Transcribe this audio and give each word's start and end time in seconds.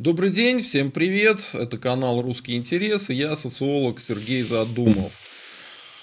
Добрый 0.00 0.30
день, 0.30 0.60
всем 0.60 0.92
привет. 0.92 1.40
Это 1.54 1.76
канал 1.76 2.22
«Русский 2.22 2.54
интерес» 2.54 3.10
и 3.10 3.14
я 3.14 3.34
социолог 3.34 3.98
Сергей 3.98 4.44
Задумов. 4.44 5.10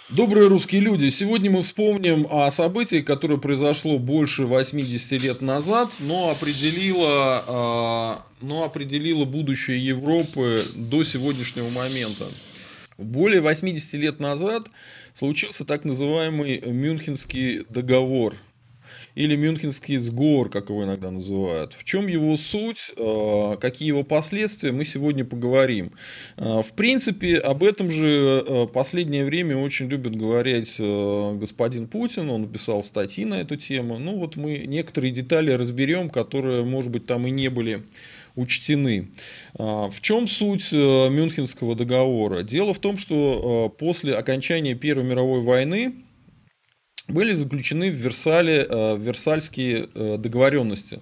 Добрые 0.09 0.49
русские 0.49 0.81
люди, 0.81 1.07
сегодня 1.07 1.49
мы 1.49 1.61
вспомним 1.61 2.27
о 2.29 2.51
событии, 2.51 2.99
которое 2.99 3.37
произошло 3.37 3.97
больше 3.97 4.47
80 4.47 5.11
лет 5.23 5.41
назад, 5.41 5.89
но 5.99 6.29
определило, 6.29 7.45
а, 7.47 8.25
но 8.41 8.65
определило 8.65 9.23
будущее 9.23 9.79
Европы 9.79 10.61
до 10.75 11.05
сегодняшнего 11.05 11.69
момента. 11.69 12.25
Более 12.97 13.39
80 13.39 13.93
лет 13.93 14.19
назад 14.19 14.67
случился 15.17 15.63
так 15.63 15.85
называемый 15.85 16.59
Мюнхенский 16.65 17.63
договор– 17.69 18.35
или 19.15 19.37
Мюнхенский 19.37 19.97
сговор, 19.97 20.49
как 20.49 20.69
его 20.69 20.83
иногда 20.83 21.09
называют. 21.09 21.73
В 21.73 21.83
чем 21.85 22.07
его 22.07 22.35
суть, 22.35 22.91
э, 22.97 23.57
какие 23.59 23.87
его 23.87 24.03
последствия, 24.03 24.73
мы 24.73 24.83
сегодня 24.83 25.23
поговорим. 25.23 25.93
Э, 26.35 26.61
в 26.61 26.73
принципе, 26.73 27.37
об 27.37 27.63
этом 27.63 27.89
же 27.89 28.43
э, 28.45 28.67
последнее 28.67 29.23
время 29.23 29.57
очень 29.57 29.87
любит 29.87 30.15
говорить 30.15 30.75
господин 30.75 31.87
Путин, 31.87 32.29
он 32.29 32.41
написал 32.41 32.83
статьи 32.83 33.23
на 33.23 33.35
эту 33.35 33.55
тему. 33.55 33.97
Ну 33.97 34.17
вот 34.17 34.35
мы 34.35 34.65
некоторые 34.65 35.11
детали 35.11 35.51
разберем, 35.51 36.09
которые, 36.09 36.65
может 36.65 36.91
быть, 36.91 37.05
там 37.05 37.25
и 37.25 37.31
не 37.31 37.49
были 37.49 37.83
учтены. 38.35 39.07
В 39.53 39.95
чем 40.01 40.27
суть 40.27 40.71
Мюнхенского 40.73 41.75
договора? 41.75 42.43
Дело 42.43 42.73
в 42.73 42.79
том, 42.79 42.97
что 42.97 43.73
после 43.79 44.15
окончания 44.15 44.75
Первой 44.75 45.05
мировой 45.05 45.39
войны 45.39 46.04
были 47.07 47.33
заключены 47.33 47.91
в 47.91 47.95
Версале 47.95 48.65
э, 48.67 48.97
Версальские 48.97 49.87
э, 49.93 50.17
договоренности. 50.17 50.99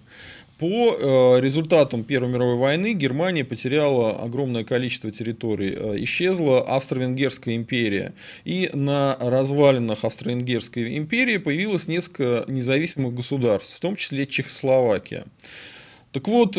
По 0.59 0.67
э, 0.67 1.41
результатам 1.41 2.03
Первой 2.03 2.29
мировой 2.29 2.57
войны 2.57 2.93
Германия 2.93 3.43
потеряла 3.43 4.11
огромное 4.21 4.63
количество 4.63 5.11
территорий. 5.11 6.03
Исчезла 6.03 6.61
Австро-Венгерская 6.61 7.55
империя. 7.55 8.13
И 8.45 8.69
на 8.73 9.17
развалинах 9.19 10.03
Австро-Венгерской 10.03 10.97
империи 10.97 11.37
появилось 11.37 11.87
несколько 11.87 12.45
независимых 12.47 13.13
государств, 13.13 13.75
в 13.75 13.79
том 13.79 13.95
числе 13.95 14.25
Чехословакия. 14.25 15.25
Так 16.11 16.27
вот, 16.27 16.55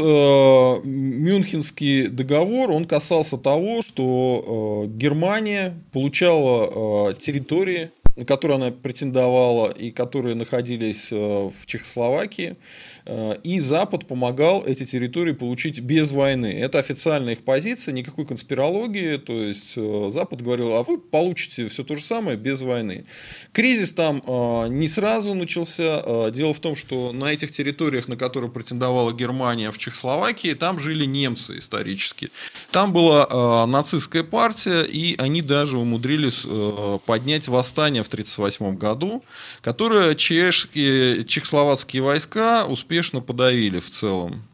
Мюнхенский 0.84 2.08
договор, 2.08 2.72
он 2.72 2.86
касался 2.86 3.38
того, 3.38 3.82
что 3.82 4.86
Германия 4.88 5.80
получала 5.92 7.14
территории 7.14 7.90
на 8.16 8.24
которые 8.24 8.56
она 8.56 8.70
претендовала 8.70 9.70
и 9.70 9.90
которые 9.90 10.34
находились 10.34 11.12
э, 11.12 11.16
в 11.16 11.66
Чехословакии. 11.66 12.56
Э, 13.06 13.36
и 13.42 13.60
Запад 13.60 14.06
помогал 14.06 14.64
эти 14.66 14.84
территории 14.84 15.32
получить 15.32 15.80
без 15.80 16.12
войны. 16.12 16.46
Это 16.46 16.78
официальная 16.78 17.34
их 17.34 17.44
позиция, 17.44 17.92
никакой 17.92 18.26
конспирологии. 18.26 19.16
То 19.18 19.32
есть 19.32 19.74
э, 19.76 20.08
Запад 20.10 20.42
говорил, 20.42 20.74
а 20.74 20.82
вы 20.82 20.98
получите 20.98 21.66
все 21.68 21.84
то 21.84 21.96
же 21.96 22.02
самое 22.02 22.36
без 22.36 22.62
войны. 22.62 23.04
Кризис 23.52 23.92
там 23.92 24.22
э, 24.26 24.68
не 24.68 24.88
сразу 24.88 25.34
начался. 25.34 26.30
Дело 26.30 26.54
в 26.54 26.60
том, 26.60 26.76
что 26.76 27.12
на 27.12 27.32
этих 27.32 27.52
территориях, 27.52 28.08
на 28.08 28.16
которые 28.16 28.50
претендовала 28.50 29.12
Германия 29.12 29.70
в 29.70 29.78
Чехословакии, 29.78 30.54
там 30.54 30.78
жили 30.78 31.04
немцы 31.04 31.58
исторически. 31.58 32.30
Там 32.70 32.92
была 32.92 33.66
нацистская 33.66 34.22
партия, 34.22 34.82
и 34.82 35.16
они 35.18 35.42
даже 35.42 35.78
умудрились 35.78 36.46
поднять 37.06 37.48
восстание 37.48 38.02
в 38.02 38.08
1938 38.08 38.76
году, 38.76 39.24
которое 39.60 40.14
чешские, 40.14 41.24
чехословацкие 41.24 42.02
войска 42.02 42.64
успели 42.66 42.93
успешно 42.94 43.20
подавили 43.20 43.80
в 43.80 43.90
целом. 43.90 44.44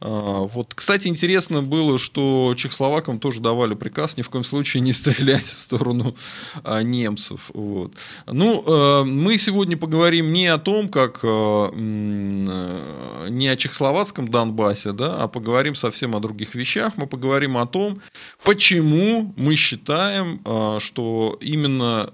А, 0.00 0.42
вот, 0.42 0.74
кстати, 0.74 1.08
интересно 1.08 1.62
было, 1.62 1.98
что 1.98 2.54
чехословакам 2.56 3.18
тоже 3.18 3.40
давали 3.40 3.74
приказ 3.74 4.16
ни 4.16 4.22
в 4.22 4.30
коем 4.30 4.44
случае 4.44 4.82
не 4.82 4.92
стрелять 4.92 5.44
в 5.44 5.58
сторону 5.58 6.14
а, 6.62 6.82
немцев. 6.82 7.50
Вот. 7.54 7.94
Ну, 8.26 8.64
а, 8.66 9.04
мы 9.04 9.36
сегодня 9.36 9.76
поговорим 9.76 10.32
не 10.32 10.46
о 10.46 10.58
том, 10.58 10.88
как 10.88 11.22
не 11.24 13.48
о 13.48 13.56
чехословацком 13.56 14.28
Донбассе, 14.28 14.92
да, 14.92 15.22
а 15.22 15.28
поговорим 15.28 15.74
совсем 15.74 16.14
о 16.14 16.20
других 16.20 16.54
вещах. 16.54 16.92
Мы 16.96 17.06
поговорим 17.06 17.56
о 17.56 17.66
том, 17.66 18.00
почему 18.44 19.34
мы 19.36 19.56
считаем, 19.56 20.40
что 20.78 21.36
именно 21.40 22.10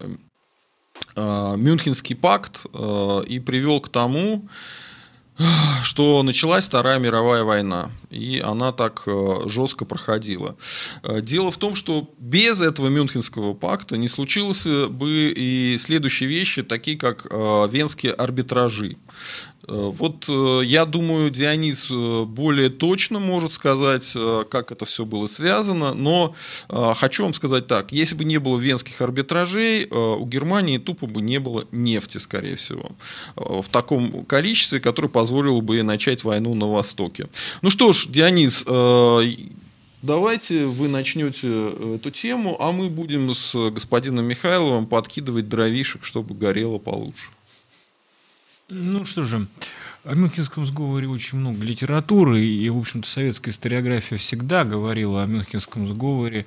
Мюнхенский 1.16 2.16
пакт 2.16 2.66
и 3.28 3.40
привел 3.40 3.80
к 3.80 3.88
тому, 3.88 4.48
что 5.82 6.22
началась 6.22 6.66
Вторая 6.66 6.98
мировая 6.98 7.42
война, 7.42 7.90
и 8.10 8.40
она 8.44 8.72
так 8.72 9.02
э, 9.06 9.40
жестко 9.46 9.84
проходила. 9.84 10.56
Э, 11.02 11.20
дело 11.20 11.50
в 11.50 11.58
том, 11.58 11.74
что 11.74 12.08
без 12.18 12.60
этого 12.60 12.88
Мюнхенского 12.88 13.54
пакта 13.54 13.96
не 13.96 14.08
случилось 14.08 14.66
бы 14.66 15.32
и 15.36 15.76
следующие 15.78 16.28
вещи, 16.28 16.62
такие 16.62 16.96
как 16.96 17.26
э, 17.28 17.68
венские 17.70 18.12
арбитражи. 18.12 18.96
Э, 19.66 19.90
вот 19.94 20.26
э, 20.28 20.60
я 20.64 20.84
думаю, 20.84 21.30
Дионис 21.30 21.88
э, 21.90 22.24
более 22.24 22.68
точно 22.68 23.18
может 23.18 23.52
сказать, 23.52 24.16
как 24.50 24.72
это 24.72 24.84
все 24.84 25.04
было 25.04 25.26
связано, 25.26 25.94
но 25.94 26.34
хочу 26.68 27.24
вам 27.24 27.34
сказать 27.34 27.66
так, 27.66 27.92
если 27.92 28.14
бы 28.14 28.24
не 28.24 28.38
было 28.38 28.58
венских 28.58 29.00
арбитражей, 29.00 29.86
у 29.86 30.24
Германии 30.26 30.78
тупо 30.78 31.06
бы 31.06 31.20
не 31.20 31.38
было 31.38 31.64
нефти, 31.72 32.18
скорее 32.18 32.56
всего, 32.56 32.90
в 33.36 33.66
таком 33.68 34.24
количестве, 34.24 34.80
которое 34.80 35.08
позволило 35.08 35.60
бы 35.60 35.82
начать 35.82 36.24
войну 36.24 36.54
на 36.54 36.68
Востоке. 36.68 37.28
Ну 37.62 37.70
что 37.70 37.92
ж, 37.92 38.06
Дионис, 38.08 38.64
Давайте 40.02 40.66
вы 40.66 40.88
начнете 40.88 41.70
эту 41.94 42.10
тему, 42.10 42.58
а 42.60 42.72
мы 42.72 42.90
будем 42.90 43.32
с 43.32 43.70
господином 43.70 44.26
Михайловым 44.26 44.84
подкидывать 44.84 45.48
дровишек, 45.48 46.04
чтобы 46.04 46.34
горело 46.34 46.76
получше. 46.76 47.30
Ну 48.68 49.04
что 49.04 49.24
же, 49.24 49.46
о 50.04 50.14
Мюнхенском 50.14 50.64
сговоре 50.64 51.06
очень 51.06 51.38
много 51.38 51.62
литературы, 51.62 52.42
и, 52.42 52.70
в 52.70 52.78
общем-то, 52.78 53.06
советская 53.06 53.52
историография 53.52 54.16
всегда 54.16 54.64
говорила 54.64 55.22
о 55.22 55.26
Мюнхенском 55.26 55.86
сговоре 55.86 56.46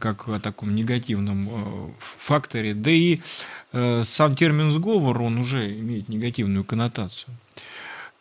как 0.00 0.28
о 0.28 0.40
таком 0.40 0.74
негативном 0.74 1.48
э, 1.48 1.90
факторе. 2.00 2.74
Да 2.74 2.90
и 2.90 3.20
э, 3.72 4.02
сам 4.04 4.34
термин 4.34 4.72
«сговор», 4.72 5.22
он 5.22 5.38
уже 5.38 5.78
имеет 5.78 6.08
негативную 6.08 6.64
коннотацию. 6.64 7.32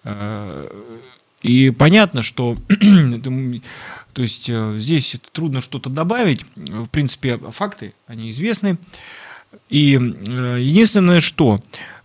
Э, 0.04 0.70
и 1.42 1.72
понятно, 1.72 2.22
что 2.22 2.58
то 4.14 4.22
есть, 4.22 4.52
здесь 4.78 5.16
трудно 5.32 5.62
что-то 5.62 5.90
добавить. 5.90 6.46
В 6.56 6.88
принципе, 6.88 7.38
факты, 7.38 7.96
они 8.06 8.30
известны. 8.30 8.78
И 9.70 9.94
единственное, 9.94 11.22
что 11.22 11.60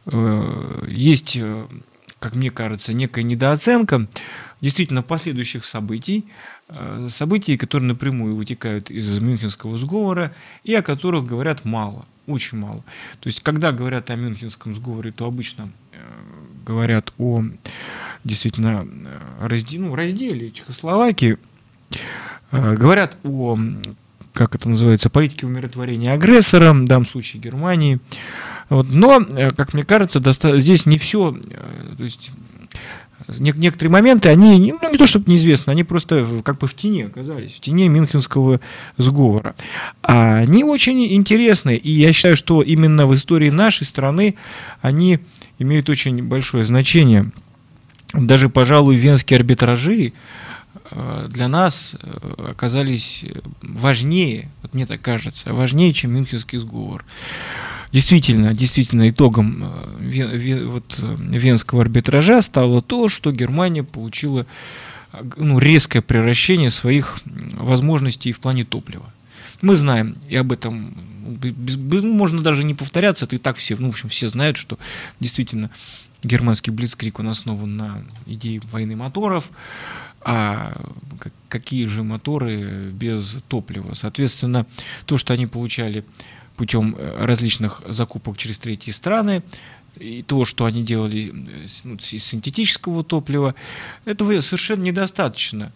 есть, 0.07 1.37
э, 1.37 1.67
как 2.19 2.35
мне 2.35 2.51
кажется, 2.51 2.93
некая 2.93 3.25
недооценка 3.25 4.07
действительно 4.61 5.03
последующих 5.03 5.65
событий, 5.65 6.27
э, 6.69 7.09
событий, 7.11 7.57
которые 7.57 7.89
напрямую 7.89 8.37
вытекают 8.37 8.91
из 8.91 9.19
Мюнхенского 9.19 9.79
сговора 9.79 10.33
и 10.65 10.75
о 10.75 10.83
которых 10.83 11.27
говорят 11.27 11.65
мало, 11.65 12.07
очень 12.27 12.59
мало. 12.59 12.85
То 13.21 13.27
есть, 13.27 13.43
когда 13.43 13.73
говорят 13.73 14.11
о 14.11 14.17
Мюнхенском 14.17 14.75
сговоре, 14.75 15.11
то 15.11 15.27
обычно 15.27 15.71
говорят 16.65 17.13
о 17.19 17.45
действительно 18.25 18.87
разделе, 19.41 19.85
ну, 19.85 19.95
разделе 19.95 20.51
Чехословакии, 20.51 21.39
говорят 22.51 23.17
о, 23.23 23.57
как 24.33 24.57
это 24.57 24.69
называется, 24.69 25.09
политике 25.09 25.47
умиротворения 25.47 26.13
агрессора, 26.13 26.73
в 26.73 26.85
данном 26.85 27.07
случае 27.07 27.41
Германии, 27.41 28.01
вот. 28.69 28.87
Но, 28.91 29.21
э, 29.21 29.51
как 29.51 29.75
мне 29.75 29.85
кажется, 29.85 30.21
здесь 30.59 30.87
не 30.87 30.99
все, 30.99 31.37
э, 31.51 31.95
то 31.97 32.03
есть 32.03 32.33
некоторые 33.29 33.91
моменты, 33.91 34.29
они 34.29 34.73
ну, 34.81 34.91
не 34.91 34.99
то 34.99 35.07
чтобы 35.07 35.31
неизвестны, 35.31 35.71
они 35.71 35.85
просто 35.85 36.27
как 36.45 36.59
бы 36.59 36.67
в 36.67 36.75
тени 36.75 37.03
оказались, 37.03 37.55
в 37.55 37.61
тени 37.61 37.89
Мюнхенского 37.89 38.61
сговора. 38.99 39.55
А 40.03 40.37
они 40.37 40.65
очень 40.65 41.15
интересны, 41.15 41.77
и 41.77 41.91
я 41.91 42.13
считаю, 42.13 42.37
что 42.37 42.63
именно 42.63 43.07
в 43.07 43.15
истории 43.15 43.51
нашей 43.51 43.85
страны 43.85 44.37
они 44.81 45.21
имеют 45.59 45.89
очень 45.89 46.23
большое 46.23 46.65
значение. 46.65 47.31
Даже, 48.13 48.49
пожалуй, 48.49 48.97
венские 48.97 49.39
арбитражи 49.39 50.13
э, 50.91 51.29
для 51.29 51.49
нас 51.49 51.97
оказались 52.39 53.25
важнее, 53.63 54.51
вот 54.63 54.75
мне 54.75 54.87
так 54.87 55.01
кажется, 55.01 55.53
важнее, 55.53 55.93
чем 55.93 56.15
Мюнхенский 56.15 56.59
сговор. 56.59 57.05
Действительно, 57.97 58.53
действительно 58.53 59.09
итогом 59.09 59.73
э, 60.03 60.65
вот, 60.67 60.99
э, 60.99 61.17
венского 61.19 61.81
арбитража 61.81 62.43
стало 62.43 62.83
то, 62.83 63.09
что 63.09 63.33
Германия 63.33 63.85
получила 63.85 64.45
ну, 65.39 65.59
резкое 65.59 66.03
превращение 66.03 66.71
своих 66.71 67.19
возможностей 67.55 68.33
в 68.33 68.41
плане 68.41 68.67
топлива. 68.67 69.11
Мы 69.63 69.77
знаем, 69.77 70.15
и 70.29 70.37
об 70.37 70.53
этом 70.53 70.93
ну, 71.43 72.13
можно 72.13 72.43
даже 72.43 72.65
не 72.65 72.75
повторяться, 72.75 73.25
это 73.25 73.37
и 73.37 73.39
так 73.39 73.57
все, 73.57 73.77
ну, 73.79 73.87
в 73.87 73.93
общем, 73.93 74.11
все 74.11 74.29
знают, 74.29 74.59
что 74.59 74.79
действительно 75.19 75.71
германский 76.23 76.73
блицкрик, 76.73 77.19
он 77.19 77.29
основан 77.29 77.79
на 77.79 78.05
идее 78.27 78.61
войны 78.73 78.95
моторов, 78.95 79.49
а 80.21 80.71
какие 81.49 81.87
же 81.87 82.03
моторы 82.03 82.91
без 82.91 83.39
топлива? 83.49 83.95
Соответственно, 83.95 84.67
то, 85.07 85.17
что 85.17 85.33
они 85.33 85.47
получали 85.47 86.05
путем 86.57 86.97
э, 86.99 87.25
различных 87.25 87.83
закупок 87.87 88.37
через 88.37 88.59
третьи 88.59 88.91
страны, 88.91 89.43
и 89.97 90.23
то, 90.23 90.45
что 90.45 90.65
они 90.65 90.83
делали 90.83 91.33
э, 91.33 91.67
ну, 91.85 91.95
из 91.95 92.25
синтетического 92.25 93.05
топлива, 93.05 93.55
этого 94.05 94.41
совершенно 94.41 94.83
недостаточно. 94.83 95.73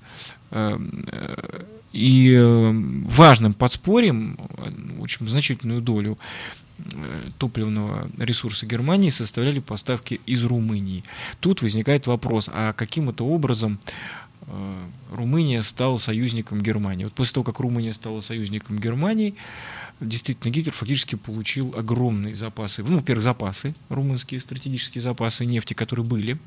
Эм, 0.50 1.04
э, 1.10 1.64
и 1.92 2.38
важным 3.06 3.52
подспорьем, 3.52 4.38
очень 5.00 5.26
значительную 5.26 5.80
долю 5.80 6.18
топливного 7.38 8.08
ресурса 8.16 8.64
Германии 8.64 9.10
составляли 9.10 9.58
поставки 9.58 10.20
из 10.24 10.44
Румынии. 10.44 11.02
Тут 11.40 11.62
возникает 11.62 12.06
вопрос, 12.06 12.48
а 12.52 12.72
каким 12.74 13.10
это 13.10 13.24
образом 13.24 13.80
Румыния 15.12 15.62
стала 15.62 15.96
союзником 15.96 16.60
Германии? 16.60 17.04
Вот 17.04 17.14
после 17.14 17.34
того, 17.34 17.44
как 17.44 17.60
Румыния 17.60 17.92
стала 17.92 18.20
союзником 18.20 18.78
Германии, 18.78 19.34
действительно 20.00 20.50
Гитлер 20.50 20.72
фактически 20.72 21.14
получил 21.14 21.74
огромные 21.76 22.34
запасы, 22.34 22.82
ну, 22.82 22.96
во-первых, 22.96 23.22
запасы, 23.22 23.74
румынские 23.88 24.40
стратегические 24.40 25.02
запасы 25.02 25.44
нефти, 25.44 25.74
которые 25.74 26.06
были, 26.06 26.38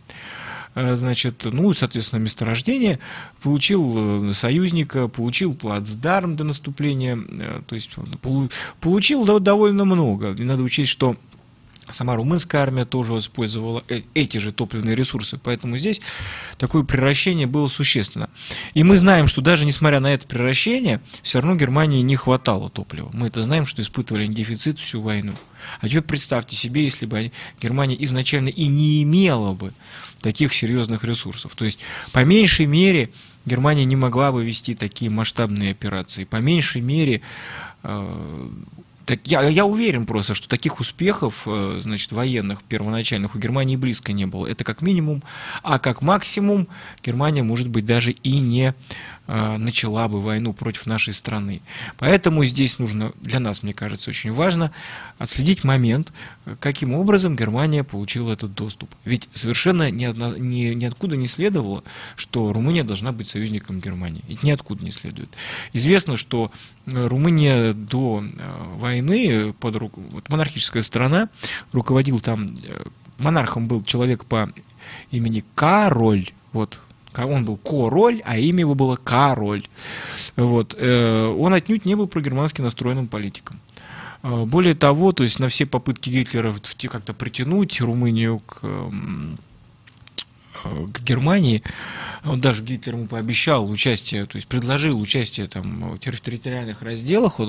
э, 0.76 0.96
значит, 0.96 1.46
ну, 1.46 1.74
соответственно, 1.74 2.22
месторождение, 2.22 3.00
получил 3.42 4.30
э, 4.30 4.34
союзника, 4.34 5.08
получил 5.08 5.54
плацдарм 5.54 6.36
до 6.36 6.44
наступления, 6.44 7.18
э, 7.18 7.62
то 7.66 7.76
есть 7.76 7.92
получил 8.82 9.40
довольно 9.40 9.86
много. 9.86 10.34
И 10.34 10.44
надо 10.44 10.64
учесть, 10.64 10.90
что 10.90 11.16
Сама 11.90 12.16
румынская 12.16 12.62
армия 12.62 12.86
тоже 12.86 13.18
использовала 13.18 13.84
э, 13.90 14.02
эти 14.14 14.38
же 14.38 14.52
топливные 14.52 14.96
ресурсы, 14.96 15.38
поэтому 15.38 15.78
здесь 15.78 16.02
такое 16.58 16.84
превращение 16.84 17.46
было 17.46 17.68
существенно. 17.68 18.30
И 18.74 18.84
мы 18.84 18.96
знаем, 18.96 19.28
что 19.28 19.42
даже 19.42 19.66
несмотря 19.66 20.00
на 20.00 20.14
это 20.14 20.26
превращение, 20.26 21.02
все 21.22 21.40
равно 21.40 21.56
Германии 21.56 22.02
не 22.02 22.16
хватало 22.16 22.70
топлива. 22.70 23.10
Мы 23.14 23.28
это 23.28 23.42
знаем, 23.42 23.66
что 23.66 23.82
испытывали 23.82 24.28
дефицит 24.28 24.80
всю 24.80 25.02
войну. 25.02 25.34
А 25.80 25.88
теперь 25.88 26.02
представьте 26.02 26.56
себе, 26.56 26.84
если 26.84 27.06
бы 27.06 27.32
Германия 27.62 28.02
изначально 28.04 28.50
и 28.50 28.68
не 28.68 29.04
имела 29.04 29.54
бы 29.54 29.74
таких 30.22 30.54
серьезных 30.54 31.04
ресурсов. 31.04 31.54
То 31.56 31.66
есть, 31.66 31.80
по 32.12 32.24
меньшей 32.24 32.66
мере, 32.66 33.10
Германия 33.46 33.86
не 33.86 33.98
могла 33.98 34.32
бы 34.32 34.46
вести 34.46 34.74
такие 34.74 35.12
масштабные 35.12 35.72
операции. 35.72 36.24
По 36.24 36.38
меньшей 36.38 36.82
мере, 36.82 37.22
э, 37.84 38.50
так 39.06 39.20
я, 39.26 39.42
я 39.44 39.66
уверен 39.66 40.06
просто, 40.06 40.34
что 40.34 40.48
таких 40.48 40.80
успехов, 40.80 41.44
э, 41.46 41.80
значит, 41.82 42.12
военных 42.12 42.64
первоначальных 42.64 43.36
у 43.36 43.38
Германии 43.38 43.76
близко 43.76 44.14
не 44.14 44.26
было. 44.26 44.48
Это 44.48 44.64
как 44.64 44.82
минимум, 44.82 45.24
а 45.62 45.80
как 45.80 46.02
максимум 46.02 46.68
Германия, 47.04 47.44
может 47.44 47.68
быть, 47.68 47.86
даже 47.86 48.12
и 48.12 48.40
не 48.40 48.74
начала 49.28 50.08
бы 50.08 50.20
войну 50.20 50.54
против 50.54 50.86
нашей 50.86 51.14
страны. 51.14 51.62
Поэтому 51.98 52.44
здесь 52.44 52.78
нужно, 52.80 53.14
для 53.22 53.40
нас, 53.40 53.64
мне 53.64 53.74
кажется, 53.74 54.10
очень 54.10 54.34
важно 54.34 54.72
отследить 55.18 55.64
момент, 55.64 56.12
каким 56.60 56.94
образом 56.94 57.36
Германия 57.36 57.84
получила 57.84 58.34
этот 58.34 58.54
доступ. 58.54 58.90
Ведь 59.06 59.30
совершенно 59.34 59.90
ни, 59.92 60.04
одно, 60.04 60.36
ни, 60.36 60.74
ниоткуда 60.74 61.16
не 61.16 61.28
следовало, 61.28 61.84
что 62.18 62.52
Румыния 62.52 62.84
должна 62.84 63.14
быть 63.14 63.28
союзником 63.28 63.80
Германии. 63.80 64.24
Ведь 64.28 64.44
ниоткуда 64.44 64.84
не 64.84 64.92
следует. 64.92 65.30
Известно, 65.72 66.18
что 66.18 66.52
э, 66.86 67.08
Румыния 67.08 67.74
до 67.74 68.24
э, 68.24 68.74
войны, 68.76 69.54
под 69.54 69.76
вот 69.76 70.30
монархическая 70.30 70.84
страна, 70.84 71.30
руководил 71.72 72.20
там, 72.20 72.48
монархом 73.18 73.68
был 73.68 73.84
человек 73.84 74.26
по 74.26 74.52
имени 75.12 75.44
Кароль, 75.56 76.30
вот, 76.52 76.80
он 77.20 77.46
был 77.46 77.58
король, 77.58 78.22
а 78.26 78.38
имя 78.38 78.62
его 78.62 78.76
было 78.76 78.96
Король. 78.96 79.68
Вот. 80.36 80.76
Э, 80.78 81.28
он 81.28 81.54
отнюдь 81.54 81.86
не 81.86 81.96
был 81.96 82.08
прогермански 82.08 82.62
настроенным 82.62 83.08
политиком. 83.08 83.60
Э, 84.24 84.46
более 84.46 84.74
того, 84.74 85.12
то 85.12 85.24
есть 85.24 85.40
на 85.40 85.50
все 85.50 85.66
попытки 85.66 86.10
Гитлера 86.10 86.54
как-то 86.90 87.14
притянуть 87.14 87.80
Румынию 87.82 88.40
к 88.40 88.60
э, 88.64 88.90
к 90.64 91.02
Германии, 91.02 91.62
он 92.24 92.40
даже 92.40 92.64
Гитлер 92.64 92.96
ему 92.96 93.08
пообещал 93.08 93.70
участие, 93.70 94.26
то 94.26 94.38
есть 94.38 94.48
предложил 94.48 95.00
участие 95.00 95.48
там, 95.48 95.96
в 95.96 96.00
территориальных 96.00 96.82
разделах, 96.82 97.40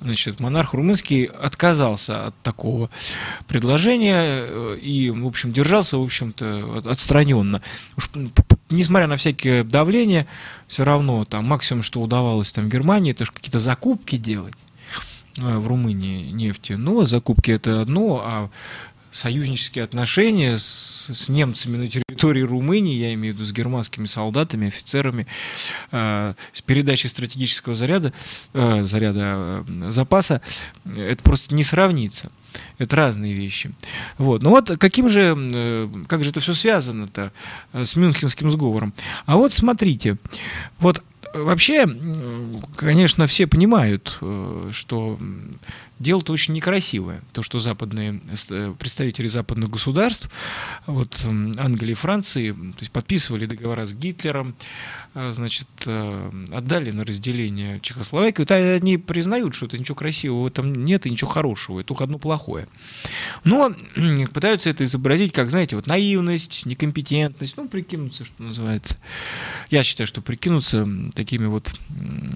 значит, 0.00 0.40
монарх 0.40 0.74
румынский 0.74 1.24
отказался 1.24 2.28
от 2.28 2.42
такого 2.42 2.90
предложения 3.46 4.44
э, 4.46 4.78
и, 4.80 5.10
в 5.10 5.26
общем, 5.26 5.52
держался, 5.52 5.98
в 5.98 6.02
общем-то, 6.02 6.82
отстраненно. 6.86 7.62
Уж, 7.96 8.10
несмотря 8.70 9.06
на 9.06 9.16
всякие 9.16 9.64
давления, 9.64 10.26
все 10.66 10.84
равно 10.84 11.24
там 11.24 11.44
максимум, 11.44 11.82
что 11.82 12.00
удавалось 12.00 12.52
там 12.52 12.66
в 12.66 12.68
Германии, 12.68 13.12
это 13.12 13.24
же 13.24 13.32
какие-то 13.32 13.58
закупки 13.58 14.16
делать 14.16 14.54
э, 15.38 15.58
в 15.58 15.66
Румынии 15.66 16.30
нефти. 16.30 16.74
Но 16.74 17.04
закупки 17.04 17.50
это 17.50 17.82
одно, 17.82 18.22
а 18.24 18.50
союзнические 19.10 19.84
отношения 19.84 20.56
с, 20.58 21.08
с 21.12 21.28
немцами 21.28 21.76
на 21.76 21.88
территории 21.88 22.42
Румынии, 22.42 22.96
я 22.96 23.14
имею 23.14 23.34
в 23.34 23.38
виду 23.38 23.46
с 23.46 23.52
германскими 23.52 24.06
солдатами, 24.06 24.68
офицерами, 24.68 25.26
э, 25.90 26.34
с 26.52 26.62
передачей 26.62 27.08
стратегического 27.08 27.74
заряда, 27.74 28.12
э, 28.52 28.82
заряда 28.84 29.64
э, 29.66 29.90
запаса, 29.90 30.42
это 30.84 31.22
просто 31.22 31.54
не 31.54 31.64
сравнится. 31.64 32.30
Это 32.78 32.96
разные 32.96 33.34
вещи. 33.34 33.72
Вот. 34.18 34.42
Ну 34.42 34.50
вот 34.50 34.70
каким 34.78 35.08
же, 35.08 35.34
э, 35.36 35.88
как 36.08 36.24
же 36.24 36.30
это 36.30 36.40
все 36.40 36.54
связано-то 36.54 37.32
э, 37.72 37.84
с 37.84 37.96
Мюнхенским 37.96 38.50
сговором? 38.50 38.92
А 39.26 39.36
вот 39.36 39.52
смотрите, 39.52 40.16
вот 40.78 41.02
вообще, 41.34 41.86
конечно, 42.76 43.26
все 43.26 43.46
понимают, 43.46 44.18
э, 44.20 44.70
что 44.72 45.18
дело-то 46.00 46.32
очень 46.32 46.54
некрасивое. 46.54 47.20
То, 47.32 47.42
что 47.42 47.60
западные 47.60 48.20
э, 48.50 48.74
представители 48.78 49.28
западных 49.28 49.70
государств, 49.70 50.28
вот 50.86 51.20
Англии 51.24 51.92
и 51.92 51.94
Франции, 51.94 52.50
то 52.50 52.80
есть 52.80 52.90
подписывали 52.90 53.46
договора 53.46 53.84
с 53.84 53.94
Гитлером, 53.94 54.56
значит, 55.14 55.66
э, 55.86 56.30
отдали 56.52 56.90
на 56.90 57.04
разделение 57.04 57.80
Чехословакию, 57.80 58.46
то 58.46 58.54
они 58.54 58.96
признают, 58.96 59.54
что 59.54 59.66
это 59.66 59.76
ничего 59.76 59.96
красивого 59.96 60.42
в 60.42 60.46
этом 60.46 60.72
нет 60.84 61.06
и 61.06 61.10
ничего 61.10 61.30
хорошего, 61.30 61.80
и 61.80 61.84
только 61.84 62.04
одно 62.04 62.18
плохое. 62.18 62.68
Но 63.44 63.74
пытаются 64.32 64.70
это 64.70 64.84
изобразить 64.84 65.32
как, 65.32 65.50
знаете, 65.50 65.76
вот 65.76 65.86
наивность, 65.86 66.64
некомпетентность, 66.66 67.56
ну, 67.56 67.68
прикинуться, 67.68 68.24
что 68.24 68.42
называется. 68.42 68.96
Я 69.70 69.82
считаю, 69.82 70.06
что 70.06 70.20
прикинуться 70.20 70.88
такими 71.14 71.46
вот, 71.46 71.72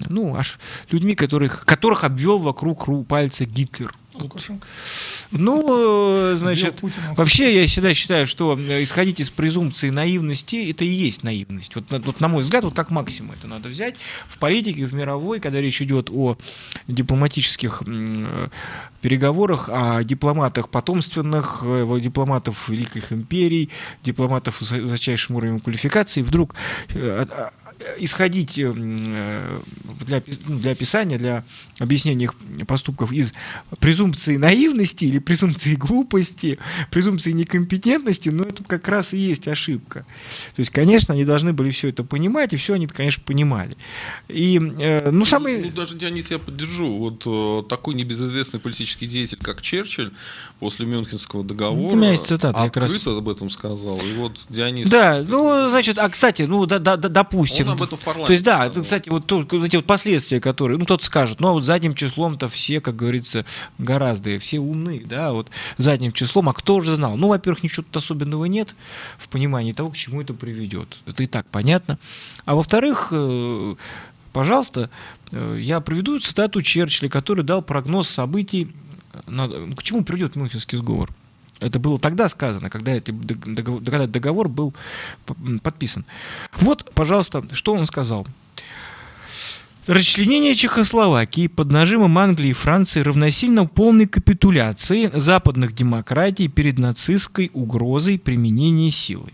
ну, 0.09 0.35
аж 0.35 0.59
людьми, 0.91 1.15
которых, 1.15 1.65
которых 1.65 2.03
обвел 2.03 2.39
вокруг 2.39 2.87
пальца 3.07 3.45
Гитлер. 3.45 3.93
Лукашенко? 4.19 4.67
Ну, 5.31 6.33
э, 6.33 6.35
значит, 6.37 6.81
вообще 7.15 7.61
я 7.61 7.67
всегда 7.67 7.93
считаю, 7.93 8.27
что 8.27 8.57
э, 8.57 8.83
исходить 8.83 9.19
из 9.19 9.29
презумпции 9.29 9.89
наивности, 9.89 10.69
это 10.69 10.85
и 10.85 10.87
есть 10.87 11.23
наивность. 11.23 11.75
Вот, 11.75 11.85
вот 11.89 12.19
на 12.19 12.27
мой 12.27 12.41
взгляд, 12.41 12.63
вот 12.63 12.73
как 12.73 12.91
максимум 12.91 13.33
это 13.37 13.47
надо 13.47 13.69
взять 13.69 13.95
в 14.27 14.37
политике, 14.37 14.85
в 14.85 14.93
мировой, 14.93 15.39
когда 15.39 15.59
речь 15.59 15.81
идет 15.81 16.09
о 16.11 16.37
дипломатических 16.87 17.83
э, 17.85 18.47
переговорах, 19.01 19.69
о 19.69 20.03
дипломатах 20.03 20.69
потомственных, 20.69 21.63
дипломатов 22.01 22.69
великих 22.69 23.11
империй, 23.11 23.69
дипломатов 24.03 24.57
с 24.59 24.71
высочайшим 24.71 25.35
уровнем 25.35 25.59
квалификации, 25.59 26.21
вдруг 26.21 26.55
исходить 27.97 28.57
э, 28.57 28.71
для, 30.05 30.23
ну, 30.45 30.59
для 30.59 30.71
описания, 30.71 31.17
для 31.17 31.43
объяснения 31.79 32.25
их 32.25 32.35
поступков 32.67 33.11
из 33.11 33.33
презумпции 33.79 34.37
наивности 34.37 35.05
или 35.05 35.19
презумпции 35.19 35.75
глупости, 35.75 36.57
презумпции 36.91 37.31
некомпетентности, 37.31 38.29
но 38.29 38.43
это 38.43 38.63
как 38.63 38.87
раз 38.87 39.13
и 39.13 39.17
есть 39.17 39.47
ошибка. 39.47 40.05
То 40.55 40.59
есть, 40.59 40.71
конечно, 40.71 41.13
они 41.13 41.25
должны 41.25 41.53
были 41.53 41.69
все 41.71 41.89
это 41.89 42.03
понимать, 42.03 42.53
и 42.53 42.57
все 42.57 42.73
они, 42.75 42.87
конечно, 42.87 43.23
понимали. 43.25 43.75
И, 44.27 44.59
э, 44.79 45.11
ну, 45.11 45.25
самый... 45.25 45.61
Ну, 45.61 45.71
даже, 45.71 45.97
Дионис, 45.97 46.31
я 46.31 46.39
поддержу. 46.39 46.97
Вот 46.97 47.23
э, 47.25 47.67
такой 47.67 47.95
небезызвестный 47.95 48.59
политический 48.59 49.07
деятель, 49.07 49.39
как 49.41 49.61
Черчилль, 49.61 50.11
после 50.65 50.87
Мюнхенского 50.87 51.43
договора 51.43 51.93
У 51.93 51.95
меня 51.95 52.09
есть 52.09 52.25
цитата, 52.25 52.59
открыто 52.59 53.11
раз... 53.11 53.17
об 53.19 53.29
этом 53.29 53.51
сказал. 53.51 53.97
И 53.97 54.13
вот 54.13 54.31
Дионис... 54.49 54.89
Да, 54.89 55.23
ну, 55.27 55.69
значит, 55.69 55.99
а, 55.99 56.09
кстати, 56.09 56.41
ну, 56.41 56.65
да, 56.65 56.79
да, 56.79 56.97
допустим, 56.97 57.69
об 57.69 57.83
этом 57.83 57.99
в 57.99 58.01
парламенте. 58.01 58.25
То 58.25 58.33
есть, 58.33 58.43
да, 58.43 58.65
это, 58.65 58.81
кстати, 58.81 59.07
вот, 59.09 59.27
то, 59.27 59.43
эти 59.63 59.75
вот 59.75 59.85
последствия, 59.85 60.39
которые, 60.39 60.79
ну, 60.79 60.85
кто-то 60.85 61.05
скажет, 61.05 61.39
ну, 61.39 61.49
а 61.49 61.51
вот 61.51 61.65
задним 61.65 61.93
числом-то 61.93 62.47
все, 62.47 62.81
как 62.81 62.95
говорится, 62.95 63.45
гораздо, 63.77 64.39
все 64.39 64.57
умны, 64.57 65.03
да, 65.05 65.33
вот 65.33 65.51
задним 65.77 66.11
числом, 66.11 66.49
а 66.49 66.53
кто 66.53 66.81
же 66.81 66.95
знал? 66.95 67.15
Ну, 67.15 67.27
во-первых, 67.27 67.61
ничего 67.61 67.83
тут 67.83 67.97
особенного 67.97 68.45
нет 68.45 68.73
в 69.19 69.29
понимании 69.29 69.71
того, 69.71 69.91
к 69.91 69.95
чему 69.95 70.19
это 70.21 70.33
приведет. 70.33 70.97
Это 71.05 71.21
и 71.21 71.27
так 71.27 71.45
понятно. 71.51 71.99
А 72.45 72.55
во-вторых, 72.55 73.09
э, 73.11 73.75
пожалуйста, 74.33 74.89
э, 75.31 75.59
я 75.61 75.79
приведу 75.79 76.19
цитату 76.19 76.63
Черчилля, 76.63 77.07
который 77.07 77.43
дал 77.43 77.61
прогноз 77.61 78.09
событий, 78.09 78.67
на, 79.27 79.47
к 79.75 79.83
чему 79.83 80.03
придет 80.03 80.35
Мюнхенский 80.35 80.77
сговор. 80.77 81.11
Это 81.59 81.79
было 81.79 81.97
тогда 81.97 82.27
сказано, 82.27 82.69
когда, 82.69 82.91
это, 82.91 83.13
когда 83.13 84.07
договор 84.07 84.49
был 84.49 84.73
подписан. 85.63 86.05
Вот, 86.57 86.91
пожалуйста, 86.93 87.43
что 87.53 87.73
он 87.73 87.85
сказал. 87.85 88.27
Расчленение 89.87 90.55
Чехословакии 90.55 91.47
под 91.47 91.71
нажимом 91.71 92.17
Англии 92.17 92.49
и 92.49 92.53
Франции 92.53 93.01
равносильно 93.01 93.67
полной 93.67 94.07
капитуляции 94.07 95.11
западных 95.13 95.75
демократий 95.75 96.47
перед 96.47 96.79
нацистской 96.79 97.51
угрозой 97.53 98.17
применения 98.17 98.89
силы. 98.89 99.31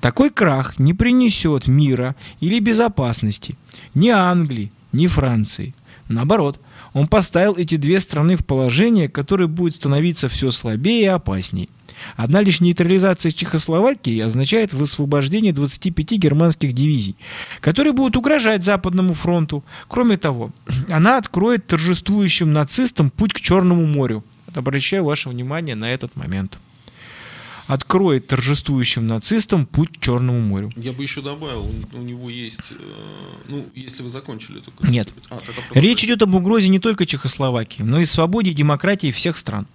Такой 0.00 0.30
крах 0.30 0.78
не 0.78 0.94
принесет 0.94 1.66
мира 1.66 2.14
или 2.40 2.60
безопасности 2.60 3.56
ни 3.94 4.08
Англии, 4.08 4.70
ни 4.92 5.08
Франции. 5.08 5.74
Наоборот, 6.08 6.60
он 6.96 7.08
поставил 7.08 7.56
эти 7.56 7.76
две 7.76 8.00
страны 8.00 8.36
в 8.36 8.46
положение, 8.46 9.10
которое 9.10 9.48
будет 9.48 9.74
становиться 9.74 10.30
все 10.30 10.50
слабее 10.50 11.02
и 11.02 11.08
опаснее. 11.08 11.68
Одна 12.16 12.40
лишь 12.40 12.62
нейтрализация 12.62 13.32
Чехословакии 13.32 14.18
означает 14.18 14.72
высвобождение 14.72 15.52
25 15.52 16.12
германских 16.12 16.72
дивизий, 16.72 17.14
которые 17.60 17.92
будут 17.92 18.16
угрожать 18.16 18.64
Западному 18.64 19.12
фронту. 19.12 19.62
Кроме 19.88 20.16
того, 20.16 20.52
она 20.88 21.18
откроет 21.18 21.66
торжествующим 21.66 22.54
нацистам 22.54 23.10
путь 23.10 23.34
к 23.34 23.42
Черному 23.42 23.84
морю. 23.84 24.24
Обращаю 24.54 25.04
ваше 25.04 25.28
внимание 25.28 25.76
на 25.76 25.92
этот 25.92 26.16
момент 26.16 26.58
откроет 27.66 28.26
торжествующим 28.28 29.06
нацистам 29.06 29.66
путь 29.66 29.98
к 29.98 30.00
Черному 30.00 30.40
морю. 30.40 30.72
Я 30.76 30.92
бы 30.92 31.02
еще 31.02 31.22
добавил, 31.22 31.68
у 31.92 32.02
него 32.02 32.30
есть, 32.30 32.60
э, 32.70 32.74
ну, 33.48 33.66
если 33.74 34.02
вы 34.02 34.08
закончили 34.08 34.60
только. 34.60 34.86
Нет. 34.86 35.12
А, 35.30 35.40
Речь 35.74 36.04
идет 36.04 36.22
об 36.22 36.34
угрозе 36.34 36.68
не 36.68 36.78
только 36.78 37.06
Чехословакии, 37.06 37.82
но 37.82 38.00
и 38.00 38.04
свободе 38.04 38.50
и 38.50 38.54
демократии 38.54 39.10
всех 39.10 39.36
стран. 39.36 39.66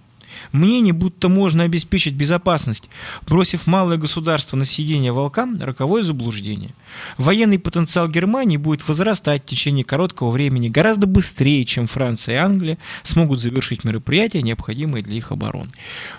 Мнение, 0.52 0.92
будто 0.92 1.28
можно 1.28 1.64
обеспечить 1.64 2.14
безопасность, 2.14 2.88
бросив 3.26 3.66
малое 3.66 3.96
государство 3.96 4.56
на 4.56 4.64
съедение 4.64 5.12
волкам– 5.12 5.58
роковое 5.62 6.02
заблуждение. 6.02 6.70
Военный 7.18 7.58
потенциал 7.58 8.08
Германии 8.08 8.56
будет 8.56 8.86
возрастать 8.86 9.42
в 9.42 9.46
течение 9.46 9.84
короткого 9.84 10.30
времени 10.30 10.68
гораздо 10.68 11.06
быстрее, 11.06 11.64
чем 11.64 11.86
Франция 11.86 12.34
и 12.34 12.38
Англия 12.38 12.78
смогут 13.02 13.40
завершить 13.40 13.84
мероприятия, 13.84 14.42
необходимые 14.42 15.02
для 15.02 15.16
их 15.16 15.32
обороны. 15.32 15.70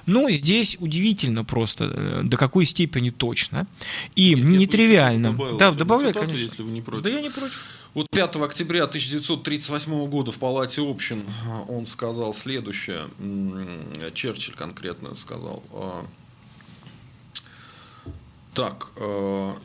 Ну, 0.06 0.30
здесь 0.32 0.78
удивительно 0.80 1.44
просто, 1.44 1.92
э, 1.94 2.22
до 2.24 2.38
какой 2.38 2.66
степени 2.66 3.10
точно. 3.10 3.68
И 4.16 4.36
нетривиально. 4.36 5.38
Да, 5.58 5.72
добавляй, 5.72 6.14
конечно. 6.14 6.42
Если 6.42 6.64
вы 6.64 6.72
не 6.72 6.82
против. 6.82 7.04
Да 7.04 7.10
я 7.10 7.22
не 7.22 7.30
против. 7.30 7.68
Вот 7.94 8.10
5 8.10 8.38
октября 8.38 8.86
1938 8.86 10.10
года 10.10 10.32
в 10.32 10.40
Палате 10.40 10.82
общин 10.82 11.24
а, 11.46 11.62
он 11.62 11.86
сказал 11.86 12.34
следующее, 12.34 13.08
Черчилль 14.16 14.56
конкретно 14.56 15.14
сказал. 15.14 15.62
А, 15.72 16.06
так, 18.56 18.92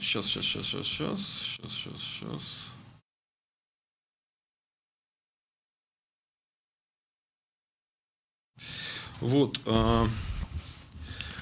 сейчас, 0.01 0.27
сейчас, 0.27 0.45
сейчас, 0.45 0.67
сейчас, 0.67 0.87
сейчас, 0.87 1.21
сейчас, 1.21 1.73
сейчас, 1.73 2.03
сейчас. 2.03 2.69
Вот. 9.21 9.61
А, 9.65 10.07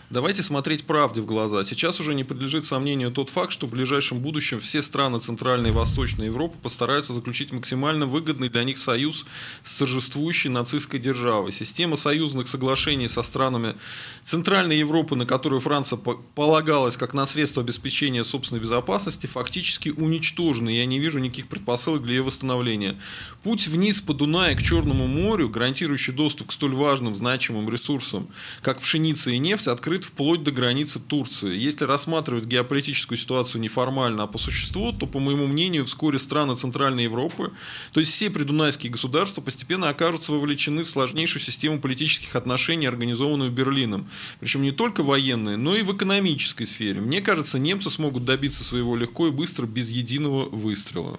Давайте 0.09 0.45
смотреть 0.45 0.85
правде 0.85 1.21
в 1.21 1.27
глаза. 1.27 1.65
Сейчас 1.65 1.99
уже 1.99 2.15
не 2.15 2.23
подлежит 2.23 2.65
сомнению 2.65 3.11
тот 3.11 3.29
факт, 3.29 3.51
что 3.51 3.67
в 3.67 3.71
ближайшем 3.71 4.21
будущем 4.21 4.61
все 4.61 4.81
страны 4.81 5.19
Центральной 5.19 5.71
и 5.71 5.73
Восточной 5.73 6.27
Европы 6.27 6.57
постараются 6.63 7.13
заключить 7.13 7.51
максимально 7.51 8.07
выгодный 8.07 8.49
для 8.49 8.63
них 8.63 8.79
союз 8.79 9.27
с 9.65 9.75
торжествующей 9.75 10.49
нацистской 10.49 11.01
державой. 11.01 11.51
Система 11.51 11.97
союзных 11.97 12.47
соглашений 12.47 13.09
со 13.09 13.25
странами 13.25 13.75
Центральной 14.23 14.79
Европы, 14.79 15.17
на 15.17 15.27
которую 15.27 15.59
Франция 15.59 15.99
полагалась 15.99 16.97
как 16.97 17.13
на 17.13 17.27
средство 17.27 17.65
обеспечения 17.65 18.23
собственной 18.23 18.61
безопасности, 18.61 19.27
фактически 19.27 19.89
уничтожена. 19.89 20.69
Я 20.69 20.87
не 20.87 21.01
вижу 21.01 21.19
никаких 21.19 21.49
предпосылок 21.49 22.05
для 22.05 22.15
ее 22.15 22.23
восстановления. 22.23 22.97
Путь 23.43 23.67
вниз 23.67 24.01
по 24.03 24.15
Дунаю 24.15 24.57
к 24.57 24.63
Черному 24.63 25.09
морю, 25.09 25.49
гарантирующий 25.49 26.13
доступ 26.13 26.49
к 26.49 26.53
столь 26.53 26.75
важным, 26.75 27.17
значимым 27.17 27.69
ресурсам, 27.69 28.29
как 28.63 28.81
пшеница 28.81 29.31
и 29.31 29.39
нефть, 29.39 29.67
открыт 29.67 29.96
вплоть 30.05 30.43
до 30.43 30.51
границы 30.51 31.01
Турции. 31.01 31.57
Если 31.57 31.85
рассматривать 31.85 32.45
геополитическую 32.45 33.19
ситуацию 33.19 33.61
не 33.61 33.69
формально, 33.69 34.25
а 34.25 34.27
по 34.27 34.39
существу, 34.39 34.93
то, 34.93 35.07
по 35.07 35.19
моему 35.19 35.47
мнению, 35.47 35.85
вскоре 35.85 36.19
страны 36.19 36.57
Центральной 36.57 37.05
Европы, 37.05 37.53
то 37.93 38.01
есть 38.01 38.13
все 38.13 38.31
придунайские 38.31 38.93
государства, 38.93 39.41
постепенно 39.41 39.89
окажутся 39.89 40.33
вовлечены 40.33 40.85
в 40.85 40.89
сложнейшую 40.89 41.43
систему 41.43 41.81
политических 41.81 42.37
отношений, 42.37 42.87
организованную 42.87 43.51
Берлином. 43.51 44.09
Причем 44.41 44.63
не 44.63 44.73
только 44.73 45.03
военные, 45.03 45.57
но 45.57 45.75
и 45.75 45.83
в 45.83 45.97
экономической 45.97 46.67
сфере. 46.67 47.01
Мне 47.01 47.21
кажется, 47.21 47.59
немцы 47.59 47.91
смогут 47.91 48.25
добиться 48.25 48.65
своего 48.65 48.97
легко 48.97 49.29
и 49.29 49.31
быстро, 49.31 49.67
без 49.67 49.91
единого 49.91 50.49
выстрела. 50.49 51.19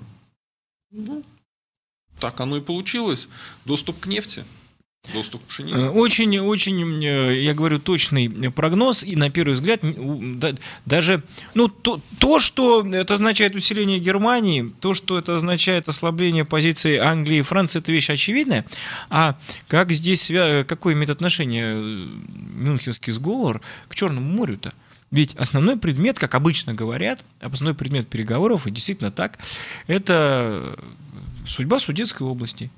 Так 2.20 2.40
оно 2.40 2.58
и 2.58 2.62
получилось. 2.62 3.30
Доступ 3.66 4.00
к 4.00 4.08
нефти. 4.08 4.44
Доступ 5.14 5.44
к 5.44 5.48
пшенице. 5.48 5.90
Очень, 5.90 6.38
очень, 6.40 7.04
э, 7.04 7.42
я 7.42 7.54
говорю, 7.54 7.80
точный 7.80 8.30
прогноз. 8.52 9.04
И 9.04 9.16
на 9.16 9.30
первый 9.30 9.54
взгляд, 9.54 9.82
даже 10.86 11.24
ну, 11.54 11.70
то, 11.70 12.02
то, 12.20 12.40
что 12.40 12.86
это 12.86 13.14
означает 13.14 13.56
усиление 13.56 14.00
Германии, 14.00 14.72
то, 14.82 14.94
что 14.94 15.18
это 15.18 15.36
означает 15.36 15.88
ослабление 15.88 16.44
позиции 16.44 16.98
Англии 16.98 17.40
и 17.40 17.42
Франции, 17.42 17.80
это 17.80 17.92
вещь 17.92 18.10
очевидная. 18.10 18.66
А 19.10 19.38
как 19.68 19.92
здесь, 19.92 20.32
какое 20.68 20.94
имеет 20.94 21.10
отношение 21.10 21.76
э, 21.76 22.08
Мюнхенский 22.56 23.14
сговор 23.14 23.62
к 23.88 23.96
Черному 23.96 24.30
морю-то? 24.30 24.74
Ведь 25.10 25.36
основной 25.36 25.78
предмет, 25.78 26.20
как 26.20 26.36
обычно 26.36 26.74
говорят, 26.74 27.24
основной 27.40 27.76
предмет 27.76 28.10
переговоров, 28.10 28.68
и 28.68 28.72
действительно 28.72 29.10
так, 29.10 29.40
это 29.88 30.78
судьба 31.48 31.80
Судетской 31.80 32.28
области. 32.28 32.70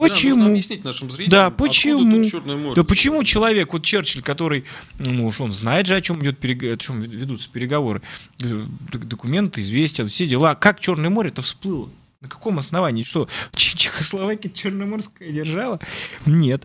Почему? 0.00 0.44
Да, 0.44 0.50
объяснить 0.50 0.82
нашим 0.82 1.10
зрителям, 1.10 1.30
да, 1.30 1.50
почему? 1.50 2.00
Море, 2.04 2.74
да 2.74 2.84
почему 2.84 3.22
человек, 3.22 3.72
вот 3.74 3.84
Черчилль, 3.84 4.22
который, 4.22 4.64
ну 4.98 5.26
уж 5.26 5.42
он 5.42 5.52
знает 5.52 5.86
же, 5.86 5.94
о 5.94 6.00
чем, 6.00 6.22
идет 6.22 6.42
о 6.42 6.76
чем 6.78 7.02
ведутся 7.02 7.50
переговоры, 7.50 8.00
э, 8.42 8.64
документы, 8.92 9.60
известия, 9.60 10.06
все 10.06 10.26
дела, 10.26 10.54
как 10.54 10.80
Черное 10.80 11.10
море 11.10 11.28
это 11.28 11.42
всплыло? 11.42 11.90
На 12.22 12.28
каком 12.28 12.58
основании? 12.58 13.04
Что, 13.04 13.28
Чехословакия 13.54 14.50
черноморская 14.50 15.30
держава? 15.30 15.80
Нет. 16.24 16.64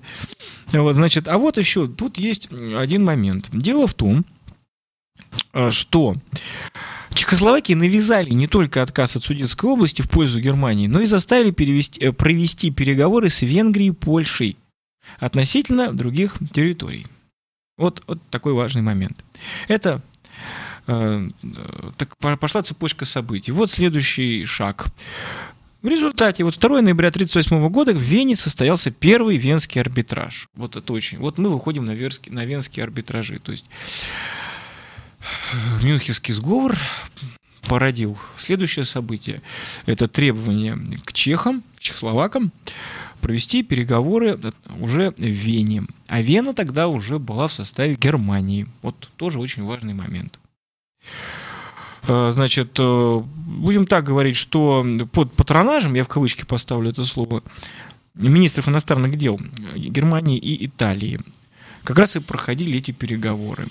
Вот, 0.72 0.96
значит, 0.96 1.28
а 1.28 1.38
вот 1.38 1.58
еще, 1.58 1.88
тут 1.88 2.18
есть 2.18 2.50
один 2.52 3.04
момент. 3.04 3.50
Дело 3.52 3.88
в 3.88 3.94
том, 3.94 4.26
э, 5.54 5.72
что 5.72 6.16
Чехословакии 7.16 7.74
навязали 7.74 8.30
не 8.32 8.48
только 8.48 8.82
отказ 8.82 9.16
от 9.16 9.24
Судетской 9.24 9.70
области 9.70 10.02
в 10.02 10.10
пользу 10.10 10.40
Германии, 10.42 10.88
но 10.88 11.02
и 11.02 11.06
заставили 11.06 11.52
перевести, 11.52 12.04
э, 12.04 12.12
провести 12.12 12.72
переговоры 12.72 13.30
с 13.30 13.42
Венгрией 13.42 13.90
и 13.90 13.94
Польшей 13.94 14.58
относительно 15.18 15.94
других 15.94 16.36
территорий. 16.54 17.08
Вот, 17.78 18.04
вот 18.08 18.20
такой 18.30 18.54
важный 18.54 18.82
момент. 18.82 19.24
Это 19.68 20.02
э, 20.88 21.30
так 21.98 22.18
пошла 22.18 22.62
цепочка 22.64 23.06
событий. 23.06 23.52
Вот 23.52 23.72
следующий 23.72 24.46
шаг. 24.46 24.88
В 25.82 25.88
результате, 25.88 26.44
вот 26.44 26.58
2 26.58 26.82
ноября 26.82 27.10
1938 27.10 27.70
года 27.70 27.94
в 27.94 28.00
Вене 28.00 28.36
состоялся 28.36 28.92
первый 28.92 29.38
венский 29.38 29.80
арбитраж. 29.80 30.48
Вот 30.56 30.76
это 30.76 30.92
очень. 30.94 31.20
Вот 31.20 31.38
мы 31.38 31.50
выходим 31.50 31.86
на, 31.86 31.92
верский, 31.92 32.32
на 32.32 32.44
венские 32.44 32.84
арбитражи. 32.84 33.40
То 33.40 33.52
есть 33.52 33.66
Мюнхенский 35.84 36.34
сговор 36.34 36.78
породил 37.68 38.18
следующее 38.38 38.86
событие. 38.86 39.42
Это 39.86 40.08
требование 40.08 40.78
к 41.04 41.14
чехам, 41.14 41.64
к 41.78 41.80
чехословакам 41.80 42.52
провести 43.22 43.64
переговоры 43.64 44.40
уже 44.80 45.12
в 45.18 45.24
Вене. 45.24 45.84
А 46.08 46.22
Вена 46.22 46.54
тогда 46.54 46.88
уже 46.88 47.18
была 47.18 47.48
в 47.48 47.54
составе 47.54 47.96
Германии. 47.96 48.68
Вот 48.84 49.10
тоже 49.18 49.40
очень 49.40 49.64
важный 49.64 49.94
момент. 49.94 50.40
Э, 52.08 52.30
значит, 52.32 52.78
э, 52.78 53.22
будем 53.24 53.88
так 53.88 54.04
говорить, 54.04 54.36
что 54.36 54.86
под 55.12 55.34
патронажем, 55.34 55.96
я 55.96 56.04
в 56.04 56.08
кавычки 56.08 56.46
поставлю 56.46 56.92
это 56.92 57.04
слово, 57.04 57.44
министров 58.14 58.70
иностранных 58.70 59.18
дел 59.18 59.40
Германии 59.76 60.38
и 60.38 60.68
Италии 60.68 61.20
как 61.84 62.00
раз 62.00 62.16
и 62.16 62.20
проходили 62.20 62.78
эти 62.78 62.92
переговоры. 62.92 63.66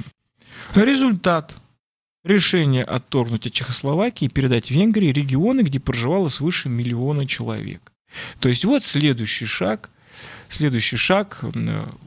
Результат. 0.74 1.54
Решение 2.24 2.84
отторгнуть 2.84 3.46
от 3.46 3.52
Чехословакии 3.52 4.24
и 4.24 4.28
передать 4.28 4.70
Венгрии 4.70 5.12
регионы, 5.12 5.60
где 5.60 5.78
проживало 5.78 6.28
свыше 6.28 6.68
миллиона 6.68 7.26
человек. 7.26 7.92
То 8.40 8.48
есть 8.48 8.64
вот 8.64 8.82
следующий 8.82 9.44
шаг, 9.44 9.90
следующий 10.48 10.96
шаг 10.96 11.44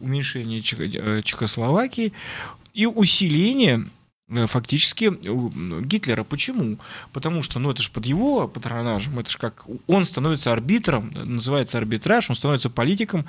уменьшение 0.02 0.62
э, 0.62 1.22
Чехословакии 1.22 2.14
и 2.74 2.88
усиление 2.88 3.88
э, 4.28 4.48
фактически 4.48 5.14
Гитлера. 5.86 6.24
Почему? 6.24 6.78
Потому 7.14 7.44
что, 7.44 7.60
ну, 7.60 7.70
это 7.70 7.84
же 7.84 7.92
под 7.92 8.06
его 8.08 8.48
патронажем, 8.48 9.20
это 9.20 9.30
же 9.30 9.38
как 9.38 9.68
он 9.86 10.04
становится 10.04 10.52
арбитром, 10.52 11.12
называется 11.14 11.78
арбитраж, 11.78 12.30
он 12.32 12.36
становится 12.36 12.72
политиком, 12.72 13.26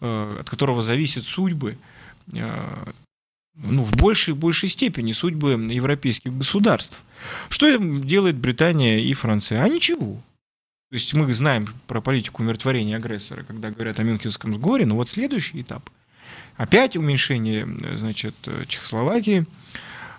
от 0.00 0.48
которого 0.48 0.82
зависят 0.82 1.24
судьбы 1.24 1.78
ну, 3.62 3.82
в 3.82 3.96
большей 3.96 4.34
и 4.34 4.36
большей 4.36 4.68
степени 4.68 5.12
судьбы 5.12 5.52
европейских 5.52 6.36
государств. 6.36 7.00
Что 7.48 7.76
делает 7.76 8.36
Британия 8.36 8.98
и 8.98 9.12
Франция? 9.14 9.62
А 9.62 9.68
ничего. 9.68 10.14
То 10.90 10.94
есть 10.94 11.14
мы 11.14 11.32
знаем 11.32 11.68
про 11.86 12.00
политику 12.00 12.42
умиротворения 12.42 12.96
агрессора, 12.96 13.44
когда 13.44 13.70
говорят 13.70 14.00
о 14.00 14.02
Мюнхенском 14.02 14.54
сговоре, 14.54 14.86
но 14.86 14.96
вот 14.96 15.08
следующий 15.08 15.60
этап. 15.60 15.88
Опять 16.56 16.96
уменьшение, 16.96 17.68
значит, 17.96 18.34
Чехословакии 18.66 19.46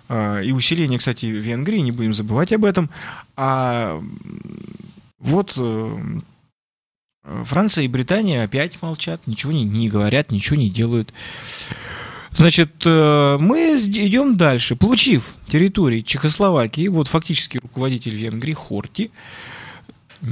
а, 0.08 0.40
и 0.40 0.52
усиление, 0.52 0.98
кстати, 0.98 1.26
Венгрии, 1.26 1.78
не 1.78 1.92
будем 1.92 2.14
забывать 2.14 2.52
об 2.52 2.64
этом. 2.64 2.88
А 3.36 4.02
вот 5.18 5.54
э, 5.56 5.98
Франция 7.44 7.84
и 7.84 7.88
Британия 7.88 8.42
опять 8.42 8.80
молчат, 8.82 9.26
ничего 9.26 9.52
не, 9.52 9.64
не 9.64 9.88
говорят, 9.88 10.32
ничего 10.32 10.56
не 10.56 10.70
делают. 10.70 11.12
Значит, 12.32 12.82
э, 12.86 13.36
мы 13.38 13.76
идем 13.76 14.36
дальше. 14.36 14.74
Получив 14.74 15.34
территории 15.48 16.00
Чехословакии, 16.00 16.88
вот 16.88 17.08
фактически 17.08 17.58
руководитель 17.58 18.14
Венгрии 18.14 18.54
Хорти 18.54 19.10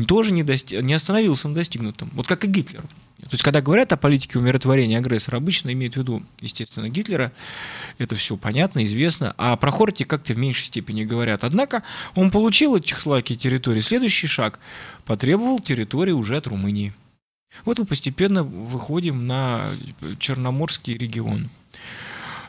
тоже 0.06 0.32
не, 0.32 0.42
достиг, 0.42 0.82
не 0.82 0.94
остановился 0.94 1.48
на 1.48 1.54
достигнутом. 1.54 2.10
Вот 2.14 2.26
как 2.26 2.44
и 2.44 2.48
Гитлер. 2.48 2.82
То 3.20 3.34
есть, 3.34 3.44
когда 3.44 3.60
говорят 3.60 3.92
о 3.92 3.96
политике 3.96 4.38
умиротворения 4.38 4.98
агрессора, 4.98 5.36
обычно 5.36 5.72
имеют 5.72 5.94
в 5.94 5.98
виду, 5.98 6.22
естественно, 6.40 6.88
Гитлера. 6.88 7.32
Это 7.98 8.16
все 8.16 8.36
понятно, 8.36 8.82
известно. 8.84 9.34
А 9.36 9.56
про 9.56 9.70
Хорти 9.70 10.04
как-то 10.04 10.32
в 10.32 10.38
меньшей 10.38 10.64
степени 10.64 11.04
говорят. 11.04 11.44
Однако 11.44 11.82
он 12.14 12.30
получил 12.30 12.76
от 12.76 12.84
Чехословакии 12.84 13.34
территории. 13.34 13.80
Следующий 13.80 14.26
шаг 14.26 14.58
потребовал 15.04 15.60
территории 15.60 16.12
уже 16.12 16.38
от 16.38 16.46
Румынии. 16.46 16.94
Вот 17.64 17.78
мы 17.78 17.84
постепенно 17.84 18.42
выходим 18.42 19.26
на 19.26 19.66
Черноморский 20.18 20.96
регион. 20.96 21.48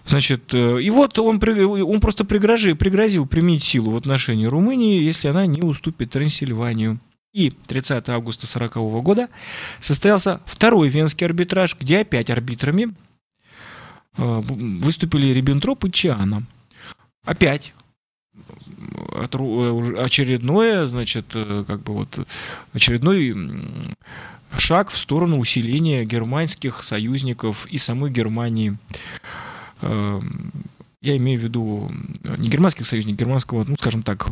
Значит, 0.06 0.54
э, 0.54 0.82
и 0.82 0.90
вот 0.90 1.18
он, 1.20 1.40
он 1.44 2.00
просто 2.02 2.26
пригрожи, 2.26 2.76
пригрозил 2.76 3.26
применить 3.26 3.64
силу 3.64 3.92
в 3.92 3.98
отношении 3.98 4.46
Румынии, 4.46 5.02
если 5.02 5.28
она 5.28 5.46
не 5.46 5.62
уступит 5.62 6.12
Трансильванию. 6.12 7.00
И 7.34 7.52
30 7.52 8.10
августа 8.10 8.46
1940 8.46 9.04
года 9.04 9.30
состоялся 9.80 10.42
второй 10.46 10.90
венский 10.90 11.26
арбитраж, 11.26 11.78
где 11.80 12.00
опять 12.00 12.30
арбитрами 12.30 12.94
э, 14.18 14.42
выступили 14.42 15.28
Риббентроп 15.28 15.86
и 15.86 15.92
Чиана. 15.92 16.44
Опять 17.24 17.74
э, 18.34 19.28
очередное, 19.98 20.88
значит, 20.88 21.28
как 21.32 21.84
бы 21.84 21.94
вот 21.94 22.28
очередной 22.74 23.34
шаг 24.58 24.90
в 24.90 24.98
сторону 24.98 25.40
усиления 25.40 26.06
германских 26.06 26.84
союзников 26.84 27.66
и 27.68 27.78
самой 27.78 28.12
Германии. 28.12 28.78
Эм, 29.82 30.52
я 31.02 31.18
имею 31.18 31.40
в 31.40 31.44
виду 31.44 31.92
не 32.38 32.48
германских 32.48 32.86
союзников, 32.86 33.20
германского, 33.20 33.66
ну, 33.68 33.76
скажем 33.80 34.04
так, 34.04 34.30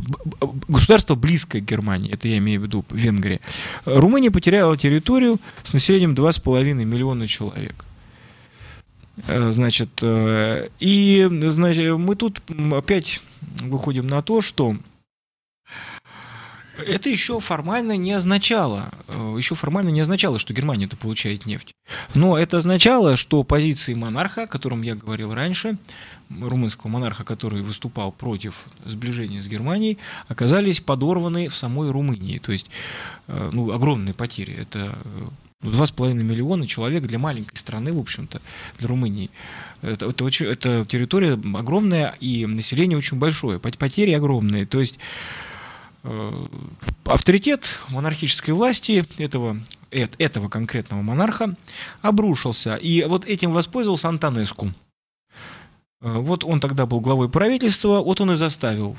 государство 0.68 1.16
близкое 1.16 1.60
к 1.60 1.64
Германии, 1.64 2.12
это 2.12 2.28
я 2.28 2.38
имею 2.38 2.60
в 2.60 2.64
виду 2.64 2.84
Венгрия. 2.90 3.40
Румыния 3.84 4.30
потеряла 4.30 4.76
территорию 4.76 5.40
с 5.64 5.72
населением 5.72 6.14
2,5 6.14 6.84
миллиона 6.84 7.26
человек. 7.26 7.84
Э, 9.26 9.50
значит, 9.50 9.90
э, 10.02 10.68
и 10.78 11.28
значит, 11.48 11.98
мы 11.98 12.14
тут 12.14 12.40
опять 12.72 13.20
выходим 13.62 14.06
на 14.06 14.22
то, 14.22 14.40
что 14.40 14.76
это 16.86 17.08
еще 17.08 17.40
формально 17.40 17.96
не 17.96 18.12
означало, 18.12 18.88
э, 19.08 19.34
еще 19.36 19.54
формально 19.54 19.90
не 19.90 20.00
означало, 20.00 20.38
что 20.38 20.54
Германия 20.54 20.86
это 20.86 20.96
получает 20.96 21.46
нефть. 21.46 21.74
Но 22.14 22.38
это 22.38 22.58
означало, 22.58 23.16
что 23.16 23.42
позиции 23.44 23.94
монарха, 23.94 24.42
о 24.42 24.46
котором 24.46 24.82
я 24.82 24.94
говорил 24.94 25.34
раньше, 25.34 25.76
румынского 26.40 26.90
монарха, 26.90 27.24
который 27.24 27.62
выступал 27.62 28.12
против 28.12 28.64
сближения 28.84 29.40
с 29.40 29.48
Германией, 29.48 29.98
оказались 30.28 30.80
подорваны 30.80 31.48
в 31.48 31.56
самой 31.56 31.90
Румынии. 31.90 32.38
То 32.38 32.52
есть, 32.52 32.70
э, 33.28 33.50
ну, 33.52 33.72
огромные 33.72 34.14
потери. 34.14 34.54
Это 34.54 34.96
э, 35.04 35.26
ну, 35.62 35.70
два 35.70 35.86
с 35.86 35.90
половиной 35.90 36.24
миллиона 36.24 36.66
человек 36.66 37.04
для 37.04 37.18
маленькой 37.18 37.56
страны, 37.56 37.92
в 37.92 37.98
общем-то, 37.98 38.40
для 38.78 38.88
Румынии. 38.88 39.30
Это, 39.82 40.06
это, 40.06 40.24
очень, 40.24 40.46
это 40.46 40.84
территория 40.86 41.32
огромная 41.32 42.16
и 42.20 42.46
население 42.46 42.96
очень 42.96 43.18
большое, 43.18 43.58
потери 43.58 44.12
огромные. 44.12 44.66
То 44.66 44.80
есть 44.80 44.98
Э, 44.98 45.49
авторитет 47.04 47.78
монархической 47.90 48.54
власти 48.54 49.04
этого, 49.18 49.58
этого 49.90 50.48
конкретного 50.48 51.02
монарха 51.02 51.54
обрушился. 52.02 52.76
И 52.76 53.04
вот 53.04 53.24
этим 53.26 53.52
воспользовался 53.52 54.08
Антонеску. 54.08 54.72
Э, 56.00 56.18
вот 56.18 56.44
он 56.44 56.60
тогда 56.60 56.86
был 56.86 57.00
главой 57.00 57.28
правительства, 57.28 58.00
вот 58.00 58.20
он 58.20 58.32
и 58.32 58.34
заставил 58.34 58.96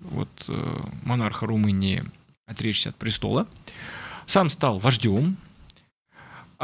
вот, 0.00 0.28
э, 0.48 0.80
монарха 1.04 1.46
Румынии 1.46 2.02
отречься 2.46 2.90
от 2.90 2.96
престола. 2.96 3.46
Сам 4.26 4.50
стал 4.50 4.78
вождем 4.78 5.36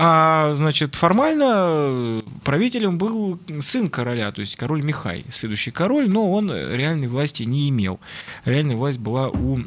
а, 0.00 0.54
значит, 0.54 0.94
формально 0.94 1.44
э, 1.48 2.22
правителем 2.44 2.98
был 2.98 3.36
сын 3.60 3.88
короля, 3.88 4.30
то 4.30 4.40
есть 4.40 4.54
король 4.54 4.80
Михай, 4.80 5.24
следующий 5.32 5.72
король, 5.72 6.08
но 6.08 6.30
он 6.30 6.52
реальной 6.52 7.08
власти 7.08 7.42
не 7.42 7.68
имел. 7.68 7.98
Реальная 8.44 8.76
власть 8.76 9.00
была 9.00 9.28
у 9.28 9.58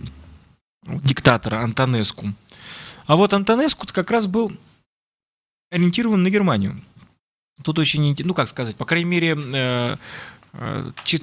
диктатора 0.86 1.58
Антонеску. 1.58 2.28
А 3.08 3.18
вот 3.18 3.34
Антонеску 3.34 3.86
как 3.92 4.10
раз 4.10 4.26
был 4.26 4.54
ориентирован 5.70 6.24
на 6.24 6.30
Германию. 6.30 6.80
Тут 7.62 7.78
очень, 7.78 8.16
ну 8.20 8.34
как 8.34 8.48
сказать, 8.48 8.78
по 8.78 8.86
крайней 8.86 9.10
мере, 9.10 9.38
э, 9.38 9.98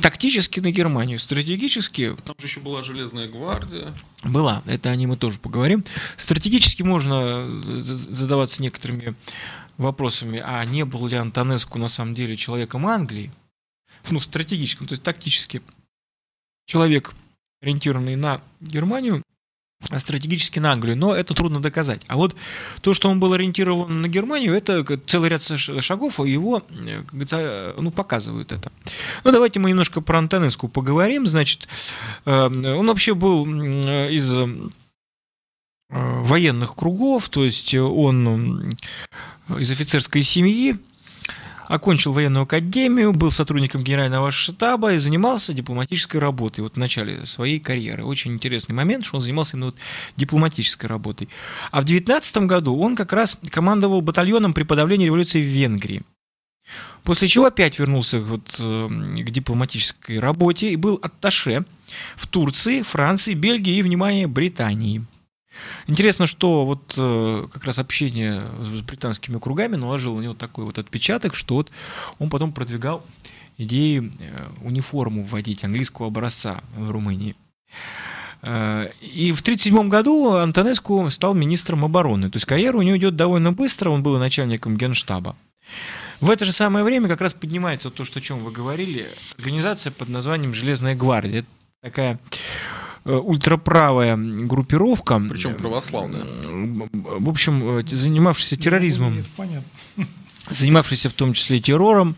тактически 0.00 0.60
на 0.60 0.70
Германию, 0.70 1.18
стратегически... 1.18 2.16
Там 2.24 2.34
же 2.38 2.46
еще 2.46 2.60
была 2.60 2.82
Железная 2.82 3.28
гвардия. 3.28 3.92
Была, 4.24 4.62
это 4.66 4.90
о 4.90 4.96
ней 4.96 5.06
мы 5.06 5.16
тоже 5.16 5.38
поговорим. 5.38 5.84
Стратегически 6.16 6.82
можно 6.82 7.46
э, 7.46 7.78
задаваться 7.78 8.62
некоторыми 8.62 9.14
вопросами, 9.76 10.42
а 10.44 10.64
не 10.64 10.84
был 10.84 11.06
ли 11.06 11.16
Антонеску 11.16 11.78
на 11.78 11.88
самом 11.88 12.14
деле 12.14 12.36
человеком 12.36 12.86
Англии? 12.86 13.30
Ну, 14.10 14.18
стратегическим, 14.18 14.86
то 14.86 14.92
есть 14.92 15.02
тактически. 15.02 15.62
Человек, 16.66 17.14
ориентированный 17.60 18.16
на 18.16 18.42
Германию, 18.60 19.22
стратегически 19.96 20.58
на 20.58 20.72
Англию, 20.72 20.96
но 20.96 21.14
это 21.14 21.34
трудно 21.34 21.60
доказать. 21.60 22.02
А 22.08 22.16
вот 22.16 22.34
то, 22.80 22.94
что 22.94 23.08
он 23.08 23.20
был 23.20 23.32
ориентирован 23.32 24.02
на 24.02 24.08
Германию, 24.08 24.54
это 24.54 24.84
целый 25.06 25.30
ряд 25.30 25.42
шагов, 25.42 26.18
его 26.18 26.62
э, 26.70 27.74
ну, 27.78 27.90
показывают 27.90 28.52
это. 28.52 28.72
Ну, 29.24 29.32
давайте 29.32 29.60
мы 29.60 29.70
немножко 29.70 30.00
про 30.00 30.18
Антонеску 30.18 30.68
поговорим. 30.68 31.26
Значит, 31.26 31.68
э, 32.24 32.30
он 32.32 32.86
вообще 32.86 33.14
был 33.14 33.46
из 33.46 34.34
э, 34.34 34.46
военных 35.90 36.74
кругов, 36.74 37.28
то 37.28 37.44
есть 37.44 37.74
он 37.74 38.74
из 39.58 39.70
офицерской 39.70 40.22
семьи, 40.22 40.76
окончил 41.68 42.12
военную 42.12 42.44
академию, 42.44 43.12
был 43.12 43.30
сотрудником 43.30 43.82
генерального 43.82 44.30
штаба 44.30 44.94
и 44.94 44.98
занимался 44.98 45.52
дипломатической 45.52 46.16
работой 46.16 46.62
вот 46.62 46.74
в 46.74 46.76
начале 46.78 47.24
своей 47.26 47.60
карьеры. 47.60 48.04
Очень 48.04 48.32
интересный 48.32 48.74
момент, 48.74 49.04
что 49.04 49.16
он 49.16 49.22
занимался 49.22 49.56
именно 49.56 49.66
вот 49.66 49.76
дипломатической 50.16 50.86
работой. 50.86 51.28
А 51.70 51.82
в 51.82 51.84
19 51.84 52.38
году 52.38 52.76
он 52.76 52.96
как 52.96 53.12
раз 53.12 53.38
командовал 53.50 54.00
батальоном 54.00 54.54
при 54.54 54.64
подавлении 54.64 55.06
революции 55.06 55.40
в 55.40 55.46
Венгрии. 55.46 56.02
После 57.02 57.28
чего 57.28 57.46
опять 57.46 57.78
вернулся 57.78 58.20
вот, 58.20 58.56
э, 58.58 58.88
к 58.88 59.30
дипломатической 59.30 60.18
работе 60.18 60.70
и 60.70 60.76
был 60.76 60.98
атташе 61.00 61.64
в 62.16 62.26
Турции, 62.26 62.82
Франции, 62.82 63.32
Бельгии 63.32 63.76
и, 63.76 63.82
внимание, 63.82 64.26
Британии– 64.26 65.02
Интересно, 65.86 66.26
что 66.26 66.64
вот 66.64 66.94
э, 66.96 67.46
как 67.52 67.64
раз 67.64 67.78
общение 67.78 68.46
с 68.62 68.80
британскими 68.80 69.38
кругами 69.38 69.76
наложило 69.76 70.18
на 70.18 70.22
него 70.22 70.34
такой 70.34 70.64
вот 70.64 70.78
отпечаток, 70.78 71.34
что 71.34 71.54
вот 71.54 71.70
он 72.18 72.30
потом 72.30 72.52
продвигал 72.52 73.04
идеи 73.56 74.10
э, 74.20 74.46
униформу 74.62 75.22
вводить 75.22 75.64
английского 75.64 76.08
образца 76.08 76.62
в 76.76 76.90
Румынии. 76.90 77.34
Э, 78.42 78.90
и 79.00 79.32
в 79.32 79.40
1937 79.40 79.88
году 79.88 80.32
Антонеску 80.32 81.08
стал 81.10 81.34
министром 81.34 81.84
обороны. 81.84 82.30
То 82.30 82.36
есть 82.36 82.46
карьера 82.46 82.76
у 82.76 82.82
него 82.82 82.96
идет 82.96 83.16
довольно 83.16 83.52
быстро, 83.52 83.90
он 83.90 84.02
был 84.02 84.18
начальником 84.18 84.76
генштаба. 84.76 85.36
В 86.20 86.30
это 86.30 86.44
же 86.44 86.52
самое 86.52 86.84
время 86.84 87.08
как 87.08 87.20
раз 87.20 87.32
поднимается 87.32 87.90
то, 87.90 88.04
что, 88.04 88.18
о 88.18 88.22
чем 88.22 88.40
вы 88.40 88.50
говорили, 88.50 89.08
организация 89.36 89.92
под 89.92 90.08
названием 90.08 90.52
«Железная 90.52 90.96
гвардия». 90.96 91.40
Это 91.40 91.48
такая 91.80 92.18
ультраправая 93.16 94.16
группировка. 94.16 95.20
Причем 95.28 95.54
православная. 95.54 96.24
В 96.44 97.28
общем, 97.28 97.78
э, 97.78 97.84
занимавшаяся 97.86 98.56
терроризмом. 98.56 99.16
Нет, 99.16 99.26
понятно. 99.36 99.68
Занимавшаяся 100.50 101.08
в 101.08 101.12
том 101.14 101.32
числе 101.32 101.60
террором. 101.60 102.16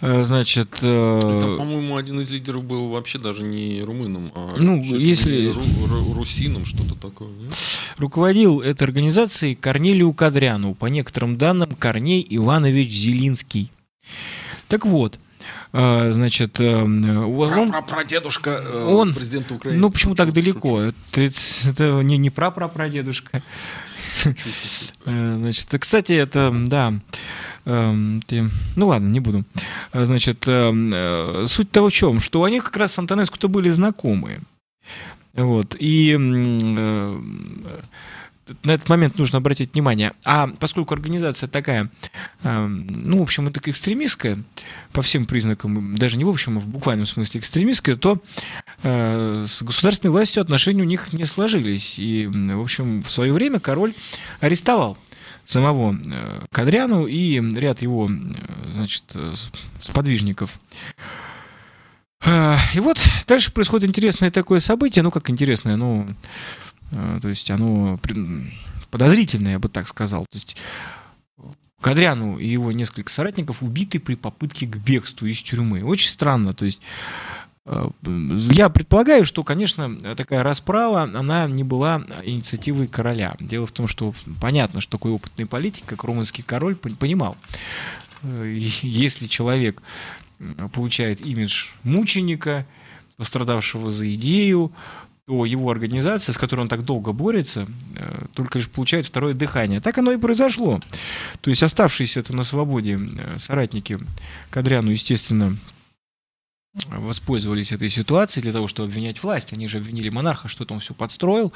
Э, 0.00 0.22
значит... 0.24 0.78
Э, 0.82 1.18
Там, 1.20 1.56
по-моему, 1.56 1.96
один 1.96 2.20
из 2.20 2.30
лидеров 2.30 2.64
был 2.64 2.88
вообще 2.88 3.18
даже 3.18 3.42
не 3.42 3.82
румыном, 3.82 4.30
а 4.34 4.54
ну, 4.56 4.80
если... 4.82 5.50
ру- 5.50 6.14
русином, 6.14 6.64
что-то 6.64 6.94
такое. 6.94 7.28
Нет? 7.30 7.54
Руководил 7.96 8.60
этой 8.60 8.84
организацией 8.84 9.54
Корнелию 9.56 10.12
Кадряну, 10.12 10.74
по 10.74 10.86
некоторым 10.86 11.36
данным, 11.36 11.70
Корней 11.78 12.24
Иванович 12.28 12.92
Зелинский. 12.92 13.70
Так 14.68 14.86
вот, 14.86 15.16
э, 15.16 15.18
значит, 15.72 16.60
он, 16.60 17.70
про, 17.70 17.82
про 17.82 18.04
дедушка 18.04 18.60
он, 18.86 19.14
президента 19.14 19.54
Украины. 19.54 19.80
Ну, 19.80 19.90
почему 19.90 20.14
так 20.14 20.32
далеко? 20.32 20.80
Это, 20.80 21.20
это 21.20 22.02
не, 22.02 22.16
не 22.18 22.30
про 22.30 22.50
прадедушка. 22.50 23.42
Значит, 25.04 25.68
кстати, 25.78 26.12
это, 26.12 26.50
да, 26.66 26.94
ну 27.68 28.86
ладно, 28.86 29.08
не 29.08 29.20
буду. 29.20 29.44
Э, 29.92 30.04
значит, 30.04 30.44
э, 30.46 31.44
суть 31.46 31.70
того 31.70 31.90
в 31.90 31.92
чем, 31.92 32.20
что 32.20 32.44
они 32.44 32.60
как 32.60 32.76
раз 32.76 32.94
с 32.94 32.98
Антонеску-то 32.98 33.48
были 33.48 33.68
знакомые. 33.68 34.40
Вот. 35.34 35.76
И 35.78 36.16
э, 36.18 37.20
на 38.64 38.72
этот 38.72 38.88
момент 38.88 39.18
нужно 39.18 39.38
обратить 39.38 39.74
внимание. 39.74 40.12
А 40.24 40.48
поскольку 40.48 40.94
организация 40.94 41.48
такая, 41.48 41.90
эм, 42.42 42.86
ну, 42.86 43.18
в 43.18 43.22
общем, 43.22 43.48
это 43.48 43.60
экстремистская, 43.64 44.38
по 44.92 45.02
всем 45.02 45.26
признакам, 45.26 45.96
даже 45.96 46.16
не 46.16 46.24
в 46.24 46.28
общем, 46.28 46.58
а 46.58 46.60
в 46.60 46.66
буквальном 46.66 47.06
смысле 47.06 47.40
экстремистская, 47.40 47.94
то 47.94 48.22
с 48.82 49.62
государственной 49.62 50.10
властью 50.10 50.40
отношения 50.40 50.82
у 50.82 50.86
них 50.86 51.12
не 51.12 51.24
сложились. 51.24 51.98
И, 51.98 52.26
в 52.26 52.60
общем, 52.60 53.02
в 53.02 53.10
свое 53.10 53.32
время 53.32 53.60
король 53.60 53.94
арестовал 54.40 54.96
самого 55.48 55.98
э, 56.06 56.40
Кадряну 56.52 57.06
и 57.06 57.40
ряд 57.56 57.80
его, 57.80 58.08
э, 58.08 58.72
значит, 58.72 59.04
э, 59.14 59.34
сподвижников. 59.80 60.58
И 62.26 62.80
вот 62.80 62.98
дальше 63.28 63.52
происходит 63.52 63.88
интересное 63.88 64.32
такое 64.32 64.58
событие, 64.58 65.04
ну 65.04 65.12
как 65.12 65.30
интересное, 65.30 65.76
ну, 65.76 66.08
то 66.90 67.28
есть 67.28 67.50
оно 67.50 67.98
подозрительное, 68.90 69.52
я 69.52 69.58
бы 69.58 69.68
так 69.68 69.88
сказал. 69.88 70.24
То 70.30 70.36
есть 70.36 70.56
Кадряну 71.80 72.38
и 72.38 72.48
его 72.48 72.72
несколько 72.72 73.10
соратников 73.10 73.62
убиты 73.62 74.00
при 74.00 74.14
попытке 74.14 74.66
к 74.66 74.76
бегству 74.76 75.26
из 75.26 75.42
тюрьмы. 75.42 75.84
Очень 75.84 76.10
странно, 76.10 76.52
то 76.52 76.64
есть 76.64 76.80
я 78.50 78.68
предполагаю, 78.70 79.24
что, 79.24 79.42
конечно, 79.42 79.94
такая 80.16 80.42
расправа, 80.42 81.02
она 81.02 81.46
не 81.46 81.64
была 81.64 82.02
инициативой 82.24 82.86
короля. 82.86 83.36
Дело 83.40 83.66
в 83.66 83.72
том, 83.72 83.86
что 83.86 84.14
понятно, 84.40 84.80
что 84.80 84.92
такой 84.92 85.12
опытный 85.12 85.44
политик, 85.44 85.84
как 85.84 86.04
румынский 86.04 86.42
король, 86.42 86.76
понимал, 86.76 87.36
э, 88.22 88.56
если 88.56 89.26
человек 89.26 89.82
получает 90.72 91.20
имидж 91.20 91.66
мученика, 91.82 92.66
пострадавшего 93.16 93.90
за 93.90 94.14
идею, 94.14 94.72
то 95.28 95.44
его 95.44 95.70
организация, 95.70 96.32
с 96.32 96.38
которой 96.38 96.60
он 96.62 96.68
так 96.68 96.86
долго 96.86 97.12
борется, 97.12 97.62
э, 97.96 98.24
только 98.32 98.56
лишь 98.56 98.68
получает 98.70 99.04
второе 99.04 99.34
дыхание. 99.34 99.78
Так 99.78 99.98
оно 99.98 100.10
и 100.12 100.16
произошло. 100.16 100.80
То 101.42 101.50
есть 101.50 101.62
оставшиеся 101.62 102.20
это 102.20 102.34
на 102.34 102.44
свободе 102.44 102.98
э, 102.98 103.36
соратники 103.36 103.98
Кадряну, 104.48 104.90
естественно, 104.90 105.54
воспользовались 106.86 107.72
этой 107.72 107.90
ситуацией 107.90 108.42
для 108.42 108.54
того, 108.54 108.68
чтобы 108.68 108.88
обвинять 108.88 109.22
власть. 109.22 109.52
Они 109.52 109.68
же 109.68 109.76
обвинили 109.76 110.08
монарха, 110.08 110.48
что-то 110.48 110.72
он 110.72 110.80
все 110.80 110.94
подстроил. 110.94 111.52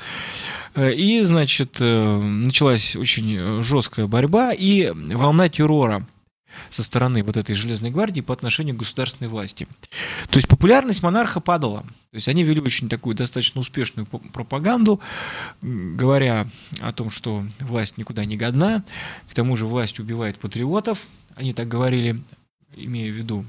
Э, 0.75 0.93
и, 0.93 1.23
значит, 1.23 1.81
началась 1.81 2.95
очень 2.95 3.63
жесткая 3.63 4.07
борьба 4.07 4.53
и 4.53 4.91
волна 4.91 5.49
террора 5.49 6.07
со 6.71 6.83
стороны 6.83 7.23
вот 7.23 7.37
этой 7.37 7.55
железной 7.55 7.91
гвардии 7.91 8.21
по 8.21 8.33
отношению 8.33 8.75
к 8.75 8.79
государственной 8.79 9.29
власти. 9.29 9.67
То 10.31 10.37
есть 10.37 10.49
популярность 10.49 11.03
монарха 11.03 11.41
падала. 11.41 11.81
То 11.81 12.17
есть 12.17 12.29
они 12.29 12.45
вели 12.45 12.61
очень 12.61 12.89
такую 12.89 13.17
достаточно 13.17 13.61
успешную 13.61 14.07
пропаганду, 14.07 15.01
говоря 15.63 16.49
о 16.81 16.93
том, 16.93 17.11
что 17.11 17.45
власть 17.61 17.97
никуда 17.97 18.25
не 18.25 18.37
годна, 18.37 18.85
к 19.29 19.35
тому 19.35 19.57
же 19.57 19.67
власть 19.67 19.99
убивает 19.99 20.39
патриотов, 20.39 21.09
они 21.35 21.55
так 21.55 21.69
говорили, 21.69 22.21
имея 22.77 23.11
в 23.11 23.17
виду 23.17 23.47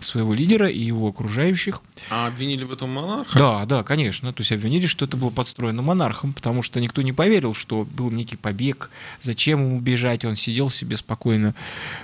своего 0.00 0.34
лидера 0.34 0.68
и 0.68 0.80
его 0.80 1.08
окружающих. 1.08 1.82
А 2.10 2.26
обвинили 2.26 2.64
в 2.64 2.72
этом 2.72 2.90
монарха? 2.90 3.38
Да, 3.38 3.66
да, 3.66 3.82
конечно. 3.82 4.32
То 4.32 4.40
есть 4.40 4.52
обвинили, 4.52 4.86
что 4.86 5.04
это 5.04 5.16
было 5.16 5.30
подстроено 5.30 5.82
монархом, 5.82 6.32
потому 6.32 6.62
что 6.62 6.80
никто 6.80 7.02
не 7.02 7.12
поверил, 7.12 7.54
что 7.54 7.84
был 7.84 8.10
некий 8.10 8.36
побег, 8.36 8.90
зачем 9.20 9.62
ему 9.64 9.80
бежать. 9.80 10.24
Он 10.24 10.36
сидел 10.36 10.70
себе 10.70 10.96
спокойно 10.96 11.54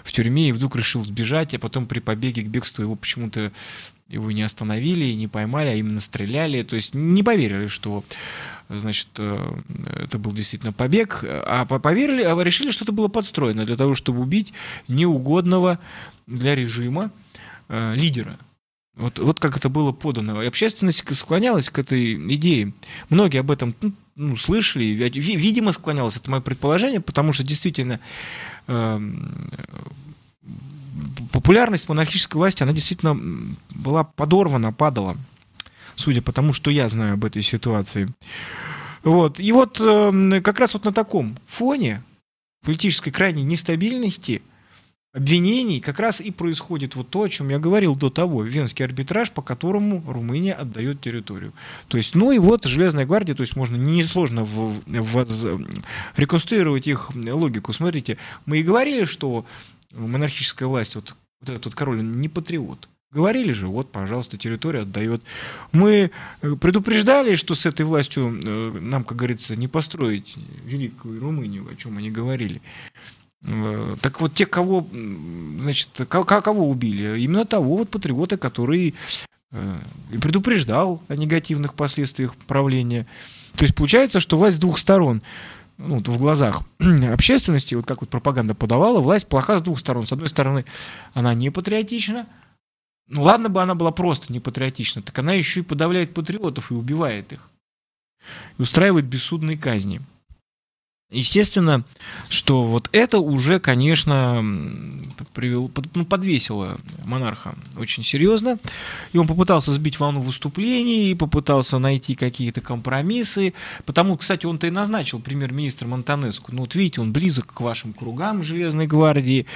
в 0.05 0.13
тюрьме 0.13 0.49
и 0.49 0.53
вдруг 0.53 0.77
решил 0.77 1.05
сбежать, 1.05 1.55
а 1.55 1.59
потом 1.59 1.87
при 1.87 2.01
побеге 2.01 2.43
к 2.43 2.47
бегству 2.47 2.83
его 2.83 2.97
почему-то 2.97 3.53
его 4.09 4.31
не 4.31 4.43
остановили, 4.43 5.13
не 5.13 5.27
поймали, 5.27 5.69
а 5.69 5.75
именно 5.75 6.01
стреляли. 6.01 6.63
То 6.63 6.77
есть 6.77 6.95
не 6.95 7.23
поверили, 7.23 7.67
что 7.67 8.05
значит, 8.69 9.09
э, 9.19 9.61
это 10.05 10.19
был 10.19 10.33
действительно 10.33 10.73
побег, 10.73 11.25
а 11.25 11.65
поверили, 11.67 12.23
а 12.23 12.41
решили, 12.43 12.71
что 12.71 12.85
это 12.85 12.93
было 12.93 13.09
подстроено 13.09 13.65
для 13.65 13.77
того, 13.77 13.95
чтобы 13.95 14.21
убить 14.21 14.53
неугодного 14.89 15.79
для 16.27 16.55
режима 16.55 17.11
э, 17.69 17.95
лидера. 17.95 18.39
Вот, 18.97 19.19
вот 19.19 19.41
как 19.41 19.57
это 19.57 19.69
было 19.69 19.93
подано. 19.93 20.43
И 20.43 20.47
общественность 20.47 21.05
склонялась 21.15 21.69
к 21.69 21.79
этой 21.79 22.15
идее. 22.35 22.73
Многие 23.11 23.41
об 23.41 23.51
этом 23.51 23.75
ну, 23.83 23.93
ну, 24.15 24.37
слышали, 24.37 24.85
видимо, 24.85 25.73
склонялось, 25.73 26.17
это 26.17 26.31
мое 26.31 26.41
предположение, 26.41 27.03
потому 27.03 27.35
что 27.35 27.45
действительно 27.45 28.01
э, 28.67 29.01
популярность 31.31 31.91
монархической 31.91 32.39
власти, 32.39 32.63
она 32.63 32.73
действительно 32.73 33.21
была 33.69 34.05
подорвана, 34.05 34.73
падала, 34.73 35.19
судя 35.95 36.23
по 36.23 36.33
тому, 36.33 36.55
что 36.55 36.71
я 36.71 36.89
знаю 36.89 37.15
об 37.15 37.25
этой 37.27 37.43
ситуации. 37.43 38.09
Вот. 39.03 39.39
И 39.41 39.53
вот 39.53 39.79
э, 39.79 40.41
как 40.43 40.59
раз 40.59 40.73
вот 40.73 40.87
на 40.87 40.93
таком 40.93 41.37
фоне 41.47 42.03
политической 42.65 43.11
крайней 43.11 43.45
нестабильности– 43.45 44.41
обвинений 45.17 45.81
как 45.81 45.99
раз 45.99 46.21
и 46.21 46.31
происходит 46.31 46.95
вот 46.95 47.09
то, 47.09 47.23
о 47.23 47.29
чем 47.29 47.49
я 47.49 47.59
говорил 47.59 47.97
до 47.97 48.11
того, 48.11 48.43
венский 48.43 48.85
арбитраж, 48.85 49.31
по 49.31 49.41
которому 49.41 50.05
Румыния 50.07 50.53
отдает 50.53 51.01
территорию. 51.01 51.55
То 51.89 51.97
есть, 51.97 52.15
ну 52.15 52.33
и 52.33 52.39
вот 52.39 52.67
Железная 52.67 53.07
гвардия, 53.07 53.35
то 53.35 53.41
есть 53.41 53.57
можно 53.57 53.77
несложно 53.77 54.45
в, 54.45 54.75
в, 54.87 55.61
реконструировать 56.17 56.87
их 56.87 57.11
логику. 57.15 57.73
Смотрите, 57.73 58.19
мы 58.45 58.59
и 58.59 58.63
говорили, 58.63 59.05
что 59.05 59.47
монархическая 59.93 60.69
власть, 60.69 60.97
вот, 60.97 61.15
вот 61.41 61.51
этот 61.51 61.65
вот 61.65 61.75
король, 61.75 62.03
не 62.03 62.29
патриот. 62.29 62.89
Говорили 63.13 63.53
же, 63.53 63.69
вот, 63.69 63.91
пожалуйста, 63.91 64.37
территория 64.37 64.81
отдает. 64.81 65.23
Мы 65.73 66.11
э, 66.43 66.57
предупреждали, 66.61 67.37
что 67.37 67.55
с 67.55 67.65
этой 67.65 67.87
властью 67.87 68.39
э, 68.45 68.79
нам, 68.81 69.05
как 69.05 69.17
говорится, 69.17 69.57
не 69.57 69.69
построить 69.69 70.35
великую 70.65 71.21
Румынию, 71.21 71.67
о 71.71 71.77
чем 71.77 71.97
они 71.97 72.11
говорили. 72.11 72.61
Э, 73.47 73.97
так 74.01 74.21
вот, 74.21 74.35
те, 74.35 74.47
кого, 74.47 74.87
значит, 75.61 75.89
кого 76.09 76.69
убили? 76.69 77.21
Именно 77.21 77.45
того 77.45 77.79
вот 77.79 77.91
патриота, 77.91 78.37
который 78.37 78.95
э, 79.53 79.79
предупреждал 80.21 81.03
о 81.09 81.17
негативных 81.17 81.75
последствиях 81.75 82.35
правления. 82.35 83.07
То 83.57 83.65
есть 83.65 83.75
получается, 83.75 84.21
что 84.21 84.37
власть 84.37 84.57
с 84.57 84.61
двух 84.61 84.79
сторон. 84.79 85.23
Ну, 85.79 85.99
в 85.99 86.19
глазах 86.19 86.63
общественности, 87.13 87.75
вот 87.75 87.87
как 87.87 88.01
вот 88.01 88.11
пропаганда 88.11 88.55
подавала, 88.55 89.01
власть 89.01 89.29
плоха 89.29 89.59
с 89.59 89.63
двух 89.63 89.79
сторон. 89.79 90.07
С 90.07 90.13
одной 90.13 90.29
стороны, 90.29 90.65
она 91.13 91.35
не 91.35 91.51
патриотична. 91.51 92.27
Ну, 93.09 93.23
ладно 93.23 93.49
бы 93.49 93.63
она 93.63 93.75
была 93.75 93.93
просто 93.93 94.33
не 94.33 94.41
патриотична, 94.41 95.03
так 95.03 95.17
она 95.19 95.33
еще 95.33 95.61
и 95.61 95.63
подавляет 95.63 96.13
патриотов 96.13 96.73
и 96.73 96.75
убивает 96.75 97.33
их. 97.33 97.51
И 98.59 98.63
устраивает 98.63 99.05
бессудные 99.05 99.57
казни. 99.57 100.01
Естественно, 101.11 101.85
что 102.29 102.65
вот 102.65 102.89
это 102.91 103.21
уже, 103.21 103.61
конечно, 103.61 104.45
привел, 105.35 105.71
ну, 105.95 106.05
подвесило 106.05 106.77
монарха 107.05 107.55
очень 107.77 108.03
серьезно. 108.03 108.59
И 109.13 109.19
он 109.19 109.29
попытался 109.29 109.73
сбить 109.73 110.01
волну 110.01 110.21
выступлений, 110.21 111.15
попытался 111.15 111.79
найти 111.79 112.17
какие-то 112.17 112.61
компромиссы. 112.61 113.55
Потому, 113.85 114.17
кстати, 114.17 114.47
он-то 114.47 114.67
и 114.67 114.71
назначил 114.71 115.21
премьер-министром 115.21 115.95
Антонеску. 115.95 116.51
Ну, 116.53 116.63
вот 116.63 116.75
видите, 116.75 117.01
он 117.01 117.13
близок 117.13 117.55
к 117.55 117.61
вашим 117.61 117.93
кругам 117.93 118.43
Железной 118.43 118.89
гвардии. 118.89 119.47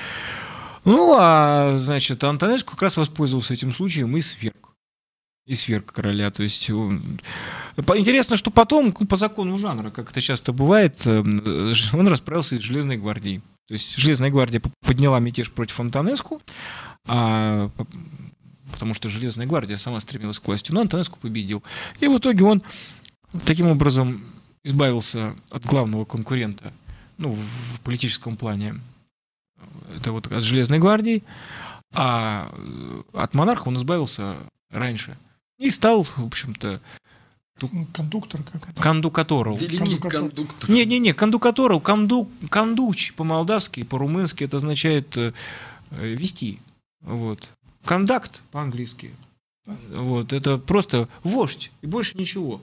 Ну, 0.85 1.17
а, 1.19 1.81
значит, 1.81 2.23
Антонеску 2.23 2.73
как 2.73 2.83
раз 2.83 2.97
воспользовался 2.97 3.55
этим 3.55 3.75
случаем 3.75 4.17
и 4.17 4.21
сверг 4.21 4.70
и 5.47 5.55
сверг 5.55 5.93
короля. 5.93 6.31
То 6.31 6.43
есть 6.43 6.71
интересно, 6.71 8.37
что 8.37 8.51
потом 8.51 8.93
по 8.93 9.17
закону 9.17 9.59
жанра, 9.59 9.91
как 9.91 10.11
это 10.11 10.21
часто 10.21 10.53
бывает, 10.53 11.03
э, 11.07 11.19
он 11.93 12.09
расправился 12.09 12.59
с 12.59 12.63
Железной 12.63 12.97
гвардией. 12.97 13.41
То 13.67 13.75
есть 13.75 13.97
Железная 13.97 14.31
гвардия 14.31 14.63
подняла 14.85 15.21
мятеж 15.21 15.51
против 15.51 15.79
Антонеску, 15.79 16.41
а, 17.07 17.71
потому 18.73 18.95
что 18.95 19.09
Железная 19.09 19.47
гвардия 19.47 19.77
сама 19.77 20.01
стремилась 20.01 20.39
к 20.39 20.47
власти, 20.47 20.73
но 20.73 20.81
Антонеску 20.81 21.19
победил. 21.21 21.63
И 22.01 22.09
в 22.09 22.19
итоге 22.19 22.45
он 22.45 22.63
таким 23.47 23.67
образом 23.67 24.25
избавился 24.65 25.35
от 25.51 25.65
главного 25.65 26.05
конкурента 26.05 26.73
ну, 27.17 27.31
в 27.31 27.81
политическом 27.85 28.37
плане. 28.37 28.77
Это 29.97 30.13
вот 30.13 30.31
от 30.31 30.43
Железной 30.43 30.79
гвардии. 30.79 31.23
А 31.95 32.53
э, 32.57 33.03
от 33.15 33.35
монарха 33.35 33.69
он 33.69 33.77
избавился 33.77 34.37
раньше. 34.71 35.17
И 35.61 35.69
стал, 35.71 36.03
в 36.05 36.19
общем-то, 36.19 36.81
Кондуктор 37.93 38.43
как 38.43 38.75
Кондукаторал. 38.75 39.59
кондуктор. 40.09 40.71
Не-не-не, 40.71 41.13
кондукаторал, 41.13 41.79
конду, 41.81 42.31
кондуч 42.49 43.13
по-молдавски, 43.13 43.83
по-румынски 43.83 44.45
это 44.45 44.57
означает 44.57 45.15
э, 45.19 45.33
вести. 45.91 46.59
Вот. 47.03 47.51
Кондакт 47.85 48.41
по-английски. 48.51 49.15
Вот. 49.67 50.33
Это 50.33 50.57
просто 50.57 51.07
вождь 51.23 51.71
и 51.83 51.87
больше 51.87 52.17
ничего. 52.17 52.63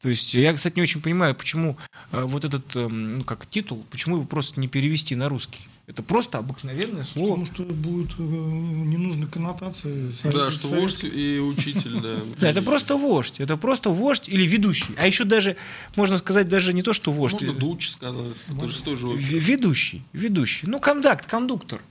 То 0.00 0.08
есть 0.08 0.34
я, 0.34 0.52
кстати, 0.52 0.76
не 0.76 0.82
очень 0.82 1.02
понимаю, 1.02 1.34
почему 1.34 1.76
э, 2.12 2.22
вот 2.22 2.44
этот, 2.44 2.76
э, 2.76 2.86
ну, 2.86 3.24
как 3.24 3.46
титул, 3.46 3.84
почему 3.90 4.16
его 4.16 4.24
просто 4.24 4.60
не 4.60 4.68
перевести 4.68 5.16
на 5.16 5.28
русский. 5.28 5.66
Это 5.88 6.02
просто 6.02 6.38
обыкновенное 6.38 7.02
слово. 7.02 7.30
Потому 7.36 7.46
что 7.46 7.62
будет 7.64 8.10
э, 8.18 8.22
ненужной 8.22 9.26
коннотации. 9.26 10.12
Да, 10.32 10.50
что 10.50 10.68
вождь 10.68 11.02
и 11.04 11.40
учитель, 11.40 12.00
да. 12.00 12.16
Да, 12.40 12.50
это 12.50 12.62
просто 12.62 12.96
вождь. 12.96 13.40
Это 13.40 13.56
просто 13.56 13.90
вождь 13.90 14.28
или 14.28 14.46
ведущий. 14.46 14.94
А 14.96 15.06
еще 15.08 15.24
даже, 15.24 15.56
можно 15.96 16.16
сказать, 16.18 16.48
даже 16.48 16.72
не 16.72 16.82
то, 16.82 16.92
что 16.92 17.10
вождь. 17.10 17.42
Можно 17.42 17.52
дуч 17.52 17.88
сказать. 17.90 18.36
Это 18.56 18.66
же 18.68 18.82
тоже 18.82 19.08
Ведущий. 19.08 20.02
Ведущий. 20.12 20.66
Ну, 20.68 20.78
кондакт, 20.78 21.26
кондуктор. 21.26 21.82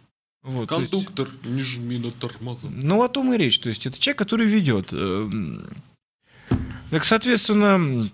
Вот, 0.41 0.69
то 0.69 0.79
есть- 0.79 0.91
Кондуктор, 0.91 1.29
не 1.43 1.61
жми 1.61 1.97
на 1.99 2.11
тормоза. 2.11 2.67
Ну, 2.69 3.03
о 3.03 3.09
том 3.09 3.33
и 3.33 3.37
речь. 3.37 3.59
То 3.59 3.69
есть 3.69 3.85
это 3.85 3.99
человек, 3.99 4.17
который 4.19 4.47
ведет. 4.47 4.93
Эм, 4.93 5.65
Так, 6.89 7.05
соответственно, 7.05 8.09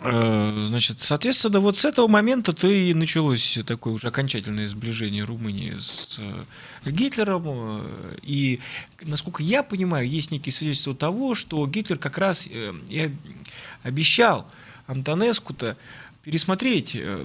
значит, 0.00 1.00
соответственно, 1.00 1.60
вот 1.60 1.78
с 1.78 1.84
этого 1.84 2.08
момента-то 2.08 2.68
и 2.68 2.92
началось 2.94 3.58
такое 3.66 3.94
уже 3.94 4.08
окончательное 4.08 4.68
сближение 4.68 5.24
Румынии 5.24 5.74
с 5.78 6.18
э, 6.18 6.90
Гитлером. 6.90 7.44
э, 7.46 8.16
И, 8.22 8.60
насколько 9.02 9.42
я 9.42 9.62
понимаю, 9.62 10.08
есть 10.08 10.30
некие 10.32 10.52
свидетельства 10.52 10.94
того, 10.94 11.34
что 11.34 11.64
Гитлер 11.66 11.96
как 11.98 12.18
раз 12.18 12.46
э, 12.50 12.74
и 12.88 13.00
об- 13.00 13.12
обещал 13.84 14.46
Антонеску-то 14.88 15.76
пересмотреть 16.22 16.96
э, 16.96 17.24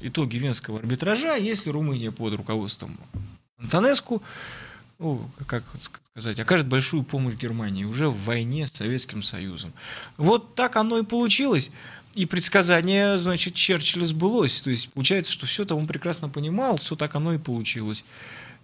итоги 0.00 0.38
Венского 0.38 0.80
арбитража, 0.80 1.36
если 1.36 1.70
Румыния 1.70 2.10
под 2.10 2.34
руководством 2.34 2.98
Антонеску 3.58 4.22
ну, 4.98 5.30
как 5.46 5.62
сказать, 6.12 6.40
окажет 6.40 6.66
большую 6.66 7.04
помощь 7.04 7.34
Германии 7.34 7.84
уже 7.84 8.08
в 8.08 8.20
войне 8.24 8.66
с 8.66 8.72
Советским 8.72 9.22
Союзом. 9.22 9.72
Вот 10.16 10.56
так 10.56 10.74
оно 10.74 10.98
и 10.98 11.04
получилось. 11.04 11.70
И 12.14 12.26
предсказание, 12.26 13.18
значит, 13.18 13.54
Черчилля 13.54 14.04
сбылось. 14.04 14.60
То 14.60 14.70
есть 14.70 14.92
получается, 14.92 15.32
что 15.32 15.46
все 15.46 15.62
это 15.62 15.74
он 15.74 15.86
прекрасно 15.86 16.28
понимал, 16.28 16.76
все 16.76 16.96
так 16.96 17.14
оно 17.14 17.34
и 17.34 17.38
получилось. 17.38 18.04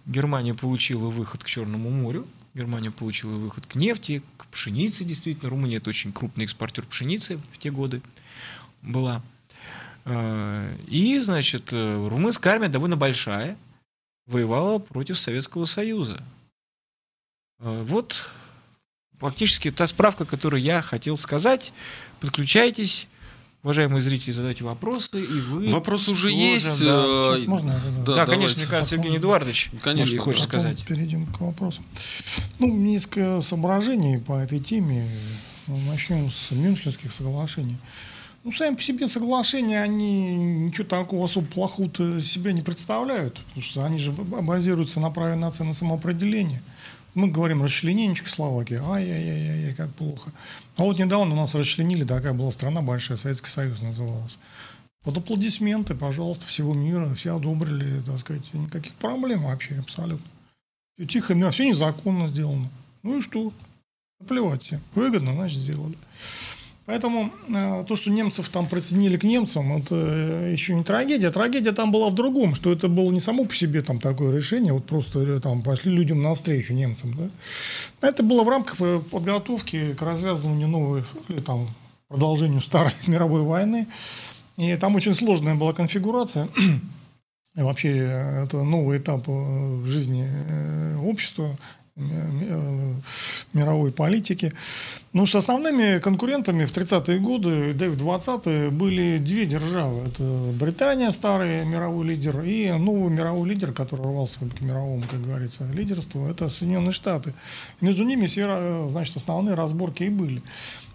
Германия 0.05 0.53
получила 0.53 1.07
выход 1.07 1.43
к 1.43 1.47
Черному 1.47 1.89
морю, 1.89 2.27
Германия 2.53 2.91
получила 2.91 3.31
выход 3.31 3.65
к 3.65 3.75
нефти, 3.75 4.21
к 4.37 4.45
пшенице, 4.47 5.03
действительно. 5.03 5.49
Румыния 5.49 5.77
это 5.77 5.89
очень 5.89 6.13
крупный 6.13 6.45
экспортер 6.45 6.85
пшеницы 6.85 7.37
в 7.51 7.57
те 7.57 7.71
годы 7.71 8.01
была. 8.81 9.21
Э, 10.05 10.75
И, 10.87 11.19
значит, 11.19 11.73
э, 11.73 12.07
румынская 12.07 12.53
армия 12.53 12.69
довольно 12.69 12.95
большая, 12.95 13.57
воевала 14.27 14.79
против 14.79 15.19
Советского 15.19 15.65
Союза. 15.65 16.23
Э, 17.59 17.83
Вот 17.83 18.29
фактически 19.19 19.71
та 19.71 19.87
справка, 19.87 20.25
которую 20.25 20.61
я 20.61 20.81
хотел 20.81 21.17
сказать. 21.17 21.73
Подключайтесь, 22.19 23.07
уважаемые 23.65 23.99
зрители, 23.99 24.31
задайте 24.31 24.63
вопросы, 24.63 25.09
и 25.21 25.25
вы... 25.25 25.67
Вопрос 25.69 26.07
уже 26.07 26.29
тоже, 26.29 26.35
есть. 26.35 26.81
да. 26.85 27.03
э, 27.05 27.33
Сейчас 27.35 27.47
можно? 27.47 27.81
Да, 28.05 28.15
Да, 28.15 28.25
конечно, 28.27 28.37
давайте. 28.37 28.59
мне 28.61 28.67
кажется, 28.67 28.95
Евгений 28.95 29.17
Эдуардович 29.17 29.71
Конечно, 29.81 30.19
хочет 30.19 30.43
да. 30.43 30.47
Потом 30.47 30.59
сказать. 30.61 30.85
перейдем 30.85 31.25
к 31.25 31.39
вопросу. 31.41 31.81
Ну, 32.59 32.67
несколько 32.71 33.41
соображений 33.41 34.19
по 34.19 34.33
этой 34.33 34.59
теме. 34.59 35.09
Ну, 35.67 35.75
Начнем 35.89 36.29
с 36.31 36.51
Мюнхенских 36.51 37.11
соглашений. 37.11 37.75
Ну, 38.43 38.51
сами 38.51 38.75
по 38.75 38.83
себе 38.83 39.07
соглашения, 39.07 39.81
они 39.81 40.35
ничего 40.67 40.83
такого 40.85 41.25
особо 41.25 41.47
плохого 41.47 41.89
себя 42.21 42.53
не 42.53 42.61
представляют, 42.61 43.39
потому 43.47 43.63
что 43.63 43.83
они 43.83 43.97
же 43.97 44.11
базируются 44.11 44.99
на 44.99 45.09
праве 45.09 45.35
нации 45.35 45.63
на 45.63 45.73
самоопределение. 45.73 46.61
Мы 47.15 47.29
говорим 47.29 47.63
расчленение 47.63 48.13
Чехословакии, 48.15 48.77
ай-яй-яй, 48.77 49.73
как 49.73 49.89
плохо. 49.93 50.31
А 50.75 50.83
вот 50.83 50.99
недавно 50.99 51.33
у 51.33 51.37
нас 51.37 51.55
расчленили, 51.55 52.03
такая 52.03 52.33
была 52.33 52.51
страна 52.51 52.81
большая, 52.81 53.17
Советский 53.17 53.49
Союз 53.49 53.81
называлась. 53.81 54.37
Под 55.01 55.17
аплодисменты, 55.17 55.95
пожалуйста, 55.95 56.45
всего 56.45 56.73
мира, 56.73 57.13
все 57.15 57.37
одобрили, 57.37 58.01
так 58.01 58.19
сказать, 58.19 58.53
никаких 58.53 58.93
проблем 58.95 59.45
вообще 59.45 59.75
абсолютно. 59.79 60.25
Всё 60.97 61.07
тихо, 61.07 61.35
мир, 61.35 61.51
все 61.51 61.69
незаконно 61.69 62.27
сделано. 62.27 62.69
Ну 63.01 63.19
и 63.19 63.21
что? 63.21 63.49
Наплевать 64.19 64.63
всем. 64.63 64.81
Выгодно, 64.93 65.33
значит, 65.33 65.59
сделали. 65.59 65.97
Поэтому 66.85 67.31
э, 67.49 67.83
то, 67.87 67.95
что 67.95 68.11
немцев 68.11 68.47
там 68.49 68.67
присоединили 68.67 69.17
к 69.17 69.23
немцам, 69.23 69.75
это 69.75 69.95
э, 69.95 70.51
еще 70.51 70.75
не 70.75 70.83
трагедия. 70.83 71.31
Трагедия 71.31 71.71
там 71.71 71.91
была 71.91 72.11
в 72.11 72.13
другом, 72.15 72.53
что 72.53 72.71
это 72.71 72.87
было 72.87 73.11
не 73.11 73.19
само 73.19 73.45
по 73.45 73.55
себе 73.55 73.81
там 73.81 73.97
такое 73.97 74.35
решение, 74.35 74.71
вот 74.71 74.85
просто 74.85 75.19
э, 75.21 75.39
там 75.39 75.63
пошли 75.63 75.91
людям 75.91 76.21
навстречу 76.21 76.73
немцам. 76.73 77.15
Да? 77.15 78.07
Это 78.07 78.21
было 78.21 78.43
в 78.43 78.49
рамках 78.49 78.77
подготовки 79.09 79.95
к 79.95 80.01
развязыванию 80.03 80.67
новой, 80.67 81.03
или 81.27 81.39
там 81.39 81.69
продолжению 82.07 82.61
Старой 82.61 82.93
мировой 83.07 83.41
войны. 83.41 83.87
И 84.57 84.75
там 84.75 84.95
очень 84.95 85.15
сложная 85.15 85.55
была 85.55 85.73
конфигурация. 85.73 86.49
И 87.55 87.61
вообще 87.63 87.97
это 88.43 88.61
новый 88.61 88.99
этап 88.99 89.23
в 89.27 89.87
жизни 89.87 90.29
общества, 91.03 91.57
мировой 93.53 93.91
политики. 93.91 94.53
Ну, 95.13 95.25
что 95.25 95.37
основными 95.37 95.99
конкурентами 95.99 96.65
в 96.65 96.73
30-е 96.73 97.19
годы, 97.19 97.73
да 97.73 97.85
и 97.85 97.89
в 97.89 97.95
20-е 97.95 98.69
были 98.69 99.17
две 99.17 99.45
державы. 99.45 100.07
Это 100.07 100.23
Британия, 100.59 101.09
старый 101.11 101.65
мировой 101.65 102.05
лидер, 102.07 102.41
и 102.41 102.69
новый 102.71 103.09
мировой 103.09 103.47
лидер, 103.47 103.71
который 103.71 104.01
рвался 104.01 104.39
к 104.39 104.61
мировому, 104.61 105.03
как 105.09 105.21
говорится, 105.21 105.65
лидерству, 105.73 106.27
это 106.27 106.49
Соединенные 106.49 106.91
Штаты. 106.91 107.33
Между 107.79 108.03
ними 108.03 108.25
все, 108.25 108.45
э, 108.45 108.87
значит, 108.91 109.15
основные 109.15 109.55
разборки 109.55 110.03
и 110.03 110.09
были. 110.09 110.41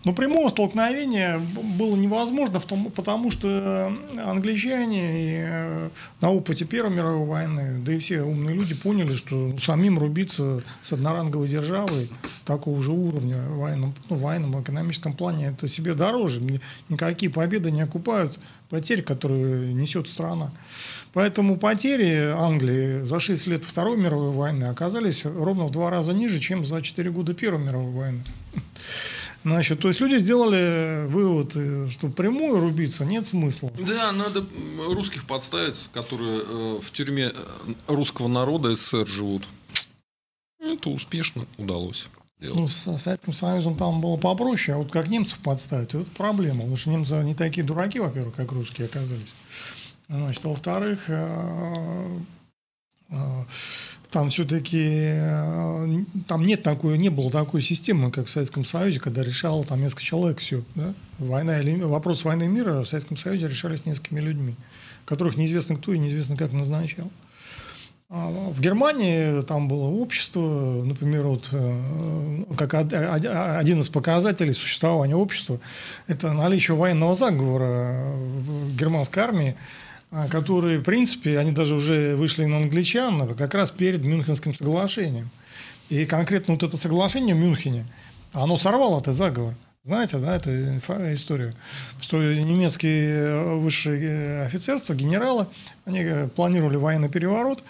Но 0.02 0.14
прямого 0.14 0.48
столкновения 0.48 1.38
было 1.78 1.94
невозможно, 1.94 2.58
в 2.58 2.64
том, 2.64 2.90
потому 2.90 3.30
что 3.30 3.92
англичане 4.24 5.24
и, 5.24 5.44
э, 5.46 5.88
на 6.22 6.30
опыте 6.30 6.64
Первой 6.64 6.90
мировой 6.90 7.26
войны, 7.26 7.80
да 7.84 7.92
и 7.92 7.98
все 7.98 8.22
умные 8.22 8.54
люди 8.54 8.74
поняли, 8.74 9.10
что 9.12 9.54
самим 9.60 9.98
рубиться 9.98 10.62
с 10.82 10.92
одноранговой 10.92 11.48
державой 11.48 12.08
такого 12.46 12.82
же 12.82 12.92
уровня 12.92 13.42
в 13.42 13.58
военном, 13.58 13.92
ну, 14.08 14.16
в 14.16 14.20
военном 14.20 14.58
экономическом 14.62 15.12
плане 15.12 15.48
это 15.48 15.68
себе 15.68 15.92
дороже. 15.94 16.40
Ни- 16.40 16.60
Никакие 16.88 17.30
победы 17.30 17.70
не 17.70 17.82
окупают 17.82 18.38
потерь, 18.70 19.02
которые 19.02 19.74
несет 19.74 20.08
страна. 20.08 20.50
Поэтому 21.12 21.58
потери 21.58 22.32
Англии 22.34 23.02
за 23.04 23.20
6 23.20 23.46
лет 23.48 23.64
Второй 23.64 23.98
мировой 23.98 24.30
войны 24.30 24.64
оказались 24.64 25.24
ровно 25.26 25.64
в 25.66 25.72
два 25.72 25.90
раза 25.90 26.14
ниже, 26.14 26.38
чем 26.40 26.64
за 26.64 26.80
4 26.80 27.10
года 27.10 27.34
Первой 27.34 27.62
мировой 27.62 27.92
войны. 27.92 28.20
Значит, 29.42 29.80
то 29.80 29.88
есть 29.88 30.00
люди 30.00 30.18
сделали 30.18 31.06
вывод, 31.06 31.52
э, 31.54 31.88
что 31.90 32.08
прямую 32.10 32.60
рубиться 32.60 33.04
нет 33.06 33.26
смысла. 33.26 33.72
Да, 33.78 34.12
надо 34.12 34.44
русских 34.86 35.24
подставить, 35.26 35.88
которые 35.94 36.40
э, 36.44 36.78
в 36.82 36.90
тюрьме 36.90 37.32
э, 37.34 37.72
русского 37.86 38.28
народа 38.28 38.74
СССР 38.76 39.06
живут. 39.06 39.44
Это 40.60 40.90
успешно 40.90 41.46
удалось 41.56 42.06
Ну, 42.38 42.66
сделать. 42.66 42.70
с 42.70 43.02
Советским 43.02 43.32
Союзом 43.32 43.76
там 43.76 44.02
было 44.02 44.18
попроще, 44.18 44.74
а 44.74 44.78
вот 44.78 44.90
как 44.92 45.08
немцев 45.08 45.38
подставить, 45.38 45.94
это 45.94 46.04
проблема. 46.18 46.58
Потому 46.60 46.76
что 46.76 46.90
немцы 46.90 47.14
не 47.24 47.34
такие 47.34 47.64
дураки, 47.66 47.98
во-первых, 47.98 48.34
как 48.34 48.52
русские 48.52 48.86
оказались. 48.88 49.32
Значит, 50.08 50.44
а 50.44 50.48
во-вторых, 50.48 51.04
э, 51.08 52.18
э, 53.10 53.44
там 54.10 54.28
все-таки 54.28 55.14
там 56.26 56.44
нет 56.44 56.62
такой, 56.62 56.98
не 56.98 57.08
было 57.10 57.30
такой 57.30 57.62
системы, 57.62 58.10
как 58.10 58.26
в 58.26 58.30
Советском 58.30 58.64
Союзе, 58.64 59.00
когда 59.00 59.22
решало 59.22 59.64
там 59.64 59.80
несколько 59.80 60.02
человек 60.02 60.38
все. 60.38 60.62
Да? 60.74 60.92
Война 61.18 61.60
или 61.60 61.80
вопрос 61.82 62.24
войны 62.24 62.44
и 62.44 62.48
мира 62.48 62.82
в 62.82 62.88
Советском 62.88 63.16
Союзе 63.16 63.48
решались 63.48 63.86
несколькими 63.86 64.20
людьми, 64.20 64.54
которых 65.04 65.36
неизвестно 65.36 65.76
кто 65.76 65.92
и 65.92 65.98
неизвестно 65.98 66.36
как 66.36 66.52
назначал. 66.52 67.10
А 68.12 68.28
В 68.28 68.60
Германии 68.60 69.40
там 69.42 69.68
было 69.68 69.84
общество, 69.86 70.82
например, 70.84 71.28
вот, 71.28 71.48
э, 71.52 72.44
как 72.58 72.74
од- 72.74 72.92
од- 72.92 73.24
один 73.26 73.78
из 73.80 73.88
показателей 73.88 74.52
существования 74.52 75.14
общества, 75.14 75.60
это 76.08 76.32
наличие 76.32 76.76
военного 76.76 77.14
заговора 77.14 78.02
в 78.16 78.76
германской 78.76 79.22
армии, 79.22 79.54
а, 80.10 80.28
который, 80.28 80.78
в 80.78 80.82
принципе, 80.82 81.38
они 81.38 81.52
даже 81.52 81.74
уже 81.74 82.16
вышли 82.16 82.44
на 82.44 82.58
англичан 82.58 83.34
как 83.34 83.54
раз 83.54 83.70
перед 83.70 84.02
Мюнхенским 84.02 84.54
соглашением. 84.54 85.30
И 85.88 86.04
конкретно 86.06 86.54
вот 86.54 86.62
это 86.62 86.76
соглашение 86.76 87.34
в 87.34 87.38
Мюнхене, 87.38 87.84
оно 88.32 88.56
сорвало 88.56 89.00
этот 89.00 89.16
заговор. 89.16 89.54
Знаете, 89.84 90.18
да, 90.18 90.36
это 90.36 90.50
инфа- 90.50 91.14
история, 91.14 91.54
что 92.00 92.18
немецкие 92.18 93.14
э, 93.14 93.54
высшие 93.56 94.00
э, 94.02 94.46
офицерства, 94.46 94.94
генералы, 94.94 95.46
они 95.86 96.00
э, 96.00 96.28
планировали 96.28 96.76
военный 96.76 97.08
переворот, 97.08 97.64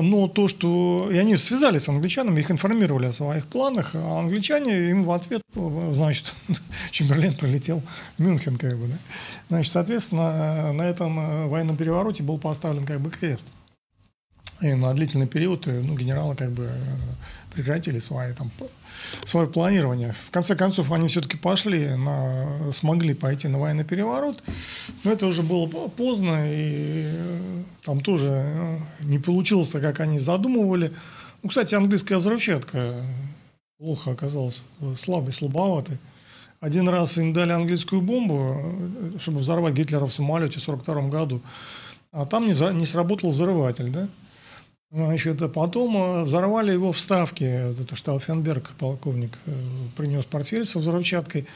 но 0.00 0.28
то, 0.28 0.46
что... 0.46 1.10
И 1.12 1.18
они 1.18 1.36
связались 1.36 1.84
с 1.84 1.88
англичанами, 1.88 2.40
их 2.40 2.50
информировали 2.50 3.06
о 3.06 3.12
своих 3.12 3.46
планах, 3.46 3.94
а 3.94 4.20
англичане 4.20 4.90
им 4.90 5.02
в 5.02 5.10
ответ, 5.10 5.42
значит, 5.54 6.32
Чемберлен 6.92 7.34
прилетел 7.34 7.82
в 8.16 8.22
Мюнхен, 8.22 8.56
как 8.56 8.78
бы, 8.78 8.86
да. 8.86 8.98
Значит, 9.48 9.72
соответственно, 9.72 10.72
на 10.72 10.82
этом 10.82 11.18
э, 11.18 11.46
военном 11.46 11.76
перевороте 11.76 12.22
был 12.22 12.38
поставлен 12.38 12.86
как 12.86 13.00
бы 13.00 13.10
крест. 13.10 13.48
И 14.60 14.72
на 14.74 14.94
длительный 14.94 15.26
период 15.26 15.66
э, 15.66 15.82
ну, 15.84 15.96
генералы 15.96 16.36
как 16.36 16.50
бы 16.50 16.64
э, 16.64 16.70
прекратили 17.52 17.98
свои 17.98 18.32
там 18.34 18.50
свое 19.24 19.46
планирование. 19.46 20.14
В 20.26 20.30
конце 20.30 20.56
концов, 20.56 20.92
они 20.92 21.08
все-таки 21.08 21.36
пошли, 21.36 21.88
на, 21.96 22.72
смогли 22.72 23.14
пойти 23.14 23.48
на 23.48 23.58
военный 23.58 23.84
переворот, 23.84 24.42
но 25.04 25.12
это 25.12 25.26
уже 25.26 25.42
было 25.42 25.66
поздно, 25.66 26.44
и 26.46 27.02
э, 27.04 27.62
там 27.84 28.00
тоже 28.00 28.28
э, 28.30 28.78
не 29.00 29.18
получилось 29.18 29.68
так, 29.68 29.82
как 29.82 30.00
они 30.00 30.18
задумывали. 30.18 30.92
Ну, 31.42 31.48
кстати, 31.48 31.74
английская 31.74 32.18
взрывчатка 32.18 33.02
плохо 33.78 34.10
оказалась, 34.10 34.62
слабой, 34.98 35.32
слабоватой. 35.32 35.98
Один 36.60 36.88
раз 36.88 37.16
им 37.18 37.32
дали 37.32 37.52
английскую 37.52 38.02
бомбу, 38.02 38.56
э, 38.56 39.18
чтобы 39.20 39.40
взорвать 39.40 39.74
Гитлера 39.74 40.06
в 40.06 40.12
самолете 40.12 40.58
в 40.58 40.68
1942 40.68 41.08
году, 41.08 41.40
а 42.10 42.26
там 42.26 42.46
не, 42.46 42.74
не 42.74 42.86
сработал 42.86 43.30
взрыватель, 43.30 43.90
да? 43.90 44.08
Значит, 44.90 45.42
а 45.42 45.48
потом 45.48 45.96
э, 45.96 46.22
взорвали 46.24 46.72
его 46.72 46.92
в 46.92 46.98
Ставке. 46.98 47.74
Это 47.78 47.94
Штауфенберг, 47.94 48.70
полковник, 48.78 49.32
э, 49.44 49.52
принес 49.96 50.24
портфель 50.24 50.64
со 50.64 50.78
взрывчаткой. 50.78 51.46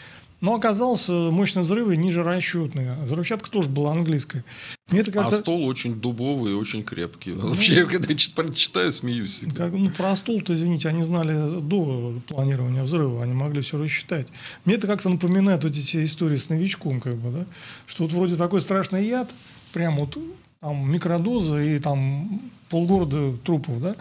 Но 0.42 0.56
оказался 0.56 1.12
мощный 1.12 1.62
взрыв 1.62 1.88
и 1.90 1.96
ниже 1.96 2.24
расчетный. 2.24 2.96
Взрывчатка 3.04 3.48
тоже 3.48 3.68
была 3.68 3.92
английская. 3.92 4.44
Мне 4.90 5.00
это 5.00 5.18
а 5.24 5.30
стол 5.30 5.64
очень 5.64 5.94
дубовый 5.94 6.52
и 6.52 6.54
очень 6.54 6.82
крепкий. 6.82 7.30
Ну, 7.30 7.50
Вообще, 7.50 7.74
я 7.74 7.84
когда 7.84 8.12
читаю, 8.12 8.92
смеюсь. 8.92 9.42
Как, 9.56 9.72
ну, 9.72 9.88
про 9.90 10.16
стол-то, 10.16 10.52
извините, 10.52 10.88
они 10.88 11.04
знали 11.04 11.60
до 11.60 12.12
планирования 12.26 12.82
взрыва, 12.82 13.22
они 13.22 13.32
могли 13.34 13.62
все 13.62 13.78
рассчитать. 13.78 14.26
Мне 14.64 14.74
это 14.74 14.88
как-то 14.88 15.08
напоминает 15.08 15.62
вот 15.62 15.76
эти 15.76 16.04
истории 16.04 16.36
с 16.36 16.48
новичком, 16.48 17.00
как 17.00 17.14
бы, 17.14 17.30
да? 17.30 17.46
что 17.86 18.02
вот 18.02 18.12
вроде 18.12 18.34
такой 18.34 18.60
страшный 18.60 19.06
яд, 19.06 19.30
прям 19.72 19.96
вот 19.96 20.18
там 20.62 20.92
микродоза 20.92 21.60
и 21.60 21.80
там 21.80 22.40
полгорода 22.70 23.36
трупов, 23.38 23.82
да, 23.82 23.96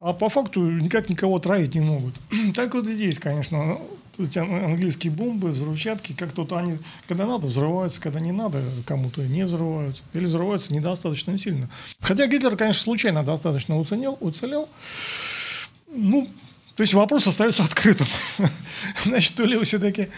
а 0.00 0.12
по 0.12 0.28
факту 0.28 0.60
никак 0.70 1.08
никого 1.08 1.38
травить 1.38 1.74
не 1.74 1.80
могут. 1.80 2.14
так 2.54 2.74
вот 2.74 2.86
здесь, 2.86 3.18
конечно, 3.18 3.78
эти 4.18 4.38
английские 4.38 5.12
бомбы, 5.12 5.48
взрывчатки, 5.48 6.12
как-то 6.12 6.42
вот 6.42 6.52
они, 6.52 6.78
когда 7.06 7.26
надо, 7.26 7.46
взрываются, 7.46 8.02
когда 8.02 8.20
не 8.20 8.32
надо, 8.32 8.60
кому-то 8.84 9.22
не 9.22 9.44
взрываются. 9.44 10.02
Или 10.12 10.26
взрываются 10.26 10.74
недостаточно 10.74 11.38
сильно. 11.38 11.70
Хотя 12.00 12.26
Гитлер, 12.26 12.54
конечно, 12.56 12.82
случайно 12.82 13.24
достаточно 13.24 13.78
уцелел, 13.78 14.18
уцелел. 14.20 14.68
Ну, 15.90 16.28
то 16.76 16.82
есть 16.82 16.92
вопрос 16.92 17.26
остается 17.26 17.64
открытым. 17.64 18.08
Значит, 19.04 19.34
то 19.36 19.44
ли 19.44 19.58
все-таки 19.64 20.08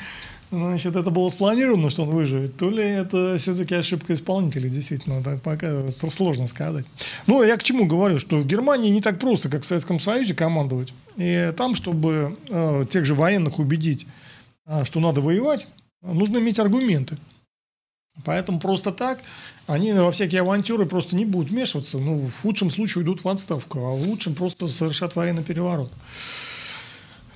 Значит, 0.51 0.97
это 0.97 1.11
было 1.11 1.29
спланировано, 1.31 1.91
что 1.91 2.03
он 2.03 2.11
выживет, 2.11 2.57
то 2.57 2.71
ли 2.71 2.83
это 2.83 3.37
все-таки 3.39 3.77
ошибка 3.77 4.15
исполнителей, 4.15 4.69
действительно, 4.69 5.23
так 5.23 5.41
пока 5.43 5.89
сложно 5.91 6.49
сказать. 6.49 6.85
Ну, 7.29 7.45
я 7.45 7.57
к 7.57 7.63
чему 7.63 7.87
говорю, 7.87 8.19
что 8.19 8.37
в 8.37 8.47
Германии 8.47 8.91
не 8.91 9.01
так 9.01 9.21
просто, 9.21 9.49
как 9.49 9.63
в 9.63 9.67
Советском 9.67 10.01
Союзе 10.01 10.35
командовать. 10.35 10.93
И 11.17 11.53
там, 11.57 11.77
чтобы 11.77 12.37
э, 12.49 12.85
тех 12.91 13.05
же 13.05 13.15
военных 13.15 13.61
убедить, 13.61 14.09
э, 14.67 14.85
что 14.85 14.99
надо 14.99 15.21
воевать, 15.21 15.69
нужно 16.03 16.39
иметь 16.39 16.59
аргументы. 16.59 17.17
Поэтому 18.25 18.59
просто 18.59 18.91
так 18.91 19.21
они 19.67 19.93
во 19.93 20.11
всякие 20.11 20.41
авантюры 20.41 20.85
просто 20.85 21.15
не 21.15 21.25
будут 21.25 21.53
вмешиваться. 21.53 21.99
Ну, 21.99 22.27
в 22.27 22.43
худшем 22.43 22.71
случае 22.71 23.03
уйдут 23.03 23.23
в 23.23 23.29
отставку, 23.29 23.79
а 23.79 23.95
в 23.95 24.09
лучшем 24.09 24.35
просто 24.35 24.67
совершат 24.67 25.15
военный 25.15 25.45
переворот. 25.45 25.93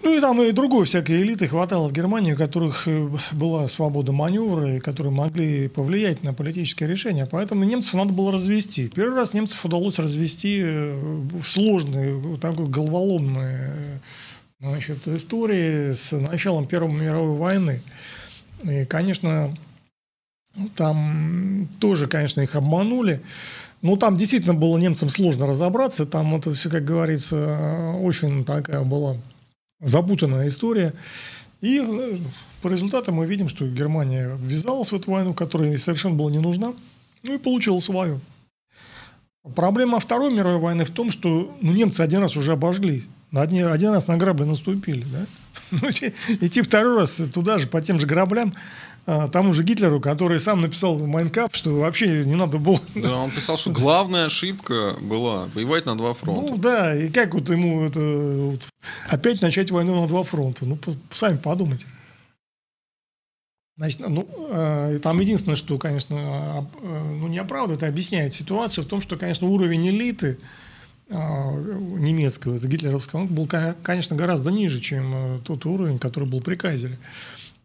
Ну 0.05 0.15
и 0.15 0.21
там 0.21 0.41
и 0.43 0.53
другой 0.53 0.85
всякой 0.85 1.23
элиты 1.23 1.49
хватало 1.49 1.89
в 1.89 1.93
Германии, 1.93 2.35
у 2.35 2.37
которых 2.37 2.87
э, 2.87 3.09
была 3.33 3.69
свобода 3.69 4.13
маневра, 4.13 4.77
и 4.77 4.79
которые 4.79 5.15
могли 5.15 5.69
повлиять 5.69 6.23
на 6.23 6.35
политические 6.35 6.91
решения. 6.91 7.25
Поэтому 7.25 7.65
немцев 7.65 7.95
надо 7.95 8.13
было 8.13 8.31
развести. 8.31 8.89
Первый 8.89 9.17
раз 9.17 9.33
немцев 9.33 9.65
удалось 9.65 9.99
развести 9.99 10.61
э, 10.63 10.95
в 10.95 11.43
сложной, 11.45 12.37
такой 12.37 12.67
головоломной 12.67 13.55
э, 13.55 13.99
значит, 14.61 15.09
истории 15.09 15.93
с 15.93 16.13
началом 16.13 16.67
Первой 16.67 16.93
мировой 16.93 17.39
войны. 17.39 17.81
И, 18.63 18.85
конечно, 18.85 19.57
там 20.77 21.67
тоже, 21.81 22.09
конечно, 22.09 22.43
их 22.43 22.57
обманули. 22.57 23.23
Но 23.81 23.97
там 23.97 24.19
действительно 24.19 24.55
было 24.55 24.77
немцам 24.77 25.09
сложно 25.09 25.47
разобраться. 25.47 26.05
Там 26.05 26.37
это 26.37 26.53
все, 26.53 26.69
как 26.69 26.85
говорится, 26.85 27.95
очень 28.03 28.45
такая 28.45 28.83
была 28.83 29.17
запутанная 29.85 30.49
история. 30.49 30.93
И 31.61 31.81
э, 31.81 32.17
по 32.63 32.69
результатам 32.69 33.17
мы 33.17 33.27
видим, 33.27 33.49
что 33.49 33.67
Германия 33.69 34.37
ввязалась 34.39 34.91
в 34.91 34.97
эту 34.97 35.11
войну, 35.11 35.35
которая 35.35 35.77
совершенно 35.79 36.15
была 36.15 36.31
не 36.31 36.41
нужна, 36.41 36.75
ну 37.23 37.35
и 37.35 37.39
получила 37.39 37.79
свою. 37.81 38.21
Проблема 39.55 40.01
Второй 40.01 40.33
мировой 40.33 40.59
войны 40.59 40.85
в 40.85 40.91
том, 40.91 41.11
что 41.11 41.55
ну, 41.61 41.73
немцы 41.73 42.01
один 42.01 42.21
раз 42.21 42.37
уже 42.37 42.53
обожгли, 42.53 43.05
один, 43.33 43.69
один 43.69 43.93
раз 43.93 44.07
на 44.07 44.17
грабли 44.17 44.45
наступили. 44.45 45.05
Да? 45.13 45.27
Ну, 45.71 45.91
идти, 45.91 46.13
идти 46.41 46.63
второй 46.63 47.01
раз 47.01 47.21
туда 47.33 47.59
же, 47.59 47.67
по 47.67 47.81
тем 47.81 47.99
же 47.99 48.07
граблям, 48.07 48.55
тому 49.05 49.53
же 49.53 49.63
Гитлеру, 49.63 50.01
который 50.01 50.41
сам 50.41 50.61
написал 50.63 50.97
в 50.97 51.07
Майнкап, 51.07 51.55
что 51.55 51.75
вообще 51.75 52.25
не 52.25 52.35
надо 52.35 52.59
было... 52.59 52.81
Да, 52.95 53.17
он 53.17 53.31
писал, 53.31 53.57
что 53.57 53.71
главная 53.71 54.27
ошибка 54.27 54.97
была 55.01 55.47
воевать 55.55 55.87
на 55.87 55.97
два 55.97 56.15
фронта. 56.15 56.51
Ну 56.51 56.57
да, 56.57 56.97
и 56.97 57.09
как 57.09 57.35
вот 57.35 57.51
ему 57.51 57.85
это 57.85 58.01
вот, 58.01 58.69
опять 59.09 59.43
начать 59.43 59.71
войну 59.71 60.01
на 60.01 60.09
два 60.09 60.23
фронта? 60.23 60.65
Ну, 60.65 60.79
сами 61.11 61.37
подумайте. 61.37 61.87
Значит, 63.77 64.01
ну, 64.01 64.27
э, 64.51 65.01
там 65.03 65.19
единственное, 65.19 65.57
что, 65.57 65.79
конечно, 65.79 66.17
а, 66.17 66.67
э, 66.81 67.15
ну, 67.21 67.27
не 67.27 67.39
оправдывает, 67.39 67.83
а 67.83 67.89
объясняет 67.89 68.33
ситуацию 68.33 68.85
в 68.85 68.87
том, 68.87 69.01
что, 69.01 69.17
конечно, 69.17 69.49
уровень 69.49 69.89
элиты 69.89 70.39
э, 71.09 71.17
немецкого, 71.17 72.57
это 72.57 72.69
гитлеровского, 72.69 73.23
он 73.23 73.27
был, 73.27 73.49
конечно, 73.83 74.15
гораздо 74.15 74.53
ниже, 74.53 74.81
чем 74.81 75.13
э, 75.15 75.39
тот 75.45 75.67
уровень, 75.67 75.99
который 75.99 76.29
был 76.29 76.41
при 76.41 76.55
Кайзере. 76.55 76.99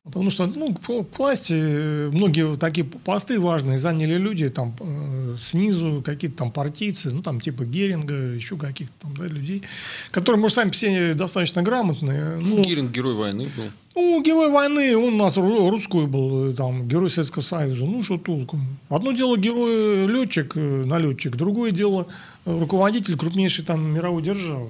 Потому 0.09 0.31
что 0.31 0.47
ну, 0.47 0.73
к 0.73 1.17
власти 1.17 1.53
э, 1.55 2.09
многие 2.11 2.57
такие 2.57 2.85
посты 2.85 3.39
важные 3.39 3.77
заняли 3.77 4.17
люди 4.17 4.49
там 4.49 4.73
э, 4.79 5.35
снизу, 5.41 6.01
какие-то 6.05 6.37
там 6.37 6.51
партийцы, 6.51 7.11
ну 7.11 7.21
там 7.21 7.39
типа 7.39 7.65
Геринга, 7.65 8.15
еще 8.15 8.57
каких-то 8.57 8.93
там 9.01 9.13
да, 9.15 9.25
людей, 9.25 9.63
которые, 10.11 10.41
может, 10.41 10.55
сами 10.55 10.71
все 10.71 11.13
достаточно 11.13 11.61
грамотные. 11.61 12.37
Ну, 12.41 12.57
ну, 12.57 12.63
Геринг 12.63 12.91
герой 12.91 13.13
войны 13.13 13.47
был. 13.55 13.65
Ну, 13.95 14.21
герой 14.23 14.49
войны, 14.51 14.95
он 14.97 15.13
у 15.13 15.17
нас 15.17 15.37
русской 15.37 16.07
был, 16.07 16.53
там, 16.53 16.87
герой 16.87 17.09
Советского 17.09 17.43
Союза. 17.43 17.85
Ну, 17.85 18.03
что 18.03 18.17
толку? 18.17 18.59
Одно 18.89 19.11
дело 19.11 19.37
герой 19.37 20.07
летчик, 20.07 20.53
э, 20.55 20.85
налетчик, 20.85 21.35
другое 21.35 21.71
дело 21.71 22.07
руководитель 22.45 23.17
крупнейшей 23.17 23.63
там 23.65 23.93
мировой 23.93 24.23
державы 24.23 24.69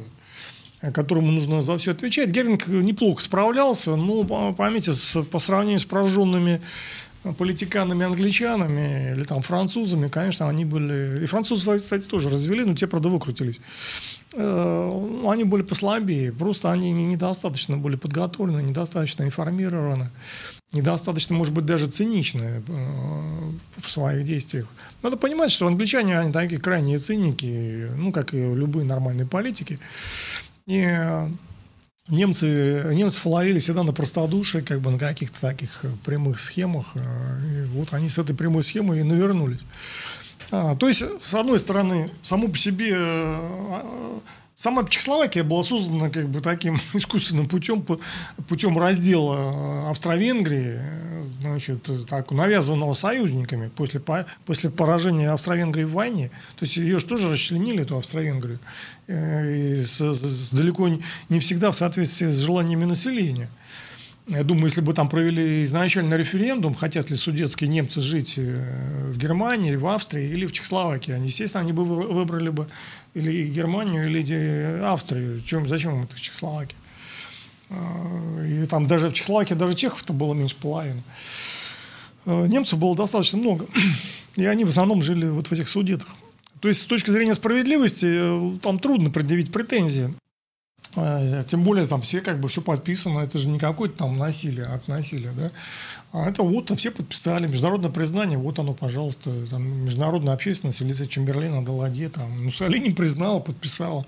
которому 0.81 1.31
нужно 1.31 1.61
за 1.61 1.77
все 1.77 1.91
отвечать. 1.91 2.29
Геринг 2.29 2.67
неплохо 2.67 3.21
справлялся, 3.21 3.95
но, 3.95 4.53
поймите, 4.53 4.93
с, 4.93 5.21
по 5.23 5.39
сравнению 5.39 5.79
с 5.79 5.85
пораженными 5.85 6.61
политиканами-англичанами 7.37 9.13
или 9.13 9.23
там 9.23 9.41
французами, 9.41 10.07
конечно, 10.07 10.47
они 10.47 10.63
были... 10.63 11.23
И 11.23 11.25
французы, 11.25 11.79
кстати, 11.79 12.03
тоже 12.03 12.29
развели, 12.29 12.63
но 12.63 12.75
те, 12.75 12.87
правда, 12.87 13.09
выкрутились. 13.09 13.59
Э, 14.33 15.21
они 15.27 15.43
были 15.43 15.63
послабее, 15.63 16.31
просто 16.31 16.71
они 16.71 16.91
недостаточно 16.93 17.77
были 17.77 17.97
подготовлены, 17.97 18.61
недостаточно 18.61 19.23
информированы, 19.23 20.11
недостаточно, 20.71 21.35
может 21.35 21.53
быть, 21.53 21.65
даже 21.65 21.87
циничны 21.87 22.63
э, 22.65 22.71
в 23.77 23.89
своих 23.89 24.25
действиях. 24.25 24.67
Надо 25.01 25.17
понимать, 25.17 25.51
что 25.51 25.67
англичане, 25.67 26.19
они 26.19 26.31
такие 26.31 26.61
крайние 26.61 26.99
циники, 26.99 27.89
ну, 27.97 28.13
как 28.13 28.33
и 28.33 28.37
любые 28.37 28.85
нормальные 28.85 29.27
политики. 29.27 29.77
И 30.69 30.85
э, 30.85 31.27
немцы, 32.09 32.91
немцев 32.93 33.25
ловили 33.25 33.57
всегда 33.57 33.81
на 33.81 33.91
простодушие, 33.91 34.61
как 34.61 34.81
бы 34.81 34.91
на 34.91 34.99
каких-то 34.99 35.41
таких 35.41 35.83
прямых 36.05 36.39
схемах. 36.39 36.91
Э, 36.93 36.99
и 37.43 37.65
вот 37.69 37.91
они 37.91 38.07
с 38.07 38.19
этой 38.19 38.35
прямой 38.35 38.63
схемой 38.63 38.99
и 38.99 39.03
навернулись. 39.03 39.61
А, 40.51 40.75
то 40.75 40.87
есть, 40.87 41.03
с 41.21 41.33
одной 41.33 41.59
стороны, 41.59 42.11
само 42.21 42.49
по 42.49 42.57
себе 42.57 42.93
э, 42.93 44.19
Сама 44.59 44.83
Чехословакия 44.83 45.45
была 45.45 45.63
создана 45.63 46.09
как 46.09 46.27
бы 46.27 46.41
таким 46.41 46.81
искусственным 46.93 47.47
путем, 47.47 47.81
путем 48.49 48.77
раздела 48.77 49.89
Австро-Венгрии, 49.89 50.81
значит, 51.39 51.89
так, 52.09 52.29
навязанного 52.31 52.93
союзниками 52.93 53.69
после, 53.69 54.01
после 54.45 54.69
поражения 54.69 55.29
Австро-Венгрии 55.29 55.85
в 55.85 55.93
войне. 55.93 56.29
То 56.57 56.65
есть 56.65 56.75
ее 56.75 56.99
же 56.99 57.05
тоже 57.05 57.31
расчленили, 57.31 57.83
эту 57.83 57.97
Австро-Венгрию, 57.97 58.59
далеко 60.51 60.89
не 61.29 61.39
всегда 61.39 61.71
в 61.71 61.75
соответствии 61.75 62.27
с 62.27 62.39
желаниями 62.39 62.85
населения. 62.85 63.49
Я 64.27 64.43
думаю, 64.43 64.65
если 64.65 64.81
бы 64.81 64.93
там 64.93 65.09
провели 65.09 65.63
изначально 65.63 66.13
референдум, 66.13 66.75
хотят 66.75 67.09
ли 67.09 67.17
судетские 67.17 67.67
немцы 67.67 67.99
жить 67.99 68.35
э, 68.37 69.09
в 69.11 69.17
Германии, 69.17 69.75
в 69.75 69.87
Австрии 69.87 70.29
или 70.29 70.45
в 70.45 70.51
Чехословакии, 70.51 71.11
они, 71.11 71.27
естественно, 71.27 71.61
они 71.61 71.73
бы 71.73 71.83
выбрали 71.83 72.49
бы 72.49 72.67
или 73.15 73.47
Германию, 73.47 74.05
или 74.07 74.83
Австрию. 74.83 75.41
Чем, 75.41 75.67
зачем 75.67 75.95
им 75.95 76.03
это 76.03 76.19
Чехословакия? 76.19 76.77
И 77.71 78.65
там 78.69 78.85
даже 78.87 79.09
в 79.09 79.13
Чехословакии 79.13 79.55
даже 79.55 79.73
чехов-то 79.73 80.13
было 80.13 80.35
меньше 80.35 80.55
половины. 80.55 81.01
Немцев 82.25 82.77
было 82.77 82.95
достаточно 82.95 83.39
много. 83.39 83.65
И 84.35 84.45
они 84.45 84.63
в 84.63 84.69
основном 84.69 85.01
жили 85.01 85.27
вот 85.27 85.47
в 85.47 85.51
этих 85.51 85.67
судетах. 85.69 86.15
То 86.59 86.67
есть 86.67 86.81
с 86.81 86.85
точки 86.85 87.11
зрения 87.11 87.35
справедливости 87.35 88.05
э, 88.07 88.57
там 88.61 88.79
трудно 88.79 89.09
предъявить 89.09 89.51
претензии. 89.51 90.13
А, 90.95 91.43
тем 91.43 91.63
более 91.63 91.85
там 91.85 92.01
все 92.01 92.21
как 92.21 92.39
бы 92.39 92.49
все 92.49 92.61
подписано, 92.61 93.19
это 93.19 93.37
же 93.37 93.47
не 93.47 93.59
какое-то 93.59 93.99
там 93.99 94.17
насилие, 94.17 94.65
акт 94.65 94.87
насилия, 94.87 95.31
да. 95.37 95.51
А 96.11 96.27
это 96.27 96.41
вот 96.41 96.71
все 96.77 96.89
подписали, 96.89 97.45
международное 97.45 97.91
признание, 97.91 98.37
вот 98.37 98.57
оно, 98.57 98.73
пожалуйста, 98.73 99.31
там, 99.47 99.85
международная 99.85 100.33
общественность, 100.33 100.81
лица 100.81 101.05
Чемберлина, 101.05 101.63
Даладе, 101.63 102.09
там, 102.09 102.45
Муссолини 102.45 102.91
признала, 102.91 103.39
подписала. 103.39 104.05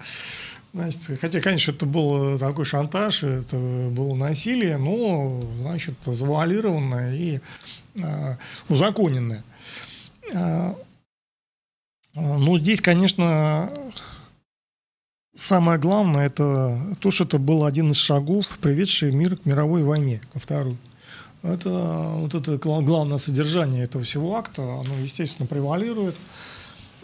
Значит, 0.73 1.19
хотя, 1.19 1.39
конечно, 1.41 1.71
это 1.71 1.85
был 1.85 2.39
такой 2.39 2.65
шантаж, 2.65 3.23
это 3.23 3.57
было 3.57 4.15
насилие, 4.15 4.77
но, 4.77 5.39
значит, 5.59 5.95
завуалированное 6.05 7.15
и 7.15 7.39
э, 7.95 8.35
узаконенное. 8.69 9.43
Э, 12.15 12.37
ну, 12.37 12.57
здесь, 12.57 12.81
конечно, 12.81 13.71
самое 15.35 15.79
главное, 15.79 16.25
это 16.25 16.95
то, 16.99 17.11
что 17.11 17.23
это 17.23 17.39
был 17.39 17.65
один 17.65 17.91
из 17.91 17.97
шагов, 17.97 18.57
приведший 18.59 19.11
мир 19.11 19.37
к 19.37 19.45
мировой 19.45 19.83
войне, 19.83 20.21
ко 20.33 20.39
второй. 20.39 20.77
Это 21.43 21.69
вот 21.69 22.35
это 22.35 22.57
главное 22.57 23.17
содержание 23.17 23.83
этого 23.83 24.03
всего 24.03 24.35
акта, 24.35 24.61
оно, 24.61 24.99
естественно, 25.01 25.47
превалирует. 25.47 26.15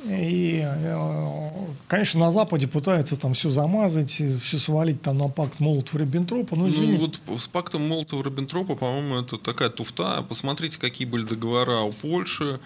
И, 0.05 0.61
э, 0.63 1.49
конечно, 1.87 2.19
на 2.19 2.31
Западе 2.31 2.67
пытаются 2.67 3.17
там 3.17 3.33
все 3.33 3.49
замазать, 3.49 4.11
все 4.11 4.59
свалить 4.59 5.01
там 5.01 5.17
на 5.17 5.27
пакт 5.27 5.59
Молотова-Риббентропа. 5.59 6.55
Ну, 6.55 6.67
ну, 6.67 6.97
вот 6.97 7.19
с 7.39 7.47
пактом 7.47 7.91
Молотова-Риббентропа, 7.91 8.75
по-моему, 8.75 9.21
это 9.21 9.37
такая 9.37 9.69
туфта. 9.69 10.23
Посмотрите, 10.29 10.79
какие 10.79 11.07
были 11.07 11.23
договора 11.23 11.81
у 11.81 11.91
Польши 11.91 12.59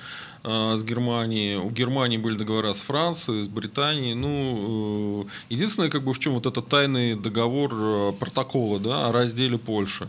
с 0.44 0.84
Германией. 0.84 1.58
У 1.58 1.70
Германии 1.70 2.18
были 2.18 2.36
договора 2.36 2.74
с 2.74 2.82
Францией, 2.82 3.44
с 3.44 3.48
Британией. 3.48 4.16
Ну, 4.16 5.26
э, 5.26 5.30
единственное, 5.50 5.90
как 5.90 6.04
бы 6.04 6.14
в 6.14 6.20
чем 6.20 6.34
вот 6.34 6.46
этот 6.46 6.68
тайный 6.68 7.16
договор 7.16 7.72
э, 7.74 8.12
протокола 8.20 8.80
да, 8.80 9.08
о 9.08 9.12
разделе 9.12 9.58
Польши. 9.58 10.08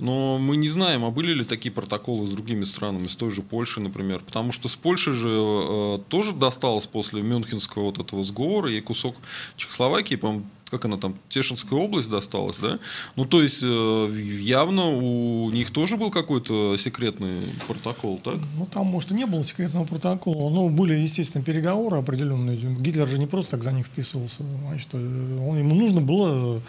Но 0.00 0.38
мы 0.38 0.56
не 0.56 0.68
знаем, 0.68 1.04
а 1.04 1.10
были 1.10 1.34
ли 1.34 1.44
такие 1.44 1.70
протоколы 1.70 2.26
с 2.26 2.30
другими 2.30 2.64
странами, 2.64 3.06
с 3.06 3.16
той 3.16 3.30
же 3.30 3.42
Польшей, 3.42 3.82
например. 3.82 4.20
Потому 4.20 4.50
что 4.50 4.68
с 4.68 4.76
Польшей 4.76 5.12
же 5.12 5.30
э, 5.30 5.98
тоже 6.08 6.32
досталось 6.32 6.86
после 6.86 7.22
Мюнхенского 7.22 7.84
вот 7.84 7.98
этого 7.98 8.22
сговора 8.22 8.72
и 8.72 8.80
кусок 8.80 9.16
Чехословакии, 9.56 10.14
по-моему, 10.16 10.44
как 10.70 10.84
она 10.84 10.96
там, 10.96 11.14
Тешинская 11.28 11.78
область 11.78 12.08
досталась, 12.08 12.56
да? 12.56 12.78
Ну, 13.16 13.24
то 13.24 13.42
есть, 13.42 13.62
э, 13.62 14.08
явно 14.40 14.86
у 14.88 15.50
них 15.50 15.70
тоже 15.70 15.96
был 15.96 16.10
какой-то 16.10 16.76
секретный 16.76 17.40
протокол, 17.66 18.20
так? 18.22 18.36
Ну, 18.56 18.66
там, 18.66 18.86
может, 18.86 19.10
и 19.10 19.14
не 19.14 19.26
было 19.26 19.44
секретного 19.44 19.84
протокола, 19.84 20.50
но 20.50 20.68
были, 20.68 20.94
естественно, 20.94 21.42
переговоры 21.44 21.96
определенные. 21.96 22.56
Гитлер 22.56 23.08
же 23.08 23.18
не 23.18 23.26
просто 23.26 23.52
так 23.52 23.64
за 23.64 23.72
них 23.72 23.86
вписывался. 23.86 24.42
Значит, 24.68 24.88
э, 24.92 25.38
он, 25.48 25.58
ему 25.58 25.74
нужно 25.74 26.00
было 26.00 26.62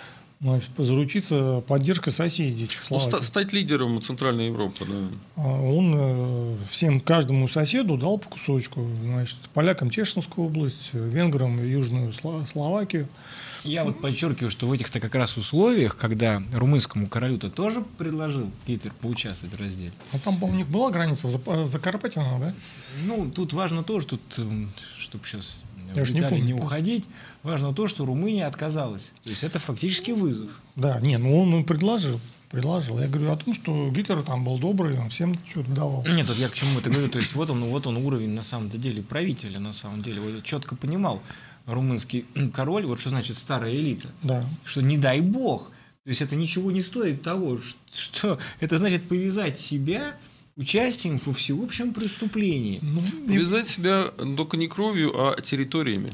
заручиться 0.77 1.63
поддержкой 1.67 2.09
соседей 2.09 2.67
Чехословакии. 2.67 3.11
Ну, 3.11 3.21
стать 3.21 3.53
лидером 3.53 4.01
Центральной 4.01 4.47
Европы, 4.47 4.85
да. 4.85 5.43
А 5.43 5.61
он 5.61 5.93
э, 5.95 6.55
всем, 6.69 6.99
каждому 6.99 7.47
соседу 7.47 7.95
дал 7.95 8.17
по 8.17 8.29
кусочку. 8.29 8.87
Значит, 9.03 9.37
полякам 9.53 9.91
Чешскую 9.91 10.47
область, 10.47 10.89
венграм 10.93 11.63
Южную 11.63 12.11
Словакию. 12.13 13.07
Я 13.63 13.83
вот 13.83 14.01
подчеркиваю, 14.01 14.49
что 14.49 14.67
в 14.67 14.71
этих-то 14.71 14.99
как 14.99 15.13
раз 15.15 15.37
условиях, 15.37 15.95
когда 15.95 16.41
румынскому 16.53 17.07
королю-то 17.07 17.49
тоже 17.49 17.83
предложил 17.97 18.49
Гитлер 18.65 18.91
поучаствовать 19.01 19.55
в 19.55 19.59
разделе. 19.59 19.91
А 20.13 20.19
там, 20.19 20.41
у 20.41 20.51
них 20.51 20.67
была 20.67 20.89
граница 20.91 21.29
за, 21.29 21.67
за 21.67 21.79
Карпатино, 21.79 22.39
да? 22.39 22.53
Ну, 23.05 23.29
тут 23.29 23.53
важно 23.53 23.83
тоже, 23.83 24.07
тут, 24.07 24.21
чтобы 24.97 25.25
сейчас 25.25 25.57
Я 25.95 26.03
в 26.03 26.11
детали 26.11 26.39
не, 26.39 26.47
не 26.47 26.53
уходить, 26.53 27.05
важно 27.43 27.73
то, 27.73 27.87
что 27.87 28.05
Румыния 28.05 28.47
отказалась. 28.47 29.11
То 29.23 29.29
есть 29.29 29.43
это 29.43 29.59
фактически 29.59 30.11
вызов. 30.11 30.49
Да, 30.75 30.99
не, 30.99 31.17
ну 31.17 31.39
он 31.39 31.63
предложил. 31.63 32.19
Предложил. 32.49 32.99
Я 32.99 33.07
говорю 33.07 33.31
о 33.31 33.37
том, 33.37 33.53
что 33.53 33.89
Гитлер 33.91 34.21
там 34.23 34.43
был 34.43 34.57
добрый, 34.57 34.99
он 34.99 35.09
всем 35.09 35.35
что-то 35.49 35.71
давал. 35.71 36.05
Нет, 36.05 36.27
вот 36.27 36.37
я 36.37 36.49
к 36.49 36.53
чему 36.53 36.79
это 36.79 36.89
говорю. 36.89 37.07
То 37.07 37.19
есть 37.19 37.33
вот 37.33 37.49
он, 37.49 37.63
вот 37.63 37.87
он 37.87 37.95
уровень 37.95 38.31
на 38.31 38.43
самом 38.43 38.69
деле 38.69 39.01
правителя, 39.01 39.59
на 39.59 39.71
самом 39.71 40.03
деле. 40.03 40.19
Вот 40.19 40.43
четко 40.43 40.75
понимал 40.75 41.21
румынский 41.73 42.25
король, 42.53 42.85
вот 42.85 42.99
что 42.99 43.09
значит 43.09 43.37
старая 43.37 43.73
элита. 43.73 44.09
Да. 44.23 44.45
Что 44.63 44.81
не 44.81 44.97
дай 44.97 45.21
бог. 45.21 45.71
То 46.03 46.09
есть 46.09 46.21
это 46.21 46.35
ничего 46.35 46.71
не 46.71 46.81
стоит 46.81 47.21
того, 47.21 47.59
что 47.93 48.39
это 48.59 48.77
значит 48.77 49.03
повязать 49.03 49.59
себя 49.59 50.15
участием 50.55 51.19
во 51.23 51.33
всеобщем 51.33 51.93
преступлении. 51.93 52.79
Ну, 52.81 53.01
повязать 53.27 53.67
себя 53.67 54.05
только 54.35 54.57
не 54.57 54.67
кровью, 54.67 55.13
а 55.15 55.39
территориями. 55.39 56.11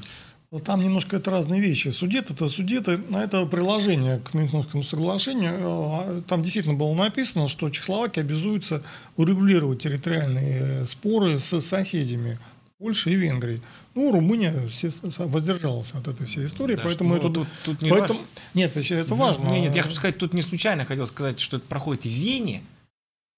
Там 0.63 0.81
немножко 0.81 1.17
это 1.17 1.29
разные 1.29 1.59
вещи. 1.59 1.89
Судет 1.89 2.31
это 2.31 2.47
судет, 2.47 2.87
а 2.87 3.21
это 3.21 3.45
приложение 3.45 4.19
к 4.19 4.33
Мюнхенскому 4.33 4.81
соглашению. 4.81 5.57
А, 5.61 6.21
там 6.25 6.41
действительно 6.41 6.75
было 6.75 6.93
написано, 6.93 7.49
что 7.49 7.69
Чехословакия 7.69 8.23
обязуется 8.23 8.81
урегулировать 9.17 9.83
территориальные 9.83 10.85
споры 10.85 11.39
с 11.39 11.59
соседями 11.59 12.39
Польшей 12.77 13.13
и 13.13 13.15
Венгрией. 13.15 13.61
Ну, 13.95 14.11
Румыния 14.11 14.69
воздержалась 15.17 15.91
от 15.93 16.07
этой 16.07 16.27
всей 16.27 16.45
истории, 16.45 16.75
да, 16.75 16.83
поэтому 16.83 17.11
ну, 17.11 17.15
это... 17.17 17.29
Тут, 17.29 17.47
тут 17.65 17.81
не 17.81 17.89
поэтому... 17.89 18.19
Нет, 18.53 18.77
это 18.77 19.15
важно. 19.15 19.49
Нет, 19.49 19.63
нет, 19.63 19.75
я 19.75 19.81
хочу 19.81 19.95
сказать, 19.95 20.17
тут 20.17 20.33
не 20.33 20.43
случайно 20.43 20.85
хотел 20.85 21.07
сказать, 21.07 21.39
что 21.39 21.57
это 21.57 21.65
проходит 21.65 22.03
в 22.03 22.09
Вене. 22.09 22.61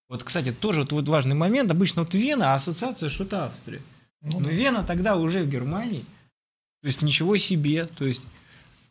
Вот, 0.10 0.24
кстати, 0.24 0.52
тоже 0.52 0.82
вот, 0.82 0.92
вот 0.92 1.08
важный 1.08 1.36
момент. 1.36 1.72
Обычно 1.72 2.04
вот 2.04 2.14
Вена, 2.14 2.52
а 2.52 2.56
ассоциация 2.56 3.10
что-то 3.10 3.46
Австрия. 3.46 3.82
Ну, 4.22 4.40
Но 4.40 4.48
да. 4.48 4.52
Вена 4.52 4.84
тогда 4.84 5.16
уже 5.16 5.44
в 5.44 5.50
Германии. 5.50 6.04
То 6.82 6.88
есть 6.88 7.02
ничего 7.02 7.38
себе. 7.38 7.86
То 7.86 8.06
есть 8.06 8.24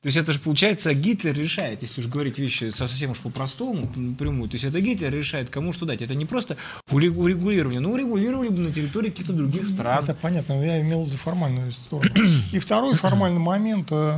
то 0.00 0.06
есть 0.06 0.16
это 0.16 0.32
же 0.32 0.38
получается 0.38 0.94
Гитлер 0.94 1.36
решает, 1.36 1.82
если 1.82 2.00
уж 2.00 2.06
говорить 2.06 2.38
вещи 2.38 2.68
совсем 2.68 3.10
уж 3.10 3.18
по-простому, 3.18 3.90
напрямую. 3.96 4.48
То 4.48 4.54
есть 4.54 4.64
это 4.64 4.80
Гитлер 4.80 5.12
решает, 5.12 5.50
кому 5.50 5.72
что 5.72 5.86
дать. 5.86 6.02
Это 6.02 6.14
не 6.14 6.24
просто 6.24 6.56
урегулирование, 6.88 7.80
но 7.80 7.90
урегулировали 7.90 8.48
бы 8.48 8.60
на 8.60 8.72
территории 8.72 9.10
каких-то 9.10 9.32
других 9.32 9.66
стран. 9.66 10.04
Это 10.04 10.14
понятно, 10.14 10.64
я 10.64 10.80
имел 10.80 11.02
в 11.02 11.08
виду 11.08 11.16
формальную 11.16 11.72
сторону. 11.72 12.14
И 12.52 12.60
второй 12.60 12.94
формальный 12.94 13.40
момент, 13.40 13.88
э, 13.90 14.12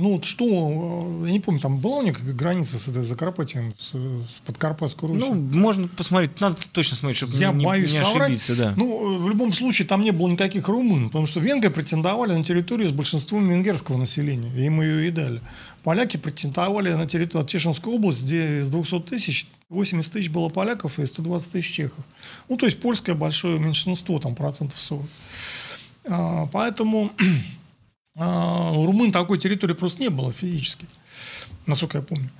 ну 0.00 0.12
вот 0.12 0.24
что, 0.24 1.22
э, 1.24 1.26
я 1.26 1.32
не 1.32 1.40
помню, 1.40 1.60
там 1.60 1.78
была 1.78 1.96
у 1.96 2.02
них 2.02 2.24
граница 2.36 2.78
с 2.78 2.86
этой 2.86 3.02
Закарпатием, 3.02 3.74
с, 3.76 3.90
с 3.90 4.40
Подкарпатской 4.46 5.08
Русью? 5.08 5.34
Ну, 5.34 5.34
можно 5.34 5.88
посмотреть, 5.88 6.40
надо 6.40 6.58
точно 6.70 6.96
смотреть, 6.96 7.16
чтобы 7.16 7.36
я 7.38 7.50
не, 7.50 7.64
боюсь 7.64 7.90
не 7.90 7.98
ошибиться. 7.98 8.54
Да. 8.54 8.74
Ну, 8.76 9.18
в 9.18 9.28
любом 9.28 9.52
случае, 9.52 9.88
там 9.88 10.02
не 10.02 10.12
было 10.12 10.28
никаких 10.28 10.68
румын, 10.68 11.06
потому 11.06 11.26
что 11.26 11.40
венгры 11.40 11.70
претендовали 11.70 12.34
на 12.34 12.44
территорию 12.44 12.88
с 12.88 12.92
большинством 12.92 13.48
венгерского 13.48 13.98
населения, 13.98 14.52
и 14.56 14.66
им 14.66 14.80
ее 14.80 15.08
и 15.08 15.10
дали 15.10 15.23
далее. 15.24 15.42
Поляки 15.82 16.16
претендовали 16.16 16.92
на 16.92 17.06
территорию 17.06 17.48
Чешинской 17.48 17.92
области, 17.92 18.22
где 18.22 18.58
из 18.58 18.68
200 18.68 19.00
тысяч 19.00 19.46
80 19.68 20.12
тысяч 20.12 20.30
было 20.30 20.48
поляков 20.48 20.98
и 20.98 21.06
120 21.06 21.52
тысяч 21.52 21.72
чехов. 21.72 22.04
Ну, 22.48 22.56
то 22.56 22.66
есть 22.66 22.80
польское 22.80 23.14
большое 23.14 23.58
меньшинство, 23.58 24.18
там 24.18 24.34
процентов 24.34 24.80
40. 24.80 25.04
А, 26.06 26.46
поэтому 26.52 27.12
а, 28.16 28.72
у 28.72 28.86
румын 28.86 29.12
такой 29.12 29.38
территории 29.38 29.74
просто 29.74 30.00
не 30.00 30.10
было 30.10 30.32
физически, 30.32 30.86
насколько 31.66 31.98
я 31.98 32.02
помню. 32.02 32.30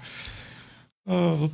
А, 1.07 1.49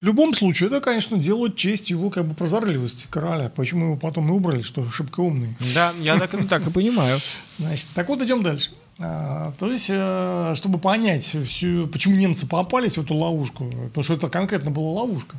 в 0.00 0.04
любом 0.04 0.32
случае, 0.32 0.68
это, 0.68 0.80
конечно, 0.80 1.18
делает 1.18 1.56
честь 1.56 1.90
его 1.90 2.08
как 2.10 2.24
бы 2.24 2.34
прозорливости 2.34 3.06
короля. 3.10 3.50
Почему 3.50 3.86
его 3.86 3.96
потом 3.96 4.28
и 4.28 4.30
убрали, 4.30 4.62
что 4.62 4.88
шибко 4.90 5.20
умный. 5.20 5.56
Да, 5.74 5.92
я 6.00 6.16
так, 6.18 6.48
так 6.48 6.66
и 6.66 6.70
понимаю. 6.70 7.18
Значит, 7.58 7.88
так 7.94 8.08
вот, 8.08 8.22
идем 8.22 8.42
дальше. 8.42 8.70
А, 9.00 9.52
то 9.58 9.70
есть, 9.70 9.86
э, 9.90 10.54
чтобы 10.56 10.78
понять, 10.78 11.24
всю, 11.24 11.86
почему 11.86 12.16
немцы 12.16 12.48
попались 12.48 12.98
в 12.98 13.02
эту 13.02 13.14
ловушку, 13.14 13.64
потому 13.88 14.02
что 14.02 14.14
это 14.14 14.28
конкретно 14.28 14.70
была 14.72 15.02
ловушка. 15.02 15.36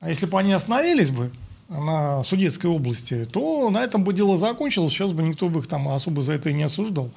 А 0.00 0.08
если 0.08 0.26
бы 0.26 0.38
они 0.38 0.52
остановились 0.52 1.10
бы 1.10 1.30
на 1.68 2.24
Судетской 2.24 2.68
области, 2.68 3.24
то 3.24 3.70
на 3.70 3.84
этом 3.84 4.02
бы 4.02 4.12
дело 4.12 4.36
закончилось, 4.36 4.92
сейчас 4.92 5.12
бы 5.12 5.22
никто 5.22 5.48
бы 5.48 5.60
их 5.60 5.68
там 5.68 5.88
особо 5.88 6.24
за 6.24 6.32
это 6.32 6.50
и 6.50 6.54
не 6.54 6.64
осуждал. 6.64 7.08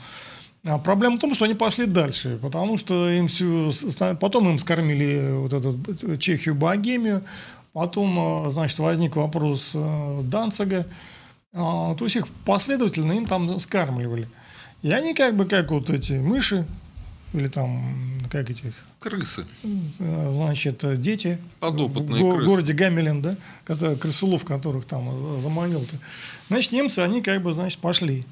А 0.63 0.77
проблема 0.77 1.17
в 1.17 1.19
том, 1.19 1.33
что 1.33 1.45
они 1.45 1.55
пошли 1.55 1.87
дальше, 1.87 2.37
потому 2.41 2.77
что 2.77 3.09
им 3.09 3.27
всю, 3.27 3.71
потом 4.19 4.49
им 4.49 4.59
скормили 4.59 5.31
вот 5.31 5.53
эту 5.53 6.17
Чехию, 6.17 6.53
Богемию, 6.53 7.23
потом, 7.73 8.47
э, 8.47 8.51
значит, 8.51 8.77
возник 8.77 9.15
вопрос 9.15 9.71
э, 9.73 10.21
Данцига, 10.25 10.85
то 11.53 11.97
есть 12.01 12.17
их 12.17 12.27
последовательно 12.45 13.13
им 13.13 13.25
там 13.25 13.61
скармливали. 13.61 14.27
И 14.85 14.91
они 14.91 15.15
как 15.15 15.35
бы 15.35 15.45
как 15.45 15.71
вот 15.71 15.89
эти 15.89 16.13
мыши, 16.13 16.63
или 17.33 17.47
там, 17.47 17.81
как 18.29 18.51
этих... 18.51 18.85
Крысы. 18.99 19.43
Э, 19.97 20.31
значит, 20.31 21.01
дети. 21.01 21.39
Подопытные 21.59 22.23
в 22.23 22.35
крысы. 22.35 22.45
городе 22.45 22.73
Гамелин, 22.73 23.19
да, 23.19 23.35
который, 23.63 23.95
крысолов, 23.95 24.45
которых 24.45 24.85
там 24.85 25.41
заманил-то. 25.41 25.95
Значит, 26.49 26.71
немцы, 26.71 26.99
они 26.99 27.23
как 27.23 27.41
бы, 27.41 27.51
значит, 27.51 27.79
пошли. 27.79 28.25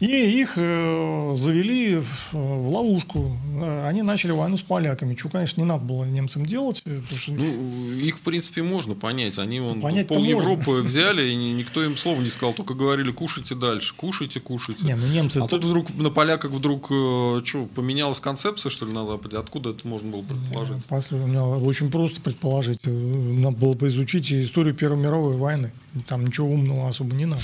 И 0.00 0.06
их 0.40 0.54
э, 0.56 1.34
завели 1.36 1.96
в, 1.96 2.34
ловушку. 2.70 3.36
Э, 3.60 3.86
Они 3.86 4.00
начали 4.00 4.30
войну 4.32 4.56
с 4.56 4.62
поляками. 4.62 5.14
Чего, 5.14 5.28
конечно, 5.28 5.60
не 5.60 5.66
надо 5.66 5.84
было 5.84 6.04
немцам 6.04 6.46
делать. 6.46 6.82
э, 6.86 7.00
что- 7.18 7.32
Ну, 7.32 7.92
их, 7.92 8.16
в 8.16 8.20
принципе, 8.22 8.62
можно 8.62 8.94
понять. 8.94 9.38
Они 9.38 9.60
вон 9.60 9.82
Понять-то 9.82 10.14
пол 10.14 10.24
можно. 10.24 10.38
Европы 10.50 10.70
взяли, 10.80 11.28
и 11.28 11.34
ни- 11.36 11.52
никто 11.58 11.84
им 11.84 11.98
слова 11.98 12.18
не 12.22 12.30
сказал, 12.30 12.54
только 12.54 12.72
говорили, 12.72 13.10
кушайте 13.12 13.54
дальше, 13.54 13.94
кушайте, 13.94 14.40
кушайте. 14.40 14.86
Не, 14.86 14.96
ну 14.96 15.06
немцы... 15.06 15.36
А 15.38 15.44
это- 15.44 15.56
тут 15.56 15.64
вдруг 15.66 15.94
на 15.94 16.08
поляках 16.08 16.50
вдруг 16.50 16.86
что, 16.86 17.68
поменялась 17.74 18.20
концепция, 18.20 18.70
что 18.70 18.86
ли, 18.86 18.92
на 18.92 19.06
Западе? 19.06 19.36
Откуда 19.36 19.70
это 19.70 19.86
можно 19.86 20.10
было 20.10 20.22
предположить? 20.22 20.82
После, 20.86 21.18
у 21.18 21.26
меня 21.26 21.44
очень 21.44 21.90
просто 21.90 22.22
предположить. 22.22 22.80
Э, 22.86 22.90
Надо 22.90 23.56
было 23.58 23.74
бы 23.74 23.88
изучить 23.88 24.32
историю 24.32 24.74
Первой 24.74 24.96
мировой 24.98 25.36
войны. 25.36 25.72
Там 26.06 26.24
ничего 26.24 26.48
умного 26.48 26.88
особо 26.88 27.14
не 27.14 27.26
надо. 27.26 27.42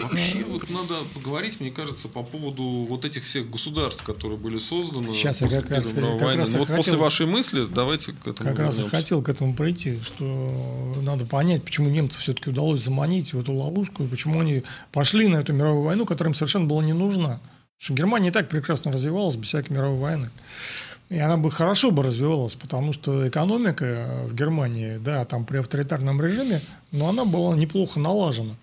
Вообще, 0.00 0.44
вот 0.44 0.68
надо 0.70 0.94
поговорить, 1.14 1.60
мне 1.60 1.70
кажется, 1.70 2.08
по 2.08 2.22
поводу 2.22 2.62
вот 2.88 3.04
этих 3.04 3.24
всех 3.24 3.50
государств, 3.50 4.02
которые 4.02 4.38
были 4.38 4.58
созданы 4.58 5.12
Сейчас 5.14 5.40
я 5.40 5.46
после 5.48 5.62
как 5.62 5.70
раз- 5.70 5.92
как 5.92 6.02
войны. 6.02 6.40
раз 6.40 6.52
Ну, 6.52 6.58
вот 6.58 6.66
хотел- 6.68 6.76
после 6.76 6.96
вашей 6.96 7.26
мысли 7.26 7.66
давайте 7.72 8.12
к 8.12 8.26
этому 8.26 8.48
Как 8.50 8.58
раз 8.58 8.70
и 8.70 8.76
вернемся. 8.78 8.96
хотел 8.96 9.22
к 9.22 9.28
этому 9.28 9.54
прийти, 9.54 9.98
что 10.04 10.94
надо 11.02 11.24
понять, 11.26 11.62
почему 11.64 11.88
немцам 11.90 12.20
все-таки 12.20 12.50
удалось 12.50 12.82
заманить 12.84 13.32
в 13.32 13.40
эту 13.40 13.52
ловушку, 13.52 14.04
и 14.04 14.06
почему 14.06 14.40
они 14.40 14.62
пошли 14.92 15.28
на 15.28 15.36
эту 15.36 15.52
мировую 15.52 15.82
войну, 15.84 16.06
которая 16.06 16.30
им 16.32 16.34
совершенно 16.34 16.66
была 16.66 16.82
не 16.82 16.92
нужна. 16.94 17.40
Потому 17.40 17.78
что 17.78 17.94
Германия 17.94 18.28
и 18.28 18.32
так 18.32 18.48
прекрасно 18.48 18.92
развивалась 18.92 19.36
без 19.36 19.48
всякой 19.48 19.72
мировой 19.74 19.98
войны. 19.98 20.30
И 21.08 21.18
она 21.18 21.36
бы 21.36 21.50
хорошо 21.50 21.90
бы 21.90 22.04
развивалась, 22.04 22.54
потому 22.54 22.92
что 22.92 23.26
экономика 23.26 24.26
в 24.28 24.34
Германии, 24.34 24.96
да, 24.98 25.24
там 25.24 25.44
при 25.44 25.56
авторитарном 25.58 26.22
режиме, 26.22 26.60
но 26.92 27.08
она 27.08 27.24
была 27.24 27.56
неплохо 27.56 27.98
налажена. 27.98 28.54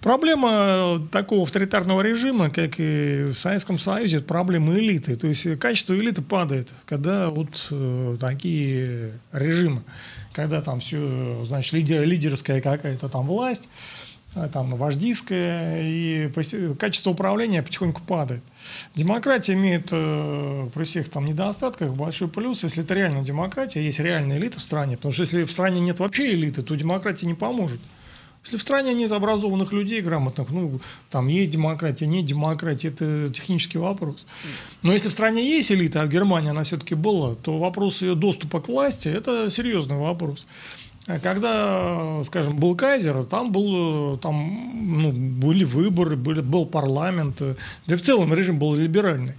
Проблема 0.00 1.00
такого 1.10 1.42
авторитарного 1.42 2.00
режима, 2.00 2.50
как 2.50 2.78
и 2.78 3.24
в 3.28 3.34
Советском 3.34 3.78
Союзе, 3.78 4.18
это 4.18 4.26
проблема 4.26 4.74
элиты. 4.74 5.16
То 5.16 5.26
есть 5.26 5.58
качество 5.58 5.94
элиты 5.94 6.22
падает, 6.22 6.68
когда 6.84 7.28
вот 7.28 7.68
э, 7.70 8.16
такие 8.20 9.12
режимы, 9.32 9.82
когда 10.32 10.62
там 10.62 10.80
все, 10.80 11.44
значит, 11.44 11.72
лидер, 11.72 12.02
лидерская 12.02 12.60
какая-то 12.60 13.08
там 13.08 13.26
власть, 13.26 13.64
а, 14.36 14.48
там 14.48 14.76
вождистская, 14.76 15.80
и 15.82 16.28
качество 16.78 17.10
управления 17.10 17.62
потихоньку 17.62 18.02
падает. 18.02 18.42
Демократия 18.94 19.54
имеет 19.54 19.88
э, 19.90 20.68
при 20.74 20.84
всех 20.84 21.08
там 21.08 21.24
недостатках 21.24 21.94
большой 21.94 22.28
плюс, 22.28 22.62
если 22.62 22.84
это 22.84 22.92
реально 22.92 23.22
демократия, 23.22 23.82
есть 23.82 23.98
реальная 23.98 24.36
элита 24.36 24.58
в 24.58 24.62
стране, 24.62 24.96
потому 24.96 25.14
что 25.14 25.22
если 25.22 25.44
в 25.44 25.50
стране 25.50 25.80
нет 25.80 26.00
вообще 26.00 26.34
элиты, 26.34 26.62
то 26.62 26.74
демократия 26.74 27.26
не 27.26 27.34
поможет. 27.34 27.80
Если 28.46 28.58
в 28.58 28.62
стране 28.62 28.94
нет 28.94 29.10
образованных 29.10 29.72
людей 29.72 30.00
грамотных, 30.00 30.50
ну, 30.50 30.78
там 31.10 31.26
есть 31.26 31.50
демократия, 31.50 32.06
нет 32.06 32.24
демократии, 32.26 32.88
это 32.88 33.28
технический 33.34 33.78
вопрос. 33.78 34.24
Но 34.82 34.92
если 34.92 35.08
в 35.08 35.12
стране 35.12 35.44
есть 35.44 35.72
элита, 35.72 36.02
а 36.02 36.06
в 36.06 36.08
Германии 36.08 36.50
она 36.50 36.62
все-таки 36.62 36.94
была, 36.94 37.34
то 37.34 37.58
вопрос 37.58 38.02
ее 38.02 38.14
доступа 38.14 38.60
к 38.60 38.68
власти– 38.68 39.08
это 39.16 39.50
серьезный 39.50 39.96
вопрос. 39.96 40.46
А 41.08 41.18
Когда, 41.18 42.22
скажем, 42.24 42.56
был 42.56 42.76
кайзер, 42.76 43.24
там, 43.24 43.50
был, 43.50 44.16
там 44.18 44.36
ну, 45.00 45.10
были 45.10 45.64
выборы, 45.64 46.14
были, 46.14 46.40
был 46.40 46.66
парламент, 46.66 47.38
да 47.40 47.94
и 47.94 47.96
в 47.96 48.02
целом 48.02 48.32
режим 48.32 48.60
был 48.60 48.76
либеральный. 48.76 49.34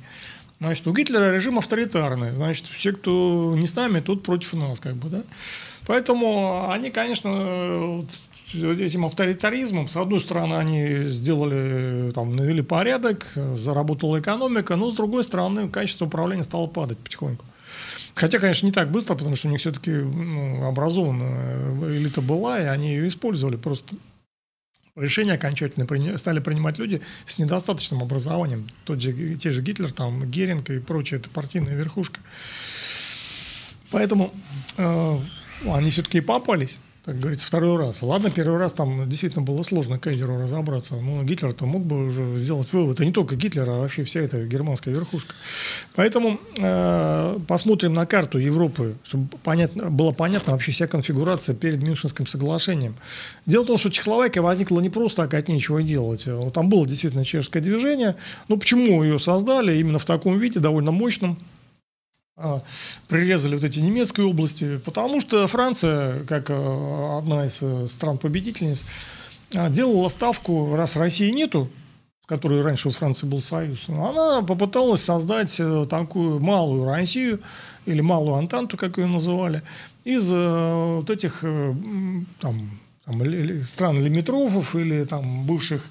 Значит, 0.60 0.86
у 0.86 0.93
Гитлера 0.93 1.34
режим 1.34 1.60
авторитарный. 1.60 2.32
Значит, 2.32 2.66
все, 2.66 2.91
кто 2.91 3.53
не 3.55 3.68
с 3.68 3.76
нами, 3.76 4.01
тот 4.01 4.24
против 4.24 4.53
нас, 4.53 4.82
как 4.82 4.95
бы, 4.95 5.08
да. 5.08 5.24
Поэтому 5.86 6.70
они, 6.70 6.89
конечно, 6.89 7.30
вот 7.80 8.08
этим 8.54 9.06
авторитаризмом, 9.06 9.89
с 9.89 9.95
одной 9.98 10.22
стороны, 10.22 10.56
они 10.56 11.10
сделали, 11.10 12.12
там, 12.12 12.36
навели 12.36 12.62
порядок, 12.62 13.28
заработала 13.56 14.20
экономика, 14.20 14.76
но 14.76 14.91
с 14.91 14.95
другой 14.95 15.24
стороны, 15.24 15.70
качество 15.70 16.06
управления 16.06 16.43
стало 16.43 16.68
падать 16.68 16.98
потихоньку. 16.98 17.45
Хотя, 18.16 18.39
конечно, 18.39 18.66
не 18.66 18.72
так 18.72 18.89
быстро, 18.89 19.14
потому 19.16 19.36
что 19.36 19.48
у 19.48 19.52
них 19.52 19.60
все-таки 19.60 19.91
ну, 19.91 20.68
образованная 20.68 21.76
элита 21.91 22.22
была, 22.22 22.60
и 22.60 22.64
они 22.64 22.89
ее 22.89 23.08
использовали. 23.10 23.58
Просто 23.58 23.95
решения 24.95 25.34
окончательно 25.34 25.86
стали 26.18 26.39
принимать 26.39 26.80
люди 26.80 27.02
с 27.28 27.38
недостаточным 27.38 28.02
образованием. 28.02 28.68
Тот 28.86 29.02
же, 29.02 29.36
те 29.36 29.52
же 29.52 29.62
Гитлер, 29.62 29.91
там, 29.91 30.26
Геринг 30.32 30.70
и 30.72 30.80
прочее, 30.80 31.20
это 31.20 31.30
партийная 31.30 31.76
верхушка. 31.76 32.20
Поэтому 33.91 34.34
э, 34.78 35.20
они 35.68 35.91
все-таки 35.91 36.18
и 36.18 36.22
попались, 36.22 36.78
так 37.08 37.22
говорится, 37.22 37.47
второй 37.47 37.78
раз. 37.78 38.01
Ладно, 38.01 38.30
первый 38.30 38.60
раз 38.60 38.74
там 38.74 39.08
действительно 39.08 39.41
было 39.41 39.64
сложно 39.64 39.97
Кайзеру 39.97 40.41
разобраться, 40.41 40.95
но 40.95 41.24
Гитлер-то 41.24 41.66
мог 41.66 41.84
бы 41.84 42.08
уже 42.08 42.38
сделать 42.38 42.74
вывод. 42.74 42.99
И 42.99 43.05
не 43.05 43.14
только 43.14 43.38
Гитлер, 43.38 43.70
а 43.70 43.80
вообще 43.80 44.03
вся 44.03 44.20
эта 44.20 44.43
германская 44.43 44.93
верхушка. 44.93 45.34
Поэтому 45.95 46.38
э, 46.58 47.39
посмотрим 47.47 47.93
на 47.93 48.05
карту 48.05 48.39
Европы, 48.39 48.95
чтобы 49.05 49.30
понятно, 49.41 49.89
было 49.89 50.12
понятно 50.12 50.51
вообще 50.51 50.74
вся 50.74 50.86
конфигурация 50.86 51.55
перед 51.55 51.82
Мюнхенским 51.82 52.28
соглашением. 52.28 52.97
Дело 53.45 53.64
в 53.64 53.68
том, 53.68 53.78
что 53.78 53.89
Чехословакия 53.89 54.43
возникла 54.43 54.82
не 54.82 54.89
просто 54.89 55.22
так 55.22 55.34
от 55.34 55.47
нечего 55.47 55.82
делать. 55.82 56.28
Там 56.53 56.68
было 56.68 56.86
действительно 56.86 57.24
чешское 57.24 57.64
движение. 57.64 58.18
Но 58.49 58.58
почему 58.58 59.01
ее 59.01 59.18
создали 59.18 59.78
именно 59.78 59.99
в 59.99 60.05
таком 60.05 60.38
виде, 60.38 60.60
довольно 60.60 60.91
мощном? 60.91 61.38
А, 62.40 62.62
прирезали 63.08 63.56
вот 63.56 63.64
эти 63.64 63.80
немецкие 63.80 64.28
области, 64.28 64.78
потому 64.86 65.22
что 65.22 65.48
Франция, 65.48 66.24
как 66.26 66.52
э, 66.52 67.18
одна 67.18 67.48
из 67.48 67.58
э, 67.62 67.88
стран-победительниц, 67.90 68.84
а, 69.56 69.72
делала 69.72 70.08
ставку, 70.10 70.76
раз 70.76 70.96
России 70.96 71.32
нету, 71.32 71.68
которой 72.28 72.62
раньше 72.62 72.90
у 72.90 72.92
Франции 72.92 73.26
был 73.26 73.42
союз, 73.42 73.90
она 73.90 74.44
попыталась 74.44 75.02
создать 75.02 75.56
э, 75.58 75.88
такую 75.90 76.40
малую 76.40 76.86
Россию, 76.86 77.40
или 77.88 78.02
малую 78.02 78.36
Антанту, 78.36 78.78
как 78.78 79.00
ее 79.00 79.08
называли, 79.08 79.64
из 80.04 80.30
вот 80.30 81.10
этих 81.10 81.42
там, 81.42 82.70
там, 83.04 83.66
стран 83.66 84.04
лимитрофов 84.04 84.76
или 84.76 85.06
там 85.06 85.46
бывших 85.46 85.82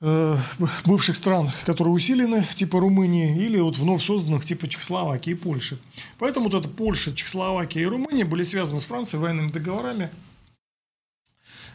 бывших 0.00 1.16
стран, 1.16 1.50
которые 1.66 1.92
усилены, 1.92 2.46
типа 2.54 2.80
Румынии, 2.80 3.44
или 3.44 3.58
вот 3.60 3.76
вновь 3.76 4.02
созданных, 4.02 4.46
типа 4.46 4.66
Чехословакии 4.66 5.32
и 5.32 5.34
Польши. 5.34 5.78
Поэтому 6.18 6.48
вот 6.48 6.58
эта 6.58 6.68
Польша, 6.68 7.14
Чехословакия 7.14 7.82
и 7.82 7.86
Румыния 7.86 8.24
были 8.24 8.42
связаны 8.42 8.80
с 8.80 8.84
Францией 8.84 9.20
военными 9.20 9.50
договорами. 9.50 10.08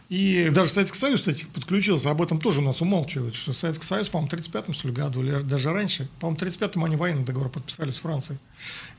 И 0.10 0.52
даже 0.52 0.70
Советский 0.70 1.00
Союз, 1.00 1.22
кстати, 1.22 1.46
подключился. 1.52 2.12
Об 2.12 2.22
этом 2.22 2.40
тоже 2.40 2.60
у 2.60 2.64
нас 2.64 2.80
умалчивают, 2.82 3.36
что 3.36 3.54
Советский 3.54 3.86
Союз, 3.86 4.08
по-моему, 4.08 4.30
в 4.30 4.34
35-м, 4.34 4.74
что 4.74 4.88
ли, 4.88 4.94
году, 4.94 5.24
или 5.24 5.40
даже 5.40 5.72
раньше, 5.72 6.08
по-моему, 6.20 6.38
в 6.38 6.44
35-м 6.44 6.84
они 6.84 6.96
военный 6.96 7.24
договор 7.24 7.50
подписали 7.50 7.90
с 7.90 7.98
Францией. 7.98 8.38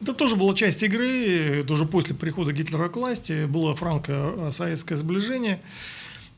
Это 0.00 0.14
тоже 0.14 0.34
была 0.34 0.52
часть 0.54 0.82
игры, 0.82 1.64
тоже 1.66 1.86
после 1.86 2.14
прихода 2.16 2.52
Гитлера 2.52 2.88
к 2.88 2.96
власти, 2.96 3.46
было 3.46 3.76
франко-советское 3.76 4.96
сближение. 4.96 5.60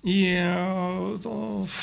И 0.02 0.34
э, 0.38 1.18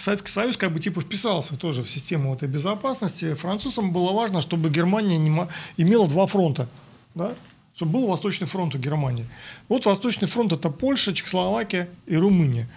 Советский 0.04 0.32
Союз 0.32 0.58
как 0.58 0.72
бы 0.72 0.80
типа 0.80 1.02
вписался 1.02 1.58
тоже 1.58 1.84
в 1.84 1.90
систему 1.90 2.34
этой 2.34 2.48
безопасности. 2.48 3.34
Французам 3.34 3.92
было 3.92 4.14
важно, 4.14 4.42
чтобы 4.42 4.70
Германия 4.70 5.18
не 5.18 5.30
имела 5.78 6.08
два 6.08 6.26
фронта. 6.26 6.68
Да? 7.14 7.34
Чтобы 7.76 7.94
был 7.94 8.08
Восточный 8.08 8.48
фронт 8.48 8.74
у 8.74 8.78
Германии. 8.78 9.26
Вот 9.68 9.86
Восточный 9.86 10.28
фронт 10.30 10.54
это 10.54 10.70
Польша, 10.70 11.14
Чехословакия 11.14 11.90
и 12.08 12.16
Румыния. 12.16 12.70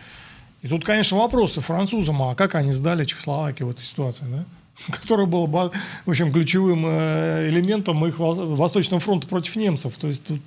И 0.63 0.69
тут, 0.69 0.85
конечно, 0.85 1.17
вопросы 1.19 1.61
французам, 1.61 2.21
а 2.21 2.35
как 2.35 2.57
они 2.57 2.73
сдали 2.73 3.05
Чехословакию 3.05 3.69
в 3.69 3.71
этой 3.71 3.85
ситуации, 3.85 4.25
да? 4.29 4.45
которая 4.93 5.27
была, 5.27 5.47
ба- 5.47 5.73
в 6.05 6.11
общем, 6.11 6.33
ключевым 6.33 6.85
э, 6.87 7.49
элементом 7.49 8.05
их 8.07 8.19
во- 8.19 8.35
Восточного 8.35 9.01
фронта 9.01 9.29
против 9.29 9.55
немцев. 9.57 9.97
То 9.97 10.09
есть 10.09 10.25
тут 10.25 10.41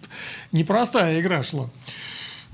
непростая 0.52 1.20
игра 1.22 1.44
шла. 1.44 1.70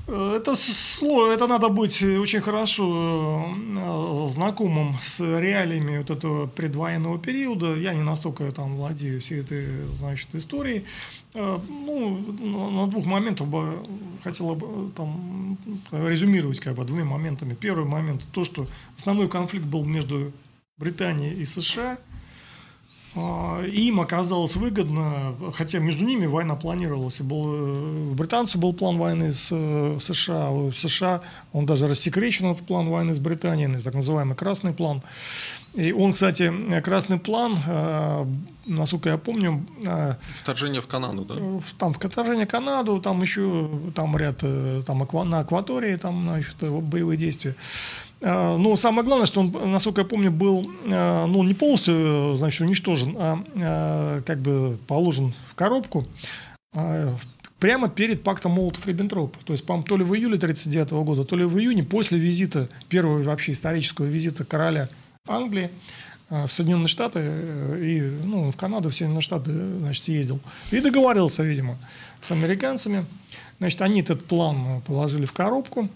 Э, 0.08 0.38
Это, 0.38 0.55
с- 0.55 0.99
сло- 1.01 1.32
это 1.34 1.47
надо 1.47 1.70
быть 1.70 2.01
очень 2.01 2.41
хорошо 2.41 3.45
э, 3.78 4.28
знакомым 4.30 4.95
с 5.03 5.20
реалиями 5.20 5.97
вот 5.97 6.10
этого 6.10 6.47
предвоенного 6.47 7.18
периода. 7.20 7.76
Я 7.76 7.93
не 7.93 8.03
настолько 8.03 8.51
там 8.51 8.76
владею 8.78 9.20
всей 9.20 9.41
этой 9.41 9.66
значит, 9.99 10.34
историей. 10.36 10.84
Э, 11.34 11.60
Ну, 11.86 12.18
на 12.78 12.88
двух 12.88 13.05
моментах 13.05 13.47
бы 13.47 13.80
хотела 14.24 14.53
бы 14.55 14.91
там 14.95 15.58
резюмировать 15.91 16.60
как 16.60 16.76
бы 16.76 16.86
двумя 16.86 17.03
моментами. 17.05 17.53
Первый 17.53 17.86
момент 17.86 18.26
то, 18.32 18.43
что 18.45 18.66
основной 18.97 19.28
конфликт 19.28 19.66
был 19.66 19.84
между 19.84 20.32
Британией 20.78 21.34
и 21.41 21.45
США. 21.45 21.97
А, 23.18 23.63
Им 23.65 23.99
оказалось 23.99 24.55
выгодно, 24.55 25.36
хотя 25.53 25.80
между 25.80 26.05
ними 26.05 26.28
война 26.28 26.55
планировалась. 26.55 27.20
Был, 27.22 27.45
э, 27.47 28.09
у 28.11 28.13
британцев 28.13 28.61
был 28.61 28.74
план 28.74 28.97
войны 28.97 29.34
с 29.34 29.47
э, 29.51 29.97
США, 30.01 30.51
у 30.51 30.72
США 30.72 31.22
он 31.51 31.65
даже 31.65 31.88
рассекречен, 31.88 32.51
этот 32.51 32.68
план 32.68 32.88
войны 32.89 33.13
с 33.13 33.20
Британией, 33.20 33.82
так 33.82 33.95
называемый 33.95 34.36
красный 34.36 34.74
план. 34.74 35.01
И 35.74 35.91
он, 35.91 36.13
кстати, 36.13 36.51
красный 36.82 37.20
план, 37.20 37.57
э, 37.65 38.26
насколько 38.68 39.09
я 39.09 39.18
помню, 39.18 39.65
э, 39.86 40.15
Вторжение 40.36 40.82
в 40.82 40.88
Канаду, 40.88 41.26
да? 41.26 41.36
там 41.78 41.93
вторжение 41.93 42.45
в 42.45 42.49
Канаду, 42.49 43.01
там 43.01 43.22
еще 43.22 43.70
там 43.95 44.15
ряд 44.18 44.39
э, 44.41 44.84
там 44.86 45.07
на 45.30 45.39
акватории, 45.39 45.95
там 45.95 46.24
значит, 46.24 46.55
э, 46.61 46.70
боевые 46.70 47.18
действия. 47.18 47.55
А, 48.22 48.57
но 48.57 48.76
самое 48.76 49.05
главное, 49.05 49.28
что 49.28 49.41
он, 49.41 49.72
насколько 49.72 50.01
я 50.01 50.07
помню, 50.07 50.32
был 50.32 50.72
а, 50.86 51.26
ну, 51.28 51.43
не 51.43 51.53
полностью 51.53 52.36
значит, 52.38 52.61
уничтожен, 52.61 53.15
а 53.18 54.22
как 54.26 54.39
бы 54.39 54.78
положен 54.88 55.34
в 55.49 55.55
коробку 55.55 56.05
прямо 57.59 57.89
перед 57.89 58.24
пактом 58.24 58.53
Молотов-Риббентропа. 58.53 59.38
То 59.45 59.53
есть, 59.53 59.65
по-моему, 59.65 59.88
то 59.88 59.97
ли 59.97 60.03
в 60.03 60.13
июле 60.13 60.36
1939 60.36 60.91
года, 61.05 61.24
то 61.24 61.36
ли 61.36 61.45
в 61.45 61.57
июне, 61.57 61.84
после 61.84 62.20
визита, 62.20 62.70
первого 62.89 63.24
вообще 63.24 63.53
исторического 63.53 64.05
визита 64.05 64.45
короля 64.45 64.89
Англии 65.28 65.72
в 66.30 66.49
Соединенные 66.49 66.88
Штаты 66.88 67.20
э, 67.24 67.80
и 67.82 68.01
ну, 68.01 68.51
в 68.51 68.57
Канаду, 68.57 68.89
в 68.89 68.93
Соединенные 68.93 69.22
Штаты 69.22 69.51
значит, 69.80 70.03
съездил. 70.03 70.39
И 70.72 70.80
договорился, 70.80 71.43
видимо, 71.43 71.78
с 72.22 72.32
американцами. 72.32 73.05
Значит, 73.59 73.82
они 73.82 74.01
этот 74.01 74.26
план 74.26 74.82
положили 74.82 75.26
в 75.26 75.34
коробку, 75.34 75.89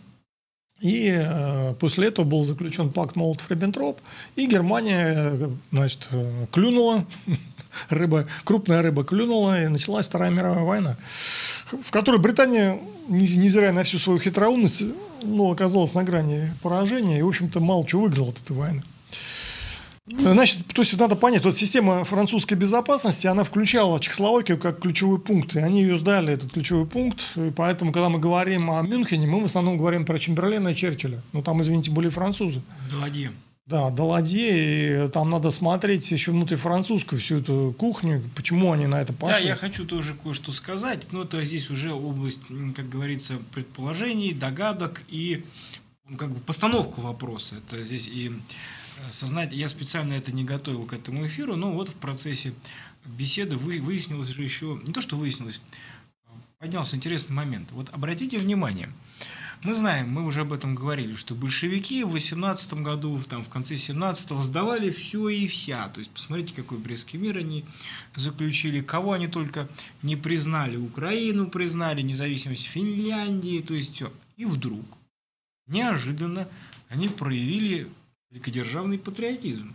и 0.82 1.16
э, 1.16 1.76
после 1.80 2.08
этого 2.08 2.26
был 2.26 2.44
заключен 2.44 2.90
пакт 2.90 3.16
Молотов-Риббентроп, 3.16 4.00
и 4.36 4.48
Германия, 4.48 5.14
э, 5.16 5.50
значит, 5.72 6.08
э, 6.12 6.48
клюнула, 6.52 7.06
рыба, 7.90 8.28
крупная 8.44 8.82
рыба 8.82 9.04
клюнула, 9.04 9.64
и 9.64 9.68
началась 9.68 10.08
Вторая 10.08 10.32
мировая 10.32 10.64
война, 10.64 10.98
в 11.72 11.92
которой 11.92 12.20
Британия, 12.20 12.80
невзирая 13.08 13.74
на 13.74 13.84
всю 13.84 14.00
свою 14.00 14.20
хитроумность, 14.20 14.82
ну, 15.22 15.52
оказалась 15.52 15.94
на 15.94 16.04
грани 16.04 16.52
поражения, 16.64 17.20
и, 17.20 17.22
в 17.22 17.28
общем-то, 17.28 17.60
мало 17.60 17.86
чего 17.86 18.02
выиграла 18.02 18.30
от 18.30 18.42
этой 18.42 18.56
войны. 18.56 18.82
Значит, 20.08 20.66
то 20.74 20.82
есть 20.82 20.98
надо 20.98 21.16
понять, 21.16 21.44
вот 21.44 21.56
система 21.56 22.04
французской 22.06 22.56
безопасности, 22.56 23.28
она 23.28 23.44
включала 23.44 24.00
Чехословакию 24.00 24.58
как 24.58 24.80
ключевой 24.80 25.20
пункт, 25.20 25.56
и 25.56 25.60
они 25.60 25.84
ее 25.84 25.96
сдали, 25.96 26.34
этот 26.34 26.52
ключевой 26.52 26.88
пункт, 26.88 27.24
и 27.36 27.52
поэтому, 27.52 27.92
когда 27.92 28.10
мы 28.10 28.20
говорим 28.20 28.72
о 28.72 28.82
Мюнхене, 28.82 29.28
мы 29.28 29.42
в 29.42 29.46
основном 29.46 29.78
говорим 29.78 30.06
про 30.06 30.18
Чемберлена 30.18 30.70
и 30.70 30.76
Черчилля. 30.76 31.22
Ну, 31.34 31.44
там, 31.44 31.62
извините, 31.62 31.92
были 31.92 32.10
французы. 32.10 32.62
Даладье. 32.90 33.32
Да, 33.68 33.92
Даладье, 33.92 35.06
и 35.06 35.10
там 35.10 35.30
надо 35.30 35.52
смотреть 35.52 36.10
еще 36.12 36.32
внутрифранцузскую 36.32 37.22
всю 37.22 37.38
эту 37.38 37.74
кухню, 37.78 38.24
почему 38.36 38.72
они 38.72 38.88
на 38.88 39.02
это 39.02 39.14
пошли. 39.14 39.44
Да, 39.44 39.50
я 39.50 39.56
хочу 39.56 39.86
тоже 39.86 40.16
кое-что 40.16 40.52
сказать, 40.52 41.08
но 41.12 41.22
это 41.24 41.44
здесь 41.46 41.70
уже 41.70 41.94
область, 41.94 42.42
как 42.76 42.90
говорится, 42.90 43.36
предположений, 43.54 44.34
догадок 44.34 45.04
и 45.08 45.46
ну, 46.10 46.18
как 46.18 46.32
бы 46.32 46.40
постановку 46.40 47.02
вопроса. 47.02 47.56
Это 47.56 47.84
здесь 47.86 48.08
и 48.08 48.32
сознать, 49.12 49.52
я 49.52 49.68
специально 49.68 50.14
это 50.14 50.32
не 50.32 50.44
готовил 50.44 50.86
к 50.86 50.94
этому 50.94 51.26
эфиру, 51.26 51.56
но 51.56 51.72
вот 51.72 51.90
в 51.90 51.96
процессе 51.96 52.54
беседы 53.06 53.58
вы, 53.58 53.80
выяснилось 53.80 54.28
же 54.28 54.44
еще, 54.44 54.80
не 54.86 54.94
то 54.94 55.02
что 55.02 55.18
выяснилось, 55.18 55.62
поднялся 56.60 56.96
интересный 56.96 57.34
момент. 57.34 57.72
Вот 57.72 57.90
обратите 57.92 58.38
внимание, 58.38 58.90
мы 59.64 59.76
знаем, 59.76 60.10
мы 60.10 60.26
уже 60.26 60.42
об 60.42 60.54
этом 60.54 60.74
говорили, 60.74 61.14
что 61.14 61.36
большевики 61.36 62.04
в 62.04 62.14
18 62.14 62.74
году, 62.76 63.22
там, 63.30 63.44
в 63.44 63.50
конце 63.50 63.76
17-го 63.76 64.42
сдавали 64.42 64.90
все 64.90 65.30
и 65.30 65.46
вся. 65.46 65.88
То 65.90 66.00
есть, 66.00 66.10
посмотрите, 66.10 66.54
какой 66.56 66.80
Брестский 66.80 67.20
мир 67.20 67.38
они 67.38 67.64
заключили, 68.16 68.82
кого 68.82 69.12
они 69.12 69.28
только 69.28 69.68
не 70.02 70.16
признали. 70.16 70.78
Украину 70.78 71.48
признали, 71.48 72.02
независимость 72.02 72.66
Финляндии, 72.66 73.62
то 73.62 73.76
есть 73.76 73.94
все. 73.94 74.12
И 74.36 74.46
вдруг, 74.46 74.84
неожиданно, 75.68 76.48
они 76.90 77.08
проявили 77.08 77.88
великодержавный 78.32 78.98
патриотизм. 78.98 79.74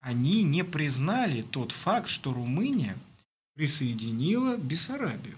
Они 0.00 0.42
не 0.42 0.64
признали 0.64 1.42
тот 1.42 1.72
факт, 1.72 2.08
что 2.08 2.32
Румыния 2.32 2.96
присоединила 3.54 4.56
Бессарабию. 4.56 5.36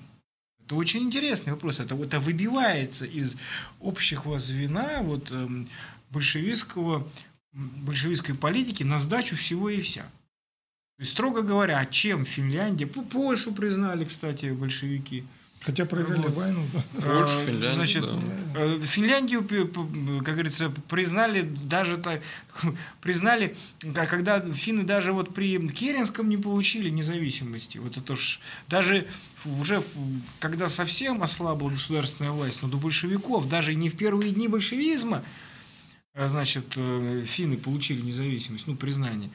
Это 0.64 0.76
очень 0.76 1.02
интересный 1.02 1.52
вопрос. 1.52 1.80
Это, 1.80 1.96
это 1.96 2.20
выбивается 2.20 3.04
из 3.04 3.36
общего 3.80 4.38
звена 4.38 5.00
вот, 5.02 5.32
эм, 5.32 5.68
большевистского, 6.10 7.08
большевистской 7.52 8.36
политики 8.36 8.84
на 8.84 9.00
сдачу 9.00 9.34
всего 9.34 9.70
и 9.70 9.80
вся. 9.80 10.02
То 10.02 11.00
есть, 11.00 11.12
строго 11.12 11.42
говоря, 11.42 11.80
а 11.80 11.86
чем 11.86 12.24
Финляндия? 12.24 12.86
Польшу 12.86 13.52
признали, 13.52 14.04
кстати, 14.04 14.52
большевики– 14.52 15.24
Хотя 15.64 15.86
проиграли 15.86 16.22
вот. 16.22 16.34
войну. 16.34 16.66
Польшу, 16.94 17.38
а, 17.38 17.44
Финляндию, 17.46 17.74
Значит, 17.74 18.04
да. 18.04 18.60
Э, 18.60 18.78
Финляндию, 18.80 19.44
как 20.24 20.34
говорится, 20.34 20.70
признали 20.88 21.42
даже 21.42 21.98
так, 21.98 22.20
признали, 23.00 23.54
когда 23.94 24.40
финны 24.52 24.82
даже 24.82 25.12
вот 25.12 25.32
при 25.32 25.68
Керенском 25.68 26.28
не 26.28 26.36
получили 26.36 26.90
независимости. 26.90 27.78
Вот 27.78 27.96
это 27.96 28.16
ж 28.16 28.40
даже 28.68 29.06
уже 29.44 29.82
когда 30.40 30.68
совсем 30.68 31.22
ослабла 31.22 31.70
государственная 31.70 32.32
власть, 32.32 32.62
но 32.62 32.68
до 32.68 32.76
большевиков, 32.76 33.48
даже 33.48 33.74
не 33.74 33.88
в 33.88 33.96
первые 33.96 34.32
дни 34.32 34.48
большевизма, 34.48 35.22
а, 36.14 36.28
значит, 36.28 36.74
э, 36.76 37.24
финны 37.24 37.56
получили 37.56 38.02
независимость, 38.02 38.66
ну, 38.66 38.74
признание. 38.74 39.30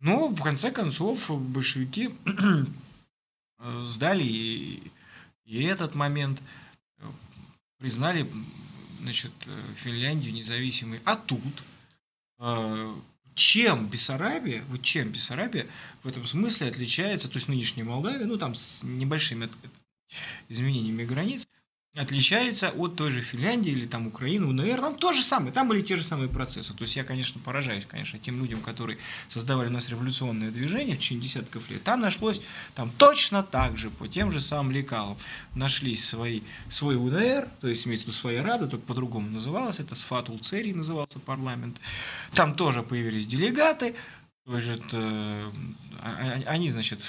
Но, 0.00 0.28
в 0.28 0.40
конце 0.42 0.70
концов, 0.70 1.30
большевики 1.30 2.10
э, 2.26 3.82
сдали 3.84 4.22
и 4.22 4.82
этот 5.46 5.94
момент 5.94 6.42
э, 6.98 7.06
признали 7.78 8.26
значит, 9.00 9.32
э, 9.46 9.74
Финляндию 9.76 10.32
независимой. 10.32 11.00
А 11.04 11.16
тут 11.16 11.62
э, 12.38 12.94
чем 13.34 13.86
Бессарабия, 13.86 14.64
вот 14.68 14.82
чем 14.82 15.08
Бессарабия 15.08 15.66
в 16.02 16.08
этом 16.08 16.26
смысле 16.26 16.68
отличается, 16.68 17.28
то 17.28 17.36
есть 17.36 17.48
нынешняя 17.48 17.84
Молдавия, 17.84 18.26
ну 18.26 18.36
там 18.36 18.54
с 18.54 18.82
небольшими 18.82 19.48
изменениями 20.48 21.04
границ, 21.04 21.46
отличается 21.94 22.70
от 22.70 22.96
той 22.96 23.10
же 23.10 23.20
Финляндии 23.20 23.70
или 23.70 23.86
там 23.86 24.06
Украины, 24.06 24.46
УНР, 24.46 24.80
там 24.80 24.96
то 24.96 25.12
же 25.12 25.22
самое, 25.22 25.52
там 25.52 25.68
были 25.68 25.82
те 25.82 25.96
же 25.96 26.02
самые 26.02 26.30
процессы. 26.30 26.72
То 26.72 26.82
есть 26.82 26.96
я, 26.96 27.04
конечно, 27.04 27.38
поражаюсь, 27.40 27.84
конечно, 27.84 28.18
тем 28.18 28.40
людям, 28.40 28.62
которые 28.62 28.96
создавали 29.28 29.68
у 29.68 29.72
нас 29.72 29.90
революционное 29.90 30.50
движение 30.50 30.96
в 30.96 31.00
течение 31.00 31.24
десятков 31.24 31.68
лет. 31.68 31.82
Там 31.82 32.00
нашлось, 32.00 32.40
там 32.74 32.90
точно 32.96 33.42
так 33.42 33.76
же, 33.76 33.90
по 33.90 34.08
тем 34.08 34.32
же 34.32 34.40
самым 34.40 34.72
лекалам, 34.72 35.18
нашлись 35.54 36.02
свои, 36.02 36.40
свой 36.70 36.96
УНР, 36.96 37.48
то 37.60 37.68
есть 37.68 37.86
имеется 37.86 38.06
в 38.06 38.08
виду 38.08 38.16
своя 38.16 38.42
рада, 38.42 38.68
только 38.68 38.86
по-другому 38.86 39.28
называлась, 39.28 39.78
это 39.78 39.94
Сфат 39.94 40.30
Улцерий 40.30 40.72
назывался 40.72 41.20
парламент. 41.20 41.78
Там 42.32 42.54
тоже 42.54 42.82
появились 42.82 43.26
делегаты, 43.26 43.94
то 44.46 44.56
есть, 44.56 44.68
это, 44.68 45.52
они, 46.46 46.70
значит, 46.70 47.00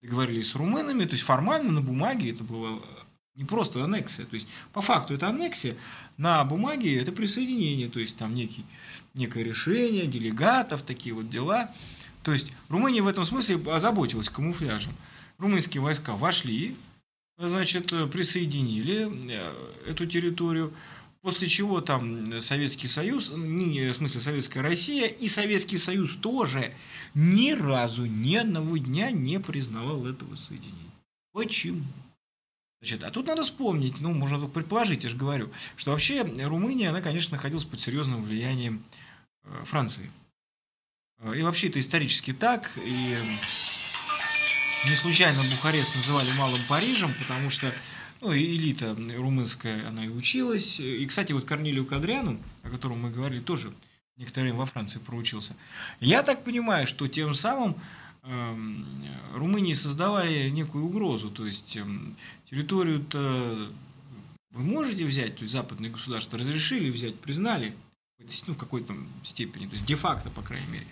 договорились 0.00 0.50
с 0.50 0.54
румынами, 0.54 1.04
то 1.04 1.12
есть 1.12 1.24
формально 1.24 1.72
на 1.72 1.80
бумаге 1.80 2.30
это 2.30 2.44
было 2.44 2.80
не 3.38 3.44
просто 3.44 3.82
аннексия. 3.82 4.26
То 4.26 4.34
есть, 4.34 4.48
по 4.72 4.82
факту 4.82 5.14
это 5.14 5.28
аннексия, 5.28 5.76
на 6.18 6.44
бумаге 6.44 7.00
это 7.00 7.12
присоединение, 7.12 7.88
то 7.88 8.00
есть 8.00 8.16
там 8.16 8.34
некий, 8.34 8.64
некое 9.14 9.44
решение 9.44 10.06
делегатов, 10.08 10.82
такие 10.82 11.14
вот 11.14 11.30
дела. 11.30 11.70
То 12.24 12.32
есть 12.32 12.48
Румыния 12.68 13.00
в 13.00 13.06
этом 13.06 13.24
смысле 13.24 13.60
озаботилась 13.72 14.28
камуфляжем. 14.28 14.92
Румынские 15.38 15.80
войска 15.80 16.16
вошли, 16.16 16.74
значит, 17.38 17.86
присоединили 18.10 19.08
э, 19.30 19.70
эту 19.86 20.04
территорию, 20.06 20.74
после 21.22 21.48
чего 21.48 21.80
там 21.80 22.40
Советский 22.40 22.88
Союз, 22.88 23.30
в 23.30 23.92
смысле 23.92 24.20
Советская 24.20 24.64
Россия 24.64 25.06
и 25.06 25.28
Советский 25.28 25.78
Союз 25.78 26.16
тоже 26.16 26.74
ни 27.14 27.52
разу, 27.52 28.04
ни 28.04 28.34
одного 28.34 28.78
дня 28.78 29.12
не 29.12 29.38
признавал 29.38 30.06
этого 30.06 30.34
соединения. 30.34 30.74
Почему? 31.32 31.84
Значит, 32.80 33.02
а 33.02 33.10
тут 33.10 33.26
надо 33.26 33.42
вспомнить, 33.42 34.00
ну, 34.00 34.12
можно 34.12 34.38
только 34.38 34.54
предположить, 34.54 35.02
я 35.02 35.10
же 35.10 35.16
говорю, 35.16 35.50
что 35.76 35.90
вообще 35.90 36.22
Румыния, 36.22 36.90
она, 36.90 37.00
конечно, 37.00 37.36
находилась 37.36 37.64
под 37.64 37.80
серьезным 37.80 38.22
влиянием 38.22 38.84
э, 39.42 39.64
Франции. 39.64 40.12
Э, 41.18 41.34
и 41.36 41.42
вообще 41.42 41.68
это 41.68 41.80
исторически 41.80 42.32
так, 42.32 42.70
и 42.84 43.16
не 44.88 44.94
случайно 44.94 45.42
Бухарест 45.42 45.96
называли 45.96 46.30
Малым 46.38 46.60
Парижем, 46.68 47.10
потому 47.20 47.50
что 47.50 47.72
ну, 48.20 48.32
элита 48.32 48.96
румынская, 49.16 49.88
она 49.88 50.04
и 50.04 50.08
училась. 50.08 50.78
И, 50.78 51.04
кстати, 51.06 51.32
вот 51.32 51.44
Корнилию 51.44 51.84
Кадряну, 51.84 52.38
о 52.62 52.70
котором 52.70 53.00
мы 53.00 53.10
говорили, 53.10 53.40
тоже 53.40 53.72
некоторое 54.16 54.44
время 54.44 54.58
во 54.58 54.66
Франции 54.66 55.00
проучился. 55.00 55.56
Я 55.98 56.22
так 56.22 56.44
понимаю, 56.44 56.86
что 56.86 57.08
тем 57.08 57.34
самым 57.34 57.76
Румынии 59.34 59.72
создавали 59.72 60.48
некую 60.50 60.84
угрозу, 60.84 61.30
то 61.30 61.46
есть 61.46 61.76
эм, 61.76 62.16
территорию-то 62.50 63.70
вы 64.50 64.62
можете 64.62 65.04
взять, 65.04 65.36
то 65.36 65.42
есть 65.42 65.52
западные 65.52 65.90
государства 65.90 66.38
разрешили 66.38 66.90
взять, 66.90 67.18
признали, 67.20 67.74
ну, 68.46 68.54
в 68.54 68.56
какой-то 68.56 68.94
степени, 69.24 69.66
то 69.66 69.74
есть 69.74 69.86
де-факто, 69.86 70.30
по 70.30 70.42
крайней 70.42 70.66
мере. 70.68 70.86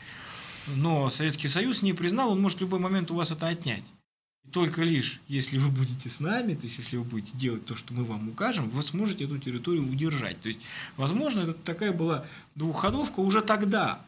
Но 0.77 1.11
Советский 1.11 1.49
Союз 1.49 1.83
не 1.83 1.93
признал, 1.93 2.33
он 2.33 2.41
может 2.41 2.59
в 2.59 2.63
любой 2.63 2.79
момент 2.79 3.11
у 3.11 3.15
вас 3.15 3.31
это 3.31 3.49
отнять. 3.49 3.85
И 4.45 4.51
только 4.51 4.83
лишь, 4.83 5.21
если 5.29 5.59
вы 5.59 5.69
будете 5.69 6.09
с 6.09 6.21
нами, 6.21 6.55
то 6.55 6.65
есть 6.65 6.79
если 6.79 6.97
вы 6.97 7.05
будете 7.05 7.37
делать 7.37 7.67
то, 7.67 7.75
что 7.75 7.95
мы 7.95 8.05
вам 8.05 8.29
укажем, 8.29 8.71
вы 8.71 8.83
сможете 8.83 9.25
эту 9.25 9.39
территорию 9.39 9.91
удержать. 9.91 10.41
То 10.41 10.49
есть, 10.49 10.61
возможно, 10.97 11.43
это 11.43 11.55
такая 11.55 11.93
была 11.93 12.27
двухходовка 12.55 13.21
уже 13.21 13.43
тогда, 13.43 14.01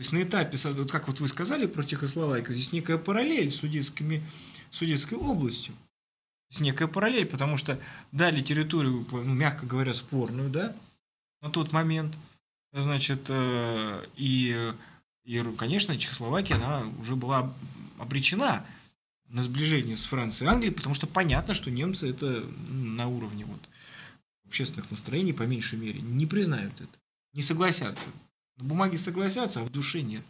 то 0.00 0.02
есть 0.02 0.12
на 0.12 0.22
этапе, 0.22 0.56
вот 0.56 0.90
как 0.90 1.08
вот 1.08 1.20
вы 1.20 1.28
сказали 1.28 1.66
про 1.66 1.84
Чехословакию, 1.84 2.56
здесь 2.56 2.72
некая 2.72 2.96
параллель 2.96 3.50
с 3.50 3.56
судетскими, 3.56 4.22
судетской 4.70 5.18
областью. 5.18 5.74
Здесь 6.48 6.62
некая 6.62 6.88
параллель, 6.88 7.26
потому 7.26 7.58
что 7.58 7.78
дали 8.10 8.40
территорию, 8.40 9.06
ну, 9.12 9.34
мягко 9.34 9.66
говоря, 9.66 9.92
спорную, 9.92 10.48
да, 10.48 10.74
на 11.42 11.50
тот 11.50 11.72
момент. 11.72 12.16
Значит, 12.72 13.26
э, 13.28 14.06
и, 14.16 14.72
и, 15.24 15.44
конечно, 15.58 15.94
Чехословакия, 15.98 16.56
она 16.56 16.82
уже 16.98 17.14
была 17.14 17.52
обречена 17.98 18.64
на 19.28 19.42
сближение 19.42 19.98
с 19.98 20.06
Францией 20.06 20.48
и 20.48 20.54
Англией, 20.54 20.74
потому 20.74 20.94
что 20.94 21.08
понятно, 21.08 21.52
что 21.52 21.70
немцы 21.70 22.08
это 22.08 22.42
на 22.70 23.06
уровне 23.06 23.44
вот 23.44 23.68
общественных 24.46 24.90
настроений, 24.90 25.34
по 25.34 25.42
меньшей 25.42 25.78
мере, 25.78 26.00
не 26.00 26.24
признают 26.24 26.72
это, 26.80 26.98
не 27.34 27.42
согласятся. 27.42 28.08
На 28.60 28.66
бумаге 28.66 28.98
согласятся, 28.98 29.60
а 29.60 29.64
в 29.64 29.70
душе 29.70 30.02
нет. 30.02 30.22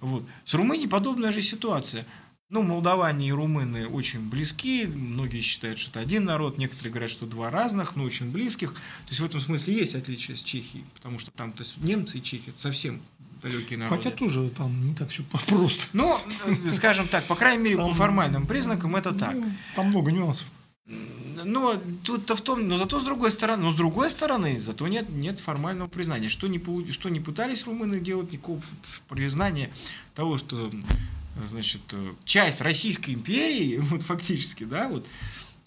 Вот. 0.00 0.24
С 0.44 0.54
Румынией 0.54 0.88
подобная 0.88 1.32
же 1.32 1.42
ситуация. 1.42 2.04
Ну, 2.50 2.62
молдаване 2.62 3.28
и 3.28 3.32
румыны 3.32 3.88
очень 3.88 4.20
близки, 4.20 4.86
многие 4.86 5.40
считают, 5.40 5.78
что 5.78 5.90
это 5.90 6.00
один 6.00 6.26
народ, 6.26 6.58
некоторые 6.58 6.92
говорят, 6.92 7.10
что 7.10 7.26
два 7.26 7.50
разных, 7.50 7.96
но 7.96 8.04
очень 8.04 8.30
близких. 8.30 8.74
То 8.74 9.08
есть 9.08 9.20
в 9.20 9.24
этом 9.24 9.40
смысле 9.40 9.74
есть 9.74 9.94
отличие 9.94 10.36
с 10.36 10.42
Чехией, 10.42 10.84
потому 10.94 11.18
что 11.18 11.30
там 11.30 11.52
то 11.52 11.64
немцы 11.78 12.18
и 12.18 12.22
чехи 12.22 12.52
совсем 12.56 13.00
далекие 13.42 13.78
народы. 13.78 13.96
Хотя 13.96 14.10
тоже 14.14 14.50
там 14.50 14.86
не 14.86 14.94
так 14.94 15.08
все 15.08 15.22
просто. 15.24 15.86
Ну, 15.94 16.18
скажем 16.70 17.08
так, 17.08 17.24
по 17.24 17.34
крайней 17.34 17.62
мере, 17.62 17.76
там, 17.76 17.88
по 17.88 17.94
формальным 17.94 18.46
признакам 18.46 18.94
это 18.94 19.14
так. 19.14 19.34
Ну, 19.34 19.50
там 19.74 19.88
много 19.88 20.12
нюансов. 20.12 20.46
Но 20.86 21.80
тут-то 22.02 22.36
в 22.36 22.40
том, 22.42 22.68
но 22.68 22.76
зато 22.76 22.98
с 22.98 23.04
другой 23.04 23.30
стороны, 23.30 23.64
но 23.64 23.70
с 23.70 23.74
другой 23.74 24.10
стороны, 24.10 24.60
зато 24.60 24.86
нет, 24.86 25.08
нет 25.08 25.40
формального 25.40 25.88
признания. 25.88 26.28
Что 26.28 26.46
не, 26.46 26.60
что 26.92 27.08
не 27.08 27.20
пытались 27.20 27.64
румыны 27.64 28.00
делать, 28.00 28.32
никакого 28.32 28.60
признания 29.08 29.72
того, 30.14 30.36
что 30.36 30.70
значит, 31.46 31.80
часть 32.24 32.60
Российской 32.60 33.12
империи, 33.12 33.76
вот 33.80 34.02
фактически, 34.02 34.64
да, 34.64 34.88
вот, 34.88 35.06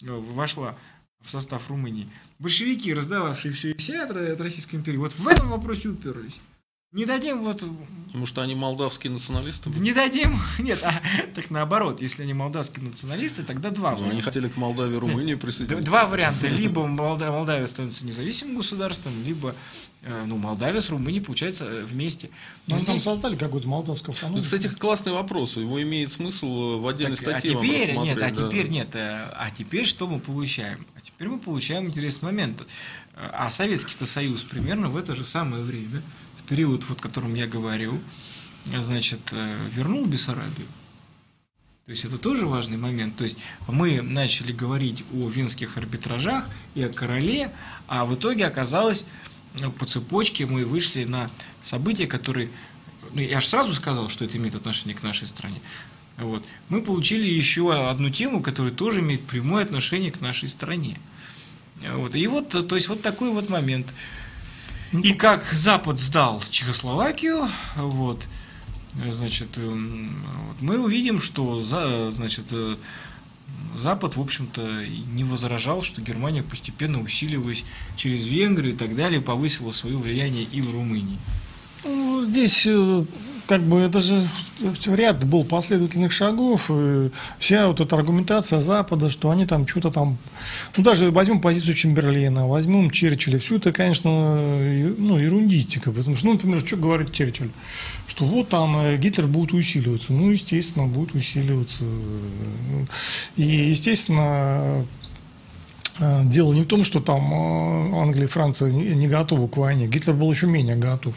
вошла 0.00 0.76
в 1.20 1.30
состав 1.30 1.68
Румынии. 1.68 2.08
Большевики, 2.38 2.94
раздававшие 2.94 3.52
все 3.52 3.72
и 3.72 3.76
вся 3.76 4.04
от, 4.04 4.10
от 4.12 4.40
Российской 4.40 4.76
империи, 4.76 4.98
вот 4.98 5.12
в 5.12 5.26
этом 5.26 5.48
вопросе 5.50 5.88
уперлись. 5.88 6.38
Не 6.92 7.04
дадим 7.04 7.42
вот... 7.42 7.64
Потому 8.06 8.24
что 8.24 8.40
они 8.40 8.54
молдавские 8.54 9.12
националисты? 9.12 9.68
Не 9.68 9.92
дадим, 9.92 10.40
нет, 10.58 10.80
а, 10.82 11.02
так 11.34 11.50
наоборот, 11.50 12.00
если 12.00 12.22
они 12.22 12.32
молдавские 12.32 12.86
националисты, 12.86 13.42
тогда 13.42 13.68
два 13.68 13.94
ну, 13.94 14.08
Они 14.08 14.22
хотели 14.22 14.48
к 14.48 14.56
Молдавии 14.56 14.96
и 14.96 14.98
Румынии 14.98 15.34
присоединиться. 15.34 15.84
Два 15.84 16.06
варианта, 16.06 16.46
либо 16.46 16.86
Молдавия, 16.86 17.34
Молдавия 17.34 17.66
становится 17.66 18.06
независимым 18.06 18.56
государством, 18.56 19.12
либо 19.26 19.54
э, 20.00 20.24
ну, 20.26 20.38
Молдавия 20.38 20.80
с 20.80 20.88
Румынией, 20.88 21.22
получается, 21.22 21.66
э, 21.66 21.84
вместе. 21.84 22.30
Но 22.66 22.76
ну, 22.76 22.76
здесь... 22.76 22.86
там 22.86 22.98
создали 22.98 23.36
какую-то 23.36 23.68
молдавскую 23.68 24.14
автономию. 24.14 24.42
Кстати, 24.42 24.68
классный 24.68 25.12
вопрос, 25.12 25.58
его 25.58 25.82
имеет 25.82 26.10
смысл 26.10 26.78
в 26.78 26.88
отдельной 26.88 27.16
так, 27.16 27.34
а 27.34 27.38
статье 27.38 27.58
а 27.58 27.60
теперь, 27.60 27.94
нет, 27.98 28.16
а 28.16 28.20
да. 28.20 28.30
теперь 28.30 28.68
нет, 28.70 28.88
э, 28.94 29.28
а 29.34 29.50
теперь 29.50 29.84
что 29.84 30.06
мы 30.06 30.18
получаем? 30.18 30.86
А 30.96 31.02
теперь 31.02 31.28
мы 31.28 31.38
получаем 31.38 31.88
интересный 31.88 32.24
момент. 32.24 32.62
А 33.14 33.50
Советский-то 33.50 34.06
Союз 34.06 34.44
примерно 34.44 34.88
в 34.88 34.96
это 34.96 35.14
же 35.14 35.24
самое 35.24 35.62
время 35.62 36.02
период, 36.48 36.84
вот, 36.88 36.98
о 36.98 37.02
котором 37.02 37.34
я 37.34 37.46
говорил, 37.46 37.98
значит, 38.64 39.20
э, 39.32 39.56
вернул 39.74 40.06
Бессарабию. 40.06 40.66
То 41.88 41.92
есть 41.92 42.04
это 42.04 42.18
тоже 42.18 42.46
важный 42.46 42.76
момент. 42.76 43.16
То 43.16 43.24
есть 43.24 43.38
мы 43.66 44.02
начали 44.02 44.52
говорить 44.52 45.04
о 45.14 45.28
венских 45.28 45.78
арбитражах 45.78 46.44
и 46.74 46.82
о 46.82 46.90
короле, 46.90 47.50
а 47.86 48.04
в 48.04 48.14
итоге 48.14 48.46
оказалось, 48.46 49.06
ну, 49.58 49.72
по 49.72 49.86
цепочке 49.86 50.44
мы 50.44 50.66
вышли 50.66 51.04
на 51.04 51.30
события, 51.62 52.06
которые... 52.06 52.50
Ну, 53.14 53.22
я 53.22 53.40
же 53.40 53.46
сразу 53.46 53.72
сказал, 53.72 54.10
что 54.10 54.26
это 54.26 54.36
имеет 54.36 54.54
отношение 54.54 54.94
к 54.94 55.02
нашей 55.02 55.26
стране. 55.26 55.62
Вот. 56.18 56.44
Мы 56.68 56.82
получили 56.82 57.26
еще 57.26 57.72
одну 57.88 58.10
тему, 58.10 58.42
которая 58.42 58.72
тоже 58.72 59.00
имеет 59.00 59.22
прямое 59.22 59.64
отношение 59.64 60.10
к 60.10 60.20
нашей 60.20 60.48
стране. 60.50 61.00
Вот. 61.94 62.14
И 62.14 62.26
вот, 62.26 62.50
то 62.50 62.74
есть 62.74 62.88
вот 62.88 63.00
такой 63.00 63.30
вот 63.30 63.48
момент. 63.48 63.94
И 64.92 65.12
как 65.12 65.44
Запад 65.52 66.00
сдал 66.00 66.42
Чехословакию, 66.50 67.48
вот, 67.76 68.26
значит, 69.10 69.58
эм, 69.58 70.24
мы 70.60 70.82
увидим, 70.82 71.20
что, 71.20 71.60
значит, 71.60 72.46
э, 72.52 72.76
Запад, 73.76 74.16
в 74.16 74.20
общем-то, 74.20 74.86
не 75.12 75.24
возражал, 75.24 75.82
что 75.82 76.00
Германия, 76.00 76.42
постепенно 76.42 77.00
усиливаясь 77.00 77.64
через 77.96 78.24
Венгрию 78.24 78.74
и 78.74 78.76
так 78.76 78.96
далее, 78.96 79.20
повысила 79.20 79.72
свое 79.72 79.96
влияние 79.96 80.44
и 80.44 80.60
в 80.60 80.70
Румынии. 80.72 81.18
Ну, 81.84 82.24
здесь 82.24 82.66
э, 82.66 83.04
как 83.48 83.62
бы 83.62 83.80
это 83.80 84.00
же 84.00 84.28
ряд 84.86 85.24
был 85.24 85.42
последовательных 85.42 86.12
шагов, 86.12 86.70
и 86.70 87.10
вся 87.38 87.66
вот 87.66 87.80
эта 87.80 87.96
аргументация 87.96 88.60
Запада, 88.60 89.08
что 89.08 89.30
они 89.30 89.46
там 89.46 89.66
что-то 89.66 89.90
там, 89.90 90.18
ну 90.76 90.84
даже 90.84 91.10
возьмем 91.10 91.40
позицию 91.40 91.74
Чемберлена, 91.74 92.46
возьмем 92.46 92.90
Черчилля, 92.90 93.38
все 93.38 93.56
это, 93.56 93.72
конечно, 93.72 94.10
ну, 94.98 95.16
ерундистика, 95.16 95.90
потому 95.90 96.14
что, 96.14 96.26
ну, 96.26 96.32
например, 96.34 96.60
что 96.64 96.76
говорит 96.76 97.12
Черчилль, 97.12 97.50
что 98.06 98.26
вот 98.26 98.50
там 98.50 98.76
э, 98.80 98.96
Гитлер 98.98 99.26
будет 99.26 99.54
усиливаться, 99.54 100.12
ну, 100.12 100.30
естественно, 100.30 100.86
будет 100.86 101.14
усиливаться, 101.14 101.84
и, 103.36 103.42
естественно, 103.42 104.84
э, 105.98 106.22
Дело 106.26 106.52
не 106.52 106.62
в 106.62 106.66
том, 106.66 106.84
что 106.84 107.00
там 107.00 107.32
э, 107.32 108.00
Англия 108.00 108.24
и 108.24 108.28
Франция 108.28 108.70
не 108.70 109.08
готовы 109.08 109.48
к 109.48 109.56
войне. 109.56 109.88
Гитлер 109.88 110.14
был 110.14 110.30
еще 110.30 110.46
менее 110.46 110.76
готов. 110.76 111.14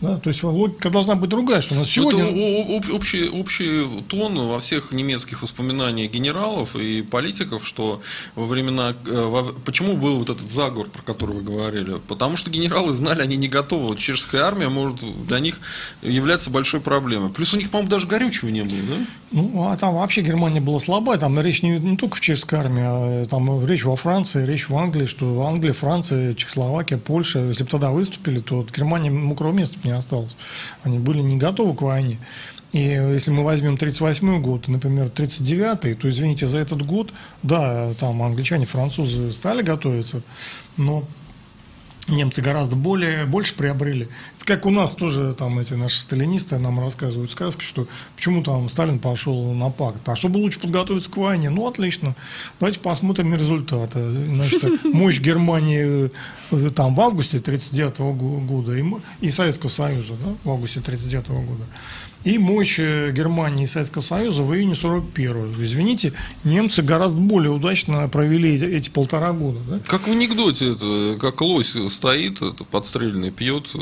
Да, 0.00 0.18
то 0.18 0.28
есть 0.28 0.42
логика 0.42 0.90
должна 0.90 1.14
быть 1.14 1.30
другая, 1.30 1.62
что 1.62 1.74
у 1.74 1.78
нас 1.78 1.88
сегодня... 1.88 2.24
Это 2.24 2.92
общий, 2.92 3.28
общий 3.28 4.02
тон 4.08 4.38
во 4.38 4.60
всех 4.60 4.92
немецких 4.92 5.42
воспоминаниях 5.42 6.10
генералов 6.10 6.76
и 6.76 7.00
политиков, 7.02 7.66
что 7.66 8.02
во 8.34 8.44
времена... 8.44 8.94
Э, 9.06 9.24
во, 9.24 9.44
почему 9.64 9.96
был 9.96 10.18
вот 10.18 10.28
этот 10.28 10.50
заговор, 10.50 10.88
про 10.88 11.02
который 11.02 11.36
вы 11.36 11.42
говорили? 11.42 11.98
Потому 12.08 12.36
что 12.36 12.50
генералы 12.50 12.92
знали, 12.92 13.22
они 13.22 13.36
не 13.36 13.48
готовы. 13.48 13.96
чешская 13.96 14.42
армия 14.42 14.68
может 14.68 14.98
для 15.26 15.40
них 15.40 15.60
являться 16.02 16.50
большой 16.50 16.80
проблемой. 16.80 17.30
Плюс 17.30 17.54
у 17.54 17.56
них, 17.56 17.70
по-моему, 17.70 17.90
даже 17.90 18.06
горючего 18.06 18.50
не 18.50 18.62
было, 18.62 18.80
да? 18.88 19.06
Ну, 19.32 19.68
а 19.68 19.76
там 19.76 19.94
вообще 19.94 20.20
Германия 20.20 20.60
была 20.60 20.78
слабая, 20.78 21.18
там 21.18 21.40
речь 21.40 21.62
не, 21.62 21.78
не 21.78 21.96
только 21.96 22.16
в 22.16 22.20
чешской 22.20 22.58
армии, 22.58 22.82
а 22.84 23.26
там 23.26 23.66
речь 23.66 23.84
во 23.84 23.96
Франции, 23.96 24.44
речь 24.44 24.68
в 24.68 24.76
Англии, 24.76 25.06
что 25.06 25.42
Англия, 25.46 25.72
Франция, 25.72 26.34
Чехословакия, 26.34 26.98
Польша, 26.98 27.40
если 27.40 27.64
бы 27.64 27.70
тогда 27.70 27.90
выступили, 27.90 28.40
то 28.40 28.56
вот 28.56 28.70
Германия 28.74 29.10
мокрого 29.10 29.52
места 29.52 29.78
не 29.86 29.92
осталось. 29.92 30.36
Они 30.82 30.98
были 30.98 31.20
не 31.20 31.36
готовы 31.36 31.74
к 31.74 31.82
войне. 31.82 32.18
И 32.72 32.80
если 32.80 33.30
мы 33.30 33.42
возьмем 33.42 33.74
1938 33.74 34.42
год, 34.42 34.68
например, 34.68 35.06
1939, 35.06 35.98
то, 35.98 36.10
извините, 36.10 36.46
за 36.46 36.58
этот 36.58 36.84
год, 36.84 37.12
да, 37.42 37.94
там 37.94 38.22
англичане, 38.22 38.66
французы 38.66 39.32
стали 39.32 39.62
готовиться, 39.62 40.20
но 40.76 41.04
немцы 42.08 42.42
гораздо 42.42 42.76
более, 42.76 43.24
больше 43.24 43.54
приобрели. 43.54 44.08
Как 44.46 44.64
у 44.64 44.70
нас 44.70 44.94
тоже 44.94 45.34
там 45.36 45.58
эти 45.58 45.74
наши 45.74 46.00
сталинисты 46.00 46.56
нам 46.58 46.78
рассказывают 46.78 47.32
сказки, 47.32 47.64
что 47.64 47.88
почему 48.14 48.44
там 48.44 48.68
Сталин 48.68 49.00
пошел 49.00 49.52
на 49.52 49.70
пакт. 49.70 50.08
А 50.08 50.14
чтобы 50.14 50.38
лучше 50.38 50.60
подготовиться 50.60 51.10
к 51.10 51.16
войне? 51.16 51.50
Ну, 51.50 51.66
отлично. 51.66 52.14
Давайте 52.60 52.78
посмотрим 52.78 53.34
результаты. 53.34 53.98
Значит, 54.08 54.84
мощь 54.84 55.18
Германии 55.18 56.12
э, 56.52 56.70
там 56.70 56.94
в 56.94 57.00
августе 57.00 57.38
1939 57.38 58.46
года 58.46 58.78
и, 58.78 58.84
и 59.20 59.32
Советского 59.32 59.70
Союза 59.70 60.12
да, 60.24 60.32
в 60.44 60.50
августе 60.50 60.78
1939 60.78 61.48
года 61.48 61.64
и 62.26 62.38
мощь 62.38 62.80
э, 62.80 63.12
Германии 63.12 63.64
и 63.64 63.66
Советского 63.68 64.02
Союза 64.02 64.42
в 64.42 64.52
июне 64.52 64.74
41-го. 64.74 65.62
Извините, 65.62 66.12
немцы 66.42 66.82
гораздо 66.82 67.18
более 67.20 67.52
удачно 67.52 68.08
провели 68.08 68.56
эти 68.76 68.90
полтора 68.90 69.32
года. 69.32 69.60
Да? 69.68 69.80
Как 69.86 70.08
в 70.08 70.10
анекдоте, 70.10 70.72
это, 70.72 71.16
как 71.20 71.40
лось 71.40 71.76
стоит, 71.88 72.42
это 72.42 72.64
подстрельный, 72.64 73.30
пьет, 73.30 73.70
э, 73.74 73.78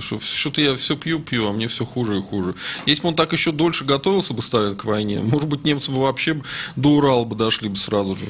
что 0.00 0.20
что-то 0.20 0.60
я 0.60 0.76
все 0.76 0.96
пью, 0.96 1.20
пью, 1.20 1.48
а 1.48 1.52
мне 1.52 1.68
все 1.68 1.84
хуже 1.84 2.18
и 2.18 2.22
хуже. 2.22 2.54
Если 2.86 3.02
бы 3.02 3.08
он 3.08 3.14
так 3.14 3.32
еще 3.32 3.52
дольше 3.52 3.84
готовился 3.84 4.34
бы 4.34 4.42
Сталин 4.42 4.76
к 4.76 4.84
войне, 4.84 5.20
может 5.20 5.48
быть, 5.48 5.64
немцы 5.64 5.90
бы 5.90 6.00
вообще 6.02 6.40
до 6.76 6.90
Урала 6.90 7.24
бы 7.24 7.36
дошли 7.36 7.68
бы 7.68 7.76
сразу 7.76 8.16
же. 8.16 8.26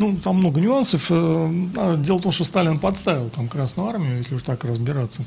Ну, 0.00 0.16
там 0.16 0.36
много 0.36 0.62
нюансов. 0.62 1.08
Э, 1.10 1.14
а, 1.76 1.96
дело 1.96 2.16
в 2.16 2.22
том, 2.22 2.32
что 2.32 2.44
Сталин 2.44 2.78
подставил 2.78 3.28
там 3.28 3.48
Красную 3.48 3.90
Армию, 3.90 4.16
если 4.16 4.34
уж 4.34 4.42
так 4.42 4.64
разбираться. 4.64 5.22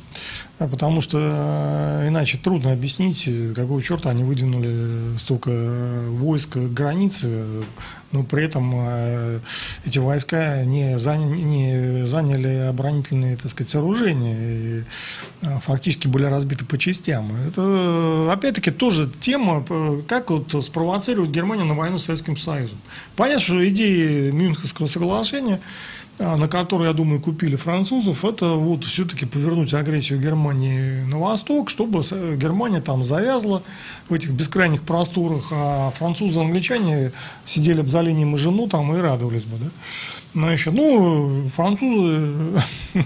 А 0.58 0.68
потому 0.68 1.02
что 1.02 1.20
э, 1.22 2.08
иначе 2.08 2.40
трудно 2.40 2.72
объяснить, 2.72 3.30
какого 3.54 3.84
черта 3.84 4.10
они 4.10 4.24
выдвинули 4.24 5.16
столько 5.20 5.52
войск 6.10 6.54
к 6.54 6.74
границе, 6.74 7.46
но 8.14 8.24
при 8.24 8.46
этом 8.46 8.72
э, 8.76 9.40
эти 9.86 9.98
войска 10.00 10.64
не 10.64 10.98
заняли, 10.98 11.42
не 11.42 12.06
заняли 12.06 12.68
оборонительные, 12.70 13.36
так 13.36 13.52
сказать, 13.52 13.72
сооружения 13.72 14.38
и 14.38 14.84
фактически 15.66 16.08
были 16.08 16.26
разбиты 16.26 16.64
по 16.64 16.78
частям. 16.78 17.32
Это, 17.48 18.30
опять-таки, 18.32 18.72
тоже 18.72 19.10
тема, 19.20 19.66
как 20.08 20.30
вот 20.30 20.64
спровоцировать 20.64 21.32
Германию 21.32 21.66
на 21.66 21.74
войну 21.74 21.98
с 21.98 22.06
Советским 22.06 22.38
Союзом. 22.38 22.78
Понятно, 23.16 23.42
что 23.42 23.68
идеи 23.68 24.32
Мюнхенского 24.32 24.88
соглашения 24.88 25.60
на 26.20 26.48
который, 26.48 26.88
я 26.88 26.94
думаю, 26.94 27.20
купили 27.20 27.56
французов, 27.56 28.24
это 28.24 28.54
вот 28.54 28.84
все-таки 28.86 29.26
повернуть 29.26 29.74
агрессию 29.74 30.22
Германии 30.22 31.04
на 31.06 31.18
восток, 31.18 31.70
чтобы 31.70 32.02
Германия 32.38 32.82
там 32.82 33.04
завязла 33.04 33.64
в 34.10 34.14
этих 34.14 34.32
бескрайних 34.32 34.84
просторах, 34.84 35.48
а 35.52 35.92
французы 35.92 36.40
и 36.40 36.42
англичане 36.42 37.12
сидели 37.46 37.82
бы 37.82 37.90
за 37.90 38.02
линией 38.02 38.38
жену 38.38 38.68
там 38.68 38.96
и 38.96 39.00
радовались 39.00 39.46
бы, 39.46 39.58
да. 39.58 39.70
Значит, 40.34 40.74
ну, 40.74 41.48
французы 41.50 42.62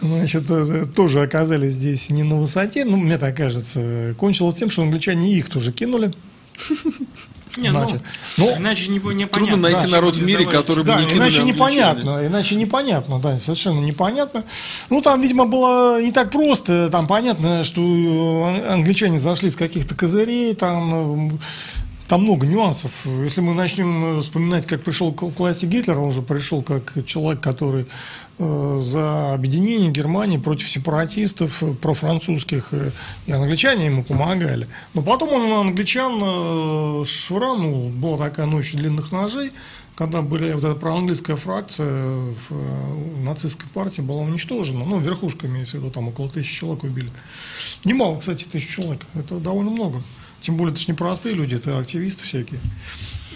значит, 0.00 0.44
э, 0.48 0.86
тоже 0.94 1.22
оказались 1.22 1.74
здесь 1.74 2.08
не 2.08 2.22
на 2.22 2.36
высоте, 2.36 2.84
ну, 2.86 2.96
мне 2.96 3.18
так 3.18 3.36
кажется. 3.36 4.14
Кончилось 4.16 4.54
тем, 4.54 4.70
что 4.70 4.82
англичане 4.82 5.34
их 5.34 5.50
тоже 5.50 5.72
кинули. 5.72 6.12
Не, 7.56 7.70
ну, 7.70 7.80
Значит, 7.80 8.02
ну, 8.38 8.56
иначе 8.56 8.90
не, 8.90 9.14
не 9.14 9.24
Трудно 9.24 9.56
найти 9.56 9.86
да, 9.86 9.92
народ 9.92 10.16
в 10.16 10.24
мире, 10.24 10.46
который 10.46 10.84
бы 10.84 10.88
Да, 10.88 11.00
не 11.00 11.06
кинули 11.06 11.28
иначе 11.28 11.42
непонятно, 11.42 12.26
иначе 12.26 12.54
непонятно, 12.54 13.18
да, 13.18 13.38
совершенно 13.38 13.80
непонятно. 13.80 14.44
Ну, 14.88 15.00
там, 15.00 15.20
видимо, 15.20 15.46
было 15.46 16.00
не 16.00 16.12
так 16.12 16.30
просто, 16.30 16.88
там 16.90 17.06
понятно, 17.06 17.64
что 17.64 17.80
э, 17.80 18.72
англичане 18.72 19.18
зашли 19.18 19.50
с 19.50 19.56
каких-то 19.56 19.94
козырей, 19.94 20.54
там, 20.54 21.34
э, 21.34 21.38
там 22.10 22.22
много 22.22 22.44
нюансов. 22.44 23.06
Если 23.22 23.40
мы 23.40 23.54
начнем 23.54 24.18
э, 24.18 24.20
вспоминать, 24.22 24.66
как 24.66 24.82
пришел 24.82 25.12
к 25.12 25.22
власти 25.22 25.64
Гитлер, 25.64 25.96
он 25.96 26.10
же 26.10 26.22
пришел 26.22 26.60
как 26.60 27.06
человек, 27.06 27.40
который 27.40 27.86
э, 28.38 28.80
за 28.82 29.32
объединение 29.32 29.92
Германии 29.92 30.36
против 30.36 30.68
сепаратистов, 30.68 31.62
э, 31.62 31.72
профранцузских, 31.72 32.74
и 33.26 33.30
англичане 33.30 33.86
ему 33.86 34.02
помогали. 34.02 34.66
Но 34.92 35.02
потом 35.02 35.28
он 35.34 35.68
англичан 35.68 37.06
швырнул, 37.06 37.90
была 37.90 38.16
такая 38.16 38.46
ночь 38.46 38.72
длинных 38.72 39.12
ножей, 39.12 39.52
когда 39.94 40.20
были 40.20 40.52
вот 40.52 40.64
эта 40.64 40.74
проанглийская 40.74 41.36
фракция 41.36 41.92
в, 42.48 43.22
нацистской 43.22 43.68
партии 43.72 44.00
была 44.00 44.22
уничтожена, 44.22 44.84
ну, 44.84 44.98
верхушка 44.98 45.46
имеется 45.46 45.76
в 45.76 45.80
виду, 45.80 45.92
там 45.92 46.08
около 46.08 46.28
тысячи 46.28 46.58
человек 46.58 46.82
убили. 46.82 47.10
Немало, 47.84 48.18
кстати, 48.18 48.46
тысяч 48.50 48.74
человек, 48.74 49.06
это 49.14 49.38
довольно 49.38 49.70
много. 49.70 50.02
Тем 50.42 50.56
более, 50.56 50.72
это 50.72 50.80
же 50.80 50.88
не 50.88 50.94
простые 50.94 51.34
люди, 51.34 51.54
это 51.54 51.78
активисты 51.78 52.24
всякие. 52.24 52.60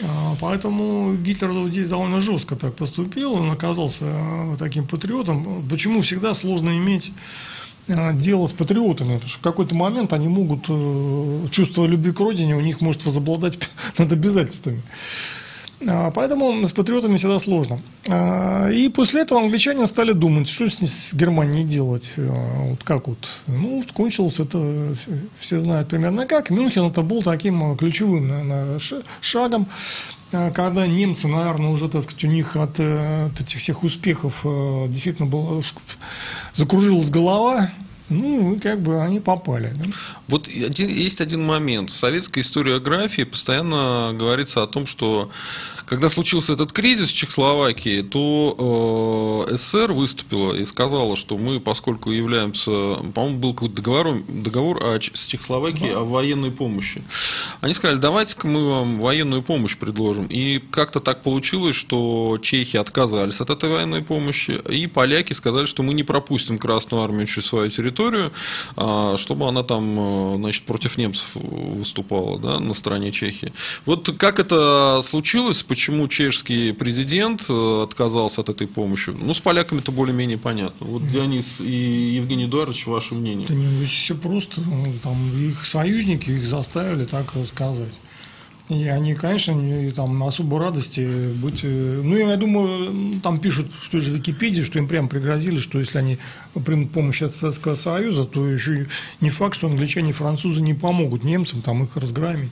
А, 0.02 0.36
Поэтому 0.40 1.14
Гитлер 1.14 1.68
здесь 1.68 1.88
довольно 1.88 2.20
жестко 2.20 2.56
так 2.56 2.74
поступил, 2.74 3.34
он 3.34 3.50
оказался 3.50 4.04
э, 4.06 4.56
таким 4.58 4.86
патриотом. 4.86 5.66
Почему 5.68 6.02
всегда 6.02 6.34
сложно 6.34 6.70
иметь 6.70 7.12
э, 7.86 8.12
дело 8.14 8.46
с 8.46 8.52
патриотами, 8.52 9.14
потому 9.14 9.28
что 9.28 9.38
в 9.38 9.42
какой-то 9.42 9.74
момент 9.74 10.12
они 10.12 10.28
могут, 10.28 10.64
э, 10.68 11.46
чувство 11.50 11.86
любви 11.86 12.12
к 12.12 12.20
родине 12.20 12.56
у 12.56 12.60
них 12.60 12.80
может 12.80 13.04
возобладать 13.04 13.58
над 13.98 14.12
обязательствами. 14.12 14.82
А, 15.86 16.10
Поэтому 16.10 16.66
с 16.66 16.72
патриотами 16.72 17.16
всегда 17.16 17.38
сложно. 17.38 17.80
А, 18.08 18.68
И 18.70 18.88
после 18.88 19.22
этого 19.22 19.40
англичане 19.40 19.86
стали 19.86 20.12
думать, 20.12 20.48
что 20.48 20.68
с 20.68 21.12
Германией 21.12 21.64
делать. 21.64 22.12
А, 22.16 22.68
Вот 22.70 22.82
как 22.84 23.08
вот. 23.08 23.18
Ну, 23.46 23.84
кончилось 23.92 24.40
это, 24.40 24.94
все 25.38 25.60
знают 25.60 25.88
примерно 25.88 26.26
как. 26.26 26.50
Мюнхен 26.50 26.84
это 26.86 27.02
был 27.02 27.22
таким 27.22 27.76
ключевым 27.76 28.28
наверное, 28.28 28.80
шагом, 29.20 29.66
когда 30.30 30.86
немцы, 30.86 31.28
наверное, 31.28 31.70
уже, 31.70 31.88
так 31.88 32.02
сказать, 32.02 32.24
у 32.24 32.28
них 32.28 32.56
от, 32.56 32.78
э, 32.78 33.26
от 33.26 33.40
этих 33.40 33.58
всех 33.58 33.84
успехов 33.84 34.40
э, 34.44 34.86
действительно 34.88 35.28
была, 35.28 35.62
закружилась 36.56 37.08
голова, 37.08 37.70
ну, 38.08 38.58
как 38.62 38.80
бы 38.80 39.00
они 39.00 39.20
попали. 39.20 39.72
да. 39.76 39.84
Вот 40.28 40.48
один- 40.48 40.88
есть 40.88 41.20
один 41.20 41.44
момент. 41.44 41.90
В 41.90 41.94
советской 41.94 42.40
историографии 42.40 43.22
постоянно 43.22 44.12
говорится 44.14 44.62
о 44.62 44.66
том, 44.66 44.86
что 44.86 45.30
когда 45.86 46.08
случился 46.08 46.54
этот 46.54 46.72
кризис 46.72 47.10
в 47.10 47.14
Чехословакии, 47.14 48.02
то 48.02 49.46
э, 49.48 49.56
СССР 49.56 49.92
выступила 49.92 50.54
и 50.54 50.64
сказала, 50.64 51.16
что 51.16 51.36
мы, 51.36 51.60
поскольку 51.60 52.10
являемся, 52.10 52.70
по-моему, 53.14 53.38
был 53.38 53.54
какой-то 53.54 53.76
договор, 53.76 54.22
договор 54.28 54.84
о 54.84 54.98
с 55.00 55.26
Чехословакией 55.26 55.94
о 55.94 56.04
военной 56.04 56.50
помощи. 56.50 57.02
Они 57.60 57.74
сказали, 57.74 57.98
давайте-ка 57.98 58.46
мы 58.46 58.68
вам 58.68 59.00
военную 59.00 59.42
помощь 59.42 59.76
предложим. 59.76 60.26
И 60.26 60.62
как-то 60.70 61.00
так 61.00 61.22
получилось, 61.22 61.76
что 61.76 62.38
чехи 62.40 62.76
отказались 62.76 63.40
от 63.40 63.50
этой 63.50 63.70
военной 63.70 64.02
помощи, 64.02 64.60
и 64.70 64.86
поляки 64.86 65.32
сказали, 65.32 65.66
что 65.66 65.82
мы 65.82 65.94
не 65.94 66.02
пропустим 66.02 66.58
Красную 66.58 67.04
Армию 67.04 67.26
через 67.26 67.48
свою 67.48 67.70
территорию, 67.70 68.32
а, 68.76 69.16
чтобы 69.16 69.48
она 69.48 69.62
там, 69.62 70.34
э, 70.34 70.36
значит, 70.36 70.64
против 70.64 70.96
немцев 70.98 71.34
выступала, 71.34 72.38
да, 72.38 72.60
на 72.60 72.74
стороне 72.74 73.12
Чехии. 73.12 73.52
Вот 73.86 74.14
как 74.18 74.38
это 74.38 75.02
случилось, 75.04 75.62
почему 75.74 76.06
чешский 76.06 76.70
президент 76.72 77.46
э, 77.48 77.82
отказался 77.82 78.42
от 78.42 78.48
этой 78.48 78.68
помощи? 78.68 79.10
Ну, 79.10 79.34
с 79.34 79.40
поляками-то 79.40 79.90
более-менее 79.90 80.38
понятно. 80.38 80.86
Вот, 80.86 81.08
Дионис 81.08 81.60
и 81.60 82.14
Евгений 82.14 82.44
Эдуардович, 82.44 82.86
ваше 82.86 83.16
мнение? 83.16 83.48
Да 83.48 83.54
не, 83.54 83.84
все 83.84 84.14
просто. 84.14 84.60
Ну, 84.60 84.86
Там 85.02 85.16
их 85.36 85.66
союзники 85.66 86.30
их 86.30 86.46
заставили 86.46 87.06
так 87.06 87.34
рассказывать. 87.34 87.92
И 88.68 88.84
они, 88.84 89.16
конечно, 89.16 89.50
не, 89.50 89.90
там 89.90 90.22
особой 90.22 90.60
радости 90.60 91.32
быть... 91.42 91.64
э, 91.64 92.00
Ну, 92.04 92.16
я 92.16 92.36
думаю, 92.36 93.20
там 93.20 93.40
пишут 93.40 93.66
в 93.82 93.90
той 93.90 94.00
же 94.00 94.12
Википедии, 94.12 94.62
что 94.62 94.78
им 94.78 94.86
прям 94.86 95.08
пригрозили, 95.08 95.58
что 95.58 95.80
если 95.80 95.98
они 95.98 96.18
примут 96.60 96.90
помощь 96.92 97.22
от 97.22 97.34
Советского 97.34 97.74
Союза, 97.76 98.24
то 98.24 98.46
еще 98.46 98.82
и 98.82 98.86
не 99.20 99.30
факт, 99.30 99.56
что 99.56 99.66
англичане 99.66 100.10
и 100.10 100.12
французы 100.12 100.60
не 100.60 100.74
помогут 100.74 101.24
немцам 101.24 101.62
там 101.62 101.84
их 101.84 101.96
разгромить. 101.96 102.50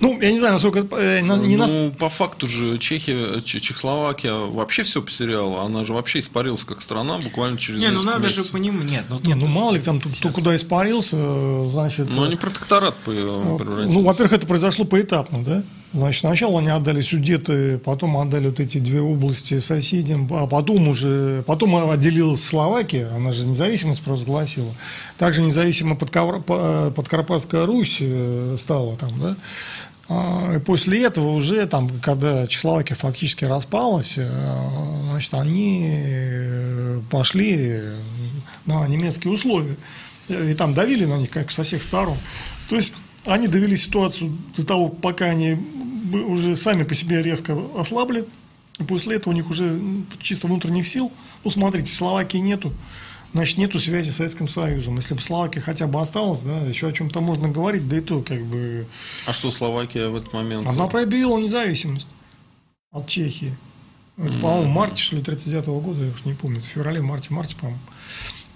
Ну, 0.00 0.20
я 0.20 0.30
не 0.32 0.38
знаю, 0.38 0.54
насколько... 0.54 0.80
это, 0.80 0.96
э, 0.96 1.22
на- 1.22 1.36
не 1.36 1.56
ну, 1.56 1.66
нас- 1.66 1.92
по 1.98 2.08
факту 2.08 2.46
же 2.46 2.78
Чехия, 2.78 3.40
Чехословакия 3.40 4.34
вообще 4.34 4.82
все 4.82 5.02
потеряла. 5.02 5.64
Она 5.64 5.84
же 5.84 5.92
вообще 5.92 6.18
испарилась 6.20 6.64
как 6.64 6.80
страна 6.82 7.18
буквально 7.18 7.58
через 7.58 7.80
Не, 7.80 7.88
ну 7.90 8.02
надо 8.02 8.20
же 8.28 8.36
месяцев. 8.36 8.52
понимать. 8.52 8.88
Нет, 8.90 9.04
ну 9.08 9.20
Не, 9.24 9.34
ну 9.34 9.46
мало 9.46 9.74
ли 9.74 9.80
там 9.80 10.00
кто, 10.00 10.08
кто 10.10 10.30
куда 10.30 10.56
испарился, 10.56 11.16
значит... 11.68 12.08
Ну, 12.10 12.24
они 12.24 12.36
протекторат 12.36 12.96
по- 12.96 13.10
превратились. 13.12 13.92
Ну, 13.94 14.02
во-первых, 14.02 14.32
это 14.32 14.46
произошло 14.46 14.84
поэтапно, 14.84 15.42
да? 15.44 15.62
Значит, 15.92 16.20
сначала 16.20 16.60
они 16.60 16.68
отдали 16.68 17.00
Судеты, 17.00 17.78
потом 17.78 18.16
отдали 18.16 18.46
вот 18.46 18.60
эти 18.60 18.78
две 18.78 19.00
области 19.00 19.58
соседям, 19.58 20.28
а 20.30 20.46
потом 20.46 20.86
уже, 20.86 21.42
потом 21.46 21.90
отделилась 21.90 22.44
Словакия, 22.44 23.08
она 23.08 23.32
же 23.32 23.44
независимость 23.44 24.00
провозгласила. 24.00 24.72
Также 25.18 25.42
независимо 25.42 25.96
Подковр- 25.96 26.42
По- 26.42 26.92
Подкарпатская 26.94 27.66
Русь 27.66 27.96
э, 28.00 28.56
стала 28.60 28.96
там, 28.98 29.18
да? 29.18 29.36
А, 30.08 30.56
И 30.56 30.58
после 30.60 31.02
этого 31.02 31.30
уже, 31.30 31.66
там, 31.66 31.90
когда 32.00 32.46
Чехословакия 32.46 32.96
фактически 32.96 33.44
распалась, 33.44 34.14
э, 34.16 34.30
значит, 35.10 35.34
они 35.34 35.88
э, 35.92 37.00
пошли 37.10 37.80
на 38.64 38.86
немецкие 38.86 39.32
условия. 39.32 39.74
И 40.28 40.54
там 40.54 40.72
давили 40.72 41.04
на 41.04 41.18
них, 41.18 41.30
как 41.30 41.50
со 41.50 41.64
всех 41.64 41.82
сторон. 41.82 42.16
То 42.68 42.76
есть 42.76 42.94
они 43.26 43.48
довели 43.48 43.76
ситуацию 43.76 44.32
до 44.56 44.64
того, 44.64 44.88
пока 44.88 45.26
они 45.26 45.58
уже 46.18 46.56
сами 46.56 46.82
по 46.84 46.94
себе 46.94 47.22
резко 47.22 47.56
ослабли. 47.76 48.24
И 48.78 48.82
после 48.84 49.16
этого 49.16 49.32
у 49.32 49.36
них 49.36 49.50
уже 49.50 49.78
чисто 50.20 50.46
внутренних 50.46 50.86
сил. 50.86 51.12
Ну, 51.44 51.50
смотрите, 51.50 51.92
Словакии 51.94 52.38
нету. 52.38 52.72
Значит, 53.32 53.58
нету 53.58 53.78
связи 53.78 54.10
с 54.10 54.16
Советским 54.16 54.48
Союзом. 54.48 54.96
Если 54.96 55.14
бы 55.14 55.20
Словакия 55.20 55.60
хотя 55.60 55.86
бы 55.86 56.00
осталась, 56.00 56.40
да, 56.40 56.60
еще 56.60 56.88
о 56.88 56.92
чем-то 56.92 57.20
можно 57.20 57.48
говорить, 57.48 57.86
да 57.88 57.98
и 57.98 58.00
то, 58.00 58.22
как 58.22 58.42
бы, 58.44 58.86
А 59.26 59.32
что 59.32 59.50
Словакия 59.52 60.08
в 60.08 60.16
этот 60.16 60.32
момент? 60.32 60.66
она 60.66 60.88
проявила 60.88 61.38
независимость 61.38 62.08
от 62.90 63.06
Чехии. 63.06 63.54
Это, 64.16 64.32
по-моему, 64.38 64.70
в 64.70 64.74
марте, 64.74 65.02
что 65.02 65.16
ли, 65.16 65.22
39 65.22 65.66
года, 65.66 66.04
я 66.04 66.10
уж 66.10 66.24
не 66.24 66.34
помню, 66.34 66.60
в 66.60 66.64
феврале, 66.64 67.00
марте, 67.00 67.28
марте, 67.30 67.54
по-моему. 67.56 67.80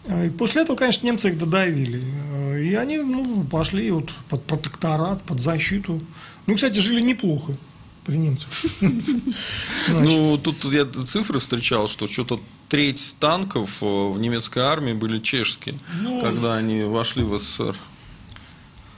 А, 0.08 0.26
И 0.26 0.30
после 0.30 0.62
этого, 0.62 0.76
конечно, 0.76 1.06
немцы 1.06 1.28
их 1.28 1.38
додавили. 1.38 2.02
А, 2.32 2.58
И 2.58 2.74
они 2.74 2.98
ну, 2.98 3.44
пошли 3.44 3.90
вот 3.92 4.12
под 4.28 4.44
протекторат, 4.44 5.22
под 5.22 5.40
защиту. 5.40 6.00
Ну, 6.46 6.54
кстати, 6.54 6.78
жили 6.80 7.00
неплохо 7.00 7.54
при 8.04 8.16
немцах. 8.16 8.50
Ну, 9.88 10.38
тут 10.38 10.64
я 10.72 10.84
цифры 10.84 11.38
встречал, 11.38 11.88
что 11.88 12.06
что-то 12.06 12.40
треть 12.68 13.16
танков 13.18 13.82
э, 13.82 13.86
в 13.86 14.18
немецкой 14.18 14.60
армии 14.60 14.92
были 14.92 15.18
чешские, 15.18 15.76
Ну, 16.00 16.20
когда 16.20 16.56
они 16.56 16.82
вошли 16.82 17.22
в 17.22 17.38
СССР. 17.38 17.76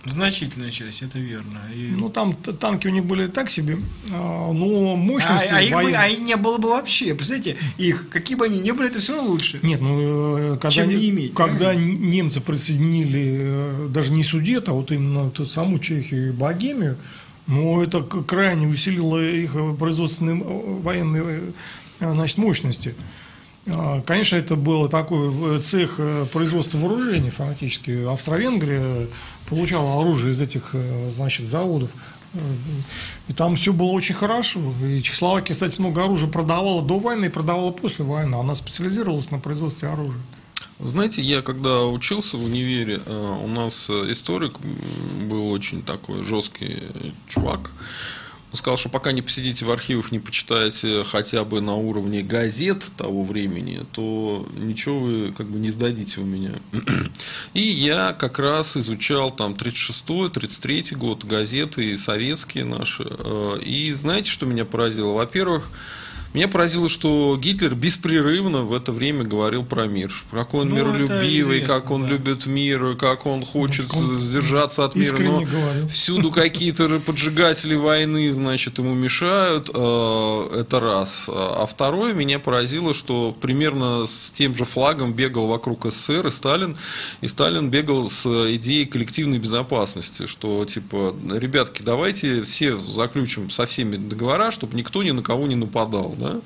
Значительная 0.05 0.71
часть, 0.71 1.03
это 1.03 1.19
верно. 1.19 1.59
И- 1.75 1.89
Ну, 1.91 2.09
там 2.11 2.35
танки 2.35 2.87
у 2.87 2.91
них 2.91 3.05
были 3.05 3.27
так 3.27 3.51
себе, 3.51 3.77
а, 4.13 4.53
но 4.53 4.93
а, 4.93 4.97
мощности 4.97 5.49
а 5.53 5.61
их 5.61 5.73
бы, 5.73 5.93
а 5.93 6.07
их 6.07 6.21
не 6.21 6.37
было 6.37 6.59
бы 6.59 6.69
вообще. 6.69 7.13
Представляете, 7.15 7.59
их, 7.77 8.09
какие 8.09 8.37
бы 8.37 8.45
они 8.45 8.61
ни 8.61 8.71
были, 8.71 8.89
это 8.89 9.01
все 9.01 9.17
равно 9.17 9.31
лучше. 9.31 9.59
Нет, 9.63 9.81
ну, 9.81 10.37
э, 10.39 10.59
когда, 10.59 10.71
Чем 10.71 10.89
не 10.91 11.09
иметь, 11.11 11.35
когда 11.35 11.75
немцы 11.75 12.41
присоединили 12.41 13.39
э, 13.41 13.89
даже 13.91 14.13
не 14.13 14.23
Судет, 14.23 14.69
а 14.69 14.73
вот 14.75 14.93
именно 14.93 15.29
ту 15.31 15.45
саму 15.45 15.81
Чехию 15.81 16.29
и 16.29 16.31
Богемию, 16.31 16.97
ну, 17.47 17.81
это 17.81 18.03
крайне 18.03 18.67
усилило 18.67 19.23
их 19.23 19.55
э, 19.55 19.75
производственные 19.79 20.41
э, 20.41 20.81
военные 20.83 21.43
э, 22.01 22.13
значит, 22.13 22.39
мощности. 22.39 22.95
А, 23.69 24.01
Конечно, 24.03 24.37
это 24.37 24.57
был 24.57 24.89
такой 24.89 25.61
цех 25.61 26.01
производства 26.33 26.79
вооружений 26.79 27.31
фактически. 27.31 28.05
Австро-Венгрия 28.07 29.07
получала 29.49 30.01
оружие 30.01 30.35
из 30.35 30.41
этих 30.41 30.75
значит, 31.15 31.49
заводов. 31.49 31.91
И 33.29 33.33
там 33.33 33.57
все 33.57 33.73
было 33.73 33.89
очень 33.89 34.15
хорошо. 34.15 34.61
И 34.85 35.01
Чехословакия, 35.03 35.55
кстати, 35.55 35.81
много 35.81 36.05
оружия 36.05 36.29
продавала 36.29 36.83
до 36.83 36.99
войны 36.99 37.27
и 37.27 37.29
продавала 37.29 37.73
после 37.73 38.05
войны. 38.05 38.35
Она 38.35 38.55
специализировалась 38.55 39.31
на 39.31 39.39
производстве 39.39 39.89
оружия. 39.89 40.21
Знаете, 40.79 41.23
я 41.23 41.41
когда 41.41 41.85
учился 41.87 42.37
в 42.37 42.45
универе, 42.45 43.01
э, 43.05 43.39
у 43.45 43.49
нас 43.49 43.89
э, 43.89 44.13
историк 44.13 44.59
был 45.23 45.51
очень 45.51 45.83
такой 45.83 46.23
жесткий 46.23 46.83
чувак. 47.29 47.71
Он 48.53 48.59
сказал, 48.59 48.77
что 48.77 48.91
пока 48.91 49.13
не 49.13 49.23
посидите 49.23 49.65
в 49.65 49.71
архивах, 49.71 50.13
не 50.13 50.19
почитаете 50.19 51.03
хотя 51.05 51.45
бы 51.45 51.61
на 51.61 51.75
уровне 51.75 52.23
газет 52.23 52.85
того 52.97 53.25
времени, 53.25 53.85
то 53.93 54.47
ничего 54.57 55.01
вы 55.01 55.33
как 55.33 55.47
бы 55.47 55.59
не 55.59 55.71
сдадите 55.71 56.21
у 56.21 56.25
меня. 56.25 56.53
И 57.55 57.61
я 57.61 58.13
как 58.13 58.39
раз 58.39 58.77
изучал 58.77 59.31
там 59.31 59.53
36-й, 59.53 60.29
33-й 60.29 60.95
год, 60.95 61.25
газеты 61.25 61.97
советские 61.97 62.65
наши. 62.65 63.07
Э, 63.09 63.59
и 63.63 63.95
знаете, 63.95 64.31
что 64.31 64.45
меня 64.45 64.67
поразило? 64.67 65.15
Во-первых, 65.15 65.71
меня 66.35 66.49
поразило, 66.49 66.89
что 66.89 67.39
Гитлер 67.41 67.75
беспрерывно 67.75 68.63
в 68.63 68.75
это 68.75 68.93
время 68.93 69.25
говорил 69.25 69.65
про 69.65 69.87
мир. 69.87 70.13
Как 70.31 70.55
он 70.55 70.69
ну, 70.69 70.77
миролюбивый, 70.77 71.61
как 71.61 71.91
он 71.91 72.03
да. 72.03 72.09
любит 72.09 72.47
мир, 72.47 72.97
как 72.97 73.27
он 73.27 73.45
хочет 73.45 73.93
он 73.95 74.19
сдержаться 74.19 74.85
от 74.85 74.95
мира. 74.95 75.17
Но 75.19 75.41
говорил. 75.41 75.89
всюду 75.89 76.31
какие-то 76.31 77.01
поджигатели 77.01 77.75
войны, 77.75 78.31
значит, 78.33 78.79
ему 78.79 78.95
мешают. 78.95 79.71
Э, 79.73 80.61
это 80.61 80.81
раз. 80.81 81.27
А 81.29 81.67
второе, 81.67 82.13
меня 82.13 82.39
поразило, 82.39 82.93
что 82.93 83.35
примерно 83.41 84.07
с 84.07 84.31
тем 84.31 84.55
же 84.55 84.65
флагом 84.65 85.13
бегал 85.13 85.47
вокруг 85.47 85.87
СССР 85.91 86.27
и 86.27 86.31
Сталин. 86.31 86.77
И 87.21 87.29
Сталин 87.29 87.71
бегал 87.71 88.11
с 88.11 88.27
идеей 88.57 88.85
коллективной 88.87 89.39
безопасности, 89.39 90.27
что 90.27 90.65
типа, 90.65 91.15
ребятки, 91.31 91.83
давайте 91.83 92.43
все 92.43 92.77
заключим 92.77 93.51
со 93.51 93.67
всеми 93.67 93.97
договора, 93.97 94.51
чтобы 94.51 94.77
никто 94.77 95.03
ни 95.03 95.11
на 95.11 95.23
кого 95.23 95.47
не 95.47 95.57
нападал. 95.57 96.15
Да? 96.17 96.41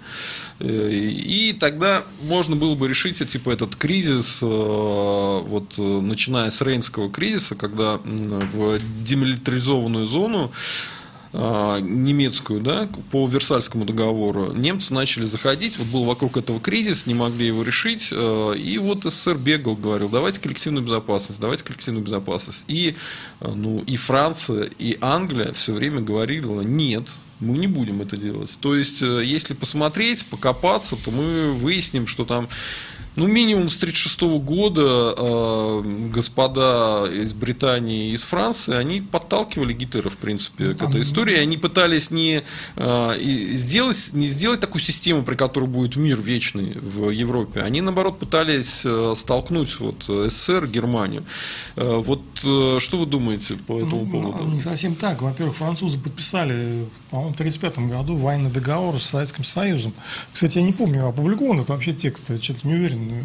Э, 0.59 0.91
и 0.91 1.53
тогда 1.53 2.05
можно 2.23 2.57
было 2.57 2.75
бы 2.75 2.89
решить 2.89 3.25
типа, 3.27 3.51
этот 3.51 3.77
кризис, 3.77 4.41
э, 4.43 4.47
вот, 4.47 5.75
э, 5.79 5.83
начиная 5.83 6.51
с 6.51 6.61
Рейнского 6.61 7.11
кризиса, 7.11 7.55
когда 7.55 7.99
в 7.99 8.79
демилитаризованную 9.03 10.07
зону 10.07 10.53
немецкую, 11.33 12.61
да, 12.61 12.89
по 13.13 13.25
Версальскому 13.29 13.85
договору, 13.85 14.53
немцы 14.53 14.93
начали 14.93 15.25
заходить, 15.27 15.79
вот 15.79 15.87
был 15.87 16.03
вокруг 16.03 16.37
этого 16.37 16.59
кризис, 16.59 17.07
не 17.07 17.15
могли 17.15 17.47
его 17.47 17.63
решить, 17.63 18.11
и 18.11 18.79
вот 18.83 19.05
СССР 19.05 19.37
бегал, 19.37 19.77
говорил, 19.77 20.09
давайте 20.09 20.41
коллективную 20.41 20.85
безопасность, 20.85 21.39
давайте 21.39 21.63
коллективную 21.63 22.05
безопасность. 22.05 22.65
И, 22.67 22.97
ну, 23.41 23.79
и 23.87 23.97
Франция, 23.97 24.71
и 24.77 24.99
Англия 25.01 25.53
все 25.53 25.73
время 25.73 26.01
говорили, 26.01 26.47
нет, 26.65 27.07
мы 27.41 27.59
не 27.59 27.67
будем 27.67 28.03
это 28.03 28.17
делать. 28.17 28.57
То 28.61 28.77
есть, 28.77 29.03
э, 29.03 29.23
если 29.25 29.55
посмотреть, 29.55 30.25
покопаться, 30.27 30.97
то 30.97 31.11
мы 31.11 31.53
выясним, 31.53 32.07
что 32.07 32.25
там 32.25 32.49
ну, 33.17 33.27
минимум 33.27 33.69
с 33.69 33.77
1936 33.77 34.23
года 34.45 35.15
э, 35.17 35.83
господа 36.13 37.07
из 37.13 37.35
Британии 37.35 38.11
и 38.11 38.15
из 38.15 38.23
Франции, 38.23 38.75
они 38.75 39.01
подталкивали 39.01 39.73
Гитлера, 39.73 40.09
в 40.11 40.17
принципе, 40.17 40.69
ну, 40.69 40.75
к 40.77 40.83
этой 40.83 41.01
истории. 41.01 41.37
Они 41.37 41.57
пытались 41.57 42.11
не, 42.11 42.43
э, 42.77 43.17
сделать, 43.55 44.11
не 44.13 44.27
сделать 44.27 44.61
такую 44.61 44.81
систему, 44.81 45.25
при 45.25 45.35
которой 45.35 45.67
будет 45.67 45.97
мир 45.97 46.21
вечный 46.21 46.77
в 46.81 47.11
Европе. 47.11 47.63
Они, 47.63 47.81
наоборот, 47.81 48.21
пытались 48.21 48.83
э, 48.85 49.15
столкнуть 49.17 49.79
вот, 49.81 50.05
СССР, 50.05 50.69
Германию. 50.69 51.25
Э, 51.77 51.97
вот 51.97 52.23
э, 52.45 52.79
что 52.79 52.99
вы 52.99 53.07
думаете 53.07 53.57
по 53.57 53.79
этому 53.81 54.05
ну, 54.05 54.11
поводу? 54.11 54.45
Не 54.51 54.61
совсем 54.61 54.95
так. 54.95 55.21
Во-первых, 55.21 55.57
французы 55.57 55.99
подписали, 55.99 56.87
по-моему, 57.11 57.33
в 57.33 57.35
1935 57.35 57.91
году 57.91 58.17
военный 58.17 58.51
договор 58.51 59.01
с 59.01 59.07
Советским 59.07 59.45
Союзом. 59.45 59.93
Кстати, 60.33 60.59
я 60.59 60.65
не 60.65 60.73
помню, 60.73 61.07
опубликован 61.07 61.61
это 61.61 61.73
вообще 61.73 61.93
текст, 61.93 62.31
я 62.31 62.41
что-то 62.41 62.67
не 62.67 62.75
уверен 62.75 63.25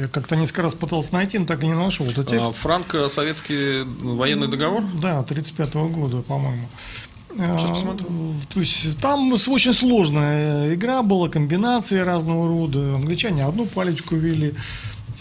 я 0.00 0.08
как-то 0.08 0.36
несколько 0.36 0.62
раз 0.62 0.74
пытался 0.74 1.14
найти, 1.14 1.38
но 1.38 1.46
так 1.46 1.62
и 1.62 1.66
не 1.66 1.74
нашел 1.74 2.06
этот 2.06 2.28
текст. 2.28 2.46
А, 2.46 2.52
Франко-советский 2.52 3.84
военный 3.84 4.48
договор? 4.48 4.82
Да, 5.00 5.18
1935 5.20 5.74
года, 5.92 6.22
по-моему. 6.22 6.68
А, 7.38 7.56
то 8.52 8.60
есть 8.60 8.98
там 8.98 9.32
очень 9.32 9.74
сложная 9.74 10.74
игра 10.74 11.02
была, 11.02 11.28
комбинации 11.28 11.98
разного 11.98 12.48
рода. 12.48 12.94
Англичане 12.94 13.44
одну 13.44 13.66
палечку 13.66 14.16
вели, 14.16 14.54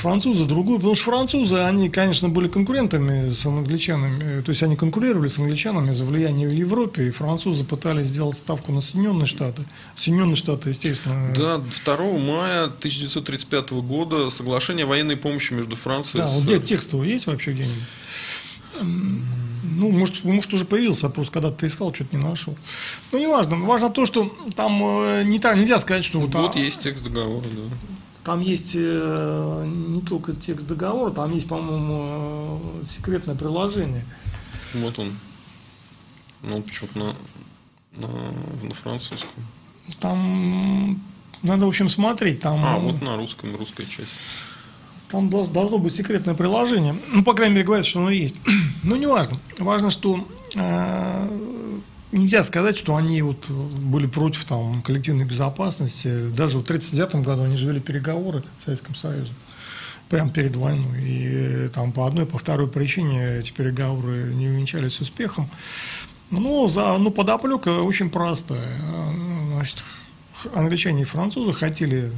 французы 0.06 0.46
другую, 0.46 0.78
потому 0.78 0.94
что 0.94 1.06
французы, 1.06 1.56
они, 1.56 1.90
конечно, 1.90 2.30
были 2.30 2.48
конкурентами 2.48 3.34
с 3.34 3.44
англичанами, 3.44 4.44
то 4.44 4.52
есть 4.52 4.62
они 4.62 4.76
конкурировали 4.76 5.30
с 5.30 5.40
англичанами 5.40 5.94
за 5.94 6.06
влияние 6.06 6.48
в 6.48 6.54
Европе, 6.54 7.08
и 7.08 7.10
французы 7.10 7.64
пытались 7.64 8.10
сделать 8.10 8.38
ставку 8.38 8.72
на 8.72 8.82
Соединенные 8.82 9.26
Штаты. 9.26 9.64
Соединенные 9.96 10.36
Штаты, 10.36 10.70
естественно... 10.70 11.34
Да, 11.36 11.58
2 11.58 11.98
мая 12.20 12.66
1935 12.66 13.72
года 13.72 14.30
соглашение 14.30 14.86
о 14.86 14.90
военной 14.90 15.18
помощи 15.18 15.54
между 15.54 15.76
Францией 15.76 16.24
да, 16.24 16.32
и... 16.32 16.36
Вот 16.36 16.44
где 16.44 16.60
текст 16.60 16.94
его 16.94 17.04
есть 17.04 17.26
вообще 17.26 17.54
где-нибудь? 17.54 17.84
Ну, 19.78 19.90
может, 19.90 20.24
может, 20.24 20.54
уже 20.54 20.66
появился, 20.66 21.10
просто 21.10 21.34
когда 21.34 21.50
ты 21.50 21.66
искал, 21.66 21.92
что-то 21.92 22.16
не 22.16 22.24
нашел. 22.24 22.56
Ну, 23.12 23.18
не 23.18 23.28
важно. 23.28 23.56
Важно 23.56 23.90
то, 23.90 24.06
что 24.06 24.32
там 24.56 24.84
э, 24.84 25.24
не 25.24 25.40
так, 25.40 25.56
нельзя 25.56 25.80
сказать, 25.80 26.06
что... 26.06 26.20
Вот, 26.20 26.36
вот 26.36 26.56
а... 26.56 26.60
есть 26.60 26.82
текст 26.82 27.04
договора, 27.04 27.46
да. 27.46 27.96
Там 28.26 28.40
есть 28.40 28.72
э, 28.74 29.66
не 29.68 30.02
только 30.02 30.34
текст 30.34 30.66
договора, 30.66 31.12
там 31.12 31.32
есть, 31.32 31.48
по-моему, 31.48 32.60
э, 32.82 32.86
секретное 32.88 33.36
приложение. 33.36 34.04
Вот 34.74 34.98
он. 34.98 35.12
Ну, 36.42 36.60
почему-то 36.64 36.98
на, 36.98 37.16
на, 37.98 38.08
на 38.64 38.74
французском. 38.74 39.30
Там 40.00 41.00
надо, 41.44 41.66
в 41.66 41.70
общем, 41.70 41.88
смотреть. 41.88 42.42
Там, 42.42 42.66
а, 42.66 42.80
вот 42.80 43.00
на 43.04 43.16
русском, 43.16 43.56
русская 43.56 43.86
часть. 43.86 44.10
Там 45.08 45.30
должно 45.30 45.78
быть 45.78 45.94
секретное 45.94 46.34
приложение. 46.34 46.96
Ну, 47.12 47.24
по 47.24 47.34
крайней 47.34 47.54
мере, 47.54 47.66
говорят, 47.68 47.86
что 47.86 48.00
оно 48.00 48.10
есть. 48.10 48.36
Но 48.84 48.96
не 48.96 49.06
важно. 49.06 49.40
Важно, 49.60 49.92
что 49.92 50.28
э, 50.56 51.30
нельзя 52.16 52.44
сказать, 52.44 52.78
что 52.78 52.96
они 52.96 53.22
вот 53.22 53.50
были 53.50 54.08
против 54.08 54.46
там, 54.46 54.82
коллективной 54.82 55.26
безопасности. 55.26 56.30
Даже 56.30 56.58
в 56.58 56.64
1939 56.64 57.26
году 57.26 57.44
они 57.44 57.58
же 57.58 57.68
вели 57.68 57.80
переговоры 57.80 58.44
с 58.60 58.66
Советским 58.66 58.96
Союзом 58.96 59.36
прямо 60.10 60.30
перед 60.30 60.56
войной. 60.56 61.02
И 61.02 61.70
там 61.74 61.92
по 61.92 62.08
одной, 62.08 62.26
по 62.26 62.38
второй 62.38 62.68
причине 62.68 63.38
эти 63.40 63.52
переговоры 63.52 64.34
не 64.34 64.48
увенчались 64.48 65.00
успехом. 65.02 65.50
Ну, 66.32 66.68
за, 66.68 66.98
ну, 66.98 67.12
подоплека 67.12 67.82
очень 67.82 68.10
простая. 68.10 68.78
Значит, 69.54 69.86
англичане 70.54 71.04
и 71.04 71.06
французы 71.06 71.54
хотели 71.54 72.12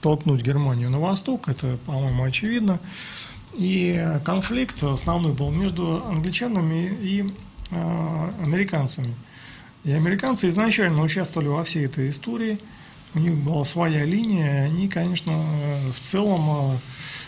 толкнуть 0.00 0.42
Германию 0.42 0.90
на 0.90 1.00
восток, 1.00 1.48
это, 1.48 1.76
по-моему, 1.86 2.22
очевидно. 2.22 2.78
И 3.54 4.06
конфликт 4.24 4.82
основной 4.82 5.32
был 5.32 5.50
между 5.50 6.04
англичанами 6.06 6.96
и 7.00 7.32
э, 7.70 8.30
американцами. 8.44 9.14
И 9.88 9.92
американцы 9.92 10.48
изначально 10.48 11.02
участвовали 11.02 11.48
во 11.48 11.64
всей 11.64 11.86
этой 11.86 12.10
истории. 12.10 12.58
У 13.14 13.20
них 13.20 13.32
была 13.38 13.64
своя 13.64 14.04
линия, 14.04 14.64
они, 14.64 14.86
конечно, 14.86 15.32
в 15.32 15.98
целом, 15.98 16.76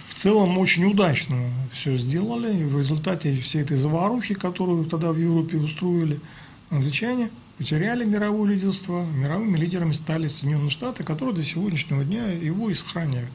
в 0.08 0.14
целом 0.14 0.58
очень 0.58 0.84
удачно 0.84 1.38
все 1.72 1.96
сделали. 1.96 2.54
И 2.54 2.64
в 2.64 2.76
результате 2.76 3.34
всей 3.36 3.62
этой 3.62 3.78
заварухи, 3.78 4.34
которую 4.34 4.84
тогда 4.84 5.10
в 5.10 5.16
Европе 5.16 5.56
устроили 5.56 6.20
англичане, 6.68 7.30
потеряли 7.56 8.04
мировое 8.04 8.50
лидерство. 8.50 9.06
Мировыми 9.06 9.56
лидерами 9.56 9.94
стали 9.94 10.28
Соединенные 10.28 10.68
Штаты, 10.68 11.02
которые 11.02 11.34
до 11.34 11.42
сегодняшнего 11.42 12.04
дня 12.04 12.26
его 12.26 12.68
и 12.68 12.74
сохраняют. 12.74 13.30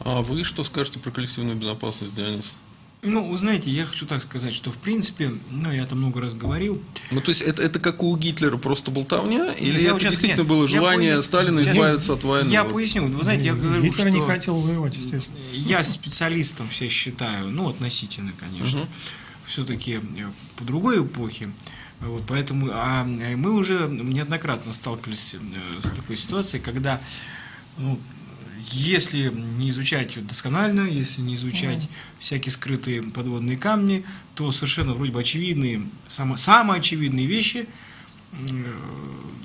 А 0.00 0.22
вы 0.22 0.42
что 0.44 0.64
скажете 0.64 0.98
про 0.98 1.10
коллективную 1.10 1.58
безопасность, 1.58 2.16
Дионис? 2.16 2.54
Ну, 3.04 3.28
вы 3.28 3.36
знаете, 3.36 3.68
я 3.68 3.84
хочу 3.84 4.06
так 4.06 4.22
сказать, 4.22 4.54
что 4.54 4.70
в 4.70 4.78
принципе, 4.78 5.32
ну, 5.50 5.72
я 5.72 5.82
это 5.82 5.96
много 5.96 6.20
раз 6.20 6.34
говорил. 6.34 6.80
Ну, 7.10 7.20
то 7.20 7.30
есть 7.30 7.42
это, 7.42 7.60
это 7.60 7.80
как 7.80 8.00
у 8.04 8.16
Гитлера 8.16 8.56
просто 8.58 8.92
болтовня? 8.92 9.52
Или 9.54 9.82
я 9.82 9.90
это 9.90 9.98
сейчас, 9.98 10.12
действительно 10.12 10.42
нет, 10.42 10.48
было 10.48 10.68
желание 10.68 11.10
я, 11.10 11.22
Сталина 11.22 11.64
сейчас, 11.64 11.74
избавиться 11.74 12.12
от 12.12 12.22
войны? 12.22 12.48
Я 12.48 12.62
поясню. 12.62 13.08
Вы 13.08 13.24
знаете, 13.24 13.46
я 13.46 13.54
говорю, 13.54 13.82
Гитлер 13.82 13.92
что 13.92 14.10
не 14.10 14.20
хотел 14.20 14.60
воевать, 14.60 14.96
естественно. 14.96 15.36
Я 15.50 15.82
специалистом 15.82 16.68
все 16.68 16.86
считаю, 16.88 17.48
ну, 17.48 17.70
относительно, 17.70 18.32
конечно. 18.38 18.82
Угу. 18.82 18.88
Все-таки 19.48 19.94
э, 19.94 20.00
по 20.54 20.62
другой 20.62 21.02
эпохе. 21.04 21.48
Вот, 21.98 22.22
поэтому, 22.28 22.70
а 22.72 23.02
мы 23.02 23.50
уже 23.50 23.88
неоднократно 23.88 24.72
сталкивались 24.72 25.34
э, 25.34 25.80
с 25.80 25.90
такой 25.90 26.16
ситуацией, 26.16 26.62
когда 26.62 27.00
ну, 27.78 27.98
если 28.72 29.30
не 29.58 29.68
изучать 29.68 30.16
ее 30.16 30.22
досконально, 30.22 30.82
если 30.82 31.20
не 31.20 31.34
изучать 31.36 31.84
mm. 31.84 31.88
всякие 32.18 32.52
скрытые 32.52 33.02
подводные 33.02 33.56
камни, 33.56 34.04
то 34.34 34.50
совершенно 34.52 34.94
вроде 34.94 35.12
бы 35.12 35.20
очевидные, 35.20 35.82
само, 36.08 36.36
самые 36.36 36.78
очевидные 36.78 37.26
вещи– 37.26 37.66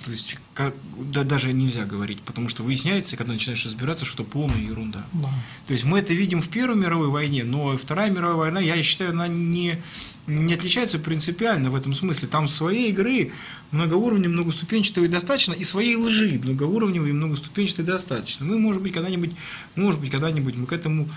то 0.06 0.12
есть 0.12 0.38
как, 0.54 0.74
да, 0.98 1.26
даже 1.26 1.52
нельзя 1.52 1.86
говорить, 1.86 2.22
потому 2.22 2.48
что 2.48 2.64
выясняется, 2.64 3.18
когда 3.18 3.34
начинаешь 3.34 3.66
разбираться, 3.66 4.06
что 4.06 4.24
это 4.24 4.32
полная 4.32 4.62
ерунда. 4.62 5.06
Да. 5.12 5.30
То 5.68 5.74
есть 5.74 5.84
мы 5.84 6.00
это 6.00 6.14
видим 6.14 6.42
в 6.42 6.48
Первой 6.48 6.78
мировой 6.78 7.10
войне, 7.10 7.44
но 7.44 7.78
Вторая 7.78 8.10
мировая 8.10 8.38
война, 8.38 8.62
я 8.62 8.82
считаю, 8.82 9.12
она 9.12 9.28
не, 9.28 9.82
не 10.26 10.54
отличается 10.54 11.00
принципиально 11.00 11.70
в 11.70 11.76
этом 11.76 11.94
смысле. 11.94 12.30
Там 12.30 12.48
своей 12.48 12.92
игры 12.92 13.34
многоуровневой, 13.72 14.34
многоступенчатой 14.34 15.10
достаточно, 15.10 15.52
и 15.52 15.66
своей 15.66 15.98
лжи 15.98 16.40
многоуровневой 16.42 17.10
и 17.10 17.14
многоступенчатой 17.14 17.84
достаточно. 17.84 18.46
Мы, 18.46 18.58
может 18.58 18.82
быть, 18.82 18.94
когда-нибудь, 18.94 19.32
может 19.76 20.00
быть, 20.00 20.12
когда-нибудь 20.12 20.56
мы 20.56 20.66
к 20.66 20.72
этому 20.72 21.10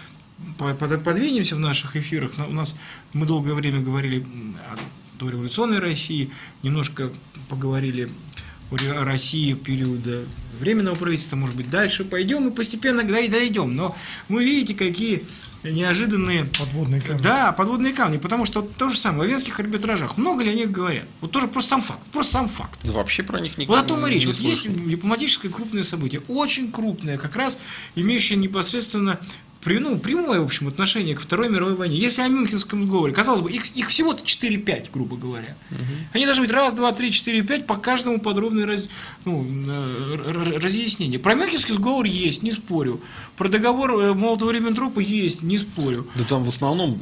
подвинемся 0.59 1.55
в 1.55 1.61
наших 1.61 1.95
эфирах. 1.95 2.33
У 2.49 2.53
нас 2.53 2.75
мы 3.13 3.27
долгое 3.27 3.55
время 3.55 3.81
говорили 3.81 4.27
до 5.21 5.29
революционной 5.29 5.79
России, 5.79 6.31
немножко 6.63 7.11
поговорили 7.49 8.09
о 8.71 9.05
России 9.05 9.53
периода 9.53 10.25
временного 10.61 10.95
правительства, 10.95 11.37
может 11.37 11.57
быть, 11.57 11.69
дальше 11.71 12.05
пойдем 12.05 12.49
и 12.49 12.51
постепенно 12.53 13.03
да, 13.03 13.19
и 13.19 13.29
дойдем. 13.29 13.75
Но 13.75 13.97
вы 14.29 14.45
видите, 14.45 14.75
какие 14.75 15.25
неожиданные... 15.65 16.45
Подводные 16.59 17.01
камни. 17.01 17.21
Да, 17.21 17.53
подводные 17.53 17.93
камни, 17.93 18.19
потому 18.19 18.47
что 18.47 18.63
то 18.63 18.89
же 18.89 18.97
самое, 18.97 19.29
в 19.29 19.33
венских 19.33 19.59
арбитражах, 19.59 20.17
много 20.17 20.45
ли 20.45 20.51
о 20.51 20.55
них 20.55 20.71
говорят? 20.71 21.05
Вот 21.21 21.33
тоже 21.33 21.49
просто 21.49 21.71
сам 21.71 21.83
факт, 21.83 22.01
просто 22.13 22.33
сам 22.33 22.49
факт. 22.49 22.79
Да 22.85 22.93
вообще 22.93 23.25
про 23.25 23.41
них 23.41 23.59
никто 23.59 23.75
Вот 23.75 23.85
о 23.85 23.87
том 23.87 24.07
и 24.07 24.11
речь. 24.11 24.27
Вот 24.27 24.37
есть 24.37 24.69
дипломатическое 24.73 25.51
крупное 25.51 25.83
событие, 25.83 26.23
очень 26.29 26.71
крупное, 26.71 27.19
как 27.19 27.35
раз 27.35 27.59
имеющее 27.97 28.39
непосредственно 28.39 29.19
ну, 29.65 29.99
прямое, 29.99 30.41
в 30.41 30.45
общем, 30.45 30.69
отношение 30.69 31.15
к 31.15 31.21
Второй 31.21 31.49
мировой 31.49 31.75
войне. 31.75 31.97
Если 31.97 32.23
о 32.23 32.29
Мюнхенском 32.29 32.83
сговоре, 32.83 33.13
казалось 33.13 33.43
бы, 33.43 33.51
их, 33.51 33.77
их 33.77 33.89
всего-то 33.89 34.25
4-5, 34.25 34.89
грубо 34.93 35.17
говоря. 35.17 35.55
Угу. 35.71 35.81
Они 36.15 36.25
должны 36.25 36.45
быть 36.45 36.53
раз, 36.53 36.73
два, 36.73 36.93
три, 36.93 37.13
четыре, 37.13 37.43
пять, 37.43 37.67
по 37.67 37.77
каждому 37.77 38.21
подробное 38.21 38.67
раз, 38.67 38.89
ну, 39.25 39.47
разъяснение. 40.17 41.19
Про 41.19 41.35
Мюнхенский 41.35 41.75
сговор 41.75 42.07
есть, 42.07 42.43
не 42.43 42.53
спорю. 42.53 43.01
Про 43.37 43.49
договор 43.49 43.91
э, 44.01 44.13
Молотова-Риббентропа 44.15 45.01
есть, 45.01 45.43
не 45.43 45.59
спорю. 45.59 46.07
Да 46.15 46.25
там 46.25 46.45
в 46.45 46.49
основном, 46.49 46.99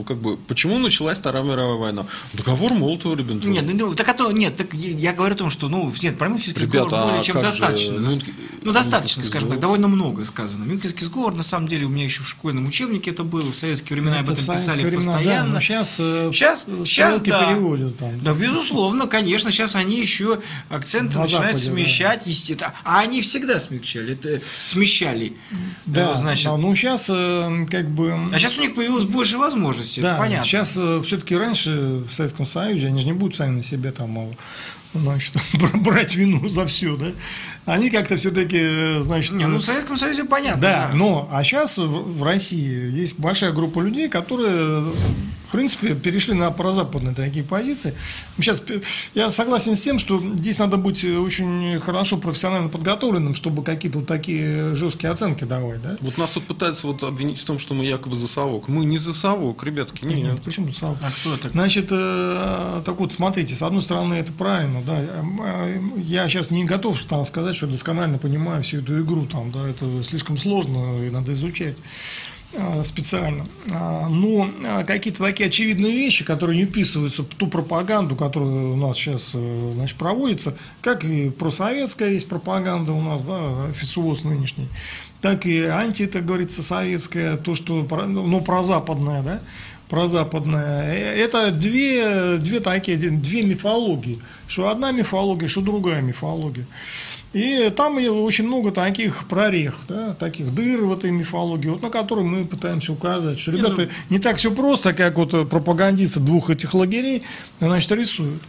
э, 0.00 0.04
как 0.04 0.18
бы, 0.18 0.36
почему 0.36 0.78
началась 0.78 1.18
Вторая 1.18 1.42
мировая 1.42 1.76
война? 1.76 2.06
Договор 2.34 2.72
Молотова-Риббентропа. 2.72 3.48
Нет, 3.48 3.64
ну, 3.72 3.94
так 3.94 4.08
это, 4.08 4.30
нет, 4.32 4.56
так 4.56 4.74
я 4.74 5.12
говорю 5.12 5.34
о 5.34 5.38
том, 5.38 5.50
что, 5.50 5.68
ну, 5.68 5.90
нет, 6.02 6.18
про 6.18 6.28
Мюнхенский 6.28 6.62
Ребята, 6.62 6.88
сговор 6.88 7.04
более 7.06 7.20
а 7.20 7.24
чем 7.24 7.42
достаточно. 7.42 7.94
Же, 7.94 8.00
Мюнхен... 8.00 8.34
Ну, 8.62 8.72
достаточно, 8.72 9.22
скажем 9.22 9.48
сговор? 9.48 9.56
так, 9.56 9.60
довольно 9.62 9.88
много 9.88 10.24
сказано. 10.24 10.64
Мюнхенский 10.64 11.06
сговор, 11.06 11.34
на 11.34 11.42
самом 11.42 11.68
деле, 11.68 11.86
у 11.86 11.88
меня 11.88 12.01
меня 12.02 12.10
еще 12.10 12.22
в 12.22 12.28
школьном 12.28 12.66
учебнике 12.66 13.10
это 13.10 13.22
было, 13.22 13.50
в 13.52 13.56
советские 13.56 13.96
времена 13.96 14.20
это 14.20 14.32
об 14.32 14.38
этом 14.38 14.54
писали 14.54 14.82
времена, 14.82 15.12
постоянно. 15.12 15.54
Да, 15.54 15.60
сейчас, 15.60 15.96
сейчас, 15.96 16.66
сейчас 16.84 17.20
да. 17.22 17.48
переводят 17.50 17.96
там. 17.98 18.20
Да, 18.20 18.34
безусловно, 18.34 19.06
конечно, 19.06 19.50
сейчас 19.50 19.74
они 19.74 20.00
еще 20.00 20.40
акценты 20.68 21.16
На 21.16 21.24
начинают 21.24 21.56
Западе, 21.56 21.82
смещать, 21.82 22.22
да. 22.24 22.30
естественно. 22.30 22.74
А 22.84 23.00
они 23.00 23.20
всегда 23.20 23.58
смягчали, 23.58 24.14
это 24.14 24.40
смещали. 24.60 25.34
Да, 25.86 26.14
значит. 26.14 26.46
Да, 26.46 26.56
ну 26.56 26.74
сейчас 26.74 27.06
э, 27.08 27.66
как 27.70 27.88
бы. 27.90 28.12
А 28.32 28.38
сейчас 28.38 28.58
у 28.58 28.62
них 28.62 28.74
появилось 28.74 29.04
больше 29.04 29.38
возможностей, 29.38 30.02
да, 30.02 30.10
это 30.10 30.18
понятно. 30.18 30.46
Сейчас 30.46 30.74
э, 30.76 31.02
все-таки 31.04 31.36
раньше 31.36 32.04
в 32.08 32.12
Советском 32.12 32.46
Союзе 32.46 32.88
они 32.88 33.00
же 33.00 33.06
не 33.06 33.12
будут 33.12 33.36
сами 33.36 33.56
на 33.56 33.64
себе 33.64 33.92
там 33.92 34.34
значит, 34.94 35.34
брать 35.74 36.14
вину 36.14 36.48
за 36.48 36.66
все, 36.66 36.96
да, 36.96 37.06
они 37.66 37.90
как-то 37.90 38.16
все-таки, 38.16 39.02
значит... 39.02 39.32
Не, 39.32 39.46
ну, 39.46 39.58
в 39.58 39.62
Советском 39.64 39.96
Союзе 39.96 40.24
понятно. 40.24 40.60
Да, 40.60 40.88
да. 40.88 40.94
но, 40.94 41.28
а 41.32 41.42
сейчас 41.44 41.78
в 41.78 42.22
России 42.22 42.90
есть 42.90 43.18
большая 43.18 43.52
группа 43.52 43.80
людей, 43.80 44.08
которые 44.08 44.84
принципе, 45.52 45.94
перешли 45.94 46.34
на 46.34 46.50
прозападные 46.50 47.14
такие 47.14 47.44
позиции. 47.44 47.94
Сейчас 48.36 48.62
я 49.14 49.30
согласен 49.30 49.76
с 49.76 49.80
тем, 49.80 49.98
что 49.98 50.18
здесь 50.18 50.58
надо 50.58 50.76
быть 50.76 51.04
очень 51.04 51.78
хорошо 51.80 52.16
профессионально 52.16 52.68
подготовленным, 52.68 53.34
чтобы 53.34 53.62
какие-то 53.62 53.98
вот 53.98 54.08
такие 54.08 54.74
жесткие 54.74 55.10
оценки 55.12 55.44
давать, 55.44 55.82
да? 55.82 55.96
Вот 56.00 56.18
нас 56.18 56.32
тут 56.32 56.44
пытаются 56.44 56.86
вот 56.86 57.02
обвинить 57.02 57.38
в 57.38 57.44
том, 57.44 57.58
что 57.58 57.74
мы 57.74 57.84
якобы 57.84 58.16
за 58.16 58.26
совок. 58.26 58.68
Мы 58.68 58.84
не 58.84 58.98
за 58.98 59.12
совок, 59.12 59.62
ребятки, 59.64 60.04
нет. 60.04 60.18
нет 60.18 60.42
почему 60.42 60.68
за 60.72 60.78
совок? 60.78 60.98
А 61.02 61.10
кто 61.10 61.34
это? 61.34 61.50
Значит, 61.50 61.88
э, 61.90 62.82
так 62.84 62.98
вот, 62.98 63.12
смотрите, 63.12 63.54
с 63.54 63.62
одной 63.62 63.82
стороны, 63.82 64.14
это 64.14 64.32
правильно, 64.32 64.80
да. 64.86 64.98
Я 65.96 66.28
сейчас 66.28 66.50
не 66.50 66.64
готов 66.64 66.98
там 67.04 67.26
сказать, 67.26 67.54
что 67.54 67.66
досконально 67.66 68.18
понимаю 68.18 68.62
всю 68.62 68.78
эту 68.78 69.00
игру, 69.02 69.26
там, 69.26 69.50
да, 69.50 69.68
это 69.68 70.02
слишком 70.02 70.38
сложно 70.38 71.04
и 71.04 71.10
надо 71.10 71.32
изучать. 71.32 71.76
А, 72.54 72.84
специально. 72.84 73.46
А, 73.72 74.08
но 74.08 74.50
а, 74.66 74.84
какие-то 74.84 75.20
такие 75.20 75.48
очевидные 75.48 75.92
вещи, 75.92 76.22
которые 76.22 76.58
не 76.58 76.66
вписываются 76.66 77.22
в 77.22 77.26
ту 77.26 77.46
пропаганду, 77.46 78.14
которая 78.14 78.50
у 78.50 78.76
нас 78.76 78.96
сейчас 78.96 79.30
э, 79.32 79.70
значит, 79.74 79.96
проводится, 79.96 80.54
как 80.82 81.02
и 81.04 81.30
просоветская 81.30 82.10
есть 82.10 82.28
пропаганда 82.28 82.92
у 82.92 83.00
нас, 83.00 83.24
да, 83.24 83.64
официоз 83.70 84.24
нынешний, 84.24 84.68
так 85.22 85.46
и 85.46 85.62
анти, 85.62 86.02
это 86.02 86.20
говорится, 86.20 86.62
советская, 86.62 87.38
то, 87.38 87.54
что, 87.54 87.86
ну, 88.06 88.40
прозападная, 88.42 89.22
да, 89.22 89.40
прозападная. 89.88 90.92
Э, 90.92 91.24
это 91.24 91.52
две, 91.52 92.36
две 92.36 92.60
такие, 92.60 92.98
две 92.98 93.42
мифологии. 93.42 94.18
Что 94.46 94.68
одна 94.68 94.92
мифология, 94.92 95.48
что 95.48 95.62
другая 95.62 96.02
мифология. 96.02 96.66
И 97.32 97.70
там 97.70 97.96
очень 97.96 98.46
много 98.46 98.72
таких 98.72 99.26
прорех, 99.26 99.78
да, 99.88 100.14
таких 100.14 100.54
дыр 100.54 100.82
в 100.82 100.92
этой 100.92 101.10
мифологии, 101.10 101.68
вот 101.68 101.80
на 101.80 101.88
которые 101.88 102.26
мы 102.26 102.44
пытаемся 102.44 102.92
указать, 102.92 103.40
что 103.40 103.52
ребята 103.52 103.82
ну, 103.82 103.88
не 104.10 104.18
так 104.18 104.36
все 104.36 104.54
просто, 104.54 104.92
как 104.92 105.16
вот 105.16 105.48
пропагандисты 105.48 106.20
двух 106.20 106.50
этих 106.50 106.74
лагерей, 106.74 107.22
значит, 107.58 107.90
рисуют. 107.92 108.42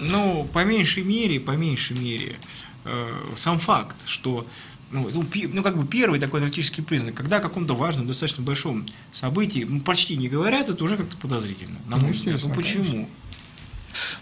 Ну, 0.00 0.46
по 0.52 0.64
меньшей 0.64 1.04
мере, 1.04 1.38
по 1.38 1.52
меньшей 1.52 1.96
мере, 1.98 2.36
э, 2.84 3.08
сам 3.36 3.58
факт, 3.58 3.96
что 4.06 4.44
ну, 4.90 5.08
ну, 5.12 5.24
ну, 5.52 5.62
как 5.62 5.76
бы 5.76 5.86
первый 5.86 6.18
такой 6.18 6.40
аналитический 6.40 6.82
признак, 6.82 7.14
когда 7.14 7.36
о 7.36 7.40
каком-то 7.40 7.74
важном, 7.74 8.06
достаточно 8.06 8.42
большом 8.42 8.86
событии 9.12 9.66
ну, 9.68 9.80
почти 9.80 10.16
не 10.16 10.28
говорят, 10.28 10.68
это 10.68 10.82
уже 10.82 10.96
как-то 10.96 11.16
подозрительно, 11.16 11.78
на 11.88 11.96
мой 11.96 12.08
ну, 12.08 12.12
взгляд. 12.14 12.40
Ну, 12.42 12.54
почему? 12.54 12.84
Конечно. 12.84 13.08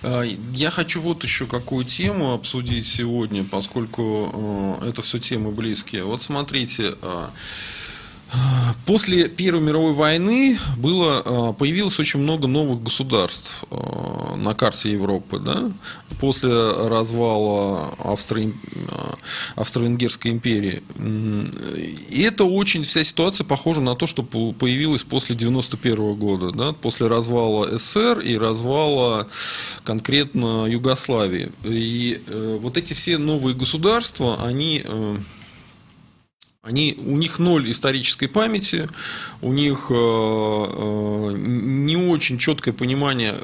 А, 0.03 0.22
я 0.22 0.70
хочу 0.70 1.01
вот 1.01 1.24
еще 1.24 1.47
какую 1.47 1.85
тему 1.85 2.33
обсудить 2.33 2.87
сегодня, 2.87 3.45
поскольку 3.45 4.79
э, 4.83 4.89
это 4.91 5.03
все 5.03 5.18
темы 5.18 5.51
близкие. 5.51 6.05
Вот 6.05 6.22
смотрите, 6.22 6.95
а, 7.03 7.31
После 8.87 9.28
Первой 9.28 9.62
мировой 9.62 9.93
войны 9.93 10.59
было, 10.76 11.22
а, 11.24 11.53
появилось 11.53 11.99
очень 11.99 12.20
много 12.20 12.47
новых 12.47 12.84
государств 12.84 13.64
а, 13.70 14.37
на 14.37 14.55
карте 14.55 14.93
Европы. 14.93 15.41
Да? 15.41 15.72
После 16.20 16.51
развала 16.51 17.95
Австро- 17.99 18.55
а, 18.91 19.14
Австро-Венгерской 19.57 20.30
империи. 20.30 20.82
И 22.09 22.22
это 22.22 22.45
очень, 22.45 22.84
вся 22.84 23.03
ситуация 23.03 23.45
похожа 23.45 23.80
на 23.80 23.97
то, 23.97 24.07
что 24.07 24.22
появилось 24.22 25.03
после 25.03 25.34
91 25.34 26.14
года. 26.14 26.53
Да? 26.53 26.72
После 26.72 27.09
развала 27.09 27.76
СССР 27.76 28.20
и 28.20 28.39
развала 28.39 29.26
конкретно 29.82 30.66
Югославии. 30.66 31.51
И 31.64 32.20
э, 32.26 32.59
вот 32.61 32.76
эти 32.76 32.93
все 32.93 33.18
новые 33.18 33.57
государства, 33.57 34.45
они 34.45 34.82
э, 34.84 35.16
они, 36.67 36.97
у 36.99 37.17
них 37.17 37.39
ноль 37.39 37.71
исторической 37.71 38.27
памяти, 38.27 38.89
у 39.41 39.53
них 39.53 39.87
э, 39.91 39.95
э, 39.95 41.33
не 41.37 41.97
очень 41.97 42.39
четкое 42.39 42.75
понимание, 42.75 43.37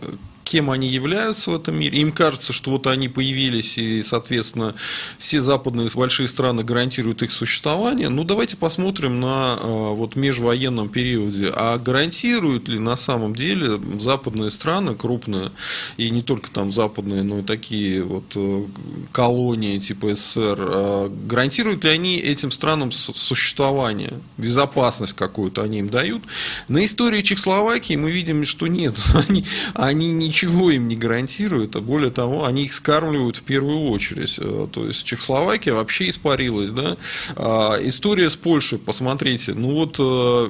кем 0.52 0.70
они 0.70 0.86
являются 0.86 1.50
в 1.50 1.56
этом 1.56 1.76
мире. 1.76 1.98
Им 2.00 2.12
кажется, 2.12 2.52
что 2.52 2.72
вот 2.72 2.86
они 2.86 3.08
появились, 3.08 3.78
и, 3.78 4.02
соответственно, 4.02 4.74
все 5.18 5.40
западные 5.40 5.88
большие 5.94 6.28
страны 6.28 6.62
гарантируют 6.62 7.22
их 7.22 7.32
существование. 7.32 8.10
Ну, 8.10 8.22
давайте 8.22 8.58
посмотрим 8.58 9.18
на 9.18 9.56
э, 9.58 9.66
вот 9.66 10.14
межвоенном 10.14 10.90
периоде. 10.90 11.50
А 11.56 11.78
гарантируют 11.78 12.68
ли 12.68 12.78
на 12.78 12.96
самом 12.96 13.34
деле 13.34 13.80
западные 13.98 14.50
страны, 14.50 14.94
крупные, 14.94 15.52
и 15.96 16.10
не 16.10 16.20
только 16.20 16.50
там 16.50 16.70
западные, 16.70 17.22
но 17.22 17.38
и 17.38 17.42
такие 17.42 18.02
вот 18.02 18.24
э, 18.34 18.64
колонии 19.10 19.78
типа 19.78 20.14
СССР, 20.14 20.58
э, 20.60 21.10
гарантируют 21.24 21.84
ли 21.84 21.90
они 21.90 22.18
этим 22.18 22.50
странам 22.50 22.92
существование, 22.92 24.12
безопасность 24.36 25.14
какую-то 25.14 25.62
они 25.62 25.78
им 25.78 25.88
дают? 25.88 26.22
На 26.68 26.84
истории 26.84 27.22
Чехословакии 27.22 27.94
мы 27.96 28.10
видим, 28.10 28.44
что 28.44 28.66
нет, 28.66 28.94
они, 29.14 29.46
они 29.72 30.12
ничего 30.12 30.41
ничего 30.42 30.70
им 30.70 30.88
не 30.88 30.96
гарантирует, 30.96 31.76
а 31.76 31.80
более 31.80 32.10
того, 32.10 32.44
они 32.44 32.64
их 32.64 32.72
скармливают 32.72 33.36
в 33.36 33.42
первую 33.42 33.90
очередь. 33.90 34.36
Э, 34.38 34.66
то 34.72 34.86
есть 34.86 35.04
Чехословакия 35.04 35.72
вообще 35.72 36.10
испарилась, 36.10 36.70
да. 36.70 36.96
А, 37.36 37.78
история 37.80 38.28
с 38.28 38.36
Польшей, 38.36 38.78
посмотрите, 38.78 39.54
ну 39.54 39.74
вот 39.74 39.96
э, 39.98 40.48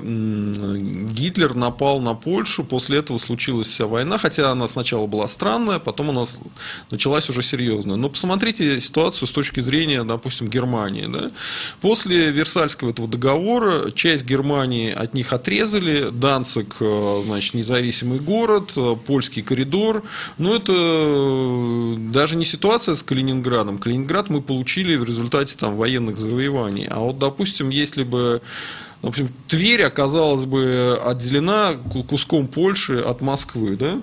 Гитлер 1.12 1.54
напал 1.54 2.00
на 2.00 2.14
Польшу, 2.14 2.64
после 2.64 2.98
этого 2.98 3.18
случилась 3.18 3.68
вся 3.68 3.86
война, 3.86 4.18
хотя 4.18 4.50
она 4.50 4.66
сначала 4.66 5.06
была 5.06 5.28
странная, 5.28 5.78
потом 5.78 6.10
она 6.10 6.24
началась 6.90 7.28
уже 7.28 7.42
серьезная. 7.42 7.96
Но 7.96 8.08
посмотрите 8.08 8.80
ситуацию 8.80 9.28
с 9.28 9.30
точки 9.30 9.60
зрения, 9.60 10.04
допустим, 10.04 10.48
Германии, 10.48 11.06
да. 11.06 11.30
После 11.80 12.30
Версальского 12.30 12.90
этого 12.90 13.08
договора 13.08 13.90
часть 13.90 14.24
Германии 14.24 14.90
от 14.90 15.12
них 15.12 15.32
отрезали, 15.32 16.08
Данцик, 16.10 16.76
э, 16.80 17.22
значит, 17.26 17.54
независимый 17.54 18.20
город, 18.20 18.72
польский 19.06 19.42
коридор, 19.42 19.81
коридор. 19.82 20.02
Но 20.38 20.54
это 20.54 20.72
э, 20.74 21.94
даже 22.12 22.36
не 22.36 22.44
ситуация 22.44 22.94
с 22.94 23.02
Калининградом. 23.02 23.78
Калининград 23.78 24.30
мы 24.30 24.40
получили 24.40 24.96
в 24.96 25.04
результате 25.04 25.56
там, 25.56 25.76
военных 25.76 26.18
завоеваний. 26.18 26.86
А 26.90 27.00
вот, 27.00 27.18
допустим, 27.18 27.70
если 27.70 28.04
бы 28.04 28.40
в 29.02 29.08
общем, 29.08 29.30
Тверь 29.48 29.82
оказалась 29.82 30.44
бы 30.44 30.96
отделена 31.04 31.72
куском 32.08 32.46
Польши 32.46 32.98
от 32.98 33.20
Москвы, 33.20 33.76
да? 33.76 34.00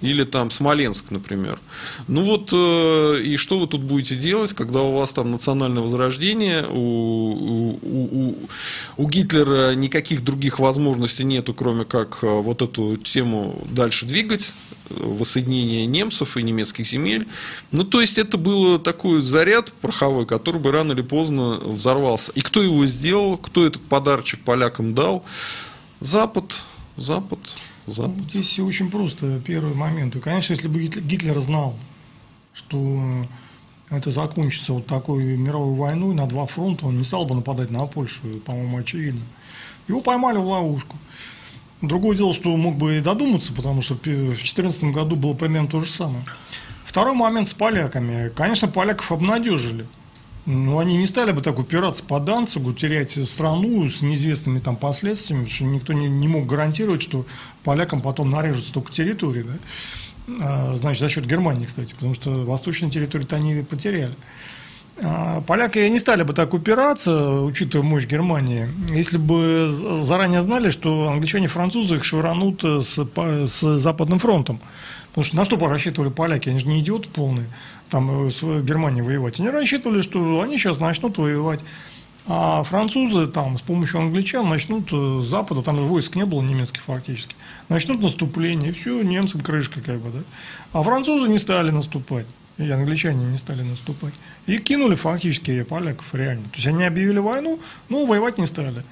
Или 0.00 0.24
там 0.24 0.50
Смоленск, 0.50 1.10
например. 1.10 1.58
Ну 2.08 2.22
вот, 2.22 2.50
э, 2.52 3.22
и 3.22 3.36
что 3.36 3.58
вы 3.58 3.66
тут 3.66 3.82
будете 3.82 4.16
делать, 4.16 4.54
когда 4.54 4.80
у 4.80 4.96
вас 4.96 5.12
там 5.12 5.30
национальное 5.30 5.82
возрождение, 5.82 6.64
у, 6.70 6.78
у, 6.80 7.78
у, 7.82 8.34
у 8.96 9.08
Гитлера 9.08 9.74
никаких 9.74 10.24
других 10.24 10.58
возможностей 10.58 11.24
нету, 11.24 11.52
кроме 11.52 11.84
как 11.84 12.20
э, 12.22 12.26
вот 12.26 12.62
эту 12.62 12.96
тему 12.96 13.62
дальше 13.70 14.06
двигать, 14.06 14.54
воссоединения 14.88 15.86
немцев 15.86 16.36
и 16.36 16.42
немецких 16.42 16.86
земель. 16.86 17.28
Ну, 17.70 17.84
то 17.84 18.00
есть, 18.00 18.18
это 18.18 18.38
был 18.38 18.78
такой 18.78 19.20
заряд 19.20 19.72
пороховой, 19.80 20.26
который 20.26 20.60
бы 20.60 20.72
рано 20.72 20.92
или 20.92 21.02
поздно 21.02 21.60
взорвался. 21.62 22.32
И 22.32 22.40
кто 22.40 22.62
его 22.62 22.86
сделал, 22.86 23.36
кто 23.36 23.66
этот 23.66 23.82
подарочек 23.82 24.40
полякам 24.40 24.94
дал? 24.94 25.24
Запад, 26.00 26.64
Запад, 26.96 27.38
Запад. 27.92 28.24
Здесь 28.30 28.46
все 28.46 28.64
очень 28.64 28.90
просто. 28.90 29.40
Первый 29.40 29.74
момент. 29.74 30.16
Конечно, 30.22 30.52
если 30.52 30.68
бы 30.68 30.80
Гитлер 30.82 31.38
знал, 31.40 31.76
что 32.54 33.24
это 33.90 34.10
закончится 34.10 34.72
вот 34.72 34.86
такой 34.86 35.24
мировой 35.36 35.74
войной 35.74 36.14
на 36.14 36.26
два 36.26 36.46
фронта, 36.46 36.86
он 36.86 36.98
не 36.98 37.04
стал 37.04 37.26
бы 37.26 37.34
нападать 37.34 37.70
на 37.70 37.86
Польшу, 37.86 38.20
по-моему, 38.44 38.78
очевидно. 38.78 39.22
Его 39.88 40.00
поймали 40.00 40.38
в 40.38 40.46
ловушку. 40.46 40.96
Другое 41.82 42.16
дело, 42.16 42.34
что 42.34 42.56
мог 42.56 42.76
бы 42.76 42.98
и 42.98 43.00
додуматься, 43.00 43.52
потому 43.52 43.82
что 43.82 43.94
в 43.94 44.02
2014 44.02 44.84
году 44.84 45.16
было 45.16 45.34
примерно 45.34 45.68
то 45.68 45.80
же 45.80 45.90
самое. 45.90 46.22
Второй 46.84 47.14
момент 47.14 47.48
с 47.48 47.54
поляками. 47.54 48.28
Конечно, 48.30 48.68
поляков 48.68 49.10
обнадежили. 49.12 49.86
Но 50.50 50.80
они 50.80 50.96
не 50.96 51.06
стали 51.06 51.30
бы 51.30 51.42
так 51.42 51.58
упираться 51.60 52.02
по 52.02 52.18
Данцигу, 52.18 52.72
терять 52.72 53.12
страну 53.28 53.88
с 53.88 54.02
неизвестными 54.02 54.58
там 54.58 54.74
последствиями, 54.74 55.44
потому 55.44 55.54
что 55.54 55.64
никто 55.64 55.92
не, 55.92 56.08
не 56.08 56.26
мог 56.26 56.46
гарантировать, 56.46 57.02
что 57.02 57.24
полякам 57.62 58.00
потом 58.00 58.30
нарежут 58.30 58.64
столько 58.64 58.92
территорий. 58.92 59.44
Да? 59.44 59.52
А, 60.40 60.76
значит, 60.76 61.00
за 61.00 61.08
счет 61.08 61.26
Германии, 61.26 61.66
кстати, 61.66 61.94
потому 61.94 62.14
что 62.14 62.30
восточные 62.30 62.90
территории-то 62.90 63.36
они 63.36 63.62
потеряли. 63.62 64.14
А, 65.02 65.40
поляки 65.42 65.78
не 65.88 66.00
стали 66.00 66.24
бы 66.24 66.32
так 66.32 66.52
упираться, 66.52 67.42
учитывая 67.42 67.86
мощь 67.86 68.06
Германии, 68.06 68.68
если 68.90 69.18
бы 69.18 69.70
заранее 70.02 70.42
знали, 70.42 70.70
что 70.70 71.08
англичане 71.08 71.44
и 71.44 71.48
французы 71.48 71.96
их 71.96 72.04
швыранут 72.04 72.64
с, 72.64 72.98
с 72.98 73.78
Западным 73.78 74.18
фронтом. 74.18 74.58
Потому 75.10 75.24
что 75.24 75.36
на 75.36 75.44
что 75.44 75.56
рассчитывали 75.68 76.08
поляки? 76.08 76.48
Они 76.48 76.60
же 76.60 76.66
не 76.66 76.80
идиоты 76.80 77.08
полные, 77.08 77.46
там 77.90 78.26
э, 78.26 78.30
с 78.30 78.42
Германией 78.42 79.02
воевать. 79.02 79.40
Они 79.40 79.50
рассчитывали, 79.50 80.02
что 80.02 80.40
они 80.40 80.58
сейчас 80.58 80.78
начнут 80.78 81.18
воевать. 81.18 81.60
А 82.26 82.62
французы 82.62 83.26
там 83.26 83.58
с 83.58 83.62
помощью 83.62 84.00
англичан 84.00 84.48
начнут 84.48 84.88
э, 84.92 85.20
с 85.22 85.26
запада, 85.26 85.62
там 85.62 85.76
войск 85.86 86.14
не 86.14 86.24
было 86.24 86.42
немецких 86.42 86.82
фактически, 86.82 87.34
начнут 87.68 88.00
наступление, 88.00 88.70
и 88.70 88.72
все, 88.72 89.02
немцам 89.02 89.40
крышка 89.40 89.80
как 89.80 89.98
бы, 89.98 90.10
да. 90.10 90.18
А 90.72 90.82
французы 90.82 91.28
не 91.28 91.38
стали 91.38 91.70
наступать, 91.70 92.26
и 92.58 92.70
англичане 92.70 93.24
не 93.24 93.38
стали 93.38 93.62
наступать. 93.62 94.14
И 94.46 94.58
кинули 94.58 94.94
фактически 94.94 95.62
поляков 95.62 96.14
реально. 96.14 96.44
То 96.44 96.56
есть 96.56 96.66
они 96.66 96.84
объявили 96.84 97.18
войну, 97.18 97.58
но 97.88 98.04
воевать 98.06 98.38
не 98.38 98.46
стали. 98.46 98.84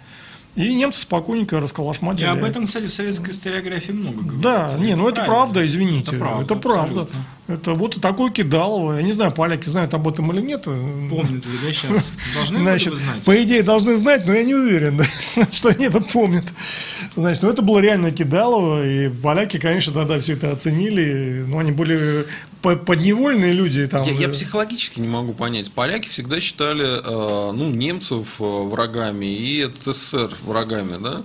И 0.56 0.74
немцы 0.74 1.02
спокойненько 1.02 1.60
расколошматили. 1.60 2.26
И 2.26 2.28
об 2.28 2.42
этом, 2.42 2.66
кстати, 2.66 2.86
в 2.86 2.92
советской 2.92 3.30
историографии 3.30 3.92
много 3.92 4.22
говорят. 4.22 4.72
Да, 4.72 4.78
не, 4.80 4.96
ну 4.96 5.08
это 5.08 5.24
правда, 5.24 5.64
извините. 5.64 6.16
Это 6.16 6.18
правда. 6.18 6.44
Это 6.44 6.56
правда. 6.56 7.08
Это 7.48 7.72
вот 7.72 7.98
такой 8.02 8.30
Кидалово. 8.30 8.96
Я 8.98 9.02
не 9.02 9.12
знаю, 9.12 9.32
поляки 9.32 9.66
знают 9.68 9.94
об 9.94 10.06
этом 10.06 10.30
или 10.32 10.42
нет. 10.42 10.64
Помнят 10.64 11.46
ли, 11.46 11.58
да, 11.64 11.72
сейчас? 11.72 12.12
Должны 12.34 12.60
Значит, 12.60 12.94
знать? 12.94 13.22
По 13.22 13.42
идее, 13.42 13.62
должны 13.62 13.96
знать, 13.96 14.26
но 14.26 14.34
я 14.34 14.44
не 14.44 14.54
уверен, 14.54 15.00
что 15.50 15.70
они 15.70 15.86
это 15.86 16.00
помнят. 16.00 16.44
Значит, 17.16 17.42
ну 17.42 17.48
это 17.48 17.62
было 17.62 17.78
реально 17.78 18.12
Кидалово, 18.12 18.86
и 18.86 19.08
поляки, 19.08 19.58
конечно, 19.58 19.94
тогда 19.94 20.20
все 20.20 20.34
это 20.34 20.52
оценили, 20.52 21.42
но 21.48 21.58
они 21.58 21.72
были 21.72 22.26
подневольные 22.60 23.54
люди. 23.54 23.86
Там. 23.86 24.02
Я, 24.04 24.12
я 24.12 24.28
психологически 24.28 25.00
не 25.00 25.08
могу 25.08 25.32
понять. 25.32 25.72
Поляки 25.72 26.06
всегда 26.06 26.40
считали 26.40 26.84
э, 26.84 27.52
ну, 27.52 27.70
немцев 27.70 28.36
э, 28.40 28.44
врагами 28.44 29.24
и 29.24 29.66
СССР 29.84 30.30
врагами, 30.42 31.02
да? 31.02 31.22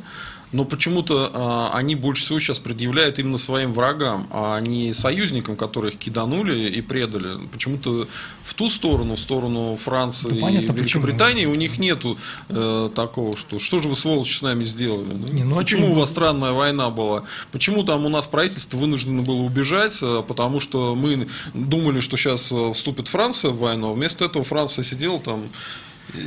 Но 0.54 0.66
почему-то 0.66 1.70
э, 1.72 1.76
они 1.76 1.96
больше 1.96 2.24
всего 2.24 2.40
сейчас 2.40 2.60
предъявляют 2.60 3.20
именно 3.20 3.38
своим 3.38 3.74
врагам, 3.74 4.28
а 4.32 4.60
не 4.60 4.94
союзникам, 4.94 5.56
которых 5.56 5.98
киданули 5.98 6.70
и 6.70 6.82
предали. 6.82 7.40
Почему-то 7.52 8.08
в 8.44 8.54
ту 8.54 8.70
сторону, 8.70 9.16
в 9.16 9.20
сторону 9.20 9.76
Франции 9.76 10.30
да, 10.30 10.42
понятно, 10.42 10.72
и 10.72 10.76
Великобритании 10.76 11.46
почему? 11.46 11.54
у 11.54 11.56
них 11.56 11.80
нету 11.80 12.18
э, 12.50 12.90
такого, 12.96 13.36
что 13.36 13.58
что 13.58 13.80
же 13.80 13.90
вы 13.90 13.96
сволочи 13.96 14.34
с 14.34 14.42
нами 14.44 14.64
сделали? 14.64 15.12
Да? 15.12 15.30
Не, 15.30 15.44
ну, 15.44 15.56
почему 15.56 15.92
у 15.92 15.94
вас 15.94 16.10
странная 16.10 16.52
война 16.52 16.92
была? 16.92 17.24
Почему 17.52 17.84
там 17.84 18.06
у 18.06 18.10
нас 18.10 18.28
правительство 18.28 18.78
вынуждено 18.78 19.24
было 19.24 19.42
убежать, 19.42 19.98
э, 20.04 20.24
потому 20.28 20.60
что 20.60 20.94
мы 20.94 21.28
думали, 21.56 22.00
что 22.00 22.16
сейчас 22.16 22.52
э, 22.52 22.74
вступит 22.74 23.08
Франция 23.08 23.52
в 23.52 23.58
войну, 23.58 23.90
а 23.90 23.94
вместо 23.94 24.26
этого 24.26 24.46
Франция 24.46 24.84
сидела 24.84 25.20
там 25.20 25.42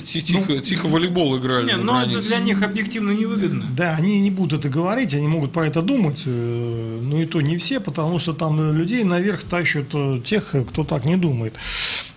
Тихо, 0.04 0.52
ну, 0.54 0.60
тихо 0.60 0.88
волейбол 0.88 1.38
играли. 1.38 1.66
Не, 1.66 1.76
но 1.76 2.02
это 2.02 2.20
для 2.20 2.38
них 2.38 2.62
объективно 2.62 3.12
невыгодно. 3.12 3.66
Да, 3.76 3.94
они 3.94 4.20
не 4.20 4.30
будут 4.30 4.60
это 4.60 4.68
говорить, 4.68 5.14
они 5.14 5.28
могут 5.28 5.52
про 5.52 5.68
это 5.68 5.80
думать, 5.80 6.22
э, 6.26 7.00
но 7.02 7.20
и 7.20 7.26
то 7.26 7.40
не 7.40 7.56
все, 7.56 7.78
потому 7.78 8.18
что 8.18 8.32
там 8.32 8.72
людей 8.76 9.04
наверх 9.04 9.44
тащат 9.44 9.86
э, 9.92 10.20
тех, 10.24 10.54
кто 10.70 10.82
так 10.82 11.04
не 11.04 11.16
думает. 11.16 11.54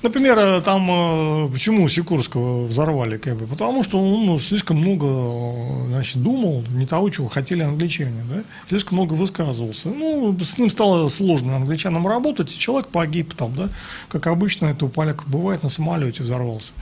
Например, 0.02 0.40
э, 0.40 0.62
там 0.62 1.52
почему 1.52 1.88
Сикорского 1.88 2.66
взорвали, 2.66 3.18
как 3.18 3.38
бы, 3.38 3.46
потому 3.46 3.84
что 3.84 4.00
он 4.00 4.26
ну, 4.26 4.40
слишком 4.40 4.78
много 4.78 5.86
значит, 5.90 6.24
думал, 6.24 6.64
не 6.70 6.88
того, 6.88 7.10
чего 7.12 7.28
хотели 7.28 7.62
англичане, 7.62 8.24
да? 8.34 8.42
слишком 8.68 8.98
много 8.98 9.14
высказывался. 9.14 9.90
Ну, 9.90 10.36
с 10.42 10.58
ним 10.58 10.72
стало 10.72 11.10
сложно 11.10 11.58
англичанам 11.58 12.08
работать, 12.08 12.52
и 12.52 12.58
человек 12.58 12.88
погиб 12.88 13.36
там, 13.36 13.54
да, 13.54 13.70
как 14.08 14.26
обычно 14.26 14.68
это 14.68 14.86
у 14.86 14.90
поляков 14.90 15.28
бывает, 15.28 15.62
на 15.62 15.70
самолете 15.70 16.24
взорвался. 16.24 16.74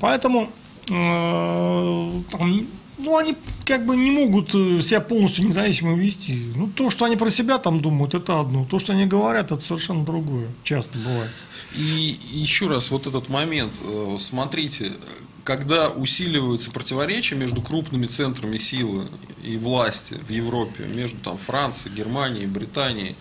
Поэтому 0.00 0.50
э, 0.90 2.22
там, 2.30 2.66
ну, 2.98 3.16
они 3.16 3.36
как 3.64 3.86
бы 3.86 3.96
не 3.96 4.10
могут 4.10 4.54
э, 4.54 4.82
себя 4.82 5.00
полностью 5.00 5.46
независимо 5.46 5.94
вести. 5.94 6.52
Ну, 6.54 6.68
то, 6.68 6.90
что 6.90 7.04
они 7.04 7.16
про 7.16 7.30
себя 7.30 7.58
там 7.58 7.80
думают, 7.80 8.14
это 8.14 8.40
одно. 8.40 8.64
То, 8.64 8.78
что 8.78 8.92
они 8.92 9.06
говорят, 9.06 9.52
это 9.52 9.62
совершенно 9.62 10.04
другое. 10.04 10.48
Часто 10.64 10.98
бывает. 10.98 11.30
И 11.74 12.18
еще 12.30 12.66
раз 12.66 12.90
вот 12.90 13.06
этот 13.06 13.28
момент. 13.28 13.74
Э, 13.82 14.16
смотрите, 14.18 14.92
когда 15.44 15.88
усиливаются 15.88 16.70
противоречия 16.70 17.34
между 17.34 17.62
крупными 17.62 18.04
центрами 18.06 18.58
силы 18.58 19.06
и 19.42 19.56
власти 19.56 20.14
в 20.14 20.30
Европе, 20.30 20.84
между 20.84 21.16
там, 21.18 21.38
Францией, 21.38 21.94
Германией, 21.96 22.46
Британией, 22.46 23.14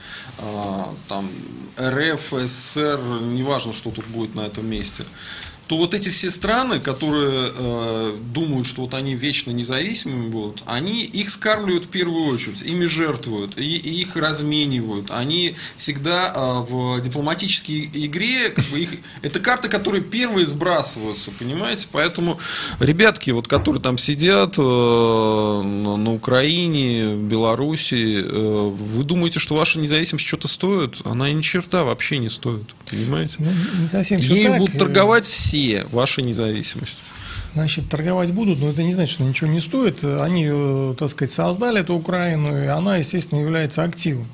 там, 1.08 1.30
РФ, 1.80 2.34
СССР, 2.46 3.00
неважно, 3.22 3.72
что 3.72 3.92
тут 3.92 4.06
будет 4.08 4.36
на 4.36 4.42
этом 4.42 4.68
месте, 4.68 5.06
то 5.68 5.78
вот 5.78 5.94
эти 5.94 6.10
все 6.10 6.32
страны, 6.32 6.80
которые 6.80 7.52
э, 7.54 8.18
думают, 8.34 8.66
что 8.66 8.84
вот 8.84 8.94
они 8.94 9.16
вечно 9.16 9.52
независимыми 9.52 10.30
будут, 10.30 10.64
они 10.66 11.04
их 11.04 11.30
скармливают 11.30 11.86
в 11.86 11.90
первую 11.90 12.28
очередь, 12.34 12.62
ими 12.62 12.86
жертвуют, 12.86 13.58
и, 13.58 13.76
и 13.76 14.00
их 14.02 14.16
разменивают. 14.16 15.12
Они 15.12 15.56
всегда 15.76 16.32
э, 16.34 16.72
в 16.72 17.02
дипломатической 17.02 17.90
игре, 17.94 18.50
как 18.50 18.66
бы 18.66 18.80
их, 18.80 18.92
это 19.22 19.40
карты, 19.40 19.68
которые 19.68 20.02
первые 20.02 20.48
сбрасываются, 20.48 21.32
понимаете? 21.38 21.88
Поэтому 21.92 22.40
ребятки, 22.80 23.32
вот 23.32 23.50
которые 23.50 23.82
там 23.82 23.98
сидят 23.98 24.56
э, 24.58 24.62
на, 24.62 26.14
Украине, 26.14 27.14
в 27.14 27.24
Беларуси, 27.24 28.22
э, 28.24 28.70
вы 28.70 29.04
думаете, 29.04 29.40
что 29.40 29.56
ваша 29.56 29.80
независимость 29.80 30.26
что-то 30.26 30.48
стоит? 30.48 30.96
Она 31.04 31.30
ни 31.30 31.42
черта 31.42 31.84
вообще 31.84 32.20
не 32.20 32.30
стоит, 32.30 32.74
понимаете? 32.90 33.36
Ну, 33.40 33.52
не 33.82 33.90
совсем 33.90 34.20
Ей 34.22 34.48
будут 34.58 34.78
торговать 34.78 35.26
все 35.26 35.57
Россия, 35.58 35.88
ваша 35.90 36.22
независимость? 36.22 37.00
Значит, 37.58 37.90
торговать 37.90 38.32
будут, 38.34 38.62
но 38.62 38.70
это 38.70 38.84
не 38.84 38.94
значит, 38.94 39.16
что 39.16 39.24
ничего 39.24 39.50
не 39.50 39.60
стоит. 39.60 40.04
Они, 40.04 40.48
э, 40.48 40.94
так 40.96 41.10
сказать, 41.10 41.34
создали 41.34 41.82
эту 41.82 41.96
Украину, 41.96 42.56
и 42.56 42.68
она, 42.68 42.98
естественно, 42.98 43.40
является 43.40 43.82
активом. 43.82 44.28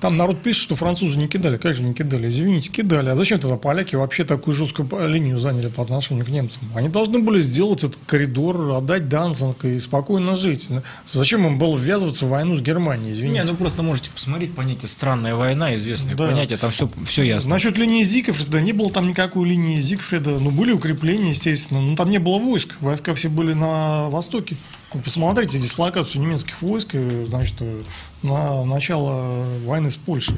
Там 0.00 0.16
народ 0.16 0.40
пишет, 0.40 0.62
что 0.62 0.76
французы 0.76 1.18
не 1.18 1.28
кидали. 1.28 1.58
Как 1.58 1.74
же 1.74 1.82
не 1.82 1.92
кидали? 1.92 2.30
Извините, 2.30 2.70
кидали. 2.70 3.10
А 3.10 3.16
зачем 3.16 3.38
тогда 3.38 3.58
поляки 3.58 3.96
вообще 3.96 4.24
такую 4.24 4.56
жесткую 4.56 4.88
линию 5.10 5.38
заняли 5.38 5.68
по 5.68 5.82
отношению 5.82 6.24
к 6.24 6.30
немцам? 6.30 6.62
Они 6.74 6.88
должны 6.88 7.18
были 7.18 7.42
сделать 7.42 7.84
этот 7.84 7.98
коридор, 8.06 8.72
отдать 8.78 9.10
Данцинг 9.10 9.62
и 9.66 9.78
спокойно 9.78 10.34
жить. 10.34 10.66
Зачем 11.12 11.46
им 11.46 11.58
было 11.58 11.76
ввязываться 11.76 12.24
в 12.24 12.30
войну 12.30 12.56
с 12.56 12.62
Германией? 12.62 13.12
Извините. 13.12 13.40
Нет, 13.40 13.50
ну 13.50 13.56
просто 13.56 13.82
можете 13.82 14.08
посмотреть 14.08 14.54
понятие 14.54 14.88
«странная 14.88 15.34
война», 15.34 15.74
известное 15.74 16.14
да. 16.14 16.28
понятие, 16.28 16.56
там 16.56 16.70
все, 16.70 16.88
все 17.04 17.24
ясно. 17.24 17.50
Насчет 17.50 17.76
линии 17.76 18.02
Зигфрида, 18.04 18.62
не 18.62 18.72
было 18.72 18.90
там 18.90 19.06
никакой 19.06 19.46
линии 19.46 19.82
Зигфрида, 19.82 20.38
ну, 20.38 20.50
были 20.50 20.72
укрепления, 20.72 21.32
естественно, 21.32 21.82
но 21.82 21.94
там 21.94 22.08
не 22.08 22.18
было 22.18 22.38
войск 22.38 22.69
войск. 22.70 22.82
Войска 22.82 23.14
все 23.14 23.28
были 23.28 23.52
на 23.52 24.08
востоке. 24.08 24.56
Посмотрите 25.04 25.58
дислокацию 25.58 26.22
немецких 26.22 26.60
войск, 26.62 26.90
э, 26.92 27.26
значит, 27.28 27.54
э, 27.60 27.80
на 28.22 28.64
начало 28.64 29.44
войны 29.64 29.90
с 29.90 29.96
Польшей. 29.96 30.36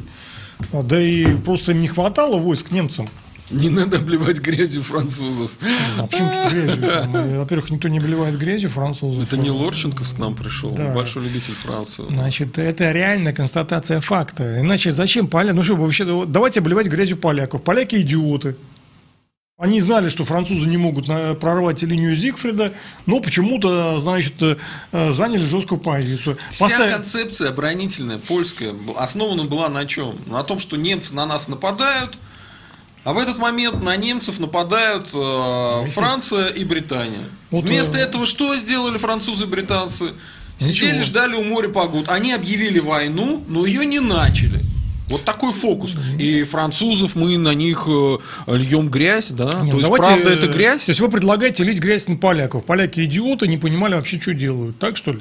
Да 0.72 1.00
и 1.00 1.34
просто 1.36 1.72
им 1.72 1.80
не 1.80 1.88
хватало 1.88 2.36
войск 2.36 2.70
немцам. 2.70 3.09
Не 3.50 3.68
надо 3.68 3.98
обливать 3.98 4.40
грязью 4.40 4.82
французов. 4.82 5.50
А 5.98 6.06
почему 6.06 6.30
грязью? 6.48 6.84
Э, 6.84 7.38
во-первых, 7.38 7.70
никто 7.70 7.88
не 7.88 7.98
обливает 7.98 8.38
грязью 8.38 8.70
французов. 8.70 9.26
Это 9.26 9.36
не 9.36 9.50
Лорченков 9.50 10.14
к 10.14 10.18
нам 10.18 10.34
пришел, 10.34 10.70
да. 10.70 10.94
большой 10.94 11.24
любитель 11.24 11.54
Франции. 11.54 12.04
Значит, 12.09 12.59
это 12.59 12.92
реальная 12.92 13.32
констатация 13.32 14.00
факта. 14.00 14.60
Иначе 14.60 14.90
зачем 14.92 15.26
поляки? 15.26 15.54
Ну 15.54 15.64
что, 15.64 15.76
вообще, 15.76 16.04
давайте 16.26 16.60
обливать 16.60 16.86
грязью 16.86 17.16
поляков. 17.16 17.62
Поляки 17.62 17.96
идиоты. 17.96 18.56
Они 19.62 19.80
знали, 19.80 20.09
что 20.09 20.24
французы 20.24 20.66
не 20.66 20.76
могут 20.76 21.06
прорвать 21.39 21.80
линию 21.82 22.16
Зигфрида, 22.16 22.72
но 23.06 23.20
почему-то, 23.20 24.01
значит, 24.01 24.34
э, 24.43 24.56
заняли 25.12 25.44
жесткую 25.44 25.80
позицию. 25.80 26.36
Вся 26.51 26.68
Поставь... 26.68 26.90
концепция 26.93 27.51
оборонительная, 27.51 28.18
польская, 28.18 28.74
основана 28.97 29.44
была 29.44 29.68
на 29.68 29.86
чем? 29.86 30.16
На 30.26 30.43
том, 30.43 30.59
что 30.59 30.76
немцы 30.76 31.14
на 31.14 31.26
нас 31.26 31.47
нападают, 31.47 32.18
а 33.05 33.12
в 33.12 33.18
этот 33.18 33.39
момент 33.39 33.84
на 33.84 33.94
немцев 33.94 34.40
нападают 34.40 35.10
э, 35.14 35.86
Франция 35.90 36.48
и 36.48 36.64
Британия. 36.64 37.22
Вот, 37.52 37.62
Вместо 37.62 37.98
э... 37.98 38.01
этого 38.01 38.26
что 38.26 38.56
сделали 38.56 38.98
французы 38.98 39.44
и 39.44 39.47
британцы? 39.47 40.12
Сидели, 40.59 40.89
Ничего. 40.89 41.05
ждали 41.05 41.34
у 41.36 41.44
моря 41.44 41.68
погод. 41.68 42.09
Они 42.09 42.32
объявили 42.32 42.80
войну, 42.80 43.44
но 43.47 43.64
ее 43.64 43.86
не 43.86 44.01
начали. 44.01 44.59
Вот 45.09 45.24
такой 45.24 45.53
фокус. 45.53 45.95
И 46.19 46.43
французов 46.45 47.16
мы 47.16 47.37
на 47.37 47.55
них 47.55 47.87
э, 47.87 48.19
льем 48.47 48.89
грязь, 48.89 49.31
да? 49.31 49.61
Нет, 49.61 49.70
то 49.73 49.79
есть, 49.79 49.83
давайте, 49.83 50.07
правда, 50.07 50.31
это 50.31 50.47
грязь? 50.47 50.85
То 50.85 50.91
есть, 50.93 51.01
вы 51.01 51.09
предлагаете 51.11 51.65
лить 51.65 51.81
грязь 51.81 52.09
на 52.09 52.16
поляков. 52.16 52.65
Поляки 52.65 53.05
идиоты, 53.05 53.47
не 53.49 53.59
понимали 53.59 53.95
вообще, 53.95 54.20
что 54.20 54.33
делают. 54.33 54.79
Так, 54.79 54.97
что 54.97 55.12
ли? 55.12 55.19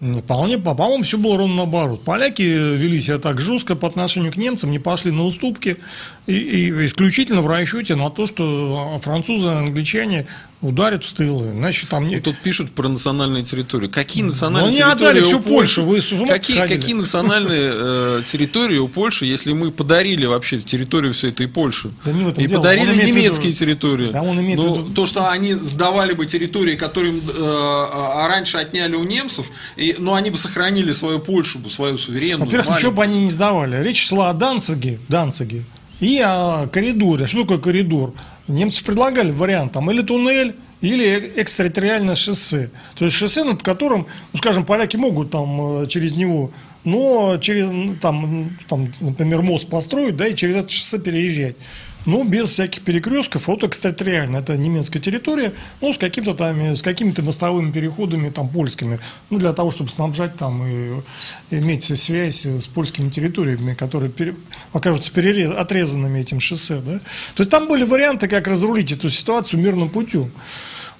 Вполне, 0.00 0.58
по-моему, 0.58 1.02
все 1.02 1.18
было 1.18 1.36
ровно 1.36 1.56
наоборот. 1.56 2.04
Поляки 2.04 2.42
вели 2.42 3.00
себя 3.00 3.18
так 3.18 3.40
жестко 3.40 3.74
по 3.74 3.88
отношению 3.88 4.32
к 4.32 4.36
немцам, 4.36 4.70
не 4.70 4.78
пошли 4.78 5.10
на 5.10 5.24
уступки, 5.24 5.76
и, 6.28 6.34
и 6.34 6.84
исключительно 6.84 7.42
в 7.42 7.48
расчете 7.48 7.96
на 7.96 8.08
то, 8.08 8.28
что 8.28 9.00
французы, 9.02 9.48
англичане 9.48 10.28
ударят 10.60 11.04
в 11.04 11.12
тылы. 11.12 11.52
Значит, 11.52 11.88
там... 11.88 12.10
Ну, 12.10 12.20
тут 12.20 12.38
пишут 12.38 12.72
про 12.72 12.88
национальные 12.88 13.44
территории. 13.44 13.86
Какие 13.88 14.24
ну, 14.24 14.30
национальные 14.30 14.72
территории 14.72 14.92
отдали 14.92 15.20
всю 15.20 15.40
Польшу? 15.40 15.84
Вы 15.84 16.00
какие, 16.26 16.66
какие 16.66 16.94
национальные 16.94 17.72
э, 17.74 18.22
территории 18.24 18.78
у 18.78 18.88
Польши, 18.88 19.26
если 19.26 19.52
мы 19.52 19.70
подарили 19.70 20.26
вообще 20.26 20.58
территорию 20.58 21.12
всей 21.12 21.30
этой 21.30 21.46
Польши? 21.46 21.90
Да 22.04 22.12
не 22.12 22.28
и 22.30 22.46
дело. 22.46 22.58
подарили 22.58 23.06
немецкие 23.06 23.48
виду... 23.48 23.58
территории. 23.58 24.10
Да, 24.10 24.22
он 24.22 24.40
имеет 24.40 24.58
ну, 24.58 24.82
виду... 24.82 24.94
То, 24.94 25.06
что 25.06 25.30
они 25.30 25.54
сдавали 25.54 26.12
бы 26.12 26.26
территории, 26.26 26.74
которые 26.74 27.14
э, 27.14 27.20
а 27.38 28.26
раньше 28.28 28.58
отняли 28.58 28.96
у 28.96 29.04
немцев, 29.04 29.50
и, 29.76 29.94
но 29.98 30.14
они 30.14 30.30
бы 30.30 30.38
сохранили 30.38 30.92
свою 30.92 31.20
Польшу, 31.20 31.68
свою 31.70 31.98
суверенную. 31.98 32.46
Во-первых, 32.46 32.76
ничего 32.76 32.92
бы 32.92 33.02
они 33.02 33.24
не 33.24 33.30
сдавали. 33.30 33.80
Речь 33.82 34.08
шла 34.08 34.30
о 34.30 34.34
Данциге, 34.34 34.98
Данциге 35.08 35.64
и 36.00 36.20
о 36.24 36.66
коридоре. 36.66 37.26
Что 37.26 37.42
такое 37.42 37.58
коридор? 37.58 38.14
Немцы 38.48 38.84
предлагали 38.84 39.30
вариант, 39.30 39.72
там 39.72 39.90
или 39.90 40.02
туннель, 40.02 40.54
или 40.80 41.32
экстерриториальное 41.36 42.14
шоссе. 42.14 42.70
То 42.96 43.04
есть 43.04 43.16
шоссе, 43.16 43.44
над 43.44 43.62
которым, 43.62 44.06
ну, 44.32 44.38
скажем, 44.38 44.64
поляки 44.64 44.96
могут 44.96 45.30
там 45.30 45.82
э, 45.82 45.86
через 45.86 46.12
него, 46.12 46.50
но 46.84 47.38
через, 47.38 47.68
там, 48.00 48.50
там, 48.68 48.88
например, 49.00 49.42
мост 49.42 49.68
построить, 49.68 50.16
да, 50.16 50.26
и 50.26 50.34
через 50.34 50.56
это 50.56 50.70
шоссе 50.70 50.98
переезжать 50.98 51.56
но 52.06 52.18
ну, 52.18 52.24
без 52.24 52.50
всяких 52.50 52.82
перекрестков. 52.82 53.48
Вот 53.48 53.64
экстерриториально, 53.64 54.38
это 54.38 54.56
немецкая 54.56 55.00
территория, 55.00 55.52
ну, 55.80 55.92
с 55.92 55.98
каким-то 55.98 56.34
там, 56.34 56.58
с 56.76 56.82
какими-то 56.82 57.22
мостовыми 57.22 57.70
переходами 57.70 58.30
там 58.30 58.48
польскими, 58.48 58.98
ну, 59.30 59.38
для 59.38 59.52
того, 59.52 59.70
чтобы 59.70 59.90
снабжать 59.90 60.36
там 60.36 60.66
и, 60.66 61.00
иметь 61.50 61.84
связь 61.84 62.46
с 62.46 62.66
польскими 62.66 63.10
территориями, 63.10 63.74
которые 63.74 64.10
пере, 64.10 64.34
окажутся 64.72 65.12
перерез, 65.12 65.52
отрезанными 65.56 66.20
этим 66.20 66.40
шоссе, 66.40 66.80
да. 66.84 66.98
То 67.34 67.40
есть 67.40 67.50
там 67.50 67.68
были 67.68 67.84
варианты, 67.84 68.28
как 68.28 68.46
разрулить 68.46 68.92
эту 68.92 69.10
ситуацию 69.10 69.60
мирным 69.60 69.88
путем. 69.88 70.30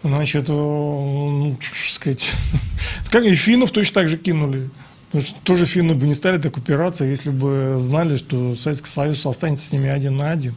Значит, 0.02 0.48
э, 0.48 0.52
ну, 0.52 1.58
сказать, 1.90 2.30
как 3.10 3.24
и 3.24 3.34
финнов 3.34 3.70
точно 3.70 3.94
так 3.94 4.08
же 4.08 4.16
кинули. 4.16 4.70
Потому 5.10 5.24
что 5.24 5.34
тоже 5.42 5.66
финны 5.66 5.94
бы 5.94 6.06
не 6.06 6.14
стали 6.14 6.38
так 6.38 6.56
упираться, 6.56 7.04
если 7.04 7.30
бы 7.30 7.76
знали, 7.80 8.16
что 8.16 8.56
Советский 8.56 8.90
Союз 8.90 9.24
останется 9.24 9.66
с 9.66 9.72
ними 9.72 9.88
один 9.88 10.16
на 10.16 10.30
один. 10.30 10.54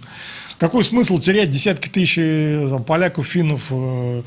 Какой 0.60 0.84
смысл 0.84 1.18
терять 1.20 1.50
десятки 1.50 1.88
тысяч 1.88 2.18
э, 2.18 2.68
там, 2.70 2.84
поляков, 2.84 3.26
финнов 3.26 3.68
э, 3.72 4.22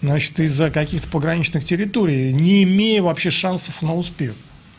значит, 0.00 0.40
из-за 0.40 0.70
каких-то 0.70 1.08
пограничных 1.08 1.64
территорий, 1.64 2.32
не 2.32 2.62
имея 2.62 3.02
вообще 3.02 3.30
шансов 3.30 3.82
на 3.82 3.94
успех? 3.94 4.32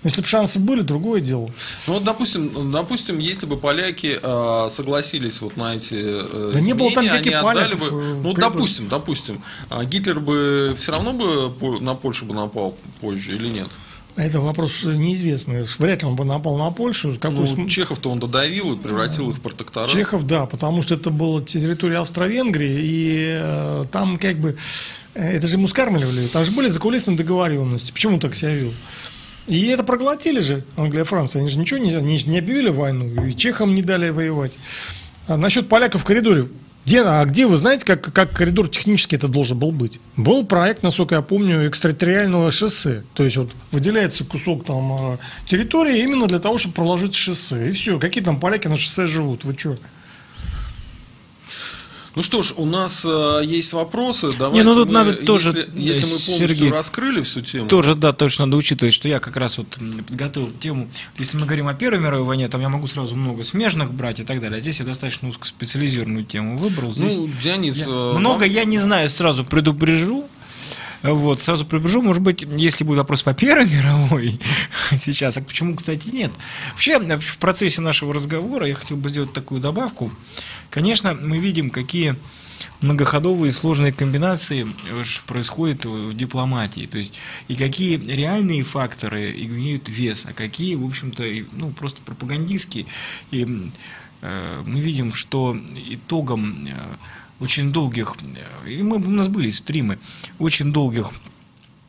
Если 0.06 0.22
бы 0.22 0.28
шансы 0.28 0.60
были, 0.60 0.82
другое 0.82 1.20
дело. 1.20 1.50
Ну 1.88 1.94
вот, 1.94 2.04
допустим, 2.04 2.72
допустим, 2.72 3.18
если 3.18 3.48
бы 3.48 3.58
поляки 3.58 4.20
э, 4.22 4.70
согласились 4.70 5.42
вот 5.42 5.58
на 5.58 5.76
эти 5.76 5.96
э, 5.96 6.52
да 6.54 6.60
изменения, 6.60 6.68
не 6.68 6.74
было 6.74 6.92
там 6.92 7.06
никаких 7.06 7.42
поляков, 7.42 7.80
бы, 7.80 8.02
э, 8.02 8.16
ну 8.24 8.34
допустим, 8.34 8.88
допустим, 8.88 9.42
а 9.70 9.84
Гитлер 9.84 10.20
бы 10.20 10.76
все 10.78 10.92
равно 10.92 11.14
бы 11.14 11.82
на 11.82 11.96
Польшу 11.96 12.26
бы 12.26 12.36
напал 12.36 12.78
позже 13.02 13.36
или 13.36 13.50
нет? 13.50 13.70
Это 14.16 14.40
вопрос 14.40 14.84
неизвестный. 14.84 15.66
Вряд 15.78 16.02
ли 16.02 16.08
он 16.08 16.16
бы 16.16 16.24
напал 16.24 16.58
на 16.58 16.72
Польшу. 16.72 17.18
Какой 17.20 17.50
ну. 17.56 17.68
Чехов-то 17.68 18.10
он 18.10 18.20
додавил 18.20 18.74
и 18.74 18.78
превратил 18.78 19.30
их 19.30 19.38
в 19.38 19.42
протекторат. 19.42 19.90
Чехов, 19.90 20.26
да, 20.26 20.46
потому 20.46 20.82
что 20.82 20.96
это 20.96 21.10
была 21.10 21.42
территория 21.42 21.98
Австро-Венгрии, 21.98 22.80
и 22.82 23.38
э, 23.42 23.86
там 23.92 24.18
как 24.18 24.38
бы... 24.38 24.56
Э, 25.16 25.36
это 25.36 25.48
же 25.48 25.58
ему 25.58 25.68
скармливали, 25.68 26.28
там 26.28 26.46
же 26.46 26.52
были 26.52 26.70
закулисные 26.70 27.18
договоренности. 27.18 27.92
Почему 27.92 28.18
так 28.18 28.36
себя 28.36 28.56
вел? 28.56 28.72
И 29.48 29.68
это 29.68 29.84
проглотили 29.84 30.40
же 30.40 30.64
Англия 30.78 31.04
и 31.04 31.06
Франция. 31.06 31.42
Они 31.42 31.50
же 31.50 31.60
ничего 31.60 31.80
не, 31.80 31.94
не, 31.94 32.24
не 32.24 32.40
объявили 32.40 32.70
войну, 32.70 33.26
и 33.26 33.36
чехам 33.36 33.76
не 33.76 33.82
дали 33.82 34.10
воевать. 34.10 34.54
А 35.28 35.36
насчет 35.36 35.68
поляков 35.68 36.04
в 36.04 36.06
коридоре. 36.06 36.48
Где, 36.86 37.02
а 37.02 37.26
где 37.26 37.48
вы 37.48 37.58
знаете, 37.58 37.84
как, 37.84 38.14
как 38.14 38.32
коридор 38.32 38.68
технически 38.68 39.16
это 39.16 39.28
должен 39.28 39.58
был 39.58 39.72
быть? 39.72 40.00
Был 40.18 40.46
проект, 40.46 40.84
насколько 40.84 41.16
я 41.16 41.22
помню, 41.24 41.68
экстерриториального 41.68 42.52
шоссе. 42.52 43.04
То 43.16 43.24
есть 43.24 43.38
вот 43.38 43.52
выделяется 43.72 44.24
кусок 44.24 44.66
там 44.66 44.94
а, 44.94 45.18
территории 45.48 46.04
именно 46.04 46.28
для 46.28 46.38
того, 46.38 46.60
чтобы 46.60 46.76
проложить 46.76 47.16
шоссе. 47.16 47.70
И 47.70 47.72
все. 47.72 47.98
Какие 48.00 48.24
там 48.24 48.40
поляки 48.40 48.68
на 48.68 48.78
шоссе 48.78 49.08
живут? 49.08 49.46
Вы 49.46 49.56
что? 49.56 49.76
Ну 52.16 52.22
что 52.22 52.42
ж, 52.42 52.54
у 52.56 52.66
нас 52.66 53.04
э, 53.06 53.42
есть 53.44 53.74
вопросы. 53.74 54.32
Давайте 54.38 54.58
Не, 54.58 54.64
ну 54.64 54.74
тут 54.74 54.88
мы, 54.88 54.94
надо 54.94 55.14
тоже, 55.14 55.50
если, 55.50 55.82
если 55.82 56.02
мы 56.02 56.08
полностью 56.08 56.48
Сергей, 56.48 56.72
раскрыли 56.72 57.22
всю 57.22 57.42
тему. 57.42 57.68
Тоже, 57.68 57.96
да, 57.96 58.14
точно 58.14 58.46
надо 58.46 58.58
учитывать, 58.58 58.94
что 58.94 59.10
я 59.10 59.20
как 59.20 59.36
раз 59.36 59.58
вот 59.58 59.68
подготовил 60.08 60.50
тему. 60.52 60.88
Если 61.18 61.38
мы 61.38 61.46
говорим 61.46 61.68
о 61.68 61.74
Первой 61.74 62.00
мировой 62.00 62.26
войне, 62.26 62.48
там 62.48 62.62
я 62.62 62.70
могу 62.70 62.88
сразу 62.88 63.16
много 63.16 63.44
смежных 63.44 63.92
брать 63.92 64.22
и 64.22 64.24
так 64.24 64.40
далее. 64.40 64.60
А 64.60 64.62
здесь 64.62 64.80
я 64.80 64.86
достаточно 64.86 65.28
узкоспециализированную 65.28 66.24
тему 66.24 66.58
выбрал. 66.58 66.94
Здесь 66.94 67.18
ну, 67.18 67.30
Дионис, 67.42 67.80
я, 67.80 67.86
э, 67.88 68.14
много 68.18 68.46
я 68.46 68.64
не 68.64 68.78
знаю, 68.78 69.10
сразу 69.10 69.44
предупрежу. 69.44 70.26
Вот, 71.14 71.42
сразу 71.42 71.66
прибежу, 71.66 72.02
может 72.02 72.24
быть, 72.24 72.46
если 72.58 72.84
будет 72.84 72.98
вопрос 72.98 73.22
по 73.22 73.34
Первой 73.34 73.66
мировой 73.72 74.40
сейчас, 74.98 75.38
а 75.38 75.42
почему, 75.42 75.76
кстати, 75.76 76.10
нет? 76.10 76.32
Вообще, 76.72 77.00
в 77.00 77.38
процессе 77.38 77.82
нашего 77.82 78.14
разговора 78.14 78.68
я 78.68 78.74
хотел 78.74 78.98
бы 78.98 79.10
сделать 79.10 79.34
такую 79.34 79.62
добавку. 79.62 80.12
Конечно, 80.76 81.14
мы 81.14 81.38
видим, 81.38 81.70
какие 81.70 82.18
многоходовые 82.82 83.54
сложные 83.54 83.94
комбинации 83.94 84.68
происходят 85.26 85.86
в 85.86 86.14
дипломатии. 86.14 86.86
То 86.86 86.98
есть, 86.98 87.14
и 87.48 87.56
какие 87.56 87.96
реальные 87.96 88.64
факторы 88.64 89.32
имеют 89.32 89.88
вес, 89.88 90.26
а 90.26 90.34
какие, 90.34 90.76
в 90.76 90.84
общем-то, 90.84 91.24
ну, 91.54 91.70
просто 91.70 92.02
пропагандистские. 92.02 92.88
И 93.32 93.48
э, 94.22 94.64
мы 94.66 94.82
видим, 94.82 95.14
что 95.14 95.58
итогом 95.88 96.68
э, 96.68 96.74
очень 97.40 97.72
долгих, 97.72 98.18
э, 98.66 98.70
и 98.70 98.84
мы, 98.84 98.98
у 98.98 99.12
нас 99.12 99.30
были 99.30 99.52
стримы, 99.52 99.98
очень 100.40 100.74
долгих 100.74 101.12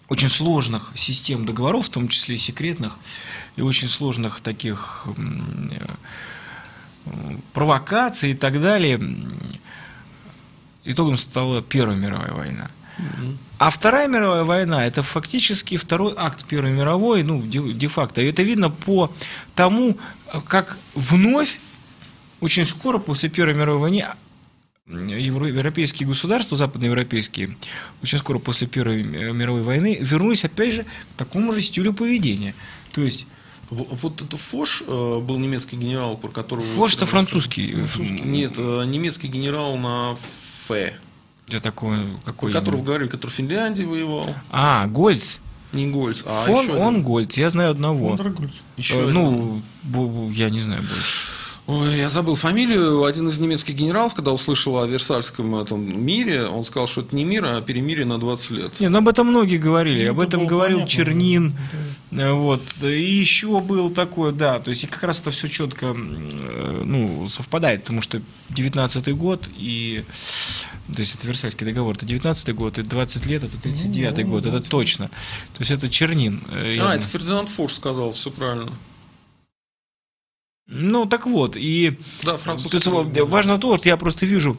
очень 0.08 0.28
сложных 0.28 0.92
систем 0.94 1.44
договоров, 1.44 1.86
в 1.86 1.90
том 1.90 2.06
числе 2.06 2.38
секретных, 2.38 2.96
и 3.56 3.62
очень 3.62 3.88
сложных 3.88 4.40
таких 4.40 5.08
провокаций 7.52 8.30
и 8.32 8.34
так 8.34 8.60
далее, 8.60 9.00
итогом 10.84 11.16
стала 11.16 11.62
Первая 11.62 11.96
мировая 11.96 12.32
война. 12.32 12.70
А 13.58 13.70
Вторая 13.70 14.08
мировая 14.08 14.44
война– 14.44 14.86
это 14.86 15.02
фактически 15.02 15.76
второй 15.76 16.14
акт 16.16 16.44
Первой 16.44 16.72
мировой, 16.72 17.22
ну, 17.22 17.42
де-факто. 17.42 18.22
Это 18.22 18.42
видно 18.42 18.70
по 18.70 19.12
тому, 19.54 19.98
как 20.46 20.78
вновь, 20.94 21.58
очень 22.40 22.64
скоро 22.64 22.98
после 22.98 23.28
Первой 23.28 23.54
мировой 23.54 23.80
войны, 23.80 24.04
европейские 24.86 26.08
государства, 26.08 26.56
западноевропейские, 26.56 27.56
очень 28.02 28.18
скоро 28.18 28.38
после 28.38 28.66
Первой 28.66 29.02
мировой 29.02 29.62
войны 29.62 29.98
вернулись, 30.00 30.44
опять 30.44 30.74
же, 30.74 30.84
к 30.84 31.18
такому 31.18 31.52
же 31.52 31.60
стилю 31.60 31.92
поведения. 31.92 32.54
То 32.92 33.02
есть 33.02 33.26
вот 33.70 34.22
это 34.22 34.36
Фош 34.36 34.82
э, 34.86 35.20
был 35.20 35.38
немецкий 35.38 35.76
генерал, 35.76 36.16
про 36.16 36.28
которого... 36.28 36.64
Фош 36.64 36.96
это 36.96 37.06
французский. 37.06 37.74
французский. 37.74 38.20
Нет, 38.20 38.54
э, 38.56 38.84
немецкий 38.86 39.28
генерал 39.28 39.76
на 39.76 40.12
Ф. 40.12 40.98
Где 41.46 41.60
такой, 41.60 41.98
какой? 42.24 42.52
Про 42.52 42.60
которого 42.60 42.82
говорили, 42.82 43.08
который 43.08 43.30
в 43.30 43.34
Финляндии 43.34 43.84
воевал. 43.84 44.28
А, 44.50 44.86
Гольц. 44.86 45.38
Не 45.72 45.88
Гольц, 45.88 46.22
а 46.24 46.40
Фон, 46.40 46.64
еще 46.64 46.72
он 46.76 46.94
один. 46.94 47.02
Гольц, 47.02 47.36
я 47.36 47.50
знаю 47.50 47.72
одного. 47.72 48.18
Еще 48.76 49.00
э, 49.00 49.10
ну, 49.10 49.60
я 50.32 50.50
не 50.50 50.60
знаю 50.60 50.82
больше. 50.82 51.35
Ой, 51.66 51.98
я 51.98 52.08
забыл 52.08 52.36
фамилию. 52.36 53.04
Один 53.04 53.26
из 53.26 53.38
немецких 53.38 53.74
генералов, 53.74 54.14
когда 54.14 54.30
услышал 54.30 54.78
о 54.78 54.86
Версальском 54.86 55.56
этом 55.56 56.00
мире, 56.00 56.46
он 56.46 56.64
сказал, 56.64 56.86
что 56.86 57.00
это 57.00 57.16
не 57.16 57.24
мир, 57.24 57.44
а 57.44 57.60
перемирие 57.60 58.06
на 58.06 58.18
20 58.18 58.50
лет. 58.52 58.80
Не, 58.80 58.88
ну 58.88 58.98
об 58.98 59.08
этом 59.08 59.26
многие 59.26 59.56
говорили. 59.56 60.04
Ну, 60.04 60.12
об 60.12 60.20
этом 60.20 60.46
говорил 60.46 60.78
понятно. 60.78 60.90
Чернин. 60.90 61.58
Вот. 62.12 62.62
И 62.82 63.10
еще 63.10 63.60
был 63.60 63.90
такое, 63.90 64.30
да, 64.30 64.60
то 64.60 64.70
есть 64.70 64.84
и 64.84 64.86
как 64.86 65.02
раз 65.02 65.20
это 65.20 65.32
все 65.32 65.48
четко 65.48 65.94
э, 65.94 66.82
ну, 66.84 67.28
совпадает, 67.28 67.82
потому 67.82 68.00
что 68.00 68.22
19 68.50 69.14
год 69.16 69.48
и 69.56 70.04
то 70.94 71.00
есть 71.00 71.16
это 71.16 71.26
Версальский 71.26 71.66
договор, 71.66 71.96
это 71.96 72.06
19 72.06 72.54
год, 72.54 72.78
и 72.78 72.82
20 72.82 73.26
лет, 73.26 73.42
это 73.42 73.60
39 73.60 74.18
ну, 74.18 74.30
год, 74.30 74.46
это 74.46 74.60
точно. 74.60 75.08
То 75.08 75.60
есть 75.60 75.72
это 75.72 75.90
Чернин. 75.90 76.40
Э, 76.52 76.76
а, 76.80 76.94
это 76.94 77.06
Фердинанд 77.06 77.48
Форш 77.48 77.74
сказал, 77.74 78.12
все 78.12 78.30
правильно. 78.30 78.70
Ну, 80.68 81.06
так 81.06 81.26
вот, 81.26 81.56
и 81.56 81.96
да, 82.24 82.36
французский. 82.36 82.80
важно 83.22 83.56
то, 83.58 83.76
что 83.76 83.88
я 83.88 83.96
просто 83.96 84.26
вижу, 84.26 84.56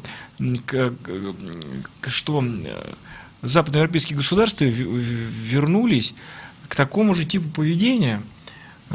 что 2.07 2.43
э, 2.45 2.93
западноевропейские 3.41 4.15
государства 4.15 4.63
вернулись 4.63 6.13
к 6.69 6.75
такому 6.75 7.13
же 7.13 7.25
типу 7.25 7.49
поведения, 7.49 8.21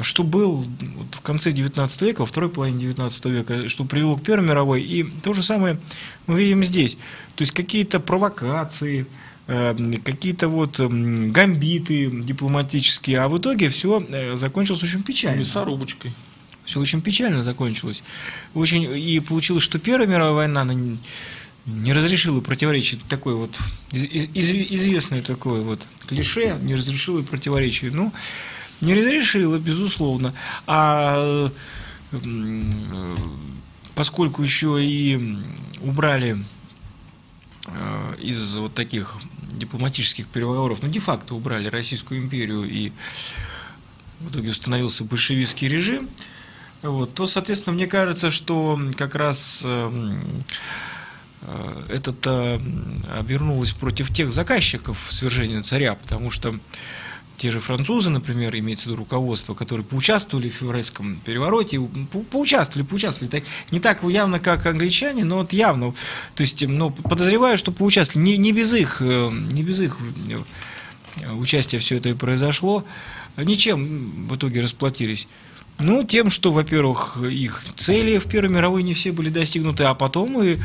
что 0.01 0.23
был 0.23 0.65
в 1.13 1.21
конце 1.21 1.53
19 1.53 2.01
века, 2.01 2.21
во 2.21 2.27
второй 2.27 2.49
половине 2.49 2.81
19 2.81 3.25
века, 3.27 3.69
что 3.69 3.85
привело 3.85 4.17
к 4.17 4.23
Первой 4.23 4.47
мировой. 4.49 4.83
И 4.83 5.03
то 5.03 5.35
же 5.35 5.43
самое 5.43 5.79
мы 6.27 6.43
видим 6.43 6.65
здесь. 6.65 6.97
То 7.35 7.43
есть 7.43 7.53
какие-то 7.53 8.01
провокации, 8.01 9.07
э, 9.49 9.75
какие-то 10.03 10.49
вот 10.49 10.81
гамбиты 10.81 12.11
дипломатические, 12.11 13.21
а 13.21 13.29
в 13.29 13.37
итоге 13.37 13.69
все 13.69 14.03
э, 14.09 14.35
закончилось 14.37 14.83
очень 14.83 15.03
печально. 15.03 15.41
Мясорубочкой. 15.41 16.15
Все 16.65 16.81
очень 16.81 17.03
печально 17.03 17.43
закончилось. 17.43 18.03
Очень, 18.55 18.85
и 18.85 19.21
получилось, 19.21 19.63
что 19.63 19.79
Первая 19.79 20.07
мировая 20.07 20.33
война 20.33 20.63
она 20.63 20.75
не 21.67 21.93
разрешила 21.93 22.41
противоречить 22.41 23.05
такой 23.05 23.35
вот 23.35 23.59
из, 23.93 24.27
известное 24.35 25.23
такое 25.23 25.61
вот 25.61 25.87
клише, 26.07 26.59
не 26.63 26.75
разрешила 26.75 27.23
противоречие. 27.23 27.91
Ну, 27.93 28.13
не 28.81 28.95
разрешила, 28.95 29.59
безусловно. 29.59 30.35
А 30.67 31.51
поскольку 33.95 34.43
еще 34.43 34.85
и 34.85 35.39
убрали 35.81 36.43
э, 37.67 38.15
из 38.21 38.57
вот 38.57 38.75
таких 38.75 39.17
дипломатических 39.53 40.27
переговоров, 40.27 40.81
ну, 40.83 40.89
де-факто 40.89 41.35
убрали 41.35 41.69
Российскую 41.69 42.21
империю 42.21 42.65
и 42.65 42.91
в 44.21 44.31
итоге 44.31 44.51
установился 44.51 45.05
большевистский 45.05 45.69
режим, 45.69 46.09
вот, 46.83 47.15
то, 47.15 47.27
соответственно, 47.27 47.75
мне 47.75 47.87
кажется, 47.87 48.31
что 48.31 48.79
как 48.97 49.15
раз 49.15 49.63
э, 49.65 50.13
э, 51.43 51.83
это 51.91 52.61
обернулось 53.17 53.73
против 53.73 54.13
тех 54.13 54.33
заказчиков 54.33 55.07
свержения 55.11 55.63
царя, 55.63 55.95
потому 55.95 56.31
что 56.31 56.55
те 57.37 57.51
же 57.51 57.61
французы, 57.61 58.11
например, 58.11 58.57
имеется 58.57 58.85
в 58.85 58.87
виду 58.89 58.97
руководство, 58.99 59.55
которые 59.55 59.85
поучаствовали 59.85 60.49
в 60.49 60.55
февральском 60.55 61.17
перевороте, 61.25 61.81
по 62.13 62.21
поучаствовали, 62.21 62.87
поучаствовали, 62.87 63.31
так, 63.31 63.45
не 63.71 63.81
так 63.81 64.03
явно, 64.05 64.39
как 64.39 64.67
англичане, 64.67 65.25
но 65.25 65.39
вот 65.39 65.53
явно, 65.53 65.95
то 66.35 66.41
есть, 66.41 66.67
ну, 66.67 66.91
подозреваю, 66.91 67.59
что 67.59 67.73
поучаствовали, 67.73 68.29
не, 68.29 68.37
не 68.39 68.53
без 68.53 68.73
их, 68.75 68.99
э, 69.01 69.31
не 69.53 69.63
без 69.63 69.81
их 69.81 69.99
участия 71.33 71.79
все 71.79 71.97
это 71.97 72.09
и 72.09 72.15
произошло, 72.15 72.85
ничем 73.37 74.29
в 74.29 74.37
итоге 74.37 74.61
расплатились. 74.61 75.29
Ну, 75.79 76.05
тем, 76.05 76.31
что, 76.31 76.53
во-первых, 76.53 77.19
их 77.23 77.65
цели 77.77 78.19
в 78.19 78.27
Первой 78.27 78.51
мировой 78.51 78.83
не 78.83 78.95
все 78.95 79.13
были 79.13 79.31
достигнуты, 79.31 79.85
а 79.85 79.95
потом 79.95 80.43
и, 80.43 80.59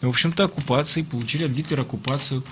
в 0.00 0.08
общем-то, 0.08 0.44
оккупации, 0.44 1.02
получили 1.02 1.44
от 1.44 1.52
Гитлера 1.52 1.82
оккупацию, 1.82 2.42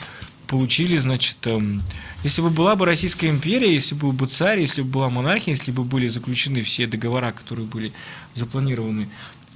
получили, 0.47 0.99
значит, 0.99 1.39
эм, 1.47 1.83
если 2.23 2.43
бы 2.43 2.51
была 2.51 2.77
бы 2.77 2.87
Российская 2.87 3.29
империя, 3.29 3.73
если 3.73 3.95
бы 3.95 4.03
был 4.03 4.13
бы 4.13 4.27
царь, 4.27 4.61
если 4.61 4.83
бы 4.83 4.91
была 4.91 5.11
монархия, 5.11 5.55
если 5.55 5.73
бы 5.73 5.83
были 5.83 6.07
заключены 6.07 6.63
все 6.63 6.87
договора, 6.87 7.33
которые 7.33 7.67
были 7.67 7.93
запланированы 8.35 9.09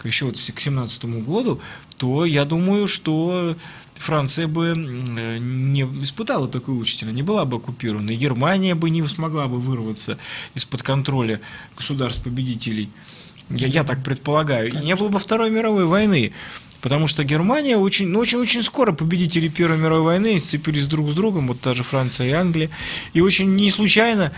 еще 0.04 0.26
вот 0.26 0.36
к 0.36 0.60
17 0.60 1.04
году, 1.24 1.60
то 1.96 2.24
я 2.24 2.44
думаю, 2.44 2.88
что 2.88 3.56
Франция 3.98 4.46
бы 4.46 4.74
не 4.76 5.82
испытала 6.02 6.48
такой 6.48 6.80
участи, 6.80 7.04
не 7.04 7.22
была 7.22 7.44
бы 7.44 7.56
оккупирована, 7.56 8.10
и 8.10 8.16
Германия 8.16 8.74
бы 8.74 8.90
не 8.90 9.06
смогла 9.08 9.46
бы 9.48 9.58
вырваться 9.58 10.18
из-под 10.54 10.82
контроля 10.82 11.40
государств-победителей. 11.76 12.90
Я, 13.50 13.68
я 13.68 13.84
так 13.84 14.02
предполагаю. 14.02 14.72
И 14.72 14.84
не 14.84 14.96
было 14.96 15.08
бы 15.08 15.18
Второй 15.18 15.50
мировой 15.50 15.86
войны. 15.86 16.32
Потому 16.80 17.06
что 17.06 17.24
Германия 17.24 17.76
очень, 17.76 18.08
ну, 18.08 18.20
очень, 18.20 18.38
очень 18.38 18.62
скоро 18.62 18.92
победители 18.92 19.48
Первой 19.48 19.78
мировой 19.78 20.02
войны 20.02 20.38
сцепились 20.38 20.86
друг 20.86 21.10
с 21.10 21.14
другом, 21.14 21.48
вот 21.48 21.60
та 21.60 21.74
же 21.74 21.82
Франция 21.82 22.28
и 22.28 22.32
Англия. 22.32 22.70
И 23.12 23.20
очень 23.20 23.54
не 23.56 23.70
случайно 23.70 24.32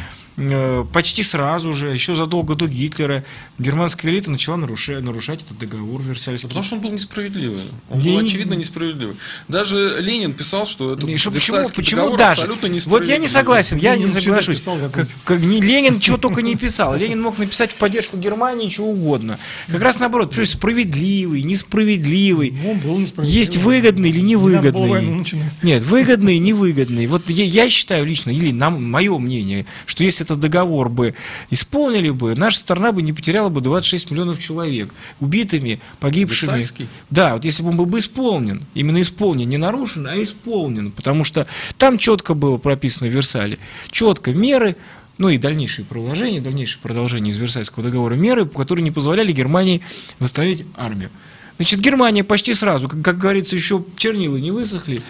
почти 0.93 1.23
сразу 1.23 1.73
же, 1.73 1.89
еще 1.89 2.15
задолго 2.15 2.55
до 2.55 2.66
Гитлера, 2.69 3.24
германская 3.59 4.12
элита 4.12 4.31
начала 4.31 4.56
нарушать, 4.56 5.02
нарушать 5.02 5.43
этот 5.43 5.59
договор 5.59 6.01
Версальский. 6.02 6.48
Потому 6.48 6.65
что 6.65 6.77
он 6.77 6.81
был 6.82 6.93
несправедливый. 6.93 7.62
Он 7.90 8.01
был, 8.01 8.19
очевидно, 8.19 8.55
несправедливый. 8.55 9.16
Даже 9.48 9.97
Ленин 10.01 10.35
писал, 10.35 10.65
что 10.65 10.94
это 10.94 11.06
почему, 11.06 11.65
почему 11.74 12.16
даже? 12.16 12.43
абсолютно 12.43 12.66
несправедливый. 12.66 13.01
Вот 13.01 13.06
я 13.06 13.19
не 13.19 13.28
согласен, 13.28 13.78
я 13.78 13.94
Ленин 13.94 14.06
не 14.06 14.12
соглашусь. 14.12 14.62
как, 14.93 15.09
как, 15.24 15.40
не, 15.40 15.60
Ленин 15.60 15.98
чего 15.98 16.16
только 16.16 16.43
не 16.43 16.55
писал. 16.55 16.94
Ленин 16.97 17.20
мог 17.20 17.39
написать 17.39 17.73
в 17.73 17.77
поддержку 17.77 18.16
Германии 18.16 18.69
чего 18.69 18.90
угодно. 18.90 19.39
Как 19.69 19.82
раз 19.82 19.98
наоборот, 19.98 20.31
потому 20.31 20.47
справедливый, 20.47 21.43
несправедливый. 21.43 22.55
Он 22.65 22.78
был 22.78 22.98
несправедливый. 22.98 23.39
Есть 23.39 23.56
выгодный 23.56 24.10
или 24.10 24.20
невыгодный. 24.20 25.24
Нет, 25.62 25.82
выгодный, 25.82 26.39
невыгодный. 26.39 27.06
Вот 27.06 27.28
я, 27.28 27.44
я 27.44 27.69
считаю 27.70 28.06
лично, 28.06 28.31
или 28.31 28.52
нам, 28.52 28.82
мое 28.85 29.19
мнение, 29.19 29.66
что 29.86 30.05
если 30.05 30.24
этот 30.31 30.41
договор 30.41 30.89
бы 30.89 31.15
исполнили 31.51 32.11
бы, 32.11 32.35
наша 32.35 32.59
страна 32.59 32.93
бы 32.93 33.03
не 33.03 33.13
потеряла 33.13 33.49
бы 33.49 33.61
26 33.61 34.11
миллионов 34.11 34.39
человек 34.39 34.91
убитыми, 35.21 35.81
погибшими. 36.01 36.51
Версальский? 36.51 36.89
Да, 37.11 37.35
вот 37.35 37.45
если 37.45 37.63
бы 37.63 37.71
он 37.71 37.77
был 37.77 37.87
бы 37.87 37.99
исполнен, 37.99 38.63
именно 38.75 39.01
исполнен, 39.01 39.49
не 39.49 39.57
нарушен, 39.57 40.07
а 40.07 40.21
исполнен, 40.23 40.91
потому 40.91 41.25
что 41.25 41.47
там 41.77 41.99
четко 41.99 42.35
было 42.35 42.59
прописано 42.59 43.09
в 43.09 43.13
Версале, 43.13 43.59
четко 43.91 44.33
меры, 44.33 44.77
ну 45.19 45.29
и 45.29 45.39
дальнейшие 45.39 45.85
продолжения, 45.85 46.41
дальнейшее 46.41 46.81
продолжение 46.81 47.33
из 47.33 47.37
Версальского 47.37 47.85
договора 47.85 48.15
меры, 48.15 48.47
которые 48.47 48.85
не 48.85 48.91
позволяли 48.93 49.33
Германии 49.33 49.83
восстановить 50.19 50.65
армию. 50.77 51.11
Значит, 51.57 51.81
Германия 51.81 52.23
почти 52.23 52.55
сразу, 52.55 52.89
как, 52.89 53.03
как 53.03 53.19
говорится, 53.19 53.57
еще 53.57 53.85
чернила 53.97 54.37
не 54.37 54.53
высохли, 54.53 55.03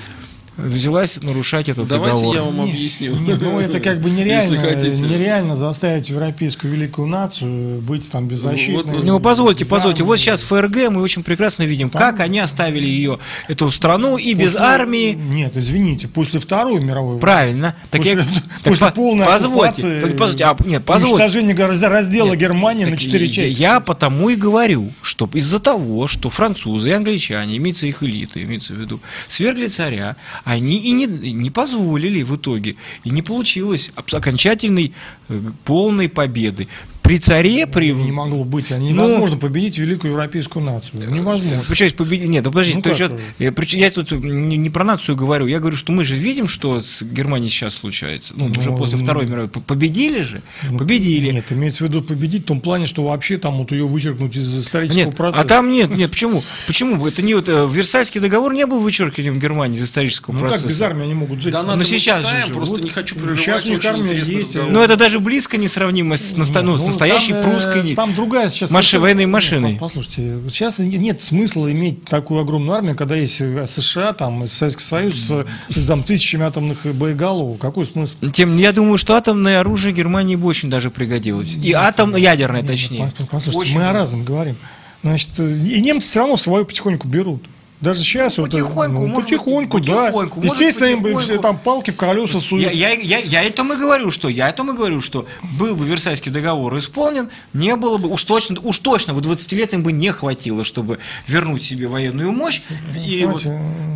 взялась 0.59 1.23
нарушать 1.23 1.69
этот 1.69 1.89
Давайте 1.89 2.17
договор. 2.17 2.37
я 2.37 2.43
вам 2.43 2.61
объясню. 2.63 3.15
Нет, 3.17 3.41
ну 3.41 3.61
это 3.61 3.81
как 3.81 4.01
бы 4.01 4.11
нереально, 4.19 4.57
нереально 4.57 5.57
заставить 5.57 6.11
европейскую 6.11 6.73
великую 6.73 7.07
нацию 7.09 7.81
быть 7.81 8.11
там 8.11 8.27
беззащитной. 8.27 8.97
Вот, 8.97 9.05
ну, 9.05 9.21
позвольте, 9.21 9.65
позвольте. 9.65 10.03
Вот 10.03 10.19
сейчас 10.19 10.43
ФРГ 10.43 10.91
мы 10.91 11.01
очень 11.01 11.23
прекрасно 11.23 11.63
видим, 11.63 11.91
там, 11.91 12.01
как 12.01 12.21
они 12.21 12.41
оставили 12.41 12.87
ее, 12.87 13.19
эту 13.47 13.71
страну, 13.71 14.17
и 14.17 14.35
после, 14.35 14.45
без 14.45 14.57
армии. 14.57 15.13
Нет, 15.13 15.57
извините, 15.57 16.09
после 16.09 16.41
Второй 16.41 16.81
мировой 16.81 17.19
Правильно. 17.19 17.75
Так 17.91 18.03
после, 18.03 18.15
я, 18.15 18.27
после 18.65 18.77
так, 18.81 18.95
полной 18.95 19.27
позвольте, 19.27 20.15
позвольте, 20.19 20.45
а, 20.45 20.57
нет, 20.65 20.85
позвольте. 20.85 21.25
уничтожение 21.25 21.89
раздела 21.89 22.31
нет, 22.31 22.39
Германии 22.39 22.85
на 22.85 22.97
четыре 22.97 23.29
части. 23.29 23.61
Я, 23.61 23.75
я 23.75 23.81
потому 23.81 24.29
и 24.29 24.35
говорю, 24.35 24.91
что 25.03 25.29
из-за 25.33 25.61
того, 25.61 26.07
что 26.07 26.31
французы 26.31 26.91
и 26.91 26.93
англичане, 26.93 27.57
имеется 27.57 27.87
их 27.87 28.03
элита, 28.03 28.43
имеется 28.43 28.75
в 28.75 28.77
виду, 28.77 29.01
свергли 29.29 29.67
царя, 29.67 30.17
они 30.49 30.79
и 30.79 30.93
не, 30.93 31.05
не 31.07 31.51
позволили 31.51 32.23
в 32.23 32.35
итоге, 32.35 32.77
и 33.05 33.11
не 33.11 33.21
получилось 33.21 33.91
окончательной 33.95 34.95
э, 35.29 35.41
полной 35.67 36.09
победы 36.09 36.69
при 37.03 37.19
царе, 37.19 37.67
при... 37.67 37.93
Не 37.93 38.13
могло 38.13 38.45
быть. 38.45 38.71
Они 38.73 38.93
ну, 38.93 39.07
невозможно 39.07 39.37
победить 39.37 39.79
великую 39.79 40.13
европейскую 40.13 40.65
нацию. 40.65 41.11
Невозможно. 41.11 41.63
Почему 41.69 41.91
победить? 41.91 42.29
Нет, 42.29 42.45
ну 42.45 42.51
подожди, 42.51 42.75
ну, 42.75 42.83
то 42.83 42.91
я, 43.39 43.53
я 43.57 43.91
тут 43.91 44.13
не, 44.13 44.57
не 44.57 44.71
про 44.71 44.85
нацию 44.85 45.17
говорю, 45.17 45.47
я 45.47 45.59
говорю, 45.59 45.77
что 45.77 45.93
мы 45.93 46.05
же 46.05 46.17
видим, 46.17 46.49
что 46.49 46.81
с 46.81 47.03
Германией 47.03 47.51
сейчас 47.51 47.75
случается. 47.75 48.35
Ну, 48.37 48.49
ну 48.49 48.61
уже 48.61 48.73
после 48.73 48.99
Второй 48.99 49.27
мировой. 49.27 49.49
Победили 49.49 50.23
же? 50.23 50.43
Ну, 50.71 50.79
победили. 50.79 51.31
Нет, 51.31 51.47
имеется 51.51 51.85
в 51.85 51.89
виду 51.89 52.03
победить 52.03 52.43
в 52.43 52.47
том 52.47 52.61
плане, 52.61 52.87
что 52.87 53.05
вообще 53.05 53.39
там 53.39 53.59
вот 53.59 53.73
ее 53.73 53.87
вычеркнуть 53.87 54.37
из 54.37 54.59
исторического 54.59 55.05
нет, 55.07 55.17
процесса. 55.17 55.45
А 55.45 55.49
там 55.49 55.71
нет, 55.71 55.95
нет, 55.95 56.11
почему? 56.11 56.43
Почему? 56.67 57.07
Это 57.07 57.23
не 57.23 57.35
вот 57.35 57.49
э, 57.49 57.69
Версальский 57.71 58.21
договор 58.21 58.53
не 58.53 58.67
был 58.67 58.81
вычеркиваем 58.81 59.39
Германии 59.39 59.77
из 59.77 59.85
исторического 59.85 60.35
ну, 60.35 60.41
процесса. 60.41 60.65
Ну 60.65 60.69
как 60.69 60.77
без 60.77 60.83
армии 60.83 61.03
они 61.05 61.15
могут 61.15 61.43
жить? 61.43 61.53
Да, 61.53 61.63
но 61.63 61.83
сейчас 61.83 62.25
читаем, 62.25 62.47
же 62.47 62.53
просто 62.55 62.83
не 62.83 62.91
хочу 62.91 63.15
прерывать. 63.15 63.41
Сейчас 63.41 63.67
у 63.67 63.71
них 63.71 63.85
армия 63.85 64.23
есть. 64.23 64.55
Ну 64.55 64.81
это 64.81 64.97
даже 64.97 65.21
близко 65.21 65.57
не 65.57 65.69
сравнимо 65.69 66.17
с, 66.17 66.37
ну, 66.37 66.45
с 66.45 66.51
настоящей 66.89 67.33
там, 67.33 67.43
прусской 67.43 67.77
машине. 67.77 67.95
Там 67.95 68.15
другая 68.15 68.51
сейчас... 68.51 68.71
Маш... 68.71 68.93
Военной 68.95 69.27
машиной. 69.27 69.77
Послушайте, 69.81 70.39
сейчас 70.49 70.79
нет 70.79 71.23
смысла 71.23 71.71
иметь 71.71 72.05
такую 72.05 72.41
огромную 72.41 72.77
армию, 72.77 72.97
когда 72.97 73.15
есть 73.15 73.37
США, 73.37 74.13
там, 74.13 74.49
Советский 74.49 74.83
Союз 74.83 75.33
с 75.69 75.87
там, 75.87 76.03
тысячами 76.03 76.45
атомных 76.45 76.85
боеголовок. 76.95 77.61
Какой 77.61 77.87
смысл? 77.87 78.17
Тем, 78.33 78.57
я 78.57 78.73
думаю, 78.73 78.99
что 78.99 79.15
атомное 79.15 79.61
оружие 79.61 79.95
Германии 79.95 80.37
бы 80.37 80.47
очень 80.47 80.71
даже 80.71 80.91
пригодилось. 80.91 81.57
И 81.63 81.73
атомно-ядерное, 81.73 82.63
ну, 82.63 82.69
точнее. 82.69 83.13
Послушайте, 83.31 83.59
очень 83.59 83.79
мы 83.79 83.87
о 83.87 83.93
разном 83.93 84.25
говорим. 84.25 84.57
Значит, 85.03 85.39
и 85.39 85.81
немцы 85.81 86.09
все 86.09 86.21
равно 86.21 86.37
свою 86.37 86.65
потихоньку 86.65 87.07
берут. 87.07 87.45
Даже 87.81 88.01
сейчас 88.01 88.37
ну, 88.39 88.47
потихоньку, 88.47 89.03
вот, 89.03 89.09
ну, 89.09 89.21
потихоньку, 89.21 89.81
да. 89.81 90.07
Потихоньку, 90.07 90.43
Естественно, 90.43 90.87
им 90.87 91.03
бы 91.03 91.17
все 91.19 91.39
там 91.39 91.57
палки 91.59 91.93
в 91.93 91.97
колеса 91.97 92.41
суют. 92.41 92.73
Я, 92.73 92.91
я, 92.91 92.91
я, 92.91 93.19
я 93.19 93.43
этому 93.45 93.75
и 93.75 93.77
говорю, 93.77 94.11
что 94.11 94.29
я 94.29 94.49
этому 94.49 94.73
и 94.73 94.77
говорю, 94.77 95.01
что 95.01 95.27
был 95.59 95.77
бы 95.77 95.85
Версальский 95.85 96.33
договор 96.33 96.77
исполнен, 96.77 97.31
не 97.53 97.77
было 97.77 97.99
бы, 97.99 98.09
уж 98.09 98.25
точно, 98.25 98.59
уж 98.63 98.79
точно 98.81 99.15
бы 99.15 99.21
20-летним 99.21 99.85
бы 99.85 99.93
не 99.93 100.11
хватило, 100.11 100.65
чтобы 100.65 100.99
вернуть 101.29 101.63
себе 101.63 101.87
военную 101.87 102.33
мощь 102.33 102.63
и 102.97 103.25
вот, 103.25 103.45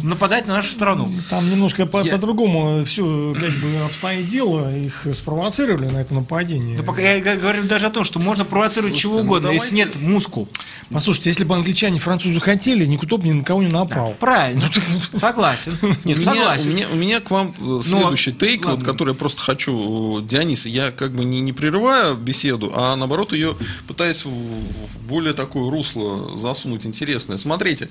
нападать 0.05 0.47
на 0.47 0.55
нашу 0.55 0.71
страну. 0.71 1.11
Там 1.29 1.51
немножко 1.51 1.85
по- 1.85 2.03
я... 2.03 2.13
по-другому 2.13 2.85
все 2.85 3.35
как 3.35 3.51
бы 3.51 3.85
обстоит 3.85 4.29
дело, 4.29 4.73
их 4.73 5.09
спровоцировали 5.13 5.89
на 5.89 5.99
это 5.99 6.15
нападение. 6.15 6.79
Да, 6.79 6.85
пока 6.85 7.03
я 7.03 7.21
говорю 7.37 7.65
даже 7.65 7.87
о 7.87 7.91
том, 7.91 8.05
что 8.05 8.21
можно 8.21 8.45
провоцировать 8.45 8.93
Слушайте, 8.93 9.03
чего 9.03 9.15
ну 9.17 9.23
угодно, 9.23 9.49
ну, 9.49 9.55
если 9.55 9.75
нет 9.75 9.97
мускул. 9.97 10.49
Послушайте, 10.91 11.31
если 11.31 11.43
бы 11.43 11.57
англичане, 11.57 11.99
французы 11.99 12.39
хотели, 12.39 12.87
никто 12.87 13.19
бы 13.19 13.27
ни 13.27 13.33
на 13.33 13.43
кого 13.43 13.63
не 13.63 13.72
напал. 13.73 14.11
Да, 14.11 14.17
правильно, 14.19 14.71
согласен. 15.13 15.77
Нет, 16.05 16.19
согласен. 16.19 16.71
У 16.71 16.75
меня, 16.75 16.89
у 16.93 16.97
меня 16.97 17.21
к 17.21 17.31
вам 17.31 17.49
э, 17.49 17.53
ну, 17.61 17.83
следующий 17.83 18.33
тейк, 18.33 18.67
вот, 18.67 18.85
который 18.85 19.11
я 19.11 19.15
просто 19.15 19.43
хочу, 19.43 20.21
э, 20.21 20.23
Дионис, 20.23 20.67
я 20.67 20.93
как 20.93 21.13
бы 21.13 21.25
не, 21.25 21.41
не 21.41 21.53
прерываю 21.53 22.17
беседу, 22.17 22.73
а 22.75 22.95
наоборот 22.97 23.33
ее 23.33 23.57
пытаюсь 23.89 24.25
в, 24.25 24.31
в 24.31 25.01
более 25.09 25.33
такое 25.33 25.71
русло 25.71 26.37
засунуть 26.39 26.87
интересное. 26.87 27.37
Смотрите, 27.37 27.89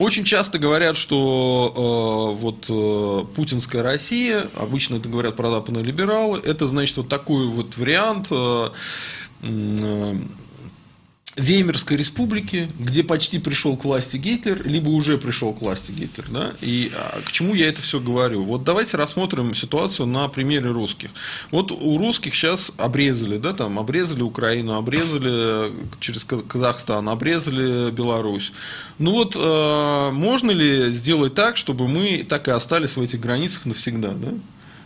очень 0.00 0.24
часто 0.24 0.58
говорят, 0.58 0.96
что 0.96 2.34
э, 2.34 2.40
вот 2.40 2.64
э, 2.70 3.26
путинская 3.36 3.82
Россия, 3.82 4.46
обычно 4.56 4.96
это 4.96 5.10
говорят 5.10 5.36
про 5.36 5.50
западные 5.50 5.84
либералы, 5.84 6.40
это 6.42 6.66
значит 6.68 6.96
вот 6.96 7.08
такой 7.10 7.46
вот 7.48 7.76
вариант 7.76 8.28
э, 8.30 8.68
э, 9.42 10.16
Веймерской 11.36 11.96
республики, 11.96 12.68
где 12.78 13.04
почти 13.04 13.38
пришел 13.38 13.76
к 13.76 13.84
власти 13.84 14.16
Гитлер, 14.16 14.66
либо 14.66 14.88
уже 14.88 15.16
пришел 15.16 15.52
к 15.52 15.60
власти 15.60 15.92
Гитлер. 15.92 16.26
Да? 16.28 16.52
И 16.60 16.90
а, 16.94 17.20
к 17.24 17.30
чему 17.30 17.54
я 17.54 17.68
это 17.68 17.80
все 17.80 18.00
говорю? 18.00 18.42
Вот 18.42 18.64
давайте 18.64 18.96
рассмотрим 18.96 19.54
ситуацию 19.54 20.06
на 20.06 20.28
примере 20.28 20.70
русских. 20.70 21.10
Вот 21.52 21.70
у 21.70 21.98
русских 21.98 22.34
сейчас 22.34 22.72
обрезали, 22.76 23.38
да, 23.38 23.54
там, 23.54 23.78
обрезали 23.78 24.22
Украину, 24.22 24.74
обрезали 24.74 25.72
через 26.00 26.24
Казахстан, 26.24 27.08
обрезали 27.08 27.92
Беларусь. 27.92 28.52
Ну 28.98 29.12
вот, 29.12 29.36
э, 29.38 30.10
можно 30.12 30.50
ли 30.50 30.90
сделать 30.90 31.34
так, 31.34 31.56
чтобы 31.56 31.86
мы 31.86 32.24
так 32.28 32.48
и 32.48 32.50
остались 32.50 32.96
в 32.96 33.00
этих 33.00 33.20
границах 33.20 33.66
навсегда? 33.66 34.10
Да? 34.14 34.30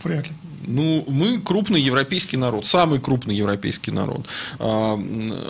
Вряд 0.03 0.27
ли. 0.27 0.33
Ну, 0.67 1.03
мы 1.07 1.39
крупный 1.39 1.81
европейский 1.81 2.37
народ, 2.37 2.65
самый 2.65 2.99
крупный 2.99 3.35
европейский 3.35 3.91
народ. 3.91 4.25
А, 4.59 4.99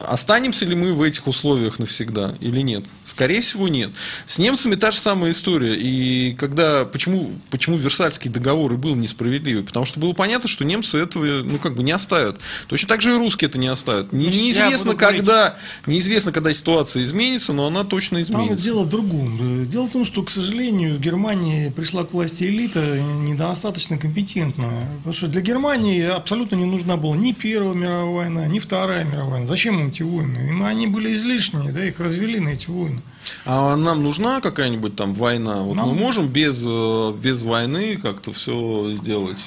останемся 0.08 0.66
ли 0.66 0.76
мы 0.76 0.94
в 0.94 1.02
этих 1.02 1.28
условиях 1.28 1.80
навсегда 1.80 2.36
или 2.42 2.62
нет? 2.62 2.86
Скорее 3.06 3.42
всего, 3.42 3.68
нет. 3.68 3.92
С 4.26 4.40
немцами 4.40 4.76
та 4.76 4.92
же 4.92 4.98
самая 5.00 5.32
история. 5.32 5.76
И 5.76 6.34
когда, 6.34 6.86
почему, 6.86 7.32
почему 7.50 7.78
Версальский 7.78 8.30
договор 8.30 8.74
и 8.74 8.78
был 8.78 8.96
несправедливый? 8.96 9.64
Потому 9.64 9.86
что 9.86 10.00
было 10.00 10.14
понятно, 10.14 10.50
что 10.50 10.66
немцы 10.66 10.98
этого 10.98 11.26
ну, 11.44 11.58
как 11.60 11.76
бы 11.76 11.84
не 11.84 11.92
оставят. 11.92 12.40
Точно 12.68 12.88
так 12.88 13.02
же 13.02 13.12
и 13.12 13.14
русские 13.14 13.50
это 13.50 13.58
не 13.58 13.68
оставят. 13.68 14.12
Не, 14.12 14.28
неизвестно, 14.28 14.96
когда, 14.96 15.58
неизвестно, 15.86 16.32
когда 16.32 16.52
ситуация 16.52 17.04
изменится, 17.04 17.54
но 17.54 17.68
она 17.68 17.84
точно 17.84 18.22
изменится. 18.22 18.56
Там 18.56 18.64
дело 18.64 18.84
в 18.84 18.90
другом. 18.90 19.68
Дело 19.68 19.88
в 19.88 19.92
том, 19.92 20.06
что, 20.06 20.24
к 20.24 20.30
сожалению, 20.30 20.96
в 20.96 21.00
Германии 21.00 21.70
пришла 21.70 22.04
к 22.04 22.14
власти 22.14 22.44
элита 22.44 23.00
недостаточно 23.00 23.98
компетентная 23.98 24.88
Потому 25.06 25.18
что 25.18 25.28
для 25.28 25.42
Германии 25.42 26.02
абсолютно 26.02 26.56
не 26.56 26.66
нужна 26.66 26.98
была 26.98 27.16
ни 27.16 27.32
Первая 27.32 27.76
мировая 27.76 28.06
война, 28.06 28.48
ни 28.48 28.58
Вторая 28.58 29.04
мировая 29.04 29.30
война. 29.30 29.46
Зачем 29.46 29.80
им 29.80 29.90
эти 29.90 30.02
войны? 30.02 30.50
Им 30.50 30.64
они 30.64 30.88
были 30.88 31.14
излишние, 31.14 31.72
да, 31.72 31.86
их 31.86 32.00
развели 32.00 32.40
на 32.40 32.50
эти 32.50 32.72
войны. 32.72 33.02
А 33.46 33.76
нам 33.76 34.02
нужна 34.02 34.42
какая-нибудь 34.42 34.96
там 34.96 35.14
война? 35.14 35.62
Вот 35.62 35.76
нам... 35.76 35.90
мы 35.90 35.94
можем 35.94 36.28
без, 36.28 36.64
э, 36.68 37.14
без 37.22 37.44
войны 37.44 37.98
как-то 37.98 38.34
все 38.34 38.94
сделать, 38.96 39.38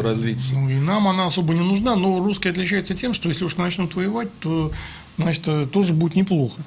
развить? 0.00 0.50
Ну 0.52 0.70
и 0.70 0.76
нам 0.76 1.08
она 1.08 1.26
особо 1.26 1.52
не 1.52 1.62
нужна, 1.62 1.96
но 1.96 2.20
русские 2.20 2.52
отличаются 2.52 2.94
тем, 2.94 3.12
что 3.12 3.28
если 3.28 3.44
уж 3.44 3.56
начнут 3.56 3.96
воевать, 3.96 4.28
то 4.38 4.70
значит 5.16 5.48
э, 5.48 5.66
тоже 5.66 5.94
будет 5.94 6.14
неплохо. 6.14 6.62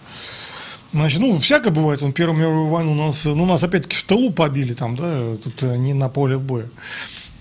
Значит, 0.91 1.21
ну, 1.21 1.39
всякое 1.39 1.69
бывает. 1.69 2.03
Он 2.03 2.11
Первую 2.11 2.37
мировую 2.37 2.67
войну 2.67 2.91
у 2.91 2.95
нас, 2.95 3.23
ну, 3.23 3.45
нас 3.45 3.63
опять-таки 3.63 3.95
в 3.95 4.03
тылу 4.03 4.29
побили 4.29 4.73
там, 4.73 4.97
да, 4.97 5.37
тут 5.41 5.63
э, 5.63 5.77
не 5.77 5.93
на 5.93 6.09
поле 6.09 6.37
боя. 6.37 6.67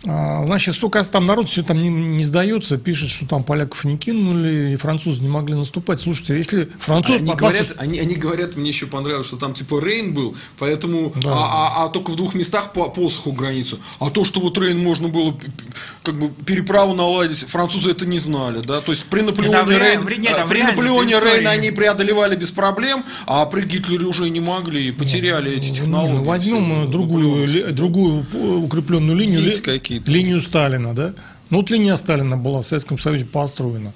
А, 0.06 0.44
значит, 0.44 0.74
столько 0.74 1.05
там 1.05 1.27
народ 1.27 1.51
все 1.51 1.62
там 1.62 1.78
не, 1.78 1.89
не 1.89 2.24
сдается, 2.24 2.78
пишет, 2.78 3.10
что 3.10 3.27
там 3.27 3.44
поляков 3.44 3.85
не 3.85 3.98
кинули, 3.98 4.72
и 4.72 4.77
французы 4.77 5.20
не 5.20 5.28
могли 5.28 5.55
наступать. 5.55 6.01
Слушайте, 6.01 6.36
если 6.36 6.68
французы... 6.78 7.18
Они, 7.18 7.32
говорят, 7.35 7.74
они, 7.77 7.98
они 7.98 8.14
говорят, 8.14 8.56
мне 8.56 8.68
еще 8.68 8.86
понравилось, 8.86 9.27
что 9.27 9.36
там 9.36 9.52
типа 9.52 9.78
Рейн 9.78 10.14
был, 10.14 10.35
поэтому... 10.59 11.12
Да. 11.22 11.32
А, 11.32 11.82
а, 11.82 11.85
а 11.85 11.89
только 11.90 12.12
в 12.12 12.16
двух 12.16 12.35
местах 12.35 12.72
по 12.72 12.89
посоху 12.89 13.32
границу. 13.32 13.78
А 13.98 14.09
то, 14.09 14.24
что 14.24 14.40
вот 14.40 14.56
Рейн 14.56 14.78
можно 14.78 15.09
было 15.09 15.36
как 16.02 16.18
бы 16.18 16.31
переправу 16.47 16.94
наладить, 16.94 17.40
французы 17.40 17.90
это 17.90 18.06
не 18.06 18.18
знали, 18.18 18.64
да? 18.64 18.81
То 18.81 18.93
есть 18.93 19.05
при 19.05 19.20
Наполеоне 19.20 19.59
это 19.59 19.78
Рейн, 19.78 20.01
в, 20.01 20.18
нет, 20.18 20.44
при 20.48 20.62
Наполеоне 20.62 21.20
Рейн 21.20 21.47
они 21.47 21.70
преодолевали 21.72 22.36
без 22.36 22.51
проблем, 22.51 23.05
а 23.27 23.44
при 23.44 23.62
Гитлере 23.62 24.06
уже 24.06 24.31
не 24.31 24.40
могли 24.40 24.89
и 24.89 24.93
потеряли 24.93 25.55
эти 25.55 25.70
технологии. 25.72 26.16
Ну, 26.16 26.24
возьмем 26.24 26.90
другую, 26.90 27.74
другую 27.74 28.24
укрепленную 28.62 29.18
линию. 29.18 29.43
Сеть 29.43 29.89
какие-то. 29.90 30.12
Линию 30.12 30.40
Сталина, 30.40 30.94
да? 30.94 31.12
Ну, 31.50 31.58
вот 31.58 31.70
линия 31.70 31.96
Сталина 31.96 32.36
была 32.36 32.62
в 32.62 32.66
Советском 32.66 32.98
Союзе 32.98 33.24
построена. 33.24 33.92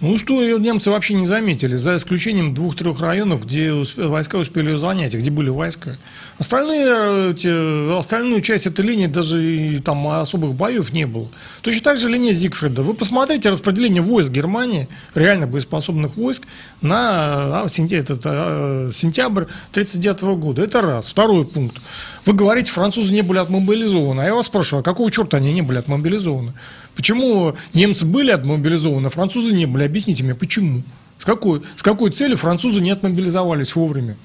Ну 0.00 0.18
что, 0.18 0.42
ее 0.42 0.58
немцы 0.58 0.90
вообще 0.90 1.14
не 1.14 1.26
заметили, 1.26 1.76
за 1.76 1.98
исключением 1.98 2.54
двух-трех 2.54 3.00
районов, 3.00 3.44
где 3.46 3.72
войска 3.96 4.36
успели 4.36 4.70
ее 4.70 4.78
занять, 4.78 5.14
где 5.14 5.30
были 5.30 5.50
войска. 5.50 5.96
Остальные, 6.40 7.32
эти, 7.32 7.98
остальную 7.98 8.40
часть 8.40 8.66
этой 8.66 8.82
линии 8.82 9.08
даже 9.08 9.44
и, 9.44 9.78
там 9.78 10.08
особых 10.08 10.54
боев 10.54 10.90
не 10.90 11.06
было. 11.06 11.28
Точно 11.60 11.82
так 11.82 12.00
же 12.00 12.08
линия 12.08 12.32
Зигфрида. 12.32 12.82
Вы 12.82 12.94
посмотрите 12.94 13.50
распределение 13.50 14.00
войск 14.00 14.30
Германии, 14.30 14.88
реально 15.14 15.46
боеспособных 15.46 16.16
войск, 16.16 16.44
на 16.80 17.64
а, 17.64 17.66
сентябрь, 17.68 18.14
это, 18.14 18.18
а, 18.24 18.90
сентябрь 18.90 19.42
1939 19.72 20.38
года. 20.40 20.62
Это 20.62 20.80
раз. 20.80 21.10
Второй 21.10 21.44
пункт. 21.44 21.76
Вы 22.24 22.32
говорите, 22.32 22.72
французы 22.72 23.12
не 23.12 23.20
были 23.20 23.36
отмобилизованы. 23.36 24.22
А 24.22 24.24
я 24.24 24.34
вас 24.34 24.46
спрашиваю, 24.46 24.80
а 24.80 24.82
какого 24.82 25.10
черта 25.10 25.36
они 25.36 25.52
не 25.52 25.60
были 25.60 25.76
отмобилизованы? 25.76 26.54
Почему 26.96 27.54
немцы 27.74 28.06
были 28.06 28.30
отмобилизованы, 28.30 29.08
а 29.08 29.10
французы 29.10 29.52
не 29.52 29.66
были? 29.66 29.84
Объясните 29.84 30.24
мне, 30.24 30.34
почему? 30.34 30.84
С 31.18 31.26
какой, 31.26 31.60
с 31.76 31.82
какой 31.82 32.12
целью 32.12 32.38
французы 32.38 32.80
не 32.80 32.92
отмобилизовались 32.92 33.76
вовремя? 33.76 34.16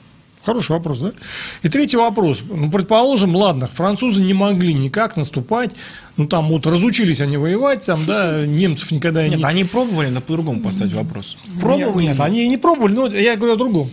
Хороший 0.45 0.73
вопрос, 0.73 0.99
да? 0.99 1.11
И 1.63 1.69
третий 1.69 1.97
вопрос. 1.97 2.39
Ну, 2.47 2.69
предположим, 2.69 3.35
ладно, 3.35 3.67
французы 3.67 4.21
не 4.21 4.33
могли 4.33 4.73
никак 4.73 5.17
наступать, 5.17 5.71
ну, 6.17 6.27
там 6.27 6.47
вот 6.47 6.65
разучились 6.65 7.19
они 7.19 7.37
воевать, 7.37 7.85
там, 7.85 7.99
да, 8.07 8.45
немцев 8.45 8.91
никогда 8.91 9.23
нет, 9.23 9.31
не... 9.31 9.37
Нет, 9.37 9.45
они 9.45 9.63
пробовали, 9.65 10.09
но 10.09 10.21
по-другому 10.21 10.61
поставить 10.61 10.93
вопрос. 10.93 11.37
Пробовали? 11.59 12.05
Нет, 12.05 12.13
нет, 12.13 12.21
они 12.21 12.47
не 12.47 12.57
пробовали, 12.57 12.93
но 12.93 13.07
я 13.07 13.35
говорю 13.35 13.53
о 13.53 13.57
другом. 13.57 13.87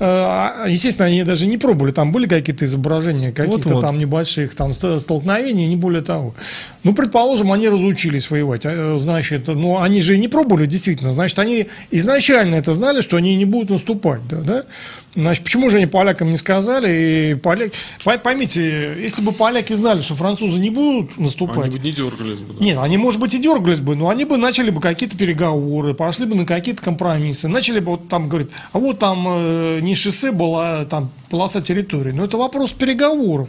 Э, 0.00 0.66
естественно, 0.68 1.06
они 1.06 1.22
даже 1.24 1.46
не 1.46 1.56
пробовали, 1.56 1.92
там 1.92 2.10
были 2.12 2.26
какие-то 2.26 2.64
изображения, 2.64 3.32
каких-то 3.32 3.68
вот 3.68 3.78
-вот. 3.78 3.80
там 3.80 3.98
небольших 3.98 4.54
там 4.54 4.72
столкновений, 4.74 5.66
не 5.66 5.76
более 5.76 6.02
того. 6.02 6.34
Ну, 6.82 6.94
предположим, 6.94 7.52
они 7.52 7.68
разучились 7.68 8.30
воевать, 8.30 8.62
а, 8.64 8.98
значит, 9.00 9.46
ну, 9.46 9.80
они 9.80 10.02
же 10.02 10.16
и 10.16 10.18
не 10.18 10.28
пробовали, 10.28 10.66
действительно, 10.66 11.12
значит, 11.12 11.38
они 11.38 11.68
изначально 11.90 12.56
это 12.56 12.74
знали, 12.74 13.00
что 13.02 13.16
они 13.16 13.36
не 13.36 13.44
будут 13.44 13.70
наступать, 13.70 14.20
да, 14.28 14.38
да? 14.38 14.64
Значит, 15.16 15.44
почему 15.44 15.70
же 15.70 15.76
они 15.76 15.86
полякам 15.86 16.30
не 16.30 16.36
сказали? 16.36 17.30
И 17.30 17.34
поляк... 17.34 17.70
Поймите, 18.22 18.96
если 19.00 19.22
бы 19.22 19.30
поляки 19.30 19.72
знали, 19.72 20.02
что 20.02 20.14
французы 20.14 20.58
не 20.58 20.70
будут 20.70 21.18
наступать... 21.18 21.63
Они 21.64 21.78
бы 21.78 21.84
не 21.84 21.92
дергались 21.92 22.36
бы. 22.36 22.54
Да? 22.54 22.64
Нет, 22.64 22.78
они, 22.78 22.98
может 22.98 23.20
быть, 23.20 23.34
и 23.34 23.38
дергались 23.38 23.80
бы, 23.80 23.96
но 23.96 24.08
они 24.08 24.24
бы 24.24 24.36
начали 24.36 24.70
бы 24.70 24.80
какие-то 24.80 25.16
переговоры, 25.16 25.94
пошли 25.94 26.26
бы 26.26 26.34
на 26.34 26.44
какие-то 26.44 26.82
компромиссы, 26.82 27.48
начали 27.48 27.80
бы 27.80 27.92
вот 27.92 28.08
там 28.08 28.28
говорить, 28.28 28.50
а 28.72 28.78
вот 28.78 28.98
там 28.98 29.26
э, 29.28 29.80
не 29.80 29.94
шоссе 29.94 30.32
была, 30.32 30.84
там 30.84 31.10
полоса 31.30 31.62
территории. 31.62 32.12
Но 32.12 32.24
это 32.24 32.36
вопрос 32.36 32.72
переговоров. 32.72 33.48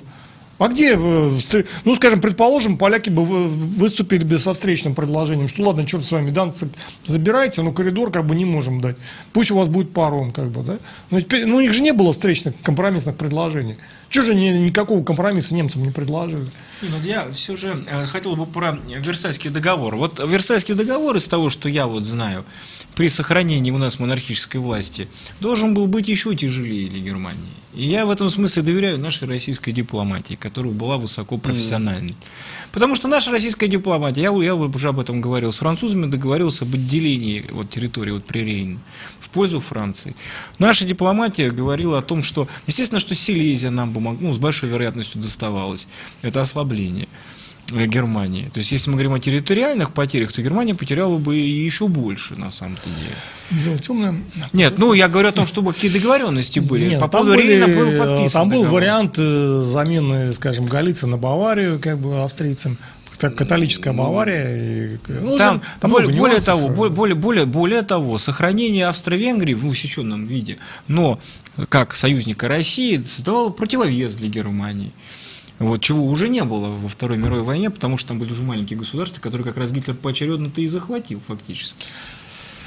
А 0.57 0.69
где, 0.69 0.95
ну, 0.95 1.95
скажем, 1.95 2.21
предположим, 2.21 2.77
поляки 2.77 3.09
бы 3.09 3.25
выступили 3.25 4.23
бы 4.23 4.39
со 4.39 4.53
встречным 4.53 4.95
предложением, 4.95 5.49
что 5.49 5.63
ладно, 5.63 5.85
черт 5.85 6.05
с 6.05 6.11
вами, 6.13 6.29
Данцик 6.31 6.69
забирайте, 7.03 7.61
но 7.61 7.73
коридор 7.73 8.09
как 8.09 8.25
бы 8.25 8.35
не 8.35 8.45
можем 8.45 8.79
дать. 8.79 8.95
Пусть 9.33 9.51
у 9.51 9.57
вас 9.57 9.67
будет 9.67 9.91
паром, 9.91 10.31
как 10.31 10.47
бы, 10.47 10.63
да. 10.63 10.77
Но 11.11 11.19
теперь, 11.19 11.45
ну, 11.45 11.57
у 11.57 11.61
них 11.61 11.73
же 11.73 11.81
не 11.81 11.91
было 11.91 12.13
встречных 12.13 12.53
компромиссных 12.63 13.17
предложений. 13.17 13.75
Чего 14.09 14.25
же 14.25 14.35
ни, 14.35 14.47
никакого 14.49 15.03
компромисса 15.03 15.53
немцам 15.53 15.83
не 15.83 15.91
предложили? 15.91 16.45
Ну, 16.81 16.97
я 17.03 17.31
все 17.31 17.55
же 17.55 17.83
э, 17.87 18.05
хотел 18.05 18.35
бы 18.35 18.45
про 18.45 18.77
Версальский 18.87 19.49
договор. 19.49 19.95
Вот 19.95 20.19
Версальский 20.19 20.75
договор 20.75 21.15
из 21.15 21.27
того, 21.27 21.49
что 21.49 21.69
я 21.69 21.87
вот 21.87 22.03
знаю, 22.03 22.45
при 22.95 23.09
сохранении 23.09 23.71
у 23.71 23.77
нас 23.77 23.99
монархической 23.99 24.59
власти, 24.61 25.07
должен 25.39 25.73
был 25.73 25.87
быть 25.87 26.07
еще 26.07 26.35
тяжелее 26.35 26.89
для 26.89 27.01
Германии. 27.01 27.41
И 27.75 27.85
я 27.85 28.05
в 28.05 28.09
этом 28.09 28.29
смысле 28.29 28.63
доверяю 28.63 28.97
нашей 28.97 29.27
российской 29.27 29.71
дипломатии, 29.71 30.35
которая 30.35 30.71
была 30.71 30.97
высокопрофессиональной. 30.97 32.11
Mm. 32.11 32.69
Потому 32.71 32.95
что 32.95 33.07
наша 33.07 33.31
российская 33.31 33.67
дипломатия, 33.67 34.21
я, 34.21 34.43
я 34.43 34.55
уже 34.55 34.87
об 34.87 34.99
этом 34.99 35.19
говорил, 35.19 35.51
с 35.51 35.57
французами 35.57 36.05
договорился 36.05 36.63
об 36.63 36.73
отделении 36.73 37.45
вот, 37.51 37.69
территории 37.69 38.11
вот, 38.11 38.25
при 38.25 38.39
Рейне 38.39 38.79
в 39.19 39.29
пользу 39.29 39.59
Франции. 39.59 40.15
Наша 40.57 40.85
дипломатия 40.85 41.51
говорила 41.51 41.97
о 41.97 42.01
том, 42.01 42.23
что, 42.23 42.47
естественно, 42.65 42.99
что 42.99 43.13
Силезия 43.13 43.71
нам 43.71 43.91
бы 43.91 43.99
ну, 44.01 44.31
с 44.31 44.37
большой 44.37 44.69
вероятностью 44.69 45.21
доставалось. 45.21 45.87
Это 46.21 46.41
ослабление. 46.41 47.07
Э, 47.73 47.85
Германии. 47.87 48.49
То 48.53 48.59
есть, 48.59 48.71
если 48.71 48.89
мы 48.91 48.95
говорим 48.95 49.13
о 49.13 49.19
территориальных 49.19 49.91
потерях, 49.91 50.31
то 50.31 50.41
Германия 50.41 50.75
потеряла 50.75 51.17
бы 51.17 51.35
еще 51.35 51.87
больше, 51.87 52.35
на 52.35 52.51
самом-то 52.51 52.87
деле. 52.89 53.63
Дело 53.63 53.79
темное. 53.79 54.15
Нет, 54.53 54.77
ну 54.77 54.93
я 54.93 55.07
говорю 55.07 55.29
о 55.29 55.31
том, 55.31 55.47
чтобы 55.47 55.73
какие 55.73 55.89
договоренности 55.91 56.59
были. 56.59 56.89
Нет, 56.89 56.99
По 56.99 57.07
поводу 57.07 57.33
были, 57.33 57.53
Рейна 57.53 57.67
был 57.67 57.97
подписан 57.97 58.41
Там 58.41 58.49
был 58.49 58.59
договор. 58.59 58.81
вариант 58.81 59.15
э, 59.17 59.63
замены, 59.65 60.31
скажем, 60.33 60.65
Галиции 60.65 61.07
на 61.07 61.17
Баварию, 61.17 61.79
как 61.79 61.97
бы 61.97 62.21
австрийцам. 62.23 62.77
Католическая 63.17 63.93
Бавария. 63.93 64.91
И, 64.93 64.97
ну, 65.07 65.37
Там, 65.37 65.61
там 65.79 65.89
более, 65.89 66.13
более 66.15 66.41
того, 66.41 66.67
бо- 66.67 66.89
более, 66.89 67.15
более, 67.15 67.45
более 67.45 67.81
того, 67.81 68.17
сохранение 68.17 68.87
Австро-Венгрии 68.87 69.53
в 69.53 69.65
усеченном 69.65 70.25
виде, 70.27 70.57
но 70.89 71.19
как 71.69 71.95
союзника 71.95 72.47
России 72.49 73.01
создавало 73.01 73.49
противовес 73.51 74.15
для 74.15 74.27
Германии. 74.27 74.91
Вот, 75.59 75.81
чего 75.81 76.05
уже 76.05 76.27
не 76.27 76.43
было 76.43 76.67
во 76.67 76.89
Второй 76.89 77.17
мировой 77.17 77.43
войне, 77.43 77.69
потому 77.69 77.97
что 77.97 78.09
там 78.09 78.19
были 78.19 78.31
уже 78.31 78.43
маленькие 78.43 78.77
государства, 78.77 79.21
которые 79.21 79.45
как 79.45 79.57
раз 79.57 79.71
Гитлер 79.71 79.95
поочередно-то 79.95 80.61
и 80.61 80.67
захватил 80.67 81.21
фактически. 81.25 81.85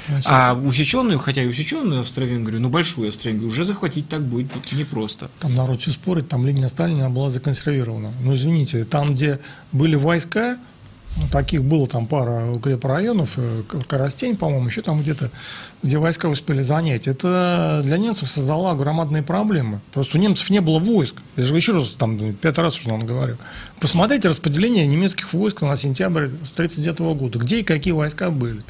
Значит, 0.07 0.27
А 0.27 0.55
усеченную, 0.55 1.19
хотя 1.19 1.43
и 1.43 1.45
усеченную 1.45 2.01
Австро-Венгрию, 2.01 2.59
но 2.59 2.69
большую 2.69 3.09
Австро-Венгрию 3.09 3.51
уже 3.51 3.63
захватить 3.63 4.09
так 4.09 4.23
будет 4.23 4.49
непросто. 4.71 5.29
Там 5.39 5.55
народ 5.55 5.81
все 5.81 5.91
спорит, 5.91 6.27
там 6.27 6.47
линия 6.47 6.67
Сталина 6.67 7.11
была 7.11 7.29
законсервирована. 7.29 8.11
Ну, 8.23 8.33
извините, 8.33 8.85
там, 8.85 9.13
где 9.13 9.39
были 9.71 9.95
войска, 9.95 10.57
таких 11.31 11.63
было 11.63 11.87
там 11.87 12.07
пара 12.07 12.51
укрепрайонов, 12.51 13.33
э, 13.37 13.63
Коростень, 13.87 14.35
по-моему, 14.35 14.67
еще 14.67 14.81
там 14.81 15.01
где-то, 15.01 15.29
где 15.83 15.97
войска 15.97 16.27
успели 16.27 16.61
занять. 16.61 17.07
Это 17.07 17.81
для 17.83 17.97
немцев 17.97 18.29
создало 18.29 18.75
громадные 18.75 19.23
проблемы. 19.23 19.79
Просто 19.93 20.17
у 20.17 20.21
немцев 20.21 20.49
не 20.49 20.61
было 20.61 20.79
войск. 20.79 21.15
Я 21.35 21.45
же 21.45 21.55
еще 21.55 21.73
раз, 21.73 21.89
там, 21.89 22.33
пятый 22.33 22.61
раз 22.61 22.77
уже 22.77 22.89
вам 22.89 23.05
говорю. 23.05 23.37
Посмотрите 23.79 24.29
распределение 24.29 24.85
немецких 24.87 25.33
войск 25.33 25.61
на 25.61 25.77
сентябрь 25.77 26.25
1939 26.25 26.99
года. 27.17 27.39
Где 27.39 27.59
и 27.59 27.63
какие 27.63 27.93
войска 27.93 28.29
были. 28.31 28.61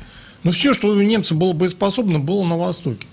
Ну, 0.43 0.51
все, 0.51 0.73
что 0.73 0.89
у 0.89 1.01
немцев 1.01 1.37
было 1.37 1.53
боеспособно, 1.53 2.19
было 2.19 2.45
на 2.45 2.57
Востоке. 2.57 3.05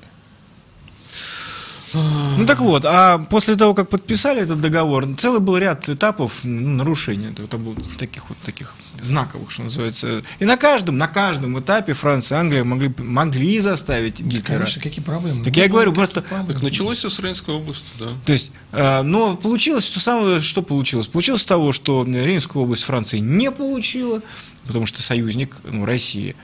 Ну 1.94 2.46
так 2.46 2.60
вот, 2.60 2.84
а 2.84 3.18
после 3.18 3.56
того, 3.56 3.74
как 3.74 3.88
подписали 3.88 4.42
этот 4.42 4.60
договор, 4.60 5.06
целый 5.16 5.40
был 5.40 5.56
ряд 5.56 5.88
этапов 5.88 6.40
ну, 6.42 6.82
это 6.82 7.58
было 7.58 7.76
таких 7.98 8.28
вот 8.28 8.38
таких 8.38 8.74
знаковых, 9.02 9.51
что 9.51 9.62
называется. 9.62 10.23
И 10.39 10.44
на 10.44 10.56
каждом, 10.56 10.98
на 10.98 11.09
каждом 11.09 11.59
этапе 11.59 11.93
Франция 11.93 12.36
и 12.36 12.40
Англия 12.40 12.64
могли, 12.64 12.93
могли 12.98 13.59
заставить 13.60 14.20
Гитлера. 14.20 14.59
Конечно, 14.60 14.82
какие 14.82 15.05
проблемы. 15.05 15.44
Так 15.44 15.56
я 15.56 15.64
Ну, 15.64 15.70
говорю, 15.70 15.90
какие 15.93 15.97
просто- 16.05 16.23
проблемы? 16.23 16.52
Так 16.55 16.62
началось 16.62 16.98
все 16.98 17.09
с 17.09 17.18
Рейнской 17.20 17.55
области, 17.55 17.85
да. 18.01 18.06
То 18.24 18.32
есть, 18.32 18.52
э, 18.73 19.02
но 19.02 19.36
получилось 19.36 19.85
что 19.86 20.01
самое, 20.01 20.40
что 20.40 20.62
получилось? 20.62 21.06
Получилось 21.06 21.43
с 21.43 21.47
того, 21.47 21.73
что 21.73 22.05
Рейнскую 22.05 22.62
область 22.64 22.85
Франции 22.85 23.18
не 23.18 23.51
получила, 23.51 24.20
потому 24.66 24.86
что 24.86 25.02
союзник, 25.02 25.56
ну, 25.64 25.85
Россия, 25.85 26.35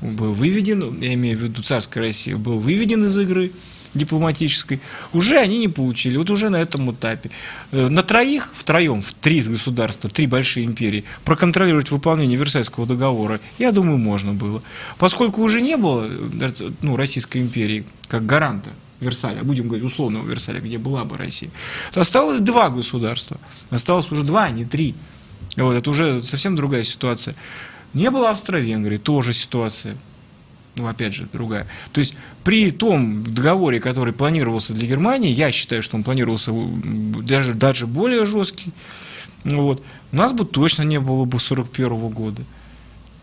был 0.00 0.32
выведен, 0.32 1.00
я 1.00 1.14
имею 1.14 1.38
в 1.38 1.42
виду 1.42 1.62
царская 1.62 2.02
Россия, 2.02 2.36
был 2.36 2.58
выведен 2.58 3.04
из 3.04 3.16
игры 3.18 3.52
дипломатической, 3.94 4.80
уже 5.12 5.38
они 5.38 5.58
не 5.58 5.68
получили, 5.68 6.16
вот 6.16 6.30
уже 6.30 6.48
на 6.48 6.56
этом 6.56 6.90
этапе. 6.90 7.30
Э, 7.72 7.88
На 7.88 8.02
троих, 8.02 8.50
втроем, 8.54 9.02
в 9.02 9.12
три 9.12 9.42
государства, 9.42 10.08
три 10.08 10.26
большие 10.26 10.64
империи, 10.64 11.04
проконтролировать 11.24 11.90
выполнение 11.90 12.38
Версальского 12.38 12.86
договора, 12.86 13.40
я 13.58 13.72
думаю, 13.72 13.98
можно 13.98 14.32
было. 14.32 14.62
Поскольку 14.98 15.42
уже 15.42 15.60
не 15.60 15.76
было 15.76 16.08
э, 16.08 16.70
ну, 16.82 16.96
Российской 16.96 17.38
империи 17.38 17.84
как 18.08 18.26
гаранта 18.26 18.70
Версаля, 19.00 19.42
будем 19.42 19.66
говорить 19.68 19.84
условного 19.84 20.26
Версаля, 20.26 20.60
где 20.60 20.78
была 20.78 21.04
бы 21.04 21.16
Россия, 21.16 21.50
то 21.92 22.00
осталось 22.00 22.38
два 22.40 22.70
государства. 22.70 23.38
Осталось 23.70 24.10
уже 24.12 24.22
два, 24.22 24.44
а 24.44 24.50
не 24.50 24.64
три. 24.64 24.94
Вот, 25.56 25.74
это 25.74 25.90
уже 25.90 26.22
совсем 26.22 26.56
другая 26.56 26.84
ситуация. 26.84 27.34
Не 27.94 28.10
было 28.10 28.30
Австро-Венгрии, 28.30 28.96
тоже 28.96 29.32
ситуация. 29.32 29.96
Ну, 30.74 30.86
опять 30.86 31.12
же, 31.12 31.28
другая. 31.32 31.66
То 31.92 31.98
есть, 31.98 32.14
при 32.44 32.70
том 32.70 33.24
договоре, 33.24 33.78
который 33.78 34.14
планировался 34.14 34.72
для 34.72 34.88
Германии, 34.88 35.30
я 35.30 35.52
считаю, 35.52 35.82
что 35.82 35.96
он 35.96 36.02
планировался 36.02 36.52
даже, 36.52 37.54
даже 37.54 37.86
более 37.86 38.24
жесткий, 38.24 38.72
ну 39.44 39.62
вот, 39.62 39.82
у 40.12 40.16
нас 40.16 40.32
бы 40.32 40.44
точно 40.44 40.82
не 40.82 40.98
было 40.98 41.24
бы 41.26 41.38
41 41.38 42.08
года. 42.08 42.42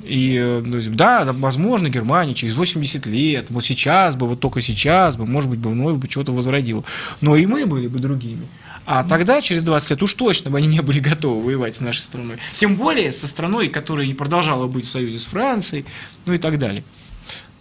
И, 0.03 0.37
э, 0.39 0.61
да, 0.63 1.25
да, 1.25 1.33
возможно, 1.33 1.89
Германия 1.89 2.33
через 2.33 2.53
80 2.53 3.05
лет, 3.07 3.47
вот 3.49 3.65
сейчас 3.65 4.15
бы, 4.15 4.27
вот 4.27 4.39
только 4.39 4.61
сейчас 4.61 5.17
бы, 5.17 5.25
может 5.25 5.49
быть, 5.49 5.59
бы 5.59 5.71
вновь 5.71 5.97
бы 5.97 6.09
что-то 6.09 6.31
возродила. 6.31 6.83
Но 7.19 7.35
и 7.35 7.45
мы 7.45 7.65
были 7.65 7.87
бы 7.87 7.99
другими. 7.99 8.47
А 8.85 9.03
тогда, 9.03 9.41
через 9.41 9.61
20 9.63 9.91
лет, 9.91 10.03
уж 10.03 10.13
точно 10.13 10.51
бы 10.51 10.57
они 10.57 10.67
не 10.67 10.81
были 10.81 10.99
готовы 10.99 11.43
воевать 11.43 11.75
с 11.75 11.81
нашей 11.81 12.01
страной. 12.01 12.37
Тем 12.55 12.75
более 12.75 13.11
со 13.11 13.27
страной, 13.27 13.67
которая 13.67 14.05
и 14.05 14.13
продолжала 14.13 14.67
быть 14.67 14.85
в 14.85 14.89
союзе 14.89 15.19
с 15.19 15.25
Францией, 15.25 15.85
ну 16.25 16.33
и 16.33 16.37
так 16.37 16.57
далее. 16.59 16.83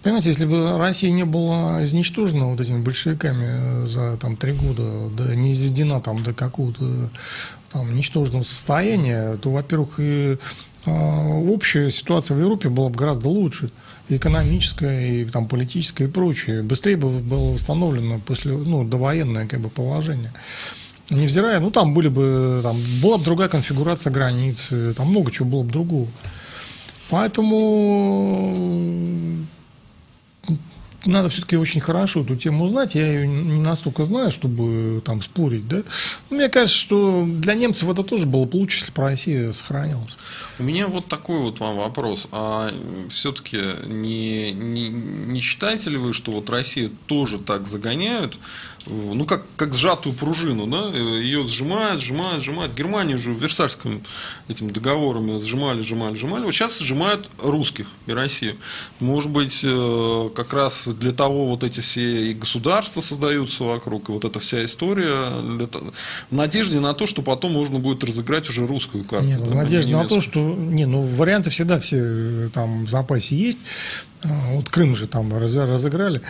Понимаете, 0.03 0.29
если 0.31 0.47
бы 0.47 0.79
Россия 0.79 1.11
не 1.11 1.25
была 1.25 1.85
изничтожена 1.85 2.47
вот 2.47 2.61
этими 2.61 2.81
большевиками 2.81 3.47
э, 3.49 3.87
за 3.89 4.17
там 4.17 4.37
три 4.37 4.53
года, 4.53 5.09
да 5.17 5.35
не 5.35 5.53
изведена 5.53 6.01
там 6.01 6.23
до 6.23 6.33
какого-то 6.33 6.85
там 7.73 7.95
ничтожного 7.95 8.45
состояния, 8.45 9.37
то, 9.37 9.51
во-первых, 9.51 9.97
и 9.99 10.39
а, 10.87 11.29
общая 11.29 11.91
ситуация 11.91 12.37
в 12.37 12.41
Европе 12.41 12.69
была 12.69 12.89
бы 12.89 12.97
гораздо 12.97 13.29
лучше, 13.29 13.71
и 14.09 14.17
экономическая, 14.17 15.07
и 15.07 15.25
там 15.27 15.47
политическая, 15.49 16.05
и 16.05 16.09
прочее. 16.09 16.63
Быстрее 16.63 16.97
бы 16.97 17.11
было 17.11 17.53
восстановлено 17.55 18.21
после, 18.25 18.53
ну, 18.53 18.85
довоенное 18.85 19.47
как 19.47 19.61
бы 19.61 19.69
положение. 19.69 20.33
Невзирая, 21.11 21.61
ну 21.61 21.71
там 21.71 21.95
были 21.95 22.09
бы, 22.09 22.61
там 22.63 22.77
была 23.03 23.19
бы 23.19 23.25
другая 23.25 23.49
конфигурация 23.49 24.13
границ, 24.13 24.69
э, 24.71 24.93
там 24.97 25.09
много 25.09 25.31
чего 25.31 25.49
было 25.49 25.63
бы 25.63 25.73
другого. 25.73 26.07
Поэтому 27.11 28.55
надо 31.05 31.29
все-таки 31.29 31.57
очень 31.57 31.81
хорошо 31.81 32.23
эту 32.23 32.37
тему 32.37 32.67
знать. 32.69 32.95
Я 32.95 33.07
ее 33.07 33.27
не 33.29 33.61
настолько 33.61 34.05
знаю, 34.05 34.31
чтобы 34.31 35.01
там 35.05 35.23
спорить, 35.23 35.69
да. 35.69 35.83
Но 36.31 36.37
мне 36.37 36.49
кажется, 36.49 36.79
что 36.79 37.25
для 37.27 37.55
немцев 37.55 37.89
это 37.89 38.03
тоже 38.03 38.27
было 38.27 38.45
бы 38.45 38.57
лучше, 38.57 38.81
если 38.81 38.93
бы 38.93 39.03
Россия 39.03 39.53
сохранилась. 39.53 40.17
У 40.59 40.65
меня 40.65 40.89
вот 40.89 41.07
такой 41.07 41.39
вот 41.39 41.61
вам 41.61 41.77
вопрос. 41.77 42.29
А 42.33 42.73
все-таки 43.09 43.59
не, 43.87 44.53
не, 44.53 44.89
не 44.89 45.41
считаете 45.41 45.91
ли 45.91 45.99
вы, 45.99 46.13
что 46.13 46.33
вот 46.33 46.51
Россию 46.51 46.91
тоже 47.07 47.39
так 47.39 47.67
загоняют, 47.67 48.39
ну, 48.89 49.25
как, 49.25 49.43
как 49.57 49.75
сжатую 49.75 50.15
пружину, 50.15 50.67
да? 50.67 50.89
Ее 50.97 51.47
сжимают, 51.47 52.01
сжимают, 52.03 52.43
сжимают. 52.43 52.75
Германию 52.75 53.17
уже 53.17 53.33
в 53.33 53.41
Версальском 53.41 54.03
этим 54.49 54.71
договором 54.71 55.41
сжимали, 55.41 55.83
сжимали, 55.83 56.15
сжимали. 56.15 56.45
Вот 56.45 56.53
сейчас 56.53 56.79
сжимают 56.81 57.29
русских 57.43 57.87
и 58.07 58.13
Россию. 58.13 58.57
Может 59.01 59.31
быть, 59.31 59.61
э, 59.65 60.31
как 60.35 60.53
раз 60.55 60.89
для 60.89 61.13
того 61.13 61.47
вот 61.47 61.65
эти 61.65 61.81
все 61.81 62.31
и 62.31 62.35
государства 62.35 63.01
создаются 63.01 63.65
вокруг, 63.65 64.09
и 64.09 64.13
вот 64.13 64.25
эта 64.25 64.39
вся 64.39 64.65
история 64.65 65.29
в 66.31 66.35
надежде 66.35 66.81
на 66.81 66.95
то, 66.95 67.07
что 67.07 67.23
потом 67.23 67.53
можно 67.53 67.79
будет 67.79 68.05
разыграть 68.05 68.49
уже 68.49 68.67
русскую 68.67 69.05
карту. 69.05 69.27
Нет, 69.27 69.41
да, 69.41 69.47
в 69.47 69.51
а 69.51 69.55
не 69.55 69.63
надежде 69.63 69.97
на 69.97 70.09
то, 70.09 70.21
что... 70.21 70.41
Не, 70.41 70.87
ну, 70.87 71.03
варианты 71.03 71.51
всегда 71.51 71.79
все 71.81 71.97
э, 72.01 72.49
там 72.53 72.87
в 72.87 72.91
запасе 72.91 73.37
есть. 73.37 73.59
А, 74.23 74.29
Вот 74.55 74.69
Крым 74.69 74.97
же 74.97 75.07
там 75.07 75.37
раз- 75.37 75.55
разыграли. 75.55 76.23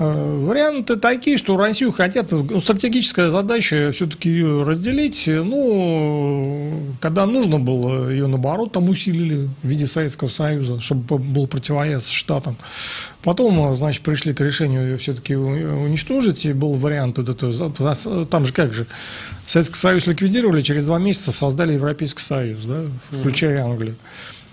А, 0.00 0.38
Варианты 0.46 0.96
такие, 0.96 1.36
что 1.38 1.56
Россию 1.56 1.92
хотят, 1.92 2.30
ну, 2.30 2.60
стратегическая 2.60 3.30
задача 3.30 3.90
все-таки 3.92 4.30
ее 4.30 4.62
разделить. 4.62 5.24
Ну, 5.26 6.72
когда 7.00 7.26
нужно 7.26 7.58
было, 7.58 8.08
ее 8.08 8.26
наоборот 8.28 8.72
там 8.72 8.88
усилили 8.88 9.48
в 9.62 9.66
виде 9.66 9.86
Советского 9.86 10.28
Союза, 10.28 10.80
чтобы 10.80 11.18
был 11.18 11.46
противовес 11.46 12.06
Штатам. 12.08 12.56
Потом, 13.22 13.60
а, 13.66 13.74
значит, 13.74 14.02
пришли 14.02 14.32
к 14.32 14.40
решению 14.40 14.82
ее 14.90 14.96
все-таки 14.98 15.34
уничтожить, 15.34 16.46
и 16.46 16.52
был 16.52 16.74
вариант 16.74 17.18
вот 17.18 17.28
это, 17.28 17.52
за- 17.52 18.24
там 18.26 18.46
же 18.46 18.52
как 18.52 18.72
же, 18.72 18.86
Советский 19.46 19.76
Союз 19.76 20.06
ликвидировали, 20.06 20.62
через 20.62 20.84
два 20.84 20.98
месяца 20.98 21.32
создали 21.32 21.72
Европейский 21.72 22.22
Союз, 22.22 22.60
да, 22.64 22.82
включая 23.18 23.64
Англию. 23.64 23.96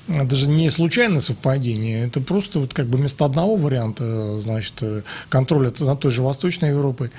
Это 0.08 0.36
же 0.36 0.48
не 0.48 0.70
случайное 0.70 1.20
совпадение, 1.20 2.06
это 2.06 2.22
просто 2.22 2.60
вот 2.60 2.74
как 2.74 2.86
бы 2.86 2.98
вместо 2.98 3.26
одного 3.26 3.56
варианта, 3.56 4.40
значит, 4.40 4.74
э, 4.82 5.02
контроля 5.30 5.72
над 5.80 6.00
той 6.00 6.12
же 6.12 6.22
Восточной 6.22 6.70
Европой, 6.70 7.10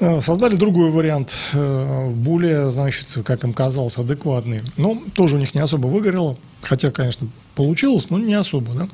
э, 0.00 0.20
создали 0.20 0.56
другой 0.56 0.90
вариант, 0.90 1.36
э, 1.52 2.10
более, 2.10 2.70
значит, 2.70 3.06
как 3.24 3.44
им 3.44 3.52
казалось, 3.52 3.96
адекватный. 3.96 4.62
Но 4.76 5.00
тоже 5.14 5.36
у 5.36 5.38
них 5.38 5.54
не 5.54 5.60
особо 5.60 5.86
выгорело, 5.86 6.36
хотя, 6.62 6.90
конечно, 6.90 7.28
получилось, 7.54 8.10
но 8.10 8.18
не 8.18 8.34
особо, 8.34 8.72
да. 8.74 8.88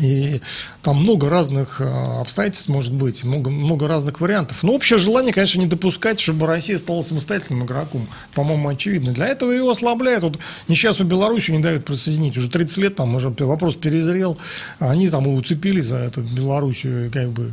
И 0.00 0.40
там 0.82 1.00
много 1.00 1.28
разных 1.28 1.80
обстоятельств 1.82 2.68
может 2.68 2.92
быть, 2.94 3.24
много, 3.24 3.50
много 3.50 3.86
разных 3.86 4.20
вариантов. 4.22 4.62
Но 4.62 4.72
общее 4.72 4.98
желание, 4.98 5.34
конечно, 5.34 5.58
не 5.58 5.66
допускать, 5.66 6.18
чтобы 6.18 6.46
Россия 6.46 6.78
стала 6.78 7.02
самостоятельным 7.02 7.66
игроком. 7.66 8.06
По-моему, 8.34 8.70
очевидно. 8.70 9.12
Для 9.12 9.28
этого 9.28 9.50
ее 9.50 9.70
ослабляют. 9.70 10.24
Вот 10.24 10.38
несчастную 10.66 11.08
Белоруссию 11.10 11.58
не 11.58 11.62
дают 11.62 11.84
присоединить. 11.84 12.38
Уже 12.38 12.48
30 12.48 12.76
лет 12.78 12.96
там 12.96 13.14
уже 13.14 13.28
вопрос 13.28 13.74
перезрел. 13.74 14.38
Они 14.78 15.10
там 15.10 15.26
и 15.26 15.28
уцепились 15.28 15.86
за 15.86 15.96
эту 15.98 16.22
Белоруссию, 16.22 17.10
как 17.12 17.28
бы 17.28 17.52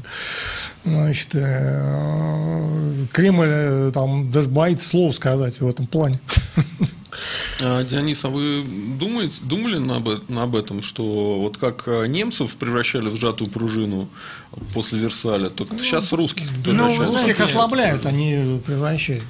значит, 0.85 1.29
э, 1.33 3.05
Кремль 3.11 3.47
э, 3.49 3.91
там 3.93 4.31
даже 4.31 4.47
боится 4.47 4.87
слов 4.87 5.15
сказать 5.15 5.59
в 5.59 5.67
этом 5.67 5.87
плане. 5.87 6.19
А, 7.61 7.83
Дионис, 7.83 8.23
а 8.25 8.29
вы 8.29 8.63
думаете, 8.99 9.35
думали 9.41 9.77
на 9.77 10.43
об 10.43 10.55
этом, 10.55 10.81
что 10.81 11.39
вот 11.39 11.57
как 11.57 11.83
э, 11.87 12.07
немцев 12.07 12.55
превращали 12.55 13.09
в 13.09 13.15
сжатую 13.15 13.49
пружину 13.49 14.09
после 14.73 14.99
Версаля, 14.99 15.49
только 15.49 15.75
ну, 15.75 15.79
сейчас 15.79 16.11
русских 16.13 16.47
ну, 16.65 16.87
русских 16.97 17.39
ослабляют, 17.41 18.05
они 18.05 18.59
превращают. 18.65 19.23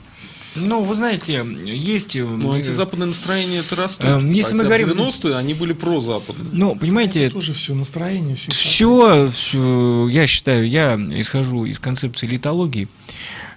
Ну, 0.56 0.82
вы 0.82 0.96
знаете, 0.96 1.46
есть... 1.66 2.16
Ну, 2.16 2.54
антизападное 2.54 3.08
настроение 3.08 3.60
это 3.60 3.76
растут. 3.76 4.06
Э, 4.06 4.20
если 4.24 4.56
мы 4.56 4.64
говорим... 4.64 4.90
90-е 4.90 5.36
они 5.36 5.54
были 5.54 5.74
прозападные. 5.74 6.50
Ну, 6.52 6.76
понимаете... 6.76 7.26
Это 7.26 7.36
тоже 7.36 7.54
все 7.54 7.74
настроение. 7.74 8.36
Все, 8.36 8.50
все, 8.52 9.30
все, 9.30 10.08
я 10.10 10.28
считаю, 10.28 10.68
я 10.68 10.96
исхожу 10.96 11.66
из 11.66 11.80
концепции 11.80 12.28
литологии. 12.28 12.88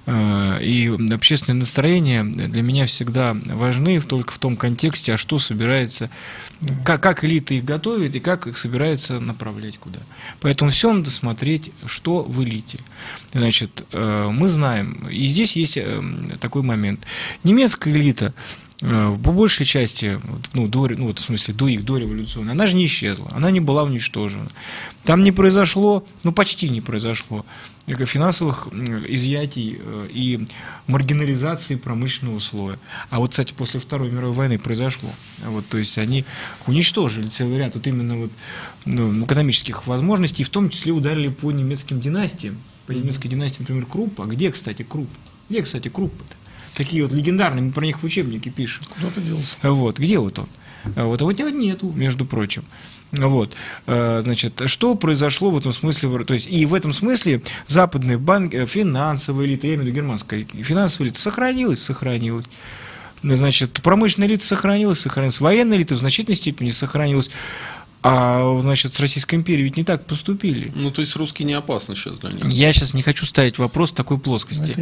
Э, 0.04 0.58
и 0.60 0.88
общественные 1.12 1.60
настроения 1.60 2.24
для 2.24 2.62
меня 2.62 2.86
всегда 2.86 3.36
важны 3.46 4.00
только 4.00 4.32
в 4.32 4.38
том 4.38 4.56
контексте, 4.56 5.14
а 5.14 5.16
что 5.16 5.38
собирается, 5.38 6.10
как, 6.84 7.00
как 7.02 7.24
элита 7.24 7.54
их 7.54 7.64
готовит 7.64 8.16
и 8.16 8.20
как 8.20 8.46
их 8.46 8.58
собирается 8.58 9.20
направлять 9.20 9.78
куда. 9.78 10.00
Поэтому 10.40 10.70
все 10.72 10.92
надо 10.92 11.10
смотреть, 11.10 11.70
что 11.86 12.22
в 12.22 12.42
элите. 12.42 12.80
Значит, 13.32 13.84
э, 13.92 14.28
мы 14.32 14.48
знаем, 14.48 15.06
и 15.08 15.26
здесь 15.28 15.54
есть 15.54 15.76
э, 15.76 16.02
такой 16.40 16.62
момент. 16.62 17.06
Немецкая 17.44 17.92
элита 17.92 18.34
по 18.82 19.30
большей 19.30 19.64
части, 19.64 20.20
ну, 20.54 20.66
до, 20.66 20.88
ну, 20.88 21.06
вот 21.06 21.20
в 21.20 21.22
смысле, 21.22 21.54
до 21.54 21.68
их, 21.68 21.84
до 21.84 21.98
революционной, 21.98 22.52
она 22.52 22.66
же 22.66 22.74
не 22.74 22.86
исчезла, 22.86 23.30
она 23.32 23.52
не 23.52 23.60
была 23.60 23.84
уничтожена. 23.84 24.48
Там 25.04 25.20
не 25.20 25.30
произошло, 25.30 26.04
ну, 26.24 26.32
почти 26.32 26.68
не 26.68 26.80
произошло 26.80 27.44
финансовых 27.86 28.68
изъятий 29.08 29.78
э, 29.78 30.08
и 30.12 30.46
маргинализации 30.86 31.76
промышленного 31.76 32.38
слоя. 32.40 32.78
А 33.10 33.18
вот, 33.18 33.30
кстати, 33.30 33.52
после 33.52 33.78
Второй 33.80 34.10
мировой 34.10 34.34
войны 34.34 34.58
произошло. 34.58 35.10
Вот, 35.44 35.66
то 35.66 35.78
есть 35.78 35.98
они 35.98 36.24
уничтожили 36.66 37.28
целый 37.28 37.58
ряд 37.58 37.74
вот 37.74 37.86
именно 37.86 38.16
вот, 38.16 38.30
ну, 38.84 39.24
экономических 39.24 39.86
возможностей, 39.86 40.44
в 40.44 40.50
том 40.50 40.70
числе 40.70 40.92
ударили 40.92 41.28
по 41.28 41.52
немецким 41.52 42.00
династиям. 42.00 42.58
По 42.86 42.92
немецкой 42.92 43.28
династии, 43.28 43.60
например, 43.60 43.86
Круп. 43.86 44.20
А 44.20 44.26
где, 44.26 44.50
кстати, 44.50 44.82
Круп? 44.82 45.08
Где, 45.48 45.62
кстати, 45.62 45.88
Круп? 45.88 46.12
Такие 46.74 47.02
вот 47.02 47.12
легендарные, 47.12 47.62
мы 47.62 47.72
про 47.72 47.84
них 47.84 48.02
в 48.02 48.04
учебнике 48.04 48.50
пишем. 48.50 48.84
Куда 48.94 49.10
ты 49.10 49.20
делся? 49.20 49.56
Вот, 49.62 49.98
где 49.98 50.18
вот 50.18 50.38
он? 50.38 50.48
Вот, 50.84 51.22
а 51.22 51.24
вот 51.24 51.38
его 51.38 51.48
нету, 51.48 51.92
между 51.94 52.24
прочим. 52.24 52.64
Вот. 53.12 53.52
Э, 53.86 54.20
значит, 54.24 54.62
что 54.66 54.94
произошло 54.94 55.50
в 55.50 55.58
этом 55.58 55.70
смысле? 55.72 56.24
То 56.24 56.34
есть, 56.34 56.48
и 56.48 56.64
в 56.66 56.74
этом 56.74 56.92
смысле 56.92 57.42
западные 57.66 58.18
банки, 58.18 58.56
э, 58.56 58.66
финансовая 58.66 59.46
элита, 59.46 59.66
я 59.66 59.74
имею 59.74 59.84
в 59.84 59.86
виду 59.86 59.96
германская 59.96 60.44
финансовая 60.44 61.08
элита, 61.08 61.20
сохранилась, 61.20 61.82
сохранилась. 61.82 62.46
Значит, 63.22 63.80
промышленная 63.82 64.28
элита 64.28 64.44
сохранилась, 64.44 65.00
сохранилась, 65.00 65.40
военная 65.40 65.76
элита 65.76 65.94
в 65.94 65.98
значительной 65.98 66.36
степени 66.36 66.70
сохранилась. 66.70 67.30
А, 68.04 68.58
значит, 68.60 68.94
с 68.94 69.00
Российской 69.00 69.36
империей 69.36 69.64
ведь 69.64 69.76
не 69.76 69.84
так 69.84 70.06
поступили. 70.06 70.72
Ну, 70.74 70.90
то 70.90 71.00
есть 71.02 71.14
русские 71.14 71.46
не 71.46 71.52
опасны 71.52 71.94
сейчас 71.94 72.18
для 72.18 72.30
них? 72.30 72.44
Я 72.46 72.72
сейчас 72.72 72.94
не 72.94 73.02
хочу 73.02 73.24
ставить 73.26 73.58
вопрос 73.58 73.92
в 73.92 73.94
такой 73.94 74.18
плоскости. 74.18 74.74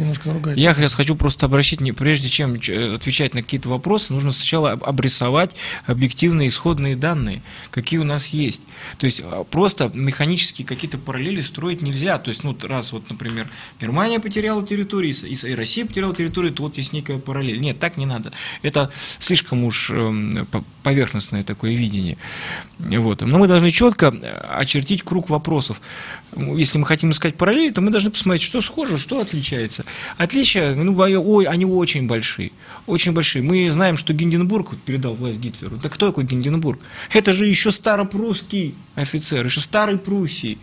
Я 0.55 0.73
сейчас 0.73 0.95
хочу 0.95 1.15
просто 1.15 1.45
обращать, 1.45 1.79
прежде 1.95 2.29
чем 2.29 2.55
отвечать 2.55 3.35
на 3.35 3.43
какие-то 3.43 3.69
вопросы, 3.69 4.11
нужно 4.13 4.31
сначала 4.31 4.71
обрисовать 4.71 5.55
объективные 5.85 6.47
исходные 6.47 6.95
данные, 6.95 7.43
какие 7.69 7.99
у 7.99 8.03
нас 8.03 8.27
есть. 8.27 8.61
То 8.97 9.05
есть 9.05 9.21
а, 9.23 9.43
просто 9.43 9.91
механически 9.93 10.63
какие-то 10.63 10.97
параллели 10.97 11.41
строить 11.41 11.83
нельзя. 11.83 12.17
То 12.17 12.29
есть, 12.29 12.43
ну, 12.43 12.57
раз 12.63 12.91
вот, 12.91 13.07
например, 13.09 13.47
Германия 13.79 14.19
потеряла 14.19 14.65
территорию, 14.65 15.13
и 15.13 15.53
Россия 15.53 15.85
потеряла 15.85 16.15
территорию, 16.15 16.53
то 16.53 16.63
вот 16.63 16.77
есть 16.77 16.91
некая 16.91 17.19
параллель. 17.19 17.59
Нет, 17.59 17.79
так 17.79 17.97
не 17.97 18.07
надо. 18.07 18.31
Это 18.63 18.91
слишком 19.19 19.63
уж 19.63 19.91
эм, 19.91 20.47
поверхностное 20.83 21.43
такое 21.43 21.73
видение. 21.73 22.17
Вот. 22.79 23.10
Вот. 23.11 23.21
Но 23.21 23.37
мы 23.37 23.47
должны 23.47 23.69
четко 23.71 24.05
э, 24.07 24.27
очертить 24.57 25.03
круг 25.03 25.29
вопросов. 25.29 25.81
Если 26.35 26.77
мы 26.77 26.85
хотим 26.85 27.11
искать 27.11 27.35
параллели, 27.35 27.71
то 27.71 27.81
мы 27.81 27.91
должны 27.91 28.09
посмотреть, 28.09 28.41
что 28.41 28.61
схоже, 28.61 28.97
что 28.97 29.19
отличается. 29.19 29.83
Отличия, 30.17 30.73
ну, 30.73 30.97
ой, 30.97 31.45
они 31.45 31.65
очень 31.65 32.07
большие. 32.07 32.51
Очень 32.87 33.11
большие. 33.11 33.43
Мы 33.43 33.69
знаем, 33.69 33.97
что 33.97 34.13
Гинденбург 34.13 34.77
передал 34.85 35.13
власть 35.15 35.39
Гитлеру. 35.39 35.75
Да 35.75 35.89
кто 35.89 36.07
такой 36.07 36.23
Гинденбург? 36.23 36.79
Это 37.13 37.33
же 37.33 37.45
еще 37.47 37.71
старопрусский 37.71 38.75
офицер, 38.95 39.45
еще 39.45 39.59
старый 39.59 39.97
Пруссии. 39.97 40.57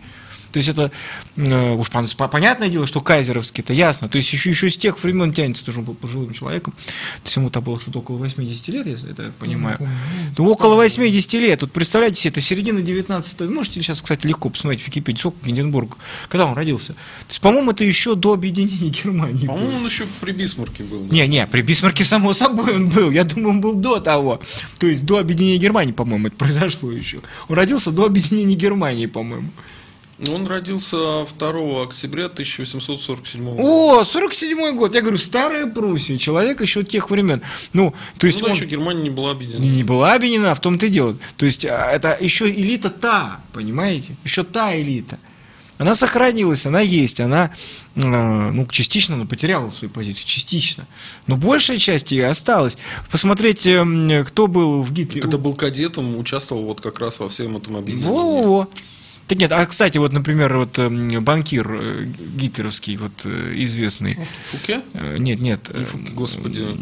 То 0.51 0.57
есть 0.57 0.69
это 0.69 0.91
э, 1.35 1.73
уж 1.73 1.89
понятное 1.89 2.69
дело, 2.69 2.85
что 2.85 3.01
кайзеровский, 3.01 3.63
это 3.63 3.73
ясно. 3.73 4.09
То 4.09 4.17
есть 4.17 4.31
еще, 4.31 4.49
еще 4.49 4.69
с 4.69 4.77
тех 4.77 5.01
времен 5.03 5.33
тянется, 5.33 5.63
тоже 5.65 5.79
он 5.79 5.85
был 5.85 5.93
пожилым 5.93 6.33
человеком. 6.33 6.73
То 6.73 7.25
есть 7.25 7.35
ему 7.37 7.49
там 7.49 7.63
было 7.63 7.79
что-то 7.79 7.99
около 7.99 8.17
80 8.17 8.67
лет, 8.69 8.87
если 8.87 9.11
это 9.11 9.23
я 9.23 9.31
понимаю. 9.39 9.77
Ну, 10.37 10.49
около 10.49 10.75
80 10.75 11.33
лет. 11.33 11.59
Тут 11.59 11.71
представляете 11.71 12.21
себе, 12.21 12.31
это 12.31 12.41
середина 12.41 12.81
19 12.81 13.41
Можете 13.49 13.81
сейчас, 13.81 14.01
кстати, 14.01 14.25
легко 14.27 14.49
посмотреть 14.49 14.81
в 14.81 14.87
Википедии, 14.87 15.19
сколько 15.19 15.45
Гинденбург, 15.45 15.97
когда 16.27 16.45
он 16.45 16.53
родился. 16.53 16.93
То 16.93 17.29
есть, 17.29 17.41
по-моему, 17.41 17.71
это 17.71 17.83
еще 17.83 18.15
до 18.15 18.33
объединения 18.33 18.89
Германии. 19.03 19.47
По-моему, 19.47 19.77
он 19.77 19.85
еще 19.85 20.05
при 20.21 20.31
Бисмарке 20.31 20.83
был. 20.83 21.01
Да? 21.01 21.13
Не, 21.13 21.27
не, 21.27 21.45
при 21.47 21.61
Бисмарке, 21.61 22.03
само 22.03 22.33
собой, 22.33 22.75
он 22.75 22.89
был. 22.89 23.11
Я 23.11 23.23
думаю, 23.23 23.49
он 23.49 23.61
был 23.61 23.75
до 23.75 23.99
того. 23.99 24.41
То 24.77 24.87
есть 24.87 25.05
до 25.05 25.17
объединения 25.17 25.57
Германии, 25.57 25.91
по-моему, 25.91 26.27
это 26.27 26.35
произошло 26.35 26.91
еще. 26.91 27.19
Он 27.47 27.55
родился 27.55 27.91
до 27.91 28.05
объединения 28.05 28.55
Германии, 28.55 29.05
по-моему. 29.05 29.49
Он 30.27 30.45
родился 30.45 31.25
2 31.25 31.83
октября 31.83 32.25
1847 32.25 33.55
года. 33.55 33.61
О, 33.61 34.03
47 34.03 34.75
год. 34.75 34.93
Я 34.93 35.01
говорю, 35.01 35.17
старая 35.17 35.65
Пруссия, 35.65 36.17
человек 36.17 36.59
еще 36.59 36.83
тех 36.83 37.09
времен. 37.09 37.41
Ну, 37.71 37.93
то 38.17 38.27
есть 38.27 38.41
ну, 38.41 38.47
он... 38.47 38.53
еще 38.53 38.65
Германия 38.65 39.03
не 39.03 39.09
была 39.09 39.31
объединена. 39.31 39.63
Не 39.63 39.83
была 39.83 40.13
объединена, 40.13 40.55
в 40.55 40.59
том-то 40.59 40.87
и 40.87 40.89
дело. 40.89 41.17
То 41.37 41.45
есть 41.45 41.65
а, 41.65 41.91
это 41.91 42.17
еще 42.19 42.49
элита 42.49 42.89
та, 42.89 43.39
понимаете? 43.53 44.15
Еще 44.25 44.43
та 44.43 44.77
элита. 44.77 45.19
Она 45.77 45.95
сохранилась, 45.95 46.65
она 46.65 46.81
есть, 46.81 47.21
она 47.21 47.53
а, 47.95 48.51
ну, 48.51 48.67
частично 48.67 49.15
она 49.15 49.25
потеряла 49.25 49.69
свою 49.69 49.89
позицию, 49.89 50.27
частично. 50.27 50.85
Но 51.27 51.37
большая 51.37 51.77
часть 51.77 52.11
ее 52.11 52.27
осталась. 52.27 52.77
Посмотрите, 53.09 53.71
эм, 53.75 54.25
кто 54.25 54.47
был 54.47 54.81
в 54.81 54.91
Гитлере. 54.91 55.21
Когда 55.21 55.37
был 55.37 55.53
кадетом, 55.53 56.17
участвовал 56.17 56.65
вот 56.65 56.81
как 56.81 56.99
раз 56.99 57.19
во 57.19 57.29
всем 57.29 57.55
этом 57.55 57.77
объединении. 57.77 58.11
Во-во-во. 58.11 58.67
Так 59.29 59.37
нет, 59.37 59.51
а 59.51 59.63
кстати, 59.67 59.99
вот, 59.99 60.11
например, 60.11 60.57
вот 60.57 60.79
эм, 60.79 61.23
банкир 61.23 61.71
э, 61.71 62.05
гитлеровский, 62.35 62.97
вот 62.97 63.11
э, 63.25 63.53
известный. 63.57 64.17
Фуке? 64.41 64.81
Э, 64.95 65.17
нет, 65.19 65.39
нет. 65.39 65.69
Господи. 66.13 66.75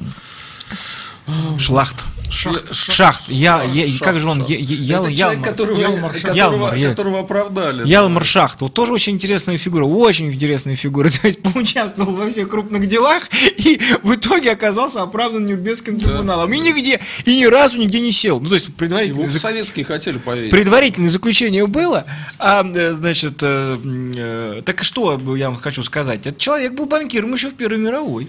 Шлахт. 1.59 2.05
Шахт. 2.29 2.73
Шахт. 2.73 3.29
Я, 3.29 3.63
я, 3.63 3.87
шахт, 3.87 4.03
как 4.03 4.19
же 4.19 4.27
он? 4.27 4.43
Я, 4.45 4.57
я, 4.57 4.99
Это 4.99 5.15
человек, 5.15 5.43
которого, 5.43 5.79
Ялмар, 5.79 6.13
которого, 6.13 6.35
Ялмар, 6.35 6.89
которого 6.89 7.19
оправдали. 7.21 7.87
Ялмар 7.87 8.23
да. 8.23 8.27
Шахт. 8.27 8.61
Вот 8.61 8.73
тоже 8.73 8.93
очень 8.93 9.13
интересная 9.13 9.57
фигура. 9.57 9.85
Очень 9.85 10.31
интересная 10.33 10.75
фигура. 10.75 11.09
То 11.21 11.27
есть 11.27 11.41
поучаствовал 11.41 12.13
во 12.13 12.29
всех 12.29 12.49
крупных 12.49 12.87
делах 12.87 13.29
и 13.57 13.79
в 14.03 14.15
итоге 14.15 14.51
оказался 14.51 15.01
оправдан 15.01 15.45
Нюрнбергским 15.45 15.99
трибуналом. 15.99 16.49
Да. 16.49 16.55
И 16.55 16.59
нигде, 16.59 16.99
и 17.25 17.39
ни 17.39 17.45
разу 17.45 17.79
нигде 17.79 18.01
не 18.01 18.11
сел. 18.11 18.39
Ну, 18.39 18.49
то 18.49 18.55
есть 18.55 18.73
предварительно... 18.75 19.21
Его 19.21 19.29
советские 19.29 19.85
хотели 19.85 20.17
поверить. 20.17 20.51
Предварительное 20.51 21.09
заключение 21.09 21.65
было. 21.65 22.05
А, 22.39 22.65
э, 22.65 22.93
значит, 22.93 23.39
э, 23.41 23.77
э, 23.83 24.61
так 24.65 24.83
что 24.83 25.19
я 25.35 25.49
вам 25.49 25.57
хочу 25.57 25.83
сказать? 25.83 26.21
Этот 26.25 26.39
человек 26.39 26.73
был 26.73 26.85
банкиром 26.87 27.33
еще 27.33 27.49
в 27.49 27.55
Первой 27.55 27.77
мировой. 27.77 28.27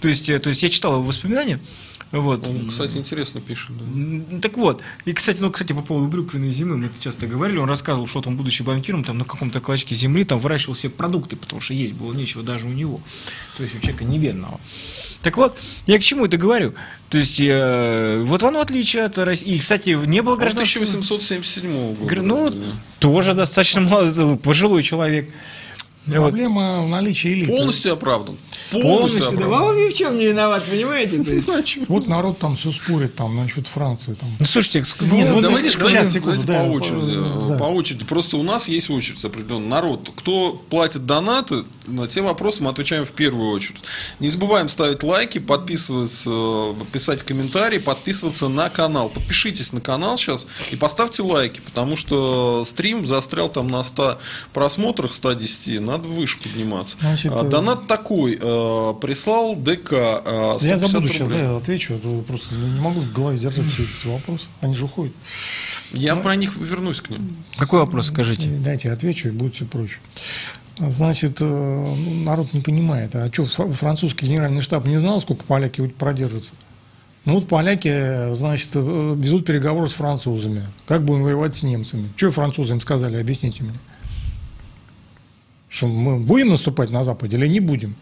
То 0.00 0.08
есть, 0.08 0.26
то 0.26 0.48
есть 0.48 0.62
я 0.62 0.68
читал 0.68 0.92
его 0.92 1.02
воспоминания. 1.02 1.58
Вот. 2.12 2.46
Он, 2.46 2.68
кстати, 2.68 2.96
интересно 2.96 3.40
пишет. 3.40 3.70
Да. 3.76 4.38
Так 4.40 4.56
вот, 4.56 4.82
и, 5.04 5.12
кстати, 5.12 5.40
ну, 5.40 5.50
кстати, 5.50 5.72
по 5.72 5.82
поводу 5.82 6.06
брюквенной 6.06 6.52
зимы, 6.52 6.76
мы 6.76 6.86
это 6.86 7.00
часто 7.00 7.26
говорили, 7.26 7.58
он 7.58 7.68
рассказывал, 7.68 8.06
что 8.06 8.22
он, 8.24 8.36
будучи 8.36 8.62
банкиром, 8.62 9.02
там 9.02 9.18
на 9.18 9.24
каком-то 9.24 9.60
клочке 9.60 9.94
земли 9.94 10.24
там 10.24 10.38
выращивал 10.38 10.74
все 10.74 10.88
продукты, 10.88 11.36
потому 11.36 11.60
что 11.60 11.74
есть 11.74 11.94
было 11.94 12.12
нечего 12.12 12.44
даже 12.44 12.66
у 12.66 12.70
него, 12.70 13.00
то 13.56 13.64
есть 13.64 13.74
у 13.74 13.80
человека 13.80 14.04
неведного. 14.04 14.60
Так 15.22 15.36
вот, 15.36 15.58
я 15.86 15.98
к 15.98 16.02
чему 16.02 16.26
это 16.26 16.36
говорю? 16.36 16.74
То 17.10 17.18
есть, 17.18 17.40
э, 17.40 18.22
вот 18.24 18.42
оно 18.44 18.60
отличие 18.60 19.04
от 19.04 19.18
России. 19.18 19.48
И, 19.48 19.58
кстати, 19.58 19.90
не 20.06 20.22
было 20.22 20.36
гражданского... 20.36 20.84
1877 20.84 21.94
года. 21.94 22.22
Ну, 22.22 22.52
тоже 23.00 23.34
достаточно 23.34 23.80
молодой, 23.80 24.36
пожилой 24.36 24.82
человек. 24.82 25.28
Проблема 26.06 26.80
вот. 26.80 26.86
в 26.86 26.90
наличии 26.90 27.32
элиты. 27.32 27.50
Полностью 27.50 27.92
оправдан. 27.92 28.36
Полностью, 28.70 29.20
да. 29.20 29.28
оправдано. 29.28 29.56
А 29.58 29.62
он 29.64 29.76
ни 29.76 29.88
в 29.88 29.94
чем 29.94 30.16
не 30.16 30.26
виноват, 30.26 30.64
понимаете? 30.64 31.22
То 31.22 31.34
есть- 31.34 31.46
Значит, 31.56 31.88
Вот 31.88 32.06
народ 32.06 32.38
там 32.38 32.56
все 32.56 32.72
спорит, 32.72 33.14
там, 33.14 33.36
насчет 33.36 33.66
Франции. 33.66 34.14
Там. 34.14 34.28
Ну, 34.40 34.46
слушайте, 34.46 34.82
ну, 35.00 35.06
ну, 35.34 35.40
давайте, 35.40 35.70
сейчас, 35.70 35.78
давайте- 35.82 36.06
секунду, 36.10 36.46
давайте 36.46 36.46
да, 36.46 36.64
по 36.64 36.72
очереди. 36.72 37.16
по- 37.16 37.48
да. 37.48 37.58
По 37.58 37.64
очереди. 37.64 38.04
Просто 38.04 38.36
у 38.36 38.42
нас 38.42 38.68
есть 38.68 38.90
очередь 38.90 39.24
определенный. 39.24 39.68
Народ, 39.68 40.10
кто 40.16 40.52
платит 40.70 41.06
донаты, 41.06 41.64
на 41.86 42.08
те 42.08 42.20
вопросы 42.20 42.62
мы 42.62 42.70
отвечаем 42.70 43.04
в 43.04 43.12
первую 43.12 43.50
очередь. 43.50 43.80
Не 44.20 44.28
забываем 44.28 44.68
ставить 44.68 45.02
лайки, 45.02 45.38
подписываться, 45.38 46.30
э, 46.30 46.74
писать 46.92 47.22
комментарии, 47.22 47.78
подписываться 47.78 48.48
на 48.48 48.68
канал. 48.70 49.08
Подпишитесь 49.08 49.72
на 49.72 49.80
канал 49.80 50.16
сейчас 50.16 50.46
и 50.72 50.76
поставьте 50.76 51.22
лайки, 51.22 51.60
потому 51.64 51.96
что 51.96 52.64
стрим 52.66 53.06
застрял 53.06 53.48
там 53.48 53.68
на 53.68 53.82
100 53.84 54.18
просмотрах, 54.52 55.12
110, 55.14 55.80
надо 55.80 56.08
выше 56.08 56.38
подниматься. 56.42 56.96
Значит, 57.00 57.32
А, 57.34 57.44
э, 57.44 57.48
Донат 57.48 57.86
такой, 57.86 58.38
э, 58.46 58.94
прислал 59.00 59.56
ДК. 59.56 59.92
э, 59.92 60.54
Я 60.60 60.78
150 60.78 60.80
забуду 60.90 61.08
сейчас, 61.08 61.20
рублей. 61.22 61.38
да, 61.38 61.44
я 61.50 61.56
отвечу. 61.56 61.94
а 61.94 61.98
то 61.98 62.20
Просто 62.26 62.54
не 62.54 62.80
могу 62.80 63.00
в 63.00 63.12
голове 63.12 63.38
держать 63.38 63.64
все 63.66 63.82
эти 63.82 64.06
вопросы. 64.06 64.44
Они 64.60 64.74
же 64.74 64.84
уходят. 64.84 65.12
Я 65.92 66.16
про 66.16 66.36
них 66.36 66.56
вернусь 66.56 67.00
к 67.00 67.10
ним. 67.10 67.36
Какой 67.56 67.80
вопрос, 67.80 68.06
скажите? 68.06 68.48
Дайте 68.48 68.90
отвечу, 68.90 69.28
и 69.28 69.30
будет 69.32 69.54
все 69.54 69.64
проще. 69.64 69.98
Значит, 70.78 71.38
э, 71.40 71.44
ну, 71.44 72.24
народ 72.24 72.52
не 72.52 72.60
понимает, 72.60 73.14
а 73.16 73.30
что, 73.32 73.46
французский 73.46 74.26
генеральный 74.26 74.60
штаб 74.60 74.86
не 74.86 74.98
знал, 74.98 75.20
сколько 75.22 75.44
поляки 75.44 75.86
продержатся? 75.86 76.52
Ну 77.24 77.36
вот 77.36 77.48
поляки, 77.48 77.88
э, 77.90 78.34
значит, 78.34 78.68
э, 78.74 79.14
везут 79.16 79.46
переговоры 79.46 79.88
с 79.88 79.94
французами. 79.94 80.66
Как 80.86 81.02
будем 81.02 81.22
воевать 81.22 81.56
с 81.56 81.62
немцами? 81.62 82.08
Что 82.16 82.30
французы 82.30 82.74
им 82.74 82.80
сказали, 82.80 83.16
объясните 83.16 83.64
мне. 83.64 83.72
Что 85.68 85.86
мы 85.88 86.18
будем 86.18 86.48
наступать 86.50 86.90
на 86.90 87.04
Западе 87.04 87.36
или 87.36 87.46
не 87.46 87.60
будем? 87.60 87.96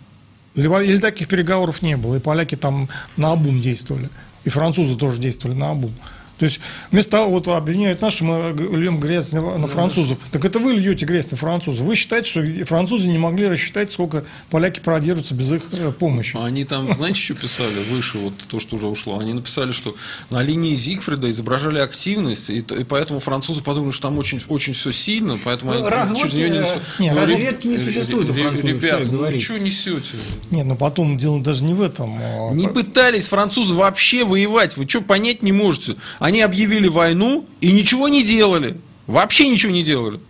Или, 0.55 0.99
таких 0.99 1.29
переговоров 1.29 1.83
не 1.83 1.97
было, 1.97 2.17
и 2.17 2.21
поляки 2.21 2.55
там 2.55 2.89
на 3.17 3.33
обум 3.33 3.61
действовали, 3.61 4.09
и 4.45 4.51
французы 4.51 4.97
тоже 4.97 5.19
действовали 5.19 5.57
на 5.57 5.71
обум. 5.71 5.93
То 6.39 6.47
есть 6.47 6.61
вместо 6.90 7.12
того, 7.12 7.31
вот 7.31 7.47
обвиняют 7.48 8.01
нас, 8.01 8.15
что 8.15 8.24
мы 8.24 8.52
льем 8.77 8.98
грязь 8.98 9.31
на, 9.32 9.56
на 9.56 9.69
французов. 9.69 10.19
Так 10.32 10.44
это 10.44 10.59
вы 10.59 10.73
льете 10.73 11.06
грязь 11.06 11.31
на 11.31 11.36
французов. 11.36 11.86
Вы 11.86 11.94
считаете, 11.94 12.28
что 12.28 12.65
французы 12.65 13.06
не 13.06 13.19
могли 13.19 13.47
рассчитать, 13.47 13.93
сколько 13.93 14.24
поляки 14.51 14.81
продержатся 14.81 15.35
без 15.35 15.52
их 15.52 15.62
э, 15.73 15.93
помощи. 15.93 16.36
Они 16.36 16.65
там, 16.65 16.94
знаете, 16.98 17.20
что 17.20 17.35
писали 17.35 17.85
выше, 17.90 18.19
вот 18.19 18.35
то, 18.48 18.59
что 18.59 18.77
уже 18.77 18.86
ушло? 18.89 19.19
Они 19.20 19.32
написали, 19.32 19.70
что 19.70 19.94
на 20.31 20.43
линии 20.43 20.74
Зигфрида 20.74 21.31
изображали 21.31 21.78
активность, 21.78 22.51
и, 22.51 22.59
и 22.59 22.85
поэтому 22.85 23.20
французы 23.20 23.62
подумали, 23.62 23.93
что 23.93 24.09
там 24.09 24.19
очень, 24.19 24.40
очень 24.48 24.73
все 24.73 24.90
сильно, 24.90 25.39
поэтому 25.43 25.73
Ну, 25.73 25.78
они 25.78 25.89
разводки, 25.89 26.23
через 26.23 26.35
нее 26.35 26.51
не 26.51 26.59
э, 26.59 26.62
наступ- 26.62 26.82
не, 26.98 27.11
Ну, 27.12 27.20
разведки 27.20 27.66
не 27.69 27.77
существует 27.77 28.31
у 28.31 28.32
французов, 28.32 28.65
Ребят, 28.65 29.06
что 29.06 29.15
ну 29.16 29.40
что 29.40 29.61
несете? 29.61 30.16
Нет, 30.51 30.66
но 30.66 30.74
потом 30.74 31.16
дело 31.16 31.40
даже 31.40 31.62
не 31.62 31.74
в 31.74 31.81
этом. 31.82 32.19
а 32.20 32.51
Не 32.52 32.69
пытались 32.69 33.28
французы 33.28 33.74
вообще 33.74 34.24
воевать. 34.24 34.77
Вы 34.77 34.89
что, 34.89 35.01
понять 35.01 35.43
не 35.43 35.52
можете? 35.52 35.97
Они 36.25 36.41
объявили 36.41 36.89
войну 36.89 37.45
и 37.61 37.71
ничего 37.71 38.09
не 38.09 38.25
делали. 38.25 38.79
Вообще 39.07 39.47
ничего 39.47 39.71
не 39.71 39.83
делали. 39.83 40.21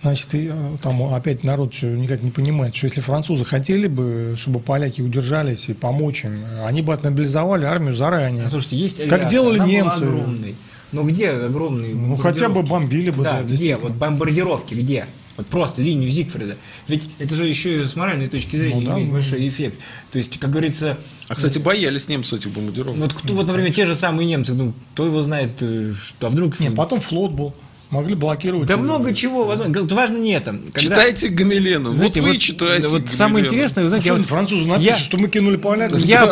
Значит, 0.00 0.32
и, 0.36 0.48
э, 0.52 0.76
там 0.80 1.02
опять 1.12 1.42
народ 1.42 1.74
никак 1.82 2.22
не 2.22 2.30
понимает, 2.30 2.76
что 2.76 2.86
если 2.86 3.00
французы 3.00 3.44
хотели 3.44 3.88
бы, 3.88 4.36
чтобы 4.38 4.60
поляки 4.60 5.00
удержались 5.00 5.68
и 5.68 5.72
помочь 5.72 6.24
им, 6.24 6.44
они 6.64 6.80
бы 6.80 6.94
отмобилизовали 6.94 7.64
армию 7.64 7.92
заранее. 7.92 8.44
А, 8.46 8.50
Слушайте, 8.50 8.76
есть 8.76 8.98
Как 8.98 9.12
авиация, 9.14 9.30
делали 9.30 9.56
она 9.56 9.66
была 9.66 9.74
немцы. 9.74 10.04
огромной. 10.04 10.54
Но 10.92 11.02
где 11.02 11.30
огромные 11.30 11.92
Ну, 11.92 12.16
хотя 12.18 12.48
бы 12.48 12.62
бомбили 12.62 13.10
бы, 13.10 13.24
Да, 13.24 13.40
да, 13.40 13.42
где? 13.42 13.74
Вот 13.74 13.94
бомбардировки, 13.94 14.74
где? 14.74 15.06
Вот 15.36 15.46
просто 15.46 15.80
линию 15.80 16.10
Зигфрида. 16.10 16.56
Ведь 16.88 17.08
это 17.18 17.34
же 17.34 17.46
еще 17.46 17.82
и 17.82 17.84
с 17.86 17.96
моральной 17.96 18.28
точки 18.28 18.56
зрения 18.56 18.80
Ну 18.80 18.86
да, 18.86 18.92
имеет 18.94 19.12
большой 19.12 19.48
эффект. 19.48 19.78
То 20.10 20.18
есть, 20.18 20.38
как 20.38 20.50
говорится, 20.50 20.98
А, 21.28 21.34
кстати, 21.34 21.58
боялись 21.58 22.08
немцы 22.08 22.36
этих 22.36 22.50
бомбардировок. 22.50 22.98
вот, 22.98 23.12
кто, 23.14 23.32
вот, 23.34 23.46
например, 23.46 23.72
те 23.72 23.86
же 23.86 23.94
самые 23.94 24.26
немцы, 24.26 24.52
ну, 24.52 24.74
кто 24.92 25.06
его 25.06 25.22
знает, 25.22 25.52
э, 25.60 25.94
что, 26.04 26.26
а 26.26 26.30
вдруг... 26.30 26.60
Нет, 26.60 26.74
потом 26.74 27.00
флот 27.00 27.32
был. 27.32 27.54
Могли 27.92 28.14
блокировать. 28.14 28.66
Да 28.68 28.74
его. 28.74 28.82
много 28.84 29.14
чего, 29.14 29.44
возможно. 29.44 29.82
Важно 29.94 30.16
не 30.16 30.32
это. 30.32 30.52
Когда- 30.52 30.80
Читайте 30.80 31.28
Гамилена. 31.28 31.94
Знаете, 31.94 32.20
вот 32.22 32.26
вы 32.28 32.32
вот- 32.32 32.40
читаете 32.40 32.86
Вот 32.86 33.08
самое 33.10 33.44
Гамилена. 33.44 33.46
интересное, 33.48 33.80
вы 33.80 33.84
Ну, 33.84 33.88
знаете, 33.90 34.04
что 34.08 34.14
я 34.14 34.18
вот- 34.18 34.28
французы 34.28 34.66
напишут, 34.66 34.86
я- 34.86 34.96
что 34.96 35.18
мы 35.18 35.28
кинули 35.28 35.56
поляков. 35.56 35.98
Я, 36.00 36.22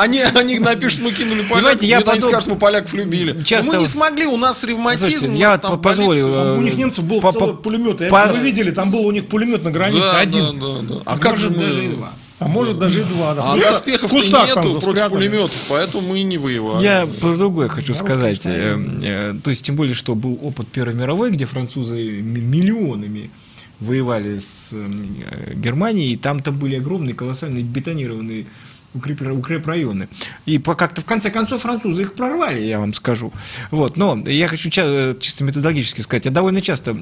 Они, 0.00 0.20
они 0.20 0.58
напишут, 0.58 1.02
мы 1.02 1.12
кинули 1.12 1.42
поляков, 1.42 1.54
Понимаете, 1.54 1.86
я 1.86 1.98
нет, 1.98 2.08
они 2.08 2.20
скажут, 2.20 2.48
мы 2.50 2.56
поляков 2.56 2.92
любили. 2.94 3.40
Часто- 3.44 3.70
мы 3.72 3.78
не 3.78 3.86
смогли, 3.86 4.26
у 4.26 4.36
нас 4.36 4.64
ревматизм, 4.64 5.10
Слушайте, 5.12 5.38
я 5.38 5.56
там 5.58 5.80
позволю. 5.80 6.24
Там 6.24 6.58
у 6.58 6.60
э, 6.60 6.64
них 6.64 6.76
немцев 6.76 7.04
был 7.04 7.20
по- 7.20 7.32
целый 7.32 7.54
по- 7.54 7.62
пулемет. 7.62 8.08
По- 8.08 8.26
Вы 8.26 8.38
видели, 8.40 8.72
там 8.72 8.90
был 8.90 9.06
у 9.06 9.12
них 9.12 9.28
пулемет 9.28 9.62
на 9.62 9.70
границе 9.70 10.00
Да, 10.10 10.18
один. 10.18 10.58
да, 10.58 10.66
да, 10.66 10.94
да. 10.96 11.02
А 11.04 11.18
как 11.18 11.36
же 11.36 11.50
мы... 11.50 11.58
даже 11.58 11.84
и 11.84 11.88
два. 11.88 12.12
А 12.38 12.48
может 12.48 12.78
даже 12.78 13.00
и 13.00 13.04
два. 13.04 13.34
да. 13.34 13.52
А 13.52 13.56
доспехов-то 13.58 14.18
нету 14.18 14.80
против 14.80 15.08
пулеметов, 15.08 15.66
поэтому 15.70 16.08
мы 16.08 16.20
и 16.20 16.22
не 16.22 16.36
воевали. 16.38 16.82
Я 16.84 17.06
про 17.06 17.36
другое 17.36 17.68
хочу 17.68 17.92
Народ 17.94 18.06
сказать. 18.06 18.44
не 18.44 18.52
Э, 18.52 19.34
То 19.42 19.50
есть, 19.50 19.64
тем 19.64 19.76
более, 19.76 19.94
что 19.94 20.14
был 20.14 20.38
опыт 20.42 20.68
Первой 20.68 20.94
мировой, 20.94 21.30
где 21.30 21.46
французы 21.46 21.94
миллионами 22.20 23.30
воевали 23.80 24.38
с 24.38 24.68
э, 24.72 25.54
Германией, 25.54 26.12
и 26.12 26.16
там-то 26.16 26.52
были 26.52 26.76
огромные, 26.76 27.14
колоссальные 27.14 27.64
бетонированные 27.64 28.46
укреп- 28.96 29.30
укрепрайоны. 29.30 30.08
И 30.44 30.58
как-то 30.58 31.00
в 31.00 31.04
конце 31.04 31.30
концов 31.30 31.62
французы 31.62 32.02
их 32.02 32.14
прорвали, 32.14 32.60
я 32.60 32.78
вам 32.78 32.92
скажу. 32.92 33.32
Вот. 33.70 33.96
Но 33.96 34.16
я 34.26 34.48
хочу 34.48 34.70
чисто 34.70 35.44
методологически 35.44 36.00
сказать, 36.00 36.24
я 36.24 36.30
довольно 36.30 36.60
часто 36.60 36.96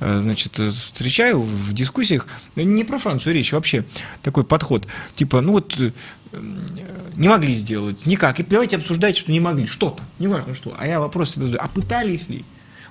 э, 0.00 0.20
значит, 0.20 0.58
встречаю 0.58 1.40
в 1.40 1.72
дискуссиях, 1.72 2.26
не 2.56 2.84
про 2.84 2.98
Францию 2.98 3.34
речь, 3.34 3.52
вообще 3.52 3.84
такой 4.22 4.44
подход, 4.44 4.86
типа, 5.14 5.40
ну 5.40 5.52
вот 5.52 5.74
э, 5.80 5.92
не 7.16 7.28
могли 7.28 7.54
сделать, 7.54 8.06
никак. 8.06 8.40
И 8.40 8.42
давайте 8.42 8.76
обсуждать, 8.76 9.16
что 9.16 9.32
не 9.32 9.40
могли, 9.40 9.66
что-то, 9.66 10.02
неважно 10.18 10.54
что. 10.54 10.74
А 10.78 10.86
я 10.86 11.00
вопрос 11.00 11.34
задаю, 11.34 11.58
а 11.60 11.68
пытались 11.68 12.28
ли? 12.28 12.44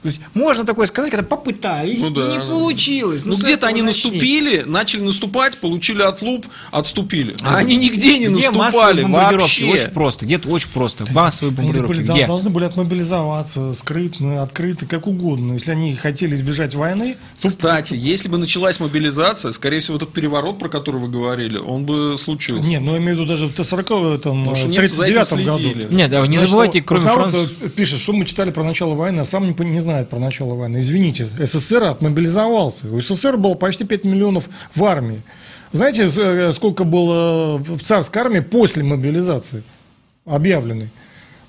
То 0.04 0.10
есть 0.10 0.22
можно 0.34 0.66
такое 0.66 0.86
сказать, 0.86 1.12
когда 1.12 1.26
попытались, 1.26 2.02
Ну 2.02 2.10
и 2.12 2.14
да. 2.14 2.36
не 2.36 2.40
получилось. 2.40 3.24
Ну, 3.26 3.36
с 3.36 3.42
где-то 3.44 3.68
они 3.68 3.82
начни. 3.82 4.12
наступили, 4.12 4.64
начали 4.66 5.02
наступать, 5.02 5.58
получили 5.60 6.02
отлуп, 6.02 6.46
отступили. 6.72 7.36
А 7.42 7.56
они 7.58 7.78
нигде 7.78 8.18
не 8.20 8.28
Где 8.28 8.52
наступали 8.52 9.04
вообще. 9.04 9.66
Очень 9.72 9.92
просто. 9.92 10.26
Где-то 10.26 10.50
очень 10.50 10.70
просто. 10.74 11.06
Массовые 11.12 11.50
Они 11.58 11.68
бомбардировки. 11.72 11.94
были- 12.02 12.12
Где? 12.12 12.28
должны 12.28 12.50
были 12.50 12.66
отмобилизоваться, 12.66 13.74
скрытно, 13.76 14.44
открыто, 14.44 14.86
как 14.86 15.08
угодно. 15.08 15.54
Если 15.54 15.72
они 15.72 15.96
хотели 15.96 16.36
избежать 16.36 16.76
войны, 16.76 17.16
то 17.42 17.48
Кстати, 17.48 17.96
если 17.96 18.28
бы 18.30 18.38
началась 18.38 18.80
мобилизация, 18.80 19.52
скорее 19.52 19.80
всего, 19.80 19.98
этот 19.98 20.12
переворот, 20.12 20.60
про 20.60 20.70
который 20.70 21.00
вы 21.00 21.08
говорили, 21.08 21.58
он 21.58 21.86
бы 21.86 22.18
случился. 22.18 22.68
Нет, 22.68 22.82
ну 22.82 22.92
я 22.92 22.98
имею 22.98 23.16
в 23.16 23.20
виду 23.22 23.26
даже 23.28 23.48
в 23.48 23.54
Т-40 23.54 24.18
там, 24.20 24.44
в 24.44 24.48
немцы 24.68 24.88
за 24.96 25.06
этим 25.06 25.16
39 25.26 25.46
году. 25.46 25.96
Нет, 25.96 26.14
а 26.14 26.20
вы 26.22 26.28
не 26.28 26.36
Значит, 26.38 26.50
забывайте, 26.50 26.82
кроме 26.82 27.08
Франции. 27.10 27.48
пишет, 27.76 28.00
что 28.02 28.14
мы 28.14 28.26
читали 28.26 28.52
про 28.52 28.64
начало 28.64 28.96
войны, 28.96 29.22
а 29.22 29.26
сам 29.26 29.46
не, 29.48 29.66
не 29.66 29.80
знает 29.94 30.10
про 30.10 30.18
начало 30.18 30.56
войны. 30.56 30.80
Извините, 30.80 31.28
СССР 31.38 31.84
отмобилизовался. 31.84 32.88
У 32.88 33.00
СССР 33.00 33.38
было 33.38 33.54
почти 33.54 33.86
5 33.86 34.06
миллионов 34.06 34.50
в 34.74 34.84
армии. 34.84 35.22
Знаете, 35.72 36.10
э, 36.18 36.52
сколько 36.54 36.84
было 36.84 37.58
в 37.58 37.78
в 37.78 37.84
царской 37.84 38.24
армии 38.24 38.40
после 38.40 38.82
мобилизации 38.84 39.62
объявленной? 40.26 40.90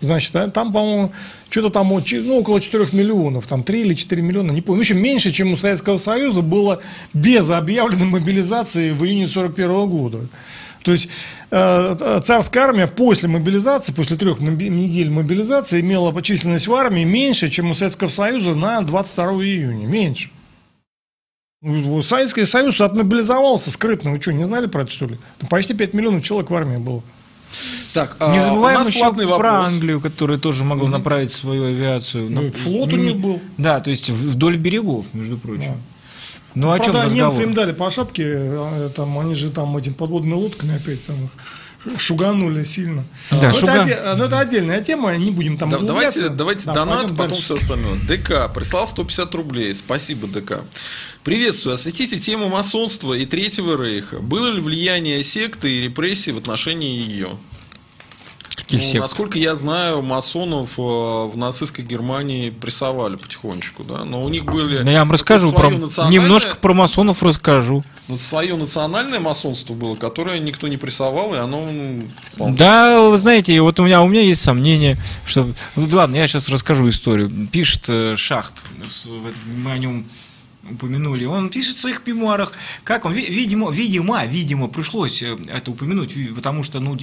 Значит, 0.03 0.37
а 0.37 0.51
там, 0.51 0.75
по-моему, 0.75 1.13
что-то 1.49 1.71
там 1.71 1.89
ну, 1.89 2.39
около 2.39 2.61
4 2.61 2.89
миллионов, 2.93 3.47
там 3.47 3.63
3 3.63 3.81
или 3.81 3.95
4 3.95 4.21
миллиона, 4.21 4.53
не 4.53 4.61
помню. 4.61 4.81
В 4.81 4.83
общем, 4.83 5.01
меньше, 5.01 5.33
чем 5.33 5.55
у 5.55 5.57
Советского 5.57 5.97
Союза 5.97 6.43
было 6.43 6.83
без 7.15 7.51
объявленной 7.51 8.07
мобилизации 8.07 8.91
в 8.91 9.07
июне 9.07 9.27
41 9.27 9.89
года. 9.89 10.19
То 10.85 10.93
есть 10.93 11.09
э, 11.51 12.21
царская 12.25 12.65
армия 12.65 12.87
после 12.87 13.29
мобилизации, 13.29 13.93
после 13.93 14.17
трех 14.17 14.39
недель 14.41 15.11
мобилизации 15.11 15.81
имела 15.81 16.13
по 16.13 16.23
численность 16.23 16.69
в 16.69 16.75
армии 16.75 17.05
меньше, 17.05 17.49
чем 17.51 17.71
у 17.71 17.75
Советского 17.75 18.09
Союза 18.09 18.55
на 18.55 18.83
22 18.83 19.25
июня. 19.45 19.87
Меньше. 19.87 20.31
Советский 22.03 22.45
Союз 22.45 22.81
отмобилизовался 22.83 23.71
скрытно. 23.71 24.11
Вы 24.13 24.21
что, 24.21 24.35
не 24.35 24.45
знали 24.45 24.67
про 24.67 24.83
это, 24.83 24.93
что 24.93 25.07
ли? 25.07 25.17
Там 25.39 25.49
почти 25.49 25.73
5 25.73 25.95
миллионов 25.95 26.23
человек 26.23 26.51
в 26.51 26.55
армии 26.55 26.77
было. 26.77 27.03
Так, 27.95 28.17
а, 28.19 28.35
Не 28.35 28.41
забываем 28.41 28.77
у 28.77 28.79
нас 28.81 28.89
еще 28.89 29.15
про 29.15 29.27
вопрос. 29.27 29.69
Англию, 29.69 30.01
которая 30.01 30.39
тоже 30.39 30.65
могла 30.65 30.91
направить 30.91 31.33
свою 31.33 31.67
авиацию. 31.67 32.29
Ну, 32.29 32.43
на- 32.43 32.53
флот 32.53 32.93
у 32.93 32.97
них 32.97 33.17
был. 33.17 33.41
Да, 33.57 33.81
то 33.81 33.91
есть 33.91 34.11
вдоль 34.11 34.59
берегов, 34.59 35.07
между 35.15 35.39
прочим. 35.39 35.73
Да. 35.73 35.94
Ну 36.55 36.71
о 36.73 36.79
чем 36.79 36.93
Правда, 36.93 37.05
разговор? 37.11 37.33
немцы 37.35 37.43
им 37.43 37.55
дали 37.55 37.73
по 37.73 37.91
шапке, 37.91 38.25
а, 38.37 38.91
там, 38.95 39.19
они 39.19 39.35
же 39.35 39.51
там 39.51 39.77
этим 39.77 39.95
подводными 39.95 40.35
лодками 40.35 40.77
опять 40.77 41.05
там 41.07 41.17
их 41.25 41.31
шуганули 42.01 42.65
сильно. 42.65 43.05
Да, 43.31 43.49
но, 43.49 43.53
шуга- 43.53 43.73
это, 43.73 43.83
оде- 43.83 44.15
но 44.17 44.25
это 44.25 44.39
отдельная 44.41 44.81
тема, 44.83 45.15
не 45.17 45.31
будем 45.31 45.59
там 45.59 45.69
Да, 45.69 45.79
давайте, 45.81 46.29
давайте 46.31 46.65
Да, 46.67 46.73
донат, 46.73 47.09
потом 47.09 47.29
дальше. 47.29 47.43
все 47.43 47.57
остальное. 47.57 47.97
ДК 48.09 48.51
прислал 48.55 48.87
150 48.87 49.35
рублей. 49.35 49.75
Спасибо, 49.75 50.27
ДК. 50.27 50.61
Приветствую. 51.25 51.75
Осветите 51.75 52.19
тему 52.19 52.49
масонства 52.49 53.13
и 53.15 53.27
Третьего 53.27 53.77
Рейха. 53.83 54.19
Было 54.21 54.47
ли 54.47 54.61
влияние 54.61 55.23
секты 55.23 55.71
и 55.71 55.81
репрессий 55.83 56.33
в 56.33 56.39
отношении 56.39 56.97
ее? 57.03 57.29
Таких 58.67 58.81
Ну, 58.81 58.87
сект. 58.87 59.01
насколько 59.01 59.39
я 59.39 59.55
знаю, 59.55 60.03
масонов 60.03 60.79
э, 60.79 60.83
в 60.83 61.33
нацистской 61.37 61.85
Германии 61.85 62.51
прессовали 62.51 63.17
потихонечку, 63.17 63.85
да, 63.85 64.05
но 64.05 64.25
у 64.25 64.29
них 64.29 64.45
были... 64.45 64.83
Ну, 64.83 64.91
я 64.91 65.01
вам 65.01 65.13
расскажу 65.13 65.53
про... 65.53 65.71
национальное- 65.71 66.11
Немножко 66.21 66.57
про 66.57 66.75
масонов 66.75 67.23
расскажу. 67.23 67.85
Свое 68.19 68.55
национальное 68.57 69.21
масонство 69.21 69.75
было, 69.75 69.95
которое 69.97 70.39
никто 70.39 70.69
не 70.69 70.77
прессовал, 70.77 71.35
и 71.35 71.39
оно... 71.39 71.67
Да, 72.39 73.01
вы 73.01 73.17
знаете, 73.19 73.61
вот 73.61 73.79
у 73.81 73.85
меня, 73.85 74.03
у 74.03 74.09
меня 74.09 74.23
есть 74.23 74.43
сомнение, 74.43 74.99
что... 75.27 75.51
Ну, 75.77 75.89
ладно, 75.93 76.17
я 76.17 76.27
сейчас 76.27 76.49
расскажу 76.49 76.89
историю. 76.89 77.31
Пишет 77.51 77.85
э, 77.89 78.17
Шахт, 78.17 78.53
мы 79.47 79.73
о 79.73 79.79
нем 79.79 80.05
упомянули. 80.71 81.25
Он 81.25 81.49
пишет 81.51 81.77
в 81.77 81.81
своих 81.81 82.07
мемуарах, 82.07 82.53
как 82.85 83.05
он, 83.05 83.13
ви- 83.13 83.27
видимо, 83.31 83.71
видимо, 83.71 84.25
видимо, 84.27 84.69
пришлось 84.69 85.23
э, 85.23 85.37
это 85.49 85.71
упомянуть, 85.71 86.15
потому 86.35 86.63
что, 86.63 86.81
ну, 86.81 86.97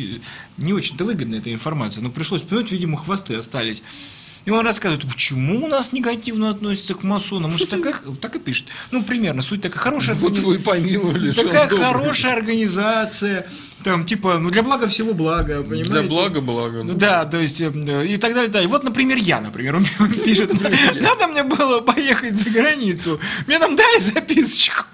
не 0.58 0.74
очень-то 0.74 1.06
выгодна 1.06 1.36
эта 1.36 1.52
информация, 1.52 2.02
но 2.04 2.10
пришлось 2.10 2.42
упомянуть, 2.44 2.72
видимо, 2.72 2.98
хвосты 2.98 3.36
остались. 3.36 3.84
И 4.46 4.50
он 4.50 4.66
рассказывает, 4.66 5.08
почему 5.08 5.66
у 5.66 5.68
нас 5.68 5.92
негативно 5.94 6.50
относятся 6.50 6.96
к 6.96 7.04
масонам. 7.04 7.52
Он 7.52 7.58
же 7.58 7.68
так, 7.68 7.86
и- 7.86 8.16
так 8.22 8.36
и 8.36 8.40
пишет. 8.40 8.68
Ну, 8.92 9.04
примерно, 9.04 9.42
суть 9.42 9.62
такая 9.62 9.80
хорошая. 9.80 10.16
Вот 10.16 10.40
вы 10.40 10.58
помиловали, 10.58 11.32
Такая 11.32 11.68
хорошая 11.68 12.34
организация, 12.34 13.46
там, 13.84 14.06
типа, 14.06 14.40
ну, 14.40 14.50
для 14.50 14.64
блага 14.64 14.88
всего 14.88 15.14
блага, 15.14 15.62
понимаете? 15.62 15.92
Для 15.92 16.04
блага 16.04 16.42
блага. 16.42 16.84
Ну 16.84 16.94
Да, 16.94 17.26
то 17.26 17.40
есть, 17.40 17.62
э, 17.62 17.72
и 18.08 18.18
так 18.18 18.34
далее, 18.34 18.50
да. 18.50 18.62
И 18.64 18.68
вот, 18.68 18.84
например, 18.84 19.18
я, 19.18 19.42
например, 19.42 19.76
он 20.00 20.12
пишет, 20.24 20.52
надо 21.02 21.28
мне 21.28 21.44
было 21.44 21.82
поехать 21.82 22.36
за 22.36 22.50
границу, 22.50 23.20
мне 23.48 23.60
там 23.60 23.76
дали 23.76 24.00
записочку. 24.00 24.86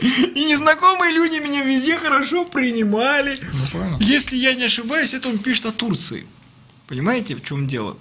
И 0.00 0.44
незнакомые 0.44 1.12
люди 1.12 1.36
меня 1.36 1.62
везде 1.62 1.96
хорошо 1.96 2.44
принимали. 2.44 3.38
Ну. 3.72 3.96
Если 4.00 4.36
я 4.36 4.54
не 4.54 4.64
ошибаюсь, 4.64 5.14
это 5.14 5.28
он 5.28 5.38
пишет 5.38 5.66
о 5.66 5.72
Турции. 5.72 6.26
Понимаете, 6.86 7.34
в 7.34 7.42
чем 7.42 7.66
дело? 7.66 7.96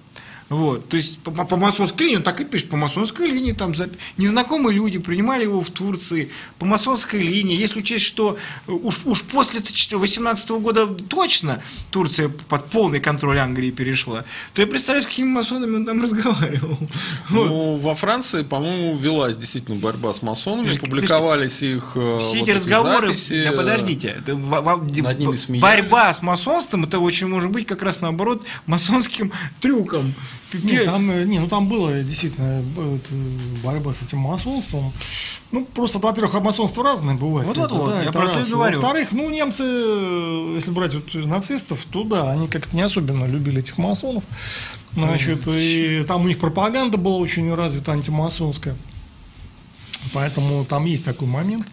Вот, 0.47 0.87
то 0.89 0.95
есть 0.97 1.17
по, 1.19 1.31
по 1.31 1.57
масонской 1.57 2.05
линии, 2.05 2.17
он 2.17 2.23
так 2.23 2.39
и 2.39 2.45
пишет, 2.45 2.69
по 2.69 2.77
масонской 2.77 3.27
линии 3.27 3.53
там 3.53 3.71
зап- 3.71 3.95
незнакомые 4.17 4.75
люди 4.75 4.99
принимали 4.99 5.41
его 5.43 5.59
в 5.61 5.69
Турции, 5.71 6.29
по 6.59 6.65
масонской 6.67 7.19
линии, 7.19 7.57
если 7.57 7.79
учесть, 7.79 8.05
что 8.05 8.37
э, 8.67 8.71
уж, 8.71 8.99
уж 9.05 9.23
после 9.23 9.59
2018 9.61 10.49
года 10.51 10.85
точно 10.85 11.63
Турция 11.89 12.29
под 12.29 12.65
полный 12.67 12.99
контроль 12.99 13.39
Англии 13.39 13.71
перешла, 13.71 14.23
то 14.53 14.61
я 14.61 14.67
представляю, 14.67 15.01
с 15.01 15.07
какими 15.07 15.27
масонами 15.29 15.77
он 15.77 15.85
там 15.85 16.01
разговаривал. 16.03 16.77
Вот. 17.29 17.47
Ну, 17.47 17.75
во 17.77 17.95
Франции, 17.95 18.43
по-моему, 18.43 18.95
велась 18.95 19.35
действительно 19.37 19.77
борьба 19.77 20.13
с 20.13 20.21
масонами, 20.21 20.65
Подожди, 20.65 20.79
публиковались 20.85 21.63
их 21.63 21.93
э, 21.95 22.19
Все 22.21 22.39
вот 22.39 22.47
эти 22.47 22.55
разговоры, 22.55 23.07
записи, 23.07 23.43
да 23.45 23.51
подождите, 23.51 24.15
это 24.19 24.35
во- 24.35 24.77
над 24.77 25.19
ними 25.19 25.35
смеялись. 25.35 25.61
борьба 25.63 26.13
с 26.13 26.21
масонством, 26.21 26.83
это 26.83 26.99
очень 26.99 27.27
может 27.27 27.49
быть 27.49 27.65
как 27.65 27.81
раз 27.81 27.99
наоборот 28.01 28.43
масонским 28.67 29.31
трюком. 29.59 30.13
Нет, 30.53 30.85
там, 30.85 31.09
э, 31.11 31.23
не, 31.23 31.39
ну 31.39 31.47
там 31.47 31.67
было 31.67 32.03
действительно 32.03 32.63
э, 32.77 32.95
это, 32.95 33.13
борьба 33.63 33.93
с 33.93 34.01
этим 34.01 34.19
масонством. 34.19 34.93
Ну, 35.51 35.65
просто, 35.65 35.99
во-первых, 35.99 36.35
а 36.35 36.39
масонство 36.39 36.83
разное 36.83 37.15
бывает. 37.15 37.47
Вот-вот-вот, 37.47 37.89
Это, 37.89 37.97
я 37.97 38.09
это 38.09 38.11
про 38.11 38.29
то 38.29 38.39
и 38.41 38.49
говорю. 38.49 38.79
Во-вторых, 38.79 39.11
ну, 39.11 39.29
немцы, 39.29 39.63
э, 39.63 40.51
если 40.55 40.71
брать 40.71 40.93
вот 40.93 41.13
нацистов, 41.13 41.85
то 41.91 42.03
да, 42.03 42.31
они 42.31 42.47
как-то 42.47 42.75
не 42.75 42.81
особенно 42.81 43.25
любили 43.25 43.59
этих 43.59 43.77
масонов. 43.77 44.23
Значит, 44.93 45.47
и 45.47 46.03
там 46.07 46.23
у 46.23 46.27
них 46.27 46.39
пропаганда 46.39 46.97
была 46.97 47.17
очень 47.17 47.53
развита 47.53 47.91
антимасонская. 47.91 48.75
Поэтому 50.13 50.65
там 50.65 50.85
есть 50.85 51.03
такой 51.03 51.27
момент. 51.27 51.65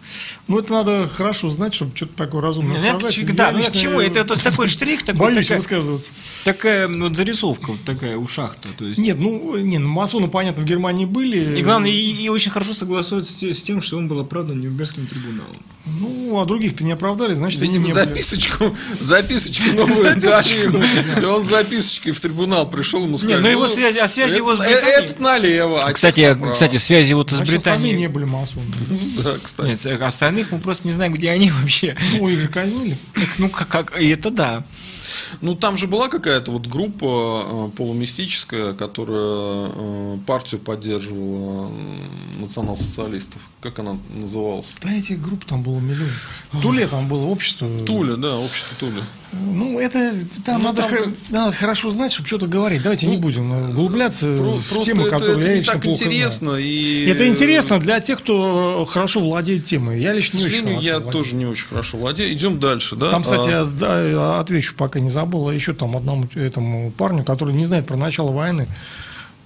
Но 0.47 0.59
это 0.59 0.73
надо 0.73 1.07
хорошо 1.07 1.49
знать, 1.49 1.73
чтобы 1.75 1.95
что-то 1.95 2.13
такое 2.15 2.41
разумное 2.41 2.77
Ну, 2.77 2.83
я 2.85 2.93
к 2.93 2.99
сказать. 2.99 3.17
Я 3.17 3.33
да, 3.33 3.51
ну 3.51 3.63
к 3.63 3.71
чему? 3.71 3.99
Это 4.01 4.23
то 4.25 4.33
есть 4.33 4.43
такой 4.43 4.67
штрих, 4.67 5.03
такой, 5.03 5.19
Боюсь 5.33 5.47
такая, 5.47 5.57
высказываться. 5.59 6.11
такая 6.43 6.87
ну, 6.87 7.07
вот 7.07 7.15
зарисовка 7.17 7.71
вот 7.71 7.83
такая 7.83 8.17
у 8.17 8.27
шахта. 8.27 8.69
То 8.77 8.85
есть. 8.85 8.99
Нет, 8.99 9.17
ну, 9.19 9.57
не, 9.57 9.77
ну, 9.77 9.87
масоны, 9.89 10.27
понятно, 10.27 10.63
в 10.63 10.65
Германии 10.65 11.05
были. 11.05 11.57
И 11.59 11.61
главное, 11.63 11.89
и, 11.91 11.95
и 12.23 12.29
очень 12.29 12.51
хорошо 12.51 12.73
согласуется 12.73 13.31
с, 13.33 13.43
с 13.59 13.61
тем, 13.63 13.81
что 13.81 13.97
он 13.97 14.07
был 14.07 14.19
оправдан 14.19 14.59
Нюрнбергским 14.61 15.07
трибуналом. 15.07 15.55
Ну, 15.85 16.39
а 16.39 16.45
других-то 16.45 16.85
не 16.85 16.93
оправдали, 16.93 17.33
значит, 17.35 17.61
они 17.61 17.69
Видимо, 17.73 17.87
не 17.87 17.93
были. 17.93 18.03
записочку, 18.05 18.75
записочку 19.01 19.75
новую 19.75 20.15
дали 20.19 21.25
он 21.25 21.43
с 21.43 21.47
записочкой 21.49 22.13
в 22.13 22.19
трибунал 22.21 22.69
пришел, 22.69 23.03
ему 23.03 23.17
сказали. 23.17 23.41
ну 23.41 23.49
его 23.49 23.61
«Ну, 23.63 23.67
связи- 23.67 23.97
а 23.99 24.07
связи 24.07 24.37
его 24.37 24.55
с 24.55 24.59
этот- 24.59 24.69
Британией- 24.71 25.03
Этот 25.03 25.19
налево. 25.19 25.79
а 25.81 25.91
Кстати, 25.91 26.15
тех 26.15 26.29
направо». 26.35 26.53
кстати, 26.53 26.77
связи 26.77 27.13
вот 27.13 27.31
с 27.31 27.39
Британией. 27.41 27.95
не 27.97 28.07
были 28.07 28.22
масоны. 28.25 28.65
Да, 29.23 29.35
кстати. 29.41 29.87
Нет, 29.87 30.01
остальных 30.01 30.51
мы 30.51 30.59
просто 30.59 30.87
не 30.87 30.93
знаем, 30.93 31.13
где 31.13 31.31
они 31.31 31.51
вообще. 31.51 31.95
Ну, 32.13 32.29
их 32.29 32.41
же 32.41 32.47
казнили. 32.47 32.97
Ну, 33.37 33.49
как, 33.49 33.67
как 33.67 34.01
и 34.01 34.09
это 34.09 34.31
да. 34.31 34.63
Ну, 35.41 35.55
там 35.55 35.77
же 35.77 35.87
была 35.87 36.07
какая-то 36.09 36.51
вот 36.51 36.67
группа 36.67 37.43
э, 37.45 37.77
полумистическая, 37.77 38.73
которая 38.73 39.69
э, 39.75 40.17
партию 40.25 40.59
поддерживала 40.61 41.69
национал-социалистов. 42.39 43.41
Как 43.61 43.79
она 43.79 43.97
называлась? 44.13 44.65
Да 44.81 44.91
этих 44.93 45.21
групп 45.21 45.45
там 45.45 45.63
было 45.63 45.79
миллион. 45.79 46.09
Туле 46.61 46.87
там 46.87 47.07
было 47.07 47.25
общество. 47.27 47.67
Туля, 47.85 48.15
да, 48.17 48.35
общество 48.37 48.75
Туля. 48.79 49.01
Ну, 49.31 49.79
это 49.79 50.13
там, 50.45 50.59
Ну, 50.61 50.67
надо, 50.67 50.81
там 50.83 50.91
как- 50.91 51.07
надо 51.31 51.53
хорошо 51.53 51.89
знать, 51.89 52.11
чтобы 52.11 52.27
что-то 52.27 52.45
говорить. 52.45 52.83
Давайте 52.83 53.07
не 53.07 53.15
Ну, 53.15 53.21
будем 53.21 53.51
э, 53.51 53.69
углубляться 53.69 54.35
Про- 54.35 54.57
в 54.57 54.83
темы, 54.85 55.03
это, 55.07 55.11
которые 55.17 55.39
это 55.39 55.51
я 55.51 55.57
не 55.57 55.63
так 55.63 55.81
плохо 55.81 55.97
знаю. 55.97 56.11
интересно. 56.13 56.49
И... 56.57 57.05
Это 57.07 57.27
интересно 57.27 57.79
для 57.79 57.99
тех, 57.99 58.19
кто 58.19 58.85
хорошо 58.85 59.21
владеет 59.21 59.65
темой. 59.65 60.01
Я 60.01 60.13
лично 60.13 60.37
не 60.39 60.45
очень 60.45 60.67
я 60.81 60.99
владею. 60.99 61.11
тоже 61.11 61.35
не 61.35 61.45
очень 61.47 61.65
хорошо 61.67 61.97
владею. 61.97 62.31
Идем 62.33 62.59
дальше, 62.59 62.95
да? 62.95 63.09
Там, 63.11 63.23
кстати, 63.23 63.49
А, 63.49 63.51
я 63.61 63.65
да, 63.65 64.39
отвечу, 64.39 64.75
пока 64.77 64.99
не 64.99 65.09
забыл, 65.09 65.22
а 65.25 65.53
еще 65.53 65.73
там 65.73 65.95
одному 65.95 66.25
этому 66.35 66.91
парню, 66.91 67.23
который 67.23 67.53
не 67.53 67.65
знает 67.65 67.87
про 67.87 67.95
начало 67.95 68.31
войны. 68.31 68.67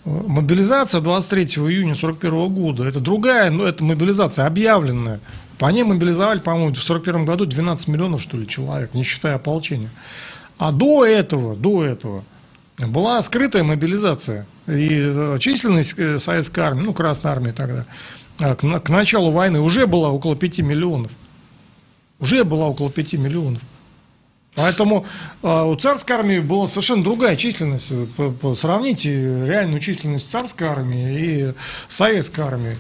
Э, 0.05 0.09
Мобилизация 0.27 1.01
23 1.01 1.45
июня 1.45 1.95
41 1.95 2.53
года, 2.53 2.87
это 2.87 2.99
другая, 2.99 3.49
но 3.49 3.65
это 3.65 3.83
мобилизация 3.83 4.45
объявленная. 4.45 5.19
По 5.57 5.67
ней 5.67 5.83
мобилизовали, 5.83 6.39
по-моему, 6.39 6.73
в 6.73 6.83
41 6.83 7.25
году 7.25 7.45
12 7.45 7.87
миллионов, 7.87 8.21
что 8.21 8.37
ли, 8.37 8.47
человек, 8.47 8.93
не 8.93 9.03
считая 9.03 9.35
ополчения. 9.35 9.89
А 10.57 10.71
до 10.71 11.05
этого, 11.05 11.55
до 11.55 11.83
этого 11.83 12.23
была 12.77 13.21
скрытая 13.23 13.63
мобилизация. 13.63 14.45
И 14.67 14.87
э, 14.91 15.37
численность 15.39 15.97
э, 15.97 16.19
советской 16.19 16.59
армии, 16.59 16.83
ну, 16.83 16.93
Красной 16.93 17.31
армии 17.31 17.51
тогда, 17.51 17.85
к, 18.37 18.55
к 18.55 18.89
началу 18.89 19.31
войны 19.31 19.59
уже 19.59 19.87
была 19.87 20.09
около 20.09 20.35
5 20.35 20.59
миллионов. 20.59 21.11
Уже 22.19 22.43
была 22.43 22.67
около 22.67 22.91
5 22.91 23.13
миллионов. 23.13 23.61
Поэтому 24.57 25.05
э, 25.43 25.63
у 25.63 25.75
царской 25.75 26.15
армии 26.15 26.39
была 26.39 26.67
совершенно 26.67 27.03
другая 27.03 27.35
численность. 27.35 27.91
Сравните 28.55 29.11
реальную 29.45 29.79
численность 29.79 30.29
царской 30.29 30.67
армии 30.67 31.21
и 31.21 31.53
советской 31.88 32.41
армии. 32.41 32.77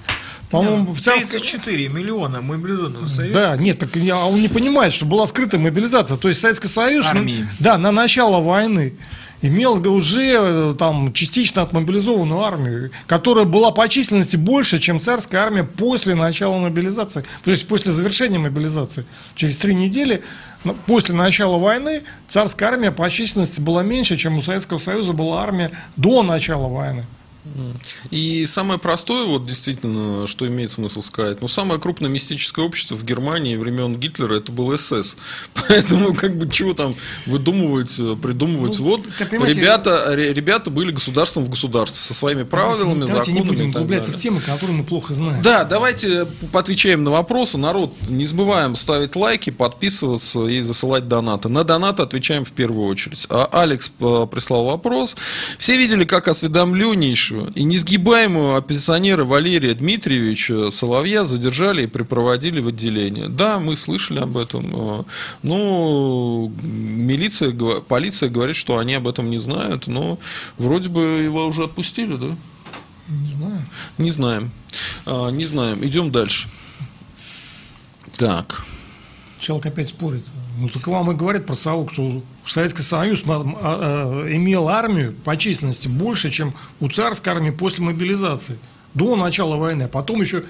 По-моему, 0.49 0.93
в 0.93 1.01
царской... 1.01 1.39
34 1.39 1.89
миллиона 1.89 2.41
мобилизованных 2.41 3.03
в 3.03 3.09
Союзе. 3.09 3.33
Да, 3.33 3.57
нет, 3.57 3.79
так 3.79 3.95
я- 3.95 4.17
он 4.25 4.41
не 4.41 4.47
понимает, 4.47 4.93
что 4.93 5.05
была 5.05 5.27
скрытая 5.27 5.59
мобилизация. 5.59 6.17
То 6.17 6.29
есть 6.29 6.41
Советский 6.41 6.69
Союз, 6.69 7.05
ну, 7.05 7.11
Армии. 7.11 7.45
да, 7.59 7.77
на 7.77 7.91
начало 7.91 8.39
войны 8.39 8.93
имел 9.41 9.75
уже 9.91 10.35
э, 10.37 10.75
там 10.77 11.13
частично 11.13 11.61
отмобилизованную 11.61 12.41
армию, 12.41 12.91
которая 13.05 13.45
была 13.45 13.71
по 13.71 13.87
численности 13.87 14.37
больше, 14.37 14.79
чем 14.79 14.99
царская 14.99 15.41
армия 15.41 15.63
после 15.63 16.15
начала 16.15 16.57
мобилизации, 16.57 17.23
то 17.43 17.51
есть 17.51 17.67
после 17.67 17.91
завершения 17.91 18.39
мобилизации. 18.39 19.05
Через 19.35 19.57
три 19.57 19.75
недели 19.75 20.23
ну, 20.63 20.75
после 20.85 21.15
начала 21.15 21.57
войны 21.57 22.03
царская 22.27 22.69
армия 22.69 22.91
по 22.91 23.09
численности 23.09 23.61
была 23.61 23.83
меньше, 23.83 24.17
чем 24.17 24.37
у 24.37 24.41
Советского 24.41 24.79
Союза 24.79 25.13
была 25.13 25.43
армия 25.43 25.71
до 25.95 26.23
начала 26.23 26.67
войны. 26.67 27.03
И 28.11 28.45
самое 28.45 28.79
простое, 28.79 29.25
вот 29.25 29.45
действительно, 29.45 30.27
что 30.27 30.47
имеет 30.47 30.71
смысл 30.71 31.01
сказать, 31.01 31.41
ну, 31.41 31.47
самое 31.47 31.79
крупное 31.79 32.09
мистическое 32.09 32.65
общество 32.65 32.95
в 32.95 33.03
Германии 33.03 33.55
времен 33.55 33.95
Гитлера 33.95 34.35
это 34.35 34.51
был 34.51 34.77
СС. 34.77 35.15
Поэтому, 35.67 36.13
как 36.13 36.37
бы, 36.37 36.49
чего 36.51 36.73
там 36.73 36.95
выдумывать, 37.25 37.97
э, 37.99 38.15
придумывать. 38.21 38.77
Ну, 38.79 38.85
вот 38.85 39.01
ребята, 39.29 40.05
ре- 40.15 40.33
ребята 40.33 40.69
были 40.69 40.91
государством 40.91 41.43
в 41.45 41.49
государстве 41.49 41.97
со 41.99 42.13
своими 42.13 42.43
правилами, 42.43 43.05
давайте 43.05 43.31
не 43.31 43.39
законами. 43.39 43.55
будем 43.55 43.69
и 43.69 43.73
так 43.73 43.81
углубляться 43.81 44.11
в 44.11 44.17
темы, 44.17 44.39
которые 44.41 44.77
мы 44.77 44.83
плохо 44.83 45.13
знаем. 45.13 45.41
Да, 45.41 45.63
давайте 45.63 46.25
поотвечаем 46.51 47.03
на 47.03 47.11
вопросы. 47.11 47.57
Народ, 47.57 47.93
не 48.09 48.25
забываем 48.25 48.75
ставить 48.75 49.15
лайки, 49.15 49.49
подписываться 49.49 50.45
и 50.47 50.61
засылать 50.61 51.07
донаты. 51.07 51.49
На 51.49 51.63
донаты 51.63 52.03
отвечаем 52.03 52.45
в 52.45 52.51
первую 52.51 52.87
очередь. 52.87 53.25
А 53.29 53.47
Алекс 53.51 53.91
э, 53.99 54.27
прислал 54.31 54.65
вопрос. 54.65 55.15
Все 55.57 55.77
видели, 55.77 56.03
как 56.03 56.27
осведомленнейшую 57.37 57.53
и 57.53 57.63
несгибаемую 57.63 58.55
оппозиционера 58.55 59.23
Валерия 59.23 59.73
Дмитриевича 59.73 60.69
Соловья 60.69 61.25
задержали 61.25 61.83
и 61.83 61.87
припроводили 61.87 62.59
в 62.59 62.67
отделение. 62.67 63.29
Да, 63.29 63.59
мы 63.59 63.75
слышали 63.75 64.19
об 64.19 64.37
этом. 64.37 65.05
Ну, 65.43 66.51
милиция, 66.61 67.51
полиция 67.87 68.29
говорит, 68.29 68.55
что 68.55 68.77
они 68.77 68.95
об 68.95 69.07
этом 69.07 69.29
не 69.29 69.37
знают, 69.37 69.87
но 69.87 70.19
вроде 70.57 70.89
бы 70.89 71.01
его 71.01 71.45
уже 71.45 71.63
отпустили, 71.63 72.15
да? 72.15 72.35
Не 73.07 73.31
знаю. 73.31 73.65
Не 73.97 74.11
знаем. 74.11 74.51
А, 75.05 75.29
не 75.29 75.45
знаем. 75.45 75.85
Идем 75.85 76.11
дальше. 76.11 76.49
Так. 78.17 78.65
Человек 79.39 79.67
опять 79.67 79.89
спорит. 79.89 80.25
Ну, 80.59 80.67
так 80.69 80.87
вам 80.87 81.11
и 81.11 81.15
говорят 81.15 81.45
про 81.45 81.55
совок, 81.55 81.93
что 81.93 82.21
Советский 82.49 82.83
Союз 82.83 83.23
а, 83.27 83.43
а, 83.43 84.27
имел 84.29 84.69
армию 84.69 85.13
по 85.23 85.35
численности 85.37 85.87
больше, 85.87 86.31
чем 86.31 86.53
у 86.79 86.89
царской 86.89 87.33
армии 87.33 87.51
после 87.51 87.83
мобилизации, 87.83 88.57
до 88.93 89.15
начала 89.15 89.57
войны. 89.57 89.83
А 89.83 89.87
потом 89.87 90.21
еще 90.21 90.43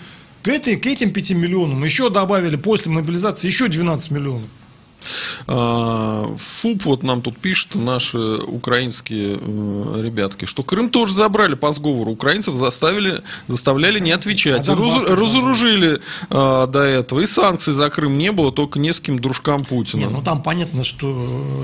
к, 0.44 0.48
этой, 0.48 0.76
к 0.76 0.86
этим 0.86 1.11
5 1.11 1.32
миллионам 1.32 1.84
еще 1.84 2.10
добавили 2.10 2.56
после 2.56 2.91
мобилизации 2.91 3.48
еще 3.48 3.68
12 3.68 4.11
миллионов. 4.11 4.49
А, 5.48 6.36
ФУП 6.38 6.86
вот 6.86 7.03
нам 7.03 7.22
тут 7.22 7.38
пишет, 7.38 7.76
наши 7.76 8.18
украинские 8.18 9.38
э, 9.40 10.02
ребятки, 10.03 10.45
что 10.45 10.64
Крым 10.64 10.90
тоже 10.90 11.14
забрали 11.14 11.56
по 11.56 11.72
сговору. 11.72 12.11
Украинцев 12.11 12.56
заставили, 12.56 13.22
заставляли 13.48 13.99
не 13.99 14.11
отвечать. 14.11 14.68
А 14.68 14.76
Раз, 14.76 15.06
разоружили 15.06 16.02
а, 16.30 16.68
до 16.68 16.80
этого. 16.80 17.22
И 17.22 17.26
санкций 17.26 17.74
за 17.74 17.90
Крым 17.90 18.18
не 18.18 18.32
было, 18.32 18.52
только 18.52 18.80
нескольким 18.80 19.19
дружкам 19.19 19.64
Путина. 19.64 20.02
Не, 20.02 20.10
ну 20.10 20.22
там 20.22 20.41
понятно, 20.44 20.84
что 20.84 21.07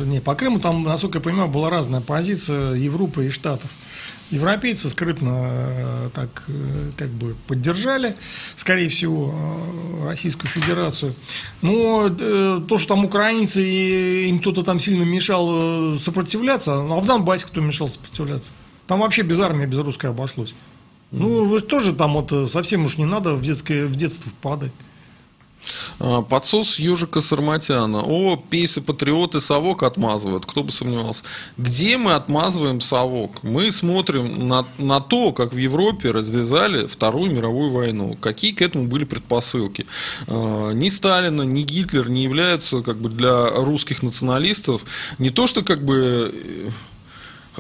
не, 0.06 0.22
по 0.22 0.36
Крыму 0.36 0.60
там, 0.60 0.84
насколько 0.84 1.18
я 1.18 1.22
понимаю, 1.22 1.50
была 1.50 1.70
разная 1.70 2.02
позиция 2.02 2.76
Европы 2.76 3.28
и 3.28 3.30
Штатов. 3.30 3.70
Европейцы 4.32 4.90
скрытно 4.90 5.48
э, 5.48 6.10
так 6.14 6.44
э, 6.48 6.92
как 6.98 7.10
бы 7.10 7.36
поддержали, 7.48 8.16
скорее 8.58 8.90
всего, 8.90 9.34
э, 9.34 10.08
Российскую 10.08 10.50
Федерацию. 10.50 11.14
Но 11.62 12.10
то, 12.10 12.80
что 12.80 12.96
там 12.96 13.06
украинцы, 13.06 14.28
им 14.28 14.40
кто-то 14.40 14.64
там 14.64 14.80
сильно 14.80 15.04
мешал 15.04 15.98
сопротивляться, 15.98 16.76
ну, 16.76 16.98
а 16.98 17.00
в 17.00 17.06
Донбассе 17.06 17.46
кто 17.46 17.62
мешал 17.62 17.88
сопротивляться? 17.88 18.52
Там 18.88 19.00
вообще 19.00 19.22
без 19.22 19.40
армии, 19.40 19.66
без 19.66 19.78
русской 19.78 20.08
обошлось. 20.08 20.54
Ну, 21.12 21.46
вы 21.46 21.62
тоже 21.62 21.94
там 21.94 22.14
вот 22.14 22.50
совсем 22.50 22.86
уж 22.86 22.98
не 22.98 23.06
надо 23.06 23.36
в, 23.36 23.42
детское, 23.44 23.86
в 23.86 23.96
детство 23.96 24.32
впадать. 24.32 24.72
А, 26.00 26.22
подсос 26.22 26.80
ежика 26.80 27.22
Сарматяна. 27.22 28.02
О, 28.02 28.38
пейсы 28.38 28.82
патриоты 28.82 29.40
совок 29.40 29.84
отмазывают. 29.84 30.46
Кто 30.46 30.64
бы 30.64 30.72
сомневался. 30.72 31.24
Где 31.58 31.98
мы 31.98 32.14
отмазываем 32.14 32.82
совок? 32.82 33.44
Мы 33.44 33.72
смотрим 33.72 34.48
на, 34.48 34.68
на 34.78 35.00
то, 35.00 35.32
как 35.32 35.54
в 35.54 35.58
Европе 35.58 36.12
развязали 36.12 36.88
Вторую 36.88 37.32
мировую 37.32 37.72
войну. 37.72 38.18
Какие 38.20 38.54
к 38.54 38.62
этому 38.62 38.88
были 38.88 39.06
предпосылки. 39.06 39.86
А, 40.28 40.72
ни 40.72 40.90
Сталина, 40.90 41.44
ни 41.44 41.62
Гитлер 41.62 42.10
не 42.10 42.24
являются 42.24 42.82
как 42.82 42.98
бы 42.98 43.10
для 43.10 43.50
русских 43.50 44.04
националистов 44.04 44.84
не 45.20 45.30
то, 45.30 45.48
что 45.48 45.64
как 45.64 45.84
бы 45.84 46.72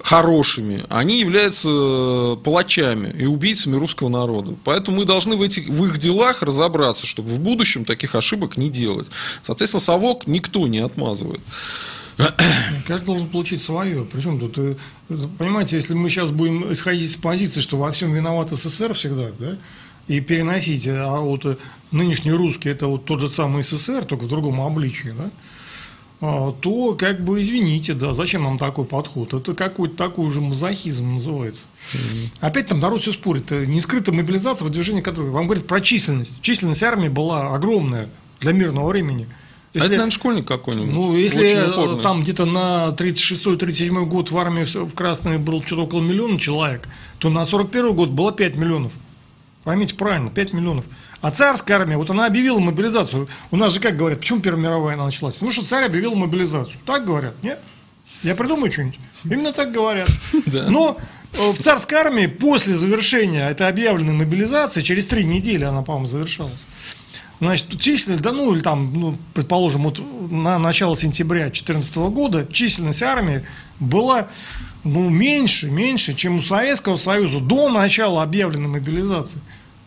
хорошими, 0.02 0.86
они 0.90 1.20
являются 1.20 1.70
э, 1.70 2.38
палачами 2.44 3.14
и 3.18 3.26
убийцами 3.26 3.76
русского 3.76 4.10
народа. 4.10 4.56
Поэтому 4.64 4.98
мы 4.98 5.06
должны 5.06 5.36
в, 5.36 5.42
этих, 5.42 5.68
в 5.68 5.86
их 5.86 5.98
делах 6.00 6.42
разобраться, 6.42 7.06
чтобы 7.06 7.30
в 7.30 7.40
будущем 7.40 7.86
таких 7.86 8.16
ошибок 8.16 8.58
не 8.58 8.70
делать. 8.70 9.10
Соответственно, 9.44 9.82
совок 9.82 10.26
никто 10.28 10.68
не 10.68 10.80
отмазывает. 10.80 11.42
Каждый 12.88 13.06
должен 13.06 13.28
получить 13.28 13.62
свое. 13.62 14.06
Причем 14.06 14.40
тут, 14.40 14.58
э, 14.58 14.76
понимаете, 15.38 15.76
если 15.76 15.94
мы 15.94 16.10
сейчас 16.10 16.32
будем 16.32 16.72
исходить 16.74 17.10
из 17.12 17.16
позиции, 17.16 17.62
что 17.62 17.78
во 17.78 17.92
всем 17.92 18.14
виноват 18.14 18.52
СССР 18.52 18.94
всегда, 18.94 19.30
да, 19.38 19.58
и 20.08 20.20
переносить, 20.20 20.88
а 20.88 21.20
вот 21.20 21.46
э, 21.46 21.56
нынешний 21.92 22.32
русский 22.32 22.70
это 22.70 22.88
вот 22.88 23.06
тот 23.06 23.20
же 23.20 23.30
самый 23.30 23.64
СССР, 23.64 24.06
только 24.06 24.24
в 24.24 24.28
другом 24.28 24.60
обличии, 24.62 25.14
да, 25.18 25.30
то 26.62 26.96
как 26.96 27.22
бы 27.22 27.42
извините, 27.42 27.94
да, 27.94 28.14
зачем 28.14 28.44
нам 28.44 28.58
такой 28.58 28.86
подход? 28.86 29.34
Это 29.34 29.54
какой-то 29.54 29.96
такой 29.96 30.26
уже 30.26 30.40
мазохизм 30.40 31.16
называется. 31.16 31.64
Mm-hmm. 31.94 32.28
Опять 32.40 32.68
там 32.68 32.80
народ 32.80 33.02
все 33.02 33.12
спорит. 33.12 33.52
Не 33.52 33.82
скрытая 33.82 34.16
мобилизация, 34.16 34.64
выдвижение 34.64 35.02
которой 35.02 35.32
вам 35.32 35.46
говорит 35.46 35.68
про 35.68 35.82
численность. 35.82 36.32
Численность 36.42 36.82
армии 36.82 37.10
была 37.10 37.54
огромная 37.54 38.08
для 38.40 38.54
мирного 38.54 38.88
времени. 38.90 39.28
Если, 39.74 39.80
а 39.80 39.82
это, 39.86 39.90
наверное, 39.90 40.12
школьник 40.12 40.46
какой-нибудь. 40.46 40.94
Ну, 40.94 41.18
если 41.18 42.02
там 42.04 42.22
где-то 42.22 42.46
на 42.46 42.96
36-37 42.98 44.06
год 44.06 44.32
в 44.32 44.38
армии 44.38 44.64
в 44.64 44.94
Красной 44.94 45.40
было 45.40 45.62
что-то 45.66 45.84
около 45.84 46.02
миллиона 46.02 46.40
человек, 46.40 46.88
то 47.18 47.30
на 47.30 47.44
41 47.44 47.94
год 47.94 48.10
было 48.10 48.32
5 48.32 48.56
миллионов. 48.56 48.94
Поймите 49.64 49.96
правильно, 49.96 50.30
5 50.30 50.54
миллионов. 50.54 50.86
А 51.24 51.32
царская 51.32 51.78
армия, 51.78 51.96
вот 51.96 52.10
она 52.10 52.26
объявила 52.26 52.60
мобилизацию. 52.60 53.30
У 53.50 53.56
нас 53.56 53.72
же 53.72 53.80
как 53.80 53.96
говорят, 53.96 54.20
почему 54.20 54.42
Первая 54.42 54.62
мировая 54.62 54.84
война 54.84 55.06
началась? 55.06 55.36
Потому 55.36 55.54
что 55.54 55.66
царь 55.66 55.86
объявил 55.86 56.16
мобилизацию. 56.16 56.76
Так 56.86 57.06
говорят, 57.06 57.34
нет? 57.42 57.60
Я 58.24 58.36
придумаю 58.36 58.70
что-нибудь. 58.70 59.00
Именно 59.24 59.54
так 59.54 59.72
говорят. 59.72 60.10
Но 60.46 60.98
э, 61.32 61.52
в 61.54 61.64
царской 61.64 61.98
армии 61.98 62.28
после 62.28 62.76
завершения 62.76 63.50
этой 63.50 63.70
объявленной 63.70 64.12
мобилизации, 64.12 64.82
через 64.82 65.06
три 65.06 65.24
недели 65.24 65.64
она, 65.64 65.82
по-моему, 65.82 66.08
завершалась, 66.08 66.66
Значит, 67.40 67.80
численность, 67.80 68.22
да 68.22 68.34
ну 68.34 68.54
или 68.54 68.62
там, 68.62 68.94
ну, 68.94 69.18
предположим, 69.34 69.84
вот 69.84 70.02
на 70.30 70.60
начало 70.60 70.98
сентября 70.98 71.44
2014 71.44 71.96
года 71.96 72.46
численность 72.52 73.02
армии 73.02 73.46
была 73.80 74.28
ну, 74.84 75.10
меньше, 75.10 75.72
меньше, 75.72 76.16
чем 76.16 76.40
у 76.40 76.42
Советского 76.42 76.98
Союза 76.98 77.40
до 77.40 77.70
начала 77.70 78.24
объявленной 78.24 78.68
мобилизации. 78.68 79.40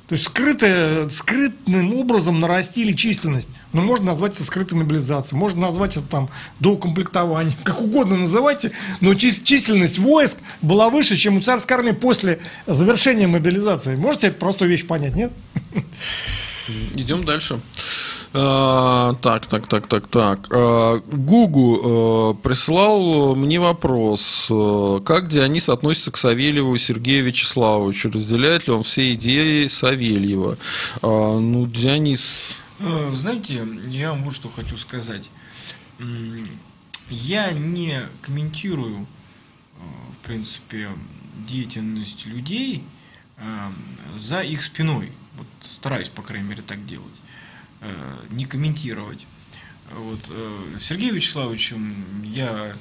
То 0.09 0.15
есть 0.15 0.27
скрытое, 0.27 1.09
скрытым 1.09 1.93
образом 1.95 2.39
нарастили 2.39 2.93
численность. 2.93 3.49
Но 3.73 3.83
можно 3.83 4.07
назвать 4.07 4.35
это 4.35 4.45
скрытой 4.45 4.79
мобилизацией, 4.79 5.39
можно 5.39 5.63
назвать 5.63 5.97
это 5.97 6.07
там 6.07 6.29
доукомплектованием, 6.61 7.57
как 7.65 7.81
угодно 7.81 8.17
называйте, 8.17 8.71
но 9.01 9.15
численность 9.15 9.99
войск 9.99 10.39
была 10.63 10.91
выше, 10.91 11.17
чем 11.17 11.39
у 11.39 11.41
царской 11.41 11.77
армии 11.77 11.93
после 11.93 12.39
завершения 12.67 13.27
мобилизации. 13.27 13.97
Можете 13.97 14.29
эту 14.29 14.39
простую 14.39 14.71
вещь 14.71 14.87
понять, 14.87 15.17
нет? 15.17 15.33
Идем 16.95 17.25
дальше. 17.25 17.61
А, 18.33 19.15
так, 19.23 19.47
так, 19.47 19.67
так, 19.67 19.87
так, 19.87 20.09
так. 20.09 20.49
А, 20.51 20.99
Гугу 20.99 21.81
а, 21.83 22.35
прислал 22.35 23.35
мне 23.35 23.59
вопрос. 23.61 24.47
Как 25.05 25.29
Дионис 25.29 25.69
относится 25.69 26.11
к 26.11 26.17
Савельеву 26.17 26.77
Сергею 26.77 27.25
Вячеславовичу? 27.25 28.11
Разделяет 28.11 28.67
ли 28.67 28.75
он 28.75 28.83
все 28.83 29.15
идеи 29.15 29.67
Савельева? 29.67 30.59
Ну, 31.03 31.67
Дионис... 31.67 32.57
Знаете, 33.15 33.67
я 33.89 34.11
вам 34.11 34.25
вот 34.25 34.35
что 34.35 34.51
хочу 34.51 34.77
сказать. 34.77 35.25
Я 37.09 37.53
не 37.53 38.03
комментирую, 38.21 39.07
в 39.79 40.27
принципе, 40.27 40.91
деятельность 41.49 42.27
людей 42.27 42.83
за 44.17 44.43
их 44.43 44.63
спиной. 44.63 45.11
Вот 45.39 45.47
стараюсь, 45.61 46.09
по 46.09 46.23
крайней 46.23 46.49
мере, 46.49 46.63
так 46.67 46.85
делать. 46.85 47.07
Э, 47.81 48.17
не 48.31 48.47
комментировать. 48.47 49.27
Вот. 49.93 50.21
Э, 50.31 50.79
Сергеем 50.79 51.15
Вячеславовичем 51.15 51.95
я 52.25 52.75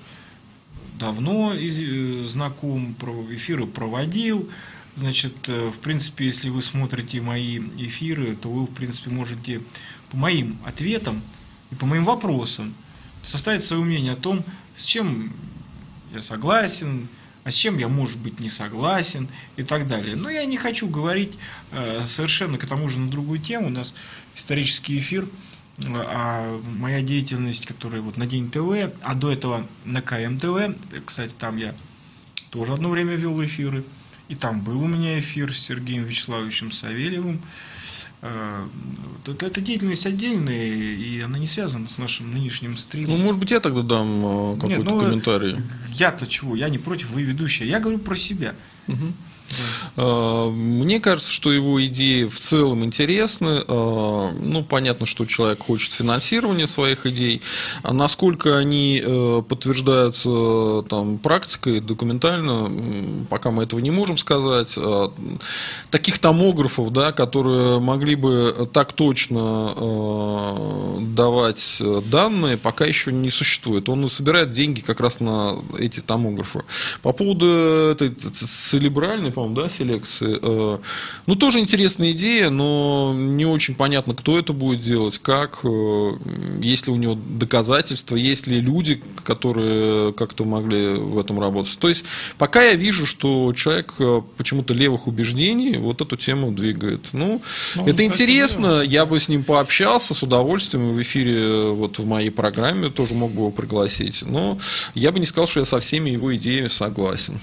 давно 0.97 1.53
э, 1.53 2.25
знаком, 2.27 2.95
эфиры 3.31 3.67
проводил. 3.67 4.49
Значит, 4.95 5.49
в 5.49 5.77
принципе, 5.81 6.25
если 6.25 6.49
вы 6.49 6.61
смотрите 6.61 7.19
мои 7.19 7.59
эфиры, 7.77 8.33
то 8.35 8.49
вы, 8.49 8.63
в 8.63 8.73
принципе, 8.73 9.09
можете 9.09 9.61
по 10.09 10.15
моим 10.15 10.57
ответам 10.65 11.21
и 11.71 11.75
по 11.75 11.85
моим 11.85 12.05
вопросам 12.05 12.73
составить 13.25 13.65
свое 13.65 13.83
мнение 13.83 14.13
о 14.13 14.15
том, 14.15 14.41
с 14.77 14.85
чем 14.85 15.33
я 16.13 16.21
согласен, 16.21 17.09
а 17.45 17.51
с 17.51 17.53
чем 17.53 17.77
я, 17.77 17.87
может 17.87 18.17
быть, 18.19 18.39
не 18.39 18.49
согласен 18.49 19.29
и 19.55 19.63
так 19.63 19.87
далее. 19.87 20.15
Но 20.15 20.29
я 20.29 20.45
не 20.45 20.57
хочу 20.57 20.87
говорить 20.87 21.37
э, 21.71 22.03
совершенно 22.07 22.57
к 22.57 22.65
тому 22.65 22.89
же 22.89 22.99
на 22.99 23.07
другую 23.07 23.39
тему. 23.39 23.67
У 23.67 23.69
нас 23.69 23.93
исторический 24.33 24.97
эфир, 24.97 25.27
а 25.85 26.59
моя 26.79 27.01
деятельность, 27.01 27.67
которая 27.67 28.01
вот 28.01 28.17
на 28.17 28.25
День 28.25 28.49
ТВ, 28.49 28.91
а 29.01 29.13
до 29.13 29.31
этого 29.31 29.65
на 29.85 30.01
КМТВ, 30.01 30.75
кстати, 31.05 31.33
там 31.37 31.57
я 31.57 31.75
тоже 32.49 32.73
одно 32.73 32.89
время 32.89 33.15
вел 33.15 33.41
эфиры, 33.43 33.83
и 34.27 34.35
там 34.35 34.61
был 34.61 34.81
у 34.81 34.87
меня 34.87 35.19
эфир 35.19 35.55
с 35.55 35.59
Сергеем 35.59 36.03
Вячеславовичем 36.03 36.71
Савельевым, 36.71 37.39
Э, 38.04 38.04
это, 39.27 39.45
это 39.45 39.61
деятельность 39.61 40.05
отдельная, 40.05 40.65
и 40.65 41.19
она 41.21 41.39
не 41.39 41.47
связана 41.47 41.87
с 41.87 41.97
нашим 41.97 42.31
нынешним 42.33 42.77
стримом. 42.77 43.17
Ну, 43.17 43.23
может 43.23 43.39
быть, 43.39 43.51
я 43.51 43.59
тогда 43.59 43.81
дам 43.81 44.53
э, 44.53 44.57
какой-то 44.59 44.83
ну, 44.83 44.99
комментарий. 44.99 45.57
Я-то 45.93 46.27
чего? 46.27 46.55
Я 46.55 46.69
не 46.69 46.77
против, 46.77 47.11
вы 47.11 47.23
ведущая. 47.23 47.65
Я 47.67 47.79
говорю 47.79 47.99
про 47.99 48.15
себя. 48.15 48.53
Угу. 48.87 49.13
А, 49.97 50.49
мне 50.49 50.99
кажется, 50.99 51.31
что 51.31 51.51
его 51.51 51.83
идеи 51.85 52.25
в 52.25 52.39
целом 52.39 52.83
интересны. 52.83 53.63
А, 53.67 54.31
ну, 54.31 54.63
понятно, 54.63 55.05
что 55.05 55.25
человек 55.25 55.63
хочет 55.63 55.91
финансирования 55.93 56.67
своих 56.67 57.05
идей. 57.05 57.41
А 57.83 57.93
насколько 57.93 58.57
они 58.57 59.01
э, 59.03 59.43
подтверждаются 59.47 60.83
там, 60.89 61.17
практикой, 61.17 61.79
документально, 61.79 63.25
пока 63.29 63.51
мы 63.51 63.63
этого 63.63 63.79
не 63.79 63.91
можем 63.91 64.17
сказать. 64.17 64.77
Таких 65.91 66.19
томографов, 66.19 66.91
да, 66.91 67.11
которые 67.11 67.79
могли 67.79 68.15
бы 68.15 68.69
так 68.73 68.93
точно 68.93 69.73
давать 70.99 71.81
данные, 72.09 72.57
пока 72.57 72.85
еще 72.85 73.11
не 73.11 73.29
существует. 73.29 73.89
Он 73.89 74.09
собирает 74.09 74.51
деньги 74.51 74.81
как 74.81 74.99
раз 74.99 75.19
на 75.19 75.55
эти 75.77 75.99
томографы. 75.99 76.63
По 77.01 77.11
поводу 77.11 77.47
этой 77.91 78.09
целебральной 78.09 79.31
по-моему, 79.35 79.55
да, 79.55 79.69
селекции. 79.69 80.39
Э, 80.41 80.79
ну, 81.27 81.35
тоже 81.35 81.59
интересная 81.59 82.13
идея, 82.13 82.49
но 82.49 83.13
не 83.15 83.45
очень 83.45 83.75
понятно, 83.75 84.15
кто 84.15 84.39
это 84.39 84.53
будет 84.53 84.79
делать, 84.79 85.17
как, 85.17 85.59
э, 85.63 86.11
есть 86.61 86.87
ли 86.87 86.93
у 86.93 86.95
него 86.95 87.15
доказательства, 87.15 88.15
есть 88.15 88.47
ли 88.47 88.61
люди, 88.61 89.03
которые 89.23 90.13
как-то 90.13 90.45
могли 90.45 90.95
в 90.95 91.19
этом 91.19 91.39
работать. 91.39 91.77
То 91.77 91.89
есть, 91.89 92.05
пока 92.37 92.63
я 92.63 92.75
вижу, 92.75 93.05
что 93.05 93.51
человек 93.53 93.93
э, 93.99 94.21
почему-то 94.37 94.73
левых 94.73 95.07
убеждений 95.07 95.77
вот 95.77 96.01
эту 96.01 96.15
тему 96.15 96.53
двигает. 96.53 97.01
Ну, 97.11 97.41
ну 97.75 97.87
это 97.87 98.05
интересно, 98.05 98.81
я 98.81 99.05
бы 99.05 99.19
с 99.19 99.27
ним 99.27 99.43
пообщался 99.43 100.13
с 100.13 100.23
удовольствием 100.23 100.93
в 100.93 101.01
эфире, 101.01 101.71
вот 101.71 101.99
в 101.99 102.05
моей 102.05 102.29
программе 102.29 102.89
тоже 102.89 103.13
мог 103.13 103.31
бы 103.31 103.39
его 103.39 103.51
пригласить, 103.51 104.23
но 104.25 104.57
я 104.93 105.11
бы 105.11 105.19
не 105.19 105.25
сказал, 105.25 105.47
что 105.47 105.59
я 105.59 105.65
со 105.65 105.79
всеми 105.79 106.09
его 106.09 106.33
идеями 106.35 106.69
согласен. 106.69 107.39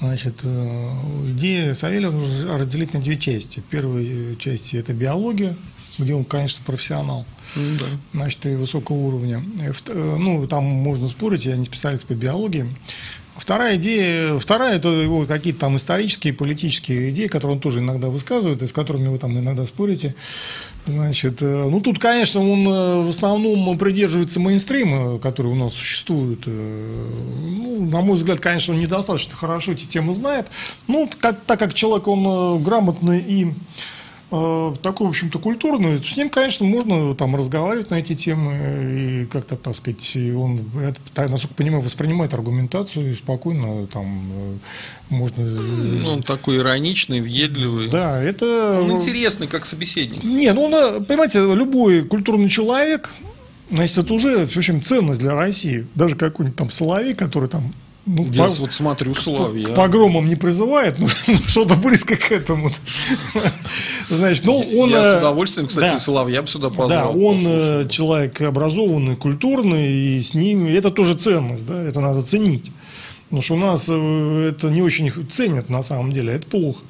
Значит, 0.00 0.40
э, 0.44 0.90
идея 1.26 1.74
Савельева 1.74 2.12
нужно 2.12 2.58
разделить 2.58 2.94
на 2.94 3.00
две 3.00 3.18
части. 3.18 3.62
Первая 3.68 4.34
часть– 4.36 4.72
это 4.74 4.94
биология, 4.94 5.54
где 5.98 6.14
он, 6.14 6.24
конечно, 6.24 6.62
профессионал. 6.64 7.26
Да. 7.54 7.86
Значит, 8.14 8.46
и 8.46 8.54
высокого 8.54 8.96
уровня. 8.96 9.42
Э, 9.60 10.16
ну, 10.18 10.46
там 10.46 10.64
можно 10.64 11.06
спорить, 11.06 11.44
я 11.44 11.56
не 11.56 11.66
специалист 11.66 12.06
по 12.06 12.14
биологии. 12.14 12.66
Вторая 13.36 13.76
идея, 13.76 14.38
вторая 14.38 14.76
это 14.76 14.88
его 14.88 15.24
какие-то 15.24 15.60
там 15.60 15.76
исторические, 15.76 16.34
политические 16.34 17.10
идеи, 17.10 17.26
которые 17.26 17.56
он 17.56 17.60
тоже 17.60 17.78
иногда 17.78 18.08
высказывает, 18.08 18.62
и 18.62 18.66
с 18.66 18.72
которыми 18.72 19.08
вы 19.08 19.18
там 19.18 19.38
иногда 19.38 19.64
спорите. 19.66 20.14
Значит, 20.86 21.42
э, 21.42 21.68
ну 21.70 21.80
тут, 21.80 21.98
конечно, 21.98 22.40
он 22.40 22.66
э, 22.66 23.02
в 23.02 23.08
основном 23.08 23.76
придерживается 23.78 24.40
мейнстрима, 24.40 25.18
который 25.18 25.52
у 25.52 25.54
нас 25.54 25.74
существует. 25.74 26.40
Э, 26.46 27.06
ну, 27.42 27.84
на 27.86 28.00
мой 28.00 28.16
взгляд, 28.16 28.40
конечно, 28.40 28.74
он 28.74 28.80
недостаточно 28.80 29.36
хорошо 29.36 29.72
эти 29.72 29.84
темы 29.84 30.14
знает. 30.14 30.46
Ну, 30.88 31.08
как, 31.20 31.40
так 31.40 31.58
как 31.58 31.74
человек, 31.74 32.08
он 32.08 32.62
грамотный 32.62 33.20
и 33.20 33.52
такой, 34.30 35.06
в 35.06 35.10
общем-то, 35.10 35.38
культурный, 35.40 35.98
с 35.98 36.16
ним, 36.16 36.30
конечно, 36.30 36.64
можно 36.64 37.14
там 37.16 37.34
разговаривать 37.34 37.90
на 37.90 37.96
эти 37.96 38.14
темы 38.14 39.24
и 39.24 39.26
как-то, 39.26 39.56
так 39.56 39.76
сказать, 39.76 40.16
он, 40.36 40.64
это, 40.80 41.28
насколько 41.28 41.54
понимаю, 41.54 41.82
воспринимает 41.82 42.32
аргументацию 42.32 43.12
и 43.12 43.14
спокойно 43.16 43.88
там 43.88 44.06
э, 44.32 44.56
можно... 45.08 45.44
Ну, 45.44 46.12
он 46.12 46.22
такой 46.22 46.58
ироничный, 46.58 47.20
въедливый. 47.20 47.88
Да, 47.90 48.22
это... 48.22 48.80
Он 48.80 48.92
интересный, 48.92 49.48
как 49.48 49.64
собеседник. 49.64 50.22
Не, 50.22 50.52
ну, 50.52 50.62
он, 50.64 51.04
понимаете, 51.04 51.40
любой 51.40 52.04
культурный 52.04 52.48
человек, 52.48 53.12
значит, 53.70 53.98
это 53.98 54.14
уже, 54.14 54.46
в 54.46 54.56
общем, 54.56 54.82
ценность 54.82 55.20
для 55.20 55.34
России. 55.34 55.86
Даже 55.96 56.14
какой-нибудь 56.14 56.56
там 56.56 56.70
Соловей, 56.70 57.14
который 57.14 57.48
там 57.48 57.72
ну, 58.16 58.28
Я 58.32 58.46
по, 58.46 58.52
вот 58.54 58.74
смотрю 58.74 59.14
Соловья. 59.14 59.68
К 59.68 59.74
погромам 59.74 60.26
не 60.26 60.34
призывает, 60.34 60.98
но 60.98 61.06
что-то 61.46 61.76
близко 61.76 62.16
к 62.16 62.32
этому. 62.32 62.70
Значит, 64.08 64.44
ну, 64.44 64.58
он... 64.58 64.90
Я 64.90 65.02
с 65.02 65.14
э, 65.14 65.18
удовольствием, 65.18 65.68
кстати, 65.68 65.92
да, 65.92 65.98
Соловья 65.98 66.42
бы 66.42 66.48
сюда 66.48 66.70
позвал. 66.70 66.88
Да, 66.88 67.08
он 67.08 67.36
э, 67.36 67.42
послушаю. 67.42 67.88
человек 67.88 68.40
образованный, 68.42 69.16
культурный, 69.16 69.92
и 69.92 70.22
с 70.22 70.34
ним... 70.34 70.66
Это 70.66 70.90
тоже 70.90 71.14
ценность, 71.14 71.64
да, 71.66 71.80
это 71.82 72.00
надо 72.00 72.22
ценить. 72.22 72.72
Потому 73.24 73.42
что 73.42 73.54
у 73.54 73.58
нас 73.58 73.86
э, 73.88 74.52
это 74.52 74.70
не 74.70 74.82
очень 74.82 75.12
ценят 75.30 75.68
на 75.68 75.82
самом 75.84 76.12
деле, 76.12 76.34
это 76.34 76.46
плохо. 76.46 76.80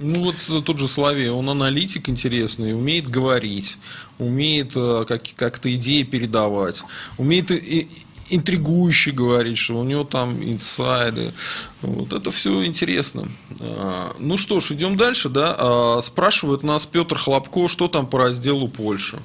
Ну 0.00 0.24
вот 0.26 0.64
тот 0.64 0.78
же 0.78 0.86
Соловей, 0.86 1.28
он 1.28 1.50
аналитик 1.50 2.08
интересный, 2.08 2.72
умеет 2.72 3.08
говорить, 3.08 3.78
умеет 4.18 4.74
как, 4.74 5.22
как-то 5.34 5.74
идеи 5.74 6.04
передавать, 6.04 6.84
умеет 7.16 7.50
интригующе 8.30 9.10
говорить, 9.10 9.58
что 9.58 9.78
у 9.78 9.84
него 9.84 10.04
там 10.04 10.42
инсайды. 10.42 11.32
Вот 11.82 12.12
это 12.12 12.30
все 12.30 12.64
интересно. 12.64 13.28
А, 13.60 14.14
ну 14.18 14.36
что 14.36 14.60
ж, 14.60 14.72
идем 14.72 14.96
дальше, 14.96 15.28
да. 15.28 15.54
А, 15.58 16.00
спрашивает 16.02 16.62
нас 16.62 16.86
Петр 16.86 17.16
Хлопко, 17.18 17.68
что 17.68 17.88
там 17.88 18.06
по 18.06 18.18
разделу 18.18 18.68
Польши. 18.68 19.18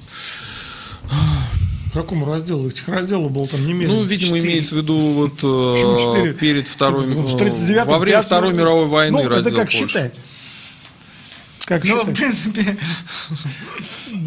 По 1.92 2.00
какому 2.00 2.26
разделу? 2.26 2.68
Этих 2.68 2.88
разделов 2.88 3.30
было 3.30 3.46
там 3.46 3.64
немедленно. 3.64 4.00
Ну, 4.00 4.04
видимо, 4.04 4.36
4. 4.36 4.44
имеется 4.44 4.74
в 4.74 4.78
виду 4.78 4.96
вот 4.96 5.38
э, 5.44 6.34
перед 6.40 6.66
второй, 6.66 7.06
во 7.06 7.98
время 7.98 8.20
Второй 8.22 8.52
мировой 8.52 8.86
войны 8.86 9.22
ну, 9.22 9.28
раздел 9.28 9.52
это 9.52 9.60
как 9.60 9.70
Польши. 9.70 9.86
считать? 9.86 10.14
Как 11.66 11.82
ну, 11.84 11.98
считать? 12.00 12.14
в 12.14 12.18
принципе... 12.18 12.76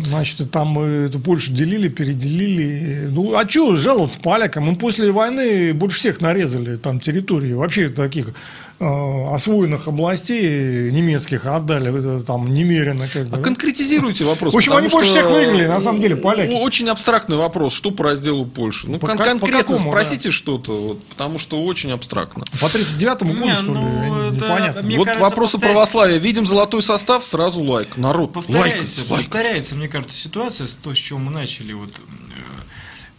Значит, 0.06 0.52
там 0.52 0.80
эту 0.80 1.20
Польшу 1.20 1.52
делили, 1.52 1.88
переделили. 1.88 3.08
Ну, 3.12 3.36
а 3.36 3.48
что 3.48 3.76
жаловаться 3.76 4.20
полякам? 4.20 4.66
Мы 4.66 4.76
после 4.76 5.12
войны 5.12 5.74
больше 5.74 5.98
всех 5.98 6.20
нарезали 6.20 6.78
там 6.78 7.00
территории. 7.00 7.54
Вообще 7.54 7.90
таких 7.90 8.34
освоенных 8.80 9.88
областей 9.88 10.92
немецких 10.92 11.48
отдали 11.48 12.22
там 12.24 12.54
немерено. 12.54 13.08
Как 13.12 13.26
бы, 13.26 13.38
а 13.38 13.42
конкретизируйте 13.42 14.24
вопрос. 14.24 14.54
В 14.54 14.58
общем, 14.58 14.74
они 14.74 14.88
больше 14.88 15.10
всех 15.10 15.32
выиграли, 15.32 15.66
на 15.66 15.82
самом 15.82 16.00
деле, 16.00 16.16
поляки. 16.16 16.54
Очень 16.54 16.88
абстрактный 16.90 17.38
вопрос, 17.38 17.74
что 17.74 17.90
по 17.90 18.04
разделу 18.04 18.46
Польши. 18.46 18.88
Ну, 18.88 19.00
кон- 19.00 19.18
конкретно 19.18 19.74
какому, 19.76 19.80
спросите 19.80 20.30
да. 20.30 20.34
что-то, 20.34 20.74
вот, 20.74 21.04
потому 21.06 21.40
что 21.40 21.64
очень 21.64 21.92
абстрактно. 21.92 22.46
По 22.62 22.66
39-му 22.66 23.34
году, 23.34 23.56
что 23.56 23.66
ли? 23.66 23.72
Ну, 23.72 24.32
Непонятно. 24.32 24.82
вот 24.82 25.06
кажется, 25.06 25.20
вопросы 25.22 25.54
повторяется... 25.54 25.60
православия. 25.60 26.18
Видим 26.20 26.46
золотой 26.46 26.84
состав, 26.84 27.26
сразу 27.26 27.64
лайк. 27.64 27.98
Народ, 27.98 28.34
повторяется, 28.34 29.02
лайк, 29.10 29.24
повторяется, 29.26 29.76
мне 29.76 29.88
кажется, 29.88 30.16
ситуация 30.16 30.68
с 30.68 30.76
то, 30.76 30.94
с 30.94 30.98
чего 30.98 31.18
мы 31.18 31.32
начали. 31.32 31.74
Вот 31.74 32.00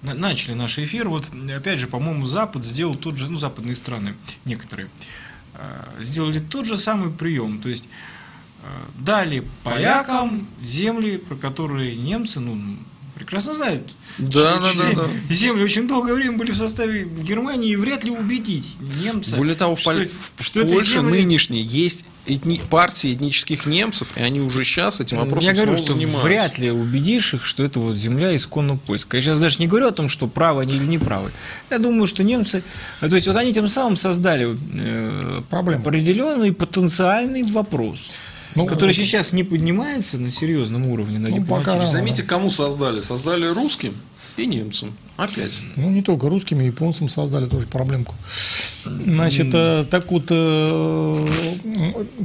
э, 0.04 0.14
начали 0.14 0.54
наш 0.54 0.78
эфир. 0.78 1.08
Вот, 1.08 1.30
опять 1.52 1.80
же, 1.80 1.88
по-моему, 1.88 2.26
Запад 2.26 2.64
сделал 2.64 2.94
тот 2.94 3.16
же, 3.16 3.28
ну, 3.28 3.38
западные 3.38 3.74
страны 3.74 4.14
некоторые, 4.44 4.86
Э, 4.86 5.27
сделали 6.00 6.40
тот 6.40 6.66
же 6.66 6.76
самый 6.76 7.10
прием. 7.10 7.60
То 7.60 7.68
есть 7.68 7.84
э, 8.62 8.66
дали 8.98 9.44
полякам 9.64 10.46
земли, 10.62 11.18
про 11.18 11.36
которые 11.36 11.96
немцы 11.96 12.40
ну, 12.40 12.60
прекрасно 13.18 13.54
знают. 13.54 13.82
Да, 14.18 14.58
да, 14.58 14.70
да, 14.76 15.02
да. 15.02 15.10
Земли 15.30 15.62
очень 15.62 15.86
долгое 15.86 16.14
время 16.14 16.36
были 16.36 16.50
в 16.50 16.56
составе 16.56 17.04
Германии, 17.04 17.70
и 17.70 17.76
вряд 17.76 18.04
ли 18.04 18.10
убедить 18.10 18.66
немца. 19.02 19.36
Более 19.36 19.54
того, 19.54 19.74
в, 19.74 19.80
что, 19.80 19.92
в, 19.92 20.44
что 20.44 20.66
Польше 20.66 20.94
земли... 20.94 21.22
нынешней 21.22 21.62
есть 21.62 22.04
этни... 22.26 22.60
партии 22.68 23.14
этнических 23.14 23.66
немцев, 23.66 24.12
и 24.16 24.20
они 24.20 24.40
уже 24.40 24.64
сейчас 24.64 25.00
этим 25.00 25.18
вопросом 25.18 25.48
Я 25.48 25.54
говорю, 25.54 25.76
что 25.76 25.94
занимаются. 25.94 26.26
вряд 26.26 26.58
ли 26.58 26.70
убедишь 26.70 27.34
их, 27.34 27.44
что 27.44 27.62
это 27.62 27.80
вот 27.80 27.96
земля 27.96 28.34
исконно 28.34 28.76
польская. 28.76 29.18
Я 29.18 29.22
сейчас 29.22 29.38
даже 29.38 29.58
не 29.60 29.68
говорю 29.68 29.88
о 29.88 29.92
том, 29.92 30.08
что 30.08 30.26
правы 30.26 30.62
они 30.62 30.74
или 30.74 30.84
не 30.84 30.98
правы. 30.98 31.30
Я 31.70 31.78
думаю, 31.78 32.06
что 32.06 32.24
немцы, 32.24 32.62
то 33.00 33.14
есть 33.14 33.26
вот 33.26 33.36
они 33.36 33.52
тем 33.52 33.68
самым 33.68 33.96
создали 33.96 34.56
э, 34.74 35.42
проблему, 35.48 35.82
определенный 35.82 36.52
потенциальный 36.52 37.42
вопрос 37.44 38.10
ну, 38.64 38.66
который 38.66 38.94
вот. 38.94 38.96
сейчас 38.96 39.32
не 39.32 39.44
поднимается 39.44 40.18
на 40.18 40.30
серьезном 40.30 40.86
уровне 40.86 41.18
на 41.18 41.28
ну, 41.28 41.44
пока 41.44 41.84
Заметьте, 41.84 42.22
кому 42.22 42.50
создали? 42.50 43.00
Создали 43.00 43.46
русским 43.46 43.94
и 44.36 44.46
немцам. 44.46 44.92
Опять. 45.16 45.50
Ну, 45.76 45.90
не 45.90 46.02
только 46.02 46.28
русским, 46.28 46.60
и 46.60 46.66
японцам 46.66 47.08
создали 47.08 47.46
тоже 47.46 47.66
проблемку. 47.66 48.14
Значит, 48.84 49.46
mm. 49.46 49.86
так 49.86 50.10
вот, 50.12 50.26
э, 50.30 51.28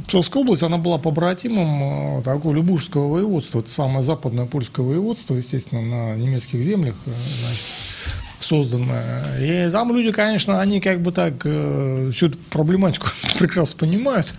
Псковская 0.06 0.42
область, 0.42 0.62
она 0.62 0.78
была 0.78 0.98
побратимом 0.98 2.20
э, 2.20 2.22
такого 2.22 2.54
Любушского 2.54 3.08
воеводства. 3.08 3.60
Это 3.60 3.70
самое 3.70 4.04
западное 4.04 4.46
польское 4.46 4.86
воеводство, 4.86 5.34
естественно, 5.34 5.82
на 5.82 6.16
немецких 6.16 6.62
землях. 6.62 6.94
Значит, 7.04 7.64
созданная. 8.44 9.38
И 9.40 9.70
там 9.70 9.94
люди, 9.94 10.12
конечно, 10.12 10.60
они 10.60 10.80
как 10.80 11.00
бы 11.00 11.12
так 11.12 11.34
э, 11.44 12.10
всю 12.12 12.26
эту 12.28 12.38
проблематику 12.50 13.08
прекрасно 13.38 13.78
понимают 13.78 14.32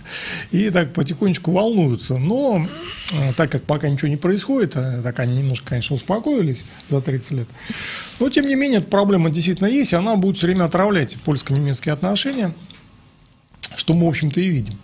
и 0.52 0.70
так 0.70 0.92
потихонечку 0.92 1.50
волнуются. 1.50 2.16
Но 2.16 2.66
э, 3.12 3.32
так 3.36 3.50
как 3.50 3.64
пока 3.64 3.88
ничего 3.88 4.08
не 4.08 4.16
происходит, 4.16 4.72
э, 4.76 5.00
так 5.02 5.18
они 5.18 5.38
немножко, 5.38 5.70
конечно, 5.70 5.96
успокоились 5.96 6.64
за 6.88 7.00
30 7.00 7.30
лет. 7.32 7.48
Но, 8.20 8.30
тем 8.30 8.46
не 8.46 8.54
менее, 8.54 8.78
эта 8.78 8.88
проблема 8.88 9.30
действительно 9.30 9.68
есть, 9.68 9.92
и 9.92 9.96
она 9.96 10.16
будет 10.16 10.38
все 10.38 10.46
время 10.46 10.64
отравлять 10.64 11.16
польско-немецкие 11.24 11.92
отношения, 11.92 12.54
что 13.76 13.94
мы, 13.94 14.06
в 14.06 14.08
общем-то, 14.08 14.40
и 14.40 14.48
видим. 14.48 14.74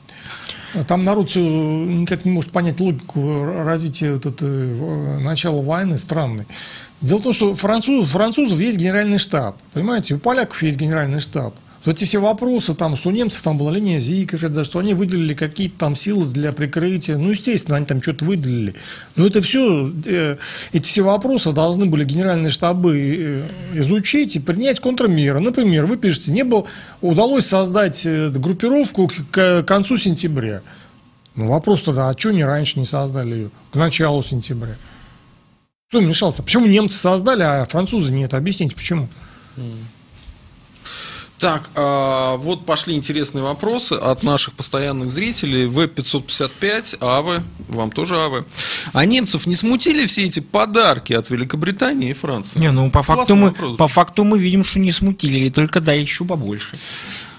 Там 0.89 1.03
народ 1.03 1.29
все 1.29 1.41
никак 1.41 2.25
не 2.25 2.31
может 2.31 2.51
понять 2.51 2.81
логику 2.81 3.45
развития 3.45 4.15
вот 4.15 4.25
этого, 4.25 5.21
начала 5.21 5.61
войны 5.61 5.99
странной. 5.99 6.47
Дело 7.03 7.19
в 7.19 7.23
том, 7.23 7.33
что 7.33 7.55
француз, 7.55 8.11
французов 8.11 8.59
есть 8.61 8.79
генеральный 8.79 9.19
штаб, 9.19 9.57
понимаете, 9.75 10.15
у 10.15 10.19
поляков 10.19 10.63
есть 10.63 10.79
генеральный 10.79 11.21
штаб. 11.21 11.53
Вот 11.85 11.97
эти 11.97 12.05
все 12.05 12.21
вопросы, 12.21 12.75
там, 12.75 12.95
что 12.95 13.09
у 13.09 13.13
немцев 13.13 13.43
там 13.43 13.59
была 13.59 13.73
линия 13.73 13.99
Зиков, 13.99 14.41
да, 14.53 14.65
что 14.65 14.79
они 14.79 14.95
выделили 14.95 15.35
какие-то 15.35 15.79
там 15.79 15.97
силы 15.97 16.27
для 16.27 16.53
прикрытия, 16.53 17.19
ну, 17.19 17.31
естественно, 17.31 17.77
они 17.77 17.87
там 17.87 18.01
что-то 18.01 18.25
выделили. 18.25 18.77
Но 19.17 19.27
это 19.27 19.41
все, 19.41 19.93
э, 20.07 20.37
эти 20.73 20.89
все 20.89 21.03
вопросы 21.03 21.51
должны 21.51 21.87
были 21.87 22.05
генеральные 22.05 22.53
штабы 22.53 23.47
э, 23.75 23.81
изучить 23.81 24.37
и 24.37 24.39
принять 24.39 24.79
контрмеры. 24.79 25.41
Например, 25.41 25.87
вы 25.87 25.97
пишете, 25.97 26.31
не 26.31 26.45
было, 26.45 26.67
удалось 27.01 27.47
создать 27.47 28.03
э, 28.07 28.29
группировку 28.29 29.11
к, 29.33 29.65
концу 29.65 29.99
сентября. 29.99 30.63
Ну, 31.35 31.49
вопрос 31.49 31.83
тогда, 31.83 32.11
а 32.11 32.17
что 32.17 32.29
они 32.29 32.45
раньше 32.45 32.79
не 32.79 32.87
создали 32.87 33.35
ее? 33.35 33.51
К 33.73 33.77
началу 33.77 34.23
сентября. 34.23 34.77
Кто 35.93 35.99
вмешался? 35.99 36.43
Почему 36.43 36.65
немцы 36.65 36.97
создали, 36.97 37.43
а 37.43 37.67
французы 37.67 38.11
нет? 38.13 38.33
Объясните, 38.33 38.75
почему? 38.75 39.11
Так, 41.39 41.69
а, 41.75 42.39
вот 42.39 42.65
пошли 42.65 42.95
интересные 42.95 43.45
вопросы 43.45 43.93
от 43.93 44.23
наших 44.23 44.55
постоянных 44.55 45.11
зрителей. 45.11 45.67
В-555, 45.67 46.97
Авы, 47.01 47.43
вам 47.69 47.91
тоже 47.91 48.17
Авы. 48.17 48.47
А 48.95 49.05
немцев 49.05 49.47
не 49.47 49.55
смутили 49.55 50.07
все 50.07 50.25
эти 50.25 50.41
подарки 50.41 51.13
от 51.13 51.29
Великобритании 51.29 52.09
и 52.09 52.13
Франции? 52.15 52.59
Не, 52.59 52.71
ну 52.71 52.91
по 52.91 53.03
факту, 53.03 53.27
Классный 53.27 53.37
мы, 53.37 53.49
вопрос. 53.49 53.77
по 53.77 53.89
факту 53.89 54.25
мы 54.25 54.39
видим, 54.39 54.65
что 54.65 54.79
не 54.79 54.93
смутили, 54.93 55.51
только 55.51 55.81
да, 55.81 55.93
еще 55.93 56.25
побольше. 56.25 56.79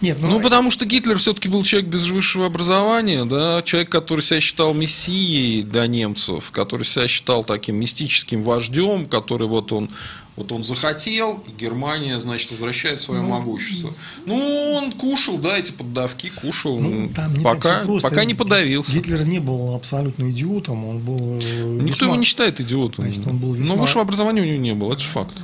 Нет, 0.04 0.20
Ну, 0.20 0.42
потому 0.42 0.70
что 0.70 0.86
Гитлер 0.86 1.18
все-таки 1.18 1.48
был 1.48 1.64
человек 1.64 1.90
без 1.90 2.10
высшего 2.10 2.46
образования, 2.46 3.24
да, 3.24 3.62
человек, 3.64 3.90
который 3.90 4.20
себя 4.20 4.42
считал 4.42 4.74
мессией 4.74 5.64
для 5.64 5.88
немцев, 5.88 6.52
который 6.52 6.84
себя 6.84 7.08
считал 7.08 7.46
таким 7.46 7.78
мистическим 7.78 8.44
вождем, 8.44 9.06
который 9.06 9.48
вот 9.48 9.72
он 9.72 9.90
вот 10.36 10.52
он 10.52 10.64
захотел, 10.64 11.44
и 11.48 11.52
Германия, 11.62 12.20
значит, 12.20 12.50
возвращает 12.50 13.00
свое 13.00 13.22
могущество. 13.22 13.94
Ну, 14.26 14.36
он 14.76 14.92
кушал, 14.92 15.38
да, 15.38 15.60
эти 15.60 15.72
поддавки, 15.72 16.32
кушал, 16.36 16.80
Ну, 16.80 17.08
там 17.16 17.38
не 17.38 17.44
пока, 17.44 17.82
просто. 17.82 18.10
пока 18.10 18.26
не 18.26 18.34
подавился. 18.34 18.94
Гитлер 18.94 19.24
не 19.26 19.38
был 19.40 19.76
абсолютно 19.76 20.32
идиотом, 20.32 20.86
он 20.86 20.98
был... 20.98 21.40
э, 21.40 21.80
Никто 21.84 22.06
весьма- 22.06 22.06
его 22.08 22.16
не 22.16 22.24
считает 22.26 22.60
идиотом. 22.60 23.06
Значит, 23.06 23.28
он 23.28 23.38
был 23.38 23.50
Но 23.54 23.62
весьма- 23.64 23.76
высшего 23.76 24.02
образования 24.02 24.42
у 24.42 24.46
него 24.46 24.58
не 24.58 24.74
было, 24.74 24.94
это 24.94 25.04
же 25.04 25.10
факт. 25.10 25.36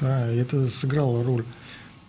Да, 0.00 0.26
это 0.26 0.68
сыграло 0.70 1.22
роль. 1.24 1.44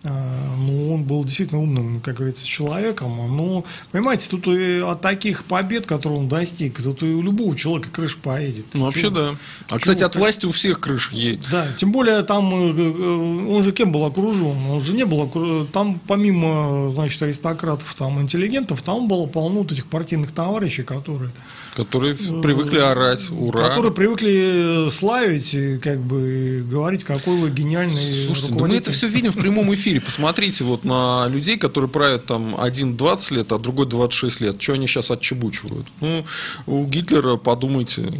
А, 0.04 0.54
Ну, 0.58 0.94
он 0.94 1.02
был 1.02 1.24
действительно 1.24 1.60
умным, 1.60 2.00
как 2.00 2.16
говорится, 2.16 2.46
человеком. 2.46 3.16
Но, 3.36 3.64
понимаете, 3.90 4.28
тут 4.30 4.46
и 4.46 4.80
от 4.80 5.00
таких 5.00 5.44
побед, 5.44 5.86
которые 5.86 6.20
он 6.20 6.28
достиг, 6.28 6.80
тут 6.82 7.02
и 7.02 7.06
у 7.06 7.22
любого 7.22 7.56
человека 7.56 7.88
крыша 7.90 8.16
поедет. 8.22 8.66
Ну, 8.74 8.84
вообще, 8.84 9.02
Чего? 9.02 9.14
да. 9.14 9.30
А, 9.30 9.70
Чего 9.70 9.80
кстати, 9.80 10.04
от 10.04 10.14
власти 10.14 10.46
у 10.46 10.50
всех 10.50 10.80
крыш 10.80 11.10
едет. 11.12 11.46
Да, 11.50 11.66
тем 11.78 11.90
более 11.90 12.22
там, 12.22 12.52
э, 12.54 12.74
э, 12.76 13.48
он 13.48 13.62
же 13.62 13.72
кем 13.72 13.90
был 13.90 14.04
окружен? 14.04 14.56
Он 14.70 14.82
же 14.82 14.92
не 14.92 15.04
был 15.04 15.66
Там 15.72 16.00
помимо, 16.06 16.90
значит, 16.90 17.20
аристократов, 17.22 17.92
там, 17.94 18.20
интеллигентов, 18.20 18.82
там 18.82 19.08
было 19.08 19.26
полно 19.26 19.60
вот 19.60 19.72
этих 19.72 19.86
партийных 19.86 20.32
товарищей, 20.32 20.82
которые, 20.82 21.30
Которые 21.78 22.16
привыкли 22.42 22.78
орать. 22.78 23.30
Ура. 23.30 23.66
Э, 23.66 23.68
которые 23.68 23.92
привыкли 23.92 24.90
славить, 24.90 25.54
и 25.54 25.78
как 25.78 26.00
бы 26.00 26.64
говорить, 26.68 27.04
какой 27.04 27.36
вы 27.36 27.50
гениальный 27.50 27.96
Слушайте, 27.96 28.52
да 28.52 28.66
мы 28.66 28.74
это 28.74 28.90
все 28.90 29.06
видим 29.06 29.30
в 29.30 29.36
прямом 29.36 29.72
эфире. 29.74 30.00
Посмотрите 30.00 30.64
вот 30.64 30.84
на 30.84 31.28
людей, 31.28 31.56
которые 31.56 31.88
правят 31.88 32.26
там 32.26 32.56
один 32.58 32.96
20 32.96 33.30
лет, 33.30 33.52
а 33.52 33.60
другой 33.60 33.86
26 33.86 34.40
лет. 34.40 34.60
Что 34.60 34.72
они 34.72 34.88
сейчас 34.88 35.12
отчебучивают? 35.12 35.86
Ну, 36.00 36.24
у 36.66 36.84
Гитлера 36.84 37.36
подумайте, 37.36 38.12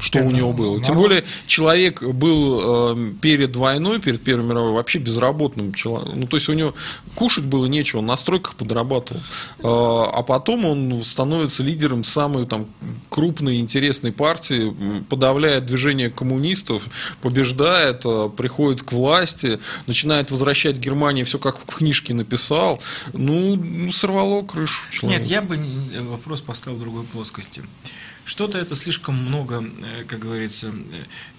что 0.00 0.18
у 0.20 0.30
Да, 0.30 0.36
него 0.38 0.52
было. 0.52 0.80
Тем 0.82 0.96
народ- 0.96 1.08
более, 1.10 1.24
человек 1.46 2.02
был 2.02 2.94
э, 2.96 3.12
перед 3.20 3.54
войной, 3.56 4.00
перед 4.00 4.22
Первой 4.22 4.44
мировой, 4.44 4.72
вообще 4.72 4.98
безработным 4.98 5.72
человеком. 5.74 6.20
Ну, 6.20 6.26
то 6.26 6.36
есть, 6.36 6.48
у 6.48 6.52
него 6.54 6.74
кушать 7.14 7.44
было 7.44 7.66
нечего, 7.66 8.00
он 8.00 8.06
на 8.06 8.16
стройках 8.16 8.54
подрабатывал. 8.54 9.20
Э, 9.58 9.62
а 9.64 10.22
потом 10.22 10.64
он 10.64 11.02
становится 11.02 11.62
лидером 11.62 12.04
самой 12.04 12.46
там, 12.46 12.66
крупной 13.08 13.58
интересной 13.60 14.12
партии, 14.12 14.74
подавляет 15.08 15.66
движение 15.66 16.10
коммунистов, 16.10 16.88
побеждает, 17.20 18.02
э, 18.04 18.30
приходит 18.36 18.82
к 18.82 18.92
власти, 18.92 19.58
начинает 19.86 20.30
возвращать 20.30 20.78
Германии 20.78 21.22
все, 21.22 21.38
как 21.38 21.58
в 21.58 21.66
книжке 21.76 22.14
написал. 22.14 22.80
Ну, 23.12 23.90
сорвало 23.92 24.42
крышу 24.42 24.90
человека. 24.90 25.20
Нет, 25.22 25.30
я 25.30 25.42
бы 25.42 25.56
не- 25.56 26.00
вопрос 26.00 26.40
поставил 26.40 26.76
в 26.78 26.80
другой 26.80 27.04
плоскости. 27.04 27.62
Что-то 28.30 28.58
это 28.58 28.76
слишком 28.76 29.16
много, 29.16 29.64
э, 29.82 30.04
как 30.06 30.20
говорится, 30.20 30.68
э, 30.68 30.72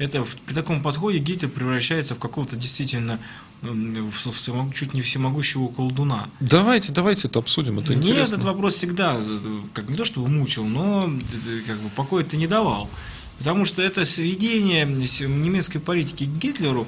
это 0.03 0.25
в- 0.25 0.35
при 0.45 0.53
таком 0.53 0.83
подходе 0.83 1.19
Гитлер 1.19 1.49
превращается 1.49 2.15
в 2.15 2.19
какого-то 2.19 2.57
действительно 2.57 3.17
в, 3.61 4.11
в 4.11 4.27
всемог- 4.35 4.73
чуть 4.73 4.93
не 4.93 4.99
всемогущего 5.01 5.69
колдуна. 5.69 6.27
Давайте, 6.41 6.91
давайте 6.91 7.29
это 7.29 7.39
обсудим, 7.39 7.79
это 7.79 7.93
Мне 7.93 8.01
интересно. 8.09 8.33
этот 8.33 8.43
вопрос 8.43 8.75
всегда, 8.75 9.21
за- 9.21 9.39
как 9.73 9.87
не 9.89 9.95
то 9.95 10.03
чтобы 10.03 10.27
мучил, 10.27 10.65
но 10.65 11.09
э, 11.09 11.61
как 11.65 11.79
бы 11.79 11.87
покоя 11.95 12.23
это 12.25 12.35
не 12.35 12.47
давал. 12.47 12.89
Потому 13.37 13.63
что 13.63 13.81
это 13.81 14.03
сведение 14.03 14.85
немецкой 14.85 15.79
политики 15.79 16.25
к 16.25 16.37
Гитлеру 16.43 16.87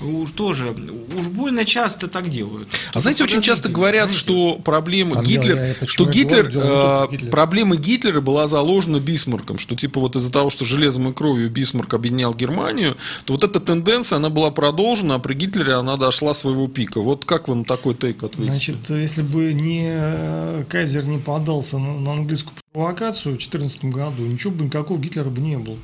уж 0.00 0.30
тоже, 0.32 0.74
уж 1.16 1.26
больно 1.28 1.64
часто 1.64 2.08
так 2.08 2.28
делают. 2.30 2.68
А 2.92 3.00
знаете, 3.00 3.24
очень 3.24 3.40
часто 3.40 3.68
говорят, 3.68 4.10
знаете. 4.10 4.18
что 4.18 4.54
проблема 4.64 5.20
А 5.20 5.22
Гитлер, 5.22 5.56
я- 5.80 5.86
что 5.86 6.06
Гитлер, 6.06 6.50
говорю, 6.50 6.60
э, 6.60 7.06
в 7.06 7.10
Гитлере. 7.12 7.30
проблема 7.30 7.76
Гитлера 7.76 8.20
была 8.20 8.48
заложена 8.48 9.00
Бисмарком, 9.00 9.58
что 9.58 9.76
типа 9.76 10.00
вот 10.00 10.16
из-за 10.16 10.30
того, 10.32 10.50
что 10.50 10.64
железом 10.64 11.08
и 11.08 11.12
кровью 11.14 11.48
Бисмарк 11.50 11.94
объединял 11.94 12.34
Германию, 12.34 12.96
то 13.24 13.32
вот 13.34 13.44
эта 13.44 13.60
тенденция, 13.60 14.16
она 14.16 14.30
была 14.30 14.50
продолжена, 14.50 15.16
а 15.16 15.18
при 15.18 15.34
Гитлере 15.34 15.74
она 15.74 15.96
дошла 15.96 16.34
своего 16.34 16.66
пика. 16.68 17.00
Вот 17.00 17.24
как 17.24 17.48
вы 17.48 17.54
на 17.54 17.64
такой 17.64 17.94
take 17.94 18.22
ответите? 18.22 18.50
Значит, 18.50 18.76
если 18.90 19.22
бы 19.22 19.52
не 19.54 19.88
э, 19.90 20.64
Кайзер 20.68 21.04
не 21.06 21.18
поддался 21.18 21.78
на, 21.78 21.98
на 22.00 22.12
английскую 22.12 22.52
провокацию 22.72 23.34
в 23.34 23.38
2014 23.38 23.84
году, 23.86 24.22
ничего 24.24 24.52
бы 24.52 24.64
никакого 24.64 24.98
Гитлера 24.98 25.30
бы 25.30 25.40
не 25.40 25.56
было. 25.56 25.76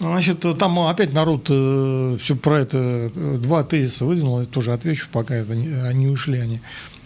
Значит, 0.00 0.44
там 0.58 0.78
опять 0.80 1.12
народ 1.12 1.44
все 1.44 2.34
про 2.36 2.60
это, 2.60 3.10
э, 3.14 3.38
два 3.40 3.62
тезиса 3.64 4.06
выдвинул, 4.06 4.40
я 4.40 4.46
тоже 4.46 4.72
отвечу, 4.72 5.06
пока 5.12 5.34
это 5.34 5.54
не, 5.54 5.68
они 5.86 6.08
ушли 6.08 6.38
они. 6.38 6.60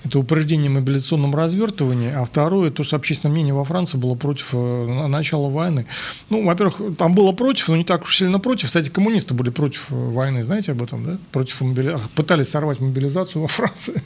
Это 0.04 0.18
упреждение 0.18 0.70
мобилизационном 0.70 1.34
развертывании, 1.34 2.12
а 2.12 2.24
второе, 2.26 2.70
то, 2.70 2.82
что 2.84 2.94
общественное 2.96 3.32
мнение 3.32 3.54
во 3.54 3.64
Франции 3.64 3.96
было 3.96 4.14
против 4.14 4.50
э, 4.52 4.56
на- 4.86 5.08
начала 5.08 5.48
войны. 5.48 5.86
Ну, 6.30 6.44
во-первых, 6.44 6.96
там 6.98 7.14
было 7.14 7.32
против, 7.32 7.68
но 7.68 7.76
не 7.76 7.84
так 7.84 8.02
уж 8.04 8.18
сильно 8.18 8.38
против. 8.38 8.66
Кстати, 8.68 8.90
коммунисты 8.90 9.34
были 9.34 9.50
против 9.50 9.86
э, 9.90 9.94
войны, 9.94 10.44
знаете 10.44 10.72
об 10.72 10.82
этом, 10.82 11.04
да? 11.04 11.18
Против 11.32 11.60
мобили- 11.62 11.98
Пытались 12.14 12.48
сорвать 12.50 12.80
мобилизацию 12.80 13.42
во 13.42 13.48
Франции. 13.48 14.02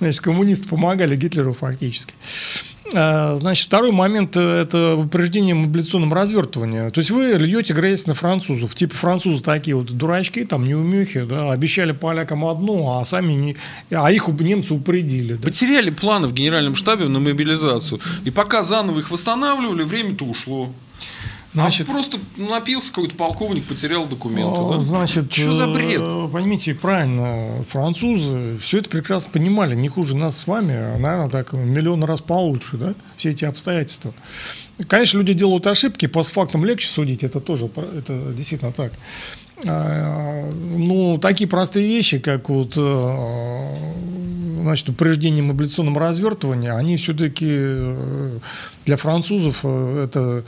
Значит, 0.00 0.20
коммунисты 0.22 0.66
помогали 0.68 1.14
Гитлеру 1.16 1.52
фактически. 1.52 2.14
А, 2.94 3.36
Значит, 3.36 3.66
второй 3.66 3.92
момент 3.92 4.36
э,– 4.36 4.60
это 4.62 4.94
упреждение 4.94 5.54
мобилизационном 5.54 6.12
развертывании. 6.12 6.90
То 6.90 7.00
есть 7.00 7.10
вы 7.10 7.32
льете 7.38 7.74
грязь 7.74 8.06
на 8.06 8.14
французов. 8.14 8.74
Типа 8.74 8.96
французы 8.96 9.42
такие 9.42 9.76
вот 9.76 9.86
дурачки, 9.86 10.44
там 10.44 10.64
неумехи, 10.64 11.22
да, 11.24 11.52
обещали 11.52 11.92
полякам 11.92 12.44
одно, 12.44 13.00
а 13.00 13.06
сами 13.06 13.32
не... 13.32 13.56
А 13.90 14.10
их 14.10 14.28
немцы 14.28 14.74
упредили. 14.74 15.34
да. 15.34 15.44
Потеряли 15.44 15.90
планы 15.90 16.28
в 16.28 16.32
генеральном 16.32 16.74
штабе 16.74 17.06
на 17.08 17.18
мобилизацию. 17.18 18.00
И 18.24 18.30
пока 18.30 18.62
заново 18.64 18.98
их 19.00 19.10
восстанавливали, 19.10 19.82
время-то 19.82 20.24
ушло. 20.24 20.70
Значит, 21.56 21.88
а 21.88 21.92
просто 21.92 22.18
напился 22.36 22.92
какой-то 22.92 23.14
полковник, 23.14 23.64
потерял 23.64 24.04
документы. 24.04 24.60
О, 24.60 24.74
да? 24.74 24.80
Значит, 24.82 25.32
что 25.32 25.56
за 25.56 25.66
бред? 25.68 26.02
э, 26.02 26.28
Поймите 26.30 26.74
правильно, 26.74 27.64
французы 27.66 28.58
все 28.60 28.78
это 28.78 28.90
прекрасно 28.90 29.30
понимали, 29.32 29.74
не 29.74 29.88
хуже 29.88 30.14
нас 30.14 30.36
с 30.36 30.46
вами, 30.46 30.74
а, 30.74 30.98
наверное, 30.98 31.30
так 31.30 31.54
миллион 31.54 32.04
раз 32.04 32.20
получше, 32.20 32.76
да, 32.76 32.92
все 33.16 33.30
эти 33.30 33.46
обстоятельства. 33.46 34.12
Конечно, 34.86 35.16
люди 35.16 35.32
делают 35.32 35.66
ошибки, 35.66 36.06
постфактум 36.06 36.66
легче 36.66 36.88
судить, 36.88 37.24
это 37.24 37.40
тоже, 37.40 37.70
это 37.96 38.32
действительно 38.36 38.72
так. 38.72 38.92
А, 39.66 40.50
Ну, 40.76 41.16
такие 41.16 41.48
простые 41.48 41.88
вещи, 41.88 42.18
как 42.18 42.50
вот 42.50 42.74
э, 42.76 43.68
значит, 44.60 44.90
упреждение 44.90 45.42
мобилизационном 45.42 45.96
развертывании, 45.96 46.68
они 46.68 46.98
все-таки 46.98 47.94
для 48.84 48.96
французов 48.98 49.60
э, 49.62 50.04
это 50.04 50.44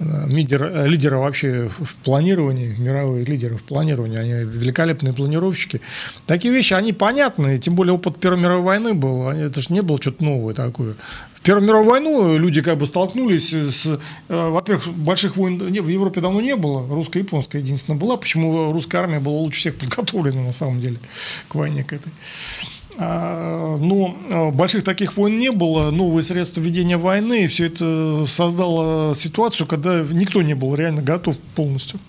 э, 0.00 0.26
лидер- 0.28 0.62
э, 0.72 0.88
лидеры 0.88 1.16
вообще 1.18 1.68
в 1.78 1.94
планировании, 2.04 2.74
мировые 2.78 3.24
лидеры 3.24 3.56
в 3.56 3.62
планировании, 3.62 4.18
они 4.18 4.30
великолепные 4.44 5.12
планировщики. 5.12 5.80
Такие 6.26 6.52
вещи, 6.54 6.74
они 6.74 6.92
понятны, 6.92 7.58
тем 7.58 7.74
более 7.74 7.94
опыт 7.94 8.18
Первой 8.18 8.38
мировой 8.40 8.62
войны 8.62 8.94
был, 8.94 9.28
это 9.28 9.60
же 9.60 9.68
не 9.70 9.82
было 9.82 10.00
что-то 10.00 10.24
новое 10.24 10.54
такое. 10.54 10.94
В 11.34 11.40
Первую 11.40 11.66
мировую 11.66 11.88
войну 11.90 12.36
люди 12.36 12.60
как 12.62 12.78
бы 12.78 12.86
столкнулись 12.86 13.52
с, 13.52 13.86
э, 13.86 13.98
во-первых, 14.28 14.88
больших 14.88 15.36
войн 15.36 15.56
не- 15.70 15.80
в 15.80 15.88
Европе 15.88 16.20
давно 16.20 16.40
не 16.40 16.56
было, 16.56 16.86
русско-японская 16.88 17.62
единственная 17.62 17.98
была, 17.98 18.16
почему 18.16 18.72
русская 18.72 18.98
армия 18.98 19.20
была 19.20 19.36
лучше 19.36 19.60
всех 19.60 19.76
подготовлена 19.76 20.42
на 20.42 20.52
самом 20.52 20.80
деле 20.80 20.98
к 21.48 21.54
войне 21.54 21.84
к 21.84 21.92
этой. 21.92 22.10
А, 23.00 23.76
Но 23.78 24.16
а, 24.28 24.50
больших 24.50 24.82
таких 24.82 25.16
войн 25.16 25.38
не 25.38 25.52
было, 25.52 25.92
новые 25.92 26.24
средства 26.24 26.60
ведения 26.60 26.96
войны, 26.96 27.44
и 27.44 27.46
все 27.46 27.66
это 27.66 28.26
создало 28.26 29.14
ситуацию, 29.14 29.68
когда 29.68 30.00
никто 30.10 30.42
не 30.42 30.54
был 30.54 30.74
реально 30.74 31.00
готов 31.00 31.38
полностью. 31.54 32.00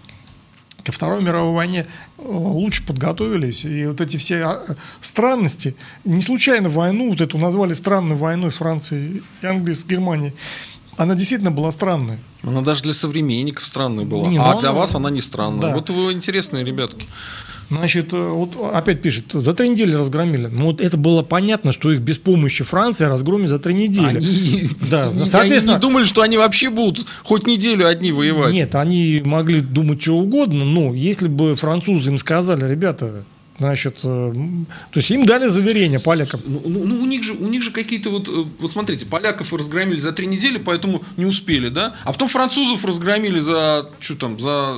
Ко 0.84 0.91
Второй 0.91 1.22
мировой 1.22 1.53
войне 1.53 1.86
э, 2.18 2.22
лучше 2.26 2.84
подготовились, 2.86 3.66
и 3.66 3.86
вот 3.86 4.02
эти 4.02 4.18
все 4.18 4.44
а, 4.44 4.64
странности, 5.02 5.76
не 6.06 6.22
случайно 6.24 6.70
войну, 6.70 7.10
вот 7.10 7.22
эту 7.22 7.38
назвали 7.38 7.76
странной 7.76 8.16
войной 8.16 8.49
Франции 8.49 9.22
и 9.41 9.45
Англии 9.45 9.74
с 9.76 9.86
Германией, 9.86 10.34
она 10.98 11.14
действительно 11.16 11.52
была 11.52 11.72
странная. 11.72 12.18
Она 12.44 12.61
даже 12.61 12.84
для 12.84 12.94
современников 12.94 13.64
странная 13.64 14.06
была. 14.06 14.28
Не, 14.28 14.38
ну 14.38 14.44
а 14.44 14.52
она- 14.53 14.61
для 14.61 14.72
вас 14.72 14.95
она 14.95 15.10
не 15.11 15.22
странная. 15.22 15.61
да. 15.61 15.76
Вот 15.76 15.90
вы 15.91 16.14
интересные 16.14 16.66
ребятки. 16.66 17.06
Значит, 17.70 18.14
э, 18.14 18.18
вот 18.18 18.56
опять 18.74 19.02
пишет, 19.02 19.26
за 19.32 19.54
три 19.54 19.70
недели 19.70 19.94
разгромили. 19.94 20.48
Ну, 20.52 20.66
вот 20.66 20.82
это 20.82 20.98
было 20.98 21.22
понятно, 21.22 21.72
что 21.72 21.91
их 21.91 22.02
без 22.02 22.18
помощи 22.18 22.64
Франции 22.64 23.06
разгромит 23.06 23.50
за 23.50 23.60
три 23.60 23.76
недели. 23.76 24.18
Они, 24.18 24.70
Да, 24.90 25.08
они- 25.10 25.22
они 25.22 25.30
соответственно- 25.30 25.76
не 25.76 25.80
думали, 25.80 26.04
что 26.04 26.22
они 26.24 26.38
вообще 26.38 26.70
будут 26.70 27.08
хоть 27.24 27.46
неделю 27.46 27.88
одни 27.88 28.12
воевать. 28.12 28.54
Нет, 28.54 28.74
они 28.76 29.22
могли 29.24 29.62
думать 29.62 30.02
что 30.02 30.18
угодно, 30.18 30.66
но 30.66 30.94
если 30.96 31.28
бы 31.28 31.54
французы 31.56 32.10
им 32.10 32.18
сказали, 32.18 32.70
ребята, 32.70 33.24
Значит, 33.60 33.98
э, 34.04 34.34
то 34.34 35.00
есть 35.00 35.12
им 35.12 35.26
дали 35.26 35.50
заверение 35.50 36.00
полякам. 36.00 36.40
Ну, 36.48 36.62
ну, 36.66 36.86
ну, 36.86 37.02
у 37.02 37.06
них 37.06 37.26
же, 37.26 37.34
у 37.34 37.46
них 37.50 37.62
же 37.62 37.72
какие-то 37.72 38.10
вот, 38.10 38.30
э, 38.30 38.46
вот 38.58 38.72
смотрите, 38.72 39.06
поляков 39.06 39.52
разгромили 39.52 39.98
за 39.98 40.14
три 40.14 40.28
недели, 40.28 40.58
поэтому 40.58 41.04
не 41.18 41.26
успели, 41.26 41.68
да? 41.68 41.94
А 42.06 42.14
потом 42.14 42.30
французов 42.30 42.86
разгромили 42.86 43.41
за, 43.41 43.90
что 44.00 44.16
там, 44.16 44.40
за 44.40 44.76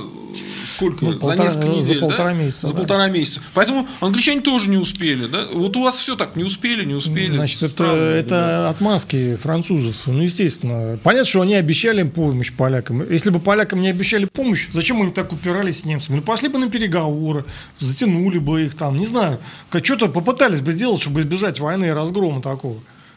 сколько? 0.74 1.04
Ну, 1.04 1.12
за 1.12 1.18
полтора- 1.18 1.44
несколько 1.44 1.66
за 1.66 1.72
недель, 1.72 2.00
полтора 2.00 2.30
да? 2.30 2.32
месяца, 2.34 2.66
За 2.66 2.72
да. 2.74 2.78
полтора 2.78 3.08
месяца. 3.08 3.40
Поэтому 3.54 3.88
англичане 4.00 4.40
тоже 4.40 4.68
не 4.70 4.76
успели, 4.76 5.26
да? 5.26 5.46
Вот 5.52 5.76
у 5.76 5.82
вас 5.82 5.96
все 5.98 6.16
так, 6.16 6.36
не 6.36 6.44
успели, 6.44 6.84
не 6.84 6.94
успели. 6.94 7.36
Значит, 7.36 7.58
это, 7.62 7.68
Странно, 7.68 7.94
да. 7.96 8.16
это 8.16 8.68
отмазки 8.70 9.36
французов. 9.36 9.94
Ну, 10.06 10.22
естественно. 10.22 10.98
Понятно, 11.02 11.26
что 11.28 11.40
они 11.42 11.54
обещали 11.54 12.02
помощь 12.02 12.52
полякам. 12.52 13.08
Если 13.10 13.30
бы 13.30 13.38
полякам 13.40 13.80
не 13.80 13.88
обещали 13.90 14.24
помощь, 14.24 14.68
зачем 14.72 15.00
они 15.02 15.12
так 15.12 15.32
упирались 15.32 15.80
с 15.80 15.84
немцами? 15.84 16.16
Ну, 16.16 16.22
пошли 16.22 16.48
бы 16.48 16.58
на 16.58 16.70
переговоры, 16.70 17.44
затянули 17.80 18.38
бы 18.38 18.64
их 18.64 18.74
там, 18.74 18.96
не 18.98 19.06
знаю. 19.06 19.38
Что-то 19.82 20.08
попытались 20.08 20.60
бы 20.60 20.72
сделать, 20.72 21.00
чтобы 21.02 21.20
избежать 21.20 21.60
войны 21.60 21.86
и 21.86 21.90
разгрома 21.90 22.40
такого. 22.42 22.76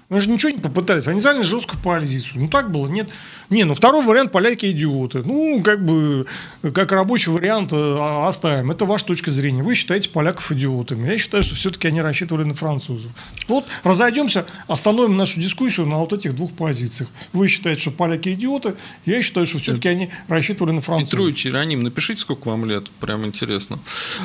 Они 0.09 0.19
же 0.19 0.29
ничего 0.29 0.51
не 0.51 0.59
попытались. 0.59 1.07
Они 1.07 1.19
заняли 1.19 1.41
жесткую 1.43 1.81
позицию. 1.81 2.41
Ну, 2.43 2.47
так 2.47 2.71
было, 2.71 2.87
нет. 2.87 3.09
Не, 3.49 3.63
ну, 3.63 3.73
второй 3.73 4.03
вариант 4.03 4.31
поляки 4.31 4.71
идиоты. 4.71 5.23
Ну, 5.23 5.61
как 5.63 5.83
бы, 5.85 6.25
как 6.73 6.91
рабочий 6.91 7.31
вариант 7.31 7.71
э, 7.73 8.25
оставим. 8.27 8.71
Это 8.71 8.85
ваша 8.85 9.05
точка 9.05 9.31
зрения. 9.31 9.63
Вы 9.63 9.75
считаете 9.75 10.09
поляков 10.09 10.51
идиотами. 10.51 11.11
Я 11.11 11.17
считаю, 11.17 11.43
что 11.43 11.55
все-таки 11.55 11.87
они 11.87 12.01
рассчитывали 12.01 12.43
на 12.43 12.53
французов. 12.53 13.11
Вот 13.47 13.65
разойдемся, 13.83 14.45
остановим 14.67 15.17
нашу 15.17 15.39
дискуссию 15.39 15.85
на 15.85 15.97
вот 15.99 16.13
этих 16.13 16.35
двух 16.35 16.53
позициях. 16.53 17.09
Вы 17.33 17.47
считаете, 17.47 17.81
что 17.81 17.91
поляки 17.91 18.29
идиоты. 18.29 18.73
Я 19.05 19.21
считаю, 19.21 19.45
что 19.45 19.59
все-таки 19.59 19.87
они 19.87 20.09
рассчитывали 20.27 20.71
на 20.71 20.81
французов. 20.81 21.11
Петрович 21.11 21.45
Ироним, 21.47 21.83
напишите, 21.83 22.21
сколько 22.21 22.49
вам 22.49 22.65
лет, 22.65 22.89
прям 22.99 23.25
интересно. 23.25 23.79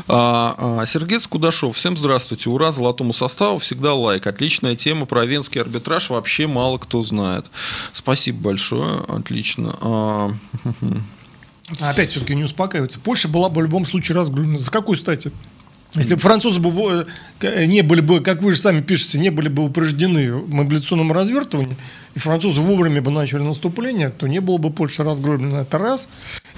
А, 0.08 0.80
а, 0.80 0.86
Сергей 0.86 1.20
Кудашов, 1.28 1.76
всем 1.76 1.96
здравствуйте, 1.96 2.48
ура 2.50 2.72
золотому 2.72 3.12
составу, 3.12 3.58
всегда 3.58 3.94
лайк, 3.94 4.26
отличная 4.26 4.76
тема 4.76 5.06
про 5.06 5.26
венский 5.26 5.60
арбитраж, 5.60 6.10
вообще 6.10 6.46
мало 6.46 6.78
кто 6.78 7.02
знает. 7.02 7.46
Спасибо 7.92 8.40
большое, 8.40 9.04
отлично. 9.16 9.74
А, 9.80 10.32
Опять 11.80 12.10
все-таки 12.10 12.34
не 12.34 12.44
успокаивается. 12.44 12.98
Польша 12.98 13.28
была 13.28 13.48
бы 13.48 13.60
в 13.60 13.64
любом 13.64 13.86
случае 13.86 14.16
разгромлена. 14.16 14.58
За 14.58 14.70
какой 14.70 14.96
стати? 14.96 15.30
Если 15.94 16.14
бы 16.14 16.20
французы 16.20 16.60
бы 16.60 17.06
к- 17.40 17.66
не 17.66 17.82
были 17.82 18.00
бы, 18.00 18.20
как 18.20 18.42
вы 18.42 18.52
же 18.52 18.58
сами 18.58 18.80
пишете, 18.80 19.18
не 19.18 19.30
были 19.30 19.48
бы 19.48 19.64
упреждены 19.64 20.32
в 20.32 20.48
мобилизационном 20.52 21.10
развертывании, 21.10 21.76
и 22.14 22.18
французы 22.20 22.60
вовремя 22.60 23.02
бы 23.02 23.10
начали 23.10 23.40
наступление, 23.42 24.10
то 24.10 24.28
не 24.28 24.40
было 24.40 24.58
бы 24.58 24.70
Польша 24.70 25.02
разгромлена. 25.02 25.62
Это 25.62 25.78
раз. 25.78 26.06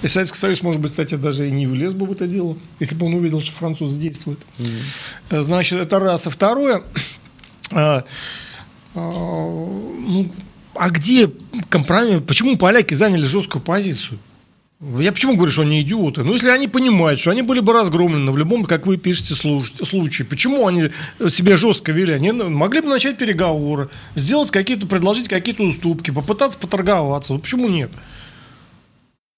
И 0.03 0.07
Советский 0.07 0.37
Союз, 0.37 0.61
может 0.61 0.81
быть, 0.81 0.91
кстати, 0.91 1.15
даже 1.15 1.47
и 1.47 1.51
не 1.51 1.65
влез 1.65 1.93
бы 1.93 2.05
в 2.05 2.11
это 2.11 2.27
дело, 2.27 2.55
если 2.79 2.93
бы 2.93 3.07
он 3.07 3.15
увидел, 3.15 3.41
что 3.41 3.51
французы 3.53 3.97
действуют. 3.97 4.39
Э, 5.31 5.41
Значит, 5.41 5.79
это 5.79 5.97
раз. 5.99 6.27
И 6.27 6.29
второе, 6.29 6.83
а, 7.71 8.03
а, 8.93 8.99
ну, 8.99 10.31
а 10.75 10.89
где 10.89 11.29
компромисс? 11.69 12.21
Почему 12.25 12.57
поляки 12.57 12.93
заняли 12.93 13.25
жесткую 13.25 13.61
позицию? 13.61 14.19
Я 14.99 15.13
почему 15.13 15.35
говорю, 15.35 15.49
что 15.49 15.61
они 15.61 15.81
идиоты? 15.81 16.23
Ну, 16.23 16.33
если 16.33 16.49
они 16.49 16.67
понимают, 16.67 17.17
что 17.17 17.31
они 17.31 17.41
были 17.41 17.61
бы 17.61 17.71
разгромлены 17.71 18.29
в 18.31 18.37
любом, 18.37 18.65
как 18.65 18.85
вы 18.85 18.97
пишете, 18.97 19.33
случае, 19.33 20.25
почему 20.25 20.67
они 20.67 20.89
себя 21.29 21.55
жестко 21.55 21.93
вели? 21.93 22.11
Они 22.11 22.33
могли 22.33 22.81
бы 22.81 22.89
начать 22.89 23.17
переговоры, 23.17 23.87
сделать 24.15 24.51
какие-то, 24.51 24.85
предложить 24.85 25.29
какие-то 25.29 25.63
уступки, 25.63 26.11
попытаться 26.11 26.59
поторговаться. 26.59 27.31
Вот 27.31 27.43
почему 27.43 27.69
нет? 27.69 27.91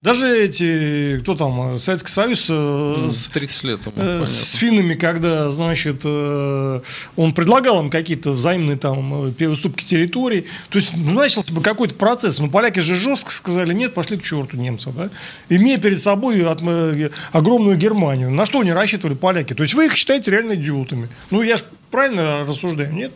Даже 0.02 0.44
эти, 0.44 1.18
кто 1.22 1.34
там, 1.34 1.76
э, 1.76 1.78
Советский 1.78 2.12
Союз 2.12 2.46
э, 2.50 3.10
с 3.14 3.28
30 3.28 3.64
лет 3.64 3.86
ему, 3.86 3.94
Э, 3.96 4.24
с 4.26 4.54
финнами, 4.54 4.94
когда, 4.94 5.50
значит, 5.50 6.02
э, 6.04 6.80
он 7.16 7.32
предлагал 7.32 7.80
им 7.80 7.88
какие-то 7.88 8.32
взаимные 8.32 8.76
там 8.76 9.32
э, 9.38 9.46
уступки 9.48 9.84
территорий. 9.84 10.44
То 10.68 10.78
есть 10.78 10.92
ну, 10.94 11.12
начался 11.12 11.52
бы 11.54 11.62
какой-то 11.62 11.94
процесс. 11.94 12.38
Но 12.38 12.48
поляки 12.48 12.80
же 12.80 12.94
жестко 12.94 13.32
сказали, 13.32 13.72
нет, 13.72 13.94
пошли 13.94 14.18
к 14.18 14.22
черту 14.22 14.58
немцев, 14.58 14.94
да? 14.94 15.08
Имея 15.48 15.78
перед 15.78 16.00
собой 16.02 16.44
от- 16.46 16.60
э, 16.62 17.10
огромную 17.32 17.78
Германию. 17.78 18.30
На 18.30 18.44
что 18.44 18.60
они 18.60 18.72
рассчитывали 18.72 19.14
поляки? 19.14 19.54
То 19.54 19.62
есть 19.62 19.72
вы 19.72 19.86
их 19.86 19.94
считаете 19.96 20.30
реально 20.30 20.56
идиотами. 20.56 21.08
Ну, 21.30 21.40
я 21.40 21.56
же 21.56 21.64
правильно 21.90 22.40
рассуждаю, 22.44 22.92
нет? 22.92 23.12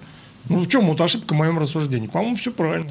Ну, 0.48 0.60
в 0.60 0.68
чем 0.68 0.86
вот 0.86 0.98
ошибка 1.02 1.34
в 1.34 1.36
моем 1.36 1.58
рассуждении? 1.58 2.06
По-моему, 2.06 2.36
все 2.36 2.50
правильно. 2.50 2.88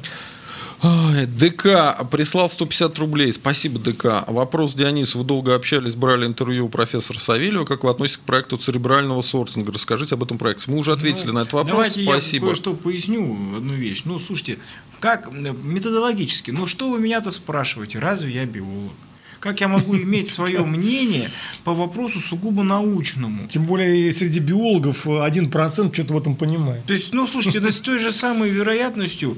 Ой, 0.82 1.26
ДК 1.26 1.94
прислал 2.10 2.48
150 2.48 2.98
рублей. 2.98 3.32
Спасибо, 3.34 3.78
ДК. 3.78 4.24
Вопрос 4.28 4.74
Дионис. 4.74 5.14
Вы 5.14 5.24
долго 5.24 5.54
общались, 5.54 5.94
брали 5.94 6.26
интервью 6.26 6.66
у 6.66 6.68
профессора 6.70 7.18
Савельева. 7.18 7.66
Как 7.66 7.84
вы 7.84 7.90
относитесь 7.90 8.18
к 8.18 8.22
проекту 8.22 8.56
церебрального 8.56 9.20
сортинга? 9.20 9.72
Расскажите 9.72 10.14
об 10.14 10.22
этом 10.22 10.38
проекте. 10.38 10.70
Мы 10.70 10.78
уже 10.78 10.92
ответили 10.92 11.28
Ну, 11.28 11.32
на 11.34 11.38
этот 11.40 11.52
вопрос. 11.52 11.70
Давайте 11.70 12.04
Спасибо. 12.04 12.46
я 12.46 12.52
кое-что 12.52 12.72
поясню, 12.72 13.56
одну 13.56 13.74
вещь. 13.74 14.02
Ну, 14.06 14.18
слушайте, 14.18 14.58
как 15.00 15.28
э, 15.30 15.52
методологически, 15.62 16.50
ну 16.50 16.66
что 16.66 16.90
вы 16.90 16.98
меня-то 16.98 17.30
спрашиваете, 17.30 17.98
разве 17.98 18.32
я 18.32 18.46
биолог? 18.46 18.92
Как 19.38 19.60
я 19.60 19.68
могу 19.68 19.96
иметь 19.96 20.28
свое 20.28 20.60
мнение 20.64 21.28
по 21.62 21.74
вопросу 21.74 22.20
сугубо 22.20 22.62
научному? 22.62 23.48
Тем 23.48 23.66
более 23.66 24.12
среди 24.14 24.38
биологов 24.40 25.06
э, 25.06 25.10
1% 25.10 25.92
что-то 25.92 26.14
в 26.14 26.16
этом 26.16 26.36
понимает. 26.36 26.86
То 26.86 26.94
есть, 26.94 27.12
ну, 27.12 27.26
слушайте, 27.26 27.60
с 27.70 27.80
той 27.80 27.98
же 27.98 28.12
самой 28.12 28.48
вероятностью 28.48 29.36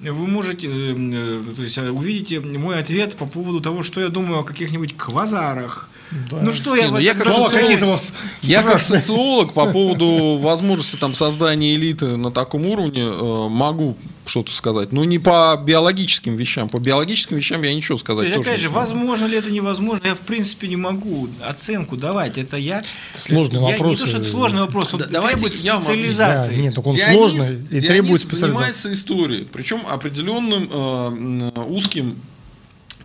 вы 0.00 0.26
можете, 0.26 0.66
э, 0.66 0.94
э, 0.96 1.54
то 1.54 1.62
есть, 1.62 1.76
э, 1.76 1.90
увидите 1.90 2.40
мой 2.40 2.78
ответ 2.78 3.16
по 3.16 3.26
поводу 3.26 3.60
того, 3.60 3.82
что 3.82 4.00
я 4.00 4.08
думаю 4.08 4.40
о 4.40 4.44
каких-нибудь 4.44 4.96
квазарах. 4.96 5.89
Да. 6.30 6.38
Ну 6.42 6.52
что 6.52 6.74
я, 6.74 6.86
Не, 6.86 6.90
ну 6.90 6.98
я 6.98 7.14
как 7.14 7.26
у 7.26 7.86
вас 7.86 8.12
Я 8.42 8.62
как 8.62 8.80
социолог 8.80 9.52
по 9.52 9.72
поводу 9.72 10.38
возможности 10.40 10.96
там, 10.96 11.14
создания 11.14 11.74
элиты 11.76 12.16
на 12.16 12.32
таком 12.32 12.66
уровне 12.66 13.02
э, 13.02 13.48
могу 13.48 13.96
что-то 14.26 14.52
сказать. 14.52 14.92
Но 14.92 15.04
не 15.04 15.18
по 15.18 15.60
биологическим 15.64 16.36
вещам. 16.36 16.68
По 16.68 16.78
биологическим 16.78 17.36
вещам 17.36 17.62
я 17.62 17.74
ничего 17.74 17.96
То 17.98 18.04
сказать 18.04 18.24
есть, 18.24 18.36
тоже 18.36 18.48
опять 18.48 18.58
не 18.58 18.62
же, 18.62 18.68
смогу. 18.68 18.80
возможно 18.80 19.26
ли 19.26 19.36
это 19.38 19.50
невозможно, 19.50 20.06
я 20.06 20.14
в 20.14 20.20
принципе 20.20 20.68
не 20.68 20.76
могу 20.76 21.28
оценку 21.40 21.96
давать. 21.96 22.38
Это 22.38 22.56
я. 22.56 22.80
сложный 23.16 23.60
я, 23.60 23.66
вопрос. 23.72 23.92
Не 23.92 23.98
то, 23.98 24.06
что 24.06 24.18
это 24.18 24.28
сложный 24.28 24.60
вопрос, 24.60 24.94
он 24.94 25.00
Да, 25.00 25.06
давайте 25.10 25.36
требует 25.48 25.62
я 25.64 25.76
специализации. 25.76 26.50
Да, 26.50 26.56
нет, 26.56 26.74
только 26.74 26.88
он 26.88 26.94
Дионис- 26.96 27.12
сложный 27.14 27.54
и 27.54 27.58
Дионис 27.68 27.84
требует 27.86 28.20
специализации. 28.20 28.46
занимается 28.52 28.92
историей, 28.92 29.48
причем 29.52 29.82
определенным 29.88 30.70
э, 30.72 31.50
узким 31.68 32.16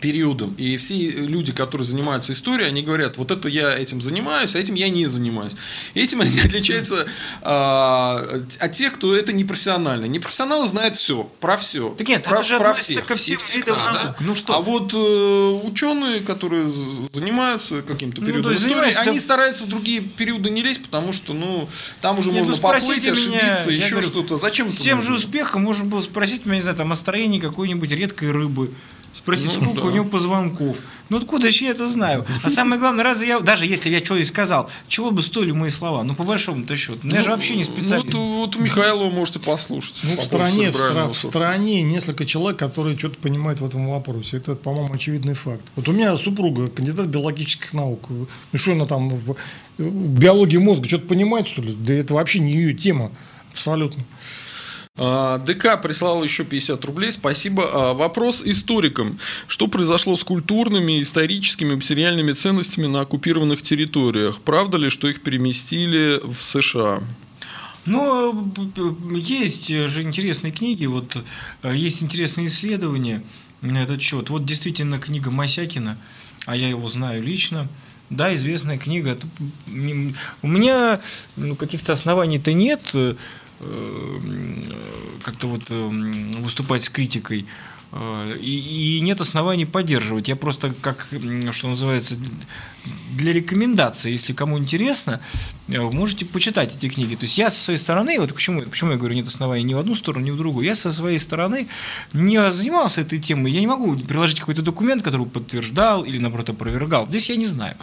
периодом. 0.05 0.53
И 0.59 0.77
все 0.77 1.09
люди, 1.09 1.51
которые 1.51 1.87
занимаются 1.87 2.31
историей, 2.31 2.67
они 2.67 2.83
говорят, 2.83 3.17
вот 3.17 3.31
это 3.31 3.49
я 3.49 3.75
этим 3.75 4.01
занимаюсь, 4.01 4.55
а 4.55 4.59
этим 4.59 4.75
я 4.75 4.87
не 4.89 5.07
занимаюсь. 5.07 5.53
И 5.95 5.99
этим 5.99 6.21
они 6.21 6.39
отличаются 6.45 7.07
а, 7.41 8.23
от 8.59 8.71
тех, 8.71 8.93
кто 8.93 9.15
это 9.15 9.33
не 9.33 9.43
профессионально. 9.45 10.05
Непрофессионалы 10.05 10.67
знают 10.67 10.95
все, 10.95 11.23
про 11.39 11.57
все. 11.57 11.89
Так 11.97 12.07
нет, 12.07 12.23
про, 12.23 12.35
это 12.35 12.43
же 12.43 12.59
про 12.59 12.75
всех. 12.75 13.03
ко 13.07 13.15
всем 13.15 13.39
всегда, 13.39 13.57
видам 13.57 13.77
да. 13.77 14.03
наук. 14.03 14.17
Ну 14.19 14.35
что? 14.35 14.53
А 14.53 14.61
вот 14.61 14.93
э, 14.93 15.67
ученые, 15.67 16.19
которые 16.19 16.69
занимаются 17.11 17.81
каким-то 17.81 18.21
Ну, 18.21 18.27
периодом 18.27 18.51
есть 18.51 18.63
истории, 18.63 18.93
они 18.93 19.05
там- 19.05 19.19
стараются 19.19 19.65
в 19.65 19.69
другие 19.69 20.01
периоды 20.01 20.51
не 20.51 20.61
лезть, 20.61 20.83
потому 20.83 21.13
что, 21.13 21.33
ну, 21.33 21.67
там 21.99 22.19
уже 22.19 22.29
Нет, 22.29 22.41
ну, 22.41 22.49
можно 22.49 22.55
спросите 22.55 23.09
поплыть, 23.09 23.27
меня, 23.27 23.39
ошибиться, 23.39 23.71
я 23.71 23.77
еще 23.77 24.01
что-то. 24.03 24.37
Зачем 24.37 24.69
С 24.69 24.77
тем 24.77 25.01
же 25.01 25.15
успехом 25.15 25.63
можно 25.63 25.85
было 25.85 26.01
спросить 26.01 26.45
меня, 26.45 26.57
не 26.57 26.61
знаю, 26.61 26.77
там, 26.77 26.91
о 26.91 26.95
строении 26.95 27.39
какой-нибудь 27.39 27.89
редкой 27.89 28.29
рыбы. 28.29 28.69
Спросить, 29.15 29.47
Ну, 29.47 29.51
сколько 29.71 29.81
да. 29.81 29.87
у 29.87 29.91
него 29.91 30.05
позвонков. 30.05 30.77
Ну 31.07 31.17
откуда 31.17 31.49
же 31.49 31.63
я 31.63 31.71
это 31.71 31.87
знаю? 31.87 32.25
А 32.43 32.49
самое 32.49 32.79
главное, 32.79 33.03
разве 33.03 33.27
я, 33.29 33.39
даже 33.39 33.65
если 33.65 33.89
я 33.89 34.03
что 34.03 34.17
и 34.17 34.23
сказал, 34.25 34.69
чего 34.89 35.11
бы 35.11 35.21
стоили 35.21 35.51
мои 35.51 35.69
слова? 35.69 36.03
Ну, 36.03 36.15
по 36.15 36.23
большому-то 36.23 36.75
счету. 36.75 36.99
Ну, 37.03 37.15
я 37.15 37.21
же 37.21 37.29
вообще 37.29 37.55
не 37.55 37.63
Ну, 37.63 37.69
специалист. 37.71 38.13
Вот, 38.13 38.47
вот 38.47 38.55
у 38.57 38.59
Михайлова 38.61 39.09
можете 39.09 39.39
послушать. 39.39 39.97
Ну, 40.03 40.17
в 40.21 40.23
стране, 40.25 40.71
в, 40.71 40.75
стра- 40.75 41.13
в 41.13 41.17
стране 41.17 41.81
несколько 41.83 42.25
человек, 42.25 42.59
которые 42.59 42.97
что-то 42.97 43.17
понимают 43.17 43.61
в 43.61 43.65
этом 43.65 43.87
вопросе. 43.87 44.37
Это, 44.37 44.55
по-моему, 44.55 44.93
очевидный 44.93 45.35
факт. 45.35 45.61
Вот 45.75 45.87
у 45.87 45.91
меня 45.93 46.17
супруга 46.17 46.67
кандидат 46.67 47.07
биологических 47.07 47.71
наук. 47.73 48.09
Ну 48.09 48.59
что 48.59 48.73
она 48.73 48.85
там 48.85 49.09
в, 49.09 49.35
в 49.77 50.19
биологии 50.19 50.57
мозга 50.57 50.87
что-то 50.87 51.07
понимает, 51.07 51.47
что 51.47 51.61
ли? 51.61 51.73
Да 51.79 51.93
это 51.93 52.13
вообще 52.15 52.39
не 52.39 52.51
ее 52.51 52.73
тема. 52.73 53.11
Абсолютно. 53.53 54.03
А, 54.97 55.39
ДК 55.39 55.81
прислал 55.81 56.23
еще 56.23 56.45
50 56.45 56.85
рублей. 56.85 57.11
Спасибо. 57.11 57.69
А, 57.73 57.93
Вопрос 57.93 58.41
историкам. 58.45 59.19
Что 59.47 59.67
произошло 59.67 60.15
с 60.15 60.23
культурными, 60.23 61.01
историческими, 61.01 61.75
материальными 61.75 62.31
ценностями 62.31 62.87
на 62.87 63.01
оккупированных 63.01 63.61
территориях? 63.61 64.39
Правда 64.41 64.77
ли, 64.77 64.89
что 64.89 65.09
их 65.09 65.21
переместили 65.21 66.21
в 66.23 66.41
США? 66.41 67.03
Б- 67.85 68.31
б- 68.33 69.19
есть 69.19 69.67
же 69.67 70.01
интересные 70.01 70.51
книги, 70.51 70.85
вот 70.85 71.17
есть 71.63 72.01
интересные 72.01 72.47
исследования 72.47 73.21
на 73.61 73.83
этот 73.83 74.01
счет. 74.01 74.29
Вот 74.29 74.45
действительно 74.45 74.97
книга 74.97 75.29
Масякина, 75.29 75.97
а 76.45 76.55
я 76.55 76.69
его 76.69 76.87
знаю 76.87 77.21
лично. 77.21 77.67
Да, 78.09 78.33
известная 78.35 78.77
книга. 78.77 79.17
У 79.67 80.47
меня 80.47 81.01
ну, 81.35 81.55
каких-то 81.55 81.93
оснований-то 81.93 82.53
нет 82.53 82.95
как-то 85.25 85.47
вот 85.47 85.63
э, 85.69 85.87
выступать 86.39 86.83
с 86.83 86.89
критикой. 86.89 87.45
Э, 87.91 88.37
и, 88.39 88.97
и 88.97 88.99
нет 89.01 89.21
оснований 89.21 89.65
поддерживать. 89.65 90.27
Я 90.27 90.35
просто, 90.35 90.73
как, 90.81 91.07
что 91.51 91.67
называется, 91.67 92.15
для 93.11 93.33
рекомендации, 93.33 94.11
если 94.11 94.33
кому 94.33 94.57
интересно, 94.57 95.19
э, 95.67 95.79
можете 95.79 96.25
почитать 96.25 96.75
эти 96.75 96.89
книги. 96.89 97.15
То 97.15 97.23
есть 97.23 97.37
я 97.37 97.49
со 97.49 97.59
своей 97.59 97.79
стороны, 97.79 98.19
вот 98.19 98.33
почему, 98.33 98.61
почему 98.61 98.91
я 98.91 98.97
говорю, 98.97 99.15
нет 99.15 99.27
оснований 99.27 99.63
ни 99.63 99.73
в 99.73 99.79
одну 99.79 99.95
сторону, 99.95 100.25
ни 100.25 100.31
в 100.31 100.37
другую, 100.37 100.65
я 100.65 100.75
со 100.75 100.91
своей 100.91 101.19
стороны 101.19 101.67
не 102.13 102.51
занимался 102.51 103.01
этой 103.01 103.19
темой, 103.19 103.51
я 103.51 103.59
не 103.59 103.67
могу 103.67 103.95
приложить 103.97 104.39
какой-то 104.39 104.61
документ, 104.61 105.01
который 105.01 105.25
подтверждал 105.25 106.03
или, 106.03 106.17
наоборот, 106.17 106.49
опровергал. 106.49 107.07
Здесь 107.07 107.29
я 107.29 107.35
не 107.35 107.45
знаю. 107.45 107.75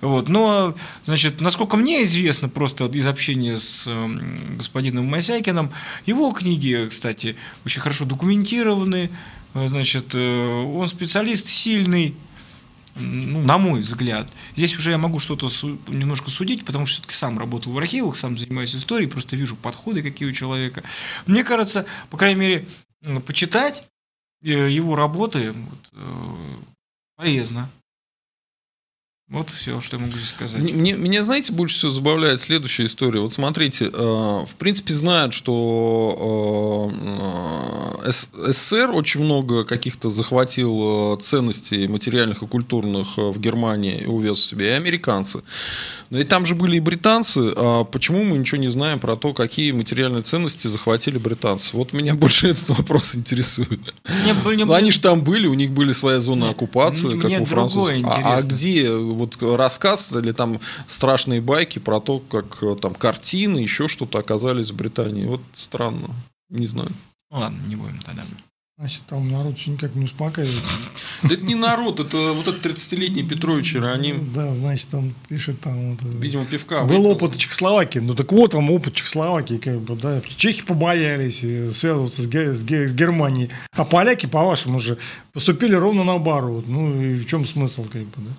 Вот. 0.00 0.28
Но, 0.28 0.74
значит, 1.06 1.40
насколько 1.40 1.76
мне 1.76 2.02
известно, 2.02 2.48
просто 2.48 2.86
из 2.86 3.06
общения 3.06 3.56
с 3.56 3.90
господином 4.56 5.06
Масякиным, 5.06 5.70
его 6.06 6.30
книги, 6.32 6.86
кстати, 6.88 7.36
очень 7.64 7.80
хорошо 7.80 8.04
документированы, 8.04 9.10
Э, 9.54 9.68
значит, 9.68 10.14
э, 10.14 10.64
он 10.76 10.86
специалист 10.88 11.48
сильный, 11.48 12.14
ну, 12.96 13.42
на 13.42 13.58
мой 13.58 13.80
взгляд. 13.80 14.28
Здесь 14.56 14.76
уже 14.76 14.92
я 14.92 14.98
могу 14.98 15.18
что-то 15.18 15.48
немножко 15.88 16.30
судить, 16.30 16.64
потому 16.64 16.86
что 16.86 16.96
все-таки 16.96 17.14
сам 17.14 17.38
работал 17.38 17.72
в 17.72 17.78
архивах, 17.78 18.16
сам 18.16 18.38
занимаюсь 18.38 18.74
историей, 18.74 19.10
просто 19.10 19.36
вижу 19.36 19.56
подходы 19.56 20.02
какие 20.02 20.28
у 20.28 20.32
человека. 20.32 20.82
Мне 21.26 21.44
кажется, 21.44 21.86
по 22.10 22.16
крайней 22.16 22.40
мере, 22.40 22.68
почитать 23.26 23.84
э, 24.42 24.70
его 24.70 24.94
работы 24.94 25.52
вот, 25.52 26.02
полезно. 27.16 27.68
Вот 29.30 29.48
все, 29.48 29.80
что 29.80 29.96
я 29.96 30.02
могу 30.02 30.12
здесь 30.16 30.28
сказать. 30.28 30.60
Мне, 30.60 30.92
меня, 30.92 31.24
знаете, 31.24 31.54
больше 31.54 31.78
всего 31.78 31.90
забавляет 31.90 32.42
следующая 32.42 32.84
история. 32.84 33.20
Вот 33.20 33.32
смотрите, 33.32 33.86
э, 33.86 33.90
в 33.90 34.56
принципе, 34.58 34.92
знают, 34.92 35.32
что 35.32 36.92
э, 38.04 38.10
СССР 38.10 38.90
очень 38.92 39.24
много 39.24 39.64
каких-то 39.64 40.10
захватил 40.10 41.14
э, 41.14 41.20
ценностей 41.22 41.88
материальных 41.88 42.42
и 42.42 42.46
культурных 42.46 43.16
э, 43.16 43.22
в 43.22 43.40
Германии 43.40 44.02
и 44.02 44.06
увез 44.06 44.44
себе, 44.44 44.68
и 44.68 44.72
американцы. 44.72 45.42
Но 46.14 46.20
и 46.20 46.24
там 46.24 46.46
же 46.46 46.54
были 46.54 46.76
и 46.76 46.80
британцы. 46.80 47.52
А 47.56 47.82
почему 47.82 48.22
мы 48.22 48.38
ничего 48.38 48.60
не 48.60 48.68
знаем 48.68 49.00
про 49.00 49.16
то, 49.16 49.34
какие 49.34 49.72
материальные 49.72 50.22
ценности 50.22 50.68
захватили 50.68 51.18
британцы? 51.18 51.76
Вот 51.76 51.92
меня 51.92 52.14
больше 52.24 52.50
этот 52.50 52.68
вопрос 52.68 53.16
интересует. 53.16 53.92
Не, 54.24 54.56
не, 54.56 54.64
ну, 54.64 54.72
Они 54.74 54.92
же 54.92 55.00
там 55.00 55.24
были, 55.24 55.48
у 55.48 55.54
них 55.54 55.72
были 55.72 55.92
своя 55.92 56.20
зона 56.20 56.50
оккупации, 56.50 57.18
как 57.18 57.40
у 57.40 57.44
французов. 57.44 57.92
А, 58.04 58.36
а 58.36 58.42
где 58.42 58.94
вот 58.94 59.42
рассказ 59.42 60.12
или 60.12 60.30
там 60.30 60.60
страшные 60.86 61.40
байки 61.40 61.80
про 61.80 61.98
то, 61.98 62.20
как 62.20 62.62
там 62.80 62.94
картины, 62.94 63.58
еще 63.58 63.88
что-то 63.88 64.18
оказались 64.18 64.70
в 64.70 64.76
Британии? 64.76 65.26
Вот 65.26 65.40
странно. 65.56 66.10
Не 66.48 66.68
знаю. 66.68 66.90
Ну 67.32 67.40
ладно, 67.40 67.58
не 67.66 67.74
будем 67.74 67.98
тогда. 68.02 68.22
Значит, 68.76 69.02
там 69.06 69.30
народ 69.30 69.56
все 69.56 69.70
никак 69.70 69.94
не 69.94 70.06
успокаивается. 70.06 70.60
Да 71.22 71.34
это 71.34 71.44
не 71.44 71.54
народ, 71.54 72.00
это 72.00 72.32
вот 72.32 72.48
этот 72.48 72.66
30-летний 72.66 73.22
Петрович 73.22 73.76
Иероним. 73.76 74.28
Да, 74.34 74.52
значит, 74.52 74.92
он 74.92 75.14
пишет 75.28 75.60
там... 75.60 75.92
Вот, 75.92 76.00
Видимо, 76.20 76.44
пивка. 76.44 76.82
Был 76.82 77.06
опыт 77.06 77.36
Чехословакии. 77.36 78.00
Ну 78.00 78.16
так 78.16 78.32
вот 78.32 78.52
вам 78.52 78.70
опыт 78.70 78.94
Чехословакии. 78.94 79.58
Как 79.58 79.80
бы, 79.80 79.94
да. 79.94 80.20
Чехи 80.36 80.64
побоялись 80.64 81.38
связываться 81.76 82.22
с, 82.22 82.26
с, 82.26 82.62
с 82.62 82.94
Германией. 82.94 83.50
А 83.76 83.84
поляки, 83.84 84.26
по-вашему 84.26 84.80
же, 84.80 84.98
поступили 85.32 85.76
ровно 85.76 86.02
наоборот. 86.02 86.64
Ну 86.66 87.00
и 87.00 87.14
в 87.14 87.26
чем 87.26 87.46
смысл, 87.46 87.84
как 87.84 88.02
бы, 88.02 88.16
да? 88.16 88.30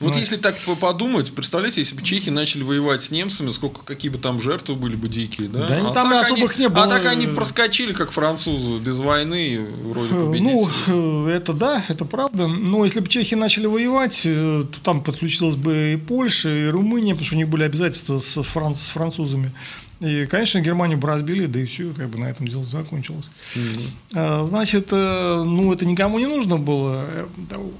Вот 0.00 0.16
если 0.16 0.36
так 0.36 0.56
подумать, 0.80 1.32
представляете, 1.32 1.82
если 1.82 1.94
бы 1.94 2.02
чехи 2.02 2.30
начали 2.30 2.62
воевать 2.62 3.02
с 3.02 3.10
немцами, 3.10 3.50
сколько 3.52 3.82
какие 3.84 4.10
бы 4.10 4.16
там 4.16 4.40
жертвы 4.40 4.74
были 4.74 4.96
бы 4.96 5.08
дикие, 5.08 5.48
да? 5.48 5.68
Да 5.68 5.88
а 5.88 5.92
там 5.92 6.12
особых 6.14 6.54
они, 6.54 6.62
не 6.62 6.68
было. 6.70 6.84
А 6.84 6.88
так 6.88 7.06
они 7.06 7.26
проскочили, 7.26 7.92
как 7.92 8.10
французы, 8.10 8.78
без 8.78 8.98
войны, 9.00 9.60
вроде 9.84 10.14
э, 10.14 10.24
победители. 10.24 10.70
Ну, 10.86 11.28
э, 11.28 11.36
это 11.36 11.52
да, 11.52 11.84
это 11.88 12.06
правда. 12.06 12.46
Но 12.46 12.84
если 12.84 13.00
бы 13.00 13.08
чехи 13.08 13.34
начали 13.34 13.66
воевать, 13.66 14.22
э, 14.24 14.64
то 14.72 14.80
там 14.80 15.02
подключилась 15.02 15.56
бы 15.56 15.92
и 15.92 15.96
Польша, 15.96 16.48
и 16.48 16.68
Румыния, 16.68 17.12
потому 17.12 17.26
что 17.26 17.34
у 17.34 17.38
них 17.38 17.48
были 17.48 17.64
обязательства 17.64 18.20
с, 18.20 18.42
франц, 18.42 18.80
с 18.80 18.90
французами. 18.90 19.52
И, 20.00 20.24
конечно, 20.24 20.60
Германию 20.60 20.96
бы 20.96 21.08
разбили, 21.08 21.44
да 21.44 21.60
и 21.60 21.66
все, 21.66 21.92
как 21.94 22.08
бы 22.08 22.18
на 22.18 22.24
этом 22.24 22.48
дело 22.48 22.64
закончилось. 22.64 23.26
Mm-hmm. 23.54 24.46
Значит, 24.46 24.90
ну, 24.92 25.74
это 25.74 25.84
никому 25.84 26.18
не 26.18 26.24
нужно 26.24 26.56
было. 26.56 27.04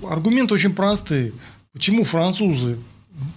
Аргументы 0.07 0.52
очень 0.52 0.74
простые. 0.74 1.32
Почему 1.73 2.05
французы 2.05 2.79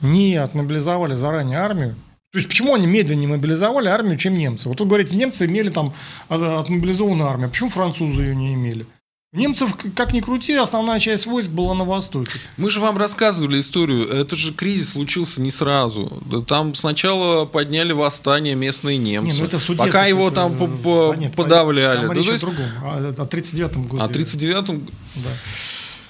не 0.01 0.35
отмобилизовали 0.35 1.15
заранее 1.15 1.59
армию? 1.59 1.95
То 2.31 2.39
есть, 2.39 2.49
почему 2.49 2.73
они 2.73 2.87
медленнее 2.87 3.27
мобилизовали 3.27 3.89
армию, 3.89 4.17
чем 4.17 4.33
немцы? 4.33 4.67
Вот 4.67 4.79
вы 4.79 4.87
говорите, 4.87 5.15
немцы 5.15 5.45
имели 5.45 5.69
там 5.69 5.93
отмобилизованную 6.29 7.29
армию. 7.29 7.49
Почему 7.49 7.69
французы 7.69 8.23
ее 8.23 8.35
не 8.35 8.55
имели? 8.55 8.87
Немцев, 9.33 9.75
как 9.95 10.13
ни 10.13 10.21
крути, 10.21 10.53
основная 10.53 10.99
часть 10.99 11.25
войск 11.25 11.49
была 11.49 11.73
на 11.73 11.83
востоке. 11.83 12.39
Мы 12.57 12.69
же 12.69 12.79
вам 12.79 12.99
рассказывали 12.99 13.59
историю. 13.59 14.07
Это 14.07 14.35
же 14.35 14.53
кризис 14.53 14.91
случился 14.91 15.41
не 15.41 15.49
сразу. 15.49 16.21
Там 16.47 16.75
сначала 16.75 17.45
подняли 17.45 17.93
восстание 17.93 18.53
местные 18.53 18.99
немцы. 18.99 19.31
Не, 19.31 19.39
ну 19.39 19.45
это 19.45 19.57
судеб, 19.59 19.85
пока 19.85 20.05
его 20.05 20.29
там 20.29 20.55
а 20.61 21.29
подавляли. 21.35 22.05
Там 22.05 22.07
да, 22.09 22.13
речь 22.13 22.27
есть... 22.27 22.43
о 22.43 22.47
другом. 22.47 22.65
О 22.83 23.25
39-м 23.25 23.87
году. 23.87 24.03
О 24.03 24.07
39-м? 24.07 24.87
Да. 25.15 25.29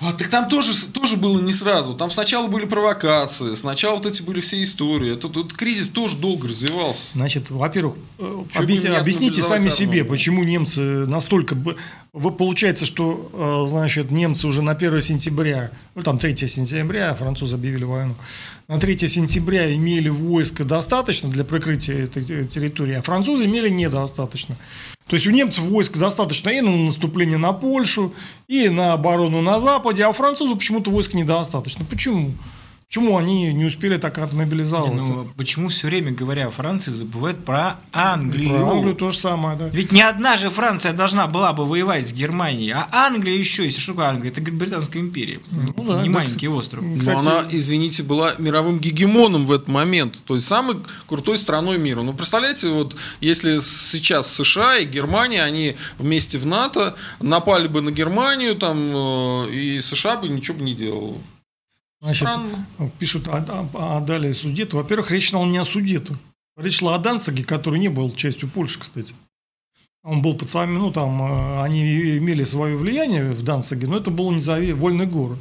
А, 0.04 0.12
так 0.12 0.28
там 0.28 0.50
тоже, 0.50 0.74
тоже 0.88 1.16
было 1.16 1.40
не 1.40 1.54
сразу. 1.54 1.94
Там 1.94 2.10
сначала 2.10 2.48
были 2.48 2.66
провокации, 2.66 3.54
сначала 3.54 3.96
вот 3.96 4.06
эти 4.06 4.22
были 4.22 4.42
все 4.42 4.62
истории. 4.62 5.14
Этот, 5.14 5.38
этот 5.38 5.54
кризис 5.54 5.88
тоже 5.88 6.18
долго 6.18 6.48
развивался. 6.48 7.14
Значит, 7.14 7.50
во-первых, 7.50 7.96
э, 8.20 8.44
объясни, 8.56 8.90
объясните 8.90 9.42
сами 9.42 9.70
себе, 9.70 10.04
почему 10.04 10.44
немцы 10.44 10.82
настолько... 10.82 11.56
Вы, 12.12 12.32
получается, 12.32 12.86
что, 12.86 13.66
э, 13.66 13.70
значит, 13.70 14.12
немцы 14.12 14.46
уже 14.46 14.62
на 14.62 14.74
1 14.74 15.02
сентября, 15.02 15.72
ну 15.96 16.04
там 16.04 16.20
3 16.20 16.36
сентября, 16.48 17.14
французы 17.16 17.56
объявили 17.56 17.86
войну, 17.86 18.16
на 18.68 18.80
3 18.80 19.08
сентября 19.10 19.74
имели 19.74 20.10
войско 20.10 20.66
достаточно 20.66 21.30
для 21.30 21.44
прикрытия 21.44 22.04
этой 22.04 22.46
территории, 22.46 22.96
а 22.96 23.02
французы 23.02 23.46
имели 23.46 23.70
недостаточно. 23.70 24.58
То 25.08 25.16
есть 25.16 25.28
у 25.28 25.32
немцев 25.32 25.66
войск 25.66 25.98
достаточно 25.98 26.50
и 26.50 26.62
на 26.62 26.72
наступление 26.72 27.38
на 27.38 27.54
Польшу, 27.54 28.14
и 28.48 28.70
на 28.70 28.94
оборону 28.94 29.42
на 29.42 29.60
Западе, 29.60 30.04
а 30.04 30.10
у 30.10 30.14
французов 30.14 30.58
почему-то 30.58 30.92
войск 30.92 31.14
недостаточно. 31.14 31.86
Почему? 31.86 32.32
Почему 32.88 33.18
они 33.18 33.54
не 33.54 33.66
успели 33.66 33.98
так 33.98 34.18
отмобилизоваться? 34.20 34.94
Не, 34.94 35.10
ну, 35.10 35.28
почему 35.36 35.70
все 35.70 35.88
время, 35.88 36.12
говоря 36.12 36.48
о 36.48 36.52
Франции, 36.52 36.92
забывают 36.92 37.44
про 37.44 37.78
Англию? 37.92 38.50
Про 38.50 38.72
Англию 38.72 38.96
то 38.96 39.12
же 39.12 39.18
самое, 39.18 39.58
да. 39.58 39.68
Ведь 39.70 39.92
не 39.92 40.02
одна 40.02 40.38
же 40.38 40.50
Франция 40.50 40.94
должна 40.94 41.28
была 41.28 41.54
бы 41.54 41.66
воевать 41.66 42.08
с 42.08 42.14
Германией, 42.14 42.72
а 42.72 42.88
Англия 42.92 43.36
еще, 43.36 43.66
если 43.66 43.80
что 43.80 43.94
такое 43.94 44.10
Англия, 44.10 44.32
это 44.32 44.42
Британская 44.42 45.00
империя. 45.00 45.40
Ну, 45.52 45.84
да, 45.84 46.04
не 46.04 46.10
да, 46.10 46.16
маленький 46.16 46.36
кстати, 46.36 46.46
остров. 46.46 46.84
Кстати, 47.00 47.16
Но 47.16 47.20
она, 47.20 47.44
извините, 47.50 48.04
была 48.04 48.36
мировым 48.38 48.80
гегемоном 48.80 49.46
в 49.46 49.52
этот 49.52 49.68
момент, 49.68 50.22
то 50.26 50.36
есть 50.36 50.46
самой 50.46 50.78
крутой 51.08 51.38
страной 51.38 51.78
мира. 51.78 52.02
Ну, 52.02 52.14
представляете, 52.14 52.70
вот 52.70 52.96
если 53.22 53.60
сейчас 53.60 54.32
США 54.34 54.78
и 54.78 54.86
Германия, 54.86 55.44
они 55.44 55.76
вместе 55.98 56.38
в 56.38 56.46
НАТО 56.46 56.96
напали 57.20 57.68
бы 57.68 57.82
на 57.82 57.92
Германию, 57.92 58.56
там, 58.56 59.48
э, 59.48 59.52
и 59.52 59.82
США 59.82 60.18
бы 60.18 60.28
ничего 60.28 60.58
бы 60.58 60.64
не 60.64 60.76
делало. 60.76 61.18
Значит, 62.04 62.28
пишут 63.00 63.30
о, 63.30 63.38
о, 63.38 63.98
о 63.98 64.02
далее 64.02 64.34
Судету. 64.34 64.76
Во-первых, 64.76 65.10
речь 65.12 65.30
шла 65.30 65.46
не 65.46 65.58
о 65.58 65.66
Судету. 65.66 66.18
Речь 66.58 66.80
шла 66.80 66.96
о 66.96 67.00
Данциге, 67.00 67.46
который 67.46 67.80
не 67.80 67.88
был 67.88 68.14
частью 68.14 68.50
Польши, 68.50 68.80
кстати. 68.80 69.14
Он 70.04 70.22
был 70.22 70.36
под 70.36 70.50
самим, 70.50 70.80
ну 70.80 70.92
там, 70.92 71.22
э, 71.22 71.62
они 71.64 72.18
имели 72.18 72.44
свое 72.44 72.76
влияние 72.76 73.32
в 73.32 73.42
Данциге, 73.42 73.88
но 73.88 73.96
это 73.96 74.12
был 74.12 74.32
независимый 74.32 74.82
вольный 74.82 75.06
город. 75.06 75.40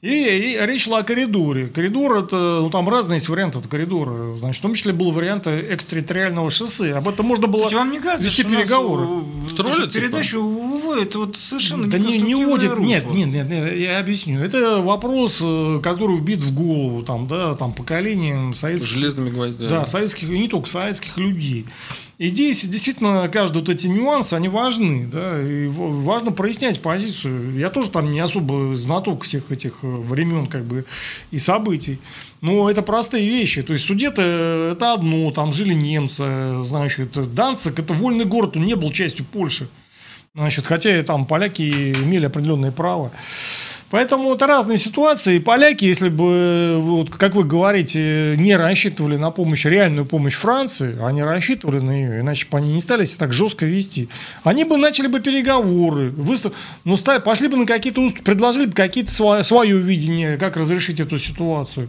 И, 0.00 0.08
и 0.08 0.66
речь 0.66 0.84
шла 0.84 0.98
о 0.98 1.02
коридоре. 1.02 1.66
Коридор 1.66 2.18
это, 2.18 2.60
ну 2.60 2.70
там 2.70 2.88
разные 2.88 3.16
есть 3.16 3.28
варианты 3.28 3.60
коридора. 3.68 4.36
Значит, 4.38 4.60
в 4.60 4.62
том 4.62 4.74
числе 4.74 4.92
был 4.92 5.10
вариант 5.10 5.48
экстерриториального 5.48 6.52
шоссе. 6.52 6.92
Об 6.92 7.08
этом 7.08 7.26
можно 7.26 7.48
было 7.48 7.68
вам 7.68 7.90
не 7.90 7.98
кажется, 7.98 8.28
вести 8.28 8.44
переговоры. 8.44 9.24
Строили 9.48 9.90
передачу 9.90 10.38
уводит 10.40 11.16
вот 11.16 11.36
совершенно 11.36 11.88
Да 11.88 11.98
не, 11.98 12.20
не 12.20 12.36
уводит, 12.36 12.78
нет, 12.78 13.10
нет, 13.10 13.28
нет, 13.28 13.48
нет, 13.48 13.76
я 13.76 13.98
объясню. 13.98 14.40
Это 14.40 14.80
вопрос, 14.80 15.40
э, 15.42 15.80
который 15.82 16.16
вбит 16.16 16.44
в 16.44 16.54
голову 16.54 17.02
там, 17.02 17.26
да, 17.26 17.54
там 17.54 17.72
поколением 17.72 18.54
советских. 18.54 18.88
Железными 18.88 19.30
гвоздями. 19.30 19.68
Да, 19.68 19.86
советских, 19.86 20.30
и 20.30 20.38
не 20.38 20.48
только 20.48 20.68
советских 20.68 21.16
людей. 21.16 21.66
И 22.18 22.30
здесь 22.30 22.64
действительно 22.64 23.28
каждый 23.28 23.58
вот 23.58 23.68
эти 23.68 23.86
нюансы, 23.86 24.34
они 24.34 24.48
важны, 24.48 25.06
да, 25.06 25.40
и 25.40 25.68
важно 25.68 26.32
прояснять 26.32 26.82
позицию. 26.82 27.56
Я 27.56 27.70
тоже 27.70 27.90
там 27.90 28.10
не 28.10 28.18
особо 28.18 28.76
знаток 28.76 29.22
всех 29.22 29.52
этих 29.52 29.78
э, 29.82 29.86
времен, 29.86 30.48
как 30.48 30.64
бы, 30.64 30.84
и 31.30 31.38
событий. 31.38 32.00
Но 32.40 32.68
это 32.68 32.82
простые 32.82 33.28
вещи. 33.28 33.62
То 33.62 33.72
есть 33.72 33.84
Судеты– 33.84 34.22
это 34.72 34.94
одно, 34.94 35.30
там 35.30 35.52
жили 35.52 35.74
немцы, 35.74 36.64
значит, 36.64 37.12
Данцик– 37.34 37.78
это 37.80 37.94
вольный 37.94 38.24
город, 38.24 38.56
он 38.56 38.64
не 38.64 38.74
был 38.74 38.90
частью 38.90 39.24
Польши. 39.24 39.68
Значит, 40.34 40.66
хотя 40.66 40.98
и 40.98 41.02
там 41.02 41.24
поляки 41.24 41.92
имели 41.92 42.26
определенные 42.26 42.72
права. 42.72 43.12
Поэтому 43.90 44.34
это 44.34 44.46
разные 44.46 44.76
ситуации. 44.78 45.36
И 45.36 45.40
поляки, 45.40 45.86
если 45.86 46.10
бы, 46.10 46.78
вот, 46.78 47.10
как 47.10 47.34
вы 47.34 47.44
говорите, 47.44 48.34
не 48.36 48.54
рассчитывали 48.54 49.16
на 49.16 49.30
помощь, 49.30 49.64
реальную 49.64 50.04
помощь 50.04 50.34
Франции, 50.34 51.00
они 51.02 51.22
рассчитывали 51.22 51.78
на 51.78 51.90
нее, 51.90 52.20
иначе 52.20 52.46
бы 52.50 52.58
они 52.58 52.74
не 52.74 52.80
стали 52.82 53.06
себя 53.06 53.20
так 53.20 53.32
жестко 53.32 53.64
вести. 53.64 54.08
Они 54.44 54.64
бы 54.64 54.76
начали 54.76 55.06
бы 55.06 55.20
переговоры, 55.20 56.10
выстав... 56.10 56.52
ну, 56.84 56.98
стали, 56.98 57.20
пошли 57.20 57.48
бы 57.48 57.56
на 57.56 57.66
какие-то, 57.66 58.10
предложили 58.22 58.66
бы 58.66 58.72
какие-то 58.72 59.42
свое 59.42 59.78
видение, 59.78 60.36
как 60.36 60.58
разрешить 60.58 61.00
эту 61.00 61.18
ситуацию. 61.18 61.88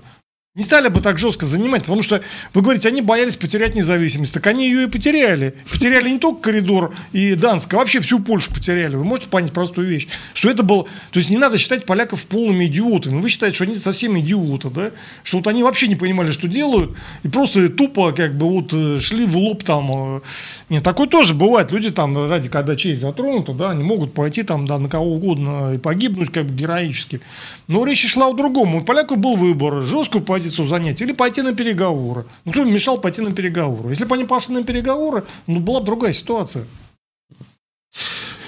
Не 0.60 0.66
стали 0.66 0.90
бы 0.90 1.00
так 1.00 1.18
жестко 1.18 1.46
занимать, 1.46 1.84
потому 1.84 2.04
что, 2.04 2.22
вы 2.54 2.62
говорите, 2.62 2.90
они 2.90 3.02
боялись 3.02 3.38
потерять 3.38 3.76
независимость. 3.76 4.34
Так 4.34 4.46
они 4.48 4.68
ее 4.68 4.84
и 4.84 4.88
потеряли. 4.88 5.56
Потеряли 5.72 6.10
не 6.10 6.20
только 6.20 6.42
коридор 6.42 6.94
и 7.14 7.34
Данск, 7.36 7.74
а 7.74 7.78
вообще 7.78 8.02
всю 8.02 8.20
Польшу 8.20 8.54
потеряли. 8.54 8.98
Вы 8.98 9.06
можете 9.06 9.30
понять 9.30 9.54
простую 9.54 9.88
вещь? 9.88 10.10
Что 10.34 10.50
это 10.50 10.64
было... 10.64 10.84
То 11.12 11.20
есть 11.20 11.30
не 11.30 11.38
надо 11.38 11.58
считать 11.58 11.86
поляков 11.86 12.26
полными 12.26 12.66
идиотами. 12.66 13.22
Вы 13.22 13.30
считаете, 13.30 13.56
что 13.56 13.64
они 13.64 13.78
совсем 13.78 14.20
идиоты, 14.20 14.70
да? 14.70 14.92
Что 15.24 15.38
вот 15.38 15.48
они 15.48 15.64
вообще 15.64 15.88
не 15.88 15.96
понимали, 15.96 16.30
что 16.32 16.50
делают, 16.50 16.92
и 17.24 17.30
просто 17.30 17.70
тупо 17.70 18.12
как 18.12 18.36
бы 18.36 18.50
вот 18.50 18.74
э, 18.74 19.00
шли 19.00 19.26
в 19.26 19.38
лоб 19.38 19.64
там. 19.64 20.18
Э. 20.18 20.20
Нет, 20.68 20.84
такое 20.84 21.08
тоже 21.08 21.36
бывает. 21.36 21.72
Люди 21.72 21.90
там 21.90 22.30
ради, 22.30 22.50
когда 22.50 22.76
честь 22.76 23.00
затронута, 23.00 23.54
да, 23.54 23.72
они 23.72 23.84
могут 23.84 24.14
пойти 24.14 24.44
там 24.44 24.68
да, 24.68 24.78
на 24.78 24.90
кого 24.90 25.14
угодно 25.14 25.76
и 25.76 25.78
погибнуть 25.78 26.34
как 26.34 26.48
бы 26.48 26.54
героически. 26.54 27.22
Но 27.70 27.86
речь 27.86 28.06
шла 28.06 28.28
о 28.28 28.34
другом. 28.34 28.76
У 28.76 28.82
поляков 28.84 29.20
был 29.20 29.38
выбор. 29.38 29.84
Жесткую 29.84 30.22
позицию 30.26 30.49
занять 30.50 31.02
или 31.02 31.12
пойти 31.12 31.42
на 31.42 31.54
переговоры. 31.54 32.26
Ну, 32.46 32.52
кто 32.52 32.64
мешал 32.64 33.00
пойти 33.00 33.22
на 33.22 33.32
переговоры? 33.32 33.90
Если 33.90 34.06
бы 34.06 34.16
они 34.16 34.26
пошли 34.26 34.56
на 34.56 34.64
переговоры, 34.64 35.24
ну, 35.48 35.60
была 35.60 35.80
бы 35.80 35.86
другая 35.86 36.14
ситуация. 36.14 36.66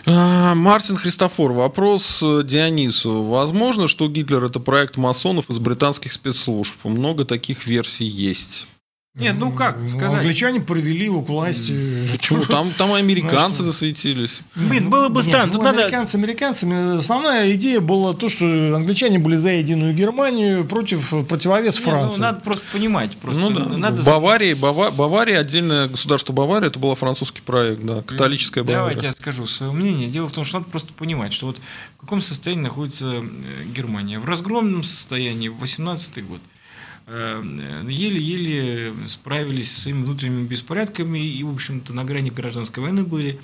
А, 0.06 0.56
Мартин 0.56 0.96
Христофор, 0.96 1.52
вопрос 1.52 2.24
э, 2.24 2.42
Дионису. 2.44 3.22
Возможно, 3.22 3.88
что 3.88 4.08
Гитлер 4.08 4.44
это 4.44 4.60
проект 4.60 4.98
масонов 4.98 5.50
из 5.50 5.60
британских 5.60 6.12
спецслужб? 6.14 6.84
Много 6.86 7.24
таких 7.24 7.68
версий 7.68 8.06
есть. 8.06 8.68
Нет, 9.14 9.36
ну 9.38 9.52
как 9.52 9.78
ну, 9.78 9.90
сказать? 9.90 10.20
Англичане 10.20 10.62
провели 10.62 11.04
его 11.06 11.22
к 11.22 11.28
власти. 11.28 11.78
Почему? 12.14 12.46
Там, 12.52 12.72
там 12.72 12.94
американцы 12.94 13.62
засветились. 13.62 14.42
Блин, 14.56 14.90
было 14.90 15.10
бы 15.10 15.22
странно. 15.22 15.52
Тут 15.52 15.60
ну, 15.60 15.66
надо... 15.66 15.82
Американцы 15.82 16.16
американцами. 16.16 16.98
Основная 16.98 17.52
идея 17.56 17.82
была 17.82 18.14
то, 18.14 18.30
что 18.30 18.46
англичане 18.46 19.20
были 19.20 19.36
за 19.36 19.50
единую 19.52 19.94
Германию 19.94 20.64
против 20.64 21.28
противовес 21.28 21.76
Нет, 21.76 21.84
Франции. 21.84 22.20
Ну, 22.20 22.24
надо 22.24 22.40
просто 22.40 22.64
понимать. 22.72 23.18
Просто 23.18 23.42
ну, 23.42 23.50
да. 23.52 23.78
надо... 23.78 24.02
Бавария, 24.04 24.56
Бава... 24.56 24.92
Бавария, 24.92 25.40
отдельное 25.40 25.90
государство 25.90 26.32
Бавария, 26.32 26.70
это 26.70 26.80
был 26.80 26.96
французский 26.96 27.42
проект, 27.42 27.84
да, 27.84 28.04
католическая 28.04 28.64
Бавария. 28.64 28.82
Давайте 28.82 29.08
я 29.08 29.12
скажу 29.12 29.46
свое 29.46 29.74
мнение. 29.74 30.10
Дело 30.10 30.28
в 30.28 30.32
том, 30.32 30.46
что 30.46 30.60
надо 30.60 30.72
просто 30.72 30.94
понимать, 30.94 31.34
что 31.34 31.48
вот 31.48 31.58
в 31.98 32.02
каком 32.02 32.22
состоянии 32.22 32.64
находится 32.64 33.08
э, 33.08 33.22
Германия. 33.76 34.20
В 34.20 34.26
разгромном 34.26 34.86
состоянии 34.86 35.50
в 35.50 35.58
18 35.58 36.26
год. 36.26 36.40
Э, 37.14 37.44
еле-еле 37.90 38.94
справились 39.06 39.70
со 39.70 39.82
своими 39.82 40.04
внутренними 40.04 40.48
беспорядками 40.48 41.20
и, 41.20 41.44
в 41.44 41.54
общем-то, 41.54 41.94
на 41.94 42.06
грани 42.06 42.30
гражданской 42.30 42.82
войны 42.82 43.04
были. 43.04 43.38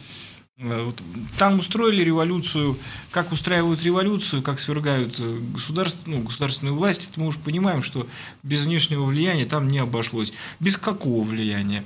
Э, 0.57 0.89
там 1.37 1.59
устроили 1.59 2.01
революцию. 2.01 2.77
Как 3.11 3.33
устраивают 3.33 3.83
революцию, 3.83 4.41
как 4.41 4.61
свергают 4.61 5.15
э, 5.19 5.39
государство, 5.53 6.09
ну, 6.09 6.21
государственную 6.21 6.77
власть, 6.77 7.09
это 7.11 7.19
мы 7.19 7.27
уже 7.27 7.39
понимаем, 7.39 7.83
что 7.83 8.07
без 8.41 8.61
внешнего 8.61 9.03
влияния 9.03 9.45
там 9.45 9.67
не 9.67 9.79
обошлось. 9.79 10.31
Без 10.61 10.77
какого 10.77 11.25
влияния? 11.25 11.83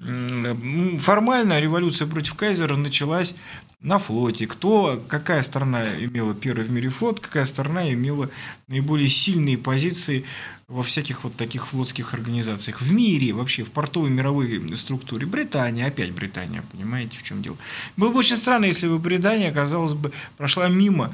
Формально 0.00 1.58
революция 1.60 2.06
против 2.06 2.34
Кайзера 2.34 2.76
началась 2.76 3.34
на 3.80 3.98
флоте. 3.98 4.46
Кто, 4.46 5.02
какая 5.08 5.42
страна 5.42 5.88
имела 5.98 6.34
первый 6.34 6.64
в 6.64 6.70
мире 6.70 6.88
флот, 6.88 7.18
какая 7.18 7.44
страна 7.44 7.92
имела 7.92 8.30
наиболее 8.68 9.08
сильные 9.08 9.58
позиции 9.58 10.24
во 10.68 10.84
всяких 10.84 11.24
вот 11.24 11.34
таких 11.34 11.66
флотских 11.66 12.14
организациях. 12.14 12.80
В 12.80 12.92
мире, 12.92 13.32
вообще, 13.32 13.64
в 13.64 13.72
портовой 13.72 14.10
мировой 14.10 14.76
структуре. 14.76 15.26
Британия, 15.26 15.86
опять 15.86 16.12
Британия, 16.12 16.62
понимаете, 16.70 17.18
в 17.18 17.24
чем 17.24 17.42
дело. 17.42 17.56
Было 17.96 18.10
бы 18.10 18.18
очень 18.18 18.36
странно, 18.36 18.66
если 18.66 18.86
бы 18.86 19.00
Британия, 19.00 19.52
казалось 19.52 19.94
бы, 19.94 20.12
прошла 20.36 20.68
мимо 20.68 21.12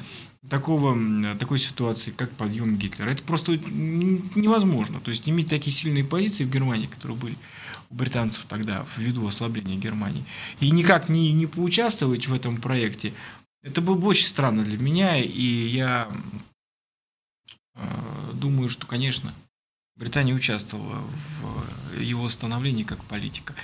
такого, 0.51 0.95
такой 1.39 1.59
ситуации, 1.59 2.11
как 2.11 2.31
подъем 2.33 2.77
Гитлера. 2.77 3.11
Это 3.11 3.23
просто 3.23 3.57
невозможно. 3.57 5.01
То 5.01 5.11
есть 5.11 5.27
иметь 5.27 5.49
такие 5.49 5.73
сильные 5.73 6.05
позиции 6.05 6.45
в 6.45 6.51
Германии, 6.51 6.87
которые 6.87 7.17
были 7.17 7.37
британцев 7.95 8.45
тогда 8.47 8.85
ввиду 8.97 9.27
ослабления 9.27 9.77
Германии, 9.77 10.25
и 10.61 10.71
никак 10.71 11.09
не, 11.09 11.33
не 11.33 11.47
поучаствовать 11.47 12.27
в 12.27 12.35
этом 12.35 12.61
проекте, 12.61 13.13
это 13.63 13.81
было 13.81 13.95
бы 13.95 14.09
очень 14.09 14.27
странно 14.27 14.63
для 14.63 14.79
меня, 14.79 15.19
и 15.19 15.67
я 15.69 16.09
э, 17.75 17.81
думаю, 18.35 18.69
что, 18.69 18.87
конечно, 18.87 19.33
Британия 19.97 20.35
участвовала 20.35 21.03
в 21.41 22.01
его 22.01 22.29
становлении 22.29 22.83
как 22.83 23.03
политика. 23.05 23.55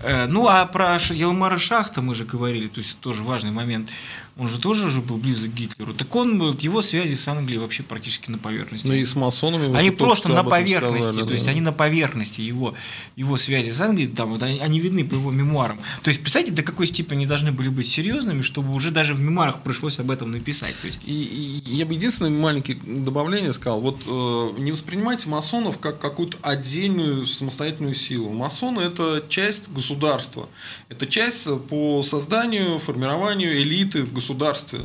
Э, 0.00 0.26
ну, 0.26 0.46
а 0.46 0.66
про 0.66 0.98
Елмара 1.10 1.58
Шахта 1.58 2.02
мы 2.02 2.14
же 2.14 2.24
говорили, 2.24 2.68
то 2.68 2.78
есть 2.78 2.98
тоже 3.00 3.22
важный 3.22 3.50
момент. 3.50 3.90
Он 4.36 4.48
же 4.48 4.58
тоже 4.58 4.86
уже 4.86 5.00
был 5.00 5.16
близок 5.16 5.50
к 5.50 5.54
Гитлеру. 5.54 5.94
Так 5.94 6.14
он, 6.14 6.56
его 6.58 6.82
связи 6.82 7.14
с 7.14 7.28
Англией 7.28 7.60
вообще 7.60 7.82
практически 7.82 8.30
на 8.30 8.38
поверхности. 8.38 8.86
Ну 8.86 8.94
и 8.94 9.04
с 9.04 9.14
масонами. 9.14 9.76
Они 9.76 9.90
просто 9.90 10.28
на 10.28 10.42
поверхности, 10.42 11.02
сказали, 11.02 11.26
то 11.26 11.32
есть 11.32 11.44
да. 11.44 11.50
они 11.52 11.60
на 11.60 11.72
поверхности 11.72 12.40
его, 12.40 12.74
его 13.16 13.36
связи 13.36 13.70
с 13.70 13.80
Англией, 13.80 14.08
там, 14.08 14.30
вот, 14.30 14.42
они, 14.42 14.58
они 14.60 14.80
видны 14.80 15.04
по 15.04 15.14
его 15.14 15.30
мемуарам. 15.30 15.78
То 16.02 16.08
есть, 16.08 16.20
представьте, 16.20 16.52
до 16.52 16.62
какой 16.62 16.86
степени 16.86 17.26
должны 17.26 17.52
были 17.52 17.68
быть 17.68 17.88
серьезными, 17.88 18.42
чтобы 18.42 18.74
уже 18.74 18.90
даже 18.90 19.14
в 19.14 19.20
мемуарах 19.20 19.62
пришлось 19.62 19.98
об 19.98 20.10
этом 20.10 20.30
написать. 20.30 20.74
То 20.80 20.86
есть... 20.86 21.00
и, 21.04 21.60
и 21.66 21.74
я 21.74 21.86
бы 21.86 21.94
единственное 21.94 22.30
маленькое 22.30 22.78
добавление 22.84 23.52
сказал. 23.52 23.80
Вот 23.80 24.00
э, 24.06 24.60
не 24.60 24.72
воспринимайте 24.72 25.28
масонов 25.28 25.78
как 25.78 26.00
какую-то 26.00 26.38
отдельную 26.42 27.26
самостоятельную 27.26 27.94
силу. 27.94 28.30
Масоны 28.30 28.80
это 28.80 29.22
часть 29.28 29.70
государства 29.70 29.90
государства. 29.90 30.48
Это 30.88 31.06
часть 31.06 31.48
по 31.68 32.02
созданию, 32.02 32.78
формированию 32.78 33.62
элиты 33.62 34.02
в 34.02 34.12
государстве. 34.12 34.19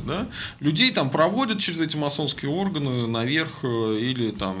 Да? 0.06 0.26
Людей 0.60 0.90
там 0.90 1.10
проводят 1.10 1.58
через 1.58 1.80
эти 1.80 1.96
масонские 1.96 2.50
органы 2.50 3.06
наверх 3.06 3.60
э, 3.62 3.98
или 4.00 4.30
там 4.30 4.56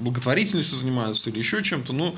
благотворительностью 0.00 0.78
занимаются 0.78 1.30
или 1.30 1.38
еще 1.38 1.62
чем-то. 1.62 1.92
Но 1.92 2.14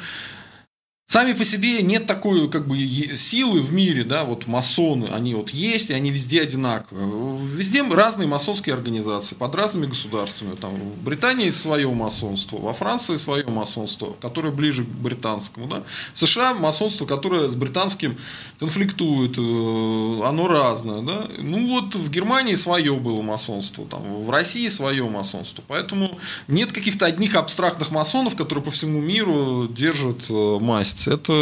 Сами 1.07 1.35
по 1.35 1.45
себе 1.45 1.83
нет 1.83 2.07
такой 2.07 2.49
как 2.49 2.67
бы 2.67 2.79
силы 2.79 3.61
в 3.61 3.73
мире, 3.75 4.05
да, 4.05 4.25
вот 4.25 4.47
масоны, 4.47 5.05
они 5.13 5.35
вот 5.35 5.51
есть, 5.51 5.91
и 5.91 5.93
они 5.93 6.11
везде 6.11 6.41
одинаковые. 6.41 7.07
Везде 7.45 7.83
разные 7.83 8.27
масонские 8.27 8.75
организации, 8.75 9.35
под 9.35 9.55
разными 9.55 9.87
государствами. 9.87 10.57
Там, 10.57 10.73
в 10.73 11.05
Британии 11.05 11.51
свое 11.51 11.89
масонство, 11.91 12.57
во 12.57 12.73
Франции 12.73 13.17
свое 13.17 13.47
масонство, 13.47 14.17
которое 14.21 14.51
ближе 14.51 14.85
к 14.85 14.89
британскому. 14.89 15.69
Да. 15.69 15.83
В 16.15 16.19
США 16.19 16.55
масонство, 16.55 17.05
которое 17.05 17.49
с 17.49 17.55
британским 17.55 18.17
конфликтует, 18.59 19.37
э, 19.39 20.27
оно 20.27 20.49
разное. 20.49 21.03
Да. 21.03 21.29
Ну 21.39 21.69
вот 21.69 21.95
в 21.95 22.11
Германии 22.11 22.55
свое 22.55 22.95
было 22.95 23.21
масонство, 23.21 23.85
там, 23.85 24.03
в 24.25 24.31
России 24.31 24.69
свое 24.69 25.05
масонство. 25.05 25.63
Поэтому 25.69 26.19
нет 26.49 26.73
каких-то 26.73 27.05
одних 27.05 27.37
абстрактных 27.37 27.91
масонов, 27.91 28.37
которые 28.37 28.65
по 28.65 28.71
всему 28.71 29.03
миру 29.03 29.69
держат 29.69 30.25
э, 30.31 30.59
масть 30.61 30.94
есть 30.95 31.09
это 31.09 31.33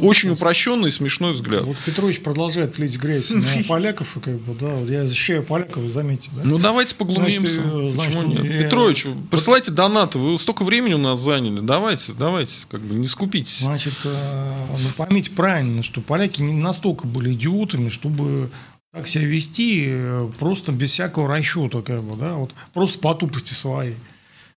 очень 0.00 0.30
упрощенный 0.30 0.88
и 0.88 0.92
смешной 0.92 1.32
взгляд. 1.32 1.62
Вот 1.64 1.76
Петрович 1.78 2.20
продолжает 2.20 2.78
лить 2.78 2.96
грязь 2.96 3.30
на 3.30 3.44
поляков, 3.68 4.16
как 4.22 4.38
бы, 4.40 4.54
да, 4.54 4.78
я 4.92 5.06
защищаю 5.06 5.42
поляков, 5.42 5.84
заметьте. 5.84 6.30
Да? 6.34 6.42
Ну 6.44 6.58
давайте 6.58 6.94
поглумимся. 6.94 7.62
Значит, 7.62 7.96
Почему 7.96 8.22
значит, 8.22 8.42
нет? 8.42 8.52
Я... 8.52 8.62
Петрович, 8.64 9.06
присылайте 9.30 9.70
донаты, 9.70 10.18
вы 10.18 10.38
столько 10.38 10.64
времени 10.64 10.94
у 10.94 10.98
нас 10.98 11.18
заняли, 11.20 11.60
давайте, 11.60 12.12
давайте, 12.12 12.52
как 12.70 12.80
бы 12.80 12.94
не 12.94 13.06
скупитесь. 13.06 13.60
Значит, 13.60 13.94
э, 14.04 14.66
ну 14.70 14.88
поймите 14.96 15.30
правильно, 15.30 15.82
что 15.82 16.00
поляки 16.00 16.42
не 16.42 16.52
настолько 16.52 17.06
были 17.06 17.32
идиотами, 17.32 17.88
чтобы 17.88 18.50
так 18.92 19.08
себя 19.08 19.24
вести 19.24 19.86
э, 19.88 20.28
просто 20.38 20.72
без 20.72 20.90
всякого 20.90 21.28
расчета, 21.28 21.82
как 21.82 22.02
бы, 22.02 22.16
да, 22.16 22.34
вот 22.34 22.52
просто 22.72 22.98
по 22.98 23.14
тупости 23.14 23.52
своей. 23.52 23.96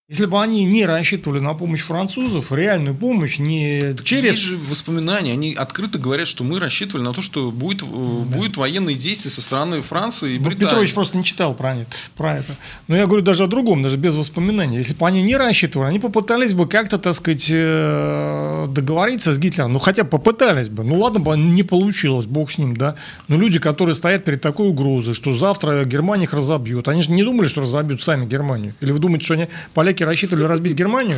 Если 0.09 0.25
бы 0.25 0.41
они 0.41 0.63
не 0.63 0.85
рассчитывали 0.85 1.41
на 1.41 1.53
помощь 1.53 1.81
французов, 1.81 2.53
реальную 2.53 2.95
помощь, 2.95 3.39
не 3.39 3.93
так 3.93 4.05
через... 4.05 4.23
Есть 4.23 4.39
же 4.39 4.55
воспоминания, 4.55 5.33
они 5.33 5.53
открыто 5.53 5.99
говорят, 5.99 6.29
что 6.29 6.45
мы 6.45 6.61
рассчитывали 6.61 7.03
на 7.03 7.11
то, 7.11 7.21
что 7.21 7.51
будет, 7.51 7.81
э, 7.81 7.85
да. 7.85 8.37
будет 8.37 8.55
военные 8.55 8.95
действия 8.95 9.29
со 9.29 9.41
стороны 9.41 9.81
Франции 9.81 10.35
и 10.35 10.39
ну, 10.39 10.45
Британии. 10.45 10.65
Петрович 10.65 10.93
просто 10.93 11.17
не 11.17 11.25
читал 11.25 11.53
про 11.53 11.75
это, 11.75 11.91
про 12.15 12.37
это. 12.37 12.55
Но 12.87 12.95
я 12.95 13.05
говорю 13.05 13.21
даже 13.21 13.43
о 13.43 13.47
другом, 13.47 13.83
даже 13.83 13.97
без 13.97 14.15
воспоминаний. 14.15 14.77
Если 14.77 14.93
бы 14.93 15.05
они 15.05 15.21
не 15.21 15.35
рассчитывали, 15.35 15.89
они 15.89 15.99
попытались 15.99 16.53
бы 16.53 16.69
как-то, 16.69 16.99
так 16.99 17.13
сказать, 17.13 17.47
э, 17.49 18.67
договориться 18.69 19.33
с 19.33 19.37
Гитлером. 19.37 19.73
Ну, 19.73 19.79
хотя 19.79 20.05
попытались 20.05 20.69
бы. 20.69 20.85
Ну, 20.85 20.99
ладно 20.99 21.19
бы 21.19 21.35
не 21.35 21.63
получилось, 21.63 22.27
бог 22.27 22.49
с 22.49 22.57
ним, 22.57 22.77
да. 22.77 22.95
Но 23.27 23.35
люди, 23.35 23.59
которые 23.59 23.93
стоят 23.93 24.23
перед 24.23 24.39
такой 24.39 24.69
угрозой, 24.69 25.15
что 25.15 25.33
завтра 25.33 25.83
Германия 25.83 26.23
их 26.23 26.33
разобьет, 26.33 26.87
они 26.87 27.01
же 27.01 27.11
не 27.11 27.23
думали, 27.23 27.49
что 27.49 27.59
разобьют 27.59 28.01
сами 28.01 28.25
Германию. 28.25 28.73
Или 28.79 28.93
вы 28.93 28.99
думаете, 28.99 29.25
что 29.25 29.33
они 29.33 29.49
поляки 29.73 29.96
поляки 29.97 30.03
рассчитывали 30.03 30.45
разбить 30.45 30.73
Германию? 30.73 31.17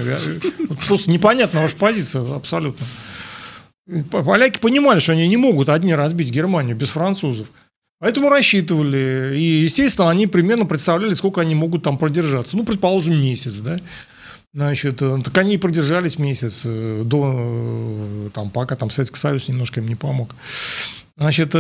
Просто 0.88 1.12
непонятна 1.12 1.62
ваша 1.62 1.76
позиция 1.76 2.36
абсолютно. 2.36 2.86
Поляки 4.12 4.60
понимали, 4.60 5.00
что 5.00 5.14
они 5.14 5.28
не 5.28 5.38
могут 5.38 5.70
одни 5.70 5.96
разбить 5.96 6.30
Германию 6.30 6.76
без 6.76 6.90
французов. 6.90 7.52
Поэтому 8.00 8.30
рассчитывали. 8.30 9.34
И, 9.36 9.64
естественно, 9.64 10.10
они 10.10 10.28
примерно 10.28 10.66
представляли, 10.66 11.14
сколько 11.16 11.42
они 11.42 11.56
могут 11.56 11.84
там 11.84 11.98
продержаться. 11.98 12.56
Ну, 12.56 12.64
предположим, 12.64 13.20
месяц, 13.20 13.56
да. 13.56 13.80
Значит, 14.54 15.02
э, 15.02 15.20
так 15.24 15.38
они 15.38 15.56
и 15.56 15.58
продержались 15.58 16.18
месяц 16.18 16.62
э, 16.64 17.04
до, 17.06 17.36
э, 17.36 18.30
там, 18.34 18.50
пока 18.50 18.76
там 18.76 18.90
Советский 18.90 19.20
Союз 19.20 19.48
немножко 19.48 19.80
им 19.80 19.88
не 19.88 19.96
помог. 19.96 20.36
Значит, 21.18 21.54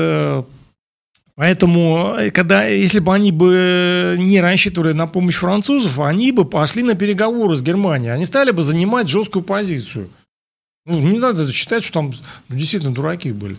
поэтому, 1.39 2.17
когда, 2.33 2.65
если 2.65 2.99
бы 2.99 3.13
они 3.13 3.31
бы 3.31 4.17
не 4.19 4.41
рассчитывали 4.41 4.91
на 4.91 5.07
помощь 5.07 5.37
французов, 5.37 5.97
они 5.99 6.33
бы 6.33 6.43
пошли 6.43 6.83
на 6.83 6.95
переговоры 6.95 7.55
с 7.55 7.61
Германией. 7.61 8.11
Они 8.11 8.25
стали 8.25 8.51
бы 8.51 8.61
занимать 8.63 9.07
жесткую 9.07 9.43
позицию. 9.43 10.09
Ну, 10.85 10.99
не 10.99 11.17
надо 11.17 11.49
считать, 11.53 11.85
что 11.85 11.93
там 11.93 12.11
действительно 12.49 12.93
дураки 12.93 13.31
были. 13.31 13.55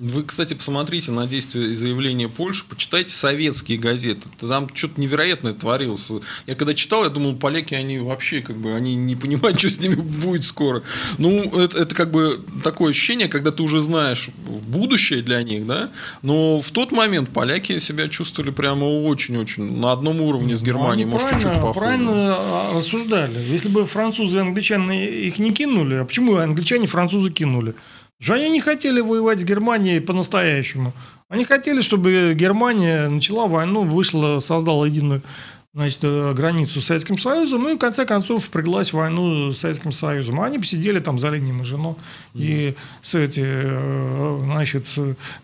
Вы, 0.00 0.22
кстати, 0.22 0.54
посмотрите 0.54 1.12
на 1.12 1.26
действия 1.26 1.66
и 1.66 1.74
заявления 1.74 2.26
Польши, 2.26 2.64
почитайте 2.66 3.12
советские 3.12 3.76
газеты. 3.76 4.30
Там 4.40 4.66
что-то 4.72 4.98
невероятное 4.98 5.52
творилось. 5.52 6.10
Я 6.46 6.54
когда 6.54 6.72
читал, 6.72 7.04
я 7.04 7.10
думал, 7.10 7.36
поляки, 7.36 7.74
они 7.74 7.98
вообще 7.98 8.40
как 8.40 8.56
бы, 8.56 8.74
они 8.74 8.94
не 8.94 9.14
понимают, 9.14 9.58
что 9.58 9.68
с 9.68 9.78
ними 9.78 9.96
будет 9.96 10.46
скоро. 10.46 10.82
Ну, 11.18 11.42
это, 11.60 11.76
это 11.76 11.94
как 11.94 12.12
бы 12.12 12.40
такое 12.64 12.92
ощущение, 12.92 13.28
когда 13.28 13.50
ты 13.50 13.62
уже 13.62 13.82
знаешь 13.82 14.30
будущее 14.38 15.20
для 15.20 15.42
них, 15.42 15.66
да, 15.66 15.90
но 16.22 16.60
в 16.62 16.70
тот 16.70 16.92
момент 16.92 17.28
поляки 17.28 17.78
себя 17.78 18.08
чувствовали 18.08 18.52
прямо 18.52 18.86
очень-очень 18.86 19.80
на 19.80 19.92
одном 19.92 20.22
уровне 20.22 20.56
с 20.56 20.62
Германией, 20.62 21.02
Они 21.02 21.12
может, 21.12 21.28
чуть-чуть 21.28 21.60
похуже. 21.60 21.78
правильно 21.78 22.38
рассуждали. 22.72 23.34
Если 23.50 23.68
бы 23.68 23.84
французы 23.84 24.38
и 24.38 24.40
англичане 24.40 25.10
их 25.26 25.38
не 25.38 25.52
кинули, 25.52 25.96
а 25.96 26.04
почему 26.06 26.36
англичане 26.36 26.86
французы 26.86 27.28
кинули? 27.28 27.74
Что 28.20 28.34
они 28.34 28.50
не 28.50 28.60
хотели 28.60 29.00
воевать 29.00 29.40
с 29.40 29.44
Германией 29.44 29.98
по-настоящему. 30.00 30.92
Они 31.28 31.44
хотели, 31.44 31.80
чтобы 31.80 32.34
Германия 32.34 33.08
начала 33.08 33.46
войну, 33.46 33.82
вышла, 33.82 34.40
создала 34.40 34.86
единую 34.86 35.22
значит, 35.72 36.00
э, 36.02 36.34
границу 36.34 36.80
с 36.80 36.86
Советским 36.86 37.18
Союзом, 37.18 37.62
ну 37.62 37.70
и 37.70 37.76
в 37.76 37.78
конце 37.78 38.04
концов 38.04 38.44
впряглась 38.44 38.90
в 38.90 38.94
войну 38.94 39.52
с 39.52 39.58
Советским 39.58 39.92
Союзом. 39.92 40.40
А 40.40 40.46
они 40.46 40.58
посидели 40.58 40.98
там 40.98 41.18
за 41.18 41.30
линией 41.30 41.52
Мажино 41.52 41.96
и 42.34 42.74
с 43.02 43.14
эти, 43.14 43.42
э, 43.44 44.40
значит, 44.44 44.86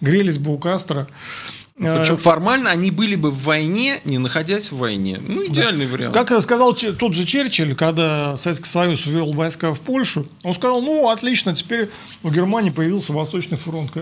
грелись 0.00 0.38
бы 0.38 0.52
у 0.52 0.58
Кастро. 0.58 1.06
Причем 1.78 2.14
э, 2.14 2.16
формально 2.16 2.70
они 2.70 2.90
были 2.90 3.16
бы 3.16 3.30
в 3.30 3.42
войне, 3.42 4.00
не 4.04 4.16
находясь 4.16 4.72
в 4.72 4.78
войне. 4.78 5.20
Ну, 5.20 5.46
идеальный 5.46 5.84
да. 5.86 5.92
вариант. 5.92 6.14
Как 6.14 6.42
сказал 6.42 6.72
тот 6.74 7.14
же 7.14 7.26
Черчилль, 7.26 7.74
когда 7.74 8.38
Советский 8.38 8.68
Союз 8.68 9.04
ввел 9.04 9.32
войска 9.34 9.74
в 9.74 9.80
Польшу, 9.80 10.26
он 10.42 10.54
сказал, 10.54 10.80
ну, 10.80 11.10
отлично, 11.10 11.54
теперь 11.54 11.90
у 12.22 12.30
Германии 12.30 12.70
появился 12.70 13.12
Восточный 13.12 13.58
фронт. 13.58 13.90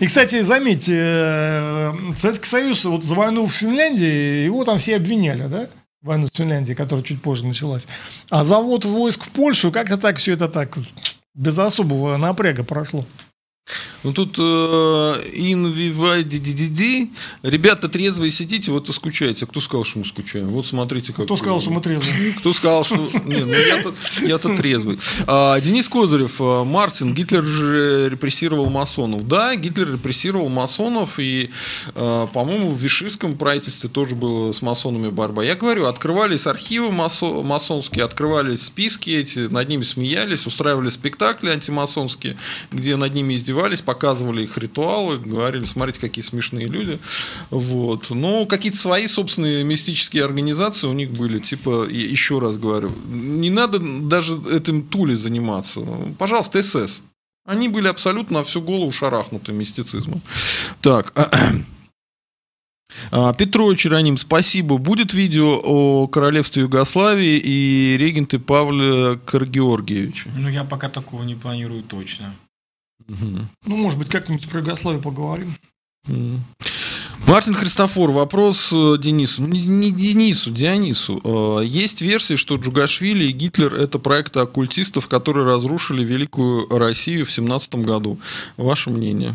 И, 0.00 0.06
кстати, 0.06 0.42
заметьте, 0.42 0.94
э, 0.96 1.92
Советский 2.16 2.48
Союз 2.48 2.84
вот 2.84 3.04
за 3.04 3.14
войну 3.14 3.46
в 3.46 3.52
Финляндии, 3.52 4.44
его 4.44 4.64
там 4.64 4.78
все 4.78 4.96
обвиняли, 4.96 5.46
да? 5.46 5.68
Войну 6.02 6.26
с 6.26 6.36
Финляндией, 6.36 6.74
которая 6.74 7.04
чуть 7.04 7.22
позже 7.22 7.46
началась. 7.46 7.86
А 8.28 8.42
завод 8.44 8.84
войск 8.84 9.24
в 9.24 9.28
Польшу, 9.28 9.70
как-то 9.70 9.98
так 9.98 10.16
все 10.18 10.32
это 10.32 10.48
так 10.48 10.76
без 11.38 11.56
особого 11.58 12.16
напряга 12.16 12.64
прошло. 12.64 13.04
Ну 14.04 14.12
тут 14.12 14.38
инвивайдидидиди. 14.38 17.10
Э, 17.42 17.50
Ребята 17.50 17.88
трезвые 17.88 18.30
сидите, 18.30 18.70
вот 18.72 18.88
и 18.88 18.92
скучаете. 18.92 19.46
Кто 19.46 19.60
сказал, 19.60 19.84
что 19.84 19.98
мы 20.00 20.04
скучаем? 20.04 20.48
Вот 20.48 20.66
смотрите, 20.66 21.12
как. 21.12 21.24
Кто 21.24 21.36
сказал, 21.36 21.60
что 21.60 21.70
мы 21.70 21.80
трезвые? 21.80 22.32
Кто 22.34 22.52
сказал, 22.52 22.84
что. 22.84 22.96
Не, 23.24 23.44
ну 23.44 23.52
я-то, 23.52 23.94
я-то 24.20 24.56
трезвый. 24.56 24.98
А, 25.26 25.58
Денис 25.60 25.88
Козырев, 25.88 26.40
э, 26.40 26.64
Мартин, 26.64 27.14
Гитлер 27.14 27.44
же 27.44 28.08
репрессировал 28.10 28.70
масонов. 28.70 29.26
Да, 29.26 29.54
Гитлер 29.56 29.92
репрессировал 29.92 30.48
масонов, 30.48 31.18
и, 31.18 31.50
э, 31.94 32.26
по-моему, 32.32 32.70
в 32.70 32.78
Вишистском 32.80 33.36
правительстве 33.36 33.90
тоже 33.90 34.14
было 34.14 34.52
с 34.52 34.62
масонами 34.62 35.08
борьба. 35.08 35.42
Я 35.44 35.56
говорю, 35.56 35.86
открывались 35.86 36.46
архивы 36.46 36.88
масо- 36.88 37.42
масонские, 37.42 38.04
открывались 38.04 38.62
списки 38.62 39.10
эти, 39.10 39.40
над 39.40 39.68
ними 39.68 39.82
смеялись, 39.82 40.46
устраивали 40.46 40.88
спектакли 40.90 41.50
антимасонские, 41.50 42.36
где 42.70 42.96
над 42.96 43.14
ними 43.14 43.34
издевались, 43.34 43.82
показывали 43.88 44.42
их 44.42 44.58
ритуалы, 44.58 45.16
говорили, 45.16 45.64
смотрите, 45.64 45.98
какие 45.98 46.22
смешные 46.22 46.66
люди. 46.66 46.98
Вот. 47.48 48.10
Но 48.10 48.44
какие-то 48.44 48.76
свои 48.76 49.06
собственные 49.06 49.64
мистические 49.64 50.26
организации 50.26 50.86
у 50.86 50.92
них 50.92 51.12
были. 51.12 51.38
Типа, 51.38 51.86
еще 51.88 52.38
раз 52.38 52.58
говорю, 52.58 52.92
не 53.08 53.48
надо 53.48 53.78
даже 53.78 54.38
этим 54.50 54.82
туле 54.82 55.16
заниматься. 55.16 55.80
Пожалуйста, 56.18 56.60
СС. 56.60 57.00
Они 57.46 57.70
были 57.70 57.88
абсолютно 57.88 58.40
на 58.40 58.44
всю 58.44 58.60
голову 58.60 58.92
шарахнуты 58.92 59.52
мистицизмом. 59.52 60.20
Так. 60.82 61.14
А, 63.10 63.32
Петрович 63.38 63.86
Ироним, 63.86 64.18
спасибо. 64.18 64.76
Будет 64.76 65.14
видео 65.14 65.58
о 65.64 66.08
королевстве 66.08 66.64
Югославии 66.64 67.38
и 67.42 67.96
регенты 67.96 68.38
Павле 68.38 69.18
Каргеоргиевича? 69.24 70.28
Ну, 70.36 70.50
я 70.50 70.64
пока 70.64 70.90
такого 70.90 71.22
не 71.22 71.36
планирую 71.36 71.82
точно. 71.82 72.34
Ну, 73.08 73.76
может 73.76 73.98
быть, 73.98 74.08
как-нибудь 74.08 74.48
про 74.48 74.60
Югославию 74.60 75.02
поговорим. 75.02 75.54
Мартин 77.26 77.52
Христофор, 77.52 78.10
вопрос 78.10 78.70
э, 78.72 78.96
Денису. 78.98 79.42
Ну, 79.42 79.48
не, 79.48 79.90
Денису, 79.90 80.50
Дионису. 80.50 81.20
Э, 81.22 81.64
есть 81.64 82.00
версия, 82.00 82.36
что 82.36 82.56
Джугашвили 82.56 83.24
и 83.24 83.32
Гитлер– 83.32 83.74
это 83.78 83.98
проекты 83.98 84.40
оккультистов, 84.40 85.08
которые 85.08 85.44
разрушили 85.46 86.02
Великую 86.02 86.66
Россию 86.70 87.26
в 87.26 87.30
17 87.30 87.74
году. 87.76 88.18
Ваше 88.56 88.88
мнение? 88.88 89.34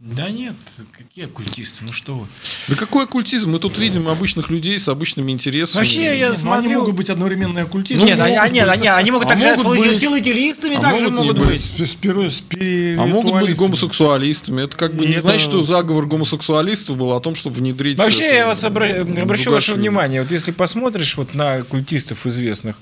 Да 0.00 0.30
нет, 0.30 0.54
какие 0.96 1.26
оккультисты, 1.26 1.84
ну 1.84 1.92
что 1.92 2.14
вы. 2.14 2.26
Да 2.68 2.74
какой 2.74 3.04
оккультизм? 3.04 3.50
Мы 3.50 3.58
тут 3.58 3.76
видим 3.76 4.08
обычных 4.08 4.48
людей 4.48 4.78
с 4.78 4.88
обычными 4.88 5.30
интересами. 5.30 5.76
Вообще, 5.76 6.18
я 6.18 6.28
ну, 6.28 6.34
смотрю... 6.34 6.70
Они 6.70 6.76
могут 6.76 6.94
быть 6.94 7.10
одновременно 7.10 7.60
оккультисты. 7.60 8.02
Ну, 8.02 8.08
нет, 8.08 8.18
они, 8.18 8.34
они, 8.38 8.60
они, 8.60 8.88
они 8.88 9.10
могут 9.10 9.26
а 9.26 9.34
также 9.34 9.56
могут 9.58 9.78
быть... 9.78 10.00
филателистами 10.00 10.76
а 10.76 10.80
также 10.80 11.10
могут 11.10 11.38
быть. 11.40 11.70
быть. 11.76 11.90
С, 11.90 11.98
а 12.02 13.06
могут 13.06 13.40
быть 13.42 13.54
гомосексуалистами. 13.54 14.62
Это 14.62 14.74
как 14.74 14.94
бы 14.94 15.04
не 15.04 15.12
это... 15.12 15.20
значит, 15.20 15.42
что 15.42 15.62
заговор 15.64 16.06
гомосексуалистов 16.06 16.96
был 16.96 17.12
о 17.12 17.20
том, 17.20 17.34
чтобы 17.34 17.56
внедрить... 17.56 17.98
Вообще, 17.98 18.24
это, 18.24 18.36
я 18.36 18.46
вас 18.46 18.64
обра... 18.64 19.02
обращу 19.02 19.50
ваше 19.50 19.74
внимание, 19.74 20.22
вот 20.22 20.30
если 20.30 20.50
посмотришь 20.50 21.18
вот 21.18 21.34
на 21.34 21.56
оккультистов 21.56 22.26
известных, 22.26 22.76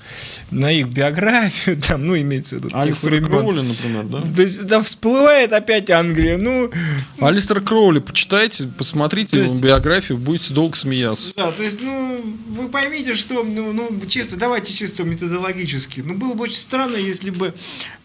на 0.51 0.71
их 0.71 0.87
биографию, 0.87 1.81
там, 1.85 2.07
ну, 2.07 2.17
имеется 2.17 2.59
в 2.59 2.63
виду... 2.63 2.77
Алистер 2.77 3.21
Кроули, 3.25 3.59
например, 3.59 4.03
да? 4.05 4.21
То 4.21 4.41
есть, 4.41 4.65
там 4.69 4.85
всплывает 4.85 5.51
опять 5.51 5.89
Англия, 5.89 6.37
ну... 6.37 6.71
Алистер 7.19 7.61
Кроули, 7.61 7.99
почитайте, 7.99 8.67
посмотрите 8.67 9.39
есть, 9.39 9.53
его 9.53 9.61
биографию, 9.61 10.17
будете 10.17 10.53
долго 10.53 10.75
смеяться. 10.75 11.33
Да, 11.35 11.51
то 11.51 11.63
есть, 11.63 11.81
ну, 11.81 12.23
вы 12.49 12.69
поймите, 12.69 13.13
что, 13.13 13.43
ну, 13.43 13.73
ну, 13.73 13.89
чисто, 14.07 14.37
давайте 14.37 14.73
чисто 14.73 15.03
методологически. 15.03 16.01
Ну, 16.01 16.15
было 16.15 16.33
бы 16.33 16.43
очень 16.43 16.57
странно, 16.57 16.95
если 16.95 17.29
бы 17.29 17.53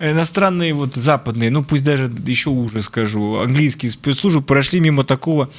иностранные, 0.01 0.75
вот, 0.75 0.95
западные, 0.95 1.51
ну, 1.51 1.65
пусть 1.65 1.85
даже 1.85 2.13
еще 2.27 2.51
уже 2.51 2.83
скажу, 2.83 3.37
английские 3.37 3.91
спецслужбы 3.93 4.43
прошли 4.43 4.81
мимо 4.81 5.05
такого 5.05 5.51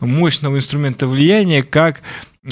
мощного 0.00 0.56
инструмента 0.56 1.06
влияния, 1.06 1.62
как 1.62 2.02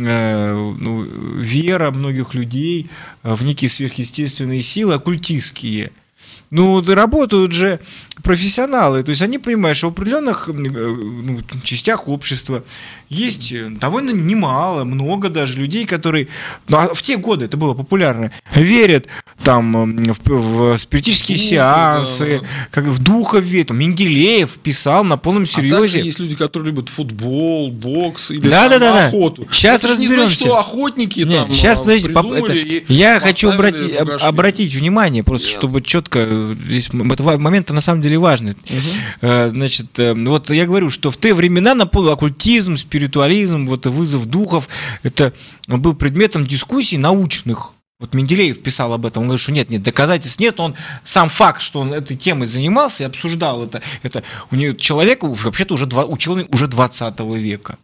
э, 0.01 0.75
ну, 0.79 1.03
вера 1.03 1.91
многих 1.91 2.35
людей 2.35 2.91
в 3.23 3.43
некие 3.43 3.69
сверхъестественные 3.69 4.63
силы, 4.63 4.95
оккультистские– 4.95 5.93
ну, 6.51 6.83
работают 6.83 7.53
же 7.53 7.81
профессионалы, 8.23 9.03
то 9.03 9.11
есть 9.11 9.23
они 9.23 9.39
понимают, 9.39 9.77
что 9.77 9.89
в 9.89 9.93
определенных 9.93 10.49
э, 10.49 10.53
ну, 10.53 11.41
частях 11.65 12.09
общества 12.09 12.63
есть 13.09 13.53
э, 13.53 13.69
довольно 13.71 14.11
немало, 14.11 14.85
много 14.85 15.29
даже 15.29 15.59
людей, 15.59 15.87
которые, 15.87 16.29
ну, 16.69 16.77
а 16.79 16.95
в 16.95 17.03
те 17.03 17.17
годы 17.17 17.47
это 17.47 17.57
было 17.57 17.75
популярно, 17.75 18.33
верят 18.55 19.07
там 19.43 19.97
в, 20.13 20.31
в 20.31 20.77
спиритические 20.77 21.37
Дух, 21.37 21.47
сеансы, 21.47 22.41
да. 22.41 22.47
как 22.71 22.85
в 22.85 23.03
духа 23.03 23.39
верят. 23.39 23.71
Менделеев 23.71 24.51
писал 24.59 25.05
на 25.05 25.17
полном 25.17 25.47
серьезе. 25.47 25.77
А 25.77 25.79
также 25.81 25.99
есть 25.99 26.19
люди, 26.21 26.37
которые 26.37 26.71
любят 26.71 26.89
футбол, 26.89 27.71
бокс 27.71 28.31
или 28.31 28.49
да, 28.49 28.69
там, 28.69 28.81
да, 28.81 28.93
да, 28.93 29.07
охоту. 29.07 29.47
Сейчас 29.51 29.81
это 29.81 29.93
разберемся. 29.93 30.15
Не 30.15 30.21
значит, 30.23 30.39
что 30.39 30.59
охотники 30.59 31.21
Нет, 31.21 31.31
там 31.31 31.53
сейчас, 31.53 31.79
подождите, 31.81 32.13
это, 32.13 32.93
я 32.93 33.21
хочу 33.21 33.51
обрати, 33.51 33.93
обратить 33.93 34.75
внимание, 34.75 35.25
просто 35.25 35.49
Нет. 35.49 35.59
чтобы 35.59 35.83
четко 35.83 36.12
здесь 36.15 36.89
это 36.89 37.39
момент 37.39 37.71
на 37.71 37.81
самом 37.81 38.01
деле 38.03 38.19
важный. 38.19 38.53
Угу. 38.53 39.51
Значит, 39.51 39.87
вот 39.99 40.51
я 40.51 40.67
говорю, 40.67 40.89
что 40.89 41.11
в 41.11 41.17
те 41.19 41.35
времена 41.35 41.75
на 41.75 41.87
пол 41.87 42.09
оккультизм, 42.09 42.77
спиритизм 42.77 43.03
спиритуализм, 43.03 43.67
вот 43.67 43.87
вызов 43.87 44.27
духов, 44.27 44.69
это 45.03 45.33
был 45.67 45.95
предметом 45.95 46.47
дискуссий 46.47 46.99
научных. 46.99 47.73
Вот 47.99 48.15
Менделеев 48.15 48.63
писал 48.63 48.93
об 48.93 49.07
этом, 49.07 49.23
он 49.23 49.29
говорит, 49.29 49.43
что 49.43 49.53
нет, 49.53 49.71
нет, 49.71 49.83
доказательств 49.83 50.41
нет, 50.41 50.59
он 50.59 50.75
сам 51.05 51.29
факт, 51.29 51.63
что 51.63 51.81
он 51.81 51.93
этой 51.93 52.17
темой 52.17 52.47
занимался 52.47 53.05
и 53.05 53.07
обсуждал 53.07 53.63
это, 53.63 53.81
это 54.03 54.23
у 54.51 54.57
него 54.57 54.73
человек 54.75 55.23
вообще-то 55.23 55.75
уже 55.75 55.87
два, 55.87 56.05
ученый 56.05 56.47
уже 56.49 56.67
20 56.67 57.21
века. 57.21 57.79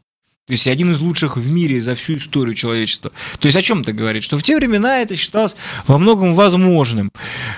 То 0.49 0.52
есть 0.52 0.67
один 0.67 0.93
из 0.93 1.01
лучших 1.01 1.36
в 1.36 1.47
мире 1.47 1.78
за 1.78 1.94
всю 1.94 2.17
историю 2.17 2.55
человечества. 2.55 3.12
То 3.39 3.47
есть 3.47 3.57
о 3.59 3.60
чем 3.60 3.83
это 3.83 3.93
говорит? 3.93 4.23
Что 4.23 4.39
в 4.39 4.43
те 4.43 4.57
времена 4.57 5.01
это 5.01 5.15
считалось 5.15 5.57
во 5.86 5.99
многом 5.99 6.33
возможным. 6.35 7.12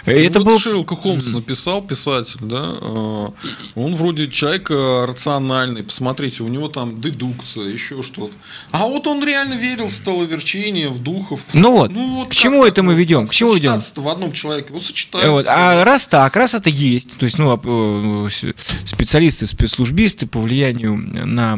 Это 0.07 0.41
вот 0.41 0.47
был... 0.47 0.59
Шерлока 0.59 0.97
Холмс 0.97 1.31
написал, 1.31 1.83
писатель, 1.83 2.41
да, 2.41 2.75
э, 2.81 3.29
он 3.77 3.95
вроде 3.95 4.27
человек 4.27 4.73
э, 4.73 5.05
рациональный, 5.07 5.85
посмотрите, 5.85 6.43
у 6.43 6.49
него 6.49 6.67
там 6.67 7.01
дедукция, 7.01 7.69
еще 7.69 8.03
что-то. 8.03 8.35
А 8.73 8.87
вот 8.87 9.07
он 9.07 9.25
реально 9.25 9.55
верил 9.55 9.87
в 9.87 9.93
столоверчение, 9.93 10.89
в 10.89 10.99
духов. 10.99 11.43
Ну 11.55 11.71
вот, 11.71 11.93
к 12.29 12.35
чему 12.35 12.65
это 12.65 12.83
мы 12.83 12.95
вот 12.95 12.99
ведем? 12.99 13.29
К 13.29 13.33
чему 13.33 13.57
идем? 13.57 13.81
в 13.95 14.09
одном 14.09 14.33
человеке, 14.33 14.71
вот 14.73 14.83
сочетается. 14.83 15.31
Вот. 15.31 15.47
А 15.47 15.85
раз 15.85 16.09
так, 16.09 16.35
раз 16.35 16.55
это 16.55 16.71
есть, 16.71 17.17
то 17.19 17.25
есть 17.25 17.39
ну, 17.39 17.53
а, 17.53 18.27
э, 18.27 18.53
специалисты, 18.85 19.47
спецслужбисты 19.47 20.27
по 20.27 20.41
влиянию 20.41 20.97
на 20.97 21.57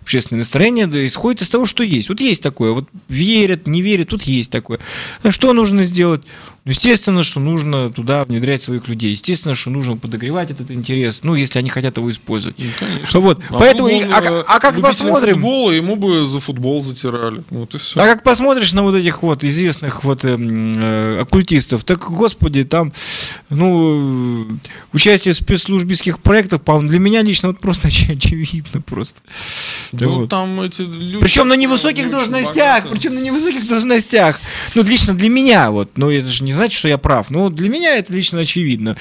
общественное 0.00 0.40
настроение 0.40 0.86
да, 0.86 1.04
исходят 1.04 1.42
из 1.42 1.48
того, 1.48 1.66
что 1.66 1.82
есть. 1.82 2.08
Вот 2.08 2.20
есть 2.20 2.42
такое, 2.42 2.72
вот 2.72 2.88
верят, 3.08 3.66
не 3.66 3.82
верят, 3.82 4.08
тут 4.08 4.22
есть 4.22 4.50
такое. 4.50 4.78
Что 5.28 5.52
нужно 5.52 5.84
сделать? 5.84 6.22
Ну, 6.64 6.70
естественно, 6.70 7.22
что 7.22 7.40
нужно 7.40 7.90
туда 7.90 8.24
внедрять 8.24 8.62
своих 8.62 8.88
людей. 8.88 9.10
Естественно, 9.10 9.54
что 9.54 9.68
нужно 9.68 9.98
подогревать 9.98 10.50
этот 10.50 10.70
интерес, 10.70 11.22
ну, 11.22 11.34
если 11.34 11.58
они 11.58 11.68
хотят 11.68 11.98
его 11.98 12.08
использовать. 12.08 12.56
Ну, 12.58 12.64
конечно. 12.78 13.20
Вот, 13.20 13.38
А 13.50 13.58
поэтому, 13.58 13.88
и- 13.88 14.02
бы 14.02 14.10
а, 14.10 14.18
он, 14.18 14.26
э, 14.26 14.44
а 14.48 14.60
как 14.60 14.80
посмотрим, 14.80 15.34
футбола, 15.34 15.72
ему 15.72 15.96
бы 15.96 16.24
за 16.24 16.40
футбол 16.40 16.80
затирали. 16.80 17.44
Вот 17.50 17.74
и 17.74 17.78
все. 17.78 18.00
а 18.00 18.06
как 18.06 18.22
посмотришь 18.22 18.72
на 18.72 18.82
вот 18.82 18.94
этих 18.94 19.22
вот 19.22 19.44
известных 19.44 20.04
вот 20.04 20.24
эм, 20.24 20.74
э, 20.78 21.20
оккультистов, 21.20 21.84
так, 21.84 21.98
господи, 22.10 22.64
там, 22.64 22.94
ну, 23.50 24.46
э, 24.48 24.54
участие 24.94 25.34
в 25.34 25.36
спецслужбистских 25.36 26.18
проектах, 26.18 26.62
по-моему, 26.62 26.88
для 26.88 26.98
меня 26.98 27.20
лично 27.20 27.48
вот 27.48 27.60
просто 27.60 27.88
оч- 27.88 28.16
очевидно 28.16 28.80
просто. 28.80 29.20
Да 29.92 30.08
вот. 30.08 30.30
там 30.30 30.62
эти 30.62 30.80
люди... 30.80 31.18
Причем 31.18 31.48
на 31.48 31.56
не 31.56 31.64
невысоких 31.64 32.10
должностях, 32.10 32.88
причем 32.88 33.16
на 33.16 33.18
невысоких 33.18 33.68
должностях. 33.68 34.40
Ну, 34.74 34.82
лично 34.82 35.12
для 35.12 35.28
меня, 35.28 35.70
вот, 35.70 35.90
ну, 35.96 36.10
это 36.10 36.28
же 36.28 36.42
не 36.42 36.53
значит, 36.54 36.78
что 36.78 36.88
я 36.88 36.98
прав, 36.98 37.30
вот 37.30 37.54
для 37.54 37.68
меня 37.68 37.96
это 37.96 38.12
лично 38.12 38.40
очевидно. 38.40 38.96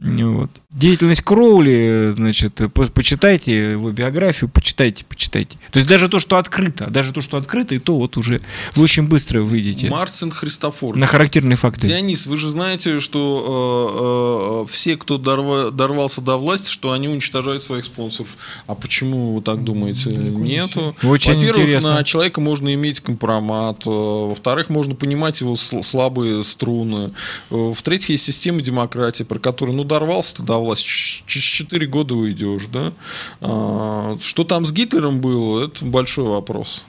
Вот. 0.00 0.48
Деятельность 0.70 1.22
Кроули, 1.22 2.12
значит, 2.14 2.54
по- 2.72 2.86
почитайте 2.86 3.72
его 3.72 3.90
биографию, 3.90 4.48
почитайте, 4.48 5.04
почитайте. 5.04 5.58
То 5.72 5.80
есть 5.80 5.90
даже 5.90 6.08
то, 6.08 6.20
что 6.20 6.36
открыто, 6.36 6.88
даже 6.88 7.12
то, 7.12 7.20
что 7.20 7.36
открыто, 7.36 7.74
и 7.74 7.80
то 7.80 7.96
вот 7.98 8.16
уже 8.16 8.40
вы 8.76 8.84
очень 8.84 9.08
быстро 9.08 9.42
выйдете 9.42 9.88
Мартин 9.90 10.30
Христофор. 10.30 10.94
на 10.94 11.06
характерные 11.06 11.56
факты. 11.56 11.88
Дионис, 11.88 12.28
вы 12.28 12.36
же 12.36 12.48
знаете, 12.48 13.00
что 13.00 14.62
э, 14.62 14.66
э, 14.68 14.72
все, 14.72 14.96
кто 14.96 15.18
дорва- 15.18 15.72
дорвался 15.72 16.20
до 16.20 16.36
власти, 16.36 16.70
что 16.70 16.92
они 16.92 17.08
уничтожают 17.08 17.64
своих 17.64 17.84
спонсоров. 17.84 18.36
А 18.68 18.76
почему 18.76 19.34
вы 19.34 19.42
так 19.42 19.64
думаете? 19.64 20.10
Далеко 20.12 20.38
Нету. 20.38 20.96
Очень 21.02 21.34
Во-первых, 21.34 21.58
интересно. 21.62 21.94
на 21.94 22.04
человека 22.04 22.40
можно 22.40 22.72
иметь 22.72 23.00
компромат. 23.00 23.82
э, 23.84 23.90
Во-вторых, 23.90 24.68
можно 24.70 24.94
понимать 24.94 25.40
его 25.40 25.54
сл- 25.54 25.82
слабые 25.82 26.44
струны. 26.44 27.10
Э, 27.50 27.72
В-третьих, 27.74 28.10
есть 28.10 28.24
система 28.26 28.62
демократии, 28.62 29.24
про 29.24 29.40
которую, 29.40 29.76
ну, 29.76 29.87
дорвался 29.88 30.36
ты 30.36 30.42
до 30.42 30.58
власти, 30.58 30.86
через 31.26 31.44
4 31.44 31.86
года 31.86 32.14
уйдешь, 32.14 32.66
да? 32.66 32.92
А, 33.40 34.16
Что 34.20 34.44
там 34.44 34.64
с 34.64 34.72
Гитлером 34.72 35.20
было, 35.20 35.66
это 35.66 35.84
большой 35.84 36.26
вопрос. 36.26 36.84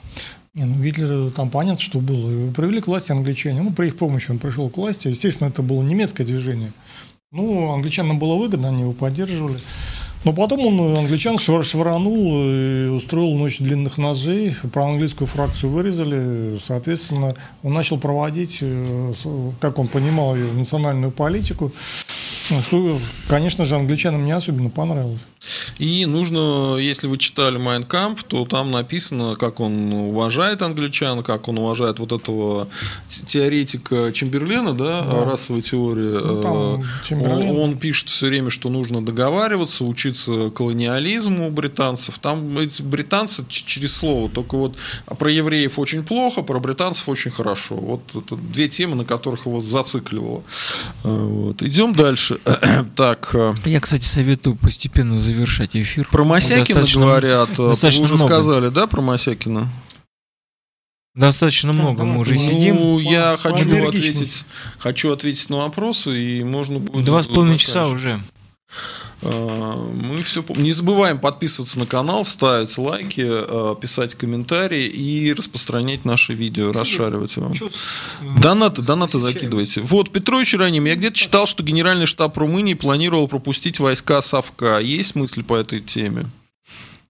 Не, 0.54 0.64
ну 0.64 0.82
Гитлер, 0.82 1.30
там 1.30 1.48
понятно, 1.48 1.80
что 1.80 2.00
было. 2.00 2.28
Его 2.28 2.80
к 2.80 2.86
власти 2.86 3.12
англичане. 3.12 3.62
Ну, 3.62 3.72
при 3.72 3.88
их 3.88 3.96
помощи 3.96 4.30
он 4.30 4.38
пришел 4.38 4.68
к 4.68 4.76
власти. 4.76 5.08
Естественно, 5.08 5.48
это 5.48 5.62
было 5.62 5.82
немецкое 5.82 6.26
движение. 6.26 6.72
Ну, 7.32 7.72
англичанам 7.72 8.18
было 8.18 8.34
выгодно, 8.34 8.68
они 8.68 8.82
его 8.82 8.92
поддерживали. 8.92 9.56
Но 10.24 10.34
потом 10.34 10.60
он 10.66 10.98
англичан 10.98 11.36
швар- 11.38 11.64
швырнул 11.64 12.42
и 12.44 12.88
устроил 12.88 13.34
ночь 13.36 13.58
длинных 13.58 13.96
ножей. 13.96 14.54
Про 14.72 14.84
английскую 14.86 15.26
фракцию 15.26 15.70
вырезали. 15.70 16.60
Соответственно, 16.66 17.34
он 17.62 17.72
начал 17.72 17.98
проводить, 17.98 18.58
э, 18.60 19.12
как 19.60 19.78
он 19.78 19.88
понимал, 19.88 20.36
ее 20.36 20.52
национальную 20.52 21.10
политику. 21.10 21.72
Ну, 22.50 22.62
Что, 22.62 22.98
конечно 23.28 23.64
же, 23.64 23.76
англичанам 23.76 24.24
не 24.24 24.32
особенно 24.32 24.70
понравилось. 24.70 25.20
И 25.78 26.04
нужно, 26.04 26.76
если 26.78 27.06
вы 27.06 27.16
читали 27.16 27.56
Kampf, 27.86 28.24
то 28.26 28.44
там 28.44 28.72
написано, 28.72 29.36
как 29.36 29.60
он 29.60 29.92
уважает 29.92 30.60
англичан, 30.60 31.22
как 31.22 31.46
он 31.48 31.58
уважает 31.58 32.00
вот 32.00 32.10
этого 32.12 32.66
те- 33.08 33.24
теоретика 33.24 34.12
Чемберлена, 34.12 34.72
да, 34.74 35.02
Да. 35.02 35.24
расовой 35.24 35.62
теории. 35.62 36.18
Ну, 36.26 36.42
там 36.42 36.80
Э, 36.80 36.84
Чемберлен. 37.08 37.50
Он, 37.50 37.56
он 37.70 37.78
пишет 37.78 38.08
все 38.08 38.26
время, 38.26 38.50
что 38.50 38.68
нужно 38.68 39.00
договариваться, 39.00 39.84
учиться 39.84 40.09
колониализму 40.54 41.48
у 41.48 41.50
британцев. 41.50 42.18
Там 42.18 42.58
эти 42.58 42.82
британцы 42.82 43.44
через 43.48 43.96
слово, 43.96 44.28
только 44.28 44.56
вот 44.56 44.76
а 45.06 45.14
про 45.14 45.30
евреев 45.30 45.78
очень 45.78 46.02
плохо, 46.04 46.42
про 46.42 46.60
британцев 46.60 47.08
очень 47.08 47.30
хорошо. 47.30 47.76
Вот 47.76 48.02
это 48.14 48.36
две 48.36 48.68
темы, 48.68 48.96
на 48.96 49.04
которых 49.04 49.46
его 49.46 49.60
зацикливало. 49.60 50.42
Э, 51.04 51.08
Вот. 51.08 51.62
Идем 51.62 51.92
дальше. 51.94 52.38
так. 52.96 53.30
э, 53.34 53.54
Я, 53.64 53.80
кстати, 53.80 54.04
советую 54.04 54.56
постепенно 54.56 55.16
завершать 55.16 55.76
эфир. 55.76 56.08
про 56.10 56.24
Масякина 56.24 56.80
Достаточно- 56.80 57.00
говорят. 57.02 57.50
э, 57.58 57.68
достаточно 57.68 58.00
Вы 58.00 58.04
уже 58.04 58.14
много. 58.16 58.34
сказали, 58.34 58.68
да, 58.68 58.86
про 58.86 59.00
Масякина? 59.00 59.68
Достаточно 61.14 61.72
много 61.72 62.04
мы 62.04 62.20
уже 62.20 62.34
ну, 62.34 62.40
сидим. 62.40 62.76
Ну, 62.76 62.98
я 63.00 63.36
хочу 63.36 63.88
ответить, 63.88 64.44
хочу 64.78 65.10
ответить 65.12 65.50
на 65.50 65.56
вопросы, 65.56 66.16
и 66.16 66.44
можно 66.44 66.78
будет... 66.78 67.04
Два 67.04 67.22
с 67.22 67.26
половиной 67.26 67.58
часа 67.58 67.88
уже. 67.88 68.20
А, 69.22 69.76
Мы 69.76 70.22
все 70.22 70.44
Не 70.48 70.72
забываем 70.72 71.18
подписываться 71.18 71.78
на 71.78 71.86
канал, 71.86 72.24
ставить 72.24 72.76
лайки, 72.78 73.24
а, 73.26 73.74
писать 73.74 74.14
комментарии 74.14 74.86
и 74.86 75.32
распространять 75.32 76.04
наши 76.04 76.32
видео, 76.32 76.72
расшаривать 76.72 77.36
его. 77.36 77.52
Донаты, 78.40 78.82
донаты 78.82 79.18
закидывайте. 79.18 79.80
Вот, 79.82 80.10
Петрович 80.10 80.54
Раним, 80.54 80.86
я 80.86 80.96
где-то 80.96 81.16
читал, 81.16 81.46
что 81.46 81.62
Генеральный 81.62 82.06
штаб 82.06 82.36
Румынии 82.38 82.74
планировал 82.74 83.28
пропустить 83.28 83.78
войска 83.80 84.22
Совка. 84.22 84.78
Есть 84.78 85.14
мысли 85.14 85.42
по 85.42 85.54
этой 85.54 85.80
теме? 85.80 86.26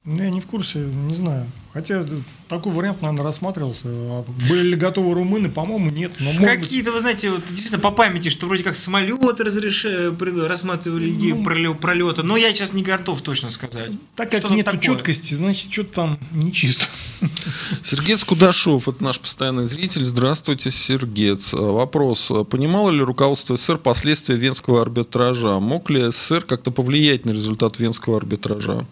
Ну, 0.02 0.22
я 0.22 0.30
не 0.30 0.40
в 0.40 0.46
курсе, 0.46 0.78
не 0.78 1.14
знаю. 1.14 1.46
Хотя 1.74 2.06
такой 2.48 2.72
вариант, 2.72 3.02
наверное, 3.02 3.22
рассматривался. 3.22 3.82
А 3.86 4.24
Были 4.48 4.68
ли 4.68 4.74
готовы 4.74 5.12
румыны? 5.14 5.50
По-моему, 5.50 5.90
нет. 5.90 6.12
Но 6.18 6.42
Какие-то, 6.42 6.90
вы 6.90 7.00
знаете, 7.00 7.30
вот 7.30 7.44
действительно 7.46 7.78
по 7.80 7.90
памяти, 7.90 8.30
что 8.30 8.46
вроде 8.46 8.64
как 8.64 8.76
самолеты 8.76 9.44
разрешили, 9.44 10.46
рассматривали 10.46 11.10
идею 11.10 11.36
Ну. 11.36 11.42
проле- 11.42 11.74
пролета, 11.74 12.22
но 12.22 12.38
я 12.38 12.52
сейчас 12.54 12.72
не 12.72 12.82
готов 12.82 13.20
точно 13.20 13.50
сказать. 13.50 13.92
так 14.16 14.30
как 14.30 14.50
нет 14.50 14.80
четкости, 14.80 15.34
значит, 15.34 15.70
что-то 15.70 15.92
там 15.92 16.18
нечисто. 16.32 16.86
Сергец 17.82 18.24
Кудашов, 18.24 18.88
это 18.88 19.04
наш 19.04 19.20
постоянный 19.20 19.66
зритель. 19.68 20.06
Здравствуйте, 20.06 20.70
Сергец. 20.70 21.52
А, 21.52 21.58
Вопрос. 21.58 22.32
Понимало 22.48 22.90
ли 22.90 23.02
руководство 23.02 23.56
СССР 23.56 23.76
последствия 23.76 24.36
венского 24.36 24.80
арбитража? 24.80 25.60
Мог 25.60 25.90
ли 25.90 26.10
СССР 26.10 26.46
как-то 26.46 26.70
повлиять 26.70 27.26
на 27.26 27.30
результат 27.32 27.78
венского 27.78 28.16
арбитража? 28.16 28.86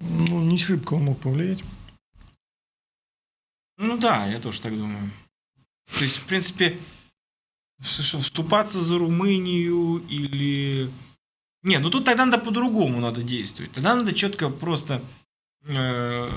Ну, 0.00 0.42
не 0.44 0.58
шибко 0.58 0.94
он 0.94 1.04
мог 1.04 1.20
повлиять. 1.20 1.62
Ну 3.78 3.98
да, 3.98 4.26
я 4.26 4.40
тоже 4.40 4.60
так 4.60 4.76
думаю. 4.76 5.10
То 5.98 6.04
есть, 6.04 6.16
в 6.16 6.26
принципе, 6.26 6.78
вступаться 7.80 8.80
за 8.80 8.98
Румынию 8.98 9.98
или... 10.08 10.90
Не, 11.62 11.78
ну 11.78 11.90
тут 11.90 12.04
тогда 12.04 12.24
надо 12.24 12.38
по-другому 12.38 13.00
надо 13.00 13.22
действовать. 13.22 13.72
Тогда 13.72 13.94
надо 13.94 14.12
четко 14.14 14.50
просто... 14.50 15.02
э, 15.68 16.28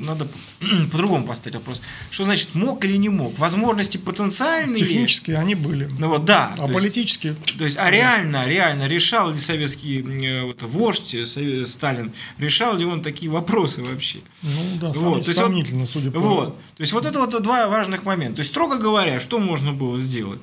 надо- 0.00 0.26
по-другому 0.92 1.26
поставить 1.26 1.56
вопрос. 1.56 1.80
Что 2.10 2.24
значит 2.24 2.54
мог 2.54 2.84
или 2.84 2.96
не 2.96 3.08
мог? 3.08 3.38
Возможности 3.38 3.96
потенциальные... 3.98 4.76
Технически 4.84 5.32
они 5.32 5.54
были. 5.54 5.88
Ну 5.98 6.08
вот, 6.08 6.24
да. 6.24 6.52
А 6.54 6.56
то 6.56 6.62
есть- 6.64 6.74
политически 6.74 7.34
То 7.58 7.64
есть, 7.64 7.76
а 7.78 7.90
реально, 7.90 8.46
реально 8.48 8.86
решал 8.88 9.30
ли 9.32 9.38
советский 9.38 10.00
э, 10.02 10.42
вот, 10.44 10.62
вождь 10.62 11.14
э, 11.14 11.66
Сталин, 11.66 12.12
решал 12.38 12.76
ли 12.76 12.84
он 12.84 13.02
такие 13.02 13.30
вопросы 13.30 13.82
вообще? 13.82 14.18
Ну 14.42 14.50
да, 14.80 14.86
Вот, 14.88 14.96
сом- 14.96 15.20
то 15.22 15.28
есть 15.28 15.38
сомнительно, 15.38 15.86
судя 15.86 16.10
по... 16.10 16.20
Вот. 16.20 16.56
То 16.76 16.80
есть, 16.80 16.92
вот 16.92 17.04
это 17.06 17.18
вот 17.20 17.42
два 17.42 17.68
важных 17.68 18.04
момента. 18.04 18.36
То 18.36 18.40
есть, 18.40 18.50
строго 18.50 18.76
говоря, 18.78 19.20
что 19.20 19.38
можно 19.38 19.72
было 19.72 19.96
сделать? 19.98 20.40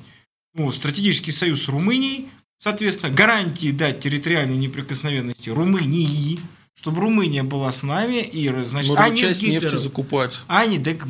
Ну, 0.54 0.70
стратегический 0.72 1.30
союз 1.32 1.62
с 1.64 1.68
Румынией, 1.68 2.28
соответственно, 2.58 3.12
гарантии 3.12 3.70
дать 3.72 4.00
территориальной 4.00 4.56
неприкосновенности 4.56 5.50
Румынии, 5.50 6.38
чтобы 6.74 7.00
Румыния 7.00 7.42
была 7.42 7.70
с 7.70 7.82
нами, 7.82 8.20
и, 8.20 8.48
значит, 8.64 8.90
Можно 8.90 9.04
а 9.04 9.08
не 9.08 9.16
с 9.16 9.20
часть 9.20 9.42
нефти 9.42 9.64
Гитлером. 9.66 9.82
закупать. 9.82 10.40
А 10.48 10.66
не, 10.66 10.78
так 10.78 11.06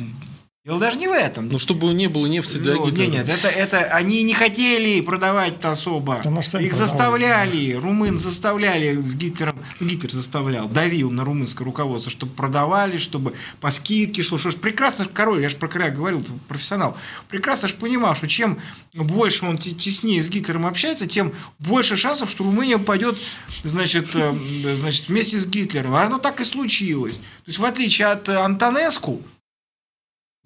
Дело 0.65 0.79
даже 0.79 0.97
не 0.97 1.09
в 1.09 1.11
этом. 1.11 1.49
Ну, 1.49 1.59
чтобы 1.59 1.93
не 1.93 2.07
было 2.07 2.25
нефти 2.25 2.55
для 2.55 2.75
Ну. 2.75 2.87
Нет, 2.87 3.09
нет, 3.09 3.27
это, 3.27 3.49
это 3.49 3.79
они 3.79 4.23
не 4.23 4.33
хотели 4.33 5.01
продавать-то 5.01 5.71
особо. 5.71 6.21
Да, 6.23 6.29
Их 6.29 6.45
продавали. 6.49 6.69
заставляли, 6.71 7.73
румын 7.73 8.17
заставляли 8.17 8.95
с 9.01 9.13
Гитлером, 9.13 9.57
ну, 9.81 9.87
Гитлер 9.89 10.11
заставлял, 10.11 10.69
давил 10.69 11.11
на 11.11 11.25
румынское 11.25 11.65
руководство, 11.65 12.09
чтобы 12.09 12.31
продавали, 12.31 12.95
чтобы 12.95 13.33
по 13.59 13.71
скидке 13.71 14.23
шло. 14.23 14.37
Что 14.37 14.51
ж, 14.51 14.55
прекрасно, 14.55 15.03
король, 15.03 15.41
я 15.41 15.49
же 15.49 15.57
про 15.57 15.67
короля 15.67 15.91
говорил, 15.91 16.21
ты 16.23 16.31
профессионал, 16.47 16.95
прекрасно 17.27 17.67
же 17.67 17.73
понимал, 17.73 18.15
что 18.15 18.29
чем 18.29 18.57
больше 18.93 19.45
он 19.45 19.57
те- 19.57 19.71
теснее 19.73 20.21
с 20.21 20.29
Гитлером 20.29 20.65
общается, 20.65 21.07
тем 21.07 21.33
больше 21.59 21.97
шансов, 21.97 22.31
что 22.31 22.45
Румыния 22.45 22.77
пойдет, 22.77 23.17
значит, 23.65 24.15
э, 24.15 24.33
значит, 24.77 25.09
вместе 25.09 25.37
с 25.39 25.45
Гитлером. 25.45 25.93
А 25.93 26.03
оно 26.03 26.19
так 26.19 26.39
и 26.39 26.45
случилось. 26.45 27.15
То 27.17 27.47
есть, 27.47 27.59
в 27.59 27.65
отличие 27.65 28.07
от 28.07 28.29
Антонеску, 28.29 29.21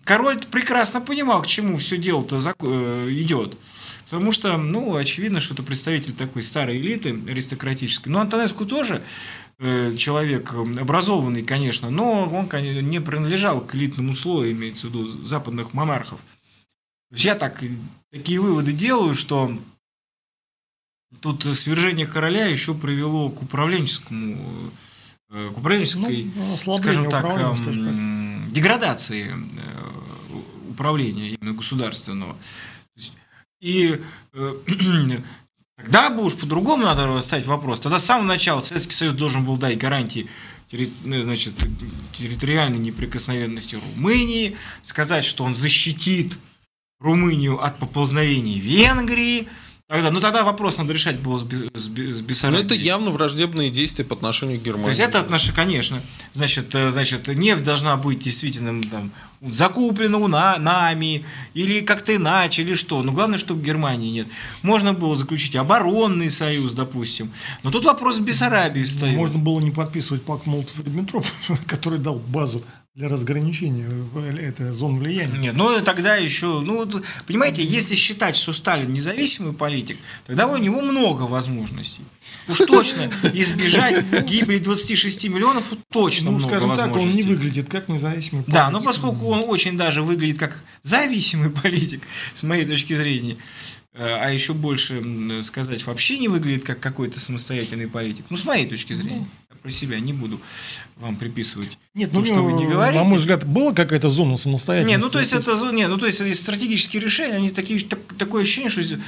король 0.07 0.39
прекрасно 0.49 1.01
понимал, 1.01 1.41
к 1.41 1.47
чему 1.47 1.77
все 1.77 1.97
дело-то 1.97 2.37
э, 2.37 3.07
идет. 3.11 3.57
Потому 4.05 4.31
что, 4.31 4.55
ну, 4.55 4.95
очевидно, 4.95 5.41
что 5.41 5.53
это 5.53 5.63
представитель 5.63 6.13
такой 6.13 6.43
старой 6.43 6.77
элиты 6.77 7.09
аристократической. 7.27 8.09
Ну, 8.09 8.19
Антонеску 8.19 8.65
тоже 8.65 9.03
э, 9.59 9.95
человек 9.97 10.53
э, 10.53 10.79
образованный, 10.79 11.43
конечно, 11.43 11.89
но 11.89 12.25
он 12.25 12.47
конечно, 12.47 12.79
не 12.79 13.01
принадлежал 13.01 13.59
к 13.59 13.75
элитному 13.75 14.13
слою, 14.13 14.53
имеется 14.53 14.87
в 14.87 14.91
виду 14.91 15.05
западных 15.05 15.73
монархов. 15.73 16.21
То 17.09 17.15
есть 17.15 17.25
я 17.25 17.35
так, 17.35 17.61
э, 17.61 17.67
такие 18.09 18.39
выводы 18.39 18.71
делаю, 18.71 19.13
что 19.13 19.51
тут 21.19 21.43
свержение 21.43 22.07
короля 22.07 22.45
еще 22.45 22.73
привело 22.73 23.29
к 23.29 23.41
управленческому, 23.41 24.71
к 25.29 25.57
управленческой 25.57 26.31
Ну, 26.33 26.77
скажем 26.77 27.09
так, 27.09 27.25
управления, 27.25 27.55
скажем 27.55 27.83
так. 27.83 27.93
эм, 27.93 28.53
деградации 28.53 29.33
управления 30.77 31.29
именно 31.31 31.55
государственного. 31.55 32.37
И 33.59 33.99
э, 34.33 34.55
тогда 35.77 36.09
бы 36.11 36.23
уж 36.23 36.35
по-другому 36.35 36.83
надо 36.83 37.19
ставить 37.21 37.47
вопрос. 37.47 37.79
Тогда 37.79 37.97
с 37.97 38.05
самого 38.05 38.27
начала 38.27 38.61
Советский 38.61 38.93
Союз 38.93 39.15
должен 39.15 39.43
был 39.43 39.57
дать 39.57 39.79
гарантии 39.79 40.29
ну, 41.03 41.23
значит, 41.23 41.53
территориальной 42.13 42.79
неприкосновенности 42.79 43.75
Румынии, 43.75 44.57
сказать, 44.83 45.23
что 45.23 45.43
он 45.45 45.55
защитит 45.55 46.37
Румынию 46.99 47.63
от 47.63 47.77
поползновений 47.79 48.59
Венгрии. 48.59 49.47
Тогда, 49.87 50.11
ну 50.11 50.19
тогда 50.19 50.43
вопрос 50.43 50.77
надо 50.77 50.91
решать 50.91 51.17
было 51.19 51.37
с, 51.37 51.43
с 51.43 51.85
с 51.85 51.87
Но 51.87 52.27
Бессарабией. 52.27 52.65
это 52.65 52.75
явно 52.75 53.09
враждебные 53.09 53.69
действия 53.69 54.03
по 54.03 54.15
отношению 54.15 54.59
к 54.59 54.63
Германии. 54.63 54.83
То 54.83 54.89
есть 54.89 54.99
это 54.99 55.19
отношение, 55.19 55.55
конечно. 55.55 56.01
Значит, 56.33 56.75
э, 56.75 56.91
значит, 56.91 57.29
нефть 57.29 57.63
должна 57.63 57.95
быть 57.95 58.19
действительно 58.19 58.83
там, 58.83 59.11
закуплена 59.41 60.17
у 60.17 60.27
на, 60.27 60.57
нами, 60.57 61.23
или 61.53 61.79
как-то 61.79 62.13
иначе, 62.13 62.63
или 62.63 62.73
что. 62.73 63.01
Но 63.01 63.13
главное, 63.13 63.37
чтобы 63.37 63.63
Германии 63.63 64.11
нет. 64.11 64.27
Можно 64.61 64.93
было 64.93 65.15
заключить 65.15 65.55
оборонный 65.55 66.31
союз, 66.31 66.73
допустим. 66.73 67.31
Но 67.63 67.71
тут 67.71 67.85
вопрос 67.85 68.17
с 68.17 68.19
Бессарабией 68.19 68.85
встает. 68.85 69.15
Можно 69.15 69.39
было 69.39 69.61
не 69.61 69.71
подписывать 69.71 70.23
пакт 70.23 70.47
Молотов-Риббентроп, 70.47 71.25
который 71.65 71.99
дал 71.99 72.19
базу 72.19 72.61
для 72.97 73.09
разграничения 73.09 73.87
это, 74.41 74.73
зон 74.73 74.97
влияния. 74.97 75.37
Нет, 75.37 75.55
ну 75.55 75.79
тогда 75.83 76.15
еще, 76.15 76.61
ну 76.61 76.83
понимаете, 77.27 77.63
если 77.63 77.93
считать, 77.93 78.35
что 78.35 78.51
Сталин 78.53 78.91
независимый 78.91 79.53
политик, 79.53 79.99
тогда 80.25 80.47
у 80.47 80.57
него 80.57 80.81
много 80.81 81.23
возможностей. 81.23 82.01
Уж 82.47 82.57
точно 82.57 83.11
избежать 83.33 84.03
гибели 84.25 84.57
26 84.57 85.25
миллионов 85.25 85.71
точно 85.91 86.31
Ну, 86.31 86.37
много 86.39 86.49
скажем 86.49 86.75
так, 86.75 86.85
он 86.85 86.91
не 86.93 86.93
возможностей. 86.93 87.29
выглядит 87.29 87.69
как 87.69 87.87
независимый 87.87 88.43
Да, 88.47 88.65
политик. 88.65 88.73
но 88.73 88.81
поскольку 88.81 89.27
он 89.27 89.43
очень 89.45 89.77
даже 89.77 90.01
выглядит 90.01 90.39
как 90.39 90.63
зависимый 90.81 91.51
политик, 91.51 92.01
с 92.33 92.41
моей 92.41 92.65
точки 92.65 92.95
зрения, 92.95 93.37
э, 93.93 94.07
а 94.07 94.31
еще 94.31 94.55
больше 94.55 95.03
сказать, 95.43 95.85
вообще 95.85 96.17
не 96.17 96.29
выглядит 96.29 96.63
как 96.63 96.79
какой-то 96.79 97.19
самостоятельный 97.19 97.87
политик. 97.87 98.25
Ну, 98.31 98.37
с 98.37 98.45
моей 98.45 98.65
точки 98.65 98.93
зрения. 98.93 99.27
Я 99.67 99.71
про 99.71 99.71
себя 99.71 99.99
не 99.99 100.13
буду 100.13 100.39
вам 100.97 101.15
приписывать. 101.17 101.77
Нет, 101.93 102.11
то, 102.11 102.19
ну, 102.19 102.25
что 102.25 102.35
вы 102.41 102.53
не 102.53 102.65
говорите. 102.65 102.99
На 102.99 103.03
мой 103.03 103.17
взгляд, 103.19 103.45
была 103.45 103.73
какая-то 103.73 104.09
зона 104.09 104.37
самостоятельности. 104.37 104.97
Не, 104.97 105.03
ну 105.03 105.09
то 105.09 105.19
есть 105.19 105.33
это 105.33 105.71
не, 105.71 105.87
ну 105.87 105.97
то 105.97 106.05
есть 106.05 106.35
стратегические 106.39 107.01
решения, 107.01 107.33
они 107.35 107.49
такие, 107.49 107.79
так- 107.81 107.99
такое 108.17 108.43
ощущение, 108.43 108.69
что 108.69 108.99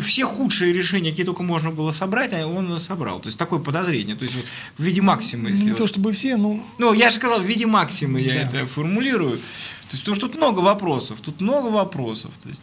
все 0.00 0.24
худшие 0.26 0.72
решения, 0.72 1.10
какие 1.10 1.26
только 1.26 1.42
можно 1.42 1.70
было 1.70 1.90
собрать, 1.90 2.32
а 2.32 2.46
он 2.46 2.80
собрал. 2.80 3.20
То 3.20 3.26
есть 3.26 3.38
такое 3.38 3.58
подозрение, 3.58 4.16
то 4.16 4.22
есть 4.22 4.34
вот 4.36 4.44
в 4.78 4.82
виде 4.82 5.02
максимы, 5.02 5.50
если 5.50 5.64
Не 5.64 5.70
вот. 5.70 5.78
то 5.78 5.86
чтобы 5.86 6.12
все, 6.12 6.36
но 6.36 6.64
Ну, 6.78 6.94
я 6.94 7.10
же 7.10 7.16
сказал, 7.16 7.40
в 7.40 7.44
виде 7.46 7.66
максимы 7.66 8.20
я 8.20 8.34
Да. 8.34 8.40
это 8.58 8.66
формулирую. 8.66 9.36
То 9.36 9.92
есть, 9.92 10.02
потому 10.02 10.16
что 10.16 10.26
тут 10.28 10.36
много 10.36 10.60
вопросов, 10.60 11.18
тут 11.20 11.40
много 11.40 11.66
вопросов. 11.68 12.30
То 12.42 12.48
есть, 12.48 12.60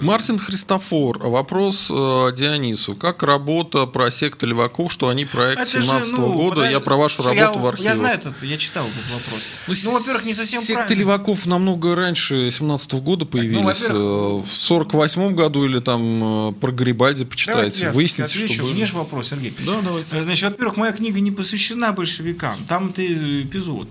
Мартин 0.00 0.38
Христофор. 0.38 1.18
Вопрос 1.18 1.88
э, 1.90 2.32
Дионису. 2.36 2.94
Как 2.94 3.22
работа 3.22 3.86
про 3.86 4.10
секты 4.10 4.46
леваков, 4.46 4.92
что 4.92 5.08
они 5.08 5.24
проект 5.24 5.62
Это 5.62 5.70
же, 5.80 5.82
17 5.86 6.12
ну, 6.18 6.32
года? 6.32 6.50
подожди, 6.56 6.72
Я 6.72 6.80
про 6.80 6.96
вашу 6.96 7.22
я- 7.32 7.44
работу 7.46 7.60
в 7.60 7.66
архиве. 7.66 7.88
Я 7.88 7.96
знаю 7.96 8.18
этот, 8.18 8.42
я 8.42 8.56
читал 8.56 8.84
этот 8.86 9.12
вопрос. 9.12 9.40
Ну, 9.84 9.92
во-первых, 9.92 10.24
не 10.26 10.34
совсем 10.34 10.60
Секты 10.60 10.74
правильно. 10.74 11.00
леваков 11.00 11.46
намного 11.46 11.94
раньше 11.94 12.50
17 12.50 12.94
года 13.00 13.24
появились. 13.26 13.62
во-первых, 13.64 14.42
э, 14.44 14.48
в 14.48 14.54
48 14.54 15.34
году 15.34 15.64
или 15.64 15.78
там 15.80 16.48
э, 16.50 16.52
про 16.54 16.72
Гарибальди 16.72 17.20
Давайте 17.24 17.30
почитайте. 17.30 17.80
я 17.84 17.92
Выясните, 17.92 18.24
отвечу. 18.24 18.54
что 18.54 18.62
Мне 18.64 18.74
было. 18.74 18.86
же 18.86 18.96
вопрос, 18.96 19.28
Сергей. 19.28 19.54
Да, 19.66 19.80
давайте. 19.82 20.08
Э, 20.16 20.24
Значит, 20.24 20.50
во-первых, 20.50 20.76
моя 20.76 20.92
книга 20.92 21.20
не 21.20 21.30
посвящена 21.30 21.92
большевикам. 21.92 22.56
Там 22.68 22.92
ты 22.92 23.42
эпизод. 23.42 23.88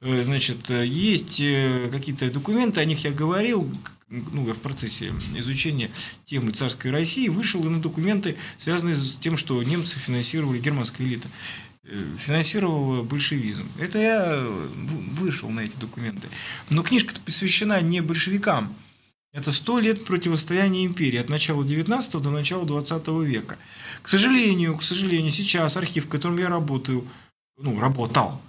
Э, 0.00 0.22
Значит, 0.24 0.68
э, 0.70 0.84
есть 0.86 1.38
э, 1.40 1.88
какие-то 1.92 2.30
документы, 2.30 2.80
о 2.80 2.84
них 2.84 3.04
я 3.04 3.12
говорил, 3.12 3.70
ну, 4.12 4.44
в 4.44 4.60
процессе 4.60 5.12
изучения 5.36 5.90
темы 6.26 6.52
царской 6.52 6.90
России 6.90 7.28
вышел 7.28 7.64
и 7.64 7.68
на 7.68 7.80
документы, 7.80 8.36
связанные 8.58 8.94
с 8.94 9.16
тем, 9.16 9.36
что 9.36 9.62
немцы 9.62 9.98
финансировали, 9.98 10.58
германская 10.58 11.06
элита 11.06 11.28
э, 11.84 12.04
финансировала 12.18 13.02
большевизм. 13.02 13.66
Это 13.78 13.98
я 13.98 14.22
э, 14.34 14.68
вышел 15.18 15.48
на 15.48 15.60
эти 15.60 15.76
документы. 15.78 16.28
Но 16.68 16.82
книжка 16.82 17.14
посвящена 17.24 17.80
не 17.80 18.02
большевикам. 18.02 18.74
Это 19.32 19.50
сто 19.50 19.78
лет 19.78 20.04
противостояния 20.04 20.84
империи 20.84 21.18
от 21.18 21.30
начала 21.30 21.64
19 21.64 22.12
до 22.20 22.30
начала 22.30 22.66
20 22.66 23.08
века. 23.24 23.56
К 24.02 24.08
сожалению, 24.08 24.76
к 24.76 24.82
сожалению, 24.82 25.32
сейчас 25.32 25.78
архив, 25.78 26.04
в 26.04 26.08
котором 26.08 26.36
я 26.36 26.48
работаю, 26.48 27.08
ну, 27.56 27.80
работал, 27.80 28.42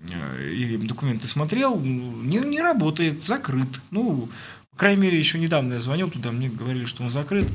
э, 0.00 0.52
и 0.52 0.76
документы 0.76 1.28
смотрел, 1.28 1.78
ну, 1.78 2.20
не, 2.22 2.38
не 2.38 2.60
работает, 2.60 3.22
закрыт. 3.22 3.68
Ну, 3.92 4.28
по 4.74 4.80
крайней 4.80 5.02
мере, 5.02 5.16
еще 5.16 5.38
недавно 5.38 5.74
я 5.74 5.78
звонил 5.78 6.10
туда, 6.10 6.32
мне 6.32 6.48
говорили, 6.48 6.84
что 6.84 7.04
он 7.04 7.12
закрыт. 7.12 7.46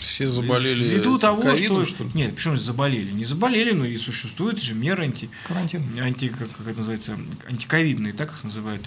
Все 0.00 0.26
заболели 0.26 0.84
Ввиду 0.84 1.18
того, 1.18 1.42
что... 1.54 1.84
что 1.84 2.04
ли? 2.04 2.10
Нет, 2.14 2.34
почему 2.34 2.56
заболели? 2.56 3.12
Не 3.12 3.26
заболели, 3.26 3.72
но 3.72 3.84
и 3.84 3.98
существуют 3.98 4.60
же 4.62 4.74
меры 4.74 5.04
анти... 5.04 5.28
карантин. 5.46 5.84
анти... 6.00 6.28
Как, 6.28 6.50
как 6.50 6.66
это 6.66 6.78
называется? 6.78 7.18
Антиковидные, 7.46 8.14
так 8.14 8.30
их 8.30 8.42
называют. 8.42 8.82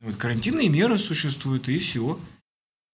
Вот 0.00 0.16
карантинные 0.16 0.70
меры 0.70 0.96
существуют, 0.96 1.68
и 1.68 1.76
все. 1.76 2.18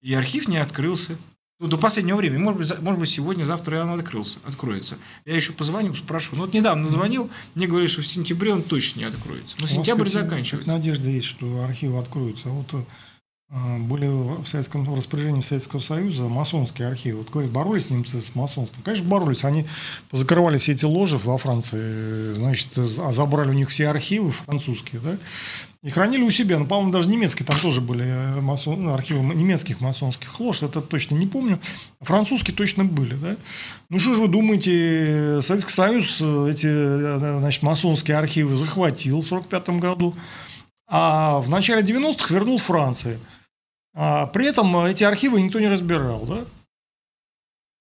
И 0.02 0.12
архив 0.14 0.48
не 0.48 0.58
открылся. 0.58 1.16
Ну, 1.60 1.68
до 1.68 1.78
последнего 1.78 2.16
времени. 2.16 2.38
Может 2.38 2.58
быть, 2.58 2.80
может 2.80 3.00
быть, 3.00 3.10
сегодня, 3.10 3.44
завтра 3.44 3.82
он 3.82 3.98
открылся, 3.98 4.38
откроется. 4.44 4.98
Я 5.26 5.36
еще 5.36 5.52
позвоню, 5.52 5.94
спрошу. 5.94 6.34
Ну, 6.34 6.42
вот 6.42 6.54
недавно 6.54 6.88
звонил, 6.88 7.30
мне 7.54 7.68
говорили, 7.68 7.88
что 7.88 8.02
в 8.02 8.06
сентябре 8.06 8.52
он 8.52 8.62
точно 8.62 9.00
не 9.00 9.04
откроется. 9.06 9.56
Но 9.60 9.66
сентябрь 9.66 10.08
заканчивается. 10.08 10.70
Надежда 10.70 11.08
есть, 11.08 11.26
что 11.26 11.64
архивы 11.64 11.98
откроются. 11.98 12.48
Вот 12.48 12.74
э, 12.74 12.82
были 13.50 14.06
в 14.06 14.46
советском 14.46 14.84
в 14.84 14.94
распоряжении 14.94 15.40
Советского 15.40 15.80
Союза 15.80 16.24
масонские 16.24 16.86
архивы. 16.86 17.18
Вот 17.18 17.30
говорят, 17.30 17.50
боролись 17.50 17.88
немцы 17.88 18.20
с 18.20 18.34
масонством. 18.34 18.82
Конечно, 18.82 19.08
боролись. 19.08 19.44
Они 19.44 19.64
закрывали 20.12 20.58
все 20.58 20.72
эти 20.72 20.84
ложи 20.84 21.16
во 21.16 21.38
Франции, 21.38 22.34
значит, 22.34 22.76
а 22.76 23.10
забрали 23.12 23.48
у 23.48 23.54
них 23.54 23.70
все 23.70 23.88
архивы 23.88 24.32
французские, 24.32 25.00
да, 25.00 25.16
и 25.82 25.90
хранили 25.90 26.22
у 26.22 26.30
себя. 26.30 26.58
Ну, 26.58 26.66
по-моему, 26.66 26.92
даже 26.92 27.08
немецкие, 27.08 27.46
там 27.46 27.56
тоже 27.58 27.80
были 27.80 28.04
э, 28.04 28.40
масон, 28.40 28.80
ну, 28.80 28.92
архивы 28.92 29.20
немецких 29.34 29.80
масонских 29.80 30.38
лож, 30.40 30.62
это 30.62 30.80
точно 30.80 31.14
не 31.14 31.26
помню. 31.26 31.60
Французские 32.00 32.54
точно 32.54 32.84
были, 32.84 33.14
да. 33.14 33.36
Ну, 33.88 33.98
что 33.98 34.14
же 34.14 34.22
вы 34.22 34.28
думаете, 34.28 35.40
Советский 35.40 35.72
Союз 35.72 36.18
э, 36.20 36.50
эти, 36.50 36.66
э, 36.66 37.38
значит, 37.38 37.62
масонские 37.62 38.18
архивы 38.18 38.56
захватил 38.56 39.22
в 39.22 39.26
1945 39.26 39.80
году, 39.80 40.14
а 40.88 41.38
в 41.38 41.48
начале 41.48 41.82
90-х 41.82 42.34
вернул 42.34 42.58
Франции. 42.58 43.18
А 44.00 44.26
при 44.26 44.46
этом 44.46 44.76
э, 44.76 44.92
эти 44.92 45.02
архивы 45.02 45.40
никто 45.42 45.58
не 45.58 45.66
разбирал, 45.66 46.20
да? 46.20 46.44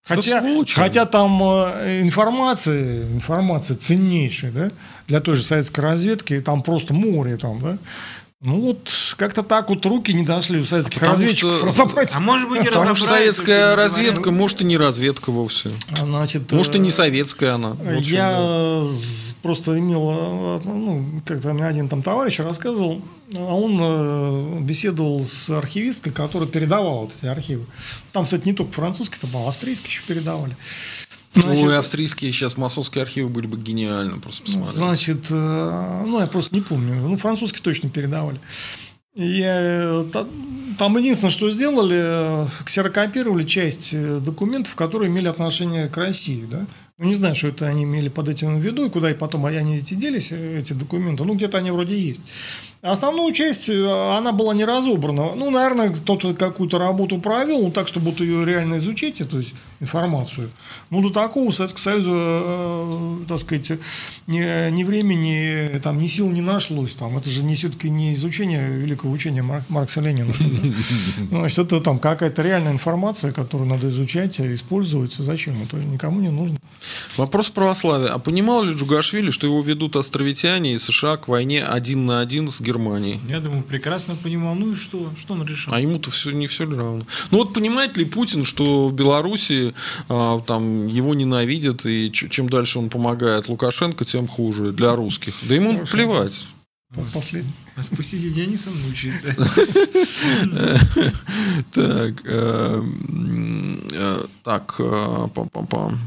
Хотя, 0.03 0.41
хотя 0.73 1.05
там 1.05 1.39
э, 1.43 2.01
информация, 2.01 3.03
информация 3.13 3.77
ценнейшая, 3.77 4.51
да, 4.51 4.71
для 5.07 5.19
той 5.19 5.35
же 5.35 5.43
советской 5.43 5.81
разведки, 5.81 6.41
там 6.41 6.63
просто 6.63 6.95
море 6.95 7.37
там, 7.37 7.61
да. 7.61 7.77
Ну 8.39 8.61
вот 8.61 8.87
как-то 9.17 9.41
так 9.41 9.67
вот 9.69 9.83
руки 9.87 10.13
не 10.13 10.23
дошли 10.23 10.59
у 10.59 10.65
советских 10.65 10.99
Потому 10.99 11.13
разведчиков 11.13 11.55
что- 11.55 11.65
разобрать. 11.65 12.11
А 12.13 12.19
может 12.19 12.47
быть, 12.47 12.63
и 12.63 12.69
Потому 12.69 12.93
что 12.93 13.07
советская 13.07 13.75
разведка, 13.75 14.29
может, 14.29 14.61
и 14.61 14.65
не 14.65 14.77
разведка 14.77 15.31
вовсе. 15.31 15.71
Значит, 15.95 16.51
Может, 16.51 16.75
и 16.75 16.79
не 16.79 16.89
э, 16.89 16.91
советская 16.91 17.55
она. 17.55 17.69
Вот 17.69 18.03
Я 18.03 18.85
просто 19.41 19.79
имел, 19.79 20.11
э, 20.11 20.59
ну, 20.65 21.21
как-то 21.25 21.51
мне 21.53 21.65
один 21.65 21.89
там 21.89 22.03
товарищ 22.03 22.37
рассказывал, 22.37 23.01
а 23.35 23.55
он 23.55 23.79
э, 23.81 24.59
беседовал 24.61 25.27
с 25.27 25.49
архивисткой, 25.49 26.13
которая 26.13 26.47
передавала 26.47 27.01
вот 27.01 27.13
эти 27.19 27.25
архивы. 27.25 27.65
Там, 28.11 28.25
кстати, 28.25 28.45
не 28.45 28.53
только 28.53 28.71
французский, 28.71 29.17
там 29.19 29.31
а 29.35 29.49
австрийский 29.49 29.89
еще 29.89 30.03
передавали. 30.07 30.55
Значит, 31.41 31.63
Ой, 31.63 31.77
австрийские 31.77 32.31
сейчас 32.31 32.57
массовские 32.57 33.03
архивы 33.03 33.29
были 33.29 33.47
бы 33.47 33.57
гениально, 33.57 34.19
просто 34.19 34.43
посмотреть. 34.43 34.75
Значит, 34.75 35.25
э, 35.29 36.03
ну, 36.05 36.19
я 36.19 36.27
просто 36.27 36.55
не 36.55 36.61
помню. 36.61 36.95
Ну, 36.95 37.15
французский 37.17 37.61
точно 37.61 37.89
передавали. 37.89 38.39
И, 39.15 39.41
э, 39.43 40.05
та- 40.13 40.27
там 40.77 40.97
единственное, 40.97 41.31
что 41.31 41.49
сделали, 41.49 41.97
э, 41.99 42.47
ксерокопировали 42.65 43.43
часть 43.43 43.93
документов, 44.23 44.75
которые 44.75 45.09
имели 45.09 45.27
отношение 45.27 45.87
к 45.87 45.97
России, 45.97 46.45
да. 46.49 46.65
Ну, 46.99 47.05
не 47.05 47.15
знаю, 47.15 47.35
что 47.35 47.47
это 47.49 47.67
они 47.67 47.83
имели 47.83 48.09
под 48.09 48.27
этим 48.29 48.57
в 48.57 48.61
виду, 48.61 48.85
и 48.85 48.89
куда 48.89 49.11
и 49.11 49.13
потом 49.13 49.45
они 49.45 49.77
эти 49.77 49.93
делись, 49.93 50.31
эти 50.31 50.73
документы. 50.73 51.23
Ну, 51.23 51.35
где-то 51.35 51.57
они 51.59 51.69
вроде 51.71 51.99
есть. 51.99 52.21
Основную 52.81 53.33
часть, 53.33 53.69
э, 53.69 54.17
она 54.17 54.31
была 54.31 54.53
не 54.53 54.63
разобрана. 54.63 55.33
Ну, 55.35 55.49
наверное, 55.49 55.89
кто-то 55.89 56.33
какую-то 56.35 56.77
работу 56.77 57.17
провел, 57.17 57.63
ну, 57.63 57.71
так, 57.71 57.87
чтобы 57.87 58.11
вот 58.11 58.19
ее 58.19 58.45
реально 58.45 58.77
изучить, 58.77 59.19
эту 59.19 59.43
информацию. 59.79 60.49
Ну, 60.91 61.01
до 61.01 61.09
такого 61.09 61.51
Советского 61.51 61.81
Союза, 61.81 62.09
э, 62.13 63.17
так 63.27 63.39
сказать, 63.39 63.79
ни, 64.27 64.69
ни 64.71 64.83
времени, 64.83 65.79
там, 65.79 65.99
ни 65.99 66.07
сил 66.07 66.29
не 66.29 66.41
нашлось. 66.41 66.93
Там, 66.93 67.17
это 67.17 67.29
же 67.29 67.43
не 67.43 67.55
все-таки 67.55 67.89
не 67.89 68.13
изучение 68.13 68.69
великого 68.69 69.11
учения 69.11 69.41
Мар- 69.41 69.63
Маркса 69.69 70.01
Ленина. 70.01 70.33
Ну, 71.31 71.39
Значит, 71.39 71.59
это 71.59 71.81
там 71.81 71.99
какая-то 71.99 72.41
реальная 72.41 72.71
информация, 72.71 73.31
которую 73.31 73.67
надо 73.69 73.89
изучать, 73.89 74.39
а 74.39 74.53
использовать. 74.53 75.13
Зачем? 75.13 75.55
Это 75.63 75.77
никому 75.77 76.19
не 76.21 76.29
нужно. 76.29 76.57
Вопрос 77.17 77.49
православия. 77.49 78.09
А 78.09 78.19
понимал 78.19 78.63
ли 78.63 78.73
Джугашвили, 78.73 79.31
что 79.31 79.47
его 79.47 79.61
ведут 79.61 79.95
островитяне 79.95 80.75
и 80.75 80.77
США 80.77 81.17
к 81.17 81.27
войне 81.27 81.65
один 81.65 82.05
на 82.05 82.19
один 82.21 82.51
с 82.51 82.61
Германией? 82.67 83.19
Я 83.29 83.39
думаю, 83.39 83.63
прекрасно 83.63 84.15
понимал. 84.15 84.55
Ну 84.55 84.73
и 84.73 84.75
что? 84.75 85.11
Что 85.19 85.33
он 85.33 85.45
решил? 85.45 85.73
А 85.73 85.79
ему-то 85.79 86.11
все 86.11 86.31
не 86.31 86.47
все 86.47 86.65
равно. 86.65 87.03
Ну 87.31 87.37
вот 87.37 87.53
понимает 87.53 87.97
ли 87.97 88.05
Путин, 88.05 88.43
что 88.43 88.87
в 88.89 88.93
Беларуси 88.93 89.73
а, 90.09 90.39
там 90.41 90.87
его 90.87 91.13
ненавидят, 91.13 91.85
и 91.85 92.11
чем 92.11 92.49
дальше 92.49 92.79
он 92.79 92.89
помогает 92.89 93.47
Лукашенко, 93.49 94.05
тем 94.05 94.27
хуже 94.27 94.71
для 94.71 94.95
русских. 94.95 95.33
Да 95.43 95.55
ему 95.55 95.73
Хорошо. 95.73 95.91
плевать. 95.91 96.47
Последний. 97.13 97.51
Спустите 97.83 98.29
Дионисом 98.29 98.73
научиться. 98.81 99.35
Так, 101.73 102.21
э, 102.25 102.81
э, 103.91 104.25
так, 104.43 104.75
э, 104.79 105.27
пам-пам-пам. 105.33 105.97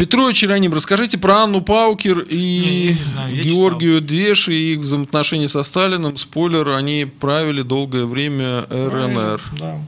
Петрович 0.00 0.42
Ироним, 0.42 0.72
расскажите 0.72 1.18
про 1.18 1.42
Анну 1.42 1.60
Паукер 1.60 2.24
Не, 2.24 2.30
и 2.30 2.86
я 2.86 2.92
не 2.94 3.04
знаю, 3.04 3.42
Георгию 3.42 4.00
Двеш 4.00 4.48
и 4.48 4.72
их 4.72 4.78
взаимоотношения 4.78 5.46
со 5.46 5.62
Сталиным. 5.62 6.16
Спойлер, 6.16 6.70
они 6.70 7.04
правили 7.04 7.60
долгое 7.60 8.06
время 8.06 8.64
РНР. 8.70 9.42
Да. 9.58 9.78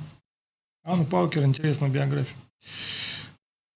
Анна 0.85 1.05
Паукер, 1.05 1.45
интересная 1.45 1.89
биография. 1.89 2.37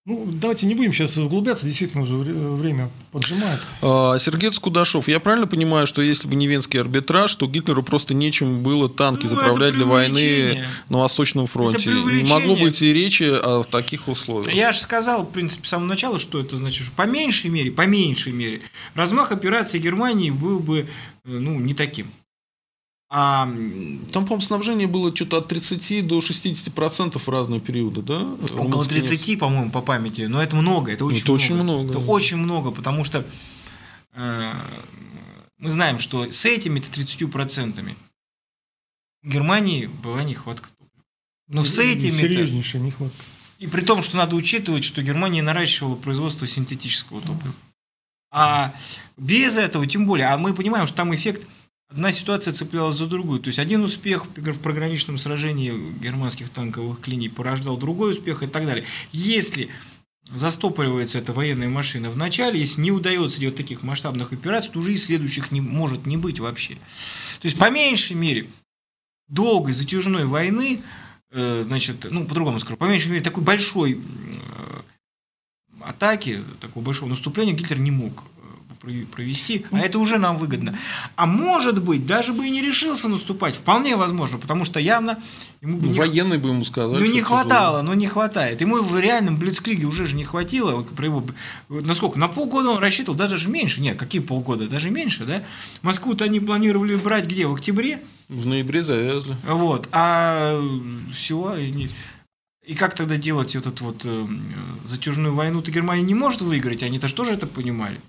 Ну, 0.06 0.24
давайте 0.24 0.66
не 0.66 0.76
будем 0.76 0.92
сейчас 0.92 1.16
углубляться, 1.16 1.66
действительно 1.66 2.04
уже 2.04 2.14
вре- 2.14 2.32
время 2.32 2.90
поджимает. 3.10 3.58
А, 3.82 4.16
Сергей 4.18 4.52
Скудашов, 4.52 5.08
я 5.08 5.18
правильно 5.18 5.48
понимаю, 5.48 5.88
что 5.88 6.00
если 6.00 6.28
бы 6.28 6.36
не 6.36 6.46
венский 6.46 6.80
арбитраж, 6.80 7.34
то 7.34 7.48
Гитлеру 7.48 7.82
просто 7.82 8.14
нечем 8.14 8.62
было 8.62 8.88
танки 8.88 9.24
Ну, 9.24 9.30
заправлять 9.30 9.74
для 9.74 9.84
войны 9.84 10.64
на 10.88 10.98
Восточном 10.98 11.46
фронте? 11.46 11.90
Не 11.90 12.22
могло 12.30 12.54
быть 12.54 12.80
и 12.82 12.92
речи 12.92 13.24
о 13.24 13.64
таких 13.64 14.06
условиях. 14.06 14.54
Я 14.54 14.72
же 14.72 14.78
сказал, 14.78 15.24
в 15.24 15.30
принципе, 15.32 15.66
с 15.66 15.70
самого 15.70 15.88
начала, 15.88 16.20
что 16.20 16.38
это 16.38 16.56
значит, 16.56 16.84
что 16.86 16.94
по 16.94 17.02
меньшей 17.02 17.50
мере, 17.50 17.72
по 17.72 17.84
меньшей 17.84 18.32
мере, 18.32 18.60
размах 18.94 19.32
операции 19.32 19.80
Германии 19.80 20.30
был 20.30 20.60
бы, 20.60 20.78
э, 20.78 20.84
ну, 21.24 21.58
не 21.58 21.74
таким. 21.74 22.06
А 23.08 23.44
Там, 24.12 24.24
по-моему, 24.24 24.40
снабжение 24.40 24.88
было 24.88 25.14
что-то 25.14 25.38
от 25.38 25.48
30 25.48 26.06
до 26.06 26.18
60% 26.18 27.18
в 27.18 27.28
разные 27.28 27.60
периоды, 27.60 28.02
да? 28.02 28.22
около 28.22 28.84
Румынские 28.84 29.00
30, 29.00 29.38
по-моему, 29.38 29.70
по 29.70 29.80
памяти, 29.80 30.22
но 30.22 30.42
это 30.42 30.56
много, 30.56 30.92
это 30.92 31.04
очень 31.04 31.22
Это 31.22 31.32
очень 31.32 31.54
много, 31.54 31.90
Это 31.90 32.00
да. 32.00 32.10
очень 32.10 32.36
много, 32.36 32.72
потому 32.72 33.04
что 33.04 33.24
э, 34.14 34.52
мы 35.58 35.70
знаем, 35.70 36.00
что 36.00 36.32
с 36.32 36.44
этими-то 36.44 36.88
30% 36.88 37.94
в 39.22 39.28
Германии 39.28 39.86
была 39.86 40.24
нехватка 40.24 40.68
топлива. 40.78 41.04
Но 41.48 41.64
с 41.64 41.78
этими 41.78 42.10
Серьезнейшая 42.10 42.82
нехватка. 42.82 43.22
И 43.58 43.66
при 43.66 43.82
том, 43.82 44.02
что 44.02 44.16
надо 44.16 44.36
учитывать, 44.36 44.84
что 44.84 45.02
Германия 45.02 45.42
наращивала 45.42 45.94
производство 45.94 46.46
синтетического 46.46 47.20
топлива. 47.20 47.54
А 48.30 48.74
без 49.16 49.56
этого, 49.56 49.86
тем 49.86 50.06
более, 50.06 50.26
а 50.26 50.36
мы 50.36 50.52
понимаем, 50.52 50.86
что 50.86 50.96
там 50.96 51.14
эффект, 51.14 51.46
одна 51.88 52.12
ситуация 52.12 52.52
цеплялась 52.52 52.96
за 52.96 53.06
другую. 53.06 53.40
То 53.40 53.48
есть 53.48 53.58
один 53.58 53.82
успех 53.82 54.26
в 54.26 54.58
пограничном 54.58 55.18
сражении 55.18 55.72
германских 56.00 56.50
танковых 56.50 57.06
линий 57.06 57.28
порождал 57.28 57.76
другой 57.76 58.12
успех 58.12 58.42
и 58.42 58.46
так 58.46 58.66
далее. 58.66 58.84
Если 59.12 59.68
застопоривается 60.30 61.18
эта 61.18 61.32
военная 61.32 61.68
машина 61.68 62.10
в 62.10 62.16
начале, 62.16 62.58
если 62.58 62.80
не 62.80 62.90
удается 62.90 63.40
делать 63.40 63.56
таких 63.56 63.82
масштабных 63.82 64.32
операций, 64.32 64.70
то 64.72 64.80
уже 64.80 64.92
и 64.92 64.96
следующих 64.96 65.52
не 65.52 65.60
может 65.60 66.06
не 66.06 66.16
быть 66.16 66.40
вообще. 66.40 66.74
То 67.40 67.46
есть, 67.46 67.58
по 67.58 67.70
меньшей 67.70 68.16
мере, 68.16 68.46
долгой 69.28 69.72
затяжной 69.72 70.24
войны, 70.24 70.80
э, 71.30 71.64
значит, 71.66 72.08
ну, 72.10 72.26
по-другому 72.26 72.58
скажу, 72.58 72.76
по 72.76 72.86
меньшей 72.86 73.12
мере, 73.12 73.22
такой 73.22 73.44
большой 73.44 73.92
э, 73.94 74.80
атаки, 75.82 76.42
такого 76.60 76.82
большого 76.82 77.08
наступления 77.08 77.54
Гитлер 77.54 77.78
не 77.78 77.92
мог 77.92 78.24
провести, 79.12 79.66
а 79.70 79.80
это 79.80 79.98
уже 79.98 80.18
нам 80.18 80.36
выгодно. 80.36 80.78
А 81.16 81.26
может 81.26 81.82
быть, 81.82 82.06
даже 82.06 82.32
бы 82.32 82.46
и 82.46 82.50
не 82.50 82.62
решился 82.62 83.08
наступать, 83.08 83.56
вполне 83.56 83.96
возможно, 83.96 84.38
потому 84.38 84.64
что 84.64 84.80
явно 84.80 85.18
ему 85.60 85.78
бы 85.78 85.86
Ну, 85.86 85.92
не 85.92 85.98
военные 85.98 86.38
бы 86.38 86.48
ему 86.50 86.64
сказали. 86.64 86.94
ну, 86.98 87.00
не 87.00 87.20
тяжело. 87.20 87.40
хватало, 87.40 87.82
но 87.82 87.94
не 87.94 88.06
хватает. 88.06 88.60
Ему 88.60 88.80
в 88.80 88.98
реальном 88.98 89.36
Блицкриге 89.38 89.86
уже 89.86 90.06
же 90.06 90.14
не 90.16 90.24
хватило. 90.24 90.82
Про 90.82 91.06
его, 91.06 91.24
насколько? 91.68 92.18
На 92.18 92.28
полгода 92.28 92.70
он 92.70 92.78
рассчитывал, 92.78 93.16
да, 93.18 93.28
даже 93.28 93.48
меньше. 93.48 93.80
Нет, 93.80 93.98
какие 93.98 94.22
полгода? 94.22 94.68
Даже 94.68 94.90
меньше, 94.90 95.24
да? 95.24 95.42
Москву-то 95.82 96.24
они 96.24 96.40
планировали 96.40 96.94
брать 96.96 97.26
где? 97.26 97.46
В 97.46 97.54
октябре. 97.54 98.00
В 98.28 98.46
ноябре 98.46 98.82
завязли. 98.82 99.36
Вот. 99.46 99.88
А 99.92 100.60
все. 101.12 101.56
И, 101.56 101.88
и 102.66 102.74
как 102.74 102.94
тогда 102.94 103.16
делать 103.16 103.54
этот 103.54 103.80
вот 103.80 104.02
э, 104.04 104.26
затяжную 104.84 105.32
войну-то 105.34 105.70
Германия 105.70 106.02
не 106.02 106.14
может 106.14 106.40
выиграть? 106.40 106.82
Они-то 106.82 107.06
ж 107.08 107.12
тоже 107.12 107.32
это 107.32 107.46
понимали. 107.46 108.00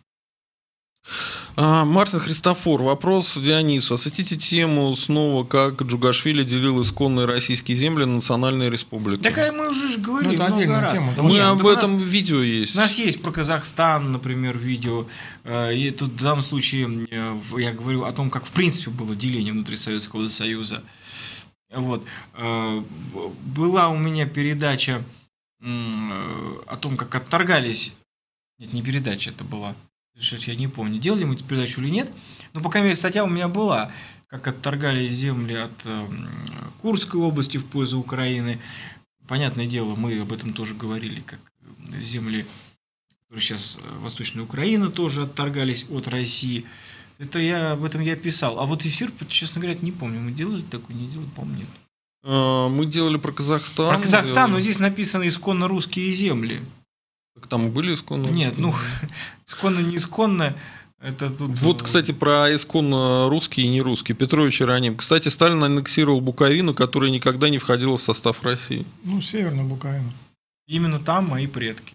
А, 1.59 1.85
Мартин 1.85 2.19
Христофор, 2.19 2.83
вопрос 2.83 3.35
Дионису. 3.37 3.95
Осветите 3.95 4.35
тему 4.37 4.95
снова, 4.95 5.43
как 5.43 5.81
Джугашвили 5.81 6.43
делил 6.43 6.79
исконные 6.81 7.25
российские 7.25 7.75
земли 7.75 8.05
на 8.05 8.15
национальные 8.15 8.69
республики. 8.69 9.23
Такая 9.23 9.51
мы 9.51 9.67
уже 9.69 9.87
же 9.87 9.97
говорили 9.97 10.29
Ну, 10.29 10.33
это 10.35 10.43
много 10.43 10.55
отдельная 10.55 10.81
раз. 10.81 10.93
тема, 10.93 11.13
да. 11.15 11.23
Мы 11.23 11.29
Нет, 11.31 11.45
об 11.45 11.61
у 11.61 11.63
нас- 11.63 11.77
этом 11.77 11.97
видео 11.97 12.41
есть. 12.43 12.75
У 12.75 12.77
нас 12.77 12.99
есть 12.99 13.23
про 13.23 13.31
Казахстан, 13.31 14.11
например, 14.11 14.55
видео. 14.57 15.07
Э, 15.45 15.73
И 15.75 15.89
тут 15.89 16.11
в 16.11 16.21
данном 16.21 16.43
случае 16.43 17.07
э, 17.09 17.35
я 17.57 17.71
говорю 17.73 18.03
о 18.03 18.11
том, 18.13 18.29
как 18.29 18.45
в 18.45 18.51
принципе 18.51 18.91
было 18.91 19.15
деление 19.15 19.51
внутри 19.53 19.77
Советского 19.77 20.27
Союза. 20.27 20.83
Вот. 21.73 22.05
Э, 22.35 22.81
Была 23.45 23.89
у 23.89 23.97
меня 23.97 24.27
передача 24.27 25.03
о 25.63 26.77
том, 26.79 26.97
как 26.97 27.15
отторгались. 27.15 27.93
Нет, 28.59 28.73
не 28.73 28.83
передача 28.83 29.31
это 29.31 29.43
была. 29.43 29.73
Что-то 30.19 30.51
я 30.51 30.55
не 30.55 30.67
помню, 30.67 30.99
делали 30.99 31.23
мы 31.23 31.35
эту 31.35 31.43
передачу 31.43 31.81
или 31.81 31.89
нет. 31.89 32.11
Но, 32.53 32.61
по 32.61 32.69
крайней 32.69 32.87
мере, 32.89 32.97
статья 32.97 33.23
у 33.23 33.27
меня 33.27 33.47
была, 33.47 33.91
как 34.27 34.47
отторгали 34.47 35.07
земли 35.07 35.53
от 35.53 35.85
э, 35.85 36.07
Курской 36.81 37.21
области 37.21 37.57
в 37.57 37.65
пользу 37.65 37.99
Украины. 37.99 38.59
Понятное 39.27 39.67
дело, 39.67 39.95
мы 39.95 40.19
об 40.19 40.33
этом 40.33 40.53
тоже 40.53 40.73
говорили, 40.73 41.19
как 41.19 41.39
э, 41.91 42.01
земли, 42.01 42.45
которые 43.23 43.41
сейчас 43.41 43.77
э, 43.77 43.99
Восточная 43.99 44.43
Украина 44.43 44.89
тоже 44.89 45.23
отторгались 45.23 45.85
от 45.89 46.07
России. 46.07 46.65
Это 47.19 47.39
я 47.39 47.73
об 47.73 47.83
этом 47.83 48.01
я 48.01 48.15
писал. 48.15 48.59
А 48.59 48.65
вот 48.65 48.85
эфир, 48.85 49.11
честно 49.27 49.61
говоря, 49.61 49.77
не 49.81 49.91
помню. 49.91 50.19
Мы 50.19 50.31
делали 50.31 50.61
такой, 50.61 50.95
не 50.95 51.07
делали, 51.07 51.27
помню, 51.35 51.57
нет. 51.57 51.69
А, 52.23 52.69
Мы 52.69 52.85
делали 52.85 53.17
про 53.17 53.31
Казахстан. 53.31 53.95
Про 53.95 54.03
Казахстан, 54.03 54.51
но 54.51 54.57
делали. 54.57 54.61
здесь 54.61 54.79
написано 54.79 55.27
исконно 55.27 55.67
русские 55.67 56.11
земли. 56.11 56.61
Так 57.39 57.47
Там 57.47 57.69
были 57.69 57.93
исконно? 57.93 58.27
Нет, 58.27 58.57
ну, 58.57 58.73
исконно, 59.45 59.79
не 59.79 59.97
исконно, 59.97 60.55
это 60.99 61.29
тут... 61.29 61.59
Вот, 61.59 61.81
э, 61.81 61.85
кстати, 61.85 62.11
про 62.11 62.53
исконно 62.55 63.29
русские 63.29 63.67
и 63.67 63.69
не 63.69 63.81
русские. 63.81 64.15
Петрович 64.15 64.61
Ироним. 64.61 64.97
Кстати, 64.97 65.29
Сталин 65.29 65.63
аннексировал 65.63 66.21
Буковину, 66.21 66.73
которая 66.73 67.11
никогда 67.11 67.49
не 67.49 67.59
входила 67.59 67.97
в 67.97 68.01
состав 68.01 68.43
России. 68.43 68.85
Ну, 69.03 69.21
Северная 69.21 69.63
Буковина. 69.63 70.11
Именно 70.67 70.99
там 70.99 71.27
мои 71.27 71.45
предки. 71.45 71.93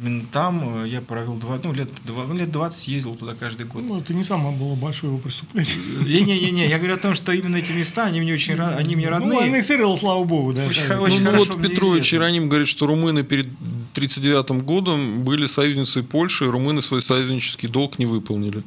Именно 0.00 0.24
там 0.30 0.84
э, 0.84 0.88
я 0.88 1.00
провел 1.00 1.34
два, 1.34 1.58
ну, 1.62 1.72
лет, 1.72 1.88
два, 2.04 2.24
ну, 2.24 2.34
лет 2.34 2.52
20 2.52 2.88
ездил 2.88 3.16
туда 3.16 3.34
каждый 3.34 3.66
год. 3.66 3.82
Ну, 3.82 3.98
это 3.98 4.14
не 4.14 4.22
самое 4.22 4.56
было 4.56 4.76
большое 4.76 5.12
его 5.12 5.20
преступление. 5.20 5.74
Не-не-не, 6.04 6.68
я 6.68 6.78
говорю 6.78 6.94
о 6.94 6.98
том, 6.98 7.14
что 7.14 7.32
именно 7.32 7.56
эти 7.56 7.72
места, 7.72 8.04
они 8.04 8.20
мне 8.20 8.32
очень 8.32 8.54
они 8.54 8.94
мне 8.94 9.06
Ну, 9.06 9.12
родные. 9.12 9.40
аннексировал, 9.40 9.98
слава 9.98 10.22
богу, 10.22 10.52
да. 10.52 10.66
Очень 10.66 10.84
очень 10.94 11.24
ну, 11.24 11.32
хорошо 11.32 11.52
вот 11.52 11.62
Петрович. 11.62 12.14
Иероним 12.14 12.48
говорит, 12.48 12.68
что 12.68 12.86
румыны 12.86 13.24
перед 13.24 13.46
1939 13.46 14.64
годом 14.64 15.24
были 15.24 15.46
союзницей 15.46 16.04
Польши, 16.04 16.44
и 16.44 16.48
румыны 16.48 16.80
свой 16.80 17.02
союзнический 17.02 17.68
долг 17.68 17.98
не 17.98 18.06
выполнили. 18.06 18.62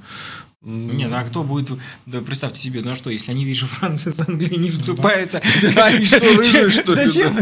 М, 0.63 0.95
Не, 0.95 1.07
ну 1.07 1.15
а 1.17 1.23
кто 1.23 1.43
будет... 1.43 1.71
Да 2.05 2.21
представьте 2.21 2.59
себе, 2.61 2.81
ну 2.83 2.91
а 2.91 2.95
что, 2.95 3.09
если 3.09 3.31
они 3.31 3.45
видят, 3.45 3.57
что 3.59 3.67
Франция 3.79 4.13
с 4.13 4.19
Англией 4.19 4.57
не 4.57 4.69
вступается... 4.69 5.41
Они 5.77 6.05
что, 6.05 6.19
рыжие, 6.19 6.69
что 6.69 6.93
ли, 6.93 7.05
Зачем? 7.05 7.39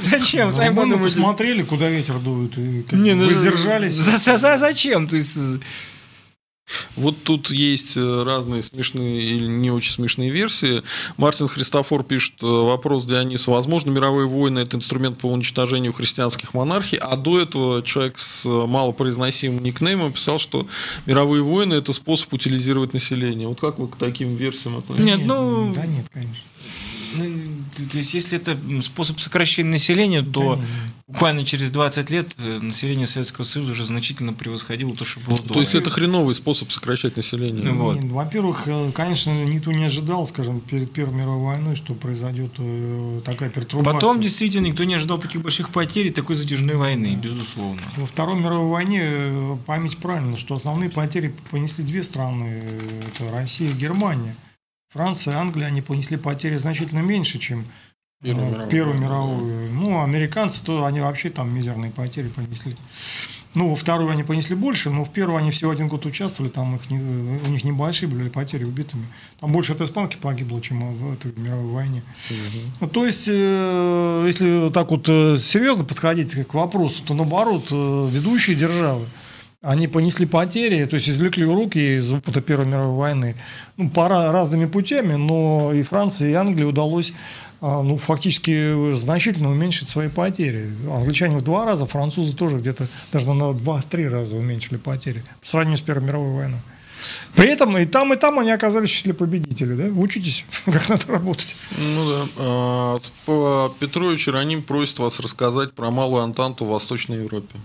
Зачем? 0.00 0.46
Ну, 0.46 0.52
Сами 0.52 0.74
подумайте. 0.76 1.16
посмотрели, 1.16 1.62
куда 1.62 1.88
ветер 1.88 2.18
дует, 2.20 2.56
и 2.58 2.84
ну, 2.92 3.18
воздержались. 3.26 3.94
за- 3.94 4.18
за- 4.18 4.36
за- 4.36 4.58
Зачем? 4.58 5.08
То 5.08 5.16
есть... 5.16 5.36
Вот 6.96 7.22
тут 7.24 7.50
есть 7.50 7.96
э, 7.96 8.22
разные 8.24 8.62
смешные 8.62 9.22
или 9.22 9.46
не 9.46 9.70
очень 9.70 9.92
смешные 9.92 10.30
версии. 10.30 10.82
Мартин 11.16 11.48
Христофор 11.48 12.04
пишет 12.04 12.34
э, 12.42 12.46
вопрос 12.46 13.06
Дионису. 13.06 13.52
Возможно, 13.52 13.90
мировые 13.90 14.26
войны– 14.26 14.58
это 14.60 14.76
инструмент 14.76 15.18
по 15.18 15.26
уничтожению 15.26 15.92
христианских 15.92 16.54
монархий, 16.54 16.98
а 16.98 17.16
до 17.16 17.40
этого 17.40 17.82
человек 17.82 18.18
с 18.18 18.44
э, 18.46 18.48
малопроизносимым 18.48 19.62
никнеймом 19.62 20.12
писал, 20.12 20.38
что 20.38 20.66
мировые 21.06 21.42
войны– 21.42 21.74
это 21.74 21.92
способ 21.92 22.32
утилизировать 22.32 22.92
население. 22.92 23.48
Вот 23.48 23.60
как 23.60 23.78
вы 23.78 23.88
к 23.88 23.96
таким 23.96 24.36
версиям 24.36 24.76
относитесь? 24.78 25.04
Нет, 25.04 25.20
ну- 25.24 25.72
Да 25.74 25.86
нет, 25.86 26.06
конечно. 26.12 26.42
Ну, 27.14 27.24
То 27.90 27.96
есть, 27.96 28.14
если 28.14 28.38
это 28.38 28.56
способ 28.82 29.20
сокращения 29.20 29.70
населения, 29.70 30.22
то 30.22 30.56
Да 30.56 30.60
нет, 30.60 30.68
буквально 31.10 31.44
через 31.44 31.70
20 31.70 32.10
лет 32.10 32.34
э, 32.38 32.58
население 32.60 33.06
Советского 33.06 33.44
Союза 33.44 33.72
уже 33.72 33.84
значительно 33.84 34.32
превосходило 34.32 34.94
то, 34.94 35.04
что 35.04 35.20
было 35.20 35.36
до. 35.36 35.54
То 35.54 35.60
есть 35.60 35.74
это 35.74 35.90
хреновый 35.90 36.34
способ 36.34 36.70
сокращать 36.70 37.16
население. 37.16 37.64
Ну, 37.64 37.82
вот. 37.82 37.96
Нет, 37.96 38.10
Во-первых, 38.10 38.62
э, 38.66 38.92
конечно, 38.94 39.30
никто 39.44 39.72
не 39.72 39.84
ожидал, 39.84 40.26
скажем, 40.28 40.60
перед 40.60 40.92
Первой 40.92 41.14
мировой 41.14 41.56
войной, 41.56 41.76
что 41.76 41.94
произойдет 41.94 42.52
э, 42.58 43.20
такая 43.24 43.50
пертурбация. 43.50 43.92
Потом 43.92 44.20
действительно 44.20 44.66
никто 44.66 44.84
не 44.84 44.94
ожидал 44.94 45.18
таких 45.18 45.42
больших 45.42 45.70
потерь 45.70 46.08
и 46.08 46.10
такой 46.10 46.36
затяжной 46.36 46.76
войны, 46.76 47.18
безусловно. 47.20 47.82
Во 47.96 48.06
Второй 48.06 48.38
мировой 48.38 48.70
войне 48.70 49.58
память 49.66 49.98
правильно, 49.98 50.36
что 50.36 50.54
основные 50.54 50.90
потери 50.90 51.34
понесли 51.50 51.84
две 51.84 52.04
страны. 52.04 52.62
Это 53.08 53.30
Россия 53.32 53.68
и 53.68 53.72
Германия. 53.72 54.34
Франция 54.92 55.36
Англия, 55.36 55.66
они 55.68 55.82
понесли 55.82 56.16
потери 56.16 56.56
значительно 56.58 57.00
меньше, 57.00 57.38
чем 57.38 57.60
э, 58.22 58.26
Первую 58.26 58.48
мировую. 58.50 58.68
Первую 58.70 58.98
мировую. 58.98 59.70
Ну, 59.72 60.02
американцы, 60.02 60.64
то 60.64 60.84
они 60.84 61.00
вообще 61.00 61.30
там 61.30 61.54
мизерные 61.54 61.92
потери 61.92 62.28
понесли. 62.28 62.74
Ну, 63.54 63.68
во 63.70 63.74
вторую 63.76 64.10
они 64.10 64.22
понесли 64.22 64.54
больше, 64.54 64.90
но 64.90 65.04
в 65.04 65.10
первую 65.12 65.38
они 65.38 65.50
всего 65.50 65.70
один 65.72 65.88
год 65.88 66.06
участвовали, 66.06 66.50
там 66.52 66.76
их 66.76 66.88
не- 66.88 66.98
у 67.00 67.50
них 67.50 67.64
небольшие 67.64 68.08
были 68.08 68.28
потери 68.28 68.64
убитыми. 68.64 69.04
Там 69.40 69.50
больше 69.52 69.72
от 69.72 69.80
испанки 69.80 70.16
погибло, 70.16 70.60
чем 70.60 70.92
в 70.94 71.12
этой 71.14 71.32
мировой 71.40 71.72
войне. 71.72 72.02
Ну, 72.80 72.86
то 72.88 73.06
есть, 73.06 73.26
э, 73.28 74.24
если 74.26 74.70
так 74.72 74.90
вот 74.90 75.08
э, 75.08 75.36
серьезно 75.38 75.84
подходить 75.84 76.34
к 76.46 76.54
вопросу, 76.54 77.02
то 77.04 77.14
наоборот, 77.14 77.66
э, 77.72 78.08
ведущие 78.12 78.54
державы, 78.54 79.06
они 79.62 79.88
понесли 79.88 80.24
потери, 80.24 80.86
то 80.86 80.96
есть 80.96 81.08
извлекли 81.08 81.44
уроки 81.44 81.98
из 81.98 82.10
опыта 82.12 82.40
Первой 82.40 82.66
мировой 82.66 82.96
войны. 82.96 83.36
Ну, 83.76 83.90
пора 83.90 84.32
разными 84.32 84.64
путями, 84.66 85.14
но 85.14 85.72
и 85.74 85.82
Франции, 85.82 86.30
и 86.30 86.34
Англии 86.34 86.64
удалось 86.64 87.12
а, 87.60 87.82
ну, 87.82 87.98
фактически 87.98 88.94
значительно 88.94 89.50
уменьшить 89.50 89.90
свои 89.90 90.08
потери. 90.08 90.70
Англичане 90.90 91.36
в 91.36 91.42
два 91.42 91.66
раза, 91.66 91.84
французы 91.84 92.34
тоже 92.34 92.56
где-то 92.56 92.86
даже 93.12 93.30
на 93.32 93.52
два-три 93.52 94.08
раза 94.08 94.36
уменьшили 94.36 94.78
потери 94.78 95.22
по 95.42 95.46
сравнению 95.46 95.76
с 95.76 95.82
Первой 95.82 96.06
мировой 96.06 96.34
войной. 96.34 96.60
При 97.34 97.50
этом 97.50 97.76
и 97.76 97.84
там, 97.84 98.12
и 98.14 98.16
там 98.16 98.38
они 98.38 98.50
оказались 98.50 98.90
в 98.90 98.94
числе 98.94 99.12
победителей. 99.12 99.76
Да? 99.76 99.84
Учитесь, 99.84 100.46
как 100.64 100.88
надо 100.88 101.06
работать. 101.08 101.54
Ну 101.76 102.10
да. 102.10 102.98
А, 103.28 103.68
Петрович 103.78 104.26
Иероним 104.26 104.62
просит 104.62 104.98
вас 105.00 105.20
рассказать 105.20 105.74
про 105.74 105.90
Малую 105.90 106.22
Антанту 106.22 106.64
в 106.64 106.68
Восточной 106.68 107.24
Европе. 107.24 107.58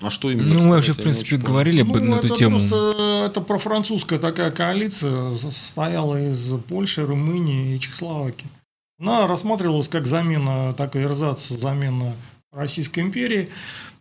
А 0.00 0.10
что 0.10 0.30
именно? 0.30 0.54
Ну, 0.54 0.60
мы 0.62 0.76
вообще, 0.76 0.92
в 0.92 0.96
принципе, 0.96 1.36
говорили 1.38 1.82
бы 1.82 2.00
на 2.00 2.14
эту 2.16 2.28
Ну, 2.28 2.34
это 2.34 2.36
тему. 2.36 2.58
просто, 2.60 3.24
это 3.26 3.40
профранцузская 3.40 4.18
такая 4.20 4.50
коалиция 4.52 5.36
состояла 5.36 6.20
из 6.32 6.52
Польши, 6.68 7.04
Румынии 7.04 7.74
и 7.74 7.80
Чехословакии. 7.80 8.46
Она 9.00 9.26
рассматривалась 9.26 9.88
как 9.88 10.06
замена, 10.06 10.72
такая 10.74 11.04
эрзац, 11.04 11.48
замена 11.48 12.14
Российской 12.52 13.00
империи 13.00 13.48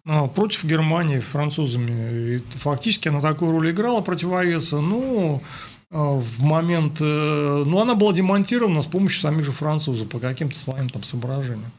а, 0.06 0.28
против 0.28 0.66
Германии 0.66 1.20
французами. 1.20 2.36
И 2.36 2.42
фактически 2.60 3.08
она 3.08 3.20
такую 3.20 3.52
роль 3.52 3.72
играла 3.72 4.02
противовеса, 4.02 4.80
но 4.80 5.42
а, 5.92 6.14
в 6.20 6.42
момент... 6.42 6.98
э, 7.02 7.64
Ну, 7.66 7.80
она 7.80 7.96
была 7.96 8.14
демонтирована 8.14 8.82
с 8.82 8.88
помощью 8.88 9.22
самих 9.22 9.46
же 9.46 9.52
французов 9.52 10.10
по 10.10 10.20
каким-то 10.20 10.58
своим 10.58 10.90
там 10.90 11.04
соображениям. 11.04 11.72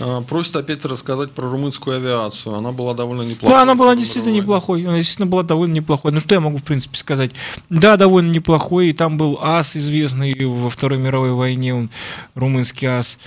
А, 0.00 0.20
Просит 0.22 0.56
опять 0.56 0.84
рассказать 0.84 1.30
про 1.32 1.48
румынскую 1.50 1.96
авиацию. 1.96 2.54
Она 2.54 2.72
была 2.72 2.94
довольно 2.94 3.22
Ну, 3.22 3.30
неплохой. 3.30 3.62
она 3.62 3.74
была 3.74 3.94
действительно 3.96 4.34
неплохой. 4.34 4.84
Она 4.86 4.96
действительно 4.96 5.26
была 5.26 5.42
довольно 5.42 5.74
неплохой. 5.74 6.12
Ну, 6.12 6.20
что 6.20 6.34
я 6.34 6.40
могу, 6.40 6.58
в 6.58 6.64
принципе, 6.64 6.96
сказать? 6.96 7.32
Да, 7.70 7.96
довольно 7.96 8.30
неплохой. 8.30 8.88
И 8.88 8.92
там 8.92 9.16
был 9.16 9.38
ас 9.40 9.76
известный 9.76 10.34
во 10.44 10.70
Второй 10.70 10.98
мировой 10.98 11.32
войне, 11.32 11.74
он, 11.74 11.90
румынский 12.34 12.88
ас. 12.88 13.18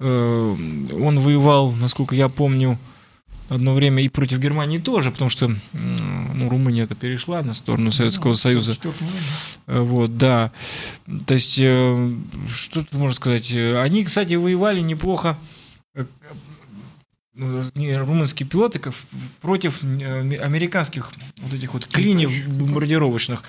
Э, 0.00 0.54
Он 1.02 1.20
воевал, 1.20 1.72
насколько 1.72 2.14
я 2.14 2.28
помню, 2.28 2.78
одно 3.48 3.74
время 3.74 4.02
и 4.02 4.08
против 4.08 4.38
Германии 4.38 4.78
тоже, 4.78 5.10
потому 5.10 5.30
что 5.30 5.50
ну, 5.72 6.48
Румыния 6.48 6.84
это 6.84 6.94
перешла 6.94 7.42
на 7.42 7.54
сторону 7.54 7.90
Советского 7.90 8.30
Ну, 8.30 8.34
Союза. 8.36 8.72
в 8.72 8.76
44 8.76 9.10
году. 9.10 9.18
Э, 9.66 9.80
Вот, 9.82 10.16
да. 10.18 10.52
То 11.26 11.34
есть, 11.34 11.58
э, 11.60 12.12
что 12.48 12.80
тут 12.82 12.94
можно 12.94 13.14
сказать? 13.14 13.52
Э, 13.52 13.80
Они, 13.80 14.04
кстати, 14.04 14.34
воевали 14.34 14.80
неплохо. 14.80 15.36
Э, 17.36 17.70
не, 17.74 17.96
румынские 17.96 18.48
пилоты 18.48 18.80
против 19.40 19.82
э, 19.82 20.36
американских 20.38 21.12
вот 21.36 21.52
этих 21.52 21.74
вот 21.74 21.86
клиньев 21.86 22.32
бомбардировочных. 22.48 23.42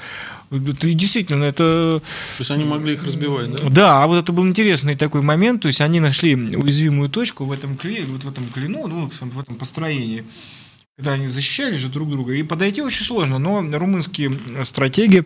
Это 0.51 0.93
действительно, 0.93 1.45
это 1.45 2.01
То 2.38 2.41
есть 2.41 2.51
они 2.51 2.64
могли 2.64 2.93
их 2.93 3.03
разбивать, 3.03 3.51
да? 3.51 3.69
да, 3.69 4.03
а 4.03 4.07
вот 4.07 4.17
это 4.23 4.31
был 4.31 4.47
интересный 4.47 4.95
такой 4.95 5.22
момент, 5.22 5.61
то 5.61 5.67
есть 5.67 5.81
они 5.81 5.99
нашли 5.99 6.35
уязвимую 6.35 7.09
точку 7.09 7.45
в 7.45 7.51
этом 7.51 7.77
клине, 7.77 8.05
вот 8.05 8.23
в 8.23 8.30
этом 8.30 8.49
клину, 8.49 8.88
ну, 8.88 9.09
в 9.09 9.39
этом 9.39 9.55
построении, 9.55 10.23
когда 10.98 11.11
они 11.11 11.27
защищали 11.27 11.75
же 11.75 11.90
друг 11.90 12.09
друга, 12.09 12.33
и 12.33 12.41
подойти 12.41 12.82
очень 12.82 13.03
сложно, 13.03 13.38
но 13.38 13.61
румынские 13.77 14.32
стратеги 14.64 15.25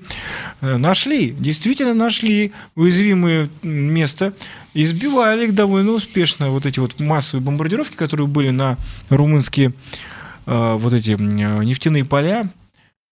э, 0.62 0.78
нашли, 0.78 1.30
действительно 1.30 1.94
нашли 1.94 2.54
уязвимое 2.74 3.50
место, 3.62 4.34
и 4.74 4.84
сбивали 4.84 5.46
их 5.46 5.54
довольно 5.54 5.92
успешно, 5.92 6.50
вот 6.50 6.66
эти 6.66 6.80
вот 6.80 7.00
массовые 7.00 7.46
бомбардировки, 7.46 7.96
которые 7.96 8.26
были 8.26 8.50
на 8.50 8.78
румынские 9.10 9.72
э, 10.48 10.76
вот 10.80 10.92
эти 10.92 11.12
нефтяные 11.12 12.04
поля, 12.04 12.50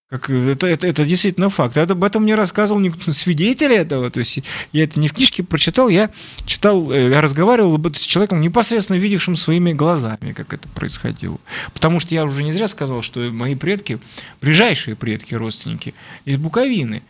как, 0.10 0.30
это, 0.30 0.68
это, 0.68 0.88
это 0.88 1.06
действительно 1.06 1.50
факт. 1.50 1.76
Это, 1.76 1.94
об 1.94 2.04
этом 2.04 2.24
мне 2.24 2.36
рассказывал 2.36 2.80
никто, 2.80 3.12
свидетели 3.12 3.76
этого. 3.76 4.10
То 4.10 4.20
есть 4.20 4.42
я 4.72 4.86
это 4.86 5.00
не 5.00 5.10
в 5.10 5.14
книжке 5.14 5.44
прочитал, 5.44 5.90
я 5.90 6.10
читал, 6.46 6.92
э, 6.92 7.10
я 7.10 7.22
разговаривал 7.22 7.76
об 7.76 7.88
этом 7.88 7.96
с 7.96 8.06
человеком, 8.06 8.40
непосредственно 8.40 8.98
видевшим 8.98 9.36
своими 9.36 9.74
глазами, 9.74 10.32
как 10.32 10.54
это 10.54 10.70
происходило. 10.70 11.38
Потому 11.74 12.00
что 12.00 12.16
я 12.16 12.24
уже 12.24 12.44
не 12.44 12.54
зря 12.54 12.70
сказал, 12.70 13.02
что 13.02 13.20
мои 13.32 13.56
предки, 13.56 14.00
ближайшие 14.42 14.96
предки, 14.96 15.36
родственники, 15.36 15.94
из 16.24 16.38
Буковины. 16.38 17.04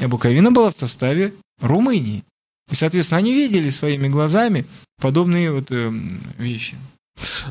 А 0.00 0.08
Буковина 0.08 0.50
была 0.50 0.70
в 0.70 0.76
составе 0.76 1.32
Румынии. 1.60 2.24
И, 2.70 2.74
соответственно, 2.74 3.18
они 3.18 3.32
видели 3.32 3.68
своими 3.68 4.08
глазами 4.08 4.64
подобные 5.00 5.52
вот 5.52 5.70
э, 5.70 5.92
вещи. 6.38 6.76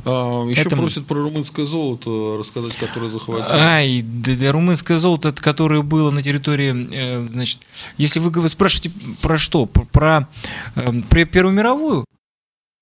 А, 0.05 0.45
еще 0.47 0.61
Это- 0.61 0.75
просит 0.75 1.05
про 1.05 1.15
румынское 1.15 1.65
золото 1.65 2.37
рассказать, 2.37 2.75
которое 2.75 3.09
захватили. 3.09 3.57
Ай, 3.57 4.01
да, 4.01 4.35
да, 4.35 4.51
румынское 4.51 4.97
золото, 4.97 5.31
которое 5.33 5.81
было 5.81 6.11
на 6.11 6.23
территории, 6.23 6.87
э, 6.91 7.27
значит, 7.27 7.59
если 7.97 8.19
вы 8.19 8.31
говорите- 8.31 8.55
спрашиваете 8.55 8.91
про 9.21 9.37
что, 9.37 9.65
про, 9.65 9.85
про, 9.85 10.29
э, 10.75 11.01
про 11.09 11.25
Первую 11.25 11.55
мировую, 11.55 12.05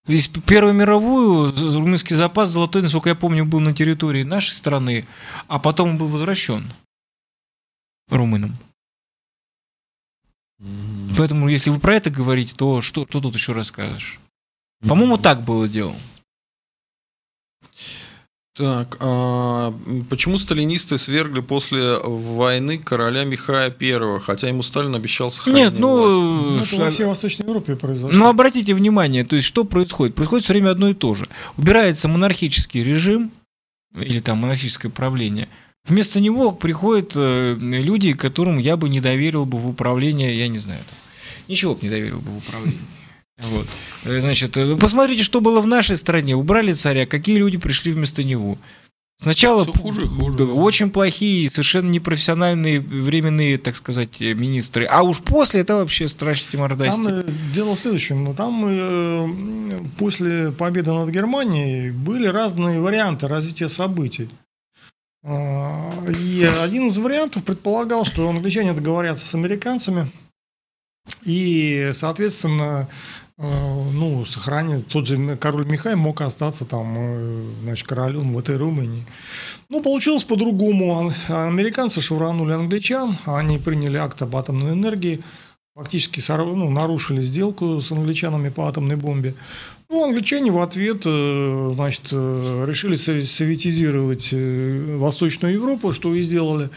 есть 0.08 0.32
Первую 0.46 0.74
мировую 0.74 1.54
румынский 1.74 2.16
запас 2.16 2.50
золотой, 2.50 2.82
насколько 2.82 3.10
я 3.10 3.16
помню, 3.16 3.46
был 3.46 3.60
на 3.60 3.74
территории 3.74 4.24
нашей 4.24 4.54
страны, 4.54 5.06
а 5.48 5.60
потом 5.60 5.90
он 5.90 5.98
был 5.98 6.08
возвращен 6.08 6.72
румынам. 8.10 8.56
Поэтому, 11.18 11.50
если 11.50 11.70
вы 11.70 11.80
про 11.80 11.96
это 11.96 12.10
говорите, 12.10 12.54
то 12.56 12.82
что, 12.82 13.06
что 13.08 13.22
тут 13.22 13.36
еще 13.36 13.52
расскажешь? 13.52 14.20
По-моему, 14.88 15.18
так 15.18 15.44
было 15.44 15.68
дело. 15.68 15.96
Так, 18.58 18.98
а, 19.02 19.72
почему 20.10 20.40
сталинисты 20.40 20.98
свергли 20.98 21.42
после 21.42 22.00
войны 22.00 22.80
короля 22.80 23.24
Михая 23.24 23.72
I, 23.80 24.19
хотя 24.19 24.48
ему 24.48 24.64
Сталин 24.64 24.95
обещал 24.95 25.30
сохранение 25.30 25.69
Нет, 25.69 25.80
ну, 25.80 26.56
власти? 26.56 26.72
Ну, 26.72 26.77
это 26.77 26.86
во 26.86 26.92
всей 26.92 27.06
Восточной 27.06 27.44
Европе 27.44 27.76
произошло. 27.76 28.18
Ну, 28.18 28.27
обратите 28.27 28.74
внимание, 28.74 29.24
то 29.26 29.36
есть 29.36 29.48
что 29.48 29.64
происходит? 29.64 30.16
Происходит 30.16 30.44
все 30.44 30.53
время 30.53 30.72
одно 30.72 30.90
и 30.90 30.95
то 30.95 31.14
же. 31.14 31.27
Убирается 31.56 32.08
монархический 32.08 32.84
режим, 32.84 33.30
или 33.95 34.19
там 34.22 34.40
монархическое 34.40 34.92
правление. 34.92 35.48
Вместо 35.86 36.19
него 36.19 36.52
приходят 36.52 37.11
э, 37.16 37.56
люди, 37.60 38.14
которым 38.14 38.58
я 38.58 38.76
бы 38.76 38.90
не 38.90 39.02
доверил 39.02 39.45
бы 39.45 39.60
в 39.60 39.68
управление, 39.68 40.36
я 40.36 40.48
не 40.48 40.58
знаю, 40.58 40.82
ничего 41.48 41.76
бы 41.76 41.82
не 41.84 41.90
доверил 41.90 42.22
бы 42.22 42.32
в 42.32 42.38
управление. 42.38 42.82
Вот. 43.40 43.68
Э, 44.06 44.20
Значит, 44.20 44.58
э, 44.58 44.76
посмотрите, 44.78 45.24
что 45.24 45.42
было 45.42 45.62
в 45.62 45.68
нашей 45.68 45.96
стране. 45.96 46.36
Убрали 46.36 46.74
царя, 46.74 47.06
какие 47.06 47.38
люди 47.38 47.58
пришли 47.58 47.92
вместо 47.92 48.24
него. 48.24 48.58
Сначала 49.20 49.64
Всё 49.64 49.74
хуже 49.74 50.08
хуже. 50.08 50.44
очень 50.46 50.92
плохие, 50.92 51.50
совершенно 51.50 51.90
непрофессиональные 51.90 52.80
временные, 52.80 53.58
так 53.58 53.76
сказать, 53.76 54.22
э, 54.22 54.34
министры. 54.36 54.86
А 54.86 55.02
уж 55.02 55.20
после 55.22 55.62
это 55.62 55.76
вообще 55.78 56.08
страшно 56.08 56.60
мордасти. 56.60 57.02
Там 57.04 57.24
дело 57.54 57.76
в 57.76 57.80
следующем. 57.80 58.36
Там 58.36 58.64
э, 58.68 59.80
после 59.98 60.52
победы 60.52 60.92
над 60.94 61.10
Германией 61.10 61.90
были 61.92 62.28
разные 62.28 62.80
варианты 62.80 63.28
развития 63.28 63.70
событий. 63.70 64.30
А, 65.24 65.94
И 66.10 66.44
один 66.44 66.88
из 66.88 66.98
вариантов 66.98 67.44
предполагал, 67.44 68.06
что 68.06 68.30
англичане 68.30 68.74
договорятся 68.74 69.26
с 69.26 69.34
американцами 69.34 70.12
и, 71.24 71.92
соответственно, 71.94 72.88
ну, 73.94 74.26
сохранит 74.26 74.88
тот 74.88 75.08
же 75.08 75.36
король 75.38 75.66
Михай 75.66 75.96
мог 75.96 76.22
остаться 76.22 76.66
там, 76.66 76.96
э, 76.98 77.44
значит, 77.64 77.86
королем 77.88 78.34
в 78.34 78.40
этой 78.40 78.58
Румынии. 78.58 79.06
Ну, 79.70 79.82
получилось 79.84 80.24
по-другому. 80.24 80.98
Ан- 80.98 81.14
Американцы 81.48 82.02
швырнули 82.02 82.54
англичан, 82.54 83.16
они 83.26 83.60
приняли 83.60 83.98
акт 83.98 84.22
об 84.24 84.36
атомной 84.36 84.74
энергии, 84.74 85.22
фактически 85.76 86.24
ну, 86.30 86.70
нарушили 86.72 87.22
сделку 87.22 87.80
с 87.80 87.92
англичанами 87.92 88.50
по 88.50 88.68
атомной 88.68 88.96
бомбе. 88.96 89.36
Ну, 89.90 90.04
англичане 90.04 90.52
в 90.52 90.60
ответ, 90.60 91.04
э, 91.06 91.72
значит, 91.76 92.10
э, 92.12 92.66
решили 92.68 92.96
со- 92.96 93.24
советизировать 93.26 94.30
э, 94.32 94.98
Восточную 94.98 95.54
Европу, 95.54 95.94
что 95.94 96.16
и 96.16 96.24
сделали. 96.24 96.70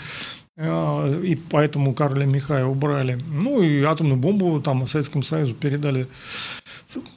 Э, 0.61 1.23
И 1.25 1.37
поэтому 1.37 1.95
Карля 1.95 2.27
Михая 2.27 2.67
убрали. 2.67 3.19
Ну, 3.33 3.63
и 3.63 3.83
атомную 3.83 4.19
бомбу 4.19 4.61
там 4.61 4.87
Советскому 4.87 5.25
Союзу 5.25 5.55
передали 5.55 6.07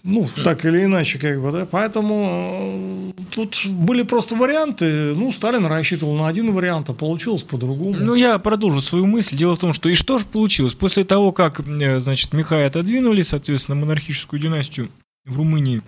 ну, 0.03 0.27
так 0.43 0.65
или 0.65 0.83
иначе, 0.85 1.17
как 1.17 1.41
бы, 1.41 1.51
да. 1.51 1.65
Поэтому 1.65 3.13
э, 3.17 3.23
тут 3.31 3.65
были 3.65 4.03
просто 4.03 4.35
варианты. 4.35 5.13
Ну, 5.15 5.31
Сталин 5.31 5.65
рассчитывал 5.65 6.15
на 6.15 6.27
один 6.27 6.51
вариант, 6.53 6.89
а 6.89 6.93
получилось 6.93 7.41
по-другому. 7.41 7.95
Ну, 7.95 8.15
я 8.15 8.37
продолжу 8.37 8.81
свою 8.81 9.07
мысль. 9.07 9.35
Дело 9.35 9.55
в 9.55 9.59
том, 9.59 9.73
что 9.73 9.89
и 9.89 9.93
что 9.95 10.19
же 10.19 10.25
получилось? 10.25 10.75
После 10.75 11.03
того, 11.03 11.31
как, 11.31 11.59
э, 11.59 11.99
значит, 11.99 12.33
Михая 12.33 12.67
отодвинули, 12.67 13.23
соответственно, 13.23 13.75
монархическую 13.75 14.39
династию 14.39 14.89
в 15.25 15.37
Румынии, 15.37 15.81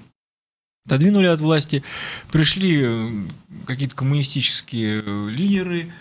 отодвинули 0.88 1.28
от 1.28 1.40
власти, 1.40 1.84
пришли 2.32 2.82
э, 2.84 3.10
какие-то 3.66 3.96
коммунистические 3.96 5.30
лидеры, 5.30 5.92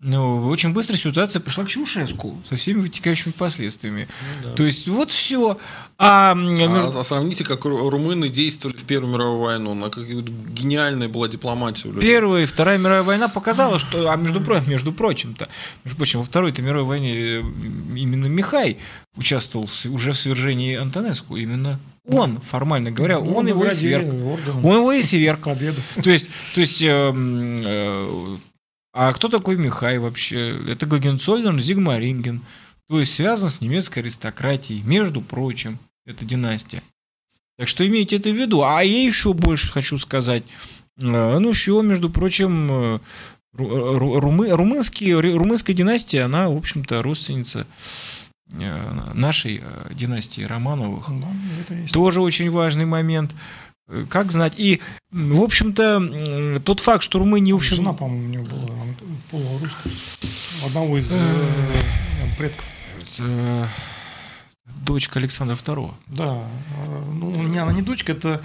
ну, 0.00 0.48
очень 0.48 0.74
быстро 0.74 0.94
ситуация 0.96 1.40
пришла 1.40 1.64
к 1.64 1.68
Чаушеску 1.68 2.36
со 2.48 2.56
всеми 2.56 2.80
вытекающими 2.80 3.32
последствиями. 3.32 4.08
То 4.54 4.64
есть 4.64 4.86
вот 4.88 5.10
все. 5.10 5.58
А, 5.98 6.32
А, 6.32 6.92
а 7.00 7.02
сравните, 7.02 7.44
как 7.44 7.64
ру- 7.64 7.88
румыны 7.88 8.28
действовали 8.28 8.76
в 8.76 8.84
Первую 8.84 9.14
мировую 9.14 9.40
войну. 9.40 9.72
На 9.72 9.88
как 9.88 10.04
гениальная 10.06 11.08
была 11.08 11.28
дипломатия. 11.28 11.90
Первая 11.98 12.42
и 12.42 12.46
Вторая 12.46 12.76
мировая 12.76 13.02
война 13.02 13.28
показала, 13.28 13.78
что, 13.78 14.10
а 14.12 14.16
между, 14.16 14.42
про- 14.42 14.60
между 14.66 14.92
прочим-то, 14.92 15.48
между 15.84 15.96
прочим, 15.96 16.18
во 16.18 16.26
Второй-то 16.26 16.60
мировой 16.60 16.84
войне 16.86 17.14
э, 17.16 17.40
именно 17.96 18.26
Михай 18.26 18.76
участвовал 19.16 19.66
в 19.66 19.86
уже 19.86 20.12
в 20.12 20.18
свержении 20.18 20.76
Антонеску. 20.76 21.36
Именно 21.36 21.80
он, 22.06 22.38
формально 22.42 22.90
говоря, 22.90 23.18
Ну, 23.18 23.34
он 23.34 23.46
его 23.46 23.64
и 23.64 23.72
сверг. 23.72 24.12
Он 24.62 24.76
его 24.76 24.92
и 24.92 25.00
сверг. 25.00 25.40
Победу. 25.40 25.80
То 26.02 26.10
есть, 26.10 26.26
то 26.54 26.60
есть 26.60 26.82
эм, 26.82 27.62
э, 27.64 28.36
а 28.96 29.12
кто 29.12 29.28
такой 29.28 29.56
Михай 29.56 29.98
вообще? 29.98 30.56
Это 30.68 30.86
Гогенцоллерн, 30.86 31.60
Зигмаринген. 31.60 32.40
То 32.88 32.98
есть 33.00 33.14
связан 33.14 33.48
с 33.48 33.60
немецкой 33.60 33.98
аристократией, 34.00 34.82
между 34.82 35.20
прочим, 35.20 35.78
эта 36.06 36.24
династия. 36.24 36.82
Так 37.58 37.68
что 37.68 37.86
имейте 37.86 38.16
это 38.16 38.30
в 38.30 38.34
виду. 38.36 38.62
А 38.62 38.82
я 38.82 39.04
еще 39.04 39.32
больше 39.32 39.72
хочу 39.72 39.98
сказать. 39.98 40.44
Э, 40.98 41.38
Ну, 41.38 41.48
еще, 41.50 41.80
между 41.82 42.08
прочим, 42.10 42.70
э, 42.70 42.98
ру- 43.56 44.18
румы- 44.20 44.50
румынские, 44.50 45.18
ру- 45.20 45.36
румынская 45.36 45.74
династия, 45.74 46.22
она, 46.22 46.48
в 46.48 46.56
общем-то, 46.56 47.02
родственница 47.02 47.66
э, 48.52 49.10
нашей 49.14 49.62
э, 49.64 49.92
династии 49.92 50.42
Романовых. 50.42 51.08
Да, 51.68 51.74
есть. 51.74 51.92
Тоже 51.92 52.20
очень 52.20 52.50
важный 52.50 52.84
момент. 52.86 53.34
Э, 53.88 54.04
Как 54.08 54.32
знать? 54.32 54.54
И, 54.56 54.80
в 55.10 55.42
общем-то, 55.42 56.60
тот 56.60 56.80
факт, 56.80 57.02
что 57.02 57.18
Румыния, 57.18 57.54
в 57.54 57.58
общем... 57.58 57.76
Жена, 57.76 57.92
по-моему, 57.92 58.24
у 58.26 58.28
него 58.28 58.44
была 58.44 58.76
полурусская. 59.30 59.92
Одного 60.66 60.98
из 60.98 61.12
э, 61.12 61.46
предков. 62.38 62.64
э, 63.18 63.66
дочка 64.84 65.18
Александра 65.18 65.54
II. 65.56 65.92
Да. 66.08 66.42
Ну, 67.12 67.42
не, 67.42 67.58
она 67.58 67.72
не 67.72 67.82
дочка, 67.82 68.12
это 68.12 68.40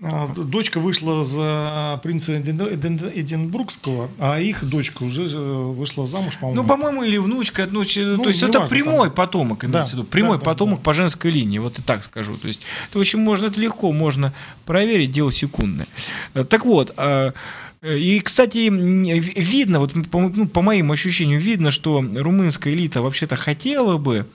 дочка 0.00 0.80
вышла 0.80 1.24
за 1.24 2.00
принца 2.02 2.32
Эдин- 2.36 2.58
Эдин- 2.74 3.12
Эдинбургского, 3.14 4.08
а 4.18 4.40
их 4.40 4.64
дочка 4.68 5.04
уже 5.04 5.22
э, 5.24 5.72
вышла 5.72 6.06
замуж, 6.06 6.34
по-моему. 6.40 6.62
Ну, 6.62 6.68
по-моему, 6.68 7.02
или 7.04 7.16
внучка, 7.16 7.68
ну, 7.70 7.84
че- 7.84 8.04
Ну, 8.16 8.22
то 8.24 8.28
есть 8.28 8.42
это 8.42 8.60
важно, 8.60 8.74
прямой 8.74 9.06
там. 9.08 9.14
потомок, 9.14 9.64
имеется 9.64 9.78
Да, 9.78 9.84
в 9.84 9.92
виду, 9.92 10.04
прямой 10.04 10.38
да, 10.38 10.44
потомок 10.44 10.80
да. 10.80 10.84
по 10.84 10.94
женской 10.94 11.30
линии, 11.30 11.58
вот 11.58 11.78
и 11.78 11.82
так 11.82 12.02
скажу. 12.02 12.36
То 12.36 12.48
есть 12.48 12.60
это 12.90 12.98
очень 12.98 13.20
можно, 13.20 13.46
это 13.46 13.60
легко 13.60 13.92
можно 13.92 14.32
проверить, 14.66 15.12
дело 15.12 15.30
секундное. 15.30 15.86
Э, 16.34 16.44
Так 16.44 16.64
вот, 16.64 16.92
а, 16.96 17.32
э, 17.80 17.98
и, 17.98 18.18
кстати, 18.20 18.68
видно, 18.68 19.78
вот 19.78 19.92
по, 20.10 20.20
ну, 20.20 20.48
по 20.48 20.60
моим 20.60 20.90
ощущениям, 20.90 21.38
видно, 21.40 21.70
что 21.70 22.00
румынская 22.02 22.72
элита 22.72 23.00
вообще-то 23.00 23.36
хотела 23.36 23.96
бы 23.96 24.26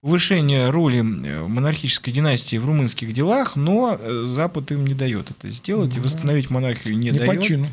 повышения 0.00 0.70
роли 0.70 0.98
э, 1.00 1.46
монархической 1.46 2.12
династии 2.12 2.56
в 2.56 2.64
румынских 2.64 3.12
делах, 3.12 3.56
но 3.56 3.96
э, 3.98 4.24
Запад 4.26 4.70
им 4.70 4.86
не 4.86 4.94
дает 4.94 5.30
это 5.30 5.48
сделать, 5.48 5.96
и 5.96 6.00
восстановить 6.00 6.50
монархию 6.50 6.96
не, 6.96 7.10
не 7.10 7.18
дает 7.18 7.42
чину. 7.42 7.68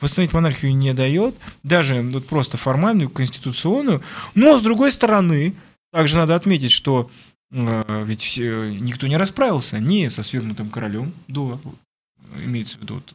восстановить 0.00 0.34
монархию 0.34 0.76
не 0.76 0.92
дает, 0.92 1.34
даже 1.62 2.02
вот 2.02 2.26
просто 2.26 2.56
формальную, 2.58 3.08
конституционную. 3.08 4.02
Но, 4.34 4.58
с 4.58 4.62
другой 4.62 4.92
стороны, 4.92 5.54
также 5.92 6.16
надо 6.16 6.34
отметить, 6.34 6.72
что 6.72 7.10
э, 7.50 8.04
ведь 8.06 8.20
все- 8.22 8.70
никто 8.70 9.06
не 9.06 9.16
расправился 9.16 9.78
ни 9.78 10.08
со 10.08 10.22
свергнутым 10.22 10.68
королем 10.68 11.12
до, 11.26 11.58
имеется 12.44 12.76
в 12.76 12.82
виду, 12.82 12.94
вот, 12.96 13.14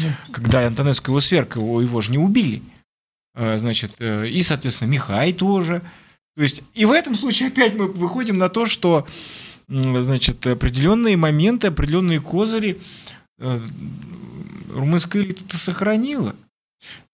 э, 0.00 0.12
когда 0.30 0.64
Антонеску 0.64 1.10
его 1.10 1.18
сверг, 1.20 1.56
его, 1.56 1.82
его 1.82 2.00
же 2.00 2.12
не 2.12 2.18
убили. 2.18 2.62
Значит, 3.34 3.92
и, 4.00 4.42
соответственно, 4.42 4.88
Михай 4.88 5.32
тоже. 5.32 5.82
То 6.40 6.44
есть, 6.44 6.62
и 6.72 6.86
в 6.86 6.92
этом 6.92 7.16
случае 7.16 7.48
опять 7.48 7.74
мы 7.74 7.84
выходим 7.84 8.38
на 8.38 8.48
то, 8.48 8.64
что, 8.64 9.06
значит, 9.68 10.46
определенные 10.46 11.18
моменты, 11.18 11.66
определенные 11.66 12.18
козыри 12.18 12.80
э, 13.38 13.60
румынская 14.74 15.20
элита 15.20 15.58
сохранила. 15.58 16.34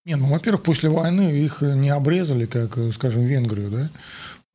Не, 0.05 0.15
ну, 0.15 0.27
во-первых, 0.27 0.63
после 0.63 0.89
войны 0.89 1.43
их 1.43 1.61
не 1.61 1.89
обрезали, 1.89 2.45
как, 2.45 2.77
скажем, 2.93 3.25
Венгрию, 3.25 3.69
да? 3.69 3.89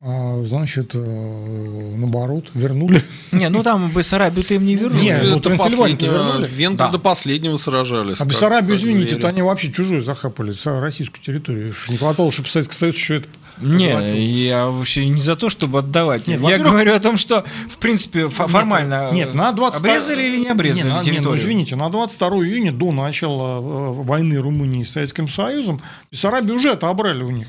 А, 0.01 0.43
значит, 0.43 0.95
э, 0.95 1.93
наоборот, 1.97 2.49
вернули. 2.55 3.03
Не, 3.31 3.49
ну 3.49 3.61
там 3.61 3.91
Бессарабию-то 3.91 4.55
им 4.55 4.65
не 4.65 4.75
вернули. 4.75 5.03
Не, 5.03 5.17
ну, 5.21 5.35
до 5.35 5.49
Трансильванию-то 5.49 6.05
последнего- 6.07 6.27
вернули. 6.31 6.49
Венгры 6.51 6.77
Да. 6.87 6.91
до 6.91 6.97
последнего 6.97 7.57
сражались. 7.57 8.19
А 8.19 8.25
Бессарабию, 8.25 8.75
извините, 8.75 9.17
это 9.17 9.27
они 9.27 9.43
вообще 9.43 9.71
чужую 9.71 10.03
захапали, 10.03 10.55
российскую 10.65 11.23
территорию. 11.23 11.75
Не 11.89 11.97
хватало, 11.97 12.31
чтобы 12.31 12.49
Советский 12.49 12.75
Союз 12.75 12.95
еще 12.95 13.17
это 13.17 13.29
Не, 13.63 13.89
поглотил. 13.93 14.15
я 14.15 14.65
вообще 14.67 15.07
не 15.07 15.21
за 15.21 15.35
то, 15.35 15.49
чтобы 15.49 15.79
отдавать. 15.79 16.27
Нет, 16.27 16.39
я 16.41 16.57
говорю 16.59 16.93
о 16.93 16.99
том, 16.99 17.17
что, 17.17 17.45
в 17.69 17.77
принципе, 17.77 18.21
фо- 18.25 18.47
формально 18.47 19.11
Нет, 19.11 19.33
на 19.33 19.51
20 19.51 19.79
обрезали 19.79 20.23
или 20.23 20.37
не 20.39 20.47
обрезали 20.47 20.83
Не, 20.87 20.89
на- 20.93 21.01
не, 21.03 21.09
ну, 21.11 21.15
территорию? 21.15 21.43
извините, 21.43 21.75
на 21.75 21.89
22 21.89 22.29
июня 22.45 22.71
до 22.71 22.91
начала 22.91 23.59
э, 23.59 23.93
войны 24.03 24.37
Румынии 24.37 24.83
с 24.83 24.91
Советским 24.91 25.27
Союзом 25.27 25.81
Бессарабию 26.11 26.55
уже 26.57 26.71
отобрали 26.71 27.23
у 27.23 27.29
них. 27.31 27.47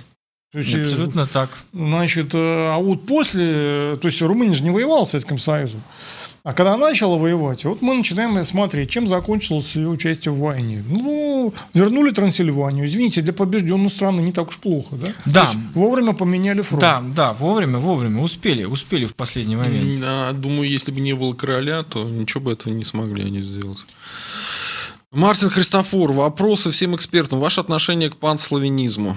То 0.53 0.59
есть, 0.61 0.73
э, 0.73 0.83
Абсолютно 0.83 1.27
так. 1.27 1.51
Значит, 1.73 2.29
э, 2.33 2.39
а 2.73 2.79
вот 2.79 3.05
после, 3.07 3.97
то 4.01 4.07
есть 4.09 4.23
Румыния 4.23 4.55
же 4.55 4.63
не 4.63 4.71
воевала 4.71 5.05
с 5.05 5.11
Советским 5.11 5.39
Союзом. 5.39 5.83
А 6.45 6.53
когда 6.53 6.77
начала 6.77 7.17
воевать, 7.17 7.65
вот 7.65 7.81
мы 7.81 7.95
начинаем 7.95 8.45
смотреть, 8.45 8.91
чем 8.91 9.09
закончилось 9.09 9.75
ее 9.77 9.89
участие 9.89 10.31
в 10.31 10.39
войне. 10.41 10.85
Ну, 10.87 11.55
вернули 11.73 12.11
Трансильванию. 12.11 12.85
Извините, 12.85 13.23
для 13.23 13.33
побежденной 13.33 13.89
страны 13.89 14.21
не 14.21 14.31
так 14.31 14.51
уж 14.51 14.59
плохо, 14.59 14.95
да? 14.97 15.07
Да. 15.25 15.47
То 15.47 15.53
есть 15.53 15.59
вовремя 15.73 16.13
поменяли 16.13 16.61
фронт. 16.61 16.83
Да, 16.83 17.03
да, 17.17 17.33
вовремя, 17.33 17.79
вовремя, 17.79 18.21
успели, 18.21 18.65
успели 18.65 19.07
в 19.07 19.15
последний 19.15 19.57
момент. 19.57 20.01
Да, 20.01 20.33
думаю, 20.33 20.69
если 20.69 20.93
бы 20.93 21.01
не 21.01 21.15
было 21.15 21.33
короля, 21.33 21.83
то 21.83 22.05
ничего 22.05 22.45
бы 22.45 22.53
этого 22.53 22.75
не 22.75 22.85
смогли 22.85 23.25
они 23.25 23.41
сделать. 23.41 23.79
Мартин 25.13 25.49
Христофор, 25.49 26.13
вопросы 26.13 26.71
всем 26.73 26.95
экспертам. 26.95 27.39
Ваше 27.39 27.63
отношение 27.63 28.11
к 28.11 28.17
панславянизму? 28.17 29.17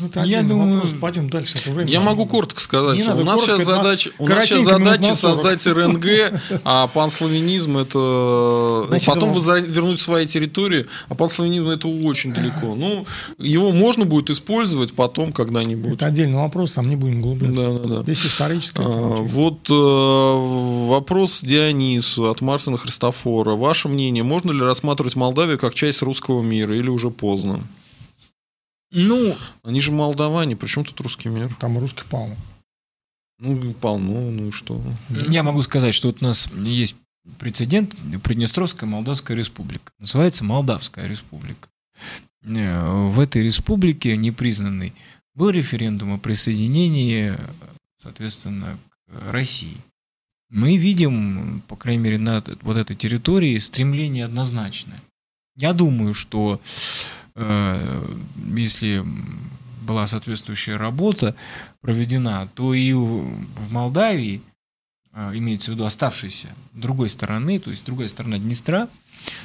Ну, 0.00 0.06
это 0.06 0.22
Я 0.22 0.42
думаю- 0.42 0.76
вопрос. 0.76 0.94
Пойдем 0.98 1.28
дальше. 1.28 1.58
это 1.58 1.70
время. 1.70 1.90
Я 1.90 2.00
могу 2.00 2.24
коротко 2.24 2.58
сказать. 2.58 2.96
Не 2.96 3.02
что 3.02 3.10
надо 3.10 3.22
у 3.22 3.24
нас 3.26 3.40
коротко, 3.44 3.62
сейчас 3.62 3.76
задача, 3.76 4.10
у 4.18 4.26
нас 4.26 4.44
сейчас 4.44 4.64
задача 4.64 5.08
на 5.08 5.14
40. 5.14 5.16
создать 5.36 5.66
РНГ, 5.66 6.40
а 6.64 6.86
панславянизм 6.86 7.76
это 7.76 8.84
Значит, 8.88 9.06
потом 9.06 9.34
его- 9.36 9.56
вернуть 9.58 10.00
свои 10.00 10.26
территории, 10.26 10.86
а 11.10 11.14
панславянизм 11.14 11.68
это 11.68 11.88
очень 11.88 12.32
далеко. 12.32 12.74
Ну, 12.74 13.04
его 13.36 13.70
можно 13.72 14.06
будет 14.06 14.30
использовать 14.30 14.94
потом 14.94 15.30
когда-нибудь. 15.30 15.92
Это 15.92 16.06
отдельный 16.06 16.38
вопрос, 16.38 16.72
там 16.72 16.88
не 16.88 16.96
будем 16.96 17.18
углубляться. 17.18 17.60
Да, 17.60 17.78
да, 17.78 17.94
да. 17.96 18.02
Здесь 18.04 18.24
историческое. 18.24 18.86
А. 18.86 18.88
Вот 19.22 19.68
э, 19.68 20.86
вопрос 20.88 21.42
Дионису 21.42 22.30
от 22.30 22.40
Мартина 22.40 22.78
Христофора. 22.78 23.56
Ваше 23.56 23.88
мнение, 23.88 24.24
можно 24.24 24.52
ли 24.52 24.60
рассматривать 24.62 25.16
Молдавию 25.16 25.58
как 25.58 25.74
часть 25.74 26.00
русского 26.00 26.40
мира 26.40 26.74
или 26.74 26.88
уже 26.88 27.10
поздно? 27.10 27.60
Ну, 28.92 29.34
Они 29.62 29.80
же 29.80 29.90
молдаване, 29.90 30.54
при 30.54 30.66
чем 30.66 30.84
тут 30.84 31.00
русский 31.00 31.28
мир? 31.30 31.52
Там 31.58 31.78
русский 31.78 32.04
полно. 32.08 32.36
Ну, 33.38 33.72
полно, 33.74 34.30
ну 34.30 34.48
и 34.48 34.50
что? 34.52 34.80
я 35.08 35.42
могу 35.42 35.62
сказать, 35.62 35.94
что 35.94 36.08
вот 36.08 36.18
у 36.20 36.24
нас 36.24 36.48
есть 36.52 36.96
прецедент 37.38 37.94
Приднестровская 38.22 38.88
Молдавская 38.88 39.36
Республика. 39.36 39.92
Называется 39.98 40.44
Молдавская 40.44 41.08
Республика. 41.08 41.68
Э, 42.44 43.08
В 43.08 43.18
этой 43.18 43.42
республике 43.42 44.16
непризнанный 44.16 44.92
был 45.34 45.50
референдум 45.50 46.12
о 46.14 46.18
присоединении, 46.18 47.34
соответственно, 48.00 48.78
к 48.90 49.32
России. 49.32 49.76
Мы 50.50 50.76
видим, 50.76 51.62
по 51.66 51.76
крайней 51.76 52.02
мере, 52.02 52.18
на 52.18 52.44
вот 52.60 52.76
этой 52.76 52.94
территории 52.94 53.58
стремление 53.58 54.26
однозначное. 54.26 55.00
Я 55.56 55.72
думаю, 55.72 56.12
что 56.14 56.60
если 57.34 59.04
была 59.82 60.06
соответствующая 60.06 60.76
работа 60.76 61.34
проведена, 61.80 62.48
то 62.54 62.74
и 62.74 62.92
в 62.92 63.72
Молдавии, 63.72 64.42
э, 65.12 65.32
имеется 65.34 65.70
в 65.70 65.74
виду 65.74 65.84
оставшейся 65.84 66.48
другой 66.72 67.08
стороны, 67.08 67.58
то 67.58 67.70
есть 67.70 67.84
другая 67.84 68.08
сторона 68.08 68.38
Днестра, 68.38 68.88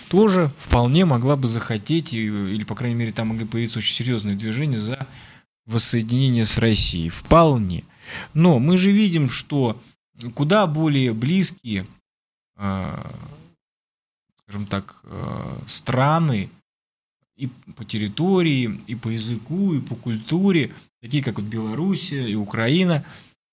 тоже 0.09 0.51
вполне 0.57 1.05
могла 1.05 1.35
бы 1.35 1.47
захотеть, 1.47 2.13
или, 2.13 2.63
по 2.63 2.75
крайней 2.75 2.95
мере, 2.95 3.11
там 3.11 3.29
могли 3.29 3.45
появиться 3.45 3.79
очень 3.79 3.93
серьезные 3.93 4.35
движения 4.35 4.77
за 4.77 5.05
воссоединение 5.65 6.45
с 6.45 6.57
Россией. 6.57 7.09
Вполне. 7.09 7.83
Но 8.33 8.59
мы 8.59 8.77
же 8.77 8.91
видим, 8.91 9.29
что 9.29 9.79
куда 10.33 10.65
более 10.65 11.13
близкие, 11.13 11.85
э, 12.55 13.03
скажем 14.43 14.65
так, 14.65 15.01
э, 15.03 15.57
страны 15.67 16.49
и 17.37 17.47
по 17.75 17.85
территории, 17.85 18.79
и 18.87 18.95
по 18.95 19.09
языку, 19.09 19.73
и 19.73 19.79
по 19.79 19.95
культуре, 19.95 20.73
такие 21.01 21.23
как 21.23 21.37
вот 21.37 21.45
Белоруссия 21.45 22.27
и 22.27 22.35
Украина, 22.35 23.05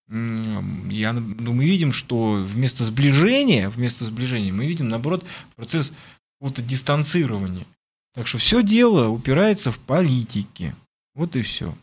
я, 0.09 1.13
ну, 1.13 1.53
мы 1.53 1.65
видим, 1.65 1.93
что 1.93 2.43
вместо 2.45 2.85
сближения, 2.85 3.71
вместо 3.71 4.05
сближения 4.05 4.53
мы 4.53 4.67
видим, 4.67 4.89
наоборот, 4.89 5.25
процесс 5.57 5.93
какого-то 6.39 6.63
дистанцирования. 6.63 7.67
Так 8.15 8.27
что 8.27 8.39
все 8.39 8.63
дело 8.63 9.09
упирается 9.09 9.71
в 9.71 9.79
политике. 9.79 10.75
Вот 11.15 11.37
и 11.37 11.43
все. 11.43 11.75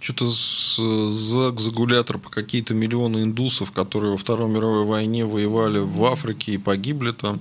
Что-то 0.00 0.26
ЗАГ, 0.26 1.60
Загулятор 1.60 2.18
по 2.18 2.30
какие-то 2.30 2.74
миллионы 2.74 3.22
индусов, 3.22 3.70
которые 3.70 4.12
во 4.12 4.16
Второй 4.16 4.50
мировой 4.50 4.84
войне 4.84 5.24
воевали 5.24 5.78
в 5.78 6.04
Африке 6.04 6.54
и 6.54 6.58
погибли 6.58 7.12
там. 7.12 7.40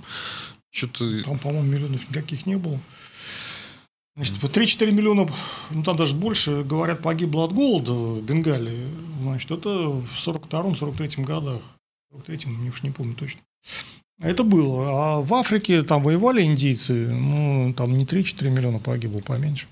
Что-то... 0.76 1.24
Там, 1.24 1.40
по-моему, 1.40 1.72
миллионов 1.72 2.10
никаких 2.10 2.46
не 2.46 2.58
было. 2.58 2.78
Значит, 4.18 4.40
по 4.42 4.48
3-4 4.48 4.92
миллиона, 4.92 5.30
ну 5.72 5.84
там 5.84 5.96
даже 5.96 6.14
больше, 6.16 6.64
говорят, 6.64 7.02
погибло 7.02 7.46
от 7.46 7.54
голода 7.54 7.94
в 7.94 8.22
Бенгалии. 8.24 8.88
Значит, 9.22 9.52
это 9.52 9.70
в 9.70 10.08
42-43 10.28 11.24
годах. 11.24 11.62
В 12.12 12.20
43-м, 12.20 12.66
я 12.66 12.70
уж 12.72 12.84
не 12.84 12.92
помню 12.92 13.14
точно. 13.16 13.40
Это 14.20 14.44
было. 14.44 14.88
А 14.90 15.22
в 15.22 15.34
Африке 15.34 15.82
там 15.82 16.04
воевали 16.04 16.44
индийцы, 16.44 16.94
ну, 16.94 17.74
там 17.74 17.98
не 17.98 18.06
3-4 18.06 18.50
миллиона 18.50 18.80
погибло, 18.80 19.20
поменьше. 19.20 19.68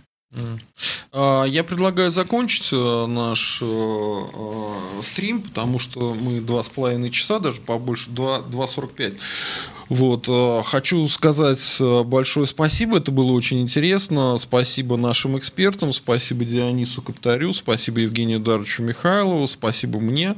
А, 1.11 1.43
Я 1.43 1.63
предлагаю 1.63 2.11
закончить 2.11 2.69
э, 2.73 3.05
наш 3.07 3.61
э, 3.61 3.65
э, 3.65 5.01
стрим, 5.03 5.41
потому 5.41 5.79
что 5.79 6.13
мы 6.15 6.41
два 6.41 6.63
с 6.63 6.69
половиной 6.69 7.11
часа, 7.11 7.39
даже 7.39 7.61
побольше, 7.61 8.09
два- 8.09 8.39
2.45. 8.41 9.17
Вот, 9.93 10.25
э, 10.27 10.61
хочу 10.65 11.07
сказать 11.07 11.77
э, 11.79 12.03
большое 12.03 12.47
спасибо, 12.47 12.97
это 12.97 13.11
было 13.11 13.31
очень 13.31 13.61
интересно. 13.61 14.39
Спасибо 14.39 14.97
нашим 14.97 15.37
экспертам, 15.37 15.93
спасибо 15.93 16.45
Дионису 16.45 17.03
Каптарю, 17.03 17.53
спасибо 17.53 17.99
Евгению 17.99 18.39
Даровичу 18.39 18.81
Михайлову, 18.81 19.47
спасибо 19.47 19.99
мне. 19.99 20.35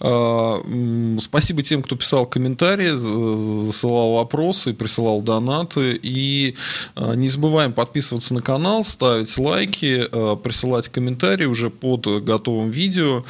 Э, 0.00 1.16
Спасибо 1.18 1.62
тем, 1.62 1.82
кто 1.82 1.96
писал 1.96 2.26
комментарии, 2.26 2.90
за- 2.90 3.64
засылал 3.66 4.14
вопросы, 4.16 4.74
присылал 4.74 5.22
донаты. 5.22 5.98
И 6.02 6.56
не 6.96 7.28
забываем 7.28 7.72
подписываться 7.72 8.34
на 8.34 8.42
канал, 8.42 8.84
ставить 8.84 9.36
лайки, 9.38 10.06
присылать 10.42 10.88
комментарии 10.88 11.46
уже 11.46 11.70
под 11.70 12.06
готовым 12.24 12.70
видео. 12.70 13.24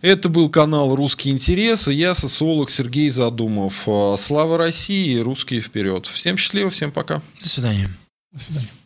Это 0.00 0.30
был 0.30 0.48
канал 0.48 0.94
«Русский 0.96 1.30
интерес», 1.30 1.86
и 1.88 1.94
я 1.94 2.14
социолог 2.14 2.70
Сергей 2.70 3.10
Задумов. 3.10 3.84
Э, 3.86 4.16
Слава 4.18 4.56
России, 4.56 5.18
русские 5.18 5.60
вперед. 5.60 6.06
Всем 6.06 6.38
счастливо, 6.38 6.70
всем 6.70 6.90
пока. 6.90 7.20
До 7.42 7.48
свидания. 7.48 7.90
До 8.32 8.40
свидания. 8.40 8.79